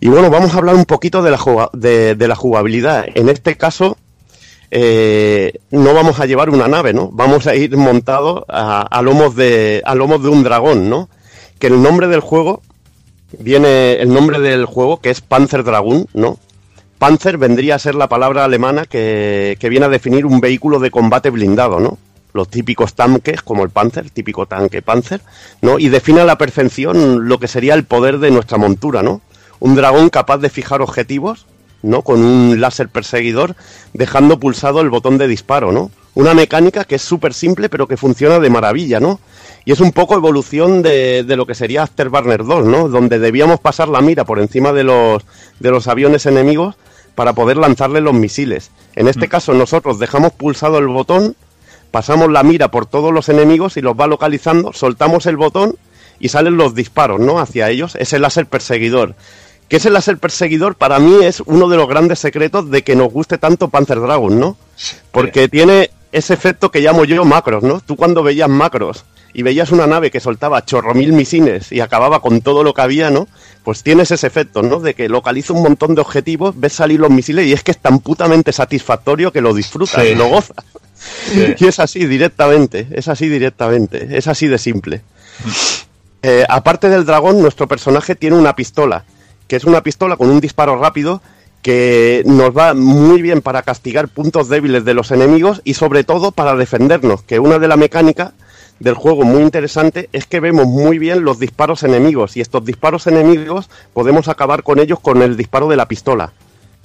Y 0.00 0.08
bueno, 0.08 0.30
vamos 0.30 0.54
a 0.54 0.58
hablar 0.58 0.74
un 0.74 0.84
poquito 0.84 1.22
de 1.22 1.30
la, 1.30 1.70
de 1.72 2.28
la 2.28 2.34
jugabilidad. 2.36 3.06
En 3.14 3.28
este 3.28 3.56
caso, 3.56 3.96
eh, 4.70 5.60
no 5.70 5.94
vamos 5.94 6.18
a 6.18 6.26
llevar 6.26 6.50
una 6.50 6.66
nave, 6.66 6.92
¿no? 6.92 7.08
Vamos 7.12 7.46
a 7.46 7.54
ir 7.54 7.76
montados 7.76 8.44
a, 8.48 8.82
a 8.82 9.02
lomos 9.02 9.36
de, 9.36 9.82
a 9.84 9.94
lomos 9.94 10.22
de 10.22 10.28
un 10.28 10.42
dragón, 10.42 10.90
¿no? 10.90 11.08
Que 11.60 11.68
el 11.68 11.80
nombre 11.80 12.08
del 12.08 12.20
juego 12.20 12.60
viene, 13.38 13.94
el 13.94 14.12
nombre 14.12 14.40
del 14.40 14.66
juego, 14.66 15.00
que 15.00 15.10
es 15.10 15.20
Panzer 15.20 15.62
Dragoon, 15.62 16.08
¿no? 16.12 16.38
Panzer 16.98 17.38
vendría 17.38 17.76
a 17.76 17.78
ser 17.78 17.94
la 17.94 18.08
palabra 18.08 18.44
alemana 18.44 18.84
que, 18.86 19.56
que 19.60 19.68
viene 19.68 19.86
a 19.86 19.90
definir 19.90 20.26
un 20.26 20.40
vehículo 20.40 20.80
de 20.80 20.90
combate 20.90 21.30
blindado, 21.30 21.78
¿no? 21.78 21.98
Los 22.32 22.48
típicos 22.48 22.94
tanques, 22.94 23.42
como 23.42 23.62
el 23.62 23.70
Panzer, 23.70 24.10
típico 24.10 24.46
tanque 24.46 24.82
Panzer, 24.82 25.20
¿no? 25.62 25.78
Y 25.78 25.88
define 25.88 26.22
a 26.22 26.24
la 26.24 26.36
perfección 26.36 27.28
lo 27.28 27.38
que 27.38 27.46
sería 27.46 27.74
el 27.74 27.84
poder 27.84 28.18
de 28.18 28.32
nuestra 28.32 28.58
montura, 28.58 29.04
¿no? 29.04 29.20
Un 29.64 29.76
dragón 29.76 30.10
capaz 30.10 30.36
de 30.36 30.50
fijar 30.50 30.82
objetivos, 30.82 31.46
¿no? 31.80 32.02
Con 32.02 32.22
un 32.22 32.60
láser 32.60 32.90
perseguidor, 32.90 33.56
dejando 33.94 34.38
pulsado 34.38 34.82
el 34.82 34.90
botón 34.90 35.16
de 35.16 35.26
disparo, 35.26 35.72
¿no? 35.72 35.90
Una 36.12 36.34
mecánica 36.34 36.84
que 36.84 36.96
es 36.96 37.02
súper 37.02 37.32
simple, 37.32 37.70
pero 37.70 37.88
que 37.88 37.96
funciona 37.96 38.40
de 38.40 38.50
maravilla, 38.50 39.00
¿no? 39.00 39.20
Y 39.64 39.72
es 39.72 39.80
un 39.80 39.92
poco 39.92 40.16
evolución 40.16 40.82
de, 40.82 41.24
de 41.24 41.36
lo 41.36 41.46
que 41.46 41.54
sería 41.54 41.82
Afterburner 41.82 42.44
2, 42.44 42.66
¿no? 42.66 42.88
Donde 42.90 43.18
debíamos 43.18 43.58
pasar 43.58 43.88
la 43.88 44.02
mira 44.02 44.26
por 44.26 44.38
encima 44.38 44.74
de 44.74 44.84
los, 44.84 45.22
de 45.60 45.70
los 45.70 45.88
aviones 45.88 46.26
enemigos 46.26 46.74
para 47.14 47.32
poder 47.32 47.56
lanzarle 47.56 48.02
los 48.02 48.12
misiles. 48.12 48.70
En 48.96 49.08
este 49.08 49.28
caso 49.28 49.54
nosotros 49.54 49.98
dejamos 49.98 50.32
pulsado 50.32 50.76
el 50.76 50.88
botón, 50.88 51.36
pasamos 51.90 52.30
la 52.30 52.42
mira 52.42 52.70
por 52.70 52.84
todos 52.84 53.14
los 53.14 53.30
enemigos 53.30 53.78
y 53.78 53.80
los 53.80 53.98
va 53.98 54.08
localizando, 54.08 54.74
soltamos 54.74 55.24
el 55.24 55.38
botón 55.38 55.78
y 56.18 56.28
salen 56.28 56.56
los 56.56 56.74
disparos, 56.74 57.20
¿no? 57.20 57.38
Hacia 57.38 57.70
ellos. 57.70 57.96
Es 57.96 58.12
el 58.12 58.22
láser 58.22 58.46
perseguidor. 58.46 59.14
Que 59.68 59.76
ese 59.78 59.90
láser 59.90 60.18
perseguidor 60.18 60.74
para 60.76 60.98
mí 60.98 61.24
es 61.24 61.40
uno 61.46 61.68
de 61.68 61.76
los 61.76 61.88
grandes 61.88 62.18
secretos 62.18 62.70
de 62.70 62.82
que 62.82 62.96
nos 62.96 63.10
guste 63.12 63.38
tanto 63.38 63.68
Panzer 63.68 64.00
Dragon, 64.00 64.38
¿no? 64.38 64.56
Porque 65.10 65.48
tiene 65.48 65.90
ese 66.12 66.34
efecto 66.34 66.70
que 66.70 66.80
llamo 66.80 67.04
yo 67.04 67.24
macros, 67.24 67.62
¿no? 67.62 67.80
Tú 67.80 67.96
cuando 67.96 68.22
veías 68.22 68.48
macros 68.48 69.04
y 69.32 69.42
veías 69.42 69.72
una 69.72 69.86
nave 69.86 70.10
que 70.12 70.20
soltaba 70.20 70.64
chorro 70.64 70.94
mil 70.94 71.12
misiles 71.12 71.72
y 71.72 71.80
acababa 71.80 72.20
con 72.20 72.40
todo 72.40 72.62
lo 72.62 72.72
que 72.72 72.82
había, 72.82 73.10
¿no? 73.10 73.26
Pues 73.64 73.82
tienes 73.82 74.10
ese 74.12 74.26
efecto, 74.26 74.62
¿no? 74.62 74.78
De 74.80 74.94
que 74.94 75.08
localiza 75.08 75.54
un 75.54 75.62
montón 75.62 75.94
de 75.96 76.02
objetivos, 76.02 76.54
ves 76.60 76.74
salir 76.74 77.00
los 77.00 77.10
misiles 77.10 77.46
y 77.46 77.52
es 77.52 77.64
que 77.64 77.72
es 77.72 77.78
tan 77.78 77.98
putamente 77.98 78.52
satisfactorio 78.52 79.32
que 79.32 79.40
lo 79.40 79.54
disfrutas, 79.54 80.04
Sí. 80.04 80.14
lo 80.14 80.28
gozas. 80.28 80.64
Sí. 81.32 81.54
Y 81.58 81.66
es 81.66 81.80
así 81.80 82.06
directamente, 82.06 82.86
es 82.92 83.08
así 83.08 83.28
directamente, 83.28 84.16
es 84.16 84.28
así 84.28 84.46
de 84.46 84.58
simple. 84.58 85.00
Eh, 86.22 86.44
aparte 86.48 86.88
del 86.88 87.04
dragón, 87.04 87.42
nuestro 87.42 87.66
personaje 87.68 88.14
tiene 88.14 88.36
una 88.36 88.54
pistola, 88.54 89.04
que 89.48 89.56
es 89.56 89.64
una 89.64 89.82
pistola 89.82 90.16
con 90.16 90.30
un 90.30 90.40
disparo 90.40 90.76
rápido 90.76 91.20
que 91.62 92.22
nos 92.26 92.56
va 92.56 92.74
muy 92.74 93.22
bien 93.22 93.40
para 93.40 93.62
castigar 93.62 94.08
puntos 94.08 94.50
débiles 94.50 94.84
de 94.84 94.92
los 94.92 95.10
enemigos 95.10 95.62
y 95.64 95.74
sobre 95.74 96.04
todo 96.04 96.30
para 96.30 96.56
defendernos, 96.56 97.22
que 97.22 97.38
una 97.38 97.58
de 97.58 97.68
las 97.68 97.78
mecánicas 97.78 98.32
del 98.80 98.94
juego 98.94 99.24
muy 99.24 99.42
interesante 99.42 100.10
es 100.12 100.26
que 100.26 100.40
vemos 100.40 100.66
muy 100.66 100.98
bien 100.98 101.24
los 101.24 101.38
disparos 101.38 101.82
enemigos 101.82 102.36
y 102.36 102.42
estos 102.42 102.64
disparos 102.64 103.06
enemigos 103.06 103.70
podemos 103.94 104.28
acabar 104.28 104.62
con 104.62 104.78
ellos 104.78 105.00
con 105.00 105.22
el 105.22 105.36
disparo 105.36 105.68
de 105.68 105.76
la 105.76 105.88
pistola. 105.88 106.32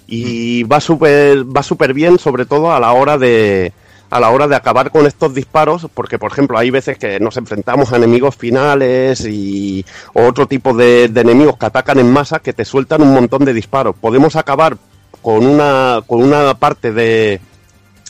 Y 0.07 0.63
va 0.63 0.79
súper 0.79 1.43
va 1.45 1.61
súper 1.61 1.93
bien 1.93 2.17
sobre 2.17 2.45
todo 2.45 2.71
a 2.71 2.79
la 2.79 2.93
hora 2.93 3.17
de 3.17 3.73
a 4.09 4.19
la 4.19 4.29
hora 4.29 4.47
de 4.47 4.55
acabar 4.55 4.91
con 4.91 5.05
estos 5.05 5.33
disparos 5.33 5.87
porque 5.93 6.17
por 6.17 6.31
ejemplo 6.31 6.57
hay 6.57 6.71
veces 6.71 6.97
que 6.97 7.19
nos 7.19 7.37
enfrentamos 7.37 7.93
a 7.93 7.97
enemigos 7.97 8.35
finales 8.35 9.25
y 9.25 9.85
otro 10.13 10.47
tipo 10.47 10.73
de, 10.73 11.05
enemigos 11.05 11.57
que 11.57 11.65
atacan 11.67 11.99
en 11.99 12.11
masa 12.11 12.39
que 12.39 12.53
te 12.53 12.65
sueltan 12.65 13.01
un 13.01 13.13
montón 13.13 13.45
de 13.45 13.53
disparos 13.53 13.95
podemos 13.95 14.35
acabar 14.35 14.77
con 15.21 15.45
una 15.45 16.01
con 16.07 16.23
una 16.23 16.53
parte 16.55 16.91
de 16.91 17.39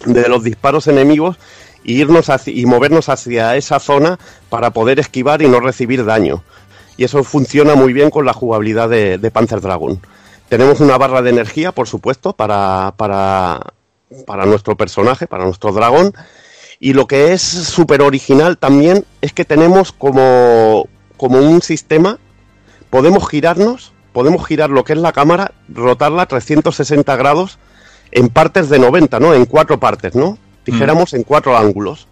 de 0.06 0.30
los 0.30 0.44
disparos 0.44 0.88
enemigos 0.88 1.38
y 1.84 2.00
irnos 2.02 2.30
hacia- 2.30 2.54
y 2.54 2.66
movernos 2.66 3.10
hacia 3.10 3.56
esa 3.56 3.80
zona 3.80 4.20
para 4.50 4.72
poder 4.72 5.00
esquivar 5.00 5.42
y 5.42 5.48
no 5.48 5.60
recibir 5.60 6.06
daño. 6.06 6.44
Y 6.98 7.06
eso 7.06 7.24
funciona 7.24 7.76
muy 7.76 7.94
bien 7.94 8.10
con 8.10 8.26
la 8.26 8.34
jugabilidad 8.34 8.90
de, 8.90 9.18
de 9.18 9.32
Panzer 9.32 9.62
Dragon. 9.62 10.00
Tenemos 10.50 10.82
una 10.82 10.98
barra 10.98 11.22
de 11.22 11.30
energía, 11.30 11.72
por 11.72 11.88
supuesto, 11.88 12.34
para, 12.34 12.94
para, 12.98 13.74
para 14.26 14.46
nuestro 14.46 14.76
personaje, 14.76 15.28
para 15.28 15.46
nuestro 15.46 15.72
dragón. 15.72 16.14
Y 16.80 16.94
lo 16.94 17.08
que 17.08 17.34
es 17.34 17.42
súper 17.42 18.02
original 18.02 18.58
también 18.58 19.06
es 19.22 19.34
que 19.34 19.46
tenemos 19.46 19.92
como, 19.92 20.88
como 21.18 21.40
un 21.40 21.62
sistema, 21.62 22.20
podemos 22.90 23.28
girarnos, 23.28 23.94
podemos 24.14 24.46
girar 24.48 24.70
lo 24.70 24.84
que 24.84 24.94
es 24.94 25.00
la 25.00 25.12
cámara, 25.12 25.52
rotarla 25.68 26.26
360 26.26 27.16
grados 27.18 27.60
en 28.12 28.30
partes 28.30 28.70
de 28.70 28.80
90, 28.80 29.20
¿no? 29.20 29.34
En 29.34 29.46
cuatro 29.46 29.80
partes, 29.80 30.16
¿no? 30.16 30.38
Dijéramos 30.66 31.14
en 31.14 31.24
cuatro 31.24 31.58
ángulos. 31.58 32.08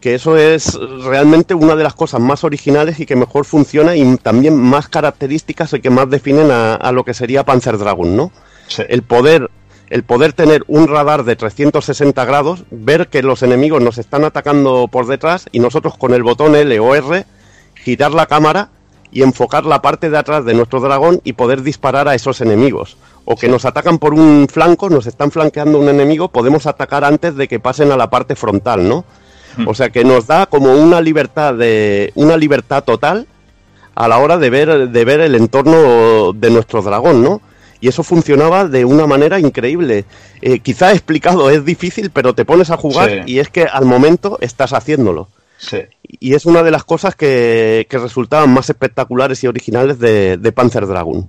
Que 0.00 0.14
eso 0.14 0.36
es 0.36 0.74
realmente 1.04 1.54
una 1.54 1.76
de 1.76 1.82
las 1.82 1.94
cosas 1.94 2.20
más 2.20 2.44
originales 2.44 3.00
y 3.00 3.06
que 3.06 3.16
mejor 3.16 3.46
funciona 3.46 3.96
y 3.96 4.16
también 4.18 4.54
más 4.54 4.88
características 4.88 5.72
y 5.72 5.80
que 5.80 5.88
más 5.88 6.10
definen 6.10 6.50
a, 6.50 6.74
a 6.74 6.92
lo 6.92 7.04
que 7.04 7.14
sería 7.14 7.44
Panzer 7.44 7.78
Dragon, 7.78 8.14
¿no? 8.14 8.30
El 8.88 9.02
poder 9.02 9.50
el 9.90 10.02
poder 10.02 10.32
tener 10.32 10.64
un 10.66 10.88
radar 10.88 11.24
de 11.24 11.36
360 11.36 12.24
grados, 12.24 12.64
ver 12.70 13.08
que 13.08 13.22
los 13.22 13.42
enemigos 13.42 13.82
nos 13.82 13.98
están 13.98 14.24
atacando 14.24 14.88
por 14.90 15.06
detrás 15.06 15.46
y 15.52 15.60
nosotros 15.60 15.96
con 15.96 16.14
el 16.14 16.22
botón 16.22 16.56
L 16.56 16.78
o 16.80 16.94
R 16.94 17.26
girar 17.74 18.12
la 18.12 18.26
cámara 18.26 18.70
y 19.12 19.22
enfocar 19.22 19.64
la 19.64 19.80
parte 19.80 20.10
de 20.10 20.18
atrás 20.18 20.44
de 20.44 20.54
nuestro 20.54 20.80
dragón 20.80 21.20
y 21.22 21.34
poder 21.34 21.62
disparar 21.62 22.08
a 22.08 22.14
esos 22.14 22.40
enemigos. 22.40 22.96
O 23.24 23.36
que 23.36 23.48
nos 23.48 23.64
atacan 23.64 23.98
por 23.98 24.12
un 24.12 24.48
flanco, 24.50 24.90
nos 24.90 25.06
están 25.06 25.30
flanqueando 25.30 25.78
un 25.78 25.88
enemigo, 25.88 26.28
podemos 26.28 26.66
atacar 26.66 27.04
antes 27.04 27.36
de 27.36 27.46
que 27.46 27.60
pasen 27.60 27.92
a 27.92 27.96
la 27.96 28.10
parte 28.10 28.34
frontal, 28.34 28.88
¿no? 28.88 29.04
O 29.66 29.74
sea 29.74 29.90
que 29.90 30.04
nos 30.04 30.26
da 30.26 30.46
como 30.46 30.74
una 30.74 31.00
libertad 31.00 31.54
de 31.54 32.10
una 32.16 32.36
libertad 32.36 32.82
total 32.82 33.28
a 33.94 34.08
la 34.08 34.18
hora 34.18 34.36
de 34.36 34.50
ver 34.50 34.88
de 34.88 35.04
ver 35.04 35.20
el 35.20 35.36
entorno 35.36 36.32
de 36.32 36.50
nuestro 36.50 36.82
dragón, 36.82 37.22
¿no? 37.22 37.40
Y 37.84 37.88
eso 37.88 38.02
funcionaba 38.02 38.66
de 38.66 38.86
una 38.86 39.06
manera 39.06 39.38
increíble. 39.38 40.06
Eh, 40.40 40.60
quizá 40.60 40.92
explicado 40.92 41.50
es 41.50 41.66
difícil, 41.66 42.08
pero 42.08 42.34
te 42.34 42.46
pones 42.46 42.70
a 42.70 42.78
jugar 42.78 43.10
Sí. 43.10 43.32
y 43.34 43.38
es 43.40 43.50
que 43.50 43.64
al 43.64 43.84
momento 43.84 44.38
estás 44.40 44.72
haciéndolo. 44.72 45.28
Sí. 45.58 45.80
Y 46.02 46.32
es 46.32 46.46
una 46.46 46.62
de 46.62 46.70
las 46.70 46.84
cosas 46.84 47.14
que, 47.14 47.86
que 47.90 47.98
resultaban 47.98 48.48
más 48.48 48.70
espectaculares 48.70 49.44
y 49.44 49.48
originales 49.48 49.98
de, 49.98 50.38
de 50.38 50.52
Panzer 50.52 50.86
Dragon. 50.86 51.28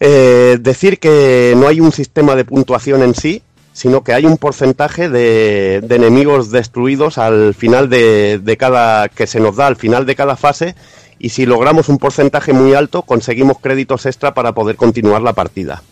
Eh, 0.00 0.56
decir 0.58 0.98
que 0.98 1.52
no 1.56 1.68
hay 1.68 1.80
un 1.80 1.92
sistema 1.92 2.34
de 2.34 2.46
puntuación 2.46 3.02
en 3.02 3.14
sí, 3.14 3.42
sino 3.74 4.02
que 4.02 4.14
hay 4.14 4.24
un 4.24 4.38
porcentaje 4.38 5.10
de, 5.10 5.82
de 5.82 5.96
enemigos 5.96 6.50
destruidos 6.50 7.18
al 7.18 7.52
final 7.54 7.90
de, 7.90 8.38
de 8.42 8.56
cada 8.56 9.10
que 9.10 9.26
se 9.26 9.38
nos 9.40 9.56
da 9.56 9.66
al 9.66 9.76
final 9.76 10.06
de 10.06 10.14
cada 10.16 10.36
fase 10.36 10.74
y 11.18 11.30
si 11.30 11.46
logramos 11.46 11.88
un 11.88 11.98
porcentaje 11.98 12.52
muy 12.52 12.74
alto 12.74 13.02
conseguimos 13.02 13.58
créditos 13.60 14.06
extra 14.06 14.34
para 14.34 14.52
poder 14.52 14.76
continuar 14.76 15.22
la 15.22 15.32
partida. 15.32 15.82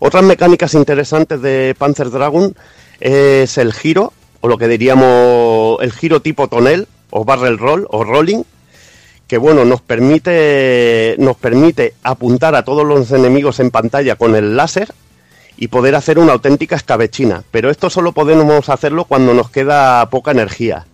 Otras 0.00 0.24
mecánicas 0.24 0.74
interesantes 0.74 1.40
de 1.40 1.74
Panzer 1.78 2.10
Dragon 2.10 2.54
es 3.00 3.58
el 3.58 3.72
giro, 3.72 4.12
o 4.40 4.48
lo 4.48 4.58
que 4.58 4.68
diríamos 4.68 5.78
el 5.80 5.92
giro 5.92 6.20
tipo 6.20 6.48
tonel, 6.48 6.88
o 7.10 7.24
barrel 7.24 7.58
roll, 7.58 7.86
o 7.90 8.04
rolling, 8.04 8.42
que 9.26 9.38
bueno, 9.38 9.64
nos 9.64 9.80
permite, 9.80 11.14
nos 11.18 11.36
permite 11.36 11.94
apuntar 12.02 12.54
a 12.54 12.64
todos 12.64 12.84
los 12.84 13.10
enemigos 13.12 13.60
en 13.60 13.70
pantalla 13.70 14.16
con 14.16 14.34
el 14.36 14.56
láser 14.56 14.92
y 15.56 15.68
poder 15.68 15.94
hacer 15.94 16.18
una 16.18 16.32
auténtica 16.32 16.76
escabechina. 16.76 17.44
Pero 17.50 17.70
esto 17.70 17.88
solo 17.88 18.12
podemos 18.12 18.68
hacerlo 18.68 19.04
cuando 19.04 19.32
nos 19.32 19.50
queda 19.50 20.08
poca 20.10 20.32
energía. 20.32 20.86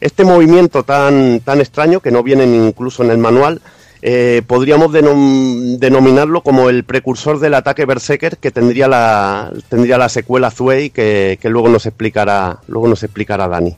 Este 0.00 0.24
movimiento 0.24 0.82
tan, 0.82 1.40
tan 1.40 1.60
extraño, 1.60 2.00
que 2.00 2.10
no 2.10 2.22
viene 2.22 2.44
incluso 2.44 3.02
en 3.02 3.10
el 3.10 3.18
manual, 3.18 3.60
eh, 4.02 4.42
podríamos 4.46 4.92
denom- 4.92 5.78
denominarlo 5.78 6.42
como 6.42 6.68
el 6.68 6.84
precursor 6.84 7.38
del 7.40 7.54
ataque 7.54 7.86
Berserker 7.86 8.36
que 8.36 8.50
tendría 8.50 8.88
la, 8.88 9.50
tendría 9.68 9.96
la 9.98 10.08
secuela 10.10 10.50
Zuei 10.50 10.90
que, 10.90 11.38
que 11.40 11.48
luego 11.48 11.68
nos 11.68 11.86
explicará, 11.86 12.58
luego 12.68 12.88
nos 12.88 13.02
explicará 13.02 13.48
Dani. 13.48 13.76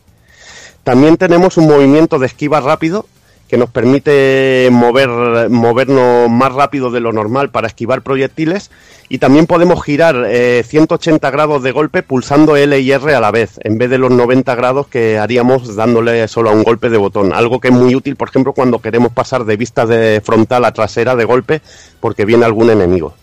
También 0.83 1.17
tenemos 1.17 1.57
un 1.57 1.69
movimiento 1.69 2.19
de 2.19 2.27
esquiva 2.27 2.61
rápido 2.61 3.07
que 3.49 3.57
nos 3.57 3.71
permite 3.71 4.69
mover, 4.71 5.09
movernos 5.49 6.31
más 6.31 6.53
rápido 6.53 6.91
de 6.91 7.01
lo 7.01 7.13
normal 7.13 7.51
para 7.51 7.67
esquivar 7.67 8.03
proyectiles 8.03 8.71
y 9.09 9.19
también 9.19 9.47
podemos 9.47 9.83
girar 9.83 10.27
eh, 10.29 10.63
180 10.67 11.31
grados 11.31 11.63
de 11.63 11.73
golpe 11.73 12.03
pulsando 12.03 12.57
L 12.57 12.79
y 12.79 12.93
R 12.93 13.15
a 13.15 13.21
la 13.21 13.31
vez, 13.31 13.59
en 13.65 13.79
vez 13.79 13.89
de 13.89 13.99
los 13.99 14.11
90 14.11 14.55
grados 14.55 14.87
que 14.89 15.19
haríamos 15.19 15.75
dándole 15.77 16.29
solo 16.29 16.51
a 16.51 16.53
un 16.53 16.63
golpe 16.63 16.91
de 16.91 16.99
botón. 16.99 17.33
Algo 17.33 17.59
que 17.59 17.69
es 17.69 17.75
muy 17.75 17.95
útil, 17.95 18.17
por 18.17 18.29
ejemplo, 18.29 18.53
cuando 18.53 18.81
queremos 18.81 19.13
pasar 19.13 19.45
de 19.45 19.57
vista 19.57 19.87
de 19.87 20.21
frontal 20.23 20.65
a 20.67 20.73
trasera 20.73 21.17
de 21.17 21.25
golpe 21.25 21.63
porque 22.01 22.27
viene 22.27 22.45
algún 22.45 22.71
enemigo. 22.71 23.15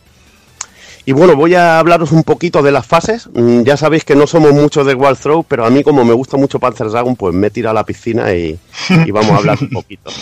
Y 1.08 1.11
bueno, 1.11 1.35
voy 1.35 1.53
a 1.53 1.77
hablaros 1.80 2.11
un 2.11 2.24
poquito 2.24 2.64
de 2.64 2.72
las 2.72 2.85
fases. 2.85 3.30
Mm, 3.34 3.61
Ya 3.64 3.77
sabéis 3.77 4.03
que 4.03 4.16
no 4.16 4.25
somos 4.27 4.53
muchos 4.53 4.85
de 4.88 4.95
Wall 4.95 5.17
Throw, 5.17 5.43
pero 5.43 5.66
a 5.66 5.69
mí 5.69 5.84
como 5.84 6.03
me 6.03 6.14
gusta 6.14 6.35
mucho 6.38 6.59
Panzer 6.59 6.90
Dragon, 6.90 7.16
pues 7.16 7.34
me 7.35 7.48
he 7.48 7.50
tirado 7.51 7.72
a 7.72 7.82
la 7.82 7.85
piscina 7.85 8.34
y, 8.34 8.58
y 9.06 9.11
vamos 9.11 9.32
a 9.32 9.38
hablar 9.38 9.58
un 9.61 9.69
poquito. 9.69 10.11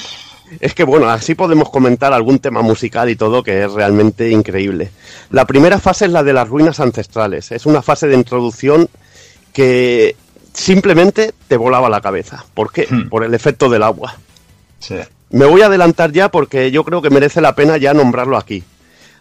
Es 0.59 0.75
que 0.75 0.83
bueno, 0.83 1.09
así 1.09 1.33
podemos 1.33 1.71
comentar 1.71 2.13
algún 2.13 2.37
tema 2.37 2.61
musical 2.61 3.09
y 3.09 3.15
todo 3.15 3.41
que 3.41 3.63
es 3.63 3.71
realmente 3.71 4.29
increíble. 4.29 4.91
La 5.31 5.47
primera 5.47 5.79
fase 5.79 6.05
es 6.05 6.11
la 6.11 6.21
de 6.21 6.31
las 6.31 6.47
ruinas 6.47 6.79
ancestrales. 6.79 7.51
Es 7.51 7.65
una 7.65 7.81
fase 7.81 8.07
de 8.07 8.13
introducción 8.15 8.87
que 9.51 10.15
simplemente 10.53 11.33
te 11.47 11.57
volaba 11.57 11.89
la 11.89 12.01
cabeza. 12.01 12.45
¿Por 12.53 12.71
qué? 12.71 12.87
Por 13.09 13.23
el 13.23 13.33
efecto 13.33 13.67
del 13.67 13.81
agua. 13.81 14.15
Sí. 14.77 14.95
Me 15.31 15.45
voy 15.45 15.61
a 15.63 15.67
adelantar 15.67 16.11
ya 16.11 16.29
porque 16.29 16.69
yo 16.69 16.83
creo 16.83 17.01
que 17.01 17.09
merece 17.09 17.41
la 17.41 17.55
pena 17.55 17.77
ya 17.77 17.95
nombrarlo 17.95 18.37
aquí. 18.37 18.63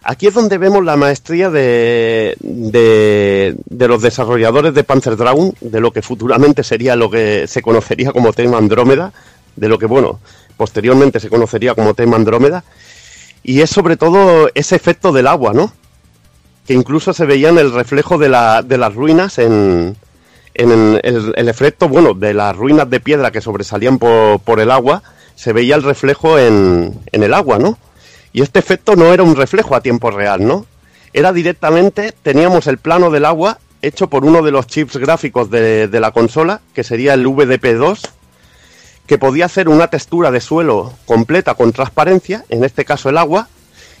Aquí 0.05 0.27
es 0.27 0.33
donde 0.33 0.57
vemos 0.57 0.83
la 0.83 0.97
maestría 0.97 1.49
de, 1.49 2.35
de, 2.41 3.55
de 3.65 3.87
los 3.87 4.01
desarrolladores 4.01 4.73
de 4.73 4.83
Panzer 4.83 5.15
Dragon, 5.15 5.53
de 5.61 5.79
lo 5.79 5.91
que 5.91 6.01
futuramente 6.01 6.63
sería 6.63 6.97
lo 6.97 7.09
que 7.09 7.47
se 7.47 7.61
conocería 7.61 8.11
como 8.11 8.33
tema 8.33 8.57
Andrómeda, 8.57 9.13
de 9.55 9.69
lo 9.69 9.79
que, 9.79 9.85
bueno, 9.85 10.19
posteriormente 10.57 11.21
se 11.21 11.29
conocería 11.29 11.73
como 11.73 11.93
tema 11.93 12.17
Andrómeda, 12.17 12.65
y 13.43 13.61
es 13.61 13.69
sobre 13.69 13.95
todo 13.95 14.49
ese 14.55 14.75
efecto 14.75 15.13
del 15.13 15.27
agua, 15.27 15.53
¿no? 15.53 15.71
Que 16.67 16.73
incluso 16.73 17.13
se 17.13 17.25
veía 17.25 17.49
en 17.49 17.57
el 17.57 17.71
reflejo 17.71 18.17
de, 18.17 18.27
la, 18.27 18.61
de 18.61 18.77
las 18.77 18.93
ruinas, 18.93 19.37
en, 19.37 19.95
en 20.53 20.71
el, 21.01 21.33
el 21.33 21.49
efecto, 21.49 21.87
bueno, 21.87 22.13
de 22.13 22.33
las 22.33 22.55
ruinas 22.57 22.89
de 22.89 22.99
piedra 22.99 23.31
que 23.31 23.39
sobresalían 23.39 23.99
por, 23.99 24.39
por 24.41 24.59
el 24.59 24.69
agua, 24.69 25.01
se 25.35 25.53
veía 25.53 25.75
el 25.75 25.83
reflejo 25.83 26.37
en, 26.37 26.99
en 27.11 27.23
el 27.23 27.33
agua, 27.33 27.57
¿no? 27.57 27.77
Y 28.33 28.41
este 28.41 28.59
efecto 28.59 28.95
no 28.95 29.13
era 29.13 29.21
un 29.23 29.35
reflejo 29.35 29.75
a 29.75 29.81
tiempo 29.81 30.09
real, 30.09 30.45
¿no? 30.45 30.65
Era 31.13 31.31
directamente, 31.31 32.13
teníamos 32.23 32.65
el 32.65 32.79
plano 32.79 33.11
del 33.11 33.25
agua 33.25 33.59
hecho 33.83 34.07
por 34.09 34.25
uno 34.25 34.41
de 34.41 34.51
los 34.51 34.65
chips 34.65 34.97
gráficos 34.97 35.51
de, 35.51 35.87
la 35.91 36.11
consola, 36.11 36.61
que 36.73 36.83
sería 36.83 37.13
el 37.13 37.27
VDP2, 37.27 37.99
que 39.05 39.17
podía 39.17 39.45
hacer 39.45 39.69
una 39.69 39.87
textura 39.87 40.31
de 40.31 40.41
suelo 40.41 40.93
completa 41.05 41.53
con 41.53 41.73
transparencia, 41.73 42.45
en 42.49 42.63
este 42.63 42.85
caso 42.85 43.09
el 43.09 43.17
agua, 43.17 43.49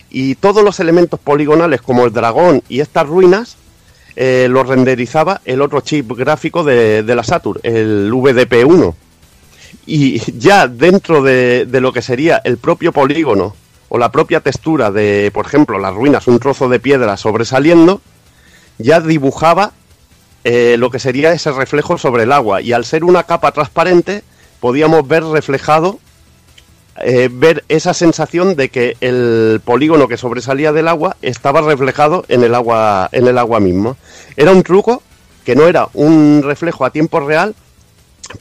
y 0.09 0.35
todos 0.35 0.63
los 0.63 0.79
elementos 0.79 1.19
poligonales 1.19 1.81
como 1.81 2.05
el 2.05 2.13
dragón 2.13 2.63
y 2.69 2.79
estas 2.79 3.07
ruinas 3.07 3.57
eh, 4.15 4.47
los 4.49 4.67
renderizaba 4.67 5.41
el 5.43 5.61
otro 5.61 5.81
chip 5.81 6.11
gráfico 6.13 6.63
de, 6.63 7.03
de 7.03 7.15
la 7.15 7.23
Saturn, 7.23 7.59
el 7.63 8.11
VDP1. 8.11 8.93
Y 9.85 10.39
ya 10.39 10.67
dentro 10.67 11.21
de, 11.21 11.65
de 11.65 11.81
lo 11.81 11.91
que 11.91 12.01
sería 12.01 12.41
el 12.45 12.57
propio 12.57 12.93
polígono 12.93 13.55
o 13.95 13.99
la 13.99 14.11
propia 14.11 14.39
textura 14.39 14.89
de, 14.89 15.29
por 15.31 15.45
ejemplo, 15.45 15.77
las 15.77 15.93
ruinas, 15.93 16.27
un 16.27 16.39
trozo 16.39 16.67
de 16.67 16.79
piedra 16.79 17.15
sobresaliendo, 17.15 18.01
ya 18.79 18.99
dibujaba 18.99 19.71
eh, 20.43 20.77
lo 20.79 20.89
que 20.89 20.97
sería 20.97 21.31
ese 21.31 21.51
reflejo 21.51 21.99
sobre 21.99 22.23
el 22.23 22.31
agua. 22.31 22.59
Y 22.59 22.73
al 22.73 22.85
ser 22.85 23.03
una 23.03 23.21
capa 23.21 23.51
transparente, 23.51 24.23
podíamos 24.59 25.07
ver 25.07 25.23
reflejado, 25.23 25.99
eh, 27.01 27.29
ver 27.31 27.65
esa 27.69 27.93
sensación 27.93 28.55
de 28.55 28.69
que 28.69 28.97
el 28.99 29.61
polígono 29.63 30.07
que 30.07 30.17
sobresalía 30.17 30.71
del 30.71 30.87
agua 30.87 31.15
estaba 31.21 31.61
reflejado 31.61 32.25
en 32.29 32.43
el 32.43 32.55
agua, 32.55 33.09
en 33.11 33.27
el 33.27 33.37
agua 33.37 33.59
mismo. 33.59 33.95
Era 34.35 34.53
un 34.53 34.63
truco 34.63 35.03
que 35.45 35.55
no 35.55 35.67
era 35.67 35.87
un 35.93 36.41
reflejo 36.43 36.83
a 36.83 36.89
tiempo 36.89 37.19
real, 37.19 37.53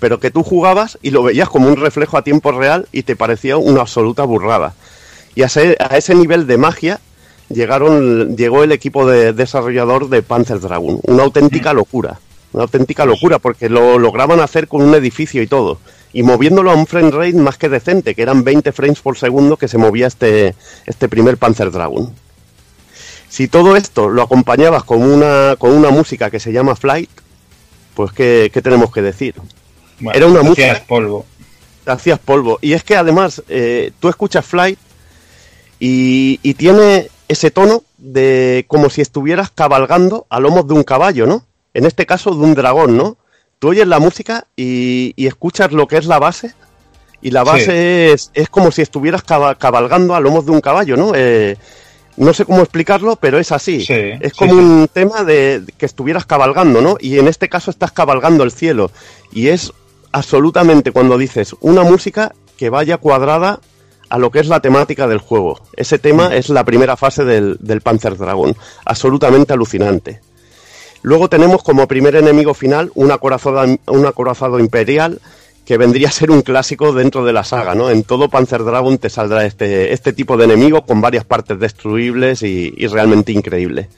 pero 0.01 0.19
que 0.19 0.31
tú 0.31 0.45
jugabas 0.45 0.99
y 1.03 1.11
lo 1.11 1.23
veías 1.23 1.51
como 1.51 1.69
un 1.69 1.77
reflejo 1.77 2.17
a 2.17 2.25
tiempo 2.25 2.53
real 2.53 2.89
y 2.91 3.03
te 3.03 3.17
parecía 3.17 3.59
una 3.59 3.83
absoluta 3.83 4.23
burrada. 4.23 4.73
Y 5.35 5.43
a 5.43 5.47
ese, 5.47 5.77
a 5.81 5.97
ese 5.97 6.15
nivel 6.15 6.47
de 6.47 6.59
magia 6.59 7.01
llegaron, 7.49 8.37
llegó 8.37 8.65
el 8.65 8.73
equipo 8.73 9.07
de 9.07 9.33
desarrollador 9.33 10.09
de 10.09 10.23
Panzer 10.23 10.61
Dragon. 10.61 11.01
Una 11.05 11.23
auténtica 11.23 11.73
locura. 11.73 12.21
Una 12.53 12.65
auténtica 12.65 13.07
locura, 13.07 13.39
porque 13.39 13.69
lo 13.71 13.99
lograban 13.99 14.41
hacer 14.41 14.69
con 14.69 14.83
un 14.83 14.95
edificio 14.95 15.43
y 15.43 15.47
todo. 15.47 15.79
Y 16.13 16.23
moviéndolo 16.23 16.71
a 16.71 16.75
un 16.75 16.87
frame 16.87 17.11
rate 17.11 17.33
más 17.35 17.57
que 17.57 17.71
decente, 17.71 18.15
que 18.15 18.21
eran 18.23 18.45
20 18.45 18.73
frames 18.73 19.01
por 19.01 19.17
segundo 19.17 19.57
que 19.57 19.69
se 19.69 19.79
movía 19.79 20.07
este, 20.07 20.55
este 20.85 21.09
primer 21.09 21.39
Panzer 21.39 21.71
Dragon. 21.71 22.13
Si 23.31 23.49
todo 23.49 23.77
esto 23.77 24.11
lo 24.11 24.21
acompañabas 24.23 24.85
con 24.85 25.03
una, 25.03 25.57
con 25.59 25.71
una 25.73 25.89
música 25.89 26.31
que 26.31 26.39
se 26.41 26.53
llama 26.53 26.77
Flight, 26.77 27.09
pues 27.95 28.13
¿qué, 28.13 28.51
qué 28.53 28.61
tenemos 28.61 28.93
que 28.93 29.01
decir? 29.01 29.35
Bueno, 30.01 30.17
Era 30.19 30.27
una 30.27 30.41
hacías 30.41 30.51
música- 30.51 30.85
polvo. 30.87 31.25
Te 31.85 31.91
hacías 31.91 32.19
polvo. 32.19 32.59
Y 32.61 32.75
es 32.75 32.85
que 32.85 32.95
además 32.97 33.43
eh, 33.49 33.93
tú 33.99 34.11
escuchas 34.11 34.45
Flight 34.45 34.79
y, 35.85 36.39
y 36.45 36.55
tiene 36.55 37.09
ese 37.27 37.51
tono 37.51 37.83
de 37.99 38.65
como 38.69 38.89
si 38.89 39.01
estuvieras 39.01 39.51
cabalgando 39.51 40.27
a 40.31 40.39
lomos 40.39 40.69
de 40.69 40.75
un 40.75 40.85
caballo, 40.85 41.27
¿no? 41.27 41.45
En 41.75 41.87
este 41.87 42.07
caso 42.07 42.31
de 42.31 42.37
un 42.45 42.55
dragón, 42.55 42.97
¿no? 42.97 43.17
Tú 43.59 43.71
oyes 43.71 43.87
la 43.89 43.99
música 43.99 44.47
y, 44.57 45.13
y 45.17 45.27
escuchas 45.27 45.73
lo 45.73 45.89
que 45.89 45.97
es 45.97 46.07
la 46.07 46.21
base 46.21 46.55
y 47.21 47.31
la 47.31 47.43
base 47.43 48.13
es, 48.13 48.31
es 48.35 48.49
como 48.49 48.71
si 48.71 48.83
estuvieras 48.83 49.23
caba- 49.25 49.57
cabalgando 49.57 50.15
a 50.15 50.21
lomos 50.21 50.47
de 50.47 50.53
un 50.53 50.61
caballo, 50.61 50.97
¿no? 50.97 51.13
Eh, 51.17 51.57
no 52.17 52.33
sé 52.33 52.45
cómo 52.45 52.61
explicarlo, 52.61 53.17
pero 53.17 53.39
es 53.41 53.51
así. 53.51 53.85
Sí, 53.85 53.95
es 54.21 54.35
como 54.35 54.53
sí. 54.53 54.59
un 54.59 54.89
tema 54.93 55.25
de 55.25 55.63
que 55.79 55.87
estuvieras 55.87 56.27
cabalgando, 56.27 56.81
¿no? 56.81 56.97
Y 57.01 57.19
en 57.19 57.27
este 57.27 57.49
caso 57.49 57.71
estás 57.73 57.91
cabalgando 57.91 58.45
el 58.45 58.53
cielo. 58.53 58.91
Y 59.33 59.49
es 59.49 59.73
absolutamente 60.13 60.93
cuando 60.93 61.17
dices 61.19 61.57
una 61.61 61.83
música 61.83 62.35
que 62.57 62.69
vaya 62.71 62.99
cuadrada 62.99 63.59
a 64.13 64.19
lo 64.19 64.31
que 64.31 64.41
es 64.41 64.47
la 64.47 64.61
temática 64.61 65.09
del 65.09 65.21
juego. 65.21 65.59
Ese 65.75 65.99
tema 65.99 66.37
es 66.37 66.51
la 66.51 66.65
primera 66.65 66.99
fase 66.99 67.25
del, 67.25 67.57
del 67.61 67.81
Panzer 67.81 68.19
Dragon. 68.19 68.55
Absolutamente 68.85 69.55
alucinante. 69.55 70.21
Luego 71.01 71.31
tenemos 71.31 71.63
como 71.63 71.89
primer 71.89 72.17
enemigo 72.17 72.53
final 72.53 72.93
un 72.95 73.11
acorazado, 73.11 73.65
un 73.87 74.07
acorazado 74.07 74.61
imperial 74.61 75.19
que 75.65 75.79
vendría 75.79 76.09
a 76.09 76.13
ser 76.13 76.31
un 76.31 76.43
clásico 76.43 76.93
dentro 76.93 77.25
de 77.25 77.33
la 77.33 77.43
saga, 77.43 77.75
¿no? 77.75 77.89
En 77.89 78.03
todo 78.03 78.29
Panzer 78.29 78.65
Dragon 78.65 78.99
te 78.99 79.09
saldrá 79.09 79.47
este, 79.47 79.95
este 79.95 80.13
tipo 80.13 80.37
de 80.37 80.45
enemigo 80.45 80.85
con 80.85 81.01
varias 81.01 81.25
partes 81.25 81.59
destruibles 81.59 82.43
y, 82.43 82.75
y 82.77 82.87
realmente 82.89 83.33
increíble. 83.33 83.89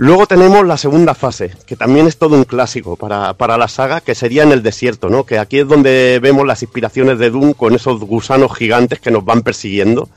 Luego 0.00 0.28
tenemos 0.28 0.64
la 0.64 0.76
segunda 0.76 1.12
fase, 1.12 1.50
que 1.66 1.74
también 1.74 2.06
es 2.06 2.18
todo 2.18 2.36
un 2.36 2.44
clásico 2.44 2.94
para, 2.94 3.34
para 3.34 3.58
la 3.58 3.66
saga, 3.66 4.00
que 4.00 4.14
sería 4.14 4.44
en 4.44 4.52
el 4.52 4.62
desierto, 4.62 5.08
¿no? 5.08 5.24
Que 5.24 5.40
aquí 5.40 5.58
es 5.58 5.66
donde 5.66 6.20
vemos 6.22 6.46
las 6.46 6.62
inspiraciones 6.62 7.18
de 7.18 7.30
Doom 7.30 7.52
con 7.52 7.74
esos 7.74 7.98
gusanos 7.98 8.56
gigantes 8.56 9.00
que 9.00 9.10
nos 9.10 9.24
van 9.24 9.42
persiguiendo 9.42 10.08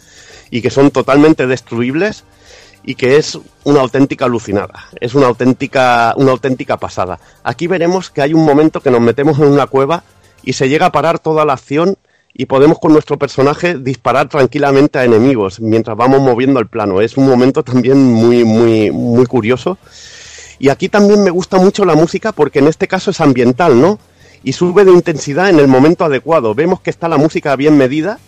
y 0.52 0.62
que 0.62 0.70
son 0.70 0.92
totalmente 0.92 1.48
destruibles 1.48 2.26
y 2.84 2.94
que 2.94 3.18
es 3.18 3.40
una 3.64 3.80
auténtica 3.80 4.26
alucinada, 4.26 4.86
es 5.00 5.16
una 5.16 5.26
auténtica, 5.26 6.14
una 6.16 6.30
auténtica 6.30 6.78
pasada. 6.78 7.20
Aquí 7.44 7.66
veremos 7.66 8.12
que 8.12 8.22
hay 8.22 8.36
un 8.36 8.46
momento 8.46 8.82
que 8.82 8.92
nos 8.92 9.02
metemos 9.02 9.40
en 9.40 9.48
una 9.48 9.66
cueva 9.66 10.04
y 10.44 10.54
se 10.54 10.70
llega 10.70 10.86
a 10.86 10.92
parar 10.92 11.18
toda 11.18 11.44
la 11.44 11.54
acción 11.54 11.98
y 12.34 12.46
podemos 12.46 12.80
con 12.80 12.94
nuestro 12.94 13.18
personaje 13.18 13.78
disparar 13.78 14.30
tranquilamente 14.30 15.00
a 15.00 15.06
enemigos 15.06 15.60
mientras 15.60 15.98
vamos 15.98 16.22
moviendo 16.22 16.60
el 16.60 16.68
plano. 16.68 17.02
Es 17.02 17.18
un 17.18 17.28
momento 17.28 17.64
también 17.64 17.98
muy, 18.04 18.44
muy, 18.44 18.92
muy 18.92 19.26
curioso. 19.26 19.78
Y 20.60 20.70
aquí 20.70 20.90
también 20.90 21.24
me 21.24 21.32
gusta 21.32 21.58
mucho 21.58 21.86
la 21.86 21.96
música 21.96 22.32
porque 22.32 22.60
en 22.60 22.68
este 22.68 22.88
caso 22.88 23.12
es 23.12 23.20
ambiental, 23.20 23.82
¿no? 23.82 24.00
Y 24.44 24.54
sube 24.54 24.86
de 24.86 24.92
intensidad 24.92 25.50
en 25.50 25.60
el 25.60 25.68
momento 25.68 26.06
adecuado. 26.06 26.56
Vemos 26.56 26.82
que 26.82 26.90
está 26.90 27.08
la 27.10 27.18
música 27.18 27.56
bien 27.56 27.78
medida, 27.78 28.20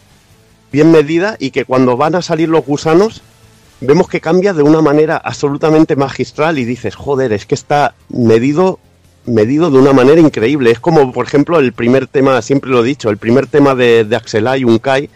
bien 0.71 0.91
medida 0.91 1.37
y 1.39 1.51
que 1.51 1.65
cuando 1.65 1.95
van 1.95 2.15
a 2.15 2.21
salir 2.21 2.49
los 2.49 2.65
gusanos 2.65 3.21
vemos 3.85 4.07
que 4.07 4.21
cambia 4.21 4.53
de 4.53 4.63
una 4.63 4.81
manera 4.81 5.17
absolutamente 5.17 5.95
magistral 5.95 6.57
y 6.57 6.65
dices, 6.65 6.95
joder, 6.95 7.33
es 7.33 7.45
que 7.45 7.55
está 7.55 7.95
medido 8.09 8.79
medido 9.25 9.71
de 9.71 9.77
una 9.77 9.93
manera 9.93 10.19
increíble. 10.19 10.71
Es 10.71 10.79
como, 10.79 11.11
por 11.11 11.25
ejemplo, 11.25 11.59
el 11.59 11.73
primer 11.73 12.07
tema, 12.07 12.41
siempre 12.41 12.69
lo 12.69 12.83
he 12.83 12.87
dicho, 12.87 13.09
el 13.09 13.17
primer 13.17 13.47
tema 13.47 13.75
de, 13.75 14.03
de 14.03 14.15
Axelay, 14.15 14.63
Unkai, 14.63 15.09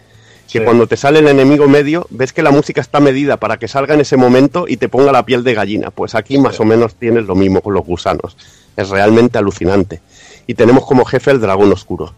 que 0.50 0.58
Sí. 0.60 0.64
cuando 0.64 0.86
te 0.86 0.96
sale 0.96 1.18
el 1.18 1.28
enemigo 1.28 1.68
medio, 1.68 2.06
ves 2.08 2.32
que 2.32 2.42
la 2.42 2.50
música 2.50 2.80
está 2.80 3.00
medida 3.00 3.36
para 3.36 3.58
que 3.58 3.68
salga 3.68 3.92
en 3.94 4.00
ese 4.00 4.16
momento 4.16 4.64
y 4.66 4.78
te 4.78 4.88
ponga 4.88 5.12
la 5.12 5.26
piel 5.26 5.44
de 5.44 5.52
gallina. 5.52 5.90
Pues 5.90 6.14
aquí 6.14 6.38
más 6.38 6.58
o 6.58 6.64
menos 6.64 6.94
tienes 6.94 7.26
lo 7.26 7.34
mismo 7.34 7.60
con 7.60 7.74
los 7.74 7.84
gusanos. 7.84 8.36
Es 8.74 8.88
realmente 8.88 9.36
alucinante. 9.36 10.00
Y 10.46 10.54
tenemos 10.54 10.86
como 10.86 11.04
jefe 11.04 11.30
el 11.32 11.40
dragón 11.40 11.70
oscuro. 11.70 12.14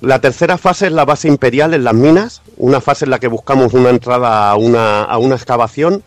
La 0.00 0.20
tercera 0.20 0.58
fase 0.58 0.86
es 0.86 0.92
la 0.92 1.04
base 1.04 1.28
imperial 1.28 1.74
en 1.74 1.84
las 1.84 1.94
minas, 1.94 2.42
una 2.56 2.80
fase 2.80 3.04
en 3.04 3.10
la 3.12 3.18
que 3.20 3.28
buscamos 3.28 3.72
una 3.72 3.90
entrada 3.90 4.50
a 4.50 4.56
una, 4.56 5.02
a 5.02 5.18
una 5.18 5.36
excavación. 5.36 6.02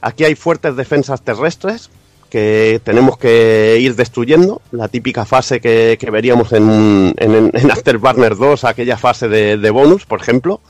Aquí 0.00 0.24
hay 0.24 0.34
fuertes 0.36 0.76
defensas 0.76 1.22
terrestres 1.22 1.90
que 2.32 2.80
tenemos 2.82 3.18
que 3.18 3.76
ir 3.78 3.94
destruyendo, 3.94 4.62
la 4.70 4.88
típica 4.88 5.26
fase 5.26 5.60
que, 5.60 5.98
que 6.00 6.10
veríamos 6.10 6.54
en, 6.54 7.12
en, 7.18 7.50
en 7.52 7.70
Afterburner 7.70 8.36
2, 8.36 8.64
aquella 8.64 8.96
fase 8.96 9.28
de, 9.28 9.58
de 9.58 9.70
bonus, 9.70 10.06
por 10.06 10.22
ejemplo. 10.22 10.62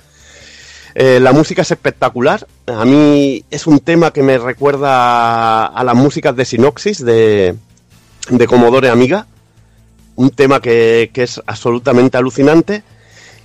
Eh, 0.97 1.21
la 1.21 1.33
música 1.33 1.63
es 1.63 1.71
espectacular. 1.71 2.49
A 2.67 2.85
mí 2.85 3.45
es 3.49 3.69
un 3.69 3.79
tema 3.79 4.13
que 4.13 4.25
me 4.25 4.39
recuerda 4.39 5.67
a 5.67 5.85
las 5.85 5.95
músicas 5.95 6.35
de 6.35 6.45
Sinoxis 6.45 7.05
de, 7.05 7.55
de 8.29 8.47
Commodore 8.49 8.89
Amiga. 8.89 9.29
Un 10.17 10.31
tema 10.31 10.61
que, 10.61 11.13
que 11.15 11.23
es 11.23 11.41
absolutamente 11.47 12.19
alucinante. 12.19 12.83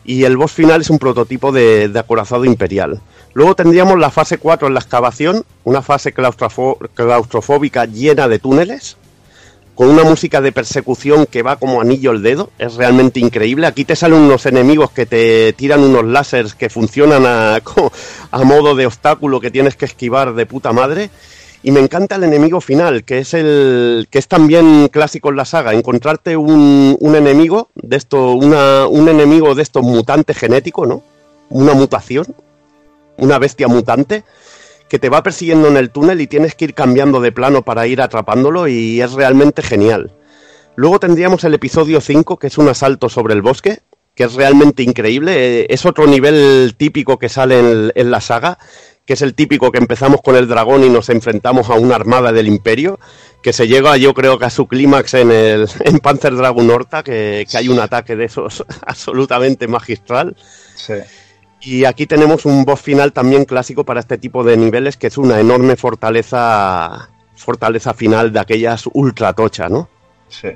Y 0.05 0.23
el 0.23 0.37
boss 0.37 0.53
final 0.53 0.81
es 0.81 0.89
un 0.89 0.97
prototipo 0.97 1.51
de, 1.51 1.87
de 1.87 1.99
acorazado 1.99 2.45
imperial. 2.45 2.99
Luego 3.37 3.53
tendríamos 3.53 3.99
la 3.99 4.09
fase 4.09 4.39
4 4.39 4.67
en 4.67 4.73
la 4.73 4.79
excavación, 4.79 5.45
una 5.63 5.83
fase 5.83 6.11
claustrofóbica 6.11 7.85
llena 7.85 8.27
de 8.27 8.39
túneles, 8.39 8.97
con 9.75 9.89
una 9.89 10.03
música 10.03 10.41
de 10.41 10.51
persecución 10.51 11.27
que 11.27 11.43
va 11.43 11.57
como 11.57 11.79
anillo 11.79 12.09
al 12.09 12.23
dedo, 12.23 12.49
es 12.57 12.73
realmente 12.77 13.19
increíble. 13.19 13.67
Aquí 13.67 13.85
te 13.85 13.95
salen 13.95 14.21
unos 14.21 14.47
enemigos 14.47 14.89
que 14.89 15.05
te 15.05 15.53
tiran 15.53 15.81
unos 15.81 16.05
láseres 16.05 16.55
que 16.55 16.71
funcionan 16.71 17.27
a, 18.31 18.43
modo 18.43 18.73
de 18.73 18.87
obstáculo 18.87 19.39
que 19.39 19.51
tienes 19.51 19.75
que 19.75 19.85
esquivar 19.85 20.33
de 20.33 20.47
puta 20.47 20.73
madre. 20.73 21.11
Y 21.61 21.69
me 21.69 21.79
encanta 21.79 22.15
el 22.15 22.23
enemigo 22.23 22.59
final, 22.59 23.03
que 23.03 23.19
es 23.19 23.35
el 23.35 24.07
que 24.09 24.17
es 24.17 24.27
también 24.27 24.87
clásico 24.87 25.29
en 25.29 25.35
la 25.35 25.45
saga, 25.45 25.75
encontrarte 25.75 26.35
un, 26.37 26.97
un 26.99 27.15
enemigo 27.15 27.69
de 27.75 27.97
esto, 27.97 28.31
una, 28.31 28.87
un 28.87 29.07
enemigo 29.07 29.53
de 29.53 29.61
estos 29.61 29.83
mutante 29.83 30.33
genético, 30.33 30.87
¿no? 30.87 31.03
Una 31.49 31.75
mutación, 31.75 32.25
una 33.17 33.39
bestia 33.39 33.67
mutante 33.67 34.23
que 34.89 34.99
te 34.99 35.09
va 35.09 35.23
persiguiendo 35.23 35.67
en 35.67 35.77
el 35.77 35.89
túnel 35.89 36.21
y 36.21 36.27
tienes 36.27 36.55
que 36.55 36.65
ir 36.65 36.73
cambiando 36.73 37.19
de 37.19 37.31
plano 37.31 37.61
para 37.63 37.87
ir 37.87 38.01
atrapándolo 38.01 38.67
y 38.67 39.01
es 39.01 39.13
realmente 39.13 39.61
genial. 39.61 40.13
Luego 40.75 40.99
tendríamos 40.99 41.43
el 41.43 41.53
episodio 41.53 42.01
5, 42.01 42.37
que 42.37 42.47
es 42.47 42.57
un 42.57 42.69
asalto 42.69 43.09
sobre 43.09 43.33
el 43.33 43.41
bosque, 43.41 43.79
que 44.15 44.23
es 44.23 44.33
realmente 44.33 44.83
increíble. 44.83 45.61
Eh, 45.61 45.67
Es 45.69 45.85
otro 45.85 46.07
nivel 46.07 46.75
típico 46.77 47.17
que 47.17 47.29
sale 47.29 47.91
en, 47.93 48.11
la 48.11 48.21
saga, 48.21 48.57
que 49.05 49.13
es 49.13 49.21
el 49.21 49.33
típico 49.33 49.71
que 49.71 49.79
empezamos 49.79 50.21
con 50.21 50.35
el 50.35 50.47
dragón 50.47 50.83
y 50.83 50.89
nos 50.89 51.09
enfrentamos 51.09 51.69
a 51.69 51.73
una 51.73 51.95
armada 51.95 52.31
del 52.31 52.47
imperio, 52.47 52.99
que 53.41 53.53
se 53.53 53.67
llega 53.67 53.97
yo 53.97 54.13
creo 54.13 54.37
que 54.37 54.45
a 54.45 54.49
su 54.49 54.67
clímax 54.67 55.15
en, 55.15 55.31
el, 55.31 55.67
en 55.83 55.99
Panzer 55.99 56.35
Dragon 56.35 56.69
Horta, 56.69 57.03
que, 57.03 57.45
que 57.49 57.57
hay 57.57 57.69
un 57.69 57.79
ataque 57.79 58.15
de 58.15 58.25
esos 58.25 58.63
absolutamente 58.85 59.67
magistral. 59.67 60.35
Sí. 60.75 60.93
Y 61.59 61.85
aquí 61.85 62.05
tenemos 62.05 62.45
un 62.45 62.65
boss 62.65 62.81
final 62.81 63.13
también 63.13 63.45
clásico 63.45 63.83
para 63.83 63.99
este 63.99 64.17
tipo 64.17 64.43
de 64.43 64.57
niveles, 64.57 64.95
que 64.97 65.07
es 65.07 65.17
una 65.17 65.39
enorme 65.39 65.75
fortaleza, 65.75 67.09
fortaleza 67.35 67.93
final 67.93 68.31
de 68.31 68.39
aquellas 68.39 68.83
ultra 68.93 69.33
tocha, 69.33 69.67
¿no? 69.67 69.89
Sí. 70.29 70.49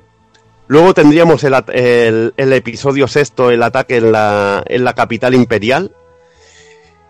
Luego 0.68 0.94
tendríamos 0.94 1.44
el, 1.44 1.56
el- 1.74 2.34
el 2.38 2.54
episodio 2.54 3.08
sexto, 3.08 3.52
el 3.52 3.62
ataque 3.64 3.98
en 3.98 4.12
la, 4.12 4.64
en 4.68 4.84
la 4.84 4.94
capital 4.94 5.34
imperial. 5.34 5.94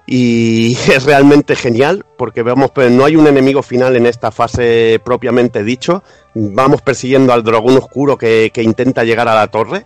Y 0.08 0.74
es 0.92 1.04
realmente 1.04 1.56
genial 1.56 2.06
porque 2.18 2.44
vemos, 2.44 2.72
pues, 2.72 2.92
no 2.92 3.06
hay 3.06 3.16
un 3.16 3.28
enemigo 3.28 3.62
final 3.62 3.96
en 3.96 4.06
esta 4.06 4.32
fase 4.32 5.00
propiamente 5.04 5.64
dicho. 5.64 6.04
Vamos 6.34 6.82
persiguiendo 6.82 7.34
al 7.34 7.44
dragón 7.44 7.78
oscuro 7.78 8.18
que, 8.18 8.52
que 8.54 8.64
intenta 8.64 9.04
llegar 9.04 9.28
a 9.28 9.36
la 9.36 9.48
torre. 9.48 9.86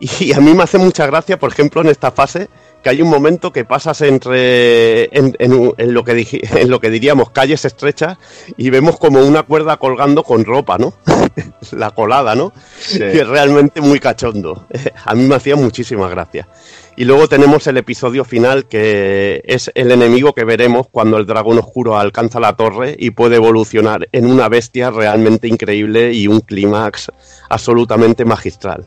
Y 0.00 0.32
a 0.32 0.38
mí 0.40 0.54
me 0.54 0.62
hace 0.62 0.78
mucha 0.78 1.06
gracia, 1.06 1.38
por 1.40 1.50
ejemplo, 1.50 1.80
en 1.80 1.88
esta 1.88 2.12
fase, 2.12 2.48
que 2.88 2.96
hay 2.96 3.02
un 3.02 3.10
momento 3.10 3.52
que 3.52 3.64
pasas 3.66 4.00
entre 4.00 5.04
en, 5.16 5.36
en- 5.38 5.74
en 5.76 5.92
lo 5.94 6.04
que 6.04 6.26
en 6.56 6.70
lo 6.70 6.80
que 6.80 6.88
diríamos 6.90 7.30
calles 7.30 7.64
estrechas 7.66 8.16
y 8.56 8.70
vemos 8.70 8.98
como 8.98 9.20
una 9.20 9.42
cuerda 9.42 9.76
colgando 9.76 10.22
con 10.22 10.44
ropa, 10.44 10.78
¿no? 10.78 10.94
La 11.72 11.90
colada, 11.90 12.34
¿no? 12.34 12.52
Sí. 12.78 12.98
Y 13.00 13.18
es 13.18 13.26
realmente 13.28 13.80
muy 13.80 14.00
cachondo. 14.00 14.66
A 15.04 15.14
mí 15.14 15.24
me 15.24 15.34
hacía 15.34 15.54
muchísima 15.56 16.08
gracia. 16.08 16.48
Y 16.96 17.04
luego 17.04 17.28
tenemos 17.28 17.66
el 17.68 17.76
episodio 17.76 18.24
final 18.24 18.66
que 18.66 19.40
es 19.44 19.70
el 19.76 19.92
enemigo 19.92 20.32
que 20.34 20.44
veremos 20.44 20.88
cuando 20.90 21.16
el 21.18 21.26
dragón 21.26 21.58
oscuro 21.58 21.96
alcanza 21.96 22.40
la 22.40 22.56
torre 22.56 22.96
y 22.98 23.10
puede 23.12 23.36
evolucionar 23.36 24.08
en 24.10 24.26
una 24.26 24.48
bestia 24.48 24.90
realmente 24.90 25.46
increíble 25.46 26.12
y 26.12 26.26
un 26.26 26.40
clímax 26.40 27.12
absolutamente 27.50 28.24
magistral. 28.24 28.86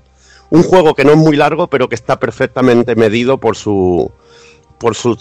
Un 0.51 0.63
juego 0.63 0.93
que 0.93 1.03
no 1.03 1.11
es 1.11 1.17
muy 1.17 1.35
largo, 1.35 1.67
pero 1.67 1.89
que 1.89 1.95
está 1.95 2.19
perfectamente 2.19 2.95
medido 2.95 3.37
por 3.39 3.55
su 3.57 4.11
por 4.77 4.95
su 4.95 5.15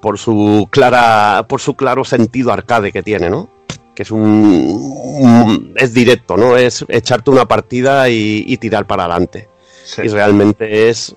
por 0.00 0.18
su 0.18 0.68
clara 0.70 1.46
por 1.48 1.60
su 1.60 1.74
claro 1.74 2.04
sentido 2.04 2.52
arcade 2.52 2.92
que 2.92 3.02
tiene, 3.02 3.28
¿no? 3.30 3.48
Que 3.94 4.02
es 4.02 4.10
un, 4.10 4.20
un- 4.22 5.72
es 5.76 5.92
directo, 5.94 6.36
¿no? 6.36 6.56
Es 6.56 6.84
echarte 6.88 7.30
una 7.30 7.46
partida 7.46 8.08
y, 8.08 8.44
y 8.46 8.56
tirar 8.58 8.86
para 8.86 9.04
adelante. 9.04 9.48
Sí. 9.84 10.02
Y 10.04 10.08
realmente 10.08 10.88
es 10.88 11.14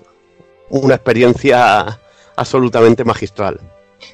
una 0.70 0.94
experiencia 0.94 1.98
absolutamente 2.36 3.04
magistral. 3.04 3.60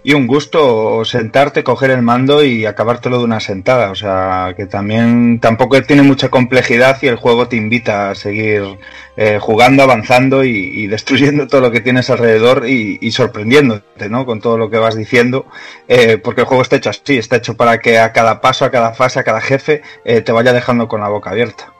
Y 0.02 0.14
un 0.14 0.26
gusto 0.26 1.04
sentarte, 1.04 1.64
coger 1.64 1.90
el 1.90 2.02
mando 2.02 2.44
y 2.44 2.66
acabártelo 2.66 3.18
de 3.18 3.24
una 3.24 3.40
sentada. 3.40 3.90
O 3.90 3.94
sea, 3.94 4.54
que 4.56 4.66
también 4.66 5.40
tampoco 5.40 5.80
tiene 5.82 6.02
mucha 6.02 6.28
complejidad 6.28 6.98
y 7.02 7.06
el 7.06 7.16
juego 7.16 7.48
te 7.48 7.56
invita 7.56 8.10
a 8.10 8.14
seguir 8.14 8.78
eh, 9.16 9.38
jugando, 9.40 9.82
avanzando 9.82 10.44
y, 10.44 10.86
destruyendo 10.86 11.46
todo 11.46 11.60
lo 11.60 11.70
que 11.70 11.80
tienes 11.80 12.10
alrededor 12.10 12.68
y, 12.68 12.98
y 13.00 13.12
sorprendiéndote, 13.12 14.08
¿no? 14.08 14.26
Con 14.26 14.40
todo 14.40 14.58
lo 14.58 14.70
que 14.70 14.78
vas 14.78 14.96
diciendo. 14.96 15.46
Eh, 15.88 16.18
porque 16.18 16.42
el 16.42 16.46
juego 16.46 16.62
está 16.62 16.76
hecho 16.76 16.90
así, 16.90 17.18
está 17.18 17.36
hecho 17.36 17.56
para 17.56 17.78
que 17.78 17.98
a 17.98 18.12
cada 18.12 18.40
paso, 18.40 18.64
a 18.64 18.70
cada 18.70 18.94
fase, 18.94 19.20
a 19.20 19.24
cada 19.24 19.40
jefe, 19.40 19.82
eh, 20.04 20.20
te 20.20 20.32
vaya 20.32 20.52
dejando 20.52 20.88
con 20.88 21.00
la 21.00 21.08
boca 21.08 21.30
abierta. 21.30 21.73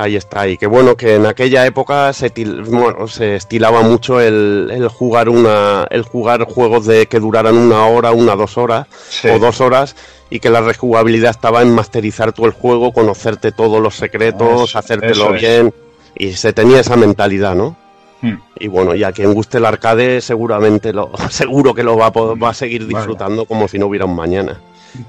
Ahí 0.00 0.14
está, 0.14 0.46
y 0.46 0.56
qué 0.56 0.68
bueno 0.68 0.96
que 0.96 1.16
en 1.16 1.26
aquella 1.26 1.66
época 1.66 2.12
se, 2.12 2.32
til- 2.32 2.64
bueno, 2.64 3.08
se 3.08 3.34
estilaba 3.34 3.82
mucho 3.82 4.20
el, 4.20 4.70
el 4.72 4.86
jugar 4.86 5.28
una, 5.28 5.88
el 5.90 6.02
jugar 6.02 6.44
juegos 6.44 6.86
de 6.86 7.06
que 7.06 7.18
duraran 7.18 7.56
una 7.56 7.84
hora, 7.86 8.12
una 8.12 8.36
dos 8.36 8.56
horas 8.58 8.86
Sí. 9.10 9.26
o 9.28 9.40
dos 9.40 9.60
horas 9.60 9.96
y 10.30 10.38
que 10.38 10.50
la 10.50 10.60
rejugabilidad 10.60 11.30
estaba 11.32 11.62
en 11.62 11.74
masterizar 11.74 12.32
todo 12.32 12.46
el 12.46 12.52
juego, 12.52 12.92
conocerte 12.92 13.50
todos 13.50 13.82
los 13.82 13.96
secretos, 13.96 14.70
Eso, 14.70 14.78
hacértelo 14.78 15.12
eso 15.12 15.32
bien 15.32 15.74
y 16.14 16.32
se 16.34 16.52
tenía 16.52 16.78
esa 16.78 16.94
mentalidad, 16.96 17.56
¿no? 17.56 17.76
Hmm. 18.22 18.36
Y 18.60 18.68
bueno, 18.68 18.94
y 18.94 19.02
a 19.02 19.10
quien 19.10 19.34
guste 19.34 19.58
el 19.58 19.66
arcade 19.66 20.20
seguramente 20.20 20.92
lo, 20.92 21.10
seguro 21.30 21.74
que 21.74 21.82
lo 21.82 21.96
va 21.96 22.06
a, 22.06 22.10
va 22.10 22.50
a 22.50 22.54
seguir 22.54 22.86
disfrutando 22.86 23.46
como 23.46 23.66
si 23.66 23.80
no 23.80 23.86
hubiera 23.86 24.04
un 24.04 24.14
mañana. 24.14 24.60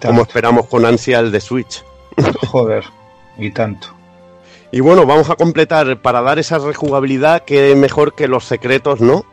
Como 0.03 0.23
esperamos 0.23 0.65
con 0.65 0.83
ansia 0.83 1.19
el 1.19 1.31
de 1.31 1.41
Switch. 1.41 1.83
Joder, 2.47 2.85
y 3.37 3.51
tanto. 3.51 3.89
Y 4.71 4.81
bueno, 4.81 5.05
vamos 5.05 5.29
a 5.29 5.35
completar 5.35 5.99
para 5.99 6.21
dar 6.21 6.37
esa 6.37 6.59
rejugabilidad 6.59 7.43
que 7.43 7.75
mejor 7.75 8.13
que 8.13 8.27
los 8.27 8.45
secretos, 8.45 9.01
¿no? 9.01 9.25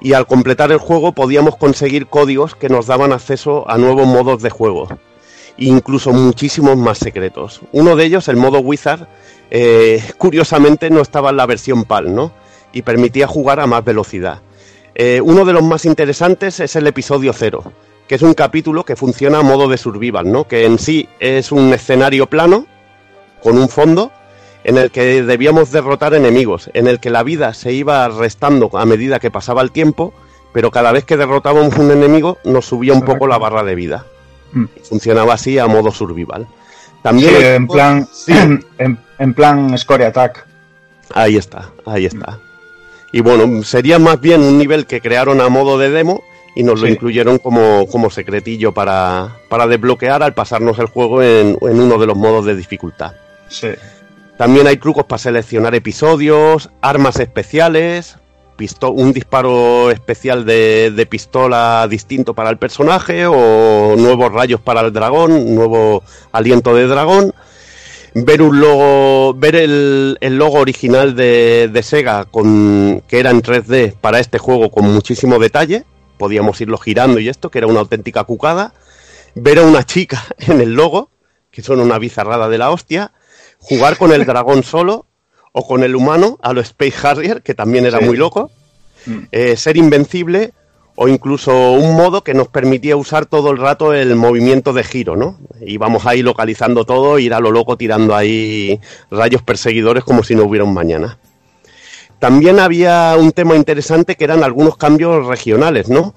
Y 0.00 0.14
al 0.14 0.26
completar 0.26 0.72
el 0.72 0.78
juego 0.78 1.12
podíamos 1.12 1.56
conseguir 1.56 2.06
códigos 2.06 2.54
que 2.54 2.70
nos 2.70 2.86
daban 2.86 3.12
acceso 3.12 3.68
a 3.70 3.76
nuevos 3.76 4.06
modos 4.06 4.40
de 4.42 4.50
juego. 4.50 4.88
Incluso 5.58 6.12
muchísimos 6.12 6.76
más 6.76 6.98
secretos. 6.98 7.60
Uno 7.72 7.96
de 7.96 8.04
ellos, 8.04 8.28
el 8.28 8.36
modo 8.36 8.60
Wizard, 8.60 9.06
eh, 9.50 10.02
curiosamente 10.16 10.88
no 10.88 11.00
estaba 11.00 11.30
en 11.30 11.36
la 11.36 11.46
versión 11.46 11.84
PAL, 11.84 12.14
¿no? 12.14 12.32
Y 12.72 12.82
permitía 12.82 13.26
jugar 13.26 13.60
a 13.60 13.66
más 13.66 13.84
velocidad. 13.84 14.40
Eh, 14.94 15.20
uno 15.22 15.44
de 15.44 15.52
los 15.52 15.62
más 15.62 15.84
interesantes 15.84 16.60
es 16.60 16.76
el 16.76 16.86
episodio 16.86 17.32
0, 17.32 17.62
que 18.08 18.14
es 18.14 18.22
un 18.22 18.34
capítulo 18.34 18.84
que 18.84 18.96
funciona 18.96 19.40
a 19.40 19.42
modo 19.42 19.68
de 19.68 19.76
survival, 19.76 20.30
¿no? 20.32 20.48
Que 20.48 20.64
en 20.64 20.78
sí 20.78 21.08
es 21.20 21.52
un 21.52 21.72
escenario 21.72 22.26
plano 22.26 22.66
con 23.44 23.56
un 23.58 23.68
fondo 23.68 24.10
en 24.64 24.78
el 24.78 24.90
que 24.90 25.22
debíamos 25.22 25.70
derrotar 25.70 26.14
enemigos, 26.14 26.70
en 26.74 26.86
el 26.88 26.98
que 26.98 27.10
la 27.10 27.22
vida 27.22 27.54
se 27.54 27.72
iba 27.72 28.08
restando 28.08 28.70
a 28.76 28.84
medida 28.86 29.20
que 29.20 29.30
pasaba 29.30 29.60
el 29.62 29.70
tiempo, 29.70 30.12
pero 30.52 30.70
cada 30.70 30.90
vez 30.90 31.04
que 31.04 31.16
derrotábamos 31.18 31.76
un 31.76 31.90
enemigo 31.90 32.38
nos 32.44 32.64
subía 32.66 32.92
un 32.94 33.02
poco 33.02 33.26
la 33.26 33.38
barra 33.38 33.62
de 33.62 33.74
vida. 33.74 34.06
Mm. 34.52 34.64
Funcionaba 34.88 35.34
así 35.34 35.58
a 35.58 35.66
modo 35.66 35.90
survival. 35.92 36.46
Sí, 36.50 36.92
También 37.02 37.36
el- 37.36 37.42
en 37.44 37.66
plan, 37.68 38.08
Sí. 38.12 38.32
en, 38.78 38.98
en 39.18 39.34
plan 39.34 39.76
Score 39.76 40.04
Attack. 40.04 40.46
Ahí 41.12 41.36
está, 41.36 41.70
ahí 41.84 42.06
está. 42.06 42.38
Y 43.12 43.20
bueno, 43.20 43.62
sería 43.62 43.98
más 43.98 44.18
bien 44.20 44.40
un 44.42 44.56
nivel 44.58 44.86
que 44.86 45.00
crearon 45.00 45.40
a 45.42 45.48
modo 45.50 45.76
de 45.78 45.90
demo 45.90 46.22
y 46.56 46.62
nos 46.62 46.80
lo 46.80 46.86
Sí. 46.86 46.92
incluyeron 46.94 47.38
como, 47.38 47.86
como 47.88 48.08
secretillo 48.10 48.72
para, 48.72 49.36
para 49.50 49.66
desbloquear 49.66 50.22
al 50.22 50.32
pasarnos 50.34 50.78
el 50.78 50.86
juego 50.86 51.22
en, 51.22 51.58
en 51.60 51.80
uno 51.80 51.98
de 51.98 52.06
los 52.06 52.16
modos 52.16 52.46
de 52.46 52.56
dificultad. 52.56 53.12
También 54.36 54.66
hay 54.66 54.76
trucos 54.76 55.04
para 55.04 55.18
seleccionar 55.18 55.74
episodios, 55.74 56.70
armas 56.80 57.20
especiales, 57.20 58.16
un 58.82 59.12
disparo 59.12 59.90
especial 59.90 60.44
de, 60.44 60.92
de 60.94 61.06
pistola 61.06 61.86
distinto 61.88 62.34
para 62.34 62.50
el 62.50 62.58
personaje 62.58 63.26
o 63.26 63.94
nuevos 63.96 64.32
rayos 64.32 64.60
para 64.60 64.80
el 64.80 64.92
dragón, 64.92 65.54
nuevo 65.54 66.02
aliento 66.32 66.74
de 66.74 66.86
dragón. 66.86 67.34
Ver 68.16 68.42
un 68.42 68.60
logo, 68.60 69.34
ver 69.34 69.56
el, 69.56 70.18
el 70.20 70.36
logo 70.36 70.60
original 70.60 71.16
de, 71.16 71.68
de 71.72 71.82
Sega 71.82 72.26
con 72.26 73.02
que 73.08 73.18
era 73.18 73.30
en 73.30 73.42
3D 73.42 73.94
para 74.00 74.20
este 74.20 74.38
juego 74.38 74.70
con 74.70 74.84
muchísimo 74.84 75.40
detalle. 75.40 75.84
Podíamos 76.16 76.60
irlo 76.60 76.78
girando 76.78 77.18
y 77.18 77.28
esto, 77.28 77.50
que 77.50 77.58
era 77.58 77.66
una 77.66 77.80
auténtica 77.80 78.22
cucada. 78.22 78.72
Ver 79.34 79.58
a 79.58 79.62
una 79.62 79.84
chica 79.84 80.24
en 80.38 80.60
el 80.60 80.74
logo, 80.74 81.10
que 81.50 81.62
son 81.62 81.80
una 81.80 81.98
bizarrada 81.98 82.48
de 82.48 82.58
la 82.58 82.70
hostia 82.70 83.10
jugar 83.68 83.96
con 83.96 84.12
el 84.12 84.24
dragón 84.24 84.62
solo 84.62 85.06
o 85.52 85.66
con 85.66 85.82
el 85.84 85.94
humano 85.96 86.38
a 86.42 86.52
lo 86.52 86.60
Space 86.60 86.94
Harrier, 87.06 87.42
que 87.42 87.54
también 87.54 87.86
era 87.86 87.98
Sí. 87.98 88.04
muy 88.04 88.16
loco, 88.16 88.50
Mm. 89.06 89.18
eh, 89.32 89.56
ser 89.56 89.76
invencible 89.76 90.52
o 90.96 91.08
incluso 91.08 91.72
un 91.72 91.94
modo 91.96 92.22
que 92.22 92.34
nos 92.34 92.48
permitía 92.48 92.96
usar 92.96 93.26
todo 93.26 93.50
el 93.50 93.58
rato 93.58 93.92
el 93.92 94.14
movimiento 94.16 94.72
de 94.72 94.84
giro, 94.84 95.16
¿no? 95.16 95.38
Íbamos 95.60 96.06
ahí 96.06 96.22
localizando 96.22 96.84
todo, 96.84 97.18
ir 97.18 97.34
a 97.34 97.40
lo 97.40 97.50
loco 97.50 97.76
tirando 97.76 98.14
ahí 98.14 98.80
rayos 99.10 99.42
perseguidores 99.42 100.04
como 100.04 100.22
si 100.22 100.34
no 100.34 100.44
hubiera 100.44 100.64
un 100.64 100.72
mañana. 100.74 101.18
También 102.18 102.58
había 102.60 103.16
un 103.18 103.32
tema 103.32 103.54
interesante 103.56 104.14
que 104.16 104.24
eran 104.24 104.44
algunos 104.44 104.76
cambios 104.76 105.26
regionales, 105.26 105.88
¿no? 105.88 106.14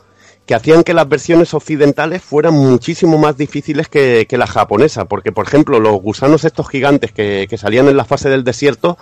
Que 0.48 0.56
hacían 0.56 0.84
que 0.84 0.93
las 0.93 1.09
versiones 1.09 1.53
occidentales 1.53 2.24
fueran 2.24 2.53
muchísimo 2.53 3.17
más 3.17 3.38
difíciles 3.38 3.90
que, 3.90 4.26
que 4.27 4.38
la 4.38 4.48
japonesa, 4.48 5.06
porque 5.06 5.34
por 5.34 5.45
ejemplo 5.45 5.80
los 5.80 6.01
gusanos 6.01 6.45
estos 6.45 6.69
gigantes 6.69 7.11
que, 7.11 7.48
que 7.50 7.58
salían 7.58 7.90
en 7.90 7.98
la 7.98 8.06
fase 8.06 8.30
del 8.30 8.45
desierto, 8.45 8.98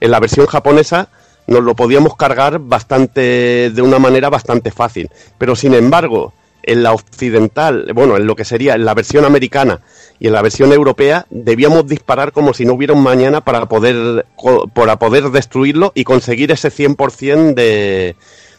en 0.00 0.10
la 0.10 0.20
versión 0.20 0.46
japonesa 0.46 1.10
nos 1.46 1.62
lo 1.62 1.76
podíamos 1.76 2.16
cargar 2.16 2.58
bastante 2.58 3.70
de 3.72 3.82
una 3.82 3.98
manera 3.98 4.30
bastante 4.30 4.70
fácil, 4.70 5.10
pero 5.36 5.54
sin 5.54 5.74
embargo 5.74 6.32
en 6.62 6.82
la 6.82 6.92
occidental, 6.92 7.92
bueno, 7.94 8.16
en 8.16 8.26
lo 8.26 8.34
que 8.34 8.44
sería 8.44 8.74
en 8.74 8.86
la 8.86 8.94
versión 8.94 9.26
americana 9.26 9.82
y 10.18 10.28
en 10.28 10.32
la 10.32 10.42
versión 10.42 10.72
europea 10.72 11.26
debíamos 11.30 11.86
disparar 11.86 12.32
como 12.32 12.54
si 12.54 12.64
no 12.64 12.72
hubiera 12.72 12.94
un 12.94 13.02
mañana 13.02 13.42
para 13.42 13.66
poder 13.66 14.26
para 14.74 14.98
poder 14.98 15.30
destruirlo 15.30 15.92
y 15.94 16.04
conseguir 16.04 16.50
ese 16.52 16.70
100% 16.70 17.54
de, 17.54 18.16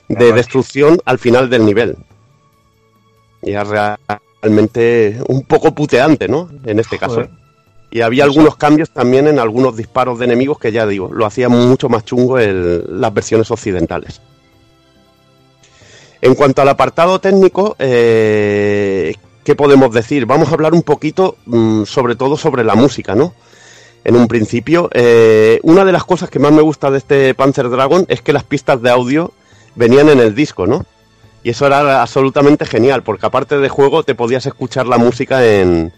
de 0.07 0.33
destrucción 0.33 0.99
al 1.03 1.17
final 1.17 1.49
del 1.49 1.65
nivel. 1.65 1.97
Y 3.41 3.53
es 3.53 3.67
realmente 3.67 5.19
un 5.27 5.43
poco 5.43 5.73
puteante, 5.73 6.27
¿no? 6.27 6.49
En 6.65 6.79
este 6.79 6.97
caso. 6.97 7.15
Joder. 7.15 7.29
Y 7.89 8.01
había 8.01 8.25
algunos 8.25 8.57
cambios 8.57 8.89
también 8.89 9.27
en 9.27 9.39
algunos 9.39 9.77
disparos 9.77 10.19
de 10.19 10.25
enemigos 10.25 10.59
que 10.59 10.71
ya 10.71 10.85
digo, 10.85 11.09
lo 11.13 11.25
hacía 11.25 11.47
mucho 11.47 11.87
más 11.87 12.03
chungo 12.03 12.37
el- 12.37 12.83
las 12.99 13.13
versiones 13.13 13.49
occidentales. 13.49 14.21
En 16.21 16.35
cuanto 16.35 16.61
al 16.61 16.69
apartado 16.69 17.19
técnico, 17.19 17.75
eh, 17.79 19.15
¿qué 19.43 19.55
podemos 19.55 19.93
decir? 19.93 20.25
Vamos 20.25 20.49
a 20.49 20.53
hablar 20.53 20.73
un 20.73 20.81
poquito, 20.81 21.37
mm, 21.45 21.83
sobre 21.85 22.15
todo 22.15 22.35
sobre 22.37 22.63
la 22.63 22.75
música, 22.75 23.15
¿no? 23.15 23.33
En 24.03 24.15
un 24.15 24.27
principio, 24.27 24.89
eh, 24.93 25.59
una 25.63 25.85
de 25.85 25.91
las 25.91 26.03
cosas 26.03 26.29
que 26.29 26.39
más 26.39 26.51
me 26.51 26.61
gusta 26.61 26.89
de 26.91 26.97
este 26.97 27.33
Panzer 27.35 27.69
Dragon 27.69 28.05
es 28.09 28.21
que 28.21 28.33
las 28.33 28.43
pistas 28.43 28.81
de 28.81 28.89
audio 28.89 29.31
venían 29.75 30.09
en 30.09 30.19
el 30.19 30.33
disco, 30.35 30.65
¿no? 30.65 30.85
Y 31.43 31.51
eso 31.51 31.67
era 31.67 32.01
absolutamente 32.01 32.65
genial, 32.65 33.03
porque 33.03 33.25
aparte 33.25 33.57
de 33.57 33.69
juego 33.69 34.03
te 34.03 34.15
podías 34.15 34.45
escuchar 34.45 34.87
la 34.87 34.97
música 34.97 35.45
en, 35.45 35.93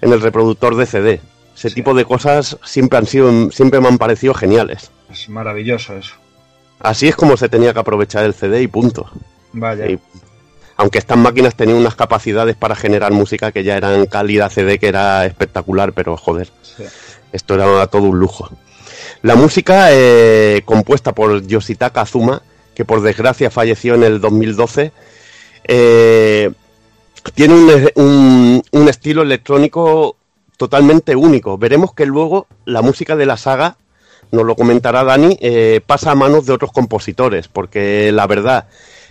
en 0.00 0.12
el 0.12 0.20
reproductor 0.20 0.76
de 0.76 0.86
CD. 0.86 1.20
Ese 1.56 1.68
Sí. 1.68 1.74
tipo 1.76 1.94
de 1.94 2.04
cosas 2.04 2.56
siempre 2.64 2.98
han 2.98 3.06
sido, 3.06 3.50
siempre 3.50 3.80
me 3.80 3.88
han 3.88 3.98
parecido 3.98 4.34
geniales. 4.34 4.90
Es 5.10 5.28
maravilloso 5.28 5.94
eso. 5.96 6.14
Así 6.80 7.06
es 7.08 7.16
como 7.16 7.36
se 7.36 7.48
tenía 7.48 7.72
que 7.72 7.78
aprovechar 7.80 8.24
el 8.24 8.34
CD 8.34 8.62
y 8.62 8.66
punto. 8.66 9.08
Vaya. 9.52 9.86
Y- 9.86 9.98
aunque 10.76 10.98
estas 10.98 11.16
máquinas 11.16 11.54
tenían 11.54 11.78
unas 11.78 11.94
capacidades 11.94 12.56
para 12.56 12.74
generar 12.74 13.12
música 13.12 13.52
que 13.52 13.62
ya 13.62 13.76
eran 13.76 14.06
calidad 14.06 14.50
CD, 14.50 14.78
que 14.80 14.88
era 14.88 15.24
espectacular, 15.24 15.92
pero 15.92 16.16
joder, 16.16 16.48
Sí. 16.62 16.82
esto 17.32 17.54
era 17.54 17.86
todo 17.86 18.02
un 18.04 18.18
lujo. 18.18 18.50
La 19.22 19.36
música, 19.36 19.88
eh, 19.92 20.62
compuesta 20.64 21.12
por 21.14 21.46
Yoshitaka 21.46 22.00
Azuma, 22.00 22.42
que 22.74 22.84
por 22.84 23.00
desgracia 23.02 23.50
falleció 23.50 23.94
en 23.94 24.02
el 24.04 24.20
2012, 24.20 24.92
eh, 25.66 26.50
tiene 27.34 27.54
un, 27.94 28.62
un- 28.72 28.88
estilo 28.88 29.22
electrónico 29.22 30.16
totalmente 30.56 31.16
único. 31.16 31.56
Veremos 31.58 31.94
que 31.94 32.06
luego 32.06 32.46
la 32.64 32.82
música 32.82 33.16
de 33.16 33.26
la 33.26 33.36
saga, 33.36 33.76
nos 34.30 34.44
lo 34.44 34.56
comentará 34.56 35.04
Dani, 35.04 35.36
eh, 35.40 35.80
pasa 35.86 36.10
a 36.10 36.14
manos 36.14 36.46
de 36.46 36.52
otros 36.52 36.72
compositores, 36.72 37.48
porque 37.48 38.10
la 38.12 38.26
verdad, 38.26 38.66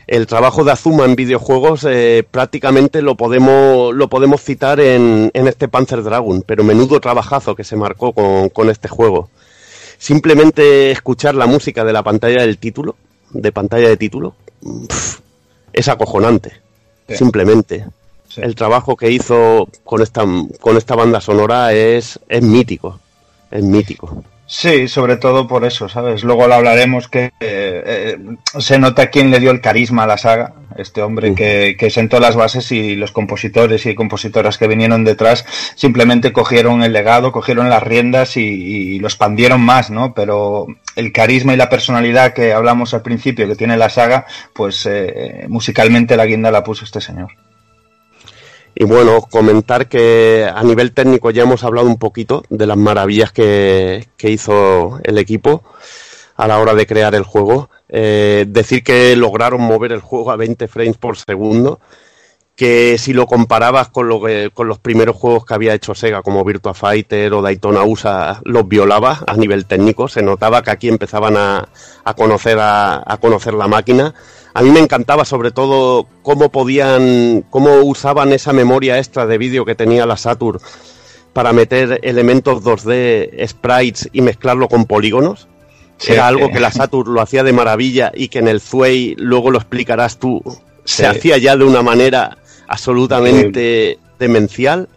el 0.05 0.27
trabajo 0.27 0.63
de 0.63 0.71
Azuma 0.73 1.05
en 1.05 1.15
videojuegos 1.15 1.85
eh, 1.89 2.25
prácticamente 2.29 3.01
lo 3.01 3.15
podemos, 3.15 3.93
lo 3.95 4.09
podemos 4.09 4.41
citar 4.41 4.79
en, 4.79 5.31
en 5.33 5.47
este 5.47 5.67
Panzer 5.67 6.03
Dragon, 6.03 6.43
pero 6.45 6.63
menudo 6.63 6.99
trabajazo 6.99 7.55
que 7.55 7.63
se 7.63 7.75
marcó 7.77 8.11
con, 8.13 8.49
con 8.49 8.69
este 8.69 8.89
juego. 8.89 9.29
Simplemente 9.97 10.91
escuchar 10.91 11.33
la 11.35 11.45
música 11.45 11.85
de 11.85 11.93
la 11.93 12.03
pantalla 12.03 12.41
del 12.41 12.57
título, 12.57 12.95
de 13.33 13.51
pantalla 13.51 13.89
de 13.89 13.97
título, 13.97 14.35
es 15.71 15.87
acojonante. 15.87 16.53
Sí. 17.07 17.17
Simplemente. 17.17 17.85
Sí. 18.29 18.41
El 18.41 18.55
trabajo 18.55 18.95
que 18.95 19.11
hizo 19.11 19.67
con 19.83 20.01
esta, 20.01 20.23
con 20.61 20.77
esta 20.77 20.95
banda 20.95 21.19
sonora 21.21 21.73
es, 21.73 22.19
es 22.29 22.41
mítico. 22.41 22.99
Es 23.51 23.63
mítico. 23.63 24.23
Sí, 24.55 24.87
sobre 24.87 25.17
todo 25.17 25.47
por 25.47 25.65
eso, 25.65 25.89
¿sabes? 25.89 26.23
Luego 26.23 26.47
lo 26.47 26.53
hablaremos 26.53 27.07
que 27.07 27.25
eh, 27.25 27.31
eh, 27.39 28.17
se 28.59 28.77
nota 28.77 29.09
quién 29.09 29.31
le 29.31 29.39
dio 29.39 29.49
el 29.49 29.61
carisma 29.61 30.03
a 30.03 30.07
la 30.07 30.19
saga, 30.19 30.53
este 30.77 31.01
hombre 31.01 31.33
que, 31.33 31.75
que 31.75 31.89
sentó 31.89 32.19
las 32.19 32.35
bases 32.35 32.71
y 32.71 32.95
los 32.95 33.11
compositores 33.11 33.83
y 33.87 33.95
compositoras 33.95 34.59
que 34.59 34.67
vinieron 34.67 35.03
detrás 35.03 35.43
simplemente 35.73 36.31
cogieron 36.33 36.83
el 36.83 36.93
legado, 36.93 37.31
cogieron 37.31 37.67
las 37.67 37.81
riendas 37.81 38.37
y, 38.37 38.41
y 38.41 38.99
lo 38.99 39.07
expandieron 39.07 39.59
más, 39.59 39.89
¿no? 39.89 40.13
Pero 40.13 40.67
el 40.95 41.11
carisma 41.11 41.55
y 41.55 41.57
la 41.57 41.69
personalidad 41.69 42.33
que 42.33 42.53
hablamos 42.53 42.93
al 42.93 43.01
principio 43.01 43.47
que 43.47 43.55
tiene 43.55 43.75
la 43.75 43.89
saga, 43.89 44.27
pues 44.53 44.85
eh, 44.85 45.47
musicalmente 45.49 46.15
la 46.15 46.27
guinda 46.27 46.51
la 46.51 46.63
puso 46.63 46.85
este 46.85 47.01
señor. 47.01 47.31
Y 48.75 48.85
bueno, 48.85 49.21
comentar 49.29 49.87
que 49.87 50.49
a 50.53 50.63
nivel 50.63 50.93
técnico 50.93 51.29
ya 51.31 51.43
hemos 51.43 51.63
hablado 51.63 51.87
un 51.87 51.97
poquito 51.97 52.43
de 52.49 52.65
las 52.65 52.77
maravillas 52.77 53.31
que, 53.31 54.07
hizo 54.19 54.99
el 55.03 55.17
equipo 55.19 55.63
a 56.37 56.47
la 56.47 56.59
hora 56.59 56.73
de 56.73 56.87
crear 56.87 57.13
el 57.13 57.23
juego. 57.23 57.69
Eh, 57.89 58.45
decir 58.47 58.83
que 58.83 59.15
lograron 59.15 59.61
mover 59.61 59.91
el 59.91 60.01
juego 60.01 60.31
a 60.31 60.35
20 60.37 60.67
frames 60.67 60.97
por 60.97 61.17
segundo, 61.17 61.79
que 62.55 62.97
si 62.97 63.13
lo 63.13 63.27
comparabas 63.27 63.89
con, 63.89 64.07
lo 64.07 64.21
que- 64.23 64.49
con 64.53 64.67
los 64.67 64.79
primeros 64.79 65.15
juegos 65.15 65.45
que 65.45 65.53
había 65.53 65.73
hecho 65.75 65.93
Sega, 65.93 66.21
como 66.23 66.43
Virtua 66.43 66.73
Fighter 66.73 67.33
o 67.33 67.41
Daytona 67.43 67.83
USA, 67.83 68.41
los 68.43 68.67
violaba 68.67 69.19
a 69.27 69.35
nivel 69.37 69.65
técnico. 69.65 70.07
Se 70.07 70.23
notaba 70.23 70.63
que 70.63 70.71
aquí 70.71 70.87
empezaban 70.87 71.37
a, 71.37 71.67
a 72.03 72.13
conocer 72.15 72.57
a, 72.59 73.03
a 73.05 73.17
conocer 73.17 73.53
la 73.53 73.67
máquina. 73.67 74.13
A 74.55 74.61
mí 74.61 74.69
me 74.69 74.79
encantaba 74.79 75.25
sobre 75.25 75.51
todo 75.51 76.07
cómo 76.21 76.51
podían, 76.51 77.43
cómo 77.49 77.77
usaban 77.81 78.31
esa 78.33 78.53
memoria 78.53 78.99
extra 78.99 79.25
de 79.25 79.37
vídeo 79.37 79.65
que 79.65 79.73
tenía 79.75 80.05
la 80.05 80.15
Saturn 80.17 80.59
para 81.33 81.53
meter 81.53 81.99
elementos 82.03 82.63
2D, 82.63 83.47
sprites 83.47 84.09
y 84.13 84.21
mezclarlo 84.21 84.67
con 84.67 84.85
polígonos. 84.85 85.47
Sí, 85.97 86.13
Era 86.13 86.27
algo 86.27 86.47
sí. 86.47 86.53
que 86.53 86.59
la 86.59 86.71
Saturn 86.71 87.13
lo 87.13 87.21
hacía 87.21 87.43
de 87.43 87.53
maravilla 87.53 88.11
y 88.13 88.27
que 88.27 88.39
en 88.39 88.47
el 88.47 88.61
Zway, 88.61 89.15
luego 89.17 89.49
lo 89.49 89.57
explicarás 89.57 90.17
tú, 90.19 90.41
se 90.85 91.03
Sí. 91.03 91.05
hacía 91.05 91.37
ya 91.39 91.55
de 91.57 91.63
una 91.63 91.81
manera 91.81 92.37
absolutamente 92.67 93.97
demencial. 94.19 94.87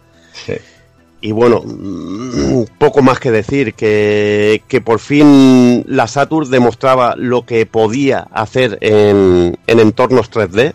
Y 1.21 1.33
bueno, 1.33 1.63
mm, 1.65 2.65
poco 2.79 3.03
más 3.03 3.19
que 3.19 3.31
decir, 3.31 3.75
que, 3.75 4.63
que 4.69 4.81
por 4.81 4.99
fin 4.99 5.85
la 5.89 6.07
Saturn 6.07 6.51
demostraba 6.51 7.15
lo 7.17 7.47
que 7.47 7.67
podía 7.67 8.29
hacer 8.31 8.79
en, 8.81 9.57
en 9.67 9.81
entornos 9.81 10.31
3D, 10.31 10.75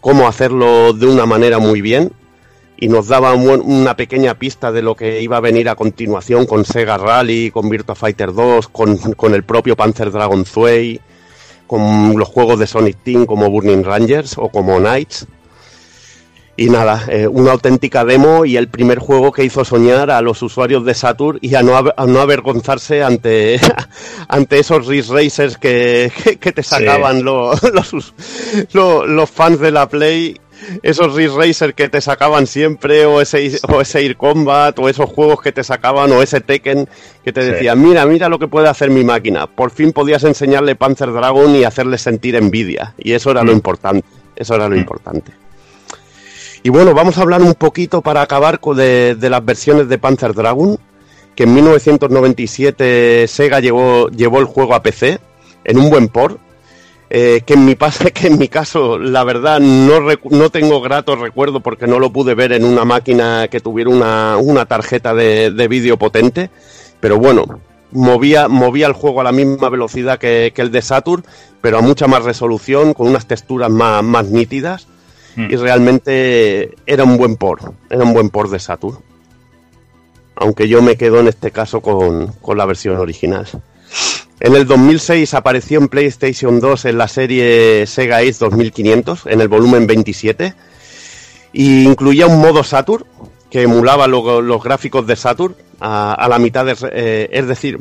cómo 0.00 0.26
hacerlo 0.26 0.92
de 0.92 1.06
una 1.06 1.26
manera 1.26 1.58
muy 1.58 1.80
bien, 1.80 2.12
y 2.80 2.88
nos 2.88 3.08
daba 3.08 3.34
una 3.34 3.94
pequeña 3.94 4.34
pista 4.34 4.72
de 4.72 4.80
lo 4.80 4.96
que 4.96 5.20
iba 5.20 5.36
a 5.36 5.40
venir 5.40 5.68
a 5.68 5.76
continuación 5.76 6.46
con 6.46 6.64
Sega 6.64 6.96
Rally, 6.96 7.50
con 7.50 7.68
Virtua 7.68 7.94
Fighter 7.94 8.32
2, 8.32 8.68
con, 8.68 8.96
con 8.96 9.34
el 9.34 9.44
propio 9.44 9.76
Panzer 9.76 10.10
Dragon 10.10 10.46
Zway, 10.46 10.98
con 11.66 12.18
los 12.18 12.26
juegos 12.26 12.58
de 12.58 12.66
Sonic 12.66 12.96
Team 13.04 13.26
como 13.26 13.50
Burning 13.50 13.84
Rangers 13.84 14.38
o 14.38 14.48
como 14.48 14.78
Knights. 14.78 15.26
Y 16.60 16.68
nada, 16.68 17.04
eh, 17.08 17.26
una 17.26 17.52
auténtica 17.52 18.04
demo 18.04 18.44
y 18.44 18.58
el 18.58 18.68
primer 18.68 18.98
juego 18.98 19.32
que 19.32 19.42
hizo 19.44 19.64
soñar 19.64 20.10
a 20.10 20.20
los 20.20 20.42
usuarios 20.42 20.84
de 20.84 20.92
Saturn 20.92 21.38
y 21.40 21.54
a 21.54 21.62
no, 21.62 21.72
aver- 21.74 21.94
a 21.96 22.04
no 22.04 22.20
avergonzarse 22.20 23.02
ante, 23.02 23.58
ante 24.28 24.58
esos 24.58 24.86
Risk 24.86 25.10
Racers 25.10 25.56
que, 25.56 26.12
que, 26.22 26.36
que 26.36 26.52
te 26.52 26.62
sacaban 26.62 27.24
lo- 27.24 27.52
los, 27.72 28.12
los 28.74 29.30
fans 29.30 29.58
de 29.60 29.70
la 29.70 29.88
Play. 29.88 30.38
Esos 30.82 31.14
Risk 31.14 31.34
Racers 31.36 31.72
que 31.72 31.88
te 31.88 32.02
sacaban 32.02 32.46
siempre, 32.46 33.06
o 33.06 33.22
ese, 33.22 33.58
o 33.66 33.80
ese 33.80 34.00
Air 34.00 34.18
Combat, 34.18 34.78
o 34.78 34.90
esos 34.90 35.08
juegos 35.08 35.40
que 35.40 35.52
te 35.52 35.64
sacaban, 35.64 36.12
o 36.12 36.20
ese 36.22 36.42
Tekken 36.42 36.86
que 37.24 37.32
te 37.32 37.42
Sí. 37.42 37.50
decían, 37.52 37.80
mira, 37.82 38.04
mira 38.04 38.28
lo 38.28 38.38
que 38.38 38.48
puede 38.48 38.68
hacer 38.68 38.90
mi 38.90 39.02
máquina. 39.02 39.46
Por 39.46 39.70
fin 39.70 39.92
podías 39.92 40.24
enseñarle 40.24 40.76
Panzer 40.76 41.10
Dragon 41.10 41.56
y 41.56 41.64
hacerle 41.64 41.96
sentir 41.96 42.36
envidia. 42.36 42.92
Y 42.98 43.12
eso 43.12 43.30
era 43.30 43.42
lo 43.42 43.52
Mm. 43.52 43.56
importante. 43.56 44.04
Eso 44.36 44.54
era 44.56 44.68
lo 44.68 44.76
Mm. 44.76 44.80
importante. 44.80 45.32
Y 46.62 46.68
bueno, 46.68 46.92
vamos 46.92 47.16
a 47.16 47.22
hablar 47.22 47.40
un 47.40 47.54
poquito 47.54 48.02
para 48.02 48.20
acabar 48.20 48.60
de, 48.60 49.14
de 49.14 49.30
las 49.30 49.42
versiones 49.42 49.88
de 49.88 49.96
Panzer 49.96 50.34
Dragon, 50.34 50.78
que 51.34 51.44
en 51.44 51.54
1997 51.54 53.26
Sega 53.28 53.60
llevó, 53.60 54.08
llevó 54.10 54.40
el 54.40 54.44
juego 54.44 54.74
a 54.74 54.82
PC 54.82 55.20
en 55.64 55.78
un 55.78 55.88
buen 55.88 56.08
port, 56.08 56.38
eh, 57.08 57.40
que, 57.46 57.54
en 57.54 57.64
mi 57.64 57.76
que 58.14 58.26
en 58.26 58.38
mi 58.38 58.48
caso, 58.48 58.98
la 58.98 59.24
verdad, 59.24 59.58
no, 59.58 60.00
no 60.30 60.50
tengo 60.50 60.82
grato 60.82 61.16
recuerdo 61.16 61.60
porque 61.60 61.86
no 61.86 61.98
lo 61.98 62.12
pude 62.12 62.34
ver 62.34 62.52
en 62.52 62.64
una 62.64 62.84
máquina 62.84 63.48
que 63.48 63.60
tuviera 63.60 63.88
una, 63.88 64.36
una 64.36 64.66
tarjeta 64.66 65.14
de, 65.14 65.50
de 65.50 65.66
vídeo 65.68 65.96
potente, 65.96 66.50
pero 67.00 67.16
bueno, 67.16 67.46
movía, 67.90 68.48
movía 68.48 68.86
el 68.86 68.92
juego 68.92 69.22
a 69.22 69.24
la 69.24 69.32
misma 69.32 69.70
velocidad 69.70 70.18
que, 70.18 70.52
que 70.54 70.60
el 70.60 70.70
de 70.70 70.82
Saturn, 70.82 71.24
pero 71.62 71.78
a 71.78 71.80
mucha 71.80 72.06
más 72.06 72.22
resolución, 72.22 72.92
con 72.92 73.08
unas 73.08 73.26
texturas 73.26 73.70
más, 73.70 74.04
más 74.04 74.26
nítidas 74.26 74.86
Mm. 75.36 75.46
y 75.50 75.56
realmente 75.56 76.74
era 76.86 77.04
un 77.04 77.16
buen 77.16 77.36
port, 77.36 77.62
era 77.88 78.02
un 78.04 78.12
buen 78.12 78.30
port 78.30 78.50
de 78.50 78.58
Saturn. 78.58 78.98
Aunque 80.36 80.68
yo 80.68 80.80
me 80.82 80.96
quedo 80.96 81.20
en 81.20 81.28
este 81.28 81.50
caso 81.50 81.80
con, 81.80 82.28
con 82.40 82.56
la 82.56 82.64
versión 82.66 82.96
original. 82.96 83.46
En 84.40 84.54
el 84.56 84.66
2006 84.66 85.34
apareció 85.34 85.78
en 85.78 85.88
PlayStation 85.88 86.60
2 86.60 86.86
en 86.86 86.96
la 86.98 87.08
serie 87.08 87.86
Sega 87.86 88.18
Ace 88.18 88.36
2500, 88.40 89.26
en 89.26 89.40
el 89.42 89.48
volumen 89.48 89.86
27, 89.86 90.54
y 91.52 91.84
incluía 91.84 92.26
un 92.26 92.40
modo 92.40 92.64
Saturn 92.64 93.04
que 93.50 93.62
emulaba 93.62 94.06
lo- 94.06 94.40
los 94.40 94.62
gráficos 94.62 95.06
de 95.06 95.16
Saturn 95.16 95.54
a, 95.80 96.26
la 96.30 96.38
mitad 96.38 96.64
de, 96.64 96.76
eh, 96.92 97.28
es 97.32 97.46
decir, 97.48 97.80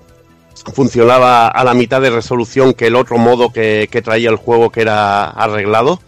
funcionaba 0.74 1.48
a 1.48 1.64
la 1.64 1.74
mitad 1.74 2.02
de 2.02 2.10
resolución 2.10 2.74
que 2.74 2.88
el 2.88 2.95
otro 2.95 3.18
modo 3.18 3.53
que, 3.53 3.88
que 3.90 4.02
traía 4.02 4.30
el 4.30 4.36
juego 4.36 4.69
que 4.72 4.82
era 4.82 5.26
arreglado. 5.30 6.02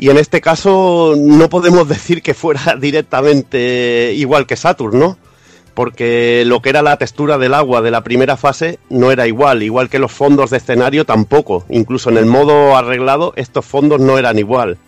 Y 0.00 0.08
en 0.08 0.16
este 0.16 0.40
caso 0.40 1.14
no 1.14 1.50
podemos 1.50 1.86
decir 1.86 2.22
que 2.22 2.32
fuera 2.32 2.74
directamente 2.80 4.14
igual 4.16 4.46
que 4.46 4.56
Saturn, 4.56 4.98
¿no? 4.98 5.18
Porque 5.74 6.42
lo 6.46 6.62
que 6.62 6.70
era 6.70 6.80
la 6.80 6.96
textura 6.96 7.36
del 7.36 7.52
agua 7.52 7.82
de 7.82 7.90
la 7.90 8.02
primera 8.02 8.38
fase 8.38 8.78
no 8.88 9.12
era 9.12 9.26
igual, 9.26 9.62
igual 9.62 9.90
que 9.90 9.98
los 9.98 10.10
fondos 10.10 10.48
de 10.48 10.56
escenario 10.56 11.04
tampoco. 11.04 11.66
Incluso 11.68 12.08
en 12.08 12.16
el 12.16 12.24
modo 12.24 12.76
arreglado 12.76 13.34
estos 13.36 13.66
fondos 13.66 14.00
no 14.00 14.16
eran 14.16 14.38
igual. 14.38 14.78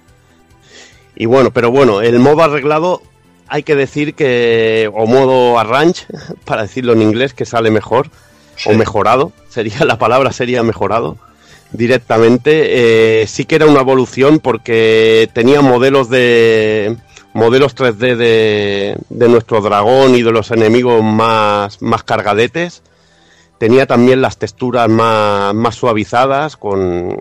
Y 1.15 1.27
bueno, 1.27 1.51
pero 1.51 1.71
bueno, 1.71 2.01
el 2.01 2.19
modo 2.19 2.43
arreglado 2.43 3.03
hay 3.49 3.65
que 3.65 3.77
decir 3.77 4.15
que, 4.15 4.91
o 4.95 5.05
modo 5.05 5.59
arrange, 5.59 6.07
para 6.47 6.63
decirlo 6.63 6.95
en 6.95 7.03
inglés, 7.03 7.35
que 7.35 7.45
sale 7.45 7.71
mejor, 7.71 8.09
o 8.65 8.73
mejorado, 8.73 9.31
sería 9.51 9.81
la 9.85 9.99
palabra 9.99 10.33
sería 10.33 10.63
mejorado 10.63 11.19
directamente. 11.73 13.23
Eh, 13.23 13.27
sí 13.27 13.45
que 13.45 13.57
era 13.57 13.67
una 13.67 13.81
evolución 13.81 14.39
porque 14.39 15.29
tenía 15.33 15.61
modelos 15.61 16.09
de 16.09 16.97
modelos 17.35 17.75
3D 17.75 18.17
de, 18.17 18.97
de 19.09 19.29
nuestro 19.29 19.61
dragón 19.61 20.15
y 20.15 20.23
de 20.23 20.33
los 20.33 20.51
enemigos 20.51 21.03
más, 21.03 21.81
más 21.81 22.03
cargadetes. 22.03 22.83
Tenía 23.59 23.87
también 23.87 24.21
las 24.21 24.39
texturas 24.39 24.89
más, 24.89 25.55
más 25.55 25.75
suavizadas 25.77 26.57
con 26.57 27.21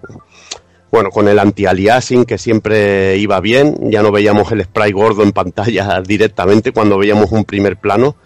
bueno, 0.92 1.10
con 1.10 1.30
el 1.30 1.40
anti-aliasing 1.40 2.26
que 2.26 2.38
siempre 2.38 3.18
iba 3.18 3.40
bien, 3.40 3.78
ya 3.90 4.04
no 4.04 4.12
veíamos 4.12 4.52
el 4.52 4.64
spray 4.66 4.92
gordo 4.92 5.24
en 5.24 5.32
pantalla 5.32 6.02
directamente 6.06 6.74
cuando 6.74 6.98
veíamos 6.98 7.32
un 7.32 7.46
primer 7.46 7.78
plano 7.78 8.18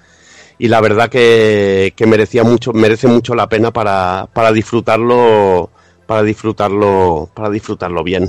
y 0.57 0.67
la 0.67 0.81
verdad 0.81 1.09
que, 1.09 1.93
que 1.95 2.07
merecía 2.07 2.43
mucho, 2.43 2.73
merece 2.73 3.07
mucho 3.07 3.35
la 3.35 3.47
pena 3.47 3.71
para, 3.71 4.27
para 4.33 4.51
disfrutarlo, 4.51 5.69
para 6.05 6.23
disfrutarlo, 6.23 7.29
para 7.33 7.49
disfrutarlo 7.49 8.03
bien. 8.03 8.27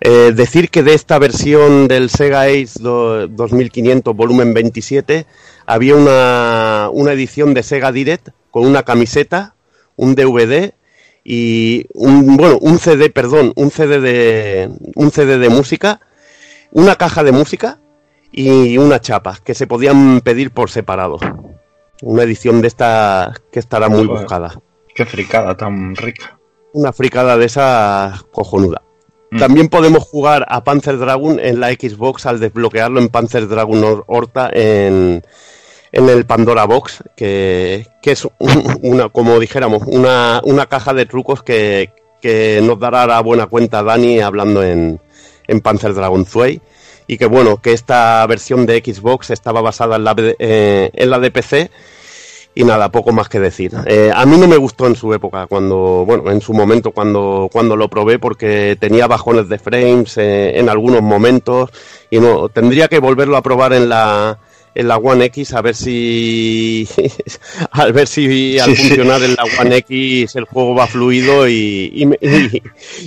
Eh, 0.00 0.32
decir 0.34 0.70
que 0.70 0.82
de 0.82 0.94
esta 0.94 1.18
versión 1.18 1.88
del 1.88 2.10
Sega 2.10 2.42
Ace 2.42 2.78
do- 2.80 3.26
2500 3.28 4.14
volumen 4.14 4.52
27 4.54 5.26
había 5.66 5.96
una, 5.96 6.88
una 6.92 7.12
edición 7.12 7.54
de 7.54 7.62
Sega 7.62 7.92
Direct 7.92 8.28
con 8.50 8.66
una 8.66 8.82
camiseta, 8.82 9.54
un 9.96 10.14
DVD 10.14 10.72
y 11.24 11.86
un 11.94 12.36
bueno 12.36 12.56
un 12.60 12.78
CD 12.78 13.10
perdón 13.10 13.52
un 13.56 13.72
CD 13.72 13.98
de 14.00 14.70
un 14.94 15.10
CD 15.10 15.38
de 15.38 15.48
música 15.48 16.00
una 16.70 16.94
caja 16.94 17.24
de 17.24 17.32
música 17.32 17.80
y 18.30 18.78
una 18.78 19.00
chapa 19.00 19.36
que 19.42 19.54
se 19.54 19.66
podían 19.66 20.20
pedir 20.20 20.52
por 20.52 20.70
separado 20.70 21.18
una 22.02 22.22
edición 22.22 22.60
de 22.62 22.68
esta 22.68 23.32
que 23.50 23.58
estará 23.58 23.88
muy 23.88 24.06
buscada 24.06 24.60
Qué 24.94 25.04
fricada 25.04 25.56
tan 25.56 25.96
rica. 25.96 26.35
Una 26.76 26.92
fricada 26.92 27.36
de 27.36 27.46
esa 27.46 28.22
cojonuda 28.32 28.82
Mm. 29.28 29.38
también 29.40 29.68
podemos 29.68 30.04
jugar 30.04 30.46
a 30.48 30.62
Panzer 30.62 30.98
Dragon 30.98 31.40
en 31.40 31.58
la 31.58 31.70
Xbox 31.72 32.26
al 32.26 32.38
desbloquearlo 32.38 33.00
en 33.00 33.08
Panzer 33.08 33.48
Dragon 33.48 33.82
Hor- 33.82 34.04
Horta 34.06 34.48
en, 34.52 35.24
en 35.90 36.08
el 36.08 36.24
Pandora 36.26 36.64
Box, 36.64 37.02
que, 37.16 37.88
que 38.00 38.12
es 38.12 38.24
un- 38.24 38.78
una, 38.82 39.08
como 39.08 39.40
dijéramos, 39.40 39.82
una, 39.86 40.40
una 40.44 40.66
caja 40.66 40.94
de 40.94 41.06
trucos 41.06 41.42
que, 41.42 41.90
que 42.20 42.60
nos 42.62 42.78
dará 42.78 43.02
a 43.16 43.20
buena 43.20 43.46
cuenta 43.46 43.82
Dani 43.82 44.20
hablando 44.20 44.62
en, 44.62 45.00
en 45.48 45.60
Panzer 45.60 45.92
Dragon 45.94 46.24
Zway. 46.24 46.60
Y 47.08 47.18
que 47.18 47.26
bueno, 47.26 47.56
que 47.60 47.72
esta 47.72 48.24
versión 48.28 48.64
de 48.64 48.78
Xbox 48.84 49.30
estaba 49.30 49.60
basada 49.60 49.96
en 49.96 50.04
la, 50.04 50.14
eh, 50.38 50.90
en 50.92 51.10
la 51.10 51.18
de 51.18 51.30
PC 51.32 51.70
y 52.58 52.64
nada, 52.64 52.90
poco 52.90 53.12
más 53.12 53.28
que 53.28 53.38
decir. 53.38 53.70
Eh, 53.86 54.10
a 54.12 54.24
mí 54.26 54.36
no 54.38 54.48
me 54.48 54.56
gustó 54.56 54.86
en 54.88 54.96
su 54.96 55.12
época, 55.14 55.46
cuando, 55.46 56.04
bueno, 56.06 56.30
en 56.32 56.40
su 56.40 56.52
momento 56.54 56.90
cuando, 56.90 57.48
cuando 57.52 57.76
lo 57.76 57.88
probé, 57.88 58.18
porque 58.18 58.76
tenía 58.80 59.06
bajones 59.06 59.48
de 59.48 59.58
frames 59.58 60.16
eh, 60.16 60.58
en 60.58 60.68
algunos 60.70 61.02
momentos 61.02 61.70
y 62.10 62.18
no, 62.18 62.48
tendría 62.48 62.88
que 62.88 62.98
volverlo 62.98 63.36
a 63.36 63.42
probar 63.42 63.74
en 63.74 63.88
la, 63.90 64.38
en 64.74 64.88
la 64.88 64.96
One 64.96 65.26
X 65.26 65.52
a 65.52 65.60
ver 65.60 65.74
si, 65.74 66.88
a 67.72 67.84
ver 67.92 68.06
si 68.06 68.58
al 68.58 68.70
Sí, 68.70 68.76
sí. 68.76 68.88
funcionar 68.88 69.22
en 69.22 69.34
la 69.34 69.44
One 69.60 69.76
X 69.76 70.34
el 70.36 70.44
juego 70.46 70.74
va 70.74 70.86
fluido 70.86 71.46
y, 71.48 71.90
y, 71.94 72.06
me- 72.06 72.18
y- 72.22 72.62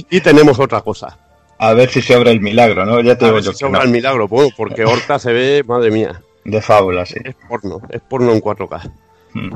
y 0.10 0.22
tenemos 0.22 0.60
otra 0.60 0.82
cosa. 0.82 1.18
A 1.58 1.74
ver 1.74 1.90
si 1.90 2.02
se 2.02 2.16
obra 2.16 2.32
el 2.32 2.40
milagro, 2.40 2.86
¿no? 2.86 3.02
Ya 3.02 3.18
te 3.18 3.26
A 3.26 3.32
ver 3.32 3.44
si 3.44 3.66
no. 3.68 3.82
el 3.82 3.90
milagro, 3.90 4.28
porque 4.30 4.86
Horta 4.86 5.20
se 5.20 5.34
ve, 5.34 5.64
madre 5.68 5.92
mía, 5.92 6.22
De 6.46 6.62
fábula, 6.62 7.06
sí. 7.06 7.16
es 7.24 7.36
porno, 7.50 7.82
es 7.90 8.00
porno 8.08 8.32
en 8.32 8.40
4K. 8.42 8.92
Mm. 9.34 9.50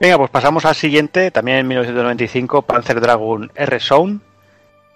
Venga, 0.00 0.18
pues 0.18 0.30
pasamos 0.30 0.64
al 0.64 0.74
siguiente, 0.74 1.30
también 1.30 1.58
en 1.58 1.68
1995, 1.68 2.62
Panzer 2.62 3.00
Dragoon 3.00 3.50
R-Zone. 3.54 4.18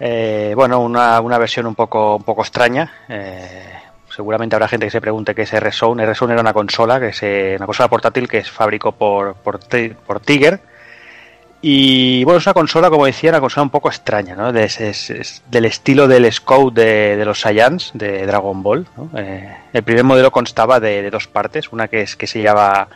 Eh, 0.01 0.53
bueno, 0.55 0.81
una, 0.81 1.21
una 1.21 1.39
versión 1.39 1.67
un 1.67 1.75
poco, 1.75 2.17
un 2.17 2.25
poco 2.25 2.43
extraña. 2.43 2.93
Eh, 3.09 3.73
seguramente 4.15 4.57
habrá 4.57 4.69
gente 4.69 4.87
que 4.87 4.91
se 4.91 5.01
pregunte 5.01 5.35
qué 5.35 5.43
es 5.43 5.53
R-Zone. 5.53 6.03
R-Zone 6.03 6.33
era 6.33 6.43
una 6.43 6.53
consola, 6.53 7.01
que 7.01 7.13
se, 7.13 7.55
una 7.57 7.67
consola 7.67 7.89
portátil 7.89 8.29
que 8.29 8.43
se 8.45 8.51
fabricó 8.51 8.93
por, 8.93 9.35
por, 9.37 9.61
por 10.07 10.21
Tiger. 10.21 10.61
Y 11.61 12.23
bueno, 12.23 12.39
es 12.39 12.47
una 12.47 12.55
consola, 12.55 12.89
como 12.89 13.07
decía, 13.07 13.31
una 13.31 13.41
consola 13.41 13.65
un 13.65 13.71
poco 13.71 13.89
extraña, 13.89 14.37
¿no? 14.37 14.51
Es- 14.51 15.43
del 15.51 15.65
estilo 15.65 16.07
del 16.07 16.33
Scout 16.33 16.73
de, 16.75 17.21
los 17.25 17.41
Saiyans, 17.41 17.91
de 17.95 18.27
Dragon 18.27 18.63
Ball. 18.63 18.87
¿no? 18.97 19.11
Eh, 19.19 19.57
el 19.73 19.83
primer 19.83 20.05
modelo 20.05 20.31
constaba 20.31 20.79
de, 20.79 21.11
dos 21.11 21.27
partes, 21.27 21.73
una 21.73 21.89
que 21.89 22.03
es 22.03 22.15
que 22.15 22.27
se 22.29 22.43
llama 22.43 22.89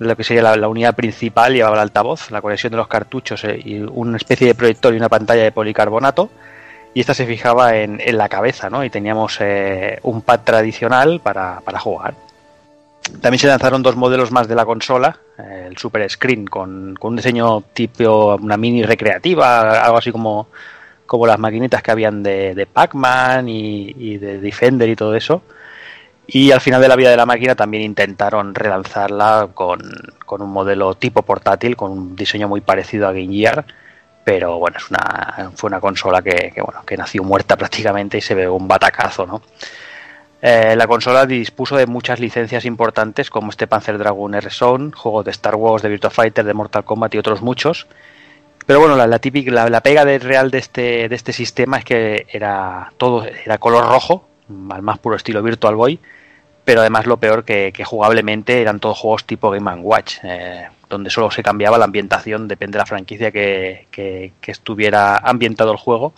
lo 0.00 0.16
que 0.16 0.24
sería 0.24 0.42
la, 0.42 0.56
la 0.56 0.68
unidad 0.68 0.96
principal 0.96 1.54
llevaba 1.54 1.76
el 1.76 1.82
altavoz, 1.82 2.32
la 2.32 2.42
conexión 2.42 2.72
de 2.72 2.76
los 2.76 2.88
cartuchos 2.88 3.44
eh, 3.44 3.60
y 3.64 3.78
una 3.78 4.16
especie 4.16 4.48
de 4.48 4.54
proyector 4.56 4.92
y 4.92 4.96
una 4.96 5.08
pantalla 5.08 5.44
de 5.44 5.52
policarbonato. 5.52 6.28
Y 6.94 7.00
esta 7.00 7.14
se 7.14 7.24
fijaba 7.24 7.76
en, 7.76 8.00
en 8.04 8.18
la 8.18 8.28
cabeza, 8.28 8.68
¿no? 8.68 8.84
Y 8.84 8.90
teníamos 8.90 9.38
eh, 9.40 9.98
un 10.02 10.22
pad 10.22 10.40
tradicional 10.40 11.20
para, 11.20 11.60
para 11.64 11.78
jugar. 11.78 12.14
También 13.20 13.38
se 13.38 13.48
lanzaron 13.48 13.82
dos 13.82 13.96
modelos 13.96 14.30
más 14.30 14.48
de 14.48 14.54
la 14.54 14.64
consola, 14.64 15.18
eh, 15.38 15.66
el 15.68 15.76
Super 15.76 16.08
Screen 16.08 16.46
con, 16.46 16.94
con 16.98 17.10
un 17.10 17.16
diseño 17.16 17.62
tipo 17.72 18.36
una 18.36 18.56
mini 18.56 18.84
recreativa, 18.84 19.82
algo 19.84 19.98
así 19.98 20.12
como, 20.12 20.48
como 21.06 21.26
las 21.26 21.38
maquinitas 21.38 21.82
que 21.82 21.90
habían 21.90 22.22
de, 22.22 22.54
de 22.54 22.66
Pac-Man 22.66 23.48
y, 23.48 24.18
de 24.18 24.38
Defender 24.38 24.88
y 24.88 24.96
todo 24.96 25.14
eso. 25.14 25.42
Y 26.26 26.52
al 26.52 26.60
final 26.60 26.80
de 26.80 26.88
la 26.88 26.96
vida 26.96 27.10
de 27.10 27.16
la 27.16 27.26
máquina 27.26 27.54
también 27.56 27.82
intentaron 27.82 28.54
relanzarla 28.54 29.48
con, 29.52 29.80
con 30.24 30.40
un 30.40 30.50
modelo 30.50 30.94
tipo 30.94 31.22
portátil, 31.22 31.76
con 31.76 31.90
un 31.90 32.16
diseño 32.16 32.48
muy 32.48 32.60
parecido 32.60 33.08
a 33.08 33.12
Game 33.12 33.34
Gear, 33.34 33.64
pero 34.24 34.58
bueno, 34.58 34.78
es 34.78 34.88
una, 34.88 35.50
fue 35.56 35.68
una 35.68 35.80
consola 35.80 36.22
que, 36.22 36.52
que, 36.54 36.62
bueno, 36.62 36.84
que 36.86 36.96
nació 36.96 37.24
muerta 37.24 37.56
prácticamente 37.58 38.18
y 38.18 38.20
se 38.20 38.34
ve 38.34 38.48
un 38.48 38.68
batacazo, 38.68 39.26
¿no? 39.26 39.42
Eh, 40.44 40.74
la 40.76 40.88
consola 40.88 41.24
dispuso 41.24 41.76
de 41.76 41.86
muchas 41.86 42.18
licencias 42.18 42.64
importantes 42.64 43.30
como 43.30 43.50
este 43.50 43.68
Panzer 43.68 43.96
Dragoon 43.96 44.34
R-Zone, 44.34 44.90
juegos 44.92 45.24
de 45.24 45.30
Star 45.30 45.54
Wars, 45.54 45.82
de 45.84 45.88
Virtua 45.88 46.10
Fighter, 46.10 46.44
de 46.44 46.52
Mortal 46.52 46.84
Kombat 46.84 47.14
y 47.14 47.18
otros 47.18 47.42
muchos. 47.42 47.86
Pero 48.66 48.80
bueno, 48.80 48.96
la, 48.96 49.18
típica, 49.20 49.52
la, 49.52 49.68
la 49.68 49.80
pega 49.80 50.04
de 50.04 50.18
real 50.18 50.50
de 50.50 50.58
este, 50.58 51.08
de 51.08 51.14
este 51.14 51.32
sistema 51.32 51.78
es 51.78 51.84
que 51.84 52.26
era 52.30 52.92
todo 52.96 53.24
era 53.24 53.58
color 53.58 53.88
rojo, 53.88 54.26
al 54.70 54.82
más 54.82 54.98
puro 54.98 55.16
estilo 55.16 55.42
Virtual 55.42 55.76
Boy, 55.76 55.98
pero 56.64 56.80
además 56.80 57.06
lo 57.06 57.16
peor 57.18 57.44
que, 57.44 57.72
que 57.74 57.84
jugablemente 57.84 58.60
eran 58.60 58.78
todos 58.80 58.98
juegos 58.98 59.24
tipo 59.24 59.50
Game 59.50 59.72
Watch, 59.76 60.16
eh, 60.24 60.68
donde 60.88 61.10
solo 61.10 61.30
se 61.30 61.42
cambiaba 61.42 61.78
la 61.78 61.84
ambientación, 61.86 62.46
depende 62.48 62.76
de 62.76 62.78
la 62.80 62.86
franquicia 62.86 63.30
que, 63.30 63.86
que- 63.90 64.32
que 64.40 64.50
estuviera 64.52 65.16
ambientado 65.18 65.70
el 65.72 65.78
juego, 65.78 66.12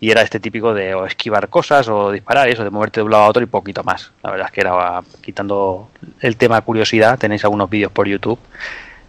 y 0.00 0.10
era 0.10 0.22
este 0.22 0.38
típico 0.40 0.72
de 0.74 0.94
o 0.94 1.06
esquivar 1.06 1.48
cosas 1.48 1.88
o 1.88 2.12
disparar, 2.12 2.48
eso, 2.48 2.62
de 2.64 2.70
moverte 2.70 3.00
de 3.00 3.04
un 3.04 3.10
lado 3.10 3.24
a 3.24 3.28
otro 3.28 3.42
y 3.42 3.46
poquito 3.46 3.82
más. 3.82 4.12
La 4.22 4.30
verdad 4.30 4.46
es 4.46 4.52
que 4.52 4.60
era, 4.60 5.00
quitando 5.20 5.90
el 6.20 6.36
tema 6.36 6.60
curiosidad, 6.60 7.18
tenéis 7.18 7.42
algunos 7.44 7.68
vídeos 7.68 7.90
por 7.92 8.06
YouTube 8.06 8.38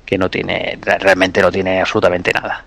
que 0.06 0.18
no 0.18 0.30
tiene, 0.30 0.77
re- 0.82 0.98
realmente 0.98 1.42
no 1.42 1.51
tiene 1.51 1.80
absolutamente 1.82 2.32
nada. 2.34 2.66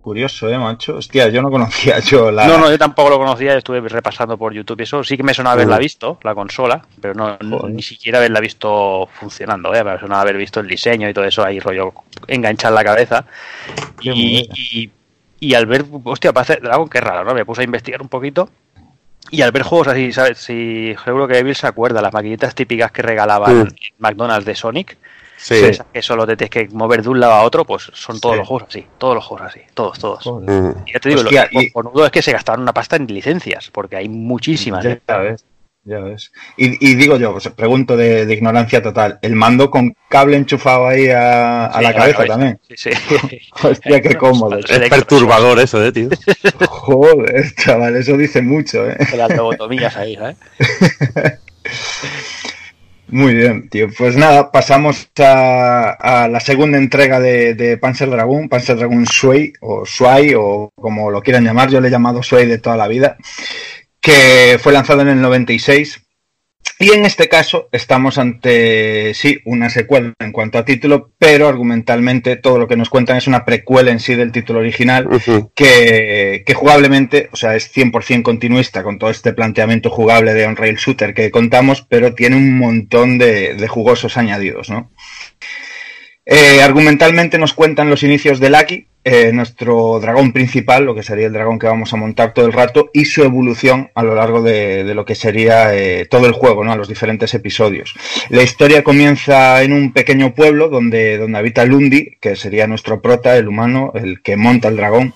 Curioso, 0.00 0.48
¿eh, 0.48 0.56
macho? 0.58 0.96
Hostia, 0.98 1.28
yo 1.28 1.42
no 1.42 1.50
conocía 1.50 1.98
yo 2.00 2.30
la... 2.30 2.46
No, 2.46 2.56
no, 2.58 2.70
yo 2.70 2.78
tampoco 2.78 3.10
lo 3.10 3.18
conocía, 3.18 3.56
estuve 3.56 3.80
repasando 3.80 4.38
por 4.38 4.54
YouTube 4.54 4.80
y 4.80 4.84
eso. 4.84 5.02
Sí 5.04 5.16
que 5.16 5.22
me 5.22 5.34
sonaba 5.34 5.54
haberla 5.54 5.76
visto, 5.78 6.18
la 6.22 6.34
consola, 6.34 6.86
pero 7.00 7.14
no, 7.14 7.36
Joder. 7.40 7.74
ni 7.74 7.82
siquiera 7.82 8.18
haberla 8.18 8.40
visto 8.40 9.08
funcionando, 9.12 9.74
¿eh? 9.74 9.82
Me 9.84 9.98
sonaba 9.98 10.22
haber 10.22 10.36
visto 10.36 10.60
el 10.60 10.68
diseño 10.68 11.08
y 11.08 11.12
todo 11.14 11.24
eso 11.24 11.44
ahí, 11.44 11.58
rollo 11.58 11.92
enganchar 12.26 12.72
la 12.72 12.84
cabeza. 12.84 13.24
Qué 14.00 14.10
Y, 14.10 14.12
movida. 14.12 14.54
y, 14.54 14.90
y 15.40 15.54
al 15.54 15.66
ver, 15.66 15.84
hostia, 16.04 16.32
parece 16.32 16.56
Dragon, 16.62 16.88
qué 16.88 17.00
raro, 17.00 17.24
¿no? 17.24 17.34
Me 17.34 17.44
puse 17.44 17.62
a 17.62 17.64
investigar 17.64 18.02
un 18.02 18.08
poquito. 18.08 18.48
Y 19.30 19.42
al 19.42 19.52
ver 19.52 19.62
juegos 19.62 19.88
así, 19.88 20.10
¿sabes? 20.12 20.38
Si 20.38 20.94
seguro 21.04 21.28
que 21.28 21.38
Evil 21.38 21.54
se 21.54 21.66
acuerda, 21.66 22.00
las 22.00 22.12
maquinitas 22.14 22.54
típicas 22.54 22.90
que 22.92 23.02
regalaban 23.02 23.58
Mm. 23.58 23.60
en 23.60 23.76
McDonald's 23.98 24.46
de 24.46 24.54
Sonic, 24.54 24.96
Sí, 25.36 25.54
esas 25.54 25.86
que 25.92 26.02
solo 26.02 26.26
te 26.26 26.36
tienes 26.36 26.50
que 26.50 26.68
mover 26.74 27.00
de 27.02 27.10
un 27.10 27.20
lado 27.20 27.34
a 27.34 27.42
otro, 27.44 27.64
pues 27.64 27.90
son 27.94 28.18
todos 28.18 28.34
Sí. 28.34 28.38
los 28.40 28.48
juegos 28.48 28.68
así, 28.68 28.86
todos 28.98 29.14
los 29.14 29.24
juegos 29.24 29.46
así, 29.46 29.60
todos, 29.74 29.96
todos. 29.98 30.26
Mm. 30.26 30.70
Y 30.86 30.92
ya 30.94 30.98
te 30.98 31.08
digo, 31.10 31.20
Hostia, 31.20 31.48
lo 31.52 31.60
y- 31.60 31.70
cojonudo 31.70 32.06
es 32.06 32.10
que 32.10 32.22
se 32.22 32.32
gastaron 32.32 32.62
una 32.62 32.72
pasta 32.72 32.96
en 32.96 33.06
licencias, 33.06 33.70
porque 33.70 33.96
hay 33.96 34.08
muchísimas. 34.08 34.84
¿eh? 34.84 35.00
Ya 35.06 35.16
ves, 35.18 35.44
ya 35.84 36.00
ves. 36.00 36.32
Y, 36.56 36.90
y 36.90 36.94
digo 36.94 37.16
yo, 37.16 37.32
pues, 37.32 37.48
pregunto 37.48 37.96
de, 37.96 38.26
de 38.26 38.34
ignorancia 38.34 38.82
total, 38.82 39.18
¿el 39.22 39.34
mando 39.34 39.70
con 39.70 39.94
cable 40.08 40.36
enchufado 40.36 40.86
ahí 40.86 41.08
a, 41.08 41.66
a 41.66 41.78
Sí, 41.78 41.82
la 41.82 41.94
cabeza 41.94 42.24
también? 42.26 42.60
Sí, 42.68 42.74
sí. 42.76 42.90
Hostia, 43.62 44.00
qué 44.02 44.14
cómodo. 44.16 44.58
Es 44.58 44.88
perturbador 44.88 45.58
eso, 45.60 45.84
eh, 45.84 45.92
tío. 45.92 46.08
Joder, 46.68 47.54
chaval, 47.54 47.96
eso 47.96 48.16
dice 48.16 48.42
mucho, 48.42 48.88
¿eh? 48.88 48.96
Las 49.16 49.34
lobotomías 49.34 49.96
ahí, 49.96 50.16
¿sabes? 50.16 50.36
Muy 53.10 53.34
bien, 53.34 53.70
tío. 53.70 53.88
Pues 53.96 54.16
nada, 54.16 54.52
pasamos 54.52 55.08
a, 55.18 55.92
a 56.24 56.28
la 56.28 56.40
segunda 56.40 56.76
entrega 56.76 57.18
de, 57.20 57.54
de 57.54 57.78
Panzer 57.78 58.10
Dragoon, 58.10 58.50
Panzer 58.50 58.76
Dragoon 58.76 59.04
Shui, 59.04 59.54
o 59.62 59.84
Shui, 59.86 60.34
o 60.36 60.70
como 60.74 61.10
lo 61.10 61.22
quieran 61.22 61.44
llamar, 61.44 61.70
yo 61.70 61.80
le 61.80 61.88
he 61.88 61.90
llamado 61.90 62.20
Shui 62.20 62.44
de 62.44 62.58
toda 62.58 62.76
la 62.76 62.86
vida, 62.86 63.16
que 64.00 64.58
fue 64.60 64.72
lanzado 64.72 65.02
en 65.02 65.08
el 65.08 65.20
96. 65.20 66.04
Y 66.80 66.92
en 66.92 67.04
este 67.04 67.28
caso 67.28 67.68
estamos 67.72 68.18
ante, 68.18 69.12
sí, 69.14 69.40
una 69.44 69.68
secuela 69.68 70.12
en 70.20 70.30
cuanto 70.30 70.58
a 70.58 70.64
título, 70.64 71.10
pero 71.18 71.48
argumentalmente 71.48 72.36
todo 72.36 72.56
lo 72.58 72.68
que 72.68 72.76
nos 72.76 72.88
cuentan 72.88 73.16
es 73.16 73.26
una 73.26 73.44
precuela 73.44 73.90
en 73.90 73.98
sí 73.98 74.14
del 74.14 74.30
título 74.30 74.60
original 74.60 75.08
que, 75.56 76.44
que 76.46 76.54
jugablemente, 76.54 77.30
o 77.32 77.36
sea, 77.36 77.56
es 77.56 77.74
100% 77.74 78.22
continuista 78.22 78.84
con 78.84 78.98
todo 78.98 79.10
este 79.10 79.32
planteamiento 79.32 79.90
jugable 79.90 80.34
de 80.34 80.46
on-rail 80.46 80.76
shooter 80.76 81.14
que 81.14 81.32
contamos, 81.32 81.82
pero 81.82 82.14
tiene 82.14 82.36
un 82.36 82.56
montón 82.58 83.18
de, 83.18 83.54
de 83.54 83.68
jugosos 83.68 84.16
añadidos, 84.16 84.70
¿no? 84.70 84.92
Eh, 86.30 86.60
argumentalmente 86.60 87.38
nos 87.38 87.54
cuentan 87.54 87.88
los 87.88 88.02
inicios 88.02 88.38
de 88.38 88.50
Lucky, 88.50 88.86
eh, 89.10 89.32
nuestro 89.32 89.98
dragón 90.00 90.32
principal, 90.32 90.84
lo 90.84 90.94
que 90.94 91.02
sería 91.02 91.26
el 91.26 91.32
dragón 91.32 91.58
que 91.58 91.66
vamos 91.66 91.92
a 91.94 91.96
montar 91.96 92.34
todo 92.34 92.44
el 92.44 92.52
rato, 92.52 92.90
y 92.92 93.06
su 93.06 93.22
evolución 93.22 93.90
a 93.94 94.02
lo 94.02 94.14
largo 94.14 94.42
de, 94.42 94.84
lo 94.94 95.06
que 95.06 95.14
sería 95.14 95.74
eh, 95.74 96.04
todo 96.04 96.26
el 96.26 96.32
juego, 96.32 96.62
¿no? 96.62 96.72
A 96.72 96.76
los 96.76 96.88
diferentes 96.88 97.32
episodios. 97.32 97.94
La 98.28 98.42
historia 98.42 98.84
comienza 98.84 99.62
en 99.62 99.72
un 99.72 99.92
pequeño 99.92 100.34
pueblo 100.34 100.68
donde, 100.68 101.16
donde 101.16 101.38
habita 101.38 101.64
Lundi, 101.64 102.18
que 102.20 102.36
sería 102.36 102.66
nuestro 102.66 103.00
prota, 103.00 103.36
el 103.38 103.48
humano, 103.48 103.92
el 103.94 104.20
que 104.20 104.36
monta 104.36 104.68
el 104.68 104.76
dragón. 104.76 105.14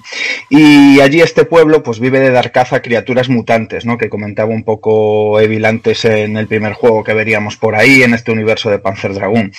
Y 0.49 1.01
allí 1.01 1.21
este 1.21 1.45
pueblo 1.45 1.83
pues 1.83 2.01
vive 2.01 2.21
de 2.21 2.31
dar 2.31 2.51
caza 2.51 2.77
a 2.77 2.83
criaturas 2.83 3.29
mutantes, 3.29 3.85
¿no? 3.85 3.99
Que 3.99 4.09
comentaba 4.09 4.51
un 4.51 4.65
poco 4.65 5.39
Evil 5.39 5.67
antes 5.67 6.07
en 6.07 6.39
el 6.39 6.47
primer 6.47 6.73
juego 6.73 7.05
que 7.05 7.13
veríamos 7.13 7.57
por 7.57 7.75
ahí, 7.75 8.03
en 8.03 8.15
este 8.15 8.33
universo 8.33 8.71
de 8.71 8.79
Panzer 8.79 9.13
Dragoon. 9.13 9.53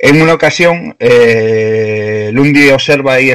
En 0.00 0.22
una 0.22 0.34
ocasión, 0.34 0.94
eh, 1.00 2.30
Lundi 2.32 2.68
observa 2.70 3.14
ahí 3.14 3.30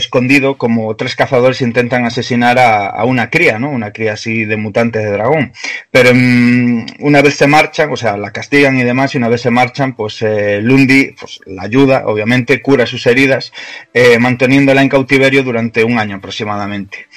como 0.57 0.95
tres 0.95 1.15
cazadores 1.15 1.61
intentan 1.61 2.05
asesinar 2.05 2.57
a, 2.59 3.03
una 3.05 3.29
cría, 3.29 3.59
¿no? 3.59 3.69
Una 3.69 3.91
cría 3.91 4.13
así 4.13 4.45
de 4.45 4.57
mutante 4.57 4.99
de 4.99 5.11
dragón. 5.11 5.53
Pero 5.91 6.11
mm, 6.13 6.85
una 6.99 7.21
vez 7.21 7.35
se 7.35 7.47
marchan, 7.47 7.91
o 7.91 7.97
sea, 7.97 8.17
la 8.17 8.31
castigan 8.31 8.77
y 8.77 8.83
demás, 8.83 9.13
y 9.13 9.17
una 9.17 9.29
vez 9.29 9.41
se 9.41 9.51
marchan, 9.51 9.93
pues 9.93 10.21
eh, 10.21 10.59
Lundi 10.61 11.15
pues, 11.19 11.39
la 11.45 11.63
ayuda, 11.63 12.03
obviamente, 12.05 12.61
cura 12.61 12.85
sus 12.85 13.05
heridas, 13.07 13.51
eh, 13.93 14.17
manteniéndola 14.19 14.81
en 14.81 14.89
cautiverio 14.89 15.43
durante 15.43 15.83
un 15.83 15.99
año 15.99 16.17
aproximadamente. 16.17 17.07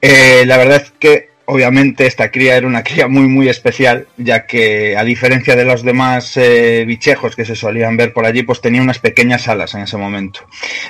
Eh, 0.00 0.44
la 0.46 0.56
verdad 0.56 0.82
es 0.82 0.92
que 0.98 1.35
obviamente 1.46 2.06
esta 2.06 2.30
cría 2.30 2.56
era 2.56 2.66
una 2.66 2.82
cría 2.82 3.08
muy 3.08 3.28
muy 3.28 3.48
especial, 3.48 4.06
ya 4.16 4.46
que 4.46 4.96
a 4.96 5.04
diferencia 5.04 5.56
de 5.56 5.64
los 5.64 5.82
demás 5.82 6.36
eh, 6.36 6.84
bichejos 6.86 7.34
que 7.36 7.44
se 7.44 7.56
solían 7.56 7.96
ver 7.96 8.12
por 8.12 8.26
allí, 8.26 8.42
pues 8.42 8.60
tenía 8.60 8.82
unas 8.82 8.98
pequeñas 8.98 9.48
alas 9.48 9.74
en 9.74 9.82
ese 9.82 9.96
momento. 9.96 10.40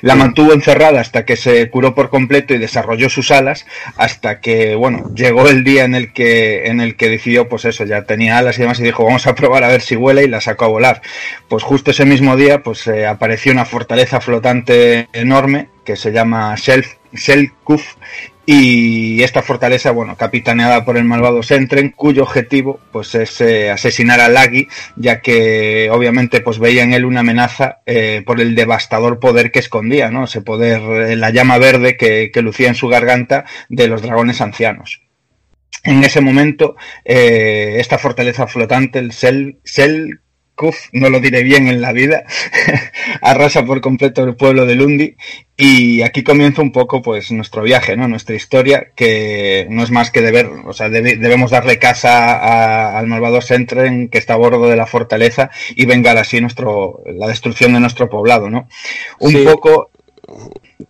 La 0.01 0.15
mantuvo 0.15 0.53
encerrada 0.53 1.01
hasta 1.01 1.25
que 1.25 1.37
se 1.37 1.69
curó 1.71 1.95
por 1.95 2.11
completo 2.11 2.55
y 2.55 2.59
desarrolló 2.59 3.09
sus 3.09 3.31
alas, 3.31 3.67
hasta 3.97 4.41
que, 4.41 4.75
bueno, 4.75 5.11
llegó 5.15 5.49
el 5.49 5.63
día 5.65 5.85
en 5.85 5.95
el 5.95 6.13
que, 6.13 6.67
en 6.67 6.81
el 6.81 6.97
que 6.97 7.09
decidió, 7.09 7.49
pues 7.49 7.65
eso, 7.65 7.85
ya 7.85 8.03
tenía 8.03 8.39
alas 8.39 8.59
y 8.59 8.63
demás, 8.63 8.81
y 8.81 8.85
dijo, 8.85 9.05
vamos 9.05 9.27
a 9.27 9.35
probar 9.35 9.65
a 9.65 9.69
ver 9.69 9.83
si 9.83 9.97
vuela, 9.97 10.23
y 10.23 10.29
la 10.29 10.41
sacó 10.41 10.65
a 10.65 10.69
volar. 10.69 11.03
Pues 11.49 11.63
justo 11.63 11.91
ese 11.91 12.05
mismo 12.05 12.37
día, 12.37 12.63
pues 12.63 12.87
eh, 12.87 13.07
apareció 13.07 13.53
una 13.53 13.65
fortaleza 13.65 14.21
flotante 14.21 15.09
enorme, 15.13 15.69
que 15.85 15.97
se 15.97 16.13
llama 16.13 16.55
Shelf, 16.57 16.95
Selkuf, 17.15 17.95
y 18.47 19.23
esta 19.23 19.43
fortaleza, 19.43 19.91
bueno, 19.91 20.17
capitaneada 20.17 20.85
por 20.85 20.97
el 20.97 21.05
malvado 21.05 21.43
Sentren, 21.43 21.91
cuyo 21.91 22.23
objetivo 22.23 22.81
pues 22.93 23.15
es 23.17 23.41
eh, 23.41 23.71
asesinar 23.71 24.21
a 24.21 24.29
Lagi, 24.29 24.69
ya 24.95 25.21
que 25.21 25.91
obviamente 25.91 26.41
pues 26.41 26.59
veía 26.59 26.85
en 26.85 26.93
él 26.93 27.05
una 27.05 27.21
amenaza 27.21 27.81
eh, 27.87 28.23
por 28.25 28.41
el 28.41 28.55
devastador 28.55 29.19
poder 29.19 29.51
que 29.51 29.59
escondía, 29.59 30.11
¿no? 30.11 30.25
Ese 30.25 30.43
poder, 30.43 30.81
eh, 30.81 31.17
la 31.17 31.31
llama 31.31 31.59
verde 31.59 31.97
que, 31.97 32.31
que 32.33 32.43
lucía 32.43 32.69
en 32.69 32.77
su 32.77 32.89
garganta 32.89 33.45
de 33.69 33.89
los 33.89 34.01
dragones 34.01 34.41
ancianos. 34.41 35.03
En 35.87 36.03
ese 36.03 36.21
momento, 36.21 36.75
eh, 37.05 37.77
esta 37.79 37.97
fortaleza 37.97 38.49
flotante, 38.49 38.99
el 38.99 39.13
Sel, 39.13 39.61
No 40.93 41.11
lo 41.11 41.21
diré 41.21 41.43
bien 41.43 41.69
en 41.69 41.81
la 41.83 41.93
vida, 41.93 42.25
arrasa 43.21 43.65
por 43.65 43.81
completo 43.81 44.25
el 44.25 44.35
pueblo 44.37 44.67
de 44.67 44.75
Lundi 44.75 45.17
y 45.57 46.03
aquí 46.03 46.23
comienza 46.23 46.63
un 46.63 46.73
poco 46.73 47.03
pues 47.03 47.31
nuestro 47.33 47.63
viaje, 47.63 47.97
¿no? 47.97 48.09
Nuestra 48.09 48.35
historia, 48.35 48.89
que 48.97 49.67
no 49.71 49.83
es 49.83 49.91
más 49.91 50.11
que 50.11 50.23
deber, 50.23 50.49
o 50.67 50.73
sea, 50.73 50.89
debe- 50.89 51.17
debemos 51.17 51.51
darle 51.51 51.79
casa 51.79 52.33
a- 52.37 52.99
al 52.99 53.07
malvado 53.07 53.41
Sentren 53.41 54.09
que 54.09 54.19
está 54.19 54.35
a 54.35 54.37
bordo 54.39 54.67
de 54.69 54.77
la 54.77 54.87
fortaleza 54.87 55.51
y 55.75 55.87
vengar 55.87 56.17
así 56.19 56.41
nuestro, 56.41 57.03
la 57.07 57.29
destrucción 57.29 57.73
de 57.75 57.81
nuestro 57.81 58.09
poblado, 58.09 58.49
¿no? 58.51 58.69
Un 59.21 59.31
Sí. 59.33 59.45
poco, 59.45 59.91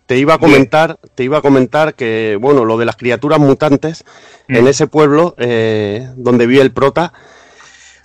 Te 0.07 0.17
iba 0.17 0.33
a 0.33 0.37
comentar, 0.39 0.97
te 1.15 1.23
iba 1.23 1.37
a 1.37 1.41
comentar 1.41 1.93
que, 1.93 2.37
bueno, 2.41 2.65
lo 2.65 2.77
de 2.77 2.85
las 2.85 2.95
criaturas 2.95 3.39
mutantes, 3.39 4.03
Mm. 4.47 4.55
en 4.55 4.67
ese 4.67 4.87
pueblo 4.87 5.35
eh, 5.37 6.07
donde 6.15 6.47
vive 6.47 6.61
el 6.61 6.71
prota, 6.71 7.13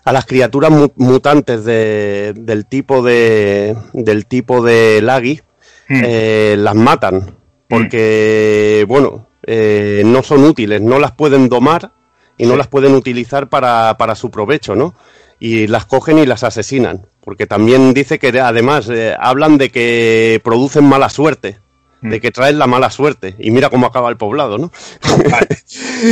a 0.04 0.12
las 0.12 0.26
criaturas 0.26 0.70
mu- 0.70 0.92
mutantes 0.96 1.64
de- 1.64 2.32
del 2.36 2.66
tipo 2.66 3.02
de 3.02 3.76
del 3.92 4.26
tipo 4.26 4.62
de 4.62 5.00
Lagi 5.02 5.40
Mm. 5.88 6.02
eh, 6.04 6.54
las 6.58 6.74
matan 6.74 7.34
porque 7.68 8.84
bueno 8.88 9.26
eh, 9.46 10.02
no 10.04 10.22
son 10.22 10.44
útiles 10.44 10.80
no 10.80 10.98
las 10.98 11.12
pueden 11.12 11.48
domar 11.48 11.90
y 12.38 12.46
no 12.46 12.56
las 12.56 12.68
pueden 12.68 12.94
utilizar 12.94 13.48
para, 13.48 13.96
para 13.98 14.14
su 14.14 14.30
provecho 14.30 14.74
no 14.74 14.94
y 15.40 15.66
las 15.66 15.84
cogen 15.86 16.18
y 16.18 16.26
las 16.26 16.44
asesinan 16.44 17.06
porque 17.20 17.46
también 17.46 17.92
dice 17.94 18.18
que 18.18 18.28
además 18.40 18.88
eh, 18.90 19.14
hablan 19.18 19.58
de 19.58 19.70
que 19.70 20.40
producen 20.44 20.84
mala 20.84 21.08
suerte 21.08 21.58
de 22.00 22.18
Mm. 22.18 22.20
que 22.20 22.30
traen 22.32 22.58
la 22.58 22.66
mala 22.66 22.90
suerte 22.90 23.34
y 23.38 23.50
mira 23.52 23.68
cómo 23.70 23.86
acaba 23.86 24.08
el 24.08 24.16
poblado 24.16 24.58
no 24.58 24.70
vale, 25.30 25.48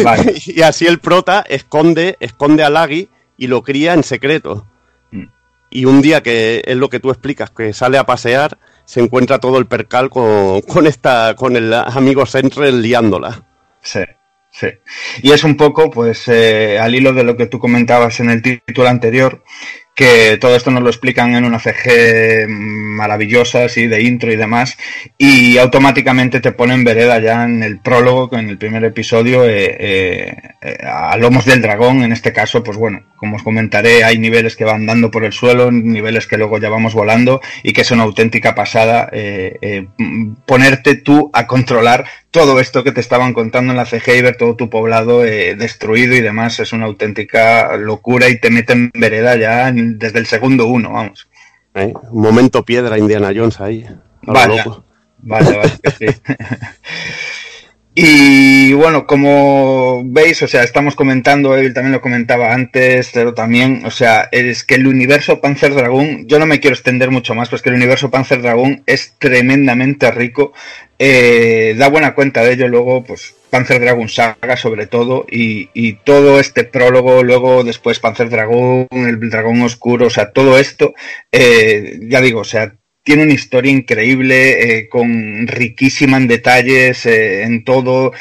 vale. 0.04 0.34
y 0.46 0.62
así 0.62 0.86
el 0.86 0.98
prota 1.00 1.44
esconde, 1.48 2.16
esconde 2.20 2.62
a 2.64 2.70
Lagi 2.70 3.08
y 3.40 3.46
lo 3.46 3.62
cría 3.62 3.94
en 3.94 4.04
secreto. 4.04 4.66
Mm. 5.10 5.24
Y 5.70 5.86
un 5.86 6.02
día 6.02 6.22
que 6.22 6.62
es 6.64 6.76
lo 6.76 6.90
que 6.90 7.00
tú 7.00 7.10
explicas, 7.10 7.50
que 7.50 7.72
sale 7.72 7.96
a 7.96 8.04
pasear, 8.04 8.58
se 8.84 9.00
encuentra 9.00 9.38
todo 9.38 9.56
el 9.58 9.66
percal 9.66 10.10
con, 10.10 10.60
con 10.60 10.86
esta, 10.86 11.34
con 11.36 11.56
el 11.56 11.72
amigo 11.72 12.26
Central 12.26 12.82
liándola. 12.82 13.42
Sí, 13.80 14.00
sí. 14.50 14.66
Y 15.22 15.32
es 15.32 15.42
un 15.42 15.56
poco, 15.56 15.90
pues, 15.90 16.28
eh, 16.28 16.78
al 16.78 16.94
hilo 16.94 17.14
de 17.14 17.24
lo 17.24 17.34
que 17.38 17.46
tú 17.46 17.58
comentabas 17.58 18.20
en 18.20 18.28
el 18.28 18.42
título 18.42 18.88
anterior, 18.88 19.42
que 19.94 20.38
todo 20.40 20.56
esto 20.56 20.70
nos 20.70 20.82
lo 20.82 20.88
explican 20.88 21.34
en 21.34 21.44
una 21.44 21.58
CG 21.58 22.48
maravillosa, 22.48 23.64
así, 23.64 23.86
de 23.86 24.02
intro 24.02 24.32
y 24.32 24.36
demás, 24.36 24.76
y 25.18 25.58
automáticamente 25.58 26.40
te 26.40 26.52
ponen 26.52 26.84
vereda 26.84 27.18
ya 27.18 27.44
en 27.44 27.62
el 27.62 27.80
prólogo, 27.80 28.38
en 28.38 28.48
el 28.48 28.58
primer 28.58 28.84
episodio, 28.84 29.44
eh, 29.44 29.76
eh, 29.78 30.36
eh, 30.62 30.78
a 30.84 31.16
lomos 31.16 31.44
del 31.44 31.62
dragón, 31.62 32.02
en 32.02 32.12
este 32.12 32.32
caso, 32.32 32.62
pues 32.62 32.76
bueno, 32.76 33.02
como 33.16 33.36
os 33.36 33.42
comentaré, 33.42 34.04
hay 34.04 34.18
niveles 34.18 34.56
que 34.56 34.64
van 34.64 34.86
dando 34.86 35.10
por 35.10 35.24
el 35.24 35.32
suelo, 35.32 35.70
niveles 35.70 36.26
que 36.26 36.38
luego 36.38 36.58
ya 36.58 36.68
vamos 36.68 36.94
volando, 36.94 37.40
y 37.62 37.72
que 37.72 37.82
es 37.82 37.90
una 37.90 38.04
auténtica 38.04 38.54
pasada 38.54 39.10
ponerte 40.46 40.94
tú 40.96 41.30
a 41.32 41.46
controlar 41.46 42.04
todo 42.30 42.60
esto 42.60 42.84
que 42.84 42.92
te 42.92 43.00
estaban 43.00 43.34
contando 43.34 43.72
en 43.72 43.76
la 43.76 43.86
CG 43.86 44.16
y 44.16 44.22
ver 44.22 44.36
todo 44.36 44.56
tu 44.56 44.70
poblado 44.70 45.24
eh, 45.24 45.56
destruido 45.56 46.14
y 46.14 46.20
demás, 46.20 46.60
es 46.60 46.72
una 46.72 46.86
auténtica 46.86 47.76
locura 47.76 48.28
y 48.28 48.38
te 48.38 48.50
mete 48.50 48.72
en 48.72 48.90
vereda 48.94 49.36
ya 49.36 49.72
desde 49.72 50.18
el 50.18 50.26
segundo 50.26 50.66
uno, 50.66 50.92
vamos. 50.92 51.28
¿eh? 51.74 51.92
Momento 52.12 52.64
piedra 52.64 52.98
Indiana 52.98 53.32
Jones 53.34 53.60
ahí. 53.60 53.86
Vaya. 54.22 54.64
loco. 54.64 54.84
Vale, 55.22 55.56
vale, 55.56 55.72
que 55.82 55.90
sí. 55.90 56.20
Y 57.92 58.72
bueno, 58.72 59.04
como 59.04 60.02
veis, 60.04 60.40
o 60.42 60.48
sea, 60.48 60.62
estamos 60.62 60.94
comentando, 60.94 61.56
él 61.56 61.74
también 61.74 61.92
lo 61.92 62.00
comentaba 62.00 62.54
antes, 62.54 63.10
pero 63.12 63.34
también, 63.34 63.82
o 63.84 63.90
sea, 63.90 64.28
es 64.30 64.62
que 64.62 64.76
el 64.76 64.86
universo 64.86 65.40
Panzer 65.40 65.74
Dragoon, 65.74 66.28
yo 66.28 66.38
no 66.38 66.46
me 66.46 66.60
quiero 66.60 66.74
extender 66.74 67.10
mucho 67.10 67.34
más, 67.34 67.48
pues 67.48 67.62
que 67.62 67.68
el 67.68 67.74
universo 67.74 68.10
Panzer 68.10 68.42
Dragoon 68.42 68.84
es 68.86 69.16
tremendamente 69.18 70.10
rico, 70.12 70.52
eh, 71.02 71.74
da 71.78 71.88
buena 71.88 72.14
cuenta 72.14 72.42
de 72.44 72.52
ello 72.52 72.68
luego, 72.68 73.02
pues 73.02 73.34
Panzer 73.48 73.80
Dragoon 73.80 74.10
Saga 74.10 74.58
sobre 74.58 74.86
todo, 74.86 75.24
y, 75.30 75.94
todo 76.04 76.38
este 76.38 76.64
prólogo, 76.64 77.22
luego 77.22 77.64
después 77.64 77.98
Panzer 77.98 78.28
Dragoon, 78.28 78.86
el 78.90 79.30
dragón 79.30 79.62
oscuro, 79.62 80.08
o 80.08 80.10
sea, 80.10 80.30
todo 80.32 80.58
esto, 80.58 80.92
eh, 81.32 82.00
ya 82.02 82.20
digo, 82.20 82.40
o 82.40 82.44
sea, 82.44 82.74
tiene 83.02 83.22
una 83.22 83.32
historia 83.32 83.72
increíble, 83.72 84.78
eh, 84.78 84.88
con 84.90 85.46
riquísima 85.46 86.18
en 86.18 86.28
detalles, 86.28 87.06
en 87.06 87.64
todo, 87.64 88.12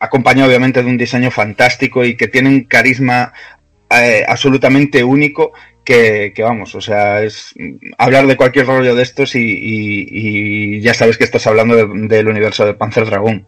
acompañado 0.00 0.48
obviamente 0.48 0.82
de 0.82 0.88
un 0.88 0.98
diseño 0.98 1.30
fantástico 1.30 2.04
y 2.04 2.16
que 2.16 2.26
tiene 2.26 2.48
un 2.48 2.64
carisma 2.64 3.32
absolutamente 4.26 5.04
único 5.04 5.52
que, 5.84 6.32
que 6.34 6.42
vamos, 6.42 6.74
o 6.74 6.80
sea, 6.80 7.22
es 7.22 7.54
hablar 7.98 8.26
de 8.26 8.36
cualquier 8.36 8.66
rollo 8.66 8.94
de 8.94 9.02
estos 9.02 9.34
y, 9.34 9.40
y- 9.40 10.76
y 10.76 10.80
ya 10.80 10.94
sabes 10.94 11.18
que 11.18 11.24
estás 11.24 11.46
hablando 11.46 11.76
de- 11.76 12.08
del 12.08 12.28
universo 12.28 12.64
de 12.66 12.74
Panzer 12.74 13.06
Dragoon. 13.06 13.46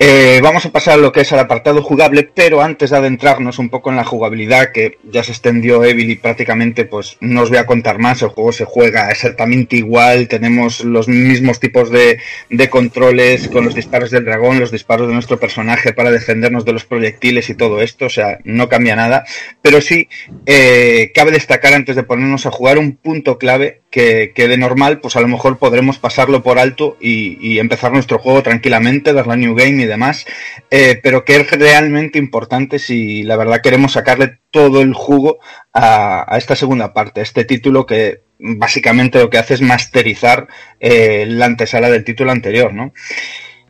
Eh, 0.00 0.38
vamos 0.44 0.64
a 0.64 0.70
pasar 0.70 0.94
a 0.94 1.02
lo 1.02 1.10
que 1.10 1.22
es 1.22 1.32
el 1.32 1.40
apartado 1.40 1.82
jugable, 1.82 2.30
pero 2.32 2.62
antes 2.62 2.90
de 2.90 2.96
adentrarnos 2.96 3.58
un 3.58 3.68
poco 3.68 3.90
en 3.90 3.96
la 3.96 4.04
jugabilidad, 4.04 4.70
que 4.70 4.98
ya 5.02 5.24
se 5.24 5.32
extendió 5.32 5.82
Evil 5.82 6.08
y 6.10 6.14
prácticamente 6.14 6.84
pues 6.84 7.16
no 7.20 7.42
os 7.42 7.48
voy 7.48 7.58
a 7.58 7.66
contar 7.66 7.98
más, 7.98 8.22
el 8.22 8.28
juego 8.28 8.52
se 8.52 8.64
juega 8.64 9.10
exactamente 9.10 9.74
igual, 9.74 10.28
tenemos 10.28 10.84
los 10.84 11.08
mismos 11.08 11.58
tipos 11.58 11.90
de, 11.90 12.20
de 12.48 12.70
controles 12.70 13.48
con 13.48 13.64
los 13.64 13.74
disparos 13.74 14.12
del 14.12 14.24
dragón, 14.24 14.60
los 14.60 14.70
disparos 14.70 15.08
de 15.08 15.14
nuestro 15.14 15.40
personaje 15.40 15.92
para 15.92 16.12
defendernos 16.12 16.64
de 16.64 16.74
los 16.74 16.84
proyectiles 16.84 17.50
y 17.50 17.56
todo 17.56 17.82
esto, 17.82 18.06
o 18.06 18.10
sea, 18.10 18.38
no 18.44 18.68
cambia 18.68 18.94
nada, 18.94 19.24
pero 19.62 19.80
sí 19.80 20.08
eh, 20.46 21.10
cabe 21.12 21.32
destacar 21.32 21.74
antes 21.74 21.96
de 21.96 22.04
ponernos 22.04 22.46
a 22.46 22.52
jugar 22.52 22.78
un 22.78 22.94
punto 22.94 23.36
clave 23.36 23.82
que, 23.90 24.32
que 24.34 24.48
de 24.48 24.58
normal 24.58 25.00
pues 25.00 25.16
a 25.16 25.20
lo 25.20 25.28
mejor 25.28 25.58
podremos 25.58 25.98
pasarlo 25.98 26.42
por 26.42 26.58
alto 26.58 26.96
y, 27.00 27.58
empezar 27.58 27.92
nuestro 27.92 28.18
juego 28.18 28.42
tranquilamente, 28.42 29.12
dar 29.12 29.26
la 29.26 29.36
new 29.36 29.54
game 29.54 29.82
y 29.82 29.86
demás, 29.86 30.26
eh, 30.70 31.00
pero 31.02 31.24
que 31.24 31.36
es 31.36 31.50
realmente 31.50 32.18
importante 32.18 32.78
si 32.78 33.22
la 33.22 33.36
verdad 33.36 33.60
queremos 33.62 33.92
sacarle 33.92 34.38
todo 34.50 34.80
el 34.80 34.94
jugo 34.94 35.38
a, 35.72 36.36
esta 36.36 36.54
segunda 36.54 36.92
parte, 36.92 37.20
este 37.20 37.44
título 37.44 37.86
que 37.86 38.22
básicamente 38.38 39.18
lo 39.18 39.30
que 39.30 39.38
hace 39.38 39.54
es 39.54 39.62
masterizar 39.62 40.46
eh, 40.78 41.26
la 41.28 41.46
antesala 41.46 41.90
del 41.90 42.04
título 42.04 42.30
anterior, 42.30 42.72
¿no? 42.72 42.92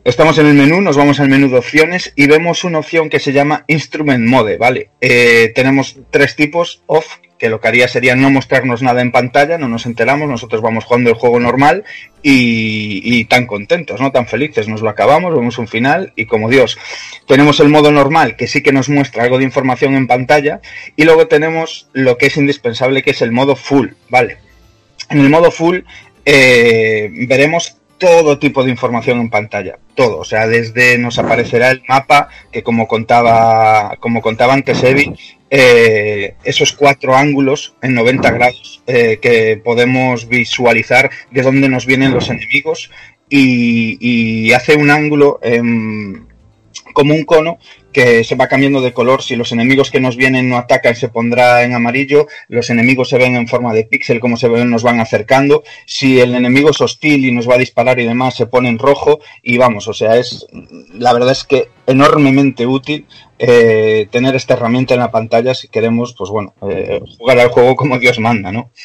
Estamos 0.05 0.39
en 0.39 0.47
el 0.47 0.55
menú, 0.55 0.81
nos 0.81 0.97
vamos 0.97 1.21
al 1.21 1.29
menú 1.29 1.51
de 1.51 1.59
opciones 1.59 2.13
y 2.17 2.27
vemos 2.27 2.65
una 2.65 2.79
opción 2.79 3.11
que 3.11 3.19
se 3.19 3.33
llama 3.33 3.65
Instrument 3.67 4.27
Mode, 4.27 4.57
¿vale? 4.57 4.91
Eh, 5.01 5.53
tenemos 5.55 5.99
tres 6.11 6.37
tipos, 6.37 6.83
off, 6.87 7.19
que 7.39 7.49
lo 7.49 7.61
que 7.61 7.69
haría 7.69 7.89
sería 7.89 8.17
no 8.17 8.31
mostrarnos 8.31 8.83
nada 8.83 9.01
en 9.01 9.13
pantalla, 9.13 9.59
no 9.59 9.69
nos 9.69 9.87
enteramos, 9.87 10.29
nosotros 10.29 10.61
vamos 10.61 10.85
jugando 10.85 11.11
el 11.11 11.17
juego 11.17 11.39
normal 11.39 11.85
y, 12.23 13.25
tan 13.27 13.47
contentos, 13.47 14.01
¿no? 14.01 14.11
Tan 14.11 14.27
felices, 14.27 14.69
nos 14.69 14.83
lo 14.83 14.91
acabamos, 14.91 15.35
vemos 15.35 15.59
un 15.59 15.69
final 15.69 16.13
y 16.17 16.27
como 16.27 16.51
Dios. 16.51 16.79
Tenemos 17.27 17.61
el 17.61 17.69
modo 17.69 17.93
normal, 17.93 18.37
que 18.37 18.49
sí 18.49 18.63
que 18.63 18.73
nos 18.73 18.89
muestra 18.89 19.23
algo 19.23 19.39
de 19.39 19.45
información 19.45 19.95
en 19.95 20.07
pantalla, 20.07 20.61
y 20.97 21.05
luego 21.05 21.29
tenemos 21.29 21.89
lo 21.93 22.19
que 22.19 22.27
es 22.27 22.37
indispensable, 22.37 23.03
que 23.03 23.13
es 23.13 23.23
el 23.23 23.33
modo 23.33 23.55
full, 23.55 23.89
¿vale? 24.09 24.39
En 25.09 25.21
el 25.21 25.31
modo 25.31 25.51
full 25.51 25.79
eh, 26.25 27.11
veremos 27.29 27.77
todo 27.99 28.39
tipo 28.39 28.65
de 28.65 28.71
información 28.71 29.21
en 29.21 29.31
pantalla, 29.31 29.79
todo, 29.95 30.19
o 30.19 30.25
sea, 30.25 30.47
desde 30.47 30.99
nos 30.99 31.19
aparecerá 31.19 31.71
el 31.71 31.83
mapa, 31.89 32.29
que 32.53 32.63
como 32.63 32.87
contaba, 32.87 33.97
como 34.01 34.23
contaba 34.23 34.55
antes 34.55 34.83
Evi, 34.85 35.15
eh, 35.51 36.35
esos 36.45 36.73
cuatro 36.73 37.17
ángulos 37.17 37.75
en 37.83 37.95
90 37.95 38.31
grados 38.33 38.83
eh, 38.87 39.19
que 39.21 39.61
podemos 39.63 40.29
visualizar 40.29 41.11
de 41.31 41.43
dónde 41.43 41.69
nos 41.69 41.87
vienen 41.87 42.13
los 42.13 42.29
enemigos 42.29 42.91
y, 43.31 43.99
y 44.01 44.53
hace 44.53 44.77
un 44.77 44.91
ángulo 44.91 45.39
en, 45.43 46.27
como 46.93 47.15
un 47.15 47.25
cono 47.25 47.59
que 47.93 48.25
se 48.25 48.35
va 48.35 48.49
cambiando 48.49 48.81
de 48.81 48.93
color. 48.93 49.23
Si 49.23 49.37
los 49.37 49.53
enemigos 49.53 49.91
que 49.91 50.01
nos 50.01 50.17
vienen 50.17 50.49
no 50.49 50.57
atacan, 50.57 50.95
se 50.95 51.09
pondrá 51.09 51.63
en 51.63 51.75
amarillo. 51.75 52.27
Los 52.49 52.71
enemigos 52.71 53.09
se 53.09 53.19
ven 53.19 53.37
en 53.37 53.49
forma 53.49 53.73
de 53.73 53.85
píxel, 53.85 54.21
como 54.21 54.37
se 54.37 54.49
ven, 54.49 54.71
nos 54.71 54.83
van 54.83 55.01
acercando. 55.01 55.65
Si 55.87 56.21
el 56.21 56.35
enemigo 56.35 56.71
es 56.71 56.81
hostil 56.81 57.25
y 57.25 57.33
nos 57.33 57.49
va 57.49 57.55
a 57.55 57.59
disparar 57.59 57.99
y 57.99 58.05
demás, 58.05 58.37
se 58.37 58.47
pone 58.47 58.69
en 58.69 58.79
rojo. 58.79 59.21
Y 59.43 59.59
vamos, 59.59 59.89
o 59.89 59.95
sea, 59.95 60.17
es 60.17 60.47
la 60.93 61.13
verdad 61.13 61.33
es 61.33 61.45
que 61.45 61.71
enormemente 61.87 62.67
útil 62.67 63.07
eh, 63.39 64.09
tener 64.11 64.35
esta 64.35 64.55
herramienta 64.55 64.95
en 64.95 65.01
la 65.01 65.11
pantalla 65.11 65.55
si 65.55 65.69
queremos, 65.69 66.15
pues 66.17 66.31
bueno, 66.31 66.55
eh, 66.69 67.01
jugar 67.19 67.39
al 67.39 67.49
juego 67.49 67.77
como 67.77 67.99
Dios 67.99 68.19
manda, 68.19 68.53
¿no? 68.53 68.71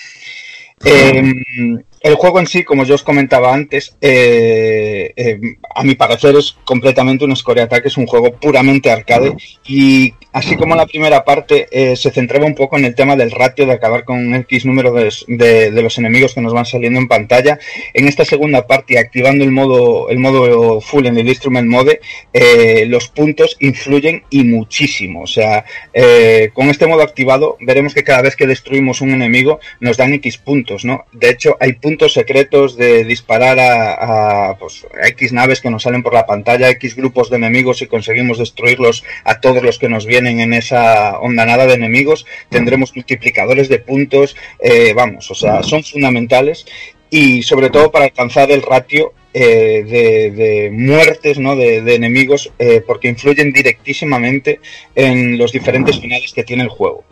Eh, 0.85 1.85
el 2.03 2.15
juego 2.15 2.39
en 2.39 2.47
sí, 2.47 2.65
como 2.65 2.83
yo 2.83 2.95
os 2.95 3.03
comentaba 3.03 3.53
antes, 3.53 3.95
eh, 4.01 5.13
eh, 5.15 5.39
a 5.73 5.83
mi 5.83 5.95
parecer 5.95 6.35
es 6.35 6.57
completamente 6.65 7.23
un 7.23 7.33
Score 7.33 7.61
Attack, 7.61 7.85
es 7.85 7.97
un 7.97 8.05
juego 8.05 8.33
puramente 8.33 8.91
arcade 8.91 9.33
y 9.65 10.13
así 10.33 10.57
como 10.57 10.75
la 10.75 10.87
primera 10.87 11.23
parte 11.23 11.67
eh, 11.71 11.95
se 11.95 12.11
centraba 12.11 12.45
un 12.45 12.55
poco 12.55 12.77
en 12.77 12.85
el 12.85 12.95
tema 12.95 13.15
del 13.15 13.31
ratio 13.31 13.65
de 13.65 13.73
acabar 13.73 14.03
con 14.03 14.33
X 14.33 14.65
número 14.65 14.91
de, 14.91 15.71
los 15.71 15.97
enemigos 15.99 16.33
que 16.33 16.41
nos 16.41 16.53
van 16.53 16.65
saliendo 16.65 16.99
en 16.99 17.07
pantalla, 17.07 17.59
en 17.93 18.07
esta 18.07 18.25
segunda 18.25 18.65
parte, 18.65 18.97
activando 18.97 19.43
el 19.43 19.51
modo, 19.51 20.09
el 20.09 20.17
modo 20.17 20.81
full 20.81 21.05
en 21.05 21.17
el 21.17 21.29
Instrument 21.29 21.69
Mode, 21.69 22.01
eh, 22.33 22.85
los 22.87 23.07
puntos 23.09 23.55
influyen 23.59 24.23
y 24.31 24.43
muchísimo. 24.43 25.21
O 25.21 25.27
sea, 25.27 25.65
eh, 25.93 26.49
con 26.53 26.69
este 26.69 26.87
modo 26.87 27.03
activado 27.03 27.57
veremos 27.61 27.93
que 27.93 28.03
cada 28.03 28.23
vez 28.23 28.35
que 28.35 28.47
destruimos 28.47 29.01
un 29.01 29.11
enemigo 29.11 29.59
nos 29.79 29.97
dan 29.97 30.13
X 30.13 30.37
puntos, 30.39 30.83
¿no? 30.83 31.05
De 31.11 31.29
hecho, 31.29 31.57
hay 31.59 31.73
puntos 31.73 32.13
secretos 32.13 32.75
de 32.75 33.03
disparar 33.03 33.59
a, 33.59 34.49
a, 34.49 34.57
pues, 34.57 34.85
a 34.99 35.07
X 35.09 35.31
naves 35.31 35.61
que 35.61 35.69
nos 35.69 35.83
salen 35.83 36.01
por 36.01 36.13
la 36.13 36.25
pantalla, 36.25 36.69
X 36.71 36.95
grupos 36.95 37.29
de 37.29 37.37
enemigos 37.37 37.83
y 37.83 37.87
conseguimos 37.87 38.39
destruirlos 38.39 39.03
a 39.23 39.39
todos 39.39 39.61
los 39.61 39.77
que 39.77 39.89
nos 39.89 40.07
vienen 40.07 40.22
en 40.27 40.53
esa 40.53 41.19
ondanada 41.19 41.65
de 41.65 41.73
enemigos. 41.73 42.25
Tendremos 42.49 42.95
multiplicadores 42.95 43.69
de 43.69 43.79
puntos, 43.79 44.35
eh, 44.59 44.93
vamos, 44.93 45.29
o 45.31 45.35
sea, 45.35 45.63
son 45.63 45.83
fundamentales 45.83 46.65
y 47.09 47.43
sobre 47.43 47.69
todo 47.69 47.91
para 47.91 48.05
alcanzar 48.05 48.51
el 48.51 48.61
ratio 48.61 49.13
eh, 49.35 49.83
de, 49.83 50.31
de 50.31 50.71
muertes 50.71 51.39
¿no? 51.39 51.55
de, 51.55 51.81
de 51.81 51.95
enemigos 51.95 52.51
eh, 52.59 52.83
porque 52.85 53.07
influyen 53.07 53.51
directísimamente 53.51 54.59
en 54.93 55.37
los 55.37 55.51
diferentes 55.51 55.99
finales 55.99 56.33
que 56.33 56.43
tiene 56.43 56.63
el 56.63 56.69
juego. 56.69 57.03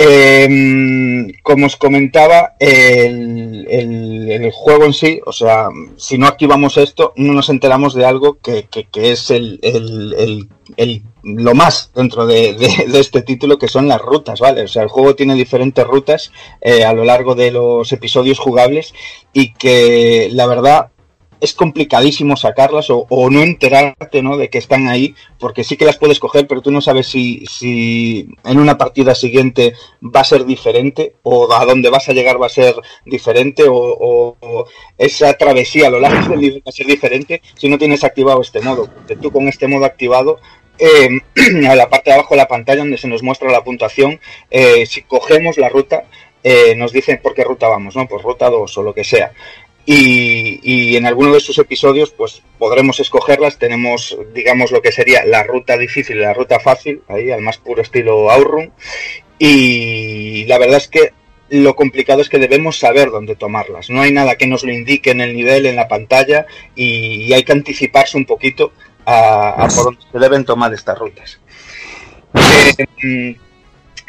Eh, 0.00 1.32
como 1.42 1.66
os 1.66 1.76
comentaba, 1.76 2.54
el, 2.60 3.66
el- 3.68 4.50
juego 4.52 4.84
en 4.84 4.92
sí, 4.94 5.20
o 5.26 5.32
sea, 5.32 5.68
si 5.96 6.16
no 6.18 6.26
activamos 6.26 6.76
esto, 6.76 7.12
no 7.16 7.32
nos 7.32 7.48
enteramos 7.48 7.94
de 7.94 8.04
algo 8.04 8.38
que, 8.40 8.66
que- 8.70 8.84
que 8.84 9.10
es 9.12 9.30
el, 9.30 9.58
el- 9.62 10.48
lo 11.22 11.54
más 11.54 11.90
dentro 11.94 12.26
de, 12.26 12.54
de- 12.54 12.86
de 12.86 13.00
este 13.00 13.22
título, 13.22 13.58
que 13.58 13.68
son 13.68 13.88
las 13.88 14.00
rutas, 14.00 14.38
¿vale? 14.40 14.62
O 14.62 14.68
sea, 14.68 14.82
el 14.82 14.88
juego 14.88 15.14
tiene 15.16 15.34
diferentes 15.34 15.84
rutas 15.86 16.30
eh, 16.60 16.84
a 16.84 16.92
lo 16.92 17.04
largo 17.04 17.34
de 17.34 17.50
los 17.50 17.90
episodios 17.92 18.38
jugables 18.38 18.94
y 19.32 19.52
que 19.54 20.28
la 20.32 20.46
verdad 20.46 20.88
es 21.40 21.54
complicadísimo 21.54 22.36
sacarlas 22.36 22.88
o, 22.90 23.06
no 23.30 23.42
enterarte 23.42 24.22
¿no? 24.22 24.36
de 24.36 24.50
que 24.50 24.58
están 24.58 24.88
ahí, 24.88 25.14
porque 25.38 25.64
sí 25.64 25.76
que 25.76 25.84
las 25.84 25.96
puedes 25.96 26.18
coger, 26.18 26.46
pero 26.46 26.62
tú 26.62 26.70
no 26.70 26.80
sabes 26.80 27.06
si, 27.06 27.44
si 27.46 28.28
en 28.44 28.58
una 28.58 28.78
partida 28.78 29.14
siguiente 29.14 29.74
va 30.02 30.20
a 30.20 30.24
ser 30.24 30.44
diferente 30.44 31.14
o 31.22 31.52
a 31.52 31.64
dónde 31.64 31.90
vas 31.90 32.08
a 32.08 32.12
llegar 32.12 32.40
va 32.40 32.46
a 32.46 32.50
ser 32.50 32.74
diferente 33.04 33.64
o, 33.68 34.36
esa 34.96 35.34
travesía 35.34 35.86
a 35.86 35.90
lo 35.90 36.00
largo 36.00 36.30
del 36.30 36.40
nivel 36.40 36.62
va 36.66 36.70
a 36.70 36.72
ser 36.72 36.86
diferente 36.86 37.40
si 37.54 37.68
no 37.68 37.78
tienes 37.78 38.04
activado 38.04 38.40
este 38.40 38.60
modo. 38.60 38.88
Porque 38.92 39.16
tú 39.16 39.30
con 39.30 39.48
este 39.48 39.68
modo 39.68 39.84
activado 39.84 40.38
eh, 40.78 41.08
a 41.68 41.74
la 41.74 41.88
parte 41.88 42.10
de 42.10 42.14
abajo 42.14 42.34
de 42.34 42.38
la 42.38 42.48
pantalla 42.48 42.80
donde 42.80 42.98
se 42.98 43.08
nos 43.08 43.22
muestra 43.22 43.50
la 43.50 43.64
puntuación, 43.64 44.20
eh, 44.50 44.86
si 44.86 45.02
cogemos 45.02 45.58
la 45.58 45.68
ruta, 45.68 46.04
eh, 46.42 46.74
nos 46.76 46.92
dicen 46.92 47.20
por 47.22 47.34
qué 47.34 47.44
ruta 47.44 47.68
vamos, 47.68 47.96
¿no? 47.96 48.06
Pues 48.06 48.22
ruta 48.22 48.48
2 48.48 48.78
o 48.78 48.82
lo 48.82 48.94
que 48.94 49.04
sea. 49.04 49.32
Y, 49.90 50.96
en 50.96 51.06
alguno 51.06 51.32
de 51.32 51.40
sus 51.40 51.56
episodios, 51.56 52.10
pues 52.10 52.42
podremos 52.58 53.00
escogerlas. 53.00 53.58
Tenemos, 53.58 54.18
digamos, 54.34 54.70
lo 54.70 54.82
que 54.82 54.92
sería 54.92 55.24
la 55.24 55.44
ruta 55.44 55.78
difícil 55.78 56.18
y 56.18 56.20
la 56.20 56.34
ruta 56.34 56.60
fácil, 56.60 57.00
ahí 57.08 57.30
al 57.30 57.40
más 57.40 57.56
puro 57.56 57.80
estilo 57.80 58.30
Outrun. 58.30 58.70
Y 59.38 60.44
la 60.44 60.58
verdad 60.58 60.76
es 60.76 60.88
que 60.88 61.14
lo 61.48 61.74
complicado 61.74 62.20
es 62.20 62.28
que 62.28 62.38
debemos 62.38 62.78
saber 62.78 63.08
dónde 63.08 63.34
tomarlas. 63.34 63.88
No 63.88 64.02
hay 64.02 64.12
nada 64.12 64.36
que 64.36 64.46
nos 64.46 64.62
lo 64.62 64.72
indique 64.72 65.10
en 65.10 65.22
el 65.22 65.34
nivel, 65.34 65.64
en 65.64 65.76
la 65.76 65.88
pantalla, 65.88 66.44
y, 66.74 67.32
hay 67.32 67.42
que 67.44 67.52
anticiparse 67.52 68.18
un 68.18 68.26
poquito 68.26 68.72
a, 69.06 69.68
por 69.74 69.84
dónde 69.84 70.00
se 70.12 70.18
deben 70.18 70.44
tomar 70.44 70.74
estas 70.74 70.98
rutas. 70.98 71.40
Eh, 72.34 73.36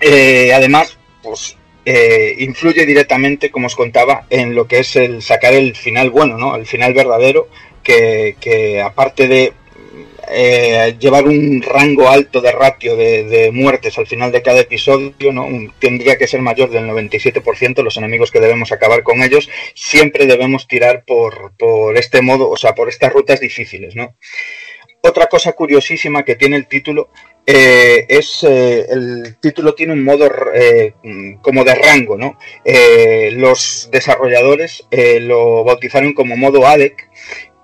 eh, 0.01 0.53
además, 0.53 0.97
pues 1.23 1.55
eh, 1.85 2.35
influye 2.39 2.85
directamente, 2.85 3.51
como 3.51 3.67
os 3.67 3.75
contaba, 3.75 4.25
en 4.29 4.55
lo 4.55 4.67
que 4.67 4.79
es 4.79 4.95
el 4.95 5.21
sacar 5.21 5.53
el 5.53 5.75
final 5.75 6.09
bueno, 6.09 6.37
¿no? 6.37 6.55
El 6.55 6.65
final 6.65 6.93
verdadero, 6.93 7.47
que, 7.83 8.35
que 8.39 8.81
aparte 8.81 9.27
de 9.27 9.53
eh, 10.31 10.95
llevar 10.99 11.25
un 11.25 11.63
rango 11.63 12.07
alto 12.07 12.39
de 12.39 12.51
ratio 12.51 12.95
de, 12.95 13.49
muertes 13.51 13.97
al 13.97 14.05
final 14.05 14.31
de 14.31 14.43
cada 14.43 14.59
episodio, 14.59 15.31
¿no? 15.33 15.47
Tendría 15.79 16.17
que 16.17 16.27
ser 16.27 16.41
mayor 16.41 16.69
del 16.69 16.87
97% 16.87 17.81
los 17.81 17.97
enemigos 17.97 18.29
que 18.29 18.39
debemos 18.39 18.71
acabar 18.71 19.01
con 19.01 19.23
ellos, 19.23 19.49
siempre 19.73 20.27
debemos 20.27 20.67
tirar 20.67 21.03
por, 21.03 21.53
por 21.57 21.97
este 21.97 22.21
modo, 22.21 22.47
o 22.49 22.57
sea, 22.57 22.75
por 22.75 22.89
estas 22.89 23.11
rutas 23.11 23.39
difíciles, 23.39 23.95
¿no? 23.95 24.15
Otra 25.01 25.27
cosa 25.27 25.53
curiosísima 25.53 26.23
que 26.23 26.35
tiene 26.35 26.57
el 26.57 26.67
título 26.67 27.09
eh, 27.45 28.05
es 28.07 28.43
eh, 28.43 28.85
el 28.89 29.37
título 29.39 29.73
tiene 29.73 29.93
un 29.93 30.03
modo 30.03 30.29
eh, 30.53 30.93
como 31.41 31.63
de 31.63 31.75
rango, 31.75 32.17
¿no? 32.17 32.37
Eh, 32.63 33.31
los 33.33 33.89
desarrolladores 33.91 34.85
eh, 34.91 35.19
lo 35.19 35.63
bautizaron 35.63 36.13
como 36.13 36.37
modo 36.37 36.67
ADEC 36.67 37.08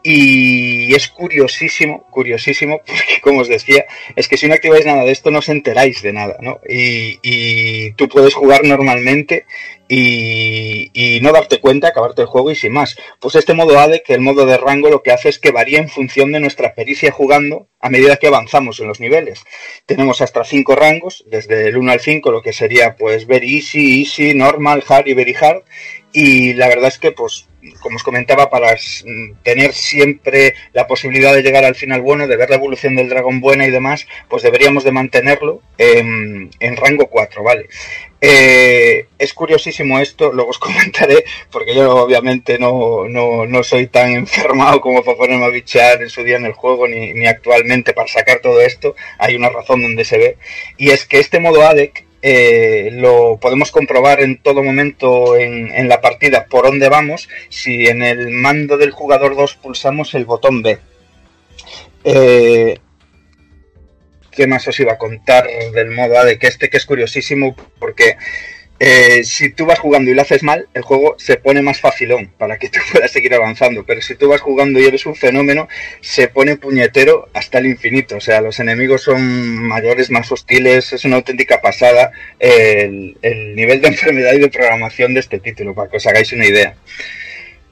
y 0.07 0.93
es 0.93 1.07
curiosísimo, 1.09 2.05
curiosísimo, 2.11 2.81
porque 2.85 3.21
como 3.21 3.41
os 3.41 3.47
decía, 3.47 3.85
es 4.15 4.27
que 4.27 4.37
si 4.37 4.47
no 4.47 4.53
activáis 4.53 4.85
nada 4.85 5.03
de 5.03 5.11
esto 5.11 5.31
no 5.31 5.39
os 5.39 5.49
enteráis 5.49 6.03
de 6.03 6.13
nada, 6.13 6.37
¿no? 6.41 6.59
Y, 6.69 7.91
tú 7.93 8.07
puedes 8.07 8.35
jugar 8.35 8.63
normalmente 8.65 9.45
y, 9.87 10.91
y 10.93 11.21
no 11.21 11.31
darte 11.31 11.59
cuenta, 11.59 11.87
acabarte 11.87 12.21
el 12.21 12.27
juego 12.27 12.51
y 12.51 12.55
sin 12.55 12.73
más. 12.73 12.97
Pues 13.19 13.35
este 13.35 13.53
modo 13.53 13.79
ADE, 13.79 14.03
que 14.03 14.13
el 14.13 14.21
modo 14.21 14.45
de 14.45 14.57
rango 14.57 14.89
lo 14.89 15.01
que 15.01 15.11
hace 15.11 15.29
es 15.29 15.39
que 15.39 15.51
varía 15.51 15.79
en 15.79 15.89
función 15.89 16.31
de 16.31 16.39
nuestra 16.39 16.75
pericia 16.75 17.11
jugando 17.11 17.67
a 17.79 17.89
medida 17.89 18.17
que 18.17 18.27
avanzamos 18.27 18.79
en 18.79 18.87
los 18.87 18.99
niveles. 18.99 19.43
Tenemos 19.87 20.21
hasta 20.21 20.43
cinco 20.43 20.75
rangos, 20.75 21.23
desde 21.27 21.67
el 21.67 21.77
1 21.77 21.91
al 21.91 21.99
5, 21.99 22.31
lo 22.31 22.41
que 22.41 22.53
sería 22.53 22.95
pues 22.95 23.25
very 23.25 23.55
easy, 23.57 24.01
easy, 24.01 24.35
normal, 24.35 24.83
hard 24.87 25.07
y 25.07 25.13
very 25.13 25.33
hard. 25.33 25.63
Y 26.11 26.53
la 26.53 26.67
verdad 26.67 26.89
es 26.89 26.99
que 26.99 27.11
pues 27.11 27.47
como 27.81 27.97
os 27.97 28.03
comentaba, 28.03 28.49
para 28.49 28.71
s- 28.73 29.03
tener 29.43 29.73
siempre 29.73 30.53
la 30.73 30.87
posibilidad 30.87 31.33
de 31.33 31.41
llegar 31.43 31.63
al 31.65 31.75
final 31.75 32.01
bueno, 32.01 32.27
de 32.27 32.37
ver 32.37 32.49
la 32.49 32.55
evolución 32.57 32.95
del 32.95 33.09
dragón 33.09 33.39
buena 33.41 33.65
y 33.65 33.71
demás, 33.71 34.07
pues 34.29 34.43
deberíamos 34.43 34.83
de 34.83 34.91
mantenerlo 34.91 35.61
en, 35.77 36.49
rango 36.77 37.07
4, 37.07 37.43
¿vale? 37.43 37.67
Eh, 38.21 39.05
es 39.19 39.33
curiosísimo 39.33 39.99
esto, 39.99 40.31
luego 40.31 40.49
os 40.51 40.57
comentaré, 40.67 41.25
porque 41.51 41.75
yo 41.75 41.95
obviamente 41.97 42.57
no, 42.57 43.07
no, 43.07 43.45
no 43.45 43.63
soy 43.63 43.87
tan 43.87 44.11
enfermado 44.13 44.81
como 44.81 45.03
para 45.03 45.17
ponerme 45.17 45.45
a 45.45 45.49
en 46.01 46.09
su 46.09 46.23
día 46.23 46.37
en 46.37 46.45
el 46.45 46.53
juego, 46.53 46.87
ni, 46.87 47.13
ni 47.13 47.27
actualmente 47.27 47.93
para 47.93 48.07
sacar 48.07 48.39
todo 48.39 48.61
esto, 48.61 48.95
hay 49.19 49.35
una 49.35 49.49
razón 49.49 49.81
donde 49.81 50.05
se 50.05 50.17
ve, 50.17 50.37
y 50.77 50.89
es 50.91 51.05
que 51.05 51.19
este 51.19 51.39
modo 51.39 51.61
ADEC 51.67 52.05
eh, 52.21 52.89
lo 52.93 53.37
podemos 53.39 53.71
comprobar 53.71 54.21
en 54.21 54.41
todo 54.41 54.63
momento 54.63 55.37
en, 55.37 55.87
la 55.87 56.01
partida. 56.01 56.45
Por 56.45 56.65
dónde 56.65 56.89
vamos 56.89 57.29
si 57.49 57.87
en 57.87 58.01
el 58.01 58.29
mando 58.29 58.77
del 58.77 58.91
jugador 58.91 59.35
2 59.35 59.55
pulsamos 59.55 60.13
el 60.13 60.25
botón 60.25 60.61
B. 60.61 60.79
Eh, 62.03 62.79
¿Qué 64.31 64.47
más 64.47 64.67
os 64.67 64.79
iba 64.79 64.93
a 64.93 64.97
contar 64.97 65.47
del 65.73 65.91
modo 65.91 66.19
A 66.19 66.25
de 66.25 66.37
que 66.37 66.47
este 66.47 66.69
que 66.69 66.77
es 66.77 66.85
curiosísimo 66.85 67.55
porque 67.79 68.17
eh, 68.79 69.23
si 69.23 69.51
tú 69.51 69.65
vas 69.65 69.79
jugando 69.79 70.11
y 70.11 70.13
lo 70.13 70.21
haces 70.21 70.43
mal, 70.43 70.67
el 70.73 70.81
juego 70.81 71.15
se 71.17 71.37
pone 71.37 71.61
más 71.61 71.79
facilón 71.79 72.31
para 72.37 72.57
que 72.57 72.69
tú 72.69 72.79
puedas 72.91 73.11
seguir 73.11 73.33
avanzando. 73.33 73.85
Pero 73.85 74.01
si 74.01 74.15
tú 74.15 74.29
vas 74.29 74.41
jugando 74.41 74.79
y 74.79 74.85
eres 74.85 75.05
un 75.05 75.15
fenómeno, 75.15 75.67
se 76.01 76.27
pone 76.27 76.57
puñetero 76.57 77.29
hasta 77.33 77.59
el 77.59 77.67
infinito. 77.67 78.17
O 78.17 78.21
sea, 78.21 78.41
los 78.41 78.59
enemigos 78.59 79.03
son 79.03 79.21
mayores, 79.63 80.11
más 80.11 80.31
hostiles, 80.31 80.93
es 80.93 81.05
una 81.05 81.17
auténtica 81.17 81.61
pasada 81.61 82.11
el, 82.39 83.17
el 83.21 83.55
nivel 83.55 83.81
de 83.81 83.87
enfermedad 83.95 84.33
y 84.33 84.39
de 84.39 84.49
programación 84.49 85.13
de 85.13 85.21
este 85.21 85.39
título, 85.39 85.73
para 85.73 85.89
que 85.89 85.97
os 85.97 86.07
hagáis 86.07 86.31
una 86.33 86.45
idea. 86.45 86.75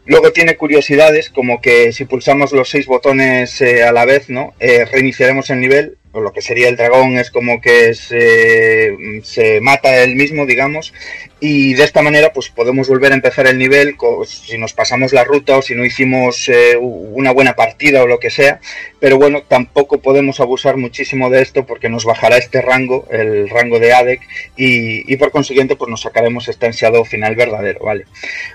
Luego 0.06 0.33
tiene 0.33 0.57
curiosidades 0.57 1.30
como 1.30 1.61
que 1.61 1.93
si 1.93 2.03
pulsamos 2.03 2.51
los 2.51 2.69
seis 2.69 2.88
botones 2.88 3.61
eh, 3.61 3.83
a 3.83 3.93
la 3.93 4.03
vez, 4.03 4.30
¿no? 4.30 4.53
Eh, 4.59 4.83
reiniciaremos 4.85 5.49
el 5.49 5.61
nivel 5.61 5.98
o 6.14 6.22
lo 6.22 6.32
que 6.32 6.42
sería 6.42 6.69
el 6.69 6.77
dragón 6.77 7.17
es 7.17 7.30
como 7.32 7.59
que 7.59 7.93
se, 7.93 8.95
se 9.24 9.59
mata 9.61 10.01
él 10.03 10.16
mismo, 10.16 10.45
digamos, 10.45 10.93
y 11.40 11.74
de 11.74 11.83
esta 11.83 12.01
manera 12.01 12.32
pues 12.32 12.50
podemos 12.50 12.88
volver 12.88 13.11
a 13.11 13.16
empezar 13.16 13.48
el 13.48 13.58
nivel 13.58 13.98
si 14.25 14.58
nos 14.58 14.72
pasamos 14.74 15.11
la 15.11 15.25
ruta 15.25 15.58
o 15.58 15.61
si 15.61 15.75
no 15.75 15.83
hicimos 15.83 16.48
eh, 16.48 16.77
una 16.80 17.32
buena 17.32 17.56
partida 17.56 18.01
o 18.03 18.08
lo 18.08 18.19
que 18.19 18.30
sea, 18.30 18.61
pero 19.00 19.17
bueno, 19.17 19.43
tampoco 19.43 20.00
podemos 20.00 20.40
abusar 20.40 20.77
muchísimo 20.77 21.30
de 21.30 21.42
esto 21.42 21.66
porque 21.66 21.90
nos 21.90 22.06
bajará 22.06 22.38
este 22.38 22.61
rango, 22.61 23.06
el 23.11 23.50
rango 23.50 23.80
de 23.80 23.93
ADEC, 23.93 24.22
y, 24.56 25.11
y 25.11 25.17
por 25.17 25.32
consiguiente 25.32 25.75
pues 25.75 25.90
nos 25.90 26.01
sacaremos 26.01 26.48
este 26.48 26.67
ansiado 26.67 27.03
final 27.03 27.35
verdadero, 27.35 27.82
¿vale? 27.83 28.06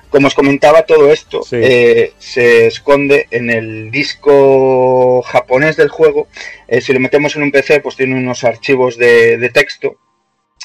Como 0.08 0.28
os 0.28 0.34
comentaba, 0.34 0.82
todo 0.82 1.12
esto 1.12 1.42
Sí. 1.42 1.56
eh, 1.60 2.12
se 2.18 2.66
esconde 2.68 3.26
en 3.30 3.50
el 3.50 3.90
disco 3.90 5.22
japonés 5.22 5.76
del 5.76 5.88
juego. 5.88 6.28
Eh, 6.68 6.80
si 6.80 6.92
lo 6.92 7.00
metemos 7.00 7.34
en 7.36 7.42
un 7.42 7.50
PC, 7.50 7.80
pues 7.80 7.96
tiene 7.96 8.14
unos 8.14 8.44
archivos 8.44 8.96
de, 8.96 9.38
de 9.38 9.48
texto. 9.50 9.98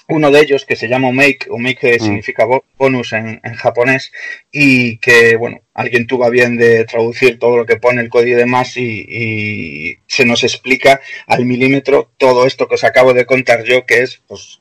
Uno 0.10 0.32
de 0.32 0.42
ellos 0.42 0.66
que 0.66 0.76
se 0.76 0.90
llama 0.90 1.08
Omake, 1.08 1.48
Omake 1.50 1.94
eh, 1.94 1.98
Mm. 1.98 2.04
significa 2.04 2.44
bo- 2.44 2.66
bonus 2.78 3.14
en, 3.14 3.40
en 3.42 3.54
japonés, 3.56 4.12
y 4.52 4.98
que, 4.98 5.38
bueno, 5.38 5.62
alguien 5.74 6.08
tuvo 6.08 6.26
a 6.26 6.30
bien 6.30 6.58
de 6.58 6.84
traducir 6.84 7.40
todo 7.40 7.56
lo 7.56 7.66
que 7.66 7.78
pone 7.78 8.02
el 8.02 8.10
código 8.10 8.36
y 8.36 8.42
demás, 8.42 8.76
y, 8.76 9.06
y 9.08 10.00
se 10.08 10.26
nos 10.26 10.44
explica 10.44 11.00
al 11.26 11.46
milímetro 11.46 12.12
todo 12.18 12.46
esto 12.46 12.68
que 12.68 12.76
os 12.76 12.84
acabo 12.84 13.14
de 13.14 13.26
contar 13.26 13.64
yo, 13.64 13.86
que 13.86 14.02
es, 14.02 14.22
pues, 14.28 14.60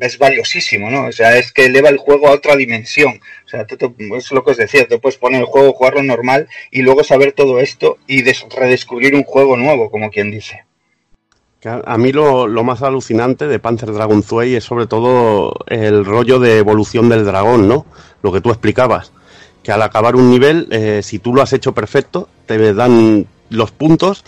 es 0.00 0.18
valiosísimo, 0.18 0.90
¿no? 0.90 1.06
O 1.06 1.12
sea, 1.12 1.38
es 1.38 1.52
que 1.52 1.64
eleva 1.64 1.88
el 1.88 1.96
juego 1.96 2.28
a 2.28 2.32
otra 2.32 2.54
dimensión. 2.56 3.18
O 3.46 3.48
sea, 3.48 3.66
tú 3.66 3.78
te- 3.78 3.90
es 4.18 4.30
lo 4.30 4.44
que 4.44 4.50
os 4.50 4.56
decía, 4.58 4.86
te 4.86 4.98
puedes 4.98 5.16
poner 5.16 5.40
el 5.40 5.46
juego, 5.46 5.72
jugarlo 5.72 6.02
normal, 6.02 6.48
y 6.70 6.82
luego 6.82 7.02
saber 7.02 7.32
todo 7.32 7.60
esto 7.60 7.96
y 8.06 8.20
des- 8.22 8.44
redescubrir 8.54 9.14
un 9.14 9.22
juego 9.24 9.56
nuevo, 9.56 9.90
como 9.90 10.10
quien 10.10 10.30
dice. 10.30 10.64
A 11.64 11.96
mí 11.96 12.10
lo, 12.10 12.48
lo 12.48 12.64
más 12.64 12.82
alucinante 12.82 13.46
de 13.46 13.60
Panzer 13.60 13.92
Dragon 13.92 14.22
Zwei 14.24 14.56
es 14.56 14.64
sobre 14.64 14.88
todo 14.88 15.54
el 15.68 16.04
rollo 16.04 16.40
de 16.40 16.58
evolución 16.58 17.08
del 17.08 17.24
dragón, 17.24 17.68
¿no? 17.68 17.86
Lo 18.22 18.32
que 18.32 18.40
tú 18.40 18.50
explicabas. 18.50 19.12
Que 19.62 19.70
al 19.70 19.82
acabar 19.82 20.16
un 20.16 20.28
nivel, 20.28 20.66
eh, 20.72 21.02
si 21.04 21.20
tú 21.20 21.32
lo 21.32 21.40
has 21.40 21.52
hecho 21.52 21.72
perfecto, 21.72 22.28
te 22.46 22.74
dan 22.74 23.26
los 23.50 23.70
puntos. 23.70 24.24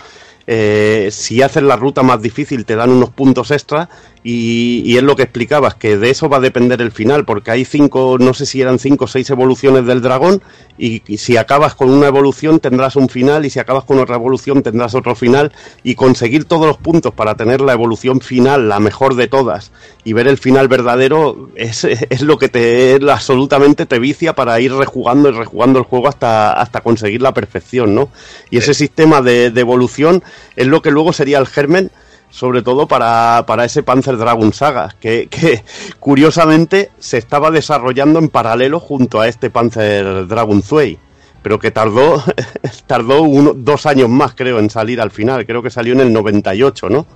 eh, 0.46 1.08
si 1.10 1.42
haces 1.42 1.62
la 1.62 1.74
ruta 1.76 2.02
más 2.02 2.22
difícil, 2.22 2.64
te 2.66 2.76
dan 2.76 2.90
unos 2.90 3.10
puntos 3.10 3.50
extra. 3.50 3.88
Y, 4.26 4.82
y 4.86 4.96
es 4.96 5.02
lo 5.02 5.16
que 5.16 5.22
explicabas, 5.24 5.74
que 5.74 5.98
de 5.98 6.08
eso 6.08 6.30
va 6.30 6.38
a 6.38 6.40
depender 6.40 6.80
el 6.80 6.92
final, 6.92 7.26
porque 7.26 7.50
hay 7.50 7.66
cinco, 7.66 8.16
no 8.18 8.32
sé 8.32 8.46
si 8.46 8.62
eran 8.62 8.78
cinco 8.78 9.04
o 9.04 9.06
seis 9.06 9.28
evoluciones 9.28 9.84
del 9.84 10.00
dragón. 10.00 10.42
Y, 10.78 11.02
y 11.06 11.18
si 11.18 11.36
acabas 11.36 11.74
con 11.74 11.90
una 11.90 12.06
evolución, 12.06 12.58
tendrás 12.58 12.96
un 12.96 13.10
final. 13.10 13.44
Y 13.44 13.50
si 13.50 13.60
acabas 13.60 13.84
con 13.84 13.98
otra 14.00 14.16
evolución, 14.16 14.62
tendrás 14.62 14.94
otro 14.94 15.14
final 15.14 15.52
y 15.82 15.94
conseguir 15.94 16.46
todos 16.46 16.66
los 16.66 16.78
puntos 16.78 17.12
para 17.12 17.34
tener 17.34 17.60
la 17.60 17.74
evolución 17.74 18.22
final, 18.22 18.68
la 18.70 18.80
mejor 18.80 19.14
de 19.14 19.28
todas, 19.28 19.72
y 20.04 20.14
ver 20.14 20.26
el 20.26 20.38
final 20.38 20.68
verdadero, 20.68 21.50
es, 21.54 21.84
es 21.84 22.22
lo 22.22 22.38
que 22.38 22.48
te 22.48 22.98
absolutamente 23.10 23.84
te 23.84 23.98
vicia 23.98 24.34
para 24.34 24.58
ir 24.60 24.72
rejugando 24.72 25.28
y 25.28 25.32
rejugando 25.32 25.78
el 25.78 25.84
juego 25.84 26.08
hasta, 26.08 26.52
hasta 26.52 26.80
conseguir 26.80 27.20
la 27.20 27.34
perfección, 27.34 27.94
¿no? 27.94 28.08
Y 28.50 28.56
ese 28.56 28.72
sistema 28.72 29.20
de, 29.20 29.50
de 29.50 29.60
evolución 29.60 30.22
es 30.56 30.66
lo 30.66 30.80
que 30.80 30.90
luego 30.90 31.12
sería 31.12 31.38
el 31.38 31.46
germen 31.46 31.90
sobre 32.34 32.62
todo 32.62 32.88
para, 32.88 33.44
para 33.46 33.64
ese 33.64 33.84
Panzer 33.84 34.16
Dragon 34.16 34.52
Saga, 34.52 34.96
que, 35.00 35.28
que 35.28 35.62
curiosamente 36.00 36.90
se 36.98 37.16
estaba 37.16 37.52
desarrollando 37.52 38.18
en 38.18 38.28
paralelo 38.28 38.80
junto 38.80 39.20
a 39.20 39.28
este 39.28 39.50
Panzer 39.50 40.26
Dragon 40.26 40.60
Zwei 40.60 40.98
pero 41.42 41.60
que 41.60 41.70
tardó 41.70 42.24
tardó 42.86 43.22
uno, 43.22 43.52
dos 43.54 43.86
años 43.86 44.08
más, 44.08 44.34
creo, 44.34 44.58
en 44.58 44.70
salir 44.70 44.98
al 45.00 45.10
final. 45.10 45.44
Creo 45.44 45.62
que 45.62 45.70
salió 45.70 45.92
en 45.92 46.00
el 46.00 46.12
98, 46.12 46.88
¿no? 46.88 47.06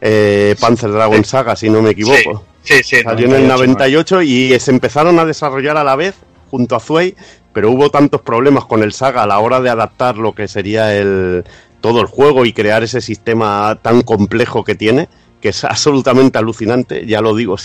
Eh, 0.00 0.56
Panzer 0.60 0.90
Dragon 0.90 1.24
Saga, 1.24 1.54
si 1.54 1.70
no 1.70 1.80
me 1.80 1.90
equivoco. 1.90 2.44
Sí, 2.64 2.82
sí. 2.82 3.00
Salió 3.02 3.28
en 3.28 3.34
el 3.34 3.48
98 3.48 4.22
y 4.22 4.58
se 4.58 4.72
empezaron 4.72 5.20
a 5.20 5.24
desarrollar 5.24 5.76
a 5.76 5.84
la 5.84 5.94
vez 5.94 6.16
junto 6.50 6.74
a 6.74 6.80
Zwei, 6.80 7.14
pero 7.54 7.70
hubo 7.70 7.90
tantos 7.90 8.20
problemas 8.22 8.64
con 8.64 8.82
el 8.82 8.92
Saga 8.92 9.22
a 9.22 9.26
la 9.26 9.38
hora 9.38 9.60
de 9.60 9.70
adaptar 9.70 10.18
lo 10.18 10.34
que 10.34 10.48
sería 10.48 10.92
el 10.94 11.44
todo 11.82 12.00
el 12.00 12.06
juego 12.06 12.46
y 12.46 12.54
crear 12.54 12.82
ese 12.82 13.02
sistema 13.02 13.78
tan 13.82 14.00
complejo 14.00 14.64
que 14.64 14.74
tiene 14.74 15.10
que 15.42 15.50
es 15.50 15.64
absolutamente 15.64 16.38
alucinante, 16.38 17.04
ya 17.04 17.20
lo 17.20 17.34
digo, 17.34 17.56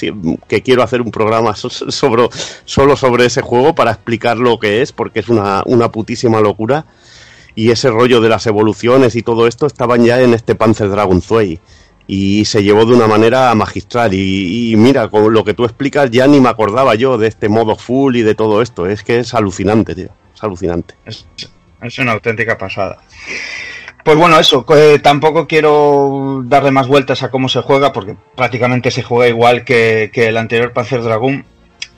que 0.47 0.63
quiero 0.63 0.83
hacer 0.83 0.99
un 1.01 1.11
programa 1.11 1.55
solo 1.55 2.29
sobre 2.65 3.25
ese 3.25 3.41
juego 3.41 3.75
para 3.75 3.91
explicar 3.91 4.37
lo 4.37 4.59
que 4.59 4.81
es, 4.81 4.91
porque 4.91 5.19
es 5.19 5.29
una, 5.29 5.61
una 5.65 5.91
putísima 5.91 6.41
locura. 6.41 6.87
Y 7.55 7.71
ese 7.71 7.89
rollo 7.89 8.19
de 8.19 8.29
las 8.29 8.45
evoluciones 8.45 9.15
y 9.15 9.21
todo 9.21 9.47
esto 9.47 9.65
estaban 9.65 10.03
ya 10.03 10.21
en 10.21 10.33
este 10.33 10.55
Panzer 10.55 10.89
Dragon 10.89 11.21
Zwei. 11.21 11.59
Y 12.07 12.45
se 12.45 12.63
llevó 12.63 12.85
de 12.85 12.93
una 12.93 13.07
manera 13.07 13.53
magistral. 13.55 14.13
Y, 14.13 14.71
y 14.71 14.75
mira, 14.75 15.09
con 15.09 15.33
lo 15.33 15.43
que 15.43 15.53
tú 15.53 15.63
explicas, 15.65 16.09
ya 16.11 16.27
ni 16.27 16.39
me 16.39 16.49
acordaba 16.49 16.95
yo 16.95 17.17
de 17.17 17.27
este 17.27 17.49
modo 17.49 17.75
full 17.75 18.15
y 18.15 18.21
de 18.21 18.35
todo 18.35 18.61
esto. 18.61 18.87
Es 18.87 19.03
que 19.03 19.19
es 19.19 19.33
alucinante, 19.33 19.95
tío. 19.95 20.09
Es 20.35 20.43
alucinante. 20.43 20.95
Es, 21.05 21.27
es 21.81 21.99
una 21.99 22.13
auténtica 22.13 22.57
pasada. 22.57 22.99
Pues 24.07 24.17
bueno, 24.17 24.39
eso, 24.39 24.65
eh, 24.69 24.99
tampoco 24.99 25.47
quiero 25.47 26.41
darle 26.45 26.71
más 26.71 26.87
vueltas 26.87 27.23
a 27.23 27.29
cómo 27.29 27.49
se 27.49 27.61
juega, 27.61 27.91
porque 27.91 28.15
prácticamente 28.37 28.89
se 28.89 29.03
juega 29.03 29.27
igual 29.27 29.65
que, 29.65 30.09
el 30.13 30.37
anterior 30.37 30.71
Panzer 30.71 31.03
Dragoon. 31.03 31.43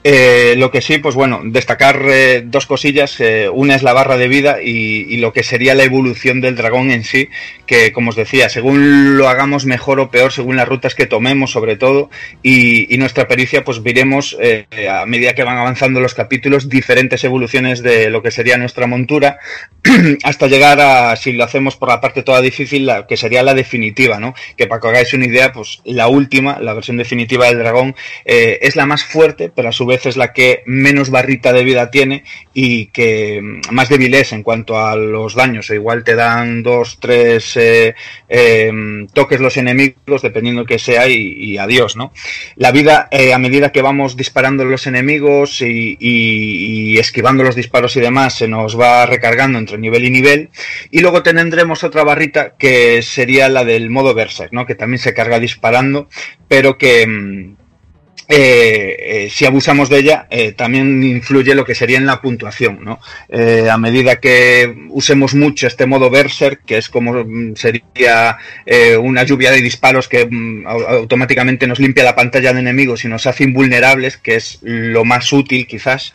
Eh, 0.02 0.54
lo 0.56 0.70
que 0.70 0.80
sí, 0.80 0.98
pues 0.98 1.14
bueno, 1.14 1.42
destacar 1.44 2.02
eh, 2.08 2.42
dos 2.44 2.66
cosillas. 2.66 3.20
eh, 3.20 3.48
una 3.52 3.74
es 3.74 3.82
la 3.82 3.92
barra 3.92 4.16
de 4.16 4.28
vida 4.28 4.62
y, 4.62 5.16
lo 5.18 5.32
que 5.34 5.42
sería 5.42 5.74
la 5.74 5.84
evolución 5.84 6.40
del 6.40 6.56
dragón 6.56 6.90
en 6.90 7.04
sí, 7.04 7.28
que 7.66 7.92
como 7.92 8.10
os 8.10 8.16
decía, 8.16 8.48
según 8.48 9.18
lo 9.18 9.28
hagamos 9.28 9.66
mejor 9.66 10.00
o 10.00 10.10
peor, 10.10 10.32
según 10.32 10.56
las 10.56 10.66
rutas 10.66 10.94
que 10.94 11.06
tomemos 11.06 11.50
sobre 11.50 11.76
todo, 11.76 12.08
y, 12.42 12.96
nuestra 12.96 13.28
pericia, 13.28 13.64
pues 13.64 13.82
veremos 13.82 14.36
eh, 14.40 14.66
a 14.90 15.06
medida 15.06 15.34
que 15.34 15.44
van 15.44 15.56
avanzando 15.56 16.00
los 16.00 16.14
capítulos 16.14 16.68
diferentes 16.68 17.24
evoluciones 17.24 17.82
de 17.82 18.10
lo 18.10 18.22
que 18.22 18.30
sería 18.30 18.58
nuestra 18.58 18.86
montura, 18.86 19.38
hasta 20.22 20.48
llegar 20.48 20.80
a, 20.80 21.16
si 21.16 21.32
lo 21.32 21.44
hacemos 21.44 21.76
por 21.76 21.88
la 21.88 22.00
parte 22.00 22.22
toda 22.22 22.40
difícil, 22.40 22.86
la, 22.86 23.06
que 23.06 23.16
sería 23.16 23.42
la 23.42 23.54
definitiva, 23.54 24.18
¿no? 24.18 24.34
Que 24.56 24.66
para 24.66 24.80
que 24.80 24.88
hagáis 24.88 25.14
una 25.14 25.26
idea, 25.26 25.52
pues 25.52 25.80
la 25.84 26.08
última, 26.08 26.58
la 26.60 26.74
versión 26.74 26.96
definitiva 26.96 27.46
del 27.46 27.58
dragón, 27.58 27.94
eh, 28.24 28.58
es 28.62 28.76
la 28.76 28.86
más 28.86 29.04
fuerte, 29.04 29.50
pero 29.54 29.68
a 29.68 29.72
su 29.72 29.86
vez 29.90 30.06
es 30.06 30.16
la 30.16 30.32
que 30.32 30.62
menos 30.64 31.10
barrita 31.10 31.52
de 31.52 31.62
vida 31.64 31.90
tiene 31.90 32.24
y 32.54 32.86
que 32.86 33.40
mm, 33.42 33.60
más 33.74 33.90
débil 33.90 34.14
es 34.14 34.32
en 34.32 34.42
cuanto 34.42 34.78
a 34.78 34.96
los 34.96 35.34
daños. 35.34 35.68
O 35.68 35.74
igual 35.74 36.02
te 36.04 36.14
dan 36.14 36.62
dos, 36.62 36.98
tres 37.00 37.54
eh, 37.58 37.94
eh, 38.28 38.72
toques 39.12 39.40
los 39.40 39.56
enemigos, 39.58 40.22
dependiendo 40.22 40.64
que 40.64 40.78
sea, 40.78 41.06
y, 41.08 41.58
adiós, 41.58 41.96
¿no? 41.96 42.12
La 42.56 42.72
vida, 42.72 43.08
eh, 43.10 43.34
a 43.34 43.38
medida 43.38 43.72
que 43.72 43.82
vamos 43.82 44.16
disparando 44.16 44.64
los 44.64 44.86
enemigos 44.86 45.60
y, 45.60 45.96
y- 46.00 46.92
y 46.94 46.98
esquivando 46.98 47.42
los 47.42 47.54
disparos 47.54 47.96
y 47.96 48.00
demás, 48.00 48.34
se 48.36 48.48
nos 48.48 48.78
va 48.80 49.04
recargando 49.06 49.58
entre 49.58 49.76
nivel 49.78 50.04
y 50.06 50.10
nivel. 50.10 50.48
Y 50.90 51.00
luego 51.00 51.22
tendremos 51.22 51.84
otra 51.84 52.04
barrita 52.04 52.54
que 52.58 53.02
sería 53.02 53.48
la 53.48 53.64
del 53.64 53.90
modo 53.90 54.14
Berserk, 54.14 54.52
¿no? 54.52 54.64
Que 54.66 54.74
también 54.74 54.98
se 54.98 55.12
carga 55.14 55.38
disparando, 55.40 56.08
pero 56.48 56.78
que. 56.78 57.50
Eh, 58.32 58.96
eh, 59.24 59.28
si 59.28 59.44
abusamos 59.44 59.88
de 59.88 59.98
ella, 59.98 60.26
eh, 60.30 60.52
también 60.52 61.02
influye 61.02 61.52
lo 61.56 61.64
que 61.64 61.74
sería 61.74 61.98
en 61.98 62.06
la 62.06 62.20
puntuación, 62.22 62.78
¿no? 62.84 63.00
A 63.70 63.76
medida 63.76 64.20
que 64.20 64.86
usemos 64.90 65.34
mucho 65.34 65.66
este 65.66 65.84
modo 65.86 66.10
Berserk, 66.10 66.64
que 66.64 66.78
es 66.78 66.88
como 66.88 67.12
mm, 67.24 67.56
sería 67.56 68.38
una 69.00 69.24
lluvia 69.24 69.50
de 69.50 69.60
disparos 69.60 70.06
que 70.08 70.26
mm, 70.26 70.64
au- 70.64 70.86
automáticamente 71.00 71.66
nos 71.66 71.80
limpia 71.80 72.04
la 72.04 72.14
pantalla 72.14 72.52
de 72.52 72.60
enemigos 72.60 73.04
y 73.04 73.08
nos 73.08 73.26
hace 73.26 73.42
invulnerables, 73.44 74.16
que 74.16 74.36
es 74.36 74.58
lo 74.62 75.04
más 75.04 75.32
útil 75.32 75.66
quizás. 75.66 76.12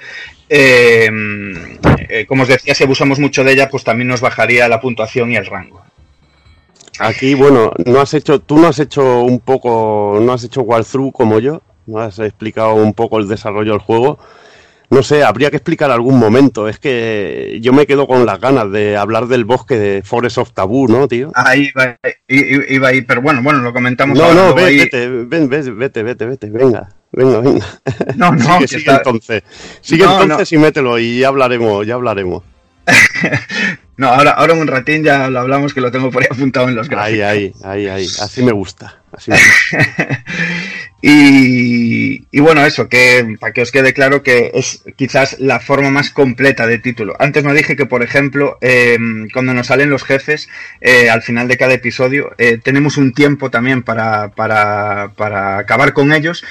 como 2.30 2.44
os 2.44 2.48
decía, 2.50 2.74
si 2.76 2.84
abusamos 2.84 3.20
mucho 3.20 3.44
de 3.44 3.52
ella, 3.54 3.70
pues 3.70 3.84
también 3.84 4.08
nos 4.08 4.22
bajaría 4.22 4.68
la 4.70 4.80
puntuación 4.80 5.32
y 5.32 5.36
el 5.36 5.46
rango. 5.46 5.84
Aquí, 7.00 7.34
bueno, 7.34 7.74
no 7.86 8.00
has 8.00 8.14
hecho, 8.14 8.40
tú 8.40 8.58
no 8.58 8.68
has 8.70 8.80
hecho 8.80 9.20
un 9.22 9.40
poco, 9.40 10.18
no 10.22 10.32
has 10.32 10.46
hecho 10.46 10.62
walkthrough 10.62 11.12
como 11.12 11.40
yo, 11.40 11.62
no 11.88 12.00
has 12.00 12.20
explicado 12.20 12.76
un 12.76 12.94
poco 12.94 13.20
el 13.20 13.28
desarrollo 13.28 13.72
del 13.72 13.82
juego. 13.82 14.18
No 14.92 15.02
sé, 15.02 15.24
habría 15.24 15.50
que 15.50 15.58
explicar 15.58 15.90
algún 15.90 16.20
momento. 16.20 16.68
Es 16.70 16.78
que 16.78 17.58
yo 17.62 17.74
me 17.74 17.88
quedo 17.88 18.06
con 18.06 18.24
las 18.26 18.40
ganas 18.40 18.72
de 18.72 18.96
hablar 18.96 19.26
del 19.28 19.44
bosque 19.44 19.78
de 19.80 20.04
Forest 20.04 20.38
of 20.38 20.52
Taboo, 20.52 20.88
¿no, 20.88 21.08
tío? 21.08 21.32
Ahí 21.34 21.72
iba, 21.74 21.98
iba 22.70 22.88
ahí, 22.90 23.02
pero 23.02 23.22
bueno, 23.24 23.42
bueno, 23.42 23.60
lo 23.62 23.74
comentamos 23.74 24.16
No, 24.16 24.24
ahora, 24.26 24.36
no, 24.36 24.42
luego 24.44 24.56
ve- 24.58 24.64
ahí- 24.66 24.78
vete, 24.78 25.08
ven, 25.08 25.50
ven, 25.50 25.78
vete, 25.80 26.04
vete, 26.04 26.26
vete, 26.26 26.50
venga, 26.52 26.90
venga, 27.12 27.40
venga. 27.40 27.66
No, 28.16 28.32
no, 28.32 28.44
sigue, 28.58 28.68
sigue 28.68 28.80
está- 28.82 28.98
entonces. 28.98 29.44
Sigue 29.82 30.06
No, 30.06 30.22
entonces 30.22 30.52
y 30.54 30.58
mételo 30.60 31.00
y 31.00 31.18
ya 31.20 31.30
hablaremos, 31.30 31.86
ya 31.86 31.96
hablaremos. 31.96 32.44
No, 33.98 34.10
ahora, 34.10 34.32
ahora 34.32 34.54
un 34.56 34.68
ratín 34.68 35.06
ya 35.06 35.30
lo 35.30 35.40
hablamos 35.40 35.74
que 35.74 35.80
lo 35.80 35.90
tengo 35.90 36.12
por 36.12 36.22
ahí 36.22 36.28
apuntado 36.30 36.68
en 36.68 36.76
los 36.76 36.90
gráficos. 36.90 37.14
Ahí, 37.14 37.22
ahí, 37.22 37.54
ahí, 37.64 37.88
ahí. 37.88 38.06
Así 38.20 38.44
me 38.44 38.52
gusta. 38.52 39.02
Así 39.14 39.32
me 39.32 39.38
gusta. 39.38 40.24
Y, 41.08 42.40
bueno, 42.40 42.66
eso, 42.66 42.90
que 42.90 43.38
para 43.40 43.54
que 43.54 43.62
os 43.62 43.72
quede 43.72 43.94
claro 43.94 44.24
que 44.24 44.50
es 44.56 44.84
quizás 44.96 45.40
la 45.40 45.60
forma 45.60 45.92
más 45.92 46.10
completa 46.10 46.66
de 46.66 46.80
título. 46.80 47.16
Antes 47.20 47.44
no 47.44 47.54
dije 47.54 47.76
que, 47.76 47.86
por 47.86 48.02
ejemplo, 48.02 48.58
eh, 48.60 48.98
cuando 49.32 49.54
nos 49.54 49.68
salen 49.68 49.92
los 49.92 50.04
jefes, 50.04 50.50
eh, 50.82 51.12
al 51.12 51.22
final 51.22 51.48
de 51.48 51.58
cada 51.58 51.76
episodio, 51.76 52.32
eh, 52.40 52.58
tenemos 52.58 52.98
un 52.98 53.14
tiempo 53.14 53.52
también 53.52 53.84
para, 53.84 54.30
para, 54.30 55.12
para 55.16 55.60
acabar 55.60 55.94
con 55.94 56.12
ellos 56.12 56.44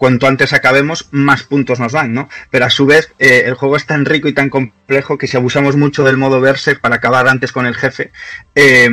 cuanto 0.00 0.26
antes 0.26 0.54
acabemos, 0.54 1.08
más 1.10 1.42
puntos 1.42 1.78
nos 1.78 1.92
dan, 1.92 2.14
¿no? 2.14 2.30
Pero 2.48 2.64
a 2.64 2.70
su 2.70 2.86
vez, 2.86 3.12
eh, 3.18 3.42
el 3.44 3.52
juego 3.52 3.76
es 3.76 3.84
tan 3.84 4.06
rico 4.06 4.28
y 4.28 4.32
tan 4.32 4.48
complejo 4.48 5.18
que 5.18 5.26
si 5.26 5.36
abusamos 5.36 5.76
mucho 5.76 6.04
del 6.04 6.16
modo 6.16 6.40
verse 6.40 6.74
para 6.74 6.96
acabar 6.96 7.28
antes 7.28 7.52
con 7.52 7.66
el 7.66 7.74
jefe, 7.74 8.10
eh, 8.54 8.88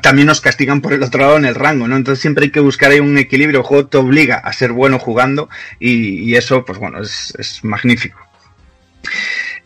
también 0.00 0.26
nos 0.26 0.40
castigan 0.40 0.80
por 0.80 0.94
el 0.94 1.02
otro 1.02 1.20
lado 1.20 1.36
en 1.36 1.44
el 1.44 1.54
rango, 1.54 1.86
¿no? 1.86 1.96
Entonces 1.96 2.22
siempre 2.22 2.46
hay 2.46 2.50
que 2.50 2.60
buscar 2.60 2.90
ahí 2.90 3.00
un 3.00 3.18
equilibrio. 3.18 3.60
El 3.60 3.66
juego 3.66 3.86
te 3.86 3.98
obliga 3.98 4.36
a 4.36 4.50
ser 4.54 4.72
bueno 4.72 4.98
jugando 4.98 5.50
y, 5.78 6.34
eso, 6.34 6.64
pues 6.64 6.78
bueno, 6.78 7.02
es, 7.02 7.34
es 7.38 7.62
magnífico. 7.62 8.18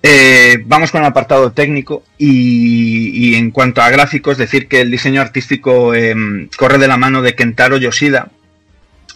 Eh, 0.03 0.63
vamos 0.65 0.91
con 0.91 1.03
el 1.03 1.07
apartado 1.07 1.53
técnico 1.53 2.03
y, 2.19 3.37
en 3.37 3.53
cuanto 3.53 3.81
a 3.81 3.91
gráficos, 3.91 4.39
decir 4.39 4.67
que 4.67 4.81
el 4.81 4.91
diseño 4.91 5.21
artístico 5.21 5.95
eh, 5.95 6.17
corre 6.57 6.79
de 6.79 6.89
la 6.89 6.97
mano 6.97 7.23
de 7.23 7.37
Kentaro 7.37 7.77
Yoshida. 7.77 8.33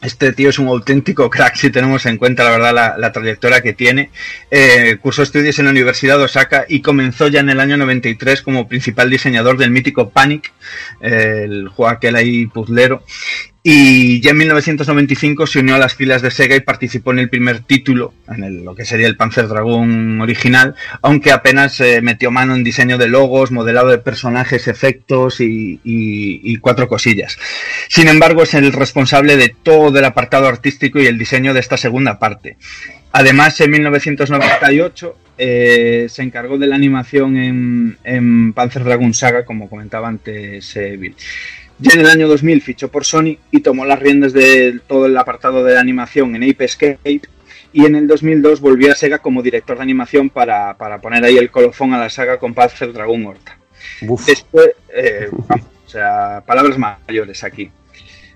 Este 0.03 0.33
tío 0.33 0.51
es 0.51 0.59
un 0.59 0.67
auténtico 0.67 1.31
crack 1.31 1.55
si 1.55 1.71
tenemos 1.71 2.05
en 2.07 2.19
cuenta 2.19 2.43
la 2.43 2.51
verdad 2.51 2.97
la, 2.99 3.13
trayectoria 3.13 3.63
que 3.63 3.73
tiene. 3.73 4.11
Eh, 4.51 4.99
cursó 5.01 5.23
estudios 5.23 5.59
en 5.61 5.67
la 5.67 5.71
Universidad 5.71 6.19
de 6.19 6.25
Osaka 6.25 6.67
y 6.69 6.83
comenzó 6.83 7.29
ya 7.29 7.39
en 7.39 7.51
el 7.51 7.61
año 7.61 7.77
93 7.77 8.43
como 8.43 8.67
principal 8.67 9.09
diseñador 9.11 9.59
del 9.59 9.71
mítico 9.71 10.11
Panic, 10.11 10.53
eh, 11.01 11.43
el 11.45 11.69
juego 11.69 11.91
aquel 11.91 12.17
ahí 12.17 12.47
puzzlero. 12.47 13.05
Y 13.65 14.21
ya 14.21 14.33
en 14.33 14.39
1995 14.39 15.47
se 15.47 15.61
unió 15.61 15.77
a 15.77 15.79
las 15.79 15.95
filas 15.95 16.21
de 16.21 16.33
Sega 16.33 16.57
y 16.57 16.61
participó 16.61 17.13
en 17.13 17.21
el 17.21 17.29
primer 17.29 17.61
título, 17.61 18.13
en 18.27 18.65
lo 18.65 18.75
que 18.75 18.85
sería 18.85 19.07
el 19.07 19.17
Panzer 19.17 19.47
Dragon 19.47 20.21
original, 20.21 20.75
aunque 21.01 21.31
apenas 21.31 21.79
eh, 21.79 22.01
metió 22.03 22.33
mano 22.33 22.57
en 22.57 22.65
diseño 22.65 22.99
de 22.99 23.07
logos, 23.07 23.53
modelado 23.53 23.91
de 23.91 23.99
personajes, 23.99 24.67
efectos 24.67 25.37
y, 25.39 26.59
cuatro 26.61 26.89
cosillas. 26.89 27.39
Sin 27.89 28.09
embargo, 28.09 28.43
es 28.43 28.55
el 28.55 28.73
responsable 28.73 29.37
de 29.37 29.55
todo 29.63 29.97
el 29.97 30.05
apartado 30.05 30.49
artístico 30.49 30.99
y 30.99 31.07
el 31.07 31.19
diseño 31.19 31.55
de 31.55 31.61
esta 31.61 31.77
segunda 31.77 32.19
parte. 32.19 32.57
Además, 33.13 33.61
en 33.61 33.71
1998 33.71 35.19
eh, 35.39 36.07
se 36.09 36.23
encargó 36.23 36.59
de 36.59 36.67
la 36.67 36.77
animación 36.77 37.37
en, 37.37 37.97
en, 38.03 38.53
Panzer 38.55 38.83
Dragon 38.83 39.15
Saga, 39.15 39.45
como 39.45 39.69
comentaba 39.69 40.09
antes 40.09 40.77
eh, 40.77 40.97
Bill. 40.97 41.15
Ya 41.79 41.95
en 41.95 42.01
el 42.01 42.07
año 42.07 42.29
2000 42.29 42.63
fichó 42.63 42.89
por 42.89 43.05
Sony 43.05 43.39
y 43.51 43.61
tomó 43.61 43.85
las 43.85 43.99
riendas 43.99 44.33
de 44.33 44.81
todo 44.87 45.07
el 45.07 45.17
apartado 45.17 45.65
de 45.65 45.79
animación 45.79 46.37
en 46.37 46.49
Ape 46.49 46.65
Escape 46.65 47.21
y 47.73 47.87
en 47.87 47.97
el 47.97 48.07
2002 48.07 48.61
volvió 48.61 48.93
a 48.93 48.95
Sega 48.95 49.19
como 49.19 49.43
director 49.43 49.77
de 49.77 49.83
animación 49.83 50.31
para, 50.31 50.77
para 50.77 51.01
poner 51.01 51.25
ahí 51.25 51.39
el 51.39 51.51
colofón 51.51 51.95
a 51.95 51.99
la 51.99 52.11
saga 52.11 52.39
con 52.39 52.55
Panzer 52.55 52.93
Dragon 52.93 53.27
Horta. 53.27 53.57
Uf. 54.07 54.27
Después, 54.27 54.71
eh, 54.95 55.29
vamos, 55.33 55.67
o 55.87 55.89
sea, 55.89 56.43
palabras 56.47 56.79
mayores 56.79 57.43
aquí. 57.45 57.71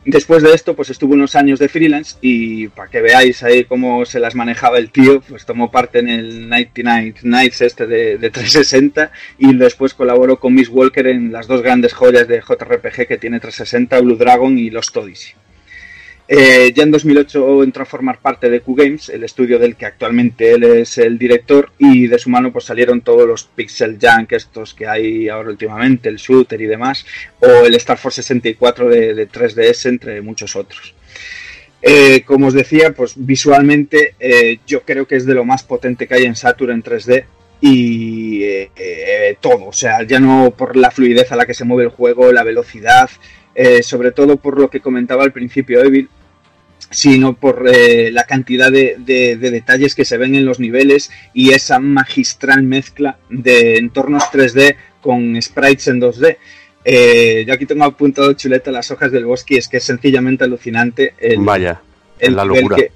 Después 0.09 0.41
de 0.45 0.55
esto, 0.55 0.77
pues 0.77 0.89
estuvo 0.91 1.15
unos 1.15 1.35
años 1.35 1.59
de 1.59 1.69
freelance 1.69 2.17
y 2.21 2.69
para 2.69 2.89
que 2.89 3.01
veáis 3.01 3.43
ahí 3.43 3.65
cómo 3.65 4.05
se 4.05 4.21
las 4.21 4.37
manejaba 4.37 4.79
el 4.79 4.93
tío, 4.93 5.21
pues 5.21 5.45
tomó 5.45 5.69
parte 5.73 5.99
en 5.99 6.09
el 6.09 6.49
99 6.49 7.15
Nights 7.25 7.61
este 7.63 7.89
de, 7.89 8.17
de 8.17 8.31
360 8.31 9.11
y 9.39 9.53
después 9.57 9.95
colaboró 9.95 10.39
con 10.39 10.55
Miss 10.55 10.69
Walker 10.69 11.09
en 11.09 11.33
las 11.33 11.49
dos 11.49 11.61
grandes 11.61 11.93
joyas 11.93 12.29
de 12.29 12.41
JRPG 12.41 13.09
que 13.09 13.19
tiene 13.19 13.41
360, 13.41 14.01
Blue 14.01 14.15
Dragon 14.15 14.57
y 14.57 14.71
Lost 14.71 14.97
Odyssey. 14.97 15.35
Eh, 16.29 16.73
ya 16.75 16.83
en 16.83 16.91
2008 16.91 17.63
entró 17.63 17.85
a 17.85 17.87
formar 17.87 18.19
parte 18.19 18.51
de 18.51 18.61
Q-Games, 18.61 19.11
el 19.11 19.23
estudio 19.23 19.61
del 19.61 19.77
que 19.77 19.87
actualmente 19.87 20.53
él 20.53 20.65
es 20.65 20.99
el 20.99 21.19
director, 21.19 21.71
y 21.79 22.09
de 22.09 22.19
su 22.19 22.31
mano 22.31 22.53
pues 22.53 22.65
salieron 22.65 23.01
todos 23.01 23.29
los 23.29 23.45
Pixel 23.45 23.97
Junk 24.01 24.33
estos 24.33 24.75
que 24.75 24.89
hay 24.89 25.29
ahora 25.29 25.51
últimamente, 25.51 26.09
el 26.09 26.17
Shooter 26.17 26.61
y 26.61 26.67
demás, 26.67 27.07
o 27.39 27.65
el 27.65 27.75
Star 27.77 27.99
Force 27.99 28.23
64 28.23 28.89
de, 28.89 29.15
de 29.15 29.29
3DS, 29.29 29.89
entre 29.89 30.21
muchos 30.21 30.57
otros. 30.57 30.95
Eh, 31.81 32.23
como 32.25 32.49
os 32.49 32.55
decía, 32.55 32.93
pues 32.93 33.13
visualmente 33.15 34.15
eh, 34.19 34.59
yo 34.67 34.83
creo 34.83 35.07
que 35.07 35.15
es 35.15 35.27
de 35.27 35.35
lo 35.35 35.45
más 35.45 35.63
potente 35.63 36.09
que 36.09 36.15
hay 36.15 36.25
en 36.25 36.35
Saturn 36.35 36.73
en 36.73 36.83
3D 36.83 37.25
y 37.61 38.67
todo, 39.41 39.67
o 39.67 39.73
sea, 39.73 40.03
ya 40.03 40.21
no 40.21 40.53
por 40.57 40.77
la 40.77 40.91
fluidez 40.91 41.33
a 41.33 41.37
la 41.37 41.47
que 41.47 41.55
se 41.55 41.65
mueve 41.65 41.85
el 41.85 41.91
juego, 41.91 42.31
la 42.33 42.43
velocidad, 42.43 43.09
eh, 43.59 43.83
sobre 43.83 44.13
todo 44.13 44.37
por 44.37 44.61
lo 44.61 44.69
que 44.69 44.81
comentaba 44.81 45.25
al 45.25 45.33
principio 45.33 45.83
Evil, 45.83 46.11
sino 46.91 47.35
por 47.35 47.67
eh, 47.67 48.11
la 48.13 48.25
cantidad 48.25 48.71
de, 48.71 48.97
de, 48.99 49.37
de, 49.37 49.51
detalles 49.51 49.95
que 49.95 50.05
se 50.05 50.19
ven 50.19 50.35
en 50.35 50.45
los 50.45 50.61
niveles 50.61 51.11
y 51.33 51.53
esa 51.53 51.79
magistral 51.79 52.63
mezcla 52.63 53.19
de 53.31 53.79
entornos 53.79 54.25
3D 54.25 54.77
con 55.01 55.41
sprites 55.41 55.89
en 55.89 56.01
2D. 56.03 56.37
Eh, 56.85 57.45
yo 57.47 57.55
aquí 57.55 57.65
tengo 57.67 57.85
apuntado 57.85 58.33
chuleta 58.35 58.71
las 58.71 58.91
hojas 58.91 59.11
del 59.11 59.25
bosque 59.25 59.55
y 59.55 59.59
es 59.59 59.69
que 59.69 59.79
es 59.79 59.85
sencillamente 59.85 60.45
alucinante. 60.45 61.15
El, 61.19 61.41
Vaya, 61.41 61.81
el 62.19 62.37
la 62.37 62.45
locura. 62.45 62.77
Que, 62.77 62.93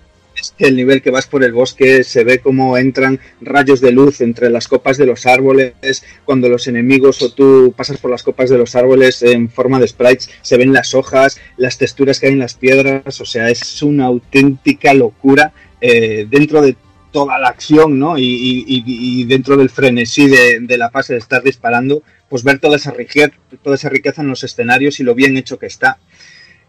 el 0.59 0.77
nivel 0.77 1.03
que 1.03 1.11
vas 1.11 1.27
por 1.27 1.45
el 1.45 1.53
bosque 1.53 2.05
se 2.05 2.25
ve 2.25 2.41
como 2.41 2.77
entran 2.77 3.21
rayos 3.41 3.81
de 3.81 3.93
luz 3.93 4.21
entre 4.21 4.51
las 4.51 4.69
copas 4.69 4.99
de 4.99 5.07
los 5.07 5.27
árboles, 5.27 6.05
cuando 6.25 6.49
los 6.49 6.67
enemigos 6.67 7.23
o 7.23 7.33
tú 7.33 7.73
pasas 7.77 7.99
por 7.99 8.11
las 8.11 8.23
copas 8.23 8.51
de 8.51 8.59
los 8.59 8.75
árboles 8.77 9.23
en 9.23 9.49
forma 9.49 9.79
de 9.79 9.89
sprites, 9.89 10.31
se 10.43 10.57
ven 10.57 10.73
las 10.73 10.95
hojas, 10.95 11.41
las 11.57 11.79
texturas 11.79 12.21
que 12.21 12.27
hay 12.27 12.33
en 12.33 12.39
las 12.39 12.55
piedras, 12.55 13.21
o 13.21 13.25
sea, 13.25 13.49
es 13.51 13.83
una 13.83 14.07
auténtica 14.07 14.95
locura 14.95 15.53
eh, 15.81 16.27
dentro 16.31 16.63
de 16.63 16.77
toda 17.13 17.39
la 17.39 17.49
acción, 17.49 17.99
¿no? 17.99 18.19
Y, 18.19 18.23
y, 18.25 18.85
y 18.87 19.25
dentro 19.25 19.57
del 19.57 19.71
frenesí 19.71 20.29
de, 20.29 20.61
de, 20.61 20.79
la 20.79 20.91
fase 20.91 21.15
de 21.15 21.19
estar 21.19 21.43
disparando, 21.43 22.03
pues 22.29 22.45
ver 22.45 22.61
toda 22.61 22.77
esa 22.77 22.93
riqueza, 22.93 23.33
toda 23.63 23.75
esa 23.75 23.89
riqueza 23.89 24.23
en 24.23 24.29
los 24.29 24.45
escenarios 24.45 25.01
y 25.01 25.03
lo 25.03 25.15
bien 25.15 25.37
hecho 25.37 25.59
que 25.59 25.67
está. 25.67 25.99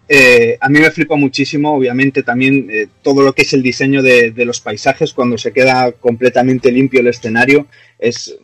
Eh, 0.08 0.58
a 0.60 0.68
mí 0.68 0.80
me 0.80 0.92
flipa 0.92 1.16
muchísimo, 1.16 1.74
obviamente, 1.74 2.24
también 2.24 2.68
eh, 2.70 2.88
todo 3.02 3.22
lo 3.22 3.34
que 3.34 3.44
es 3.44 3.54
el 3.54 3.64
diseño 3.64 4.02
de, 4.02 4.32
de, 4.32 4.46
los 4.46 4.60
paisajes 4.60 5.14
cuando 5.14 5.38
se 5.38 5.54
queda 5.54 5.94
completamente 5.94 6.72
limpio 6.72 7.00
el 7.00 7.08
escenario. 7.08 7.68
Es, 7.98 8.36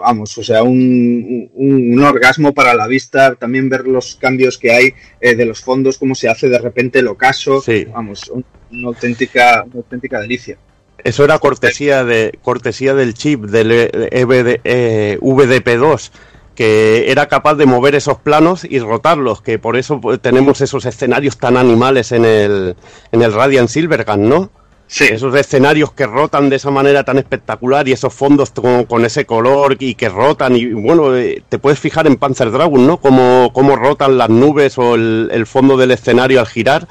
vamos, 0.00 0.36
o 0.38 0.42
sea, 0.42 0.62
un, 0.62 1.50
un, 1.54 1.92
un 1.92 2.02
orgasmo 2.02 2.52
para 2.52 2.74
la 2.74 2.86
vista. 2.86 3.34
También 3.36 3.68
ver 3.68 3.86
los 3.86 4.16
cambios 4.16 4.58
que 4.58 4.72
hay 4.72 4.94
eh, 5.20 5.36
de 5.36 5.44
los 5.46 5.60
fondos, 5.60 5.98
cómo 5.98 6.14
se 6.14 6.28
hace 6.28 6.48
de 6.48 6.58
repente 6.58 6.98
el 6.98 7.06
ocaso. 7.06 7.60
Sí. 7.60 7.86
Vamos, 7.92 8.28
un, 8.30 8.44
una, 8.72 8.88
auténtica, 8.88 9.64
una 9.64 9.76
auténtica 9.76 10.20
delicia. 10.20 10.58
Eso 11.02 11.24
era 11.24 11.38
cortesía, 11.38 12.04
de, 12.04 12.38
cortesía 12.42 12.94
del 12.94 13.14
chip 13.14 13.42
del 13.42 13.70
EVD, 14.10 14.60
eh, 14.64 15.18
VDP2 15.20 16.10
que 16.54 17.10
era 17.10 17.26
capaz 17.26 17.54
de 17.54 17.66
mover 17.66 17.94
esos 17.94 18.18
planos 18.18 18.64
y 18.64 18.78
rotarlos, 18.78 19.42
que 19.42 19.58
por 19.58 19.76
eso 19.76 20.00
pues, 20.00 20.20
tenemos 20.20 20.60
esos 20.60 20.86
escenarios 20.86 21.38
tan 21.38 21.56
animales 21.56 22.12
en 22.12 22.24
el, 22.24 22.76
en 23.12 23.22
el 23.22 23.32
Radiant 23.32 23.68
Silvergun, 23.68 24.28
¿no? 24.28 24.50
Sí. 24.86 25.04
Esos 25.10 25.34
escenarios 25.34 25.92
que 25.92 26.06
rotan 26.06 26.50
de 26.50 26.56
esa 26.56 26.70
manera 26.70 27.04
tan 27.04 27.18
espectacular 27.18 27.88
y 27.88 27.92
esos 27.92 28.12
fondos 28.12 28.50
con, 28.50 28.84
con 28.84 29.04
ese 29.04 29.24
color 29.24 29.76
y 29.80 29.94
que 29.94 30.08
rotan 30.08 30.54
y 30.54 30.72
bueno, 30.72 31.16
eh, 31.16 31.42
te 31.48 31.58
puedes 31.58 31.80
fijar 31.80 32.06
en 32.06 32.16
Panzer 32.16 32.50
Dragon, 32.50 32.86
¿no? 32.86 32.98
Cómo, 32.98 33.50
cómo 33.52 33.76
rotan 33.76 34.18
las 34.18 34.28
nubes 34.28 34.78
o 34.78 34.94
el, 34.94 35.30
el 35.32 35.46
fondo 35.46 35.76
del 35.76 35.90
escenario 35.90 36.38
al 36.38 36.46
girar 36.46 36.86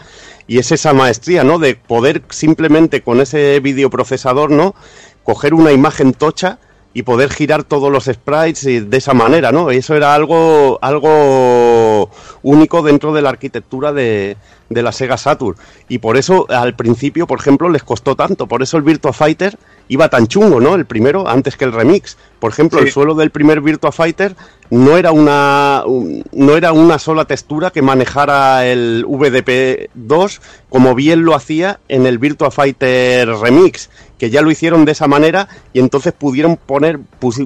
y 0.47 0.57
es 0.57 0.71
esa 0.71 0.91
maestría, 0.93 1.43
¿no? 1.43 1.59
De 1.59 1.75
poder 1.75 2.23
simplemente 2.29 3.01
con 3.01 3.21
ese 3.21 3.59
videoprocesador, 3.59 4.51
¿no? 4.51 4.75
Coger 5.23 5.53
una 5.53 5.71
imagen 5.71 6.13
tocha 6.13 6.59
y 6.93 7.03
poder 7.03 7.31
girar 7.31 7.63
todos 7.63 7.91
los 7.91 8.05
sprites 8.05 8.89
de 8.89 8.97
esa 8.97 9.13
manera, 9.13 9.51
¿no? 9.51 9.71
Eso 9.71 9.95
era 9.95 10.13
algo, 10.13 10.77
algo 10.81 12.09
único 12.43 12.83
dentro 12.83 13.13
de 13.13 13.21
la 13.21 13.29
arquitectura 13.29 13.91
de, 13.93 14.37
de 14.69 14.83
la 14.83 14.91
Sega 14.91 15.17
Saturn. 15.17 15.57
Y 15.87 15.99
por 15.99 16.17
eso 16.17 16.45
al 16.49 16.75
principio, 16.75 17.25
por 17.25 17.39
ejemplo, 17.39 17.69
les 17.69 17.83
costó 17.83 18.15
tanto. 18.15 18.47
Por 18.47 18.61
eso 18.61 18.77
el 18.77 18.83
Virtua 18.83 19.13
Fighter 19.13 19.57
iba 19.87 20.09
tan 20.09 20.27
chungo, 20.27 20.59
¿no? 20.59 20.75
El 20.75 20.85
primero, 20.85 21.27
antes 21.27 21.55
que 21.57 21.65
el 21.65 21.71
remix. 21.71 22.17
Por 22.39 22.51
ejemplo, 22.51 22.79
sí. 22.79 22.85
el 22.85 22.91
suelo 22.91 23.15
del 23.15 23.31
primer 23.31 23.61
Virtua 23.61 23.91
Fighter 23.91 24.35
no 24.69 24.97
era 24.97 25.11
una 25.11 25.83
no 26.31 26.57
era 26.57 26.71
una 26.71 26.97
sola 26.97 27.25
textura 27.25 27.69
que 27.69 27.81
manejara 27.81 28.65
el 28.65 29.05
VDP2 29.05 30.39
como 30.69 30.95
bien 30.95 31.25
lo 31.25 31.35
hacía 31.35 31.79
en 31.89 32.07
el 32.07 32.17
Virtua 32.17 32.49
Fighter 32.49 33.29
Remix, 33.29 33.89
que 34.17 34.29
ya 34.29 34.41
lo 34.41 34.51
hicieron 34.51 34.85
de 34.85 34.93
esa 34.93 35.07
manera 35.07 35.47
y 35.73 35.79
entonces 35.79 36.13
pudieron 36.13 36.57
poner 36.57 36.99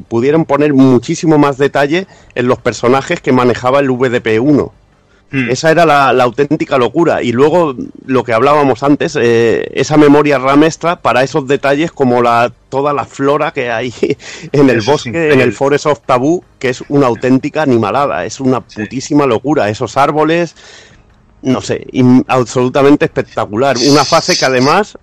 pudieron 0.07 0.45
poner 0.45 0.73
muchísimo 0.73 1.37
más 1.37 1.57
detalle 1.57 2.07
en 2.35 2.47
los 2.47 2.59
personajes 2.59 3.21
que 3.21 3.31
manejaba 3.31 3.79
el 3.79 3.89
VDP1. 3.89 4.71
Mm. 5.29 5.49
Esa 5.49 5.71
era 5.71 5.85
la, 5.85 6.13
la, 6.13 6.23
auténtica 6.23 6.77
locura. 6.77 7.21
Y 7.21 7.33
luego 7.33 7.75
lo 8.05 8.23
que 8.23 8.33
hablábamos 8.33 8.81
antes, 8.83 9.17
eh, 9.19 9.69
esa 9.73 9.97
memoria 9.97 10.37
RAM 10.37 10.63
extra 10.63 11.01
para 11.01 11.21
esos 11.23 11.47
detalles 11.47 11.91
como 11.91 12.21
la, 12.21 12.51
toda 12.69 12.93
la 12.93 13.05
flora 13.05 13.51
que 13.51 13.69
hay 13.69 13.93
en 14.51 14.69
el 14.69 14.77
Eso 14.77 14.91
bosque, 14.91 15.33
en 15.33 15.41
el 15.41 15.51
Forest 15.51 15.87
of 15.87 15.99
Taboo, 16.05 16.43
que 16.59 16.69
es 16.69 16.83
una 16.87 17.07
auténtica 17.07 17.61
animalada, 17.61 18.25
es 18.25 18.39
una 18.39 18.61
putísima 18.61 19.25
locura. 19.25 19.69
Esos 19.69 19.97
árboles, 19.97 20.55
no 21.41 21.59
sé, 21.61 21.85
absolutamente 22.27 23.05
espectacular. 23.05 23.75
Una 23.89 24.05
fase 24.05 24.37
que 24.37 24.45
además 24.45 24.97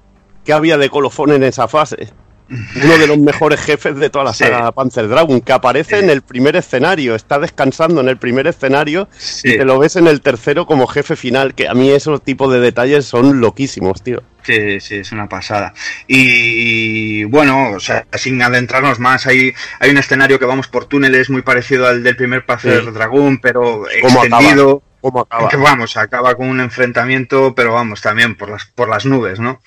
qué 0.45 0.53
había 0.53 0.77
de 0.79 0.91
colofón 0.91 1.33
en 1.33 1.43
esa 1.45 1.69
fase. 1.69 2.09
Uno 2.51 2.99
de 2.99 3.07
los 3.07 3.17
mejores 3.19 3.59
jefes 3.59 3.97
de 3.97 4.11
toda 4.11 4.27
la 4.27 4.35
Sí. 4.35 4.45
saga 4.45 4.71
Panzer 4.71 5.09
Dragon, 5.09 5.41
que 5.41 5.53
aparece 5.53 5.99
Sí. 5.99 6.05
en 6.05 6.11
el 6.11 6.21
primer 6.21 6.57
escenario, 6.57 7.15
está 7.15 7.39
descansando 7.39 8.03
en 8.03 8.09
el 8.11 8.19
primer 8.19 8.47
escenario 8.47 9.09
Sí. 9.17 9.49
y 9.55 9.57
te 9.59 9.65
lo 9.65 9.79
ves 9.79 9.97
en 9.97 10.07
el 10.07 10.21
tercero 10.21 10.67
como 10.67 10.87
jefe 10.87 11.17
final, 11.17 11.55
que 11.55 11.69
a 11.69 11.75
mí 11.75 11.91
esos 11.91 12.23
tipos 12.23 12.53
de 12.53 12.61
detalles 12.61 13.07
son 13.07 13.41
loquísimos, 13.41 14.03
tío. 14.03 14.23
Sí, 14.43 14.79
sí, 14.79 14.97
es 14.97 15.11
una 15.11 15.27
pasada. 15.27 15.73
Y 16.07 17.25
bueno, 17.25 17.71
o 17.71 17.81
sea, 17.81 18.07
sin 18.13 18.41
adentrarnos 18.43 19.01
más, 19.01 19.27
hay, 19.27 19.55
hay 19.81 19.91
un 19.91 19.97
escenario 19.99 20.39
que 20.39 20.45
vamos 20.45 20.69
por 20.69 20.85
túneles 20.85 21.31
muy 21.31 21.41
parecido 21.43 21.87
al 21.87 22.03
del 22.03 22.15
primer 22.15 22.45
Panzer 22.45 22.85
Sí. 22.85 22.91
Dragoon, 22.91 23.39
pero 23.39 23.85
¿Cómo 24.03 24.23
extendido. 24.25 24.83
¿Cómo 25.01 25.21
acaba? 25.21 25.49
Que 25.49 25.57
vamos, 25.57 25.97
acaba 25.97 26.35
con 26.35 26.49
un 26.49 26.61
enfrentamiento, 26.61 27.55
pero 27.55 27.73
vamos, 27.73 28.03
también 28.03 28.37
por 28.37 28.51
las, 28.51 28.67
por 28.67 28.89
las 28.91 29.07
nubes, 29.07 29.41
¿no? 29.41 29.61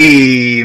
Y, 0.00 0.62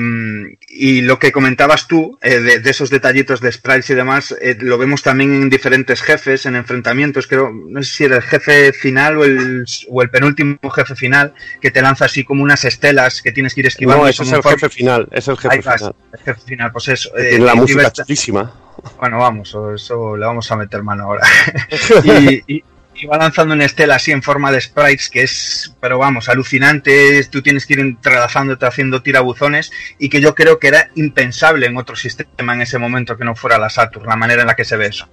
y 0.67 1.01
lo 1.01 1.17
que 1.17 1.31
comentabas 1.31 1.87
tú, 1.87 2.19
eh, 2.21 2.39
de, 2.39 2.59
de 2.59 2.69
esos 2.69 2.91
detallitos 2.91 3.41
de 3.41 3.51
sprites 3.51 3.89
y 3.89 3.95
demás, 3.95 4.35
eh, 4.39 4.55
lo 4.59 4.77
vemos 4.77 5.01
también 5.01 5.33
en 5.33 5.49
diferentes 5.49 6.03
jefes, 6.03 6.45
en 6.45 6.55
enfrentamientos, 6.55 7.25
creo, 7.25 7.51
no 7.51 7.81
sé 7.81 7.91
si 7.91 8.03
era 8.03 8.17
el 8.17 8.21
jefe 8.21 8.71
final 8.73 9.17
o 9.17 9.23
el, 9.23 9.65
o 9.89 10.03
el 10.03 10.11
penúltimo 10.11 10.59
jefe 10.69 10.93
final, 10.95 11.33
que 11.59 11.71
te 11.71 11.81
lanza 11.81 12.05
así 12.05 12.23
como 12.23 12.43
unas 12.43 12.63
estelas 12.63 13.23
que 13.23 13.31
tienes 13.31 13.55
que 13.55 13.61
ir 13.61 13.65
esquivando. 13.67 14.03
No, 14.03 14.07
ese 14.09 14.21
es 14.21 14.31
el 14.33 14.43
jefe 14.43 14.69
final, 14.69 15.07
es 15.11 15.27
el 15.27 15.37
jefe 15.39 15.61
vas, 15.61 15.77
final. 15.77 15.95
el 16.13 16.19
jefe 16.19 16.41
final, 16.45 16.71
pues 16.71 16.87
eso. 16.89 17.17
Eh, 17.17 17.39
la 17.39 17.55
música 17.55 17.91
chulísima. 17.91 18.53
bueno, 18.99 19.17
vamos, 19.17 19.57
eso 19.73 20.15
le 20.15 20.25
vamos 20.27 20.51
a 20.51 20.55
meter 20.57 20.83
mano 20.83 21.05
ahora. 21.05 21.25
y, 22.03 22.57
y- 22.57 22.63
y 23.03 23.06
va 23.06 23.17
lanzando 23.17 23.53
una 23.53 23.65
estela 23.65 23.95
así 23.95 24.11
en 24.11 24.23
forma 24.23 24.49
de 24.49 24.61
sprites 24.61 25.09
que 25.09 25.23
es, 25.23 25.73
pero 25.82 25.98
vamos, 25.98 26.30
alucinante. 26.30 27.22
Tú 27.25 27.41
tienes 27.41 27.65
que 27.65 27.73
ir 27.73 27.80
entrelazándote 27.82 28.65
haciendo 28.65 29.01
tirabuzones 29.01 29.72
y 29.99 30.07
que 30.07 30.22
yo 30.22 30.33
creo 30.35 30.57
que 30.57 30.69
era 30.69 30.90
impensable 30.95 31.65
en 31.65 31.75
otro 31.75 31.98
sistema 31.98 32.53
en 32.53 32.61
ese 32.61 32.77
momento 32.80 33.17
que 33.17 33.25
no 33.25 33.35
fuera 33.35 33.57
la 33.57 33.69
Saturn, 33.69 34.07
la 34.07 34.15
manera 34.15 34.41
en 34.43 34.48
la 34.48 34.56
que 34.56 34.64
se 34.64 34.77
ve 34.77 34.85
eso. 34.88 35.07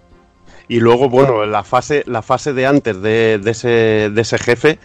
Y 0.69 0.79
luego, 0.79 1.09
bueno, 1.09 1.45
la 1.47 1.65
fase, 1.65 2.05
la 2.07 2.23
fase 2.23 2.53
de 2.53 2.65
antes 2.65 3.03
de, 3.03 3.41
de 3.43 3.51
ese, 3.51 3.69
de 4.13 4.21
ese 4.21 4.39
jefe 4.39 4.79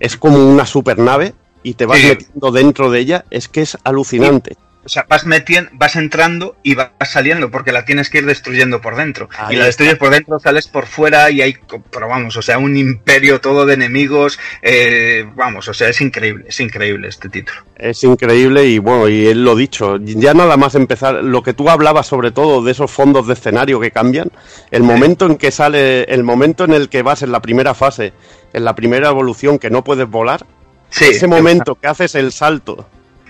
es 0.00 0.16
como 0.16 0.44
una 0.44 0.66
supernave 0.66 1.32
y 1.62 1.74
te 1.74 1.86
vas 1.86 1.98
Sí. 1.98 2.08
metiendo 2.08 2.50
dentro 2.50 2.90
de 2.90 2.98
ella. 2.98 3.24
Es 3.30 3.46
que 3.46 3.60
es 3.60 3.78
alucinante. 3.84 4.56
O 4.88 4.90
sea, 4.90 5.04
vas 5.06 5.26
metiendo, 5.26 5.70
vas 5.74 5.96
entrando 5.96 6.56
y 6.62 6.74
vas 6.74 6.88
saliendo 7.04 7.50
porque 7.50 7.72
la 7.72 7.84
tienes 7.84 8.08
que 8.08 8.18
ir 8.18 8.24
destruyendo 8.24 8.80
por 8.80 8.96
dentro. 8.96 9.28
Ahí 9.36 9.54
y 9.54 9.58
la 9.58 9.68
está. 9.68 9.84
destruyes 9.84 9.98
por 9.98 10.08
dentro, 10.08 10.40
sales 10.40 10.66
por 10.66 10.86
fuera 10.86 11.30
y 11.30 11.42
hay, 11.42 11.56
pero 11.90 12.08
vamos, 12.08 12.38
o 12.38 12.40
sea, 12.40 12.56
un 12.56 12.74
imperio 12.74 13.38
todo 13.38 13.66
de 13.66 13.74
enemigos. 13.74 14.38
eh, 14.62 15.26
vamos, 15.36 15.68
o 15.68 15.74
sea, 15.74 15.90
es 15.90 16.00
increíble, 16.00 16.46
es 16.48 16.58
increíble 16.60 17.08
este 17.08 17.28
título. 17.28 17.60
Es 17.76 18.02
increíble 18.02 18.64
y 18.64 18.78
bueno, 18.78 19.10
y 19.10 19.26
él 19.26 19.44
lo 19.44 19.56
dicho, 19.56 19.98
ya 20.00 20.32
nada 20.32 20.56
más 20.56 20.74
empezar, 20.74 21.22
lo 21.22 21.42
que 21.42 21.52
tú 21.52 21.68
hablabas 21.68 22.06
sobre 22.06 22.30
todo 22.30 22.64
de 22.64 22.72
esos 22.72 22.90
fondos 22.90 23.26
de 23.26 23.34
escenario 23.34 23.80
que 23.80 23.90
cambian, 23.90 24.32
el 24.70 24.84
momento 24.84 25.26
en 25.26 25.36
que 25.36 25.50
sale, 25.50 26.04
el 26.04 26.24
momento 26.24 26.64
en 26.64 26.72
el 26.72 26.88
que 26.88 27.02
vas 27.02 27.20
en 27.20 27.30
la 27.30 27.42
primera 27.42 27.74
fase, 27.74 28.14
en 28.54 28.64
la 28.64 28.74
primera 28.74 29.10
evolución 29.10 29.58
que 29.58 29.68
no 29.68 29.84
puedes 29.84 30.08
volar, 30.08 30.46
Sí, 30.90 31.04
ese 31.04 31.26
momento 31.26 31.74
que 31.74 31.86
haces 31.86 32.14
el 32.14 32.32
salto 32.32 32.88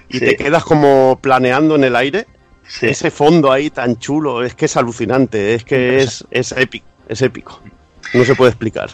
y 0.08 0.18
Sí. 0.18 0.24
te 0.26 0.36
quedas 0.36 0.64
como 0.64 1.18
planeando 1.20 1.74
en 1.76 1.84
el 1.84 1.96
aire, 1.96 2.26
Sí. 2.66 2.86
ese 2.86 3.10
fondo 3.10 3.50
ahí 3.50 3.70
tan 3.70 3.98
chulo, 3.98 4.42
es 4.42 4.54
que 4.54 4.66
es 4.66 4.76
alucinante, 4.76 5.54
es 5.54 5.64
que 5.64 5.98
es, 5.98 6.24
es 6.30 6.52
épico, 6.52 6.86
es 7.08 7.22
épico. 7.22 7.60
No 8.14 8.24
se 8.24 8.34
puede 8.34 8.50
explicar. 8.50 8.90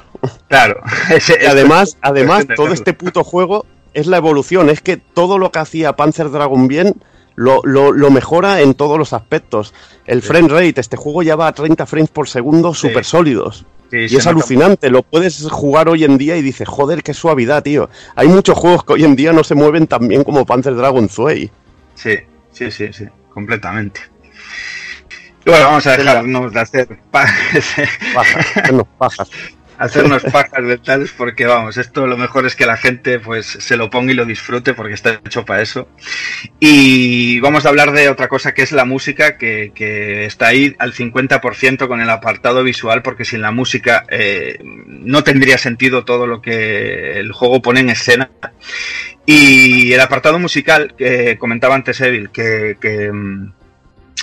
Claro. 0.48 0.80
Y 1.42 1.46
además, 1.46 1.96
además, 2.00 2.46
todo 2.56 2.72
este 2.72 2.94
puto 2.94 3.22
juego 3.24 3.64
es 3.92 4.06
la 4.08 4.16
evolución. 4.16 4.70
Es 4.70 4.80
que 4.80 4.96
todo 4.96 5.38
lo 5.38 5.52
que 5.52 5.60
hacía 5.60 5.94
Panzer 5.94 6.30
Dragon 6.30 6.66
bien 6.66 6.94
lo, 7.36 7.60
lo, 7.64 7.92
lo 7.92 8.10
mejora 8.10 8.60
en 8.60 8.74
todos 8.74 8.98
los 8.98 9.12
aspectos. 9.12 9.72
El 10.06 10.20
frame 10.22 10.48
rate, 10.48 10.80
este 10.80 10.96
juego 10.96 11.22
ya 11.22 11.36
va 11.36 11.46
a 11.48 11.52
30 11.52 11.86
frames 11.86 12.10
por 12.10 12.28
segundo 12.28 12.74
súper 12.74 13.04
sólidos. 13.04 13.64
Sí, 14.08 14.14
Y 14.14 14.16
es 14.18 14.26
alucinante, 14.26 14.90
lo 14.90 15.02
puedes 15.02 15.48
jugar 15.50 15.88
hoy 15.88 16.04
en 16.04 16.18
día 16.18 16.36
y 16.36 16.42
dices, 16.42 16.66
joder, 16.68 17.02
qué 17.02 17.14
suavidad, 17.14 17.62
tío. 17.62 17.88
Hay 18.16 18.28
muchos 18.28 18.58
juegos 18.58 18.84
que 18.84 18.94
hoy 18.94 19.04
en 19.04 19.14
día 19.14 19.32
no 19.32 19.44
se 19.44 19.54
mueven 19.54 19.86
tan 19.86 20.08
bien 20.08 20.24
como 20.24 20.44
Panzer 20.44 20.74
Dragon 20.74 21.08
Zwei. 21.08 21.50
Sí, 21.94 22.16
sí, 22.52 22.70
sí, 22.70 22.92
sí, 22.92 23.04
completamente. 23.32 24.00
Y 25.46 25.50
bueno, 25.50 25.66
vamos 25.66 25.86
a 25.86 25.96
dejarnos 25.96 26.52
de 26.52 26.60
hacer 26.60 26.88
pa- 27.10 27.26
Pajas, 28.14 28.46
hacernos 28.56 28.86
pajas. 28.98 29.30
Hacernos 29.78 30.22
pajas 30.24 30.66
de 30.66 30.78
tales 30.78 31.12
porque 31.16 31.46
vamos, 31.46 31.76
esto 31.76 32.06
lo 32.06 32.16
mejor 32.16 32.46
es 32.46 32.56
que 32.56 32.66
la 32.66 32.76
gente 32.76 33.18
pues 33.18 33.46
se 33.46 33.76
lo 33.76 33.90
ponga 33.90 34.12
y 34.12 34.14
lo 34.14 34.24
disfrute 34.24 34.74
porque 34.74 34.94
está 34.94 35.20
hecho 35.24 35.44
para 35.44 35.62
eso. 35.62 35.88
Y 36.60 37.40
vamos 37.40 37.66
a 37.66 37.68
hablar 37.68 37.92
de 37.92 38.08
otra 38.08 38.28
cosa 38.28 38.54
que 38.54 38.62
es 38.62 38.72
la 38.72 38.84
música 38.84 39.36
que, 39.36 39.72
que 39.74 40.26
está 40.26 40.48
ahí 40.48 40.74
al 40.78 40.92
50% 40.92 41.88
con 41.88 42.00
el 42.00 42.10
apartado 42.10 42.62
visual 42.62 43.02
porque 43.02 43.24
sin 43.24 43.40
la 43.40 43.50
música 43.50 44.04
eh, 44.08 44.58
no 44.62 45.24
tendría 45.24 45.58
sentido 45.58 46.04
todo 46.04 46.26
lo 46.26 46.40
que 46.40 47.18
el 47.18 47.32
juego 47.32 47.62
pone 47.62 47.80
en 47.80 47.90
escena. 47.90 48.30
Y 49.26 49.92
el 49.92 50.00
apartado 50.00 50.38
musical 50.38 50.94
que 50.96 51.38
comentaba 51.38 51.74
antes 51.74 52.00
Evil, 52.00 52.30
que, 52.30 52.76
que, 52.80 53.10
mm, 53.10 53.52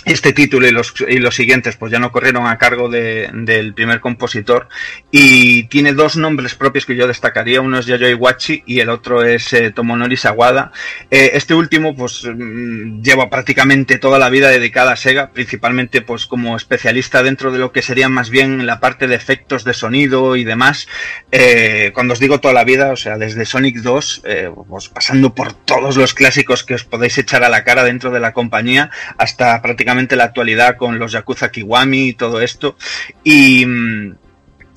este 0.06 0.34
título 0.34 0.68
y 0.68 0.72
los, 0.72 0.94
y 1.08 1.20
los 1.20 1.36
siguientes 1.36 1.78
pues 1.78 1.92
ya 1.92 2.00
no 2.00 2.12
corrieron 2.12 2.48
a 2.48 2.58
cargo 2.58 2.90
de- 2.90 3.30
del 3.34 3.74
primer 3.76 4.00
compositor 4.00 4.68
y 5.12 5.64
tiene 5.64 5.94
dos 5.94 6.18
nombres 6.18 6.56
propios 6.56 6.86
que 6.88 6.96
yo 6.96 7.08
destacaría, 7.08 7.62
uno 7.62 7.78
es 7.78 7.86
Yayoi 7.86 8.16
Wachi 8.16 8.64
y 8.66 8.80
el 8.80 8.90
otro 8.90 9.24
es 9.24 9.54
eh, 9.54 9.70
Tomonori 9.72 10.18
Sawada. 10.18 10.72
Eh, 11.12 11.32
este 11.36 11.54
último 11.54 11.96
pues 11.96 12.24
mm, 12.26 13.02
lleva 13.04 13.30
prácticamente 13.30 14.00
toda 14.00 14.18
la 14.18 14.30
vida 14.30 14.50
dedicada 14.50 14.94
a 14.94 14.96
Sega, 14.96 15.32
principalmente 15.32 16.02
pues 16.02 16.26
como 16.26 16.56
especialista 16.58 17.22
dentro 17.22 17.52
de 17.52 17.60
lo 17.60 17.72
que 17.72 17.84
sería 17.84 18.10
más 18.10 18.32
bien 18.32 18.66
la 18.66 18.80
parte 18.80 19.08
de 19.08 19.16
efectos 19.16 19.64
de 19.64 19.74
sonido 19.76 20.36
y 20.36 20.44
demás. 20.44 20.88
Eh, 21.32 21.92
cuando 21.94 22.14
os 22.14 22.20
digo 22.20 22.40
toda 22.40 22.54
la 22.56 22.64
vida, 22.64 22.92
o 22.92 22.96
sea, 22.96 23.18
desde 23.20 23.46
Sonic 23.46 23.78
2, 23.78 24.22
eh, 24.26 24.50
pues 24.68 24.90
pasando 24.90 25.36
por 25.36 25.54
todos 25.54 25.96
los 25.96 26.14
clásicos 26.16 26.64
que 26.64 26.74
os 26.74 26.86
podéis 26.86 27.18
echar 27.20 27.44
a 27.44 27.50
la 27.50 27.64
cara 27.64 27.84
dentro 27.84 28.10
de 28.10 28.20
la 28.20 28.34
compañía, 28.34 28.90
hasta 29.20 29.62
prácticamente 29.62 29.91
la 30.16 30.26
actualidad 30.26 30.78
con 30.78 31.00
los 31.00 31.12
Yakuza 31.12 31.52
Kiwami 31.52 32.10
y 32.10 32.14
todo 32.14 32.42
esto. 32.42 32.76
Y, 33.24 33.66
mm, 33.66 34.16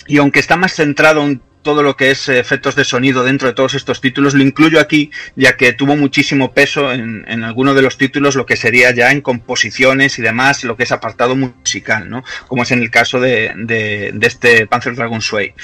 y 0.06 0.18
aunque 0.18 0.40
está 0.40 0.56
más 0.56 0.74
centrado 0.74 1.22
en 1.22 1.40
todo 1.64 1.82
lo 1.82 1.96
que 1.96 2.12
es 2.12 2.28
eh, 2.28 2.38
efectos 2.38 2.76
de 2.76 2.84
sonido 2.84 3.24
dentro 3.24 3.48
de 3.48 3.54
todos 3.54 3.74
estos 3.74 4.00
títulos, 4.00 4.34
lo 4.34 4.42
incluyo 4.44 4.78
aquí, 4.78 5.10
ya 5.34 5.56
que 5.56 5.72
tuvo 5.72 5.96
muchísimo 5.96 6.52
peso 6.52 6.92
en, 6.92 7.24
en 7.26 7.42
alguno 7.42 7.74
de 7.74 7.82
los 7.82 7.98
títulos, 7.98 8.36
lo 8.36 8.46
que 8.46 8.56
sería 8.56 8.92
ya 8.92 9.10
en 9.10 9.20
composiciones 9.20 10.18
y 10.20 10.22
demás, 10.22 10.62
lo 10.62 10.76
que 10.76 10.84
es 10.84 10.92
apartado 10.92 11.34
musical, 11.34 12.08
¿no? 12.08 12.22
Como 12.46 12.62
es 12.62 12.70
en 12.70 12.80
el 12.82 12.90
caso 12.90 13.18
de, 13.18 13.52
de- 13.56 14.14
este 14.22 14.66
Panzer 14.66 14.94
Dragon 14.94 15.20
Sway. 15.20 15.54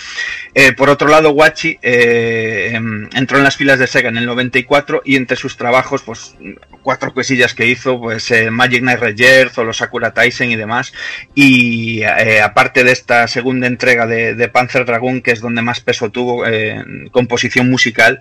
Eh, 0.54 0.72
por 0.72 0.90
otro 0.90 1.08
lado, 1.08 1.30
Wachi 1.30 1.78
eh, 1.82 2.70
em, 2.74 3.08
entró 3.14 3.38
en 3.38 3.44
las 3.44 3.56
filas 3.56 3.78
de 3.78 3.86
Sega 3.86 4.08
en 4.08 4.16
el 4.16 4.26
94 4.26 5.02
y 5.04 5.16
entre 5.16 5.36
sus 5.36 5.56
trabajos, 5.56 6.02
pues 6.02 6.34
cuatro 6.82 7.12
cosillas 7.12 7.52
que 7.54 7.66
hizo, 7.66 8.00
pues 8.00 8.30
eh, 8.30 8.50
Magic 8.50 8.80
Knight 8.80 9.00
Rebirth 9.00 9.58
o 9.58 9.64
los 9.64 9.76
Sakura 9.76 10.12
Taisen 10.14 10.50
y 10.50 10.56
demás. 10.56 10.92
Y 11.34 12.02
aparte 12.02 12.84
de 12.84 12.92
esta 12.92 13.28
segunda 13.28 13.66
entrega 13.66 14.06
de, 14.06 14.34
de 14.34 14.48
Panzer 14.48 14.84
Dragon, 14.86 15.20
que 15.20 15.32
es 15.32 15.40
donde 15.40 15.60
más 15.62 15.80
peso 15.90 16.10
tuvo 16.10 16.46
eh, 16.46 16.70
en 16.70 17.08
composición 17.10 17.68
musical. 17.68 18.20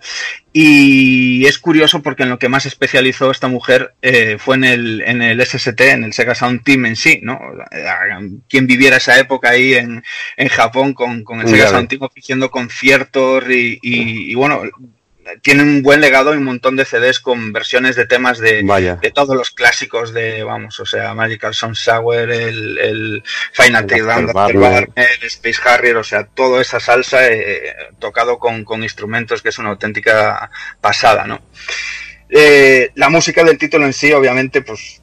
Y 0.52 1.46
es 1.46 1.60
curioso 1.60 2.02
porque 2.02 2.24
en 2.24 2.30
lo 2.30 2.40
que 2.40 2.50
más 2.50 2.66
especializó 2.66 3.30
esta 3.32 3.48
mujer 3.48 3.94
eh, 4.02 4.38
fue 4.40 4.56
en 4.56 4.64
el, 4.64 5.02
en 5.06 5.22
el 5.22 5.40
SST, 5.46 5.80
en 5.82 6.04
el 6.06 6.14
Sega 6.14 6.34
Sound 6.34 6.64
Team 6.64 6.86
en 6.88 6.96
sí, 6.96 7.20
¿no? 7.22 7.40
Eh, 7.72 7.86
Quien 8.50 8.66
viviera 8.66 8.98
esa 8.98 9.20
época 9.20 9.50
ahí 9.52 9.74
en, 9.76 10.04
en 10.38 10.48
Japón 10.50 10.94
con, 10.94 11.24
con 11.24 11.40
el 11.42 11.46
Sega. 11.48 11.70
Sound 11.70 11.88
Team 11.90 12.02
ofreciendo 12.04 12.50
conciertos 12.50 13.44
y, 13.50 13.78
y- 13.82 14.32
y 14.32 14.36
bueno, 14.36 14.62
tiene 15.41 15.64
un 15.64 15.82
buen 15.82 16.01
legado 16.01 16.33
y 16.33 16.38
un 16.38 16.43
montón 16.43 16.75
de 16.75 16.85
CDs 16.85 17.19
con 17.19 17.51
versiones 17.53 17.95
de 17.95 18.06
temas 18.06 18.40
de, 18.40 18.64
de 19.01 19.11
todos 19.11 19.35
los 19.35 19.51
clásicos 19.51 20.14
de, 20.14 20.43
vamos, 20.43 20.80
o 20.80 20.85
sea, 20.85 21.14
Magical 21.14 21.53
Sound 21.53 21.75
Sour, 21.75 22.32
el, 22.32 22.77
el 22.77 23.24
Final 23.53 23.85
Takedown, 23.85 24.30
el 24.95 25.24
Space 25.24 25.61
Harrier, 25.66 25.98
o 25.98 26.03
sea, 26.03 26.25
toda 26.25 26.61
esa 26.61 26.80
salsa 26.80 27.27
eh, 27.27 27.75
tocado 27.99 28.38
con, 28.40 28.64
con 28.64 28.83
instrumentos 28.83 29.41
que 29.41 29.49
es 29.49 29.58
una 29.58 29.69
auténtica 29.69 30.49
pasada, 30.82 31.25
¿no? 31.25 31.41
Eh, 32.30 32.91
la 32.95 33.09
música 33.09 33.43
del 33.43 33.58
título 33.58 33.85
en 33.85 33.93
sí, 33.93 34.14
obviamente, 34.14 34.61
pues 34.61 34.99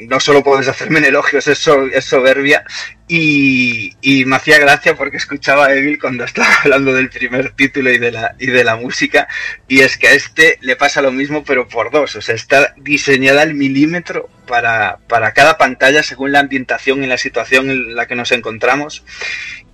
no 0.00 0.20
solo 0.20 0.42
puedes 0.42 0.68
hacerme 0.68 0.98
en 0.98 1.06
elogios, 1.06 1.46
es, 1.46 1.68
es 1.92 2.04
soberbia. 2.04 2.64
Y, 3.10 3.94
me 4.26 4.36
hacía 4.36 4.58
gracia 4.58 4.94
porque 4.94 5.16
escuchaba 5.16 5.66
a 5.66 5.74
Evil 5.74 5.98
cuando 5.98 6.24
estaba 6.24 6.48
hablando 6.64 6.92
del 6.92 7.08
primer 7.08 7.50
título 7.50 7.90
y 7.90 7.98
de, 7.98 8.12
la, 8.12 8.34
y 8.38 8.46
de 8.46 8.64
la 8.64 8.76
música. 8.76 9.28
Y 9.66 9.80
es 9.80 9.96
que 9.96 10.08
a 10.08 10.12
este 10.12 10.58
le 10.60 10.76
pasa 10.76 11.02
lo 11.02 11.10
mismo, 11.10 11.44
pero 11.44 11.68
por 11.68 11.90
dos. 11.90 12.16
O 12.16 12.20
sea, 12.20 12.34
está 12.34 12.74
diseñada 12.76 13.42
al 13.42 13.54
milímetro 13.54 14.28
para, 14.46 14.98
para 15.08 15.32
cada 15.32 15.56
pantalla 15.58 16.02
según 16.02 16.32
la 16.32 16.40
ambientación 16.40 17.02
y 17.02 17.06
la 17.06 17.18
situación 17.18 17.70
en 17.70 17.94
la 17.94 18.06
que 18.06 18.14
nos 18.14 18.32
encontramos. 18.32 19.04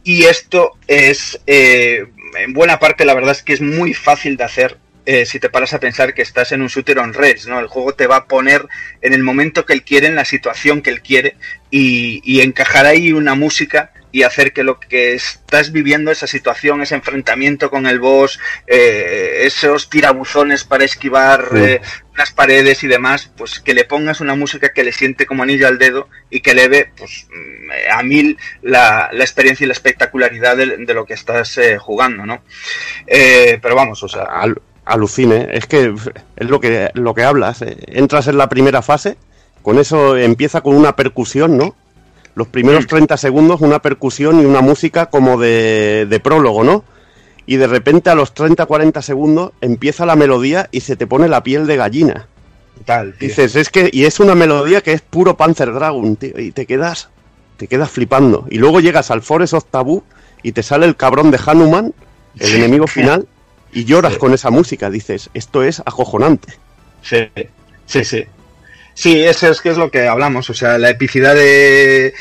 Y 0.04 0.24
esto 0.24 0.72
es, 0.86 1.40
eh, 1.46 2.06
en 2.38 2.52
buena 2.52 2.78
parte, 2.78 3.04
la 3.04 3.14
verdad 3.14 3.32
es 3.32 3.42
que 3.42 3.54
es 3.54 3.62
muy 3.62 3.94
fácil 3.94 4.36
de 4.36 4.44
hacer 4.44 4.78
eh, 5.06 5.26
si 5.26 5.38
te 5.40 5.50
paras 5.50 5.74
a 5.74 5.80
pensar 5.80 6.14
que 6.14 6.22
estás 6.22 6.52
en 6.52 6.62
un 6.62 6.68
shooter 6.68 6.98
on 6.98 7.12
rails, 7.14 7.46
¿no? 7.46 7.60
El 7.60 7.66
juego 7.66 7.94
te 7.94 8.06
va 8.06 8.16
a 8.16 8.24
poner 8.26 8.66
en 9.02 9.12
el 9.12 9.22
momento 9.22 9.64
que 9.66 9.72
él 9.74 9.82
quiere, 9.82 10.06
en 10.06 10.14
la 10.16 10.24
situación 10.24 10.82
que 10.82 10.90
él 10.90 11.02
quiere, 11.02 11.36
y, 11.70 12.20
y 12.24 12.40
encajar 12.40 12.86
ahí 12.86 13.12
una 13.12 13.34
música 13.34 13.90
y 14.12 14.22
hacer 14.22 14.52
que 14.52 14.62
lo 14.62 14.78
que 14.78 15.14
estás 15.14 15.72
viviendo, 15.72 16.12
esa 16.12 16.28
situación, 16.28 16.80
ese 16.80 16.94
enfrentamiento 16.94 17.68
con 17.68 17.88
el 17.88 17.98
boss, 17.98 18.38
eh, 18.68 19.40
esos 19.42 19.90
tirabuzones 19.90 20.62
para 20.62 20.84
esquivar 20.84 21.48
Sí. 21.50 21.58
eh, 21.58 21.80
las 22.16 22.30
paredes 22.30 22.84
y 22.84 22.86
demás, 22.86 23.28
pues 23.36 23.58
que 23.58 23.74
le 23.74 23.82
pongas 23.84 24.20
una 24.20 24.36
música 24.36 24.68
que 24.72 24.84
le 24.84 24.92
siente 24.92 25.26
como 25.26 25.42
anillo 25.42 25.66
al 25.66 25.78
dedo 25.80 26.08
y 26.30 26.42
que 26.42 26.52
eleve 26.52 26.92
pues, 26.96 27.26
mm, 27.28 27.90
a 27.92 28.02
mil 28.04 28.38
la, 28.62 29.10
la 29.12 29.24
experiencia 29.24 29.64
y 29.64 29.66
la 29.66 29.72
espectacularidad 29.72 30.56
de, 30.56 30.76
de 30.76 30.94
lo 30.94 31.06
que 31.06 31.14
estás 31.14 31.58
eh, 31.58 31.76
jugando, 31.78 32.24
¿no? 32.24 32.44
Pero 33.08 33.74
vamos, 33.74 34.00
o 34.04 34.08
sea, 34.08 34.22
Al- 34.30 34.62
alucine, 34.84 35.48
es 35.52 35.66
que 35.66 35.94
es 36.36 36.48
lo 36.48 36.60
que, 36.60 36.90
lo 36.94 37.14
que 37.14 37.24
hablas. 37.24 37.62
eh. 37.62 37.76
Entras 37.86 38.28
en 38.28 38.38
la 38.38 38.48
primera 38.48 38.82
fase, 38.82 39.16
con 39.62 39.78
eso 39.78 40.16
empieza 40.16 40.60
con 40.60 40.76
una 40.76 40.96
percusión, 40.96 41.56
¿no? 41.56 41.74
Los 42.34 42.48
primeros 42.48 42.86
30 42.86 43.16
segundos, 43.16 43.60
una 43.60 43.80
percusión 43.80 44.40
y 44.40 44.44
una 44.44 44.60
música 44.60 45.06
como 45.06 45.38
de, 45.38 46.06
de 46.08 46.20
prólogo, 46.20 46.64
¿no? 46.64 46.84
Y 47.46 47.56
de 47.56 47.66
repente 47.66 48.10
a 48.10 48.14
los 48.14 48.34
30-40 48.34 49.02
segundos 49.02 49.52
empieza 49.60 50.06
la 50.06 50.16
melodía 50.16 50.68
y 50.72 50.80
se 50.80 50.96
te 50.96 51.06
pone 51.06 51.28
la 51.28 51.42
piel 51.42 51.66
de 51.66 51.76
gallina. 51.76 52.26
tal. 52.84 53.14
Dices, 53.18 53.54
es 53.54 53.70
que, 53.70 53.90
y 53.92 54.04
es 54.04 54.18
una 54.18 54.34
melodía 54.34 54.80
que 54.80 54.92
es 54.92 55.02
puro 55.02 55.36
Panzer 55.36 55.72
Dragon, 55.72 56.16
tío, 56.16 56.38
y 56.38 56.50
te 56.52 56.66
quedas, 56.66 57.10
te 57.56 57.68
quedas 57.68 57.90
flipando. 57.90 58.46
Y 58.50 58.58
luego 58.58 58.80
llegas 58.80 59.10
al 59.10 59.22
Forest 59.22 59.54
of 59.54 59.64
y 60.42 60.52
te 60.52 60.62
sale 60.62 60.86
el 60.86 60.96
cabrón 60.96 61.30
de 61.30 61.38
Hanuman, 61.44 61.94
el 62.38 62.54
enemigo 62.56 62.86
final, 62.86 63.26
y 63.74 63.84
lloras 63.84 64.14
Sí. 64.14 64.18
con 64.18 64.32
esa 64.32 64.50
música. 64.50 64.88
Dices, 64.90 65.28
esto 65.34 65.62
es 65.62 65.80
acojonante. 65.80 66.54
Sí, 67.02 67.28
sí, 67.86 68.04
sí. 68.04 68.24
Sí, 68.94 69.22
eso 69.22 69.48
es 69.50 69.60
que 69.60 69.70
es 69.70 69.76
lo 69.76 69.90
que 69.90 70.06
hablamos, 70.06 70.48
o 70.50 70.54
sea, 70.54 70.78
la 70.78 70.88
epicidad 70.90 71.34
de 71.34 72.14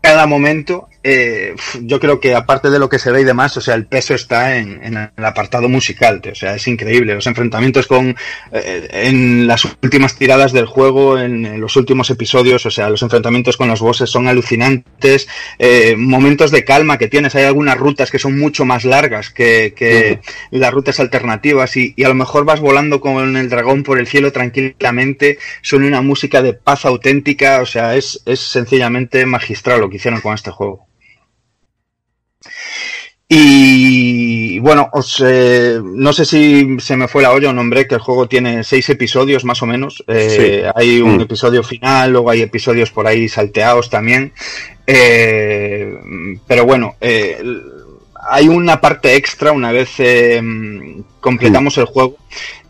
cada 0.00 0.26
momento, 0.26 0.88
eh, 1.04 1.54
yo 1.80 1.98
creo 1.98 2.20
que 2.20 2.34
aparte 2.34 2.70
de 2.70 2.78
lo 2.78 2.88
que 2.88 2.98
se 2.98 3.10
ve 3.10 3.22
y 3.22 3.24
demás, 3.24 3.56
o 3.56 3.60
sea, 3.60 3.74
el 3.74 3.86
peso 3.86 4.14
está 4.14 4.56
en, 4.56 4.80
en 4.84 4.96
el 5.16 5.24
apartado 5.24 5.68
musical, 5.68 6.20
tío, 6.20 6.32
o 6.32 6.34
sea, 6.34 6.54
es 6.54 6.66
increíble. 6.68 7.14
Los 7.14 7.26
enfrentamientos 7.26 7.86
con, 7.86 8.16
eh, 8.52 8.88
en 8.92 9.46
las 9.46 9.64
últimas 9.64 10.16
tiradas 10.16 10.52
del 10.52 10.66
juego, 10.66 11.18
en, 11.18 11.60
los 11.60 11.76
últimos 11.76 12.10
episodios, 12.10 12.64
o 12.66 12.70
sea, 12.70 12.88
los 12.88 13.02
enfrentamientos 13.02 13.56
con 13.56 13.68
los 13.68 13.80
bosses 13.80 14.10
son 14.10 14.28
alucinantes, 14.28 15.28
eh, 15.58 15.96
momentos 15.96 16.50
de 16.50 16.64
calma 16.64 16.98
que 16.98 17.08
tienes, 17.08 17.34
hay 17.34 17.44
algunas 17.44 17.76
rutas 17.76 18.10
que 18.10 18.18
son 18.18 18.38
mucho 18.38 18.64
más 18.64 18.84
largas 18.84 19.30
que, 19.30 19.74
que 19.76 20.20
las 20.50 20.72
rutas 20.72 21.00
alternativas 21.00 21.76
y, 21.76 21.94
y 21.96 22.04
a 22.04 22.08
lo 22.08 22.14
mejor 22.14 22.44
vas 22.44 22.60
volando 22.60 23.00
con 23.00 23.36
el 23.36 23.48
dragón 23.48 23.82
por 23.82 23.98
el 23.98 24.06
cielo 24.06 24.32
tranquilamente, 24.32 25.38
son 25.62 25.82
una 25.82 26.02
música 26.02 26.42
de 26.42 26.54
paz 26.54 26.84
auténtica, 26.84 27.60
o 27.60 27.66
sea, 27.66 27.96
es, 27.96 28.22
es 28.26 28.40
sencillamente 28.40 29.26
magistral 29.26 29.80
lo 29.80 29.90
que 29.90 29.96
hicieron 29.96 30.20
con 30.20 30.34
este 30.34 30.50
juego. 30.50 30.91
Y 33.34 34.58
bueno, 34.58 34.90
os, 34.92 35.22
eh, 35.24 35.80
no 35.82 36.12
sé 36.12 36.26
si 36.26 36.76
se 36.80 36.98
me 36.98 37.08
fue 37.08 37.22
la 37.22 37.32
olla 37.32 37.48
o 37.48 37.52
nombré 37.54 37.86
que 37.88 37.94
el 37.94 38.00
juego 38.02 38.28
tiene 38.28 38.62
seis 38.62 38.90
episodios 38.90 39.42
más 39.46 39.62
o 39.62 39.66
menos. 39.66 40.04
Eh, 40.06 40.70
Hay 40.74 41.00
un 41.00 41.16
Mm. 41.16 41.20
episodio 41.22 41.62
final, 41.62 42.12
luego 42.12 42.28
hay 42.28 42.42
episodios 42.42 42.90
por 42.90 43.06
ahí 43.06 43.30
salteados 43.30 43.88
también. 43.88 44.34
Eh, 44.86 45.94
pero 46.46 46.66
bueno, 46.66 46.96
eh, 47.00 47.38
hay 48.28 48.48
una 48.48 48.82
parte 48.82 49.16
extra 49.16 49.50
una 49.52 49.72
vez 49.72 49.92
eh, 49.98 50.42
completamos 51.18 51.78
el 51.78 51.86
juego 51.86 52.16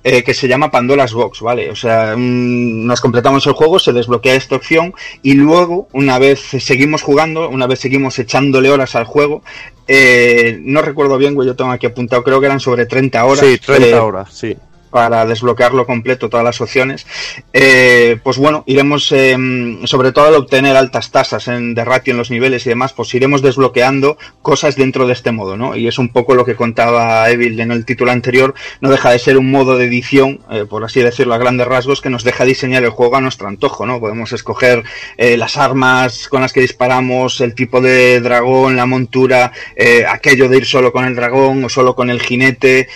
eh, 0.04 0.24
que 0.24 0.34
se 0.34 0.48
llama 0.48 0.70
Pandora's 0.70 1.12
Box, 1.12 1.40
¿vale? 1.40 1.70
O 1.70 1.76
sea, 1.76 2.14
mm, 2.16 2.86
nos 2.86 3.00
completamos 3.00 3.46
el 3.46 3.52
juego, 3.52 3.78
se 3.78 3.92
desbloquea 3.92 4.34
esta 4.34 4.56
opción 4.56 4.94
y 5.22 5.34
luego, 5.34 5.88
una 5.92 6.18
vez 6.18 6.40
seguimos 6.40 7.02
jugando, 7.02 7.48
una 7.48 7.66
vez 7.66 7.80
seguimos 7.80 8.18
echándole 8.18 8.70
horas 8.70 8.96
al 8.96 9.04
juego, 9.04 9.42
eh, 9.86 10.58
no 10.62 10.82
recuerdo 10.82 11.18
bien, 11.18 11.34
güey, 11.34 11.46
yo 11.46 11.56
tengo 11.56 11.70
aquí 11.70 11.86
apuntado, 11.86 12.24
creo 12.24 12.40
que 12.40 12.46
eran 12.46 12.60
sobre 12.60 12.86
30 12.86 13.24
horas. 13.24 13.46
sí, 13.46 13.58
30 13.58 13.88
eh, 13.88 13.94
horas, 13.94 14.32
sí. 14.32 14.56
Para 14.92 15.26
desbloquearlo 15.26 15.86
completo, 15.86 16.28
todas 16.28 16.44
las 16.44 16.60
opciones. 16.60 17.06
Eh, 17.52 18.18
pues 18.22 18.36
bueno, 18.36 18.62
iremos, 18.66 19.10
eh, 19.10 19.36
sobre 19.84 20.12
todo 20.12 20.26
al 20.26 20.34
obtener 20.34 20.76
altas 20.76 21.10
tasas 21.10 21.48
en, 21.48 21.74
de 21.74 21.84
ratio 21.84 22.12
en 22.12 22.18
los 22.18 22.30
niveles 22.30 22.66
y 22.66 22.68
demás, 22.68 22.92
pues 22.92 23.12
iremos 23.14 23.42
desbloqueando 23.42 24.18
cosas 24.42 24.76
dentro 24.76 25.06
de 25.06 25.14
este 25.14 25.32
modo, 25.32 25.56
¿no? 25.56 25.74
Y 25.74 25.88
es 25.88 25.98
un 25.98 26.10
poco 26.10 26.34
lo 26.34 26.44
que 26.44 26.54
contaba 26.54 27.28
Evil 27.30 27.58
en 27.58 27.72
el 27.72 27.84
título 27.84 28.12
anterior, 28.12 28.54
no 28.80 28.90
deja 28.90 29.10
de 29.10 29.18
ser 29.18 29.38
un 29.38 29.50
modo 29.50 29.76
de 29.76 29.86
edición, 29.86 30.40
eh, 30.50 30.66
por 30.68 30.84
así 30.84 31.00
decirlo 31.00 31.34
a 31.34 31.38
grandes 31.38 31.66
rasgos, 31.66 32.00
que 32.00 32.10
nos 32.10 32.22
deja 32.22 32.44
diseñar 32.44 32.84
el 32.84 32.90
juego 32.90 33.16
a 33.16 33.20
nuestro 33.20 33.48
antojo, 33.48 33.86
¿no? 33.86 33.98
Podemos 33.98 34.32
escoger 34.32 34.84
eh, 35.16 35.36
las 35.36 35.56
armas 35.56 36.28
con 36.28 36.42
las 36.42 36.52
que 36.52 36.60
disparamos, 36.60 37.40
el 37.40 37.54
tipo 37.54 37.80
de 37.80 38.20
dragón, 38.20 38.76
la 38.76 38.86
montura, 38.86 39.52
eh, 39.74 40.04
aquello 40.06 40.48
de 40.48 40.58
ir 40.58 40.66
solo 40.66 40.92
con 40.92 41.04
el 41.06 41.14
dragón 41.14 41.64
o 41.64 41.68
solo 41.68 41.94
con 41.94 42.10
el 42.10 42.20
jinete, 42.20 42.88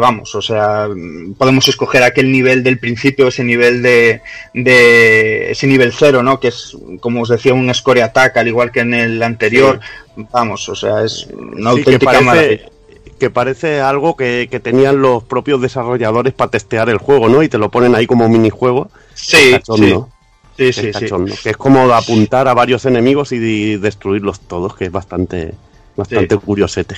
vamos, 0.00 0.34
o 0.34 0.42
sea, 0.42 0.88
podemos 1.38 1.66
escoger 1.68 2.02
aquel 2.02 2.30
nivel 2.32 2.62
del 2.62 2.78
principio, 2.78 3.28
ese 3.28 3.44
nivel 3.44 3.82
de, 3.82 4.20
de 4.54 5.50
ese 5.50 5.66
nivel 5.66 5.92
cero, 5.92 6.22
¿no? 6.22 6.40
Que 6.40 6.48
es, 6.48 6.76
como 7.00 7.22
os 7.22 7.28
decía, 7.28 7.54
un 7.54 7.72
score 7.74 8.02
attack, 8.02 8.36
al 8.36 8.48
igual 8.48 8.70
que 8.72 8.80
en 8.80 8.94
el 8.94 9.22
anterior. 9.22 9.80
Vamos, 10.16 10.68
o 10.68 10.74
sea, 10.74 11.02
es 11.04 11.26
una 11.32 11.72
Sí, 11.74 11.82
que 11.82 11.90
auténtica 11.94 12.20
maravilla. 12.20 12.32
parece, 12.58 12.72
que 13.18 13.30
parece 13.30 13.80
algo 13.80 14.16
que, 14.16 14.48
que 14.50 14.60
tenían 14.60 15.00
los 15.00 15.22
propios 15.24 15.60
desarrolladores 15.62 16.32
para 16.34 16.50
testear 16.50 16.88
el 16.88 16.98
juego, 16.98 17.28
¿no? 17.28 17.42
Y 17.42 17.48
te 17.48 17.58
lo 17.58 17.70
ponen 17.70 17.94
ahí 17.94 18.06
como 18.06 18.28
minijuego. 18.28 18.90
Sí, 19.14 19.54
sí, 20.56 20.72
sí, 20.72 20.92
sí. 20.92 21.06
Que 21.42 21.50
es 21.50 21.56
como 21.56 21.92
apuntar 21.92 22.46
a 22.48 22.54
varios 22.54 22.84
enemigos 22.84 23.32
y 23.32 23.76
destruirlos 23.78 24.40
todos, 24.40 24.74
que 24.76 24.86
es 24.86 24.92
bastante, 24.92 25.54
bastante 25.96 26.34
Sí. 26.34 26.40
curiosete. 26.44 26.96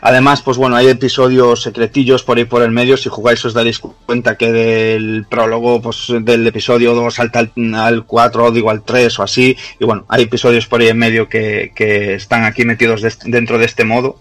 Además, 0.00 0.42
pues 0.42 0.56
bueno, 0.56 0.76
hay 0.76 0.88
episodios 0.88 1.62
secretillos 1.62 2.22
por 2.22 2.38
ahí 2.38 2.44
por 2.44 2.62
el 2.62 2.70
medio. 2.70 2.96
Si 2.96 3.08
jugáis 3.08 3.44
os 3.44 3.54
daréis 3.54 3.78
cuenta 3.78 4.36
que 4.36 4.52
del 4.52 5.26
prólogo, 5.28 5.80
pues 5.80 6.06
del 6.20 6.46
episodio 6.46 6.94
2 6.94 7.14
salta 7.14 7.38
al, 7.40 7.52
al 7.74 8.04
4, 8.04 8.50
digo 8.50 8.70
al 8.70 8.82
3 8.82 9.18
o 9.18 9.22
así. 9.22 9.56
Y 9.78 9.84
bueno, 9.84 10.04
hay 10.08 10.22
episodios 10.24 10.66
por 10.66 10.80
ahí 10.80 10.88
en 10.88 10.98
medio 10.98 11.28
que, 11.28 11.72
que 11.74 12.14
están 12.14 12.44
aquí 12.44 12.64
metidos 12.64 13.02
de 13.02 13.12
dentro 13.24 13.58
de 13.58 13.66
este 13.66 13.84
modo. 13.84 14.18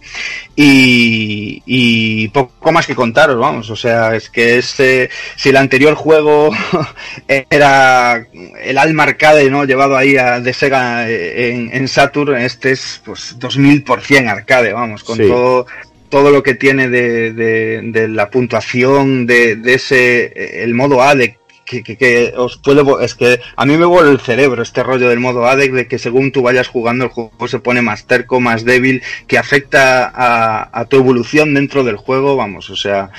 Y, 0.55 1.63
y 1.65 2.27
poco 2.29 2.60
más 2.69 2.85
que 2.85 2.93
contaros, 2.95 3.37
vamos. 3.39 3.69
O 3.71 3.75
sea, 3.75 4.15
es 4.15 4.29
que 4.29 4.57
este, 4.59 5.09
si 5.35 5.49
el 5.49 5.57
anterior 5.57 5.95
juego 5.95 6.51
era 7.49 8.27
el 8.61 8.77
alma 8.77 9.03
arcade, 9.03 9.49
¿no? 9.49 9.65
Llevado 9.65 9.97
ahí 9.97 10.17
a, 10.17 10.39
de 10.39 10.53
Sega 10.53 11.09
eh, 11.09 11.53
en, 11.53 11.69
en 11.73 11.87
Saturn, 11.87 12.37
este 12.37 12.71
es 12.71 13.01
pues 13.03 13.37
2000% 13.39 14.27
arcade, 14.29 14.73
vamos, 14.73 15.03
con 15.03 15.17
Sí. 15.17 15.23
todo 15.27 15.65
todo 16.09 16.29
lo 16.31 16.43
que 16.43 16.55
tiene 16.55 16.89
de, 16.89 17.31
de- 17.31 17.79
de 17.83 18.07
la 18.09 18.29
puntuación, 18.29 19.25
de, 19.25 19.55
de 19.55 19.75
ese, 19.75 20.61
el 20.61 20.73
modo 20.73 21.01
ADEC, 21.01 21.37
que, 21.71 21.83
que- 21.83 21.97
que 21.97 22.33
os 22.35 22.57
puede, 22.57 22.83
es 23.03 23.15
que 23.15 23.39
a 23.55 23.65
mí 23.65 23.77
me 23.77 23.85
vuelve 23.85 24.11
el 24.11 24.19
cerebro 24.19 24.61
este 24.61 24.83
rollo 24.83 25.07
del 25.09 25.19
modo 25.21 25.47
ADEC, 25.47 25.71
de 25.71 25.87
que 25.87 25.97
según 25.97 26.31
tú 26.31 26.41
vayas 26.41 26.67
jugando 26.67 27.05
el 27.05 27.09
juego 27.11 27.47
se 27.47 27.59
pone 27.59 27.81
más 27.81 28.05
terco, 28.05 28.39
más 28.41 28.65
débil, 28.65 29.01
que 29.27 29.37
afecta 29.37 30.11
a, 30.13 30.69
a 30.79 30.85
tu 30.85 30.97
evolución 30.97 31.53
dentro 31.53 31.83
del 31.83 31.95
juego, 31.95 32.35
vamos, 32.35 32.69
o 32.69 32.75
sea, 32.75 33.09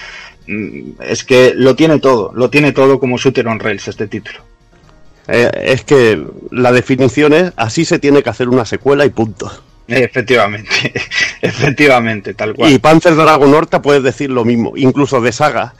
mm, 0.47 1.00
es 1.08 1.24
que 1.24 1.52
lo 1.56 1.74
tiene 1.74 1.98
todo, 1.98 2.31
lo 2.34 2.50
tiene 2.50 2.72
todo 2.72 3.00
como 3.00 3.16
Shooter 3.18 3.48
on 3.48 3.58
Rails 3.60 3.89
este 3.89 4.06
título. 4.06 4.40
Eh, 5.28 5.50
es 5.66 5.84
que 5.84 6.22
la 6.50 6.72
definición 6.72 7.32
es 7.32 7.52
así 7.56 7.84
se 7.84 7.98
tiene 8.00 8.22
que 8.22 8.31
hacer 8.31 8.48
una 8.48 8.64
secuela 8.66 9.06
y 9.06 9.10
punto. 9.10 9.50
Efectivamente, 9.89 10.92
efectivamente, 11.42 12.34
tal 12.34 12.55
cual. 12.55 12.72
Y 12.72 12.78
Panzer 12.78 13.14
Dragon 13.14 13.52
Horta 13.52 13.82
puedes 13.82 14.02
decir 14.02 14.31
lo 14.31 14.44
mismo, 14.44 14.72
incluso 14.76 15.20
de 15.20 15.32
saga. 15.32 15.74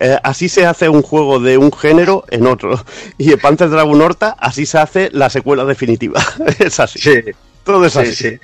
Eh, 0.00 0.18
así 0.22 0.48
se 0.48 0.66
hace 0.66 0.88
un 0.88 1.02
juego 1.02 1.40
de 1.40 1.58
un 1.58 1.72
género 1.72 2.24
en 2.30 2.46
otro. 2.46 2.82
Y 3.18 3.32
en 3.32 3.38
Panzer 3.38 3.70
Dragon 3.70 4.00
Horta 4.00 4.36
así 4.38 4.66
se 4.66 4.78
hace 4.78 5.10
la 5.12 5.30
secuela 5.30 5.64
definitiva. 5.64 6.20
es 6.58 6.78
así. 6.80 6.98
Sí, 6.98 7.20
Todo 7.64 7.84
es 7.86 7.92
sí, 7.94 7.98
así. 7.98 8.14
sí. 8.14 8.38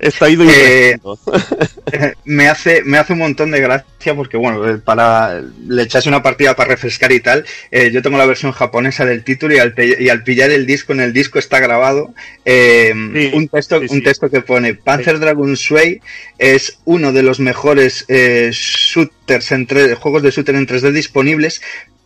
Está 0.00 0.28
ido 0.30 0.44
Eh, 0.44 0.98
increciendo. 0.98 1.18
me 2.24 2.48
hace 2.48 2.82
me 2.84 2.98
hace 2.98 3.12
un 3.12 3.18
montón 3.20 3.50
de 3.50 3.60
gracia 3.60 4.14
porque 4.14 4.36
bueno 4.36 4.66
eh, 4.68 4.78
para 4.78 5.42
le 5.68 5.82
echase 5.82 6.08
una 6.08 6.22
partida 6.22 6.56
para 6.56 6.70
refrescar 6.70 7.12
y 7.12 7.20
tal 7.20 7.44
eh, 7.70 7.90
yo 7.92 8.00
tengo 8.02 8.16
la 8.18 8.26
versión 8.26 8.52
japonesa 8.52 9.04
del 9.04 9.24
título 9.24 9.54
y 9.54 9.58
al, 9.58 9.74
y 9.76 10.08
al 10.08 10.22
pillar 10.24 10.50
el 10.50 10.66
disco 10.66 10.92
en 10.92 11.00
el 11.00 11.12
disco 11.12 11.38
está 11.38 11.60
grabado 11.60 12.14
eh, 12.44 12.92
Sí, 13.14 13.30
un 13.34 13.48
texto 13.48 13.80
sí, 13.80 13.86
un 13.90 14.02
texto 14.02 14.30
que 14.30 14.40
pone 14.40 14.74
Panzer 14.74 15.18
Dragon 15.18 15.56
Sway 15.56 16.00
es 16.38 16.78
uno 16.84 17.12
de 17.12 17.22
los 17.22 17.38
mejores 17.40 18.04
eh, 18.08 18.50
shooters 18.52 19.52
en 19.52 19.66
juegos 19.96 20.22
de 20.22 20.30
shooter 20.30 20.54
en 20.56 20.66
3D 20.66 20.92
disponibles 20.92 21.60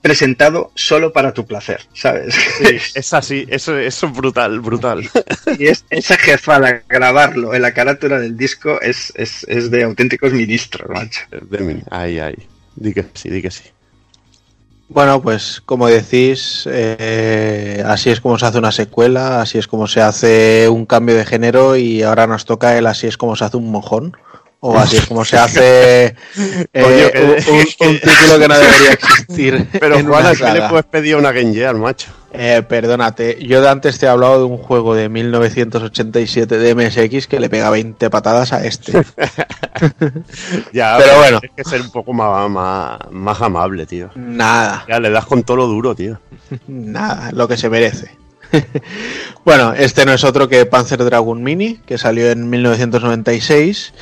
presentado 0.04 0.70
solo 0.74 1.14
para 1.14 1.32
tu 1.32 1.46
placer 1.46 1.80
sabes 1.94 2.34
Sí, 2.34 2.76
es 2.94 3.14
así, 3.14 3.46
eso, 3.48 3.78
eso 3.78 4.06
es 4.06 4.12
brutal, 4.12 4.60
brutal. 4.60 5.08
y 5.58 5.66
es, 5.66 5.86
esa 5.88 6.18
jefada 6.18 6.82
grabarlo 6.86 7.54
en 7.54 7.62
la 7.62 7.72
carátula 7.72 8.20
del 8.20 8.36
disco 8.36 8.78
es, 8.82 9.14
es, 9.16 9.46
es 9.48 9.70
de 9.70 9.82
auténticos 9.82 10.34
ministros 10.34 10.90
macho 10.90 11.20
Ay, 11.90 12.18
ay. 12.18 12.34
Di 12.76 12.92
que 12.92 13.06
sí, 13.14 13.30
di 13.30 13.40
que 13.40 13.50
sí. 13.50 13.64
Bueno, 14.88 15.22
pues 15.22 15.62
como 15.64 15.88
decís, 15.88 16.68
eh, 16.70 17.82
así 17.86 18.10
es 18.10 18.20
como 18.20 18.38
se 18.38 18.44
hace 18.44 18.58
una 18.58 18.72
secuela, 18.72 19.40
así 19.40 19.56
es 19.56 19.66
como 19.66 19.86
se 19.86 20.02
hace 20.02 20.68
un 20.68 20.84
cambio 20.84 21.14
de 21.14 21.24
género 21.24 21.76
y 21.76 22.02
ahora 22.02 22.26
nos 22.26 22.44
toca 22.44 22.76
el 22.76 22.86
así 22.86 23.06
es 23.06 23.16
como 23.16 23.36
se 23.36 23.44
hace 23.46 23.56
un 23.56 23.70
mojón. 23.70 24.16
O 24.66 24.78
así 24.78 24.96
es 24.96 25.06
como 25.06 25.26
se 25.26 25.36
hace 25.36 26.04
eh, 26.72 27.10
que- 27.12 27.50
un, 27.50 27.54
un- 27.58 27.88
un 27.90 28.00
título 28.00 28.38
que 28.38 28.48
no 28.48 28.58
debería 28.58 28.92
existir. 28.92 29.68
Pero 29.78 29.96
Juan, 29.96 30.06
una 30.06 30.28
¿a 30.30 30.34
qué 30.34 30.52
le 30.58 30.68
puedes 30.68 30.86
pedir 30.86 31.14
a 31.16 31.18
una 31.18 31.32
Game 31.32 31.52
Gear, 31.52 31.74
macho? 31.74 32.10
Eh, 32.32 32.62
perdónate, 32.66 33.38
yo 33.44 33.60
de 33.60 33.68
antes 33.68 33.98
te 33.98 34.06
he 34.06 34.08
hablado 34.08 34.38
de 34.38 34.44
un 34.46 34.56
juego 34.56 34.94
de 34.94 35.08
1987 35.10 36.56
de 36.58 36.74
MSX 36.74 37.26
que 37.28 37.38
le 37.38 37.48
pega 37.50 37.68
20 37.70 38.08
patadas 38.10 38.52
a 38.54 38.64
este. 38.64 38.92
Ya, 40.72 40.96
Pero 40.98 41.16
bueno. 41.18 41.40
Tienes 41.40 41.56
que 41.56 41.64
ser 41.64 41.80
un 41.82 41.90
poco 41.90 42.12
más, 42.12 42.48
más, 42.50 42.98
más 43.10 43.40
amable, 43.42 43.86
tío. 43.86 44.10
Nada. 44.14 44.84
Ya 44.88 44.98
le 45.00 45.10
das 45.10 45.26
con 45.26 45.42
todo 45.42 45.58
lo 45.58 45.66
duro, 45.66 45.94
tío. 45.94 46.18
Nada, 46.68 47.30
lo 47.32 47.46
que 47.48 47.56
se 47.56 47.68
merece. 47.68 48.10
bueno, 49.44 49.72
este 49.74 50.04
no 50.06 50.12
es 50.12 50.22
otro 50.24 50.48
que 50.48 50.64
Panzer 50.66 51.02
Dragoon 51.04 51.42
Mini, 51.42 51.76
que 51.86 51.98
salió 51.98 52.30
en 52.30 52.48
1996. 52.50 53.92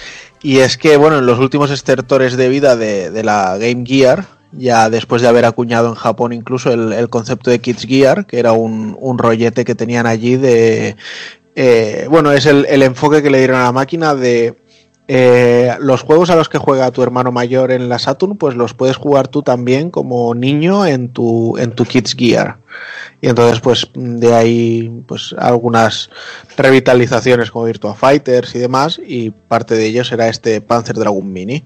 Y 0.43 0.59
es 0.59 0.77
que, 0.77 0.97
bueno, 0.97 1.19
en 1.19 1.27
los 1.27 1.39
últimos 1.39 1.71
estertores 1.71 2.37
de 2.37 2.49
vida 2.49 2.77
de, 2.77 3.11
de 3.11 3.23
la 3.23 3.57
Game 3.59 3.85
Gear, 3.87 4.25
ya 4.53 4.91
después 4.91 5.23
de 5.23 5.29
haber 5.29 5.45
acuñado 5.45 5.89
en 5.89 5.95
Japón 5.95 6.33
incluso 6.33 6.73
el, 6.73 6.93
el 6.93 7.09
concepto 7.09 7.51
de 7.51 7.61
Kids 7.61 7.87
Gear, 7.87 8.27
que 8.27 8.39
era 8.39 8.53
un, 8.53 8.97
un 9.01 9.19
rollete 9.19 9.65
que 9.65 9.75
tenían 9.75 10.07
allí 10.07 10.37
de... 10.37 10.97
eh, 11.55 12.07
bueno, 12.11 12.33
es 12.33 12.47
el, 12.47 12.67
el 12.69 12.83
enfoque 12.83 13.23
que 13.23 13.31
le 13.31 13.39
dieron 13.39 13.61
a 13.61 13.65
la 13.65 13.73
máquina 13.73 14.15
de 14.15 14.55
eh, 15.09 15.75
los 15.81 16.03
juegos 16.03 16.31
a 16.31 16.37
los 16.37 16.49
que 16.49 16.59
juega 16.59 16.91
tu 16.93 17.03
hermano 17.03 17.33
mayor 17.33 17.73
en 17.73 17.89
la 17.89 17.99
Saturn, 17.99 18.37
pues 18.37 18.55
los 18.55 18.75
puedes 18.75 18.97
jugar 18.97 19.29
tú 19.29 19.43
también 19.43 19.91
como 19.91 20.35
niño 20.35 20.87
en 20.87 21.09
tu, 21.09 21.57
en 21.59 21.73
tu 21.73 21.85
Kids 21.85 22.15
Gear. 22.15 22.59
Y 23.21 23.29
entonces, 23.29 23.61
pues 23.61 23.89
de 23.95 24.35
ahí, 24.35 24.91
pues 25.07 25.35
algunas 25.39 26.11
revitalizaciones 26.57 27.51
como 27.51 27.67
Virtua 27.67 27.95
Fighters 27.95 28.55
y 28.55 28.59
demás, 28.59 29.01
y 29.05 29.31
parte 29.31 29.75
de 29.75 29.87
ellos 29.87 30.11
era 30.13 30.29
este 30.29 30.61
Panzer 30.61 30.97
Dragoon 30.97 31.33
Mini. 31.33 31.65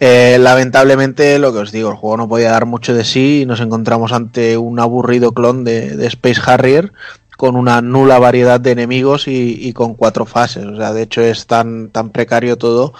Eh, 0.00 0.38
lamentablemente, 0.40 1.38
lo 1.38 1.52
que 1.52 1.58
os 1.58 1.72
digo, 1.72 1.90
el 1.90 1.96
juego 1.96 2.16
no 2.16 2.28
podía 2.28 2.50
dar 2.50 2.64
mucho 2.64 2.94
de 2.94 3.04
sí 3.04 3.42
y 3.42 3.46
nos 3.46 3.60
encontramos 3.60 4.12
ante 4.12 4.56
un 4.56 4.80
aburrido 4.80 5.32
clon 5.32 5.62
de 5.62 6.06
Space 6.06 6.40
Harrier 6.44 6.92
con 7.40 7.56
una 7.56 7.80
nula 7.80 8.18
variedad 8.18 8.60
de 8.60 8.72
enemigos 8.72 9.26
y, 9.26 9.72
con 9.72 9.94
cuatro 9.94 10.26
fases. 10.26 10.66
O 10.66 10.76
sea, 10.76 10.92
de 10.92 11.00
hecho 11.00 11.22
es 11.22 11.46
tan, 11.46 11.88
tan 11.88 12.10
precario 12.10 12.58
todo 12.58 12.92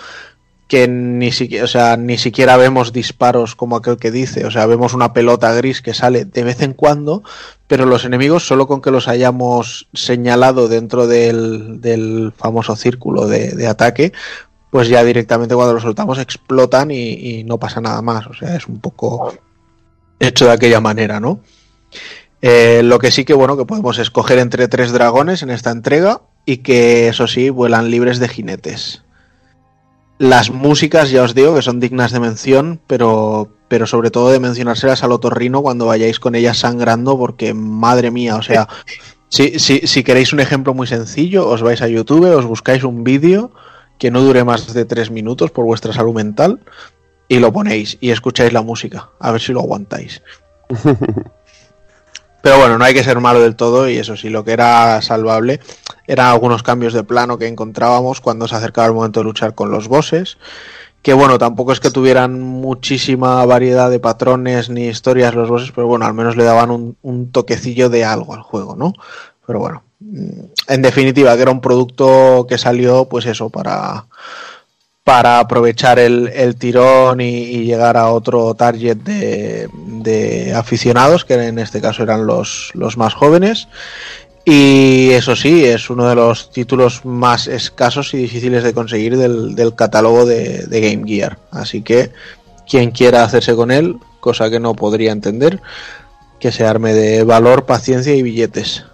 que 0.66 0.88
ni 0.88 1.30
siquiera, 1.30 1.64
o 1.66 1.68
sea, 1.68 1.98
ni 1.98 2.16
siquiera 2.16 2.56
vemos 2.56 2.94
disparos 2.94 3.54
como 3.54 3.76
aquel 3.76 3.98
que 3.98 4.10
dice. 4.10 4.46
O 4.46 4.50
sea, 4.50 4.64
vemos 4.64 4.94
una 4.94 5.12
pelota 5.12 5.52
gris 5.52 5.82
que 5.82 5.92
sale 5.92 6.24
de 6.24 6.42
vez 6.42 6.62
en 6.62 6.72
cuando, 6.72 7.22
pero 7.66 7.84
los 7.84 8.06
enemigos, 8.06 8.46
solo 8.46 8.66
con 8.66 8.80
que 8.80 8.90
los 8.90 9.08
hayamos 9.08 9.88
señalado 9.92 10.68
dentro 10.68 11.06
del, 11.06 11.82
del 11.82 12.32
famoso 12.34 12.76
círculo 12.76 13.26
de, 13.26 13.50
de 13.50 13.66
ataque, 13.66 14.14
pues 14.70 14.88
ya 14.88 15.04
directamente 15.04 15.54
cuando 15.54 15.74
los 15.74 15.82
soltamos 15.82 16.18
explotan 16.18 16.90
y, 16.90 17.10
y 17.12 17.44
no 17.44 17.58
pasa 17.58 17.82
nada 17.82 18.00
más. 18.00 18.26
O 18.26 18.32
sea, 18.32 18.56
es 18.56 18.66
un 18.66 18.80
poco 18.80 19.34
hecho 20.18 20.46
de 20.46 20.52
aquella 20.52 20.80
manera, 20.80 21.20
¿no? 21.20 21.40
Eh, 22.42 22.80
lo 22.82 22.98
que 22.98 23.10
sí 23.10 23.24
que 23.24 23.34
bueno 23.34 23.56
que 23.56 23.66
podemos 23.66 23.98
escoger 23.98 24.38
entre 24.38 24.68
tres 24.68 24.92
dragones 24.92 25.42
en 25.42 25.50
esta 25.50 25.70
entrega 25.70 26.22
y 26.46 26.58
que 26.58 27.08
eso 27.08 27.26
sí 27.26 27.50
vuelan 27.50 27.90
libres 27.90 28.18
de 28.18 28.28
jinetes. 28.28 29.02
Las 30.18 30.50
músicas 30.50 31.10
ya 31.10 31.22
os 31.22 31.34
digo 31.34 31.54
que 31.54 31.62
son 31.62 31.80
dignas 31.80 32.12
de 32.12 32.20
mención, 32.20 32.80
pero 32.86 33.48
pero 33.68 33.86
sobre 33.86 34.10
todo 34.10 34.30
de 34.30 34.40
mencionárselas 34.40 35.04
al 35.04 35.12
otorrino 35.12 35.62
cuando 35.62 35.86
vayáis 35.86 36.18
con 36.18 36.34
ellas 36.34 36.58
sangrando 36.58 37.16
porque 37.16 37.54
madre 37.54 38.10
mía, 38.10 38.34
o 38.34 38.42
sea, 38.42 38.68
si, 39.28 39.60
si, 39.60 39.86
si 39.86 40.02
queréis 40.02 40.32
un 40.32 40.40
ejemplo 40.40 40.74
muy 40.74 40.88
sencillo, 40.88 41.46
os 41.46 41.62
vais 41.62 41.80
a 41.80 41.88
YouTube, 41.88 42.36
os 42.36 42.46
buscáis 42.46 42.82
un 42.82 43.04
vídeo 43.04 43.52
que 43.98 44.10
no 44.10 44.22
dure 44.22 44.42
más 44.42 44.74
de 44.74 44.84
tres 44.84 45.10
minutos 45.10 45.52
por 45.52 45.66
vuestra 45.66 45.92
salud 45.92 46.14
mental 46.14 46.58
y 47.28 47.38
lo 47.38 47.52
ponéis 47.52 47.96
y 48.00 48.10
escucháis 48.10 48.52
la 48.52 48.62
música, 48.62 49.10
a 49.20 49.30
ver 49.30 49.40
si 49.40 49.52
lo 49.52 49.60
aguantáis. 49.60 50.20
Pero 52.42 52.58
bueno, 52.58 52.78
no 52.78 52.84
hay 52.84 52.94
que 52.94 53.04
ser 53.04 53.20
malo 53.20 53.40
del 53.40 53.56
todo 53.56 53.88
y 53.88 53.98
eso 53.98 54.16
sí, 54.16 54.30
lo 54.30 54.44
que 54.44 54.52
era 54.52 55.00
salvable 55.02 55.60
eran 56.06 56.26
algunos 56.26 56.62
cambios 56.62 56.92
de 56.92 57.04
plano 57.04 57.38
que 57.38 57.46
encontrábamos 57.46 58.20
cuando 58.20 58.48
se 58.48 58.56
acercaba 58.56 58.88
el 58.88 58.94
momento 58.94 59.20
de 59.20 59.24
luchar 59.24 59.54
con 59.54 59.70
los 59.70 59.88
bosses. 59.88 60.38
Que 61.02 61.14
bueno, 61.14 61.38
tampoco 61.38 61.72
es 61.72 61.80
que 61.80 61.90
tuvieran 61.90 62.40
muchísima 62.40 63.44
variedad 63.46 63.90
de 63.90 64.00
patrones 64.00 64.68
ni 64.68 64.88
historias 64.88 65.34
los 65.34 65.48
bosses, 65.48 65.72
pero 65.72 65.86
bueno, 65.86 66.04
al 66.04 66.14
menos 66.14 66.36
le 66.36 66.44
daban 66.44 66.96
un, 67.00 67.30
toquecillo 67.32 67.88
de 67.88 68.04
algo 68.04 68.34
al 68.34 68.42
juego, 68.42 68.76
¿no? 68.76 68.92
Pero 69.46 69.60
bueno, 69.60 69.82
mm, 70.00 70.40
en 70.68 70.82
definitiva, 70.82 71.34
que 71.36 71.42
era 71.42 71.50
un 71.50 71.62
producto 71.62 72.46
que 72.48 72.58
salió, 72.58 73.06
pues 73.06 73.24
eso, 73.24 73.48
para, 73.48 74.06
para 75.04 75.38
aprovechar 75.38 75.98
el, 75.98 76.28
el 76.28 76.56
tirón 76.56 77.20
y, 77.20 77.64
llegar 77.64 77.96
a 77.96 78.10
otro 78.10 78.54
target 78.54 78.96
de, 78.98 79.68
de 79.72 80.54
aficionados, 80.54 81.24
que 81.24 81.34
en 81.34 81.58
este 81.58 81.80
caso 81.80 82.02
eran 82.02 82.26
los, 82.26 82.70
los 82.74 82.96
más 82.96 83.14
jóvenes. 83.14 83.68
Y 84.44 85.10
eso 85.10 85.36
sí, 85.36 85.64
es 85.64 85.90
uno 85.90 86.08
de 86.08 86.14
los 86.14 86.50
títulos 86.50 87.04
más 87.04 87.46
escasos 87.46 88.14
y 88.14 88.18
difíciles 88.18 88.62
de 88.62 88.72
conseguir 88.72 89.16
del, 89.16 89.54
del 89.54 89.74
catálogo 89.74 90.24
de, 90.24 90.66
de 90.66 90.80
Game 90.80 91.06
Gear. 91.06 91.38
Así 91.50 91.82
que 91.82 92.10
quien 92.68 92.90
quiera 92.90 93.24
hacerse 93.24 93.54
con 93.54 93.70
él, 93.70 93.96
cosa 94.20 94.50
que 94.50 94.60
no 94.60 94.74
podría 94.74 95.12
entender, 95.12 95.60
que 96.38 96.52
se 96.52 96.66
arme 96.66 96.94
de 96.94 97.24
valor, 97.24 97.66
paciencia 97.66 98.14
y 98.14 98.22
billetes. 98.22 98.84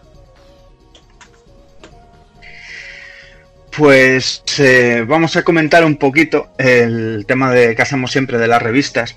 Pues 3.76 4.42
eh, 4.58 5.04
vamos 5.06 5.36
a 5.36 5.42
comentar 5.42 5.84
un 5.84 5.96
poquito 5.96 6.48
el 6.56 7.26
tema 7.26 7.52
de 7.52 7.76
que 7.76 7.82
hacemos 7.82 8.10
siempre 8.10 8.38
de 8.38 8.48
las 8.48 8.62
revistas. 8.62 9.16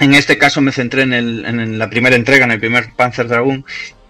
En 0.00 0.14
este 0.14 0.38
caso 0.38 0.62
me 0.62 0.72
centré 0.72 1.02
en, 1.02 1.12
en 1.12 1.78
la 1.78 1.90
primera 1.90 2.16
entrega, 2.16 2.46
en 2.46 2.52
el 2.52 2.60
primer 2.60 2.92
Panzer 2.96 3.28
Dragoon, 3.28 3.66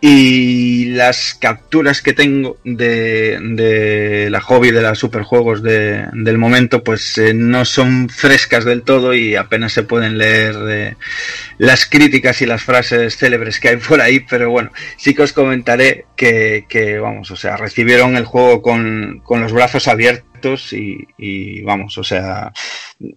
y 0.07 0.84
las 0.91 1.33
capturas 1.33 2.02
que 2.02 2.12
tengo 2.12 2.58
de, 2.62 3.39
de 3.41 4.28
la 4.28 4.42
hobby 4.42 4.70
de 4.70 4.83
los 4.83 4.99
superjuegos 4.99 5.62
de- 5.62 6.05
del 6.12 6.36
momento, 6.36 6.84
pues 6.84 7.16
eh, 7.16 7.33
no 7.33 7.65
son 7.65 8.10
frescas 8.10 8.66
del 8.66 8.83
todo 8.83 9.15
y 9.15 9.34
apenas 9.34 9.73
se 9.73 9.83
pueden 9.83 10.18
leer 10.18 10.57
eh, 10.68 10.97
las 11.57 11.86
críticas 11.86 12.42
y 12.42 12.47
las 12.47 12.62
frases 12.62 13.16
célebres 13.16 13.58
que 13.60 13.70
hay 13.70 13.76
por 13.78 14.02
ahí, 14.02 14.20
pero 14.20 14.50
bueno, 14.50 14.70
sí 14.99 15.15
que 15.15 15.23
os 15.23 15.33
comentaré 15.33 16.05
que, 16.16 16.66
que, 16.68 16.99
vamos, 16.99 17.31
o 17.31 17.36
sea, 17.36 17.57
recibieron 17.57 18.16
el 18.18 18.26
juego 18.26 18.60
con, 18.60 19.23
con 19.24 19.41
los 19.41 19.52
brazos 19.55 19.89
abiertos 19.89 20.28
y, 20.73 21.62
vamos, 21.62 21.98
o 21.98 22.05
sea, 22.05 22.52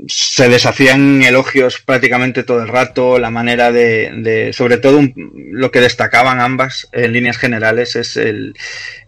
se 0.08 0.50
deshacían 0.50 1.22
elogios 1.24 1.82
prácticamente 1.82 2.44
todo 2.44 2.62
el 2.62 2.68
rato, 2.68 3.20
la 3.20 3.30
manera 3.30 3.72
de, 3.72 4.52
sobre 4.54 4.78
todo 4.78 5.02
lo 5.16 5.72
que 5.72 5.82
destacaban 5.82 6.40
ambas 6.40 6.88
en 6.92 7.14
líneas 7.14 7.38
generales 7.38 7.96
es 7.96 8.18
el, 8.18 8.54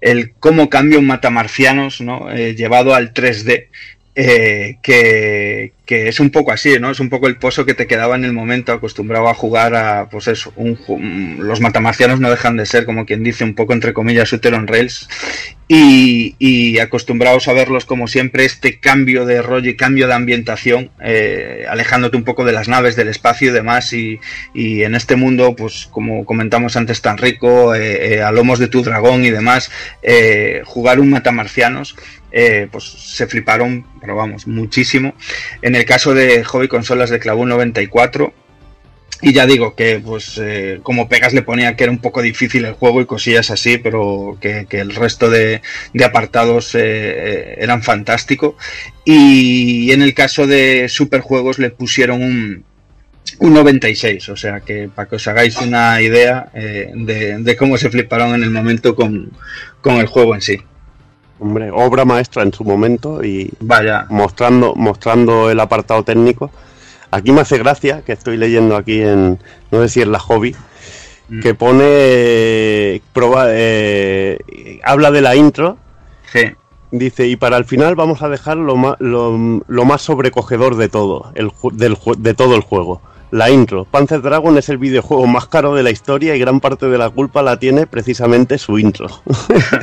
el 0.01 0.33
cómo 0.33 0.69
cambia 0.69 0.99
un 0.99 1.07
matamarcianos, 1.07 2.01
¿no? 2.01 2.31
Eh, 2.31 2.55
llevado 2.55 2.93
al 2.93 3.13
3D. 3.13 3.67
eh, 4.15 4.79
que, 4.81 5.73
que 5.89 6.07
es 6.07 6.19
un 6.19 6.29
poco 6.29 6.51
así, 6.51 6.79
¿no? 6.79 6.91
Es 6.91 6.99
un 6.99 7.09
poco 7.09 7.25
el 7.25 7.37
pozo 7.37 7.65
que 7.65 7.73
te 7.73 7.87
quedaba 7.87 8.15
en 8.15 8.23
el 8.23 8.31
momento 8.31 8.71
acostumbrado 8.71 9.27
a 9.27 9.33
jugar 9.33 9.73
a, 9.73 10.07
pues 10.07 10.27
eso, 10.27 10.53
un, 10.55 10.77
mm, 10.87 11.39
los 11.39 11.61
matamarcianos 11.61 12.19
no 12.19 12.29
dejan 12.29 12.57
de 12.57 12.67
ser, 12.67 12.85
como 12.85 13.07
quien 13.07 13.23
dice, 13.23 13.43
un 13.43 13.55
poco 13.55 13.73
entre 13.73 13.91
comillas, 13.91 14.29
shooter 14.29 14.53
on 14.53 14.67
rails, 14.67 15.09
y, 15.71 16.79
acostumbrados 16.79 17.47
a 17.47 17.53
verlos 17.53 17.85
como 17.85 18.07
siempre, 18.07 18.43
este 18.43 18.79
cambio 18.79 19.25
de 19.25 19.41
rollo 19.41 19.69
y 19.69 19.75
cambio 19.75 20.07
de 20.07 20.13
ambientación, 20.13 20.89
eh, 20.99 21.65
alejándote 21.69 22.17
un 22.17 22.23
poco 22.23 22.43
de 22.43 22.53
las 22.53 22.67
naves, 22.67 22.95
del 22.95 23.07
espacio 23.07 23.49
y 23.49 23.53
demás, 23.53 23.93
y, 23.93 24.19
en 24.53 24.95
este 24.95 25.15
mundo, 25.15 25.55
pues 25.55 25.87
como 25.91 26.25
comentamos 26.25 26.75
antes, 26.75 27.01
tan 27.01 27.17
rico, 27.17 27.75
eh, 27.75 28.15
eh, 28.15 28.21
a 28.23 28.31
lomos 28.31 28.57
de 28.57 28.67
tu 28.67 28.81
dragón 28.81 29.23
y 29.25 29.29
demás, 29.29 29.71
jugar 30.65 30.99
un 30.99 31.11
matamarcianos, 31.11 31.95
pues 32.71 32.83
se 32.83 33.27
fliparon, 33.27 33.85
pero 34.01 34.15
vamos, 34.15 34.47
muchísimo. 34.47 35.13
El 35.79 35.85
caso 35.85 36.13
de 36.13 36.43
Hobby 36.43 36.67
Consolas 36.67 37.09
de 37.09 37.19
Clavú 37.19 37.45
94, 37.45 38.33
y 39.21 39.33
ya 39.33 39.45
digo 39.45 39.75
que, 39.75 39.99
pues, 39.99 40.39
eh, 40.41 40.79
como 40.81 41.09
pegas 41.09 41.33
le 41.33 41.41
ponía 41.41 41.75
que 41.75 41.83
era 41.83 41.91
un 41.91 41.99
poco 41.99 42.21
difícil 42.21 42.63
el 42.63 42.73
juego 42.73 43.01
y 43.01 43.05
cosillas 43.05 43.51
así, 43.51 43.77
pero 43.77 44.37
que, 44.39 44.65
el 44.69 44.95
resto 44.95 45.29
de, 45.29 45.61
apartados 46.05 46.73
eh, 46.75 46.79
eh, 46.81 47.55
eran 47.59 47.83
fantástico. 47.83 48.55
Y 49.03 49.91
en 49.91 50.01
el 50.01 50.13
caso 50.13 50.47
de 50.47 50.87
Superjuegos 50.87 51.59
le 51.59 51.69
pusieron 51.69 52.23
un, 52.23 52.63
un 53.39 53.53
96, 53.53 54.29
o 54.29 54.37
sea 54.37 54.61
que 54.61 54.89
para 54.93 55.09
que 55.09 55.15
os 55.17 55.27
hagáis 55.27 55.57
una 55.57 56.01
idea 56.01 56.49
de, 56.53 57.37
de 57.39 57.55
cómo 57.57 57.77
se 57.77 57.89
fliparon 57.89 58.35
en 58.35 58.43
el 58.43 58.51
momento 58.51 58.95
con, 58.95 59.31
con 59.81 59.95
el 59.97 60.07
juego 60.07 60.35
en 60.35 60.41
sí. 60.41 60.59
Hombre, 61.39 61.71
obra 61.71 62.03
maestra 62.05 62.43
en 62.43 62.53
su 62.53 62.63
momento 62.63 63.23
y 63.23 63.51
Vaya, 63.61 64.05
mostrando, 64.09 64.75
mostrando 64.75 65.49
el 65.49 65.59
apartado 65.59 66.03
técnico. 66.03 66.51
Aquí 67.11 67.31
me 67.31 67.41
hace 67.41 67.57
gracia 67.57 68.01
que 68.05 68.11
estoy 68.11 68.37
leyendo 68.37 68.75
aquí 68.75 69.01
en, 69.01 69.39
no 69.71 69.81
sé 69.81 69.89
si 69.89 70.01
en 70.01 70.11
la 70.11 70.19
hobby, 70.19 70.55
Mm. 71.29 71.39
que 71.41 71.53
pone, 71.53 71.83
eh, 71.85 73.01
proba- 73.13 73.45
eh, 73.49 74.79
habla 74.83 75.11
de 75.11 75.21
la 75.21 75.35
intro, 75.35 75.77
Sí. 76.31 76.41
dice, 76.91 77.27
y 77.27 77.35
para 77.35 77.57
el 77.57 77.65
final 77.65 77.95
vamos 77.95 78.21
a 78.23 78.29
dejar 78.29 78.57
lo 78.57 78.75
más, 78.75 78.95
lo, 78.99 79.61
lo 79.67 79.85
más 79.85 80.01
sobrecogedor 80.01 80.75
de 80.75 80.89
todo, 80.89 81.31
el, 81.35 81.51
del, 81.73 81.95
de 82.17 82.33
todo 82.33 82.55
el 82.55 82.61
juego. 82.61 83.01
La 83.31 83.49
intro. 83.51 83.85
Panzer 83.85 84.21
Dragon 84.21 84.57
es 84.57 84.69
el 84.69 84.79
videojuego 84.79 85.27
más 85.27 85.47
caro 85.47 85.75
de 85.75 85.83
la 85.83 85.91
historia 85.91 86.35
y 86.35 86.39
gran 86.39 86.59
parte 86.59 86.87
de 86.87 86.97
la 86.97 87.09
culpa 87.11 87.43
la 87.43 87.59
tiene 87.59 87.85
precisamente 87.85 88.57
su 88.57 88.79
intro. 88.79 89.07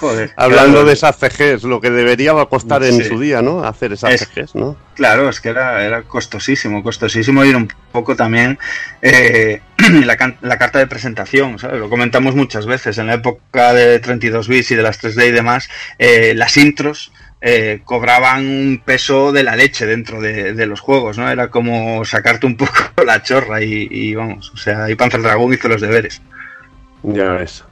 Joder. 0.00 0.32
Hablando 0.36 0.72
claro. 0.72 0.84
de 0.86 0.92
esas 0.94 1.16
CGs, 1.16 1.64
lo 1.64 1.80
que 1.80 1.90
debería 1.90 2.32
costar 2.46 2.82
en 2.84 2.94
Sí. 3.02 3.04
su 3.04 3.20
día, 3.20 3.42
¿no? 3.42 3.64
Hacer 3.64 3.92
esas 3.92 4.14
Es- 4.14 4.28
CGs, 4.34 4.54
¿no? 4.54 4.76
Claro, 4.94 5.28
es 5.28 5.40
que 5.40 5.48
era, 5.50 5.84
era 5.84 6.02
costosísimo, 6.02 6.82
costosísimo 6.82 7.44
y 7.44 7.48
era 7.50 7.58
un 7.58 7.68
poco 7.92 8.16
también 8.16 8.58
eh, 9.02 9.60
la, 10.04 10.36
la 10.40 10.58
carta 10.58 10.78
de 10.78 10.86
presentación, 10.86 11.58
¿sabes? 11.58 11.80
Lo 11.80 11.88
comentamos 11.88 12.34
muchas 12.34 12.66
veces, 12.66 12.98
en 12.98 13.06
la 13.06 13.14
época 13.14 13.72
de 13.72 13.98
32 13.98 14.48
bits 14.48 14.70
y 14.70 14.74
de 14.74 14.82
las 14.82 15.02
3D 15.02 15.28
y 15.28 15.30
demás, 15.32 15.68
eh, 15.98 16.34
las 16.36 16.56
intros 16.56 17.12
eh, 17.40 17.80
cobraban 17.84 18.46
un 18.46 18.82
peso 18.84 19.32
de 19.32 19.42
la 19.42 19.56
leche 19.56 19.86
dentro 19.86 20.20
de, 20.20 20.52
de 20.54 20.66
los 20.66 20.80
juegos, 20.80 21.16
¿no? 21.18 21.30
Era 21.30 21.48
como 21.50 22.04
sacarte 22.04 22.46
un 22.46 22.56
poco 22.56 22.72
la 23.06 23.22
chorra 23.22 23.62
y, 23.62 23.88
y 23.90 24.14
vamos, 24.14 24.50
o 24.52 24.56
sea, 24.56 24.90
y 24.90 24.94
Panzer 24.94 25.22
Dragon 25.22 25.52
hizo 25.52 25.68
los 25.68 25.80
deberes. 25.80 26.20
Ya 27.02 27.32
ves. 27.32 27.64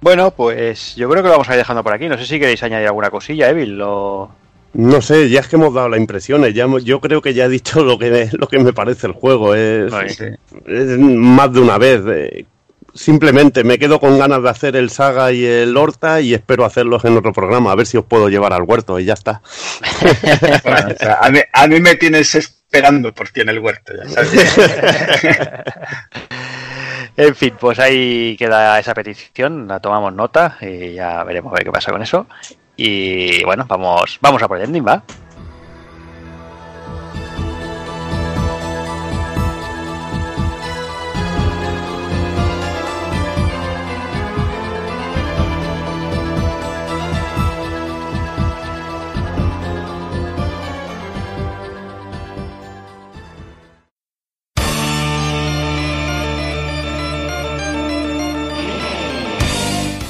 Bueno, 0.00 0.30
pues 0.30 0.94
yo 0.94 1.08
creo 1.08 1.22
que 1.22 1.28
lo 1.28 1.32
vamos 1.34 1.48
a 1.48 1.52
ir 1.54 1.58
dejando 1.58 1.82
por 1.82 1.92
aquí. 1.92 2.08
No 2.08 2.16
sé 2.16 2.24
si 2.26 2.38
queréis 2.38 2.62
añadir 2.62 2.86
alguna 2.86 3.10
cosilla, 3.10 3.50
Evil. 3.50 3.80
O... 3.82 4.30
No 4.74 5.00
sé, 5.02 5.28
ya 5.28 5.40
es 5.40 5.48
que 5.48 5.56
hemos 5.56 5.74
dado 5.74 5.88
las 5.88 5.98
impresiones. 5.98 6.54
Ya, 6.54 6.66
yo 6.84 7.00
creo 7.00 7.20
que 7.20 7.34
ya 7.34 7.46
he 7.46 7.48
dicho 7.48 7.82
lo 7.82 7.98
que 7.98 8.10
me, 8.10 8.30
lo 8.32 8.46
que 8.46 8.60
me 8.60 8.72
parece 8.72 9.08
el 9.08 9.12
juego. 9.12 9.54
Es, 9.56 9.90
Vale. 9.90 10.08
Sí. 10.10 10.24
es 10.66 10.98
más 10.98 11.52
de 11.52 11.60
una 11.60 11.78
vez. 11.78 12.02
eh, 12.06 12.46
simplemente 12.98 13.64
me 13.64 13.78
quedo 13.78 14.00
con 14.00 14.18
ganas 14.18 14.42
de 14.42 14.50
hacer 14.50 14.76
el 14.76 14.90
Saga 14.90 15.32
y 15.32 15.44
el 15.44 15.76
Horta 15.76 16.20
y 16.20 16.34
espero 16.34 16.64
hacerlos 16.64 17.04
en 17.04 17.16
otro 17.16 17.32
programa. 17.32 17.72
A 17.72 17.76
ver 17.76 17.86
si 17.86 17.96
os 17.96 18.04
puedo 18.04 18.28
llevar 18.28 18.52
al 18.52 18.62
huerto 18.62 18.98
y 18.98 19.04
ya 19.04 19.14
está. 19.14 19.40
Bueno, 20.64 20.88
o 20.94 20.98
sea, 20.98 21.18
a, 21.20 21.30
mí, 21.30 21.40
a 21.52 21.66
mí 21.66 21.80
me 21.80 21.94
tienes 21.94 22.34
esperando 22.34 23.14
por 23.14 23.28
ti 23.28 23.40
en 23.40 23.48
el 23.48 23.58
huerto, 23.60 23.92
ya 23.96 24.08
sabes. 24.08 24.56
En 27.16 27.34
fin, 27.34 27.52
pues 27.58 27.80
ahí 27.80 28.36
queda 28.36 28.78
esa 28.78 28.94
petición, 28.94 29.66
la 29.66 29.80
tomamos 29.80 30.14
nota 30.14 30.56
y 30.60 30.94
ya 30.94 31.24
veremos 31.24 31.52
a 31.52 31.56
ver 31.56 31.64
qué 31.64 31.72
pasa 31.72 31.90
con 31.90 32.00
eso. 32.00 32.28
Y 32.76 33.42
bueno, 33.42 33.66
vamos, 33.68 34.18
vamos 34.20 34.40
a 34.40 34.46
por 34.46 34.56
el 34.58 34.66
ending, 34.66 34.86
¿va? 34.86 35.02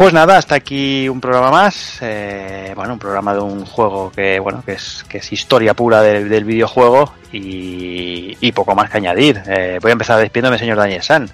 Pues 0.00 0.14
nada, 0.14 0.38
hasta 0.38 0.54
aquí 0.54 1.10
un 1.10 1.20
programa 1.20 1.50
más. 1.50 1.98
eh, 2.00 2.72
bueno, 2.74 2.94
un 2.94 2.98
programa 2.98 3.34
de 3.34 3.40
un 3.40 3.66
juego 3.66 4.10
que 4.10 4.38
bueno 4.40 4.62
que 4.64 4.72
es, 4.72 5.04
que 5.06 5.18
es 5.18 5.30
historia 5.30 5.74
pura 5.74 6.00
del, 6.00 6.42
videojuego 6.42 7.12
y, 7.30 8.50
poco 8.52 8.74
más 8.74 8.88
que 8.88 8.96
añadir. 8.96 9.42
Eh, 9.46 9.78
voy 9.78 9.90
a 9.90 9.92
empezar 9.92 10.18
despidiéndome, 10.18 10.58
señor 10.58 10.78
Daniel 10.78 11.02
San. 11.02 11.30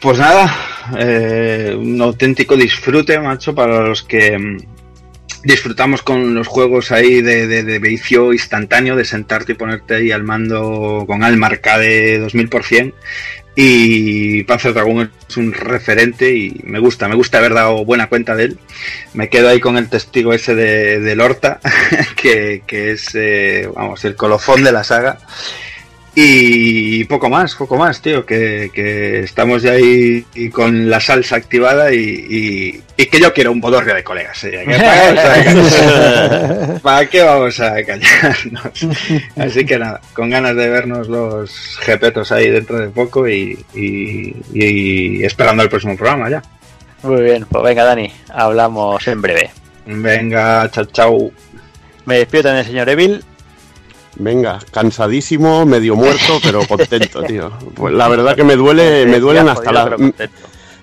Pues 0.00 0.18
nada, 0.18 0.50
eh, 0.98 1.76
un 1.78 2.00
auténtico 2.00 2.56
disfrute, 2.56 3.20
macho, 3.20 3.54
para 3.54 3.82
los 3.82 4.02
que 4.04 4.38
mm, 4.38 4.58
disfrutamos 5.42 6.00
con 6.00 6.34
los 6.34 6.46
juegos 6.46 6.92
ahí 6.92 7.20
de, 7.20 7.46
de, 7.46 7.62
de 7.62 7.78
vicio 7.78 8.32
instantáneo, 8.32 8.96
de 8.96 9.04
sentarte 9.04 9.52
y 9.52 9.54
ponerte 9.54 9.96
ahí 9.96 10.12
al 10.12 10.22
mando 10.22 11.04
con 11.06 11.22
alma 11.22 11.48
arcade 11.48 12.26
2000%. 12.26 12.94
Y 13.60 14.44
Panzer 14.44 14.72
Dragon 14.72 15.10
es 15.28 15.36
un 15.36 15.52
referente 15.52 16.32
y 16.32 16.60
me 16.62 16.78
gusta, 16.78 17.08
me 17.08 17.16
gusta 17.16 17.38
haber 17.38 17.54
dado 17.54 17.84
buena 17.84 18.08
cuenta 18.08 18.36
de 18.36 18.44
él. 18.44 18.58
Me 19.14 19.28
quedo 19.28 19.48
ahí 19.48 19.58
con 19.58 19.76
el 19.76 19.88
testigo 19.88 20.32
ese 20.32 20.54
de, 20.54 21.00
del 21.00 21.20
Horta, 21.20 21.58
que, 22.16 22.62
que 22.68 22.92
es, 22.92 23.16
eh, 23.16 23.68
vamos, 23.74 24.04
el 24.04 24.14
colofón 24.14 24.62
de 24.62 24.70
la 24.70 24.84
saga. 24.84 25.18
Y 26.20 27.04
poco 27.04 27.28
más, 27.30 27.54
poco 27.54 27.76
más, 27.76 28.02
tío, 28.02 28.26
que, 28.26 28.70
que 28.74 29.20
estamos 29.20 29.62
ya 29.62 29.70
ahí 29.72 30.24
y 30.34 30.48
con 30.50 30.90
la 30.90 30.98
salsa 30.98 31.36
activada 31.36 31.92
y, 31.92 31.98
y- 32.28 32.82
y 32.96 33.06
que 33.06 33.20
yo 33.20 33.32
quiero 33.32 33.52
un 33.52 33.60
bodorrio 33.60 33.94
de 33.94 34.02
colegas. 34.02 34.42
¿eh? 34.42 34.64
¿Para, 34.66 35.44
qué 35.44 35.52
vamos 35.62 35.74
a 35.78 35.84
callarnos? 35.94 36.80
¿Para 36.82 37.06
qué 37.08 37.22
vamos 37.22 37.60
a 37.60 37.84
callarnos? 37.84 39.28
Así 39.36 39.64
que 39.64 39.78
nada, 39.78 40.00
con 40.12 40.28
ganas 40.30 40.56
de 40.56 40.68
vernos 40.68 41.08
los 41.08 41.78
jepetos 41.82 42.32
ahí 42.32 42.50
dentro 42.50 42.80
de 42.80 42.88
poco 42.88 43.28
y, 43.28 43.56
y- 43.76 44.34
y 44.52 45.24
esperando 45.24 45.62
el 45.62 45.68
próximo 45.68 45.96
programa 45.96 46.28
ya. 46.28 46.42
Muy 47.04 47.22
bien, 47.22 47.46
pues 47.48 47.62
venga 47.62 47.84
Dani, 47.84 48.12
hablamos 48.30 49.06
en 49.06 49.22
breve. 49.22 49.50
Venga, 49.86 50.68
chao, 50.72 50.84
chao. 50.86 51.30
Me 52.06 52.18
despido 52.18 52.42
también, 52.44 52.66
señor 52.66 52.88
Evil. 52.88 53.22
Venga, 54.18 54.58
cansadísimo, 54.72 55.64
medio 55.64 55.94
muerto, 55.94 56.40
pero 56.42 56.66
contento, 56.66 57.22
tío. 57.22 57.52
Pues 57.74 57.94
la 57.94 58.08
verdad 58.08 58.34
que 58.34 58.42
me 58.44 58.56
duele, 58.56 59.06
me 59.06 59.20
duelen 59.20 59.48
hasta 59.48 59.72
las... 59.72 59.90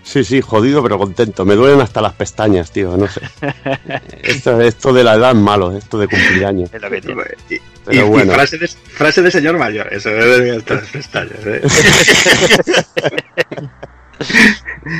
Sí, 0.04 0.24
sí, 0.24 0.40
jodido, 0.40 0.84
pero 0.84 1.00
contento. 1.00 1.46
Me 1.46 1.56
duelen 1.56 1.82
hasta 1.82 2.00
las 2.00 2.14
pestañas, 2.14 2.70
tío, 2.72 2.96
no 2.96 3.08
sé. 3.08 3.22
Esto, 4.22 4.62
esto 4.62 4.94
de 4.94 5.04
la 5.04 5.16
edad 5.16 5.32
es 5.32 5.38
malo, 5.38 5.76
esto 5.76 5.98
de 5.98 6.08
cumplir 6.08 6.46
años. 6.46 6.70
Es 6.72 6.80
lo 6.82 6.90
que 6.92 7.02
tiene. 7.02 7.24
Y, 7.50 7.58
Pero 7.86 7.98
y- 7.98 8.00
y 8.00 8.04
bueno. 8.04 8.34
frase, 8.34 8.58
de, 8.60 8.68
frase 8.68 9.22
de 9.24 9.32
señor 9.32 9.58
mayor, 9.58 9.92
eso 9.92 10.10
debe 10.10 10.58
estar 10.58 10.78
las 10.78 10.90
pestañas. 10.92 11.40
¿eh? 11.46 11.62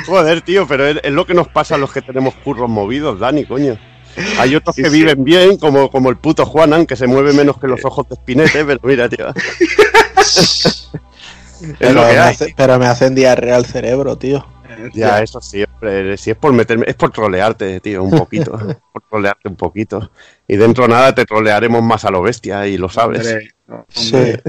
Joder, 0.06 0.40
tío, 0.42 0.66
pero 0.66 0.86
es, 0.86 0.98
es 1.02 1.12
lo 1.12 1.26
que 1.26 1.34
nos 1.34 1.48
pasa 1.48 1.76
a 1.76 1.78
los 1.78 1.92
que 1.92 2.02
tenemos 2.02 2.34
curros 2.34 2.68
movidos, 2.68 3.18
Dani, 3.20 3.44
coño. 3.46 3.78
Hay 4.38 4.54
otros 4.56 4.74
Sí, 4.76 4.82
que 4.82 4.90
sí. 4.90 4.96
viven 4.98 5.24
bien, 5.24 5.56
como, 5.58 5.90
como 5.90 6.10
el 6.10 6.16
puto 6.16 6.44
Juanan, 6.46 6.86
que 6.86 6.96
se 6.96 7.06
mueve 7.06 7.32
menos 7.32 7.58
que 7.58 7.66
los 7.68 7.84
ojos 7.84 8.08
de 8.08 8.14
espinete, 8.14 8.64
pero 8.64 8.80
mira, 8.82 9.08
tío. 9.08 9.26
es 10.16 10.88
Pero 11.78 11.92
lo 11.94 12.00
que 12.02 12.06
me, 12.12 12.18
hay. 12.18 12.32
hace- 12.32 12.54
pero 12.56 12.78
me 12.78 12.86
hacen 12.86 13.14
diarrea 13.14 13.56
el 13.56 13.66
cerebro, 13.66 14.16
tío. 14.16 14.46
Ya, 14.92 15.22
eso 15.22 15.40
sí, 15.40 15.64
hombre, 15.64 16.16
si 16.18 16.30
es 16.32 16.36
por 16.36 16.52
meterme, 16.52 16.84
es 16.86 16.94
por 16.96 17.10
trolearte, 17.10 17.80
tío, 17.80 18.02
un 18.02 18.10
poquito. 18.10 18.52
por 18.92 19.02
trolearte 19.08 19.48
un 19.48 19.56
poquito. 19.56 20.10
Y 20.46 20.56
dentro 20.56 20.86
nada 20.86 21.14
te 21.14 21.24
trolearemos 21.24 21.82
más 21.82 22.04
a 22.04 22.10
lo 22.10 22.20
bestia 22.22 22.66
y 22.66 22.76
lo 22.76 22.88
sabes. 22.88 23.26
Hombre, 23.26 23.52
Sí. 23.88 24.14
hombre. 24.14 24.42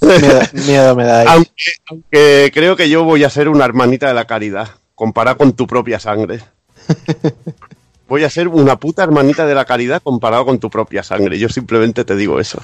Miedo, 0.00 0.40
miedo 0.66 0.96
me 0.96 1.04
dais. 1.04 1.28
Aunque, 1.28 1.52
aunque 1.88 2.50
creo 2.54 2.76
que 2.76 2.88
yo 2.88 3.04
voy 3.04 3.24
a 3.24 3.30
ser 3.30 3.48
una 3.48 3.64
hermanita 3.64 4.08
de 4.08 4.14
la 4.14 4.26
caridad, 4.26 4.68
comparada 4.94 5.36
con 5.36 5.52
tu 5.54 5.66
propia 5.66 5.98
sangre. 6.00 6.40
Voy 8.08 8.22
a 8.24 8.30
ser 8.30 8.48
una 8.48 8.76
puta 8.78 9.02
hermanita 9.02 9.46
de 9.46 9.54
la 9.54 9.64
caridad 9.64 10.02
comparado 10.02 10.44
con 10.44 10.58
tu 10.58 10.68
propia 10.70 11.02
sangre. 11.02 11.38
Yo 11.38 11.48
simplemente 11.48 12.04
te 12.04 12.14
digo 12.16 12.38
eso. 12.38 12.62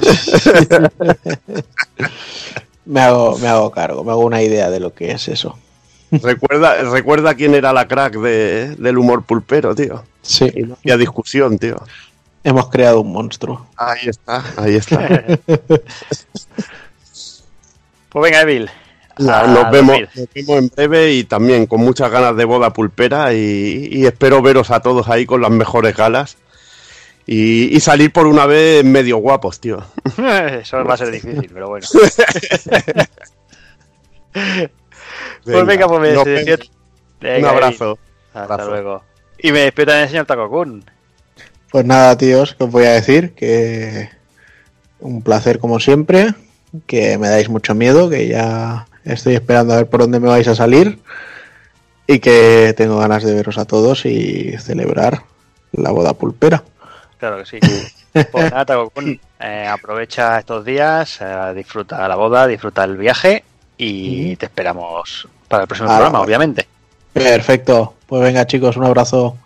Me 2.86 3.00
hago, 3.00 3.36
me 3.38 3.48
hago 3.48 3.70
cargo, 3.70 4.02
me 4.02 4.12
hago 4.12 4.24
una 4.24 4.40
idea 4.42 4.70
de 4.70 4.80
lo 4.80 4.94
que 4.94 5.10
es 5.10 5.28
eso. 5.28 5.58
Recuerda, 6.10 6.74
recuerda 6.84 7.34
quién 7.34 7.54
era 7.54 7.70
la 7.74 7.86
crack 7.86 8.14
de- 8.14 8.76
del 8.76 8.96
humor 8.96 9.24
pulpero, 9.24 9.74
tío. 9.74 10.04
Sí, 10.22 10.50
Y 10.54 10.62
no 10.62 10.74
había 10.82 10.96
discusión, 10.96 11.58
tío. 11.58 11.76
hemos 12.44 12.70
creado 12.70 13.02
un 13.02 13.12
monstruo. 13.12 13.66
Ahí 13.76 14.08
está, 14.08 14.42
ahí 14.56 14.76
está. 14.76 15.06
Pues 18.10 18.22
venga, 18.22 18.40
Evil, 18.40 18.70
Ya, 19.18 19.46
nos, 19.46 19.70
vemos, 19.70 19.98
dormir. 19.98 20.08
nos 20.14 20.28
vemos 20.34 20.58
en 20.58 20.68
breve 20.74 21.12
y 21.12 21.24
también 21.24 21.66
con 21.66 21.80
muchas 21.80 22.10
ganas 22.10 22.36
de 22.36 22.44
boda 22.44 22.72
pulpera 22.72 23.34
y, 23.34 23.88
y 23.90 24.06
espero 24.06 24.42
veros 24.42 24.70
a 24.70 24.80
todos 24.80 25.08
ahí 25.08 25.26
con 25.26 25.40
las 25.42 25.50
mejores 25.50 25.96
galas 25.96 26.36
y, 27.30 27.76
y 27.76 27.80
salir 27.80 28.10
por 28.10 28.26
una 28.26 28.46
vez 28.46 28.82
medio 28.84 29.18
guapos, 29.18 29.60
tío. 29.60 29.84
Eso 30.16 30.82
va 30.82 30.94
a 30.94 30.96
ser 30.96 31.10
difícil, 31.12 31.50
pero 31.52 31.68
bueno. 31.68 31.86
pues 35.44 35.66
venga, 35.66 35.86
pues 35.86 36.00
me 36.00 36.08
despido. 36.08 36.56
Un 37.20 37.44
abrazo. 37.44 37.98
Hasta 38.32 38.54
Abrazo. 38.54 38.70
luego. 38.70 39.02
Y 39.40 39.52
me 39.52 39.60
despido 39.60 39.86
también 39.86 40.04
el 40.04 40.08
señor 40.08 40.24
Takokun. 40.26 40.84
Pues 41.70 41.84
nada, 41.84 42.16
tíos, 42.16 42.54
que 42.54 42.64
os 42.64 42.70
voy 42.70 42.86
a 42.86 42.92
decir 42.92 43.34
que 43.34 44.08
un 45.00 45.20
placer 45.20 45.58
como 45.58 45.80
siempre, 45.80 46.32
que 46.86 47.18
me 47.18 47.28
dais 47.28 47.50
mucho 47.50 47.74
miedo, 47.74 48.08
que 48.08 48.26
ya 48.26 48.87
estoy 49.04 49.34
esperando 49.34 49.74
a 49.74 49.78
ver 49.78 49.86
por 49.88 50.00
dónde 50.00 50.20
me 50.20 50.28
vais 50.28 50.46
a 50.48 50.54
salir 50.54 50.98
y 52.06 52.18
que 52.20 52.74
tengo 52.76 52.98
ganas 52.98 53.22
de 53.22 53.34
veros 53.34 53.58
a 53.58 53.64
todos 53.64 54.06
y 54.06 54.56
celebrar 54.58 55.22
la 55.72 55.90
boda 55.90 56.14
pulpera. 56.14 56.62
Claro 57.18 57.38
que 57.38 57.46
sí. 57.46 57.58
Pues 58.32 58.50
nada, 58.50 58.64
Takokun, 58.64 59.20
eh, 59.40 59.66
aprovecha 59.70 60.38
estos 60.38 60.64
días, 60.64 61.18
eh, 61.20 61.52
disfruta 61.54 62.08
la 62.08 62.16
boda, 62.16 62.46
disfruta 62.46 62.84
el 62.84 62.96
viaje 62.96 63.44
y 63.76 64.34
te 64.36 64.46
esperamos 64.46 65.28
para 65.46 65.62
el 65.62 65.68
próximo 65.68 65.90
Ah, 65.90 65.96
programa, 65.96 66.20
obviamente. 66.22 66.66
Perfecto. 67.12 67.94
Pues 68.06 68.22
venga, 68.22 68.46
chicos, 68.46 68.76
un 68.76 68.84
abrazo. 68.86 69.36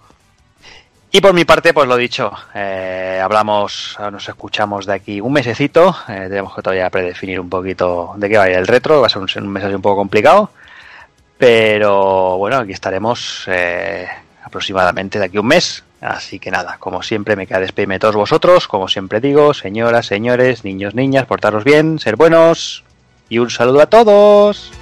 Y 1.15 1.21
por 1.21 1.35
mi 1.35 1.45
parte, 1.45 1.75
pues 1.75 1.87
lo 1.87 1.97
dicho, 1.97 2.33
eh, 2.55 3.21
hablamos, 3.23 3.99
nos 4.11 4.27
escuchamos 4.27 4.87
de 4.87 4.95
aquí 4.95 5.21
un 5.21 5.35
mesecito. 5.35 5.95
eh, 6.09 6.25
tenemos 6.31 6.55
que 6.55 6.63
todavía 6.63 6.89
predefinir 6.89 7.39
un 7.39 7.51
poquito 7.51 8.15
de 8.17 8.31
qué 8.31 8.39
va 8.39 8.45
a 8.45 8.51
ir 8.51 8.57
el 8.57 8.67
retro, 8.67 9.03
va 9.03 9.09
a 9.09 9.11
ser 9.11 9.21
un, 9.21 9.29
un 9.45 9.49
mes 9.51 9.63
así 9.63 9.75
un 9.75 9.83
poco 9.83 9.97
complicado. 9.97 10.51
Pero 11.37 12.39
bueno, 12.39 12.57
aquí 12.57 12.73
estaremos 12.73 13.45
eh, 13.47 14.09
aproximadamente 14.43 15.19
de 15.19 15.27
aquí 15.27 15.37
un 15.37 15.49
mes. 15.49 15.85
Así 16.01 16.39
que 16.39 16.51
nada, 16.51 16.79
como 16.79 17.03
siempre, 17.03 17.37
me 17.37 17.47
queda 17.47 17.61
despedirme 17.61 17.97
de 17.97 18.01
todos 18.01 18.17
vosotros. 18.17 18.67
Como 18.67 18.89
siempre 18.89 19.21
digo, 19.21 19.53
señoras, 19.53 20.07
señores, 20.07 20.65
niños, 20.65 20.95
niñas, 20.95 21.27
portaros 21.27 21.63
bien, 21.63 21.99
ser 21.99 22.17
buenos. 22.17 22.85
Y 23.29 23.39
un 23.39 23.51
saludo 23.51 23.83
a 23.83 23.87
todos. 23.87 24.73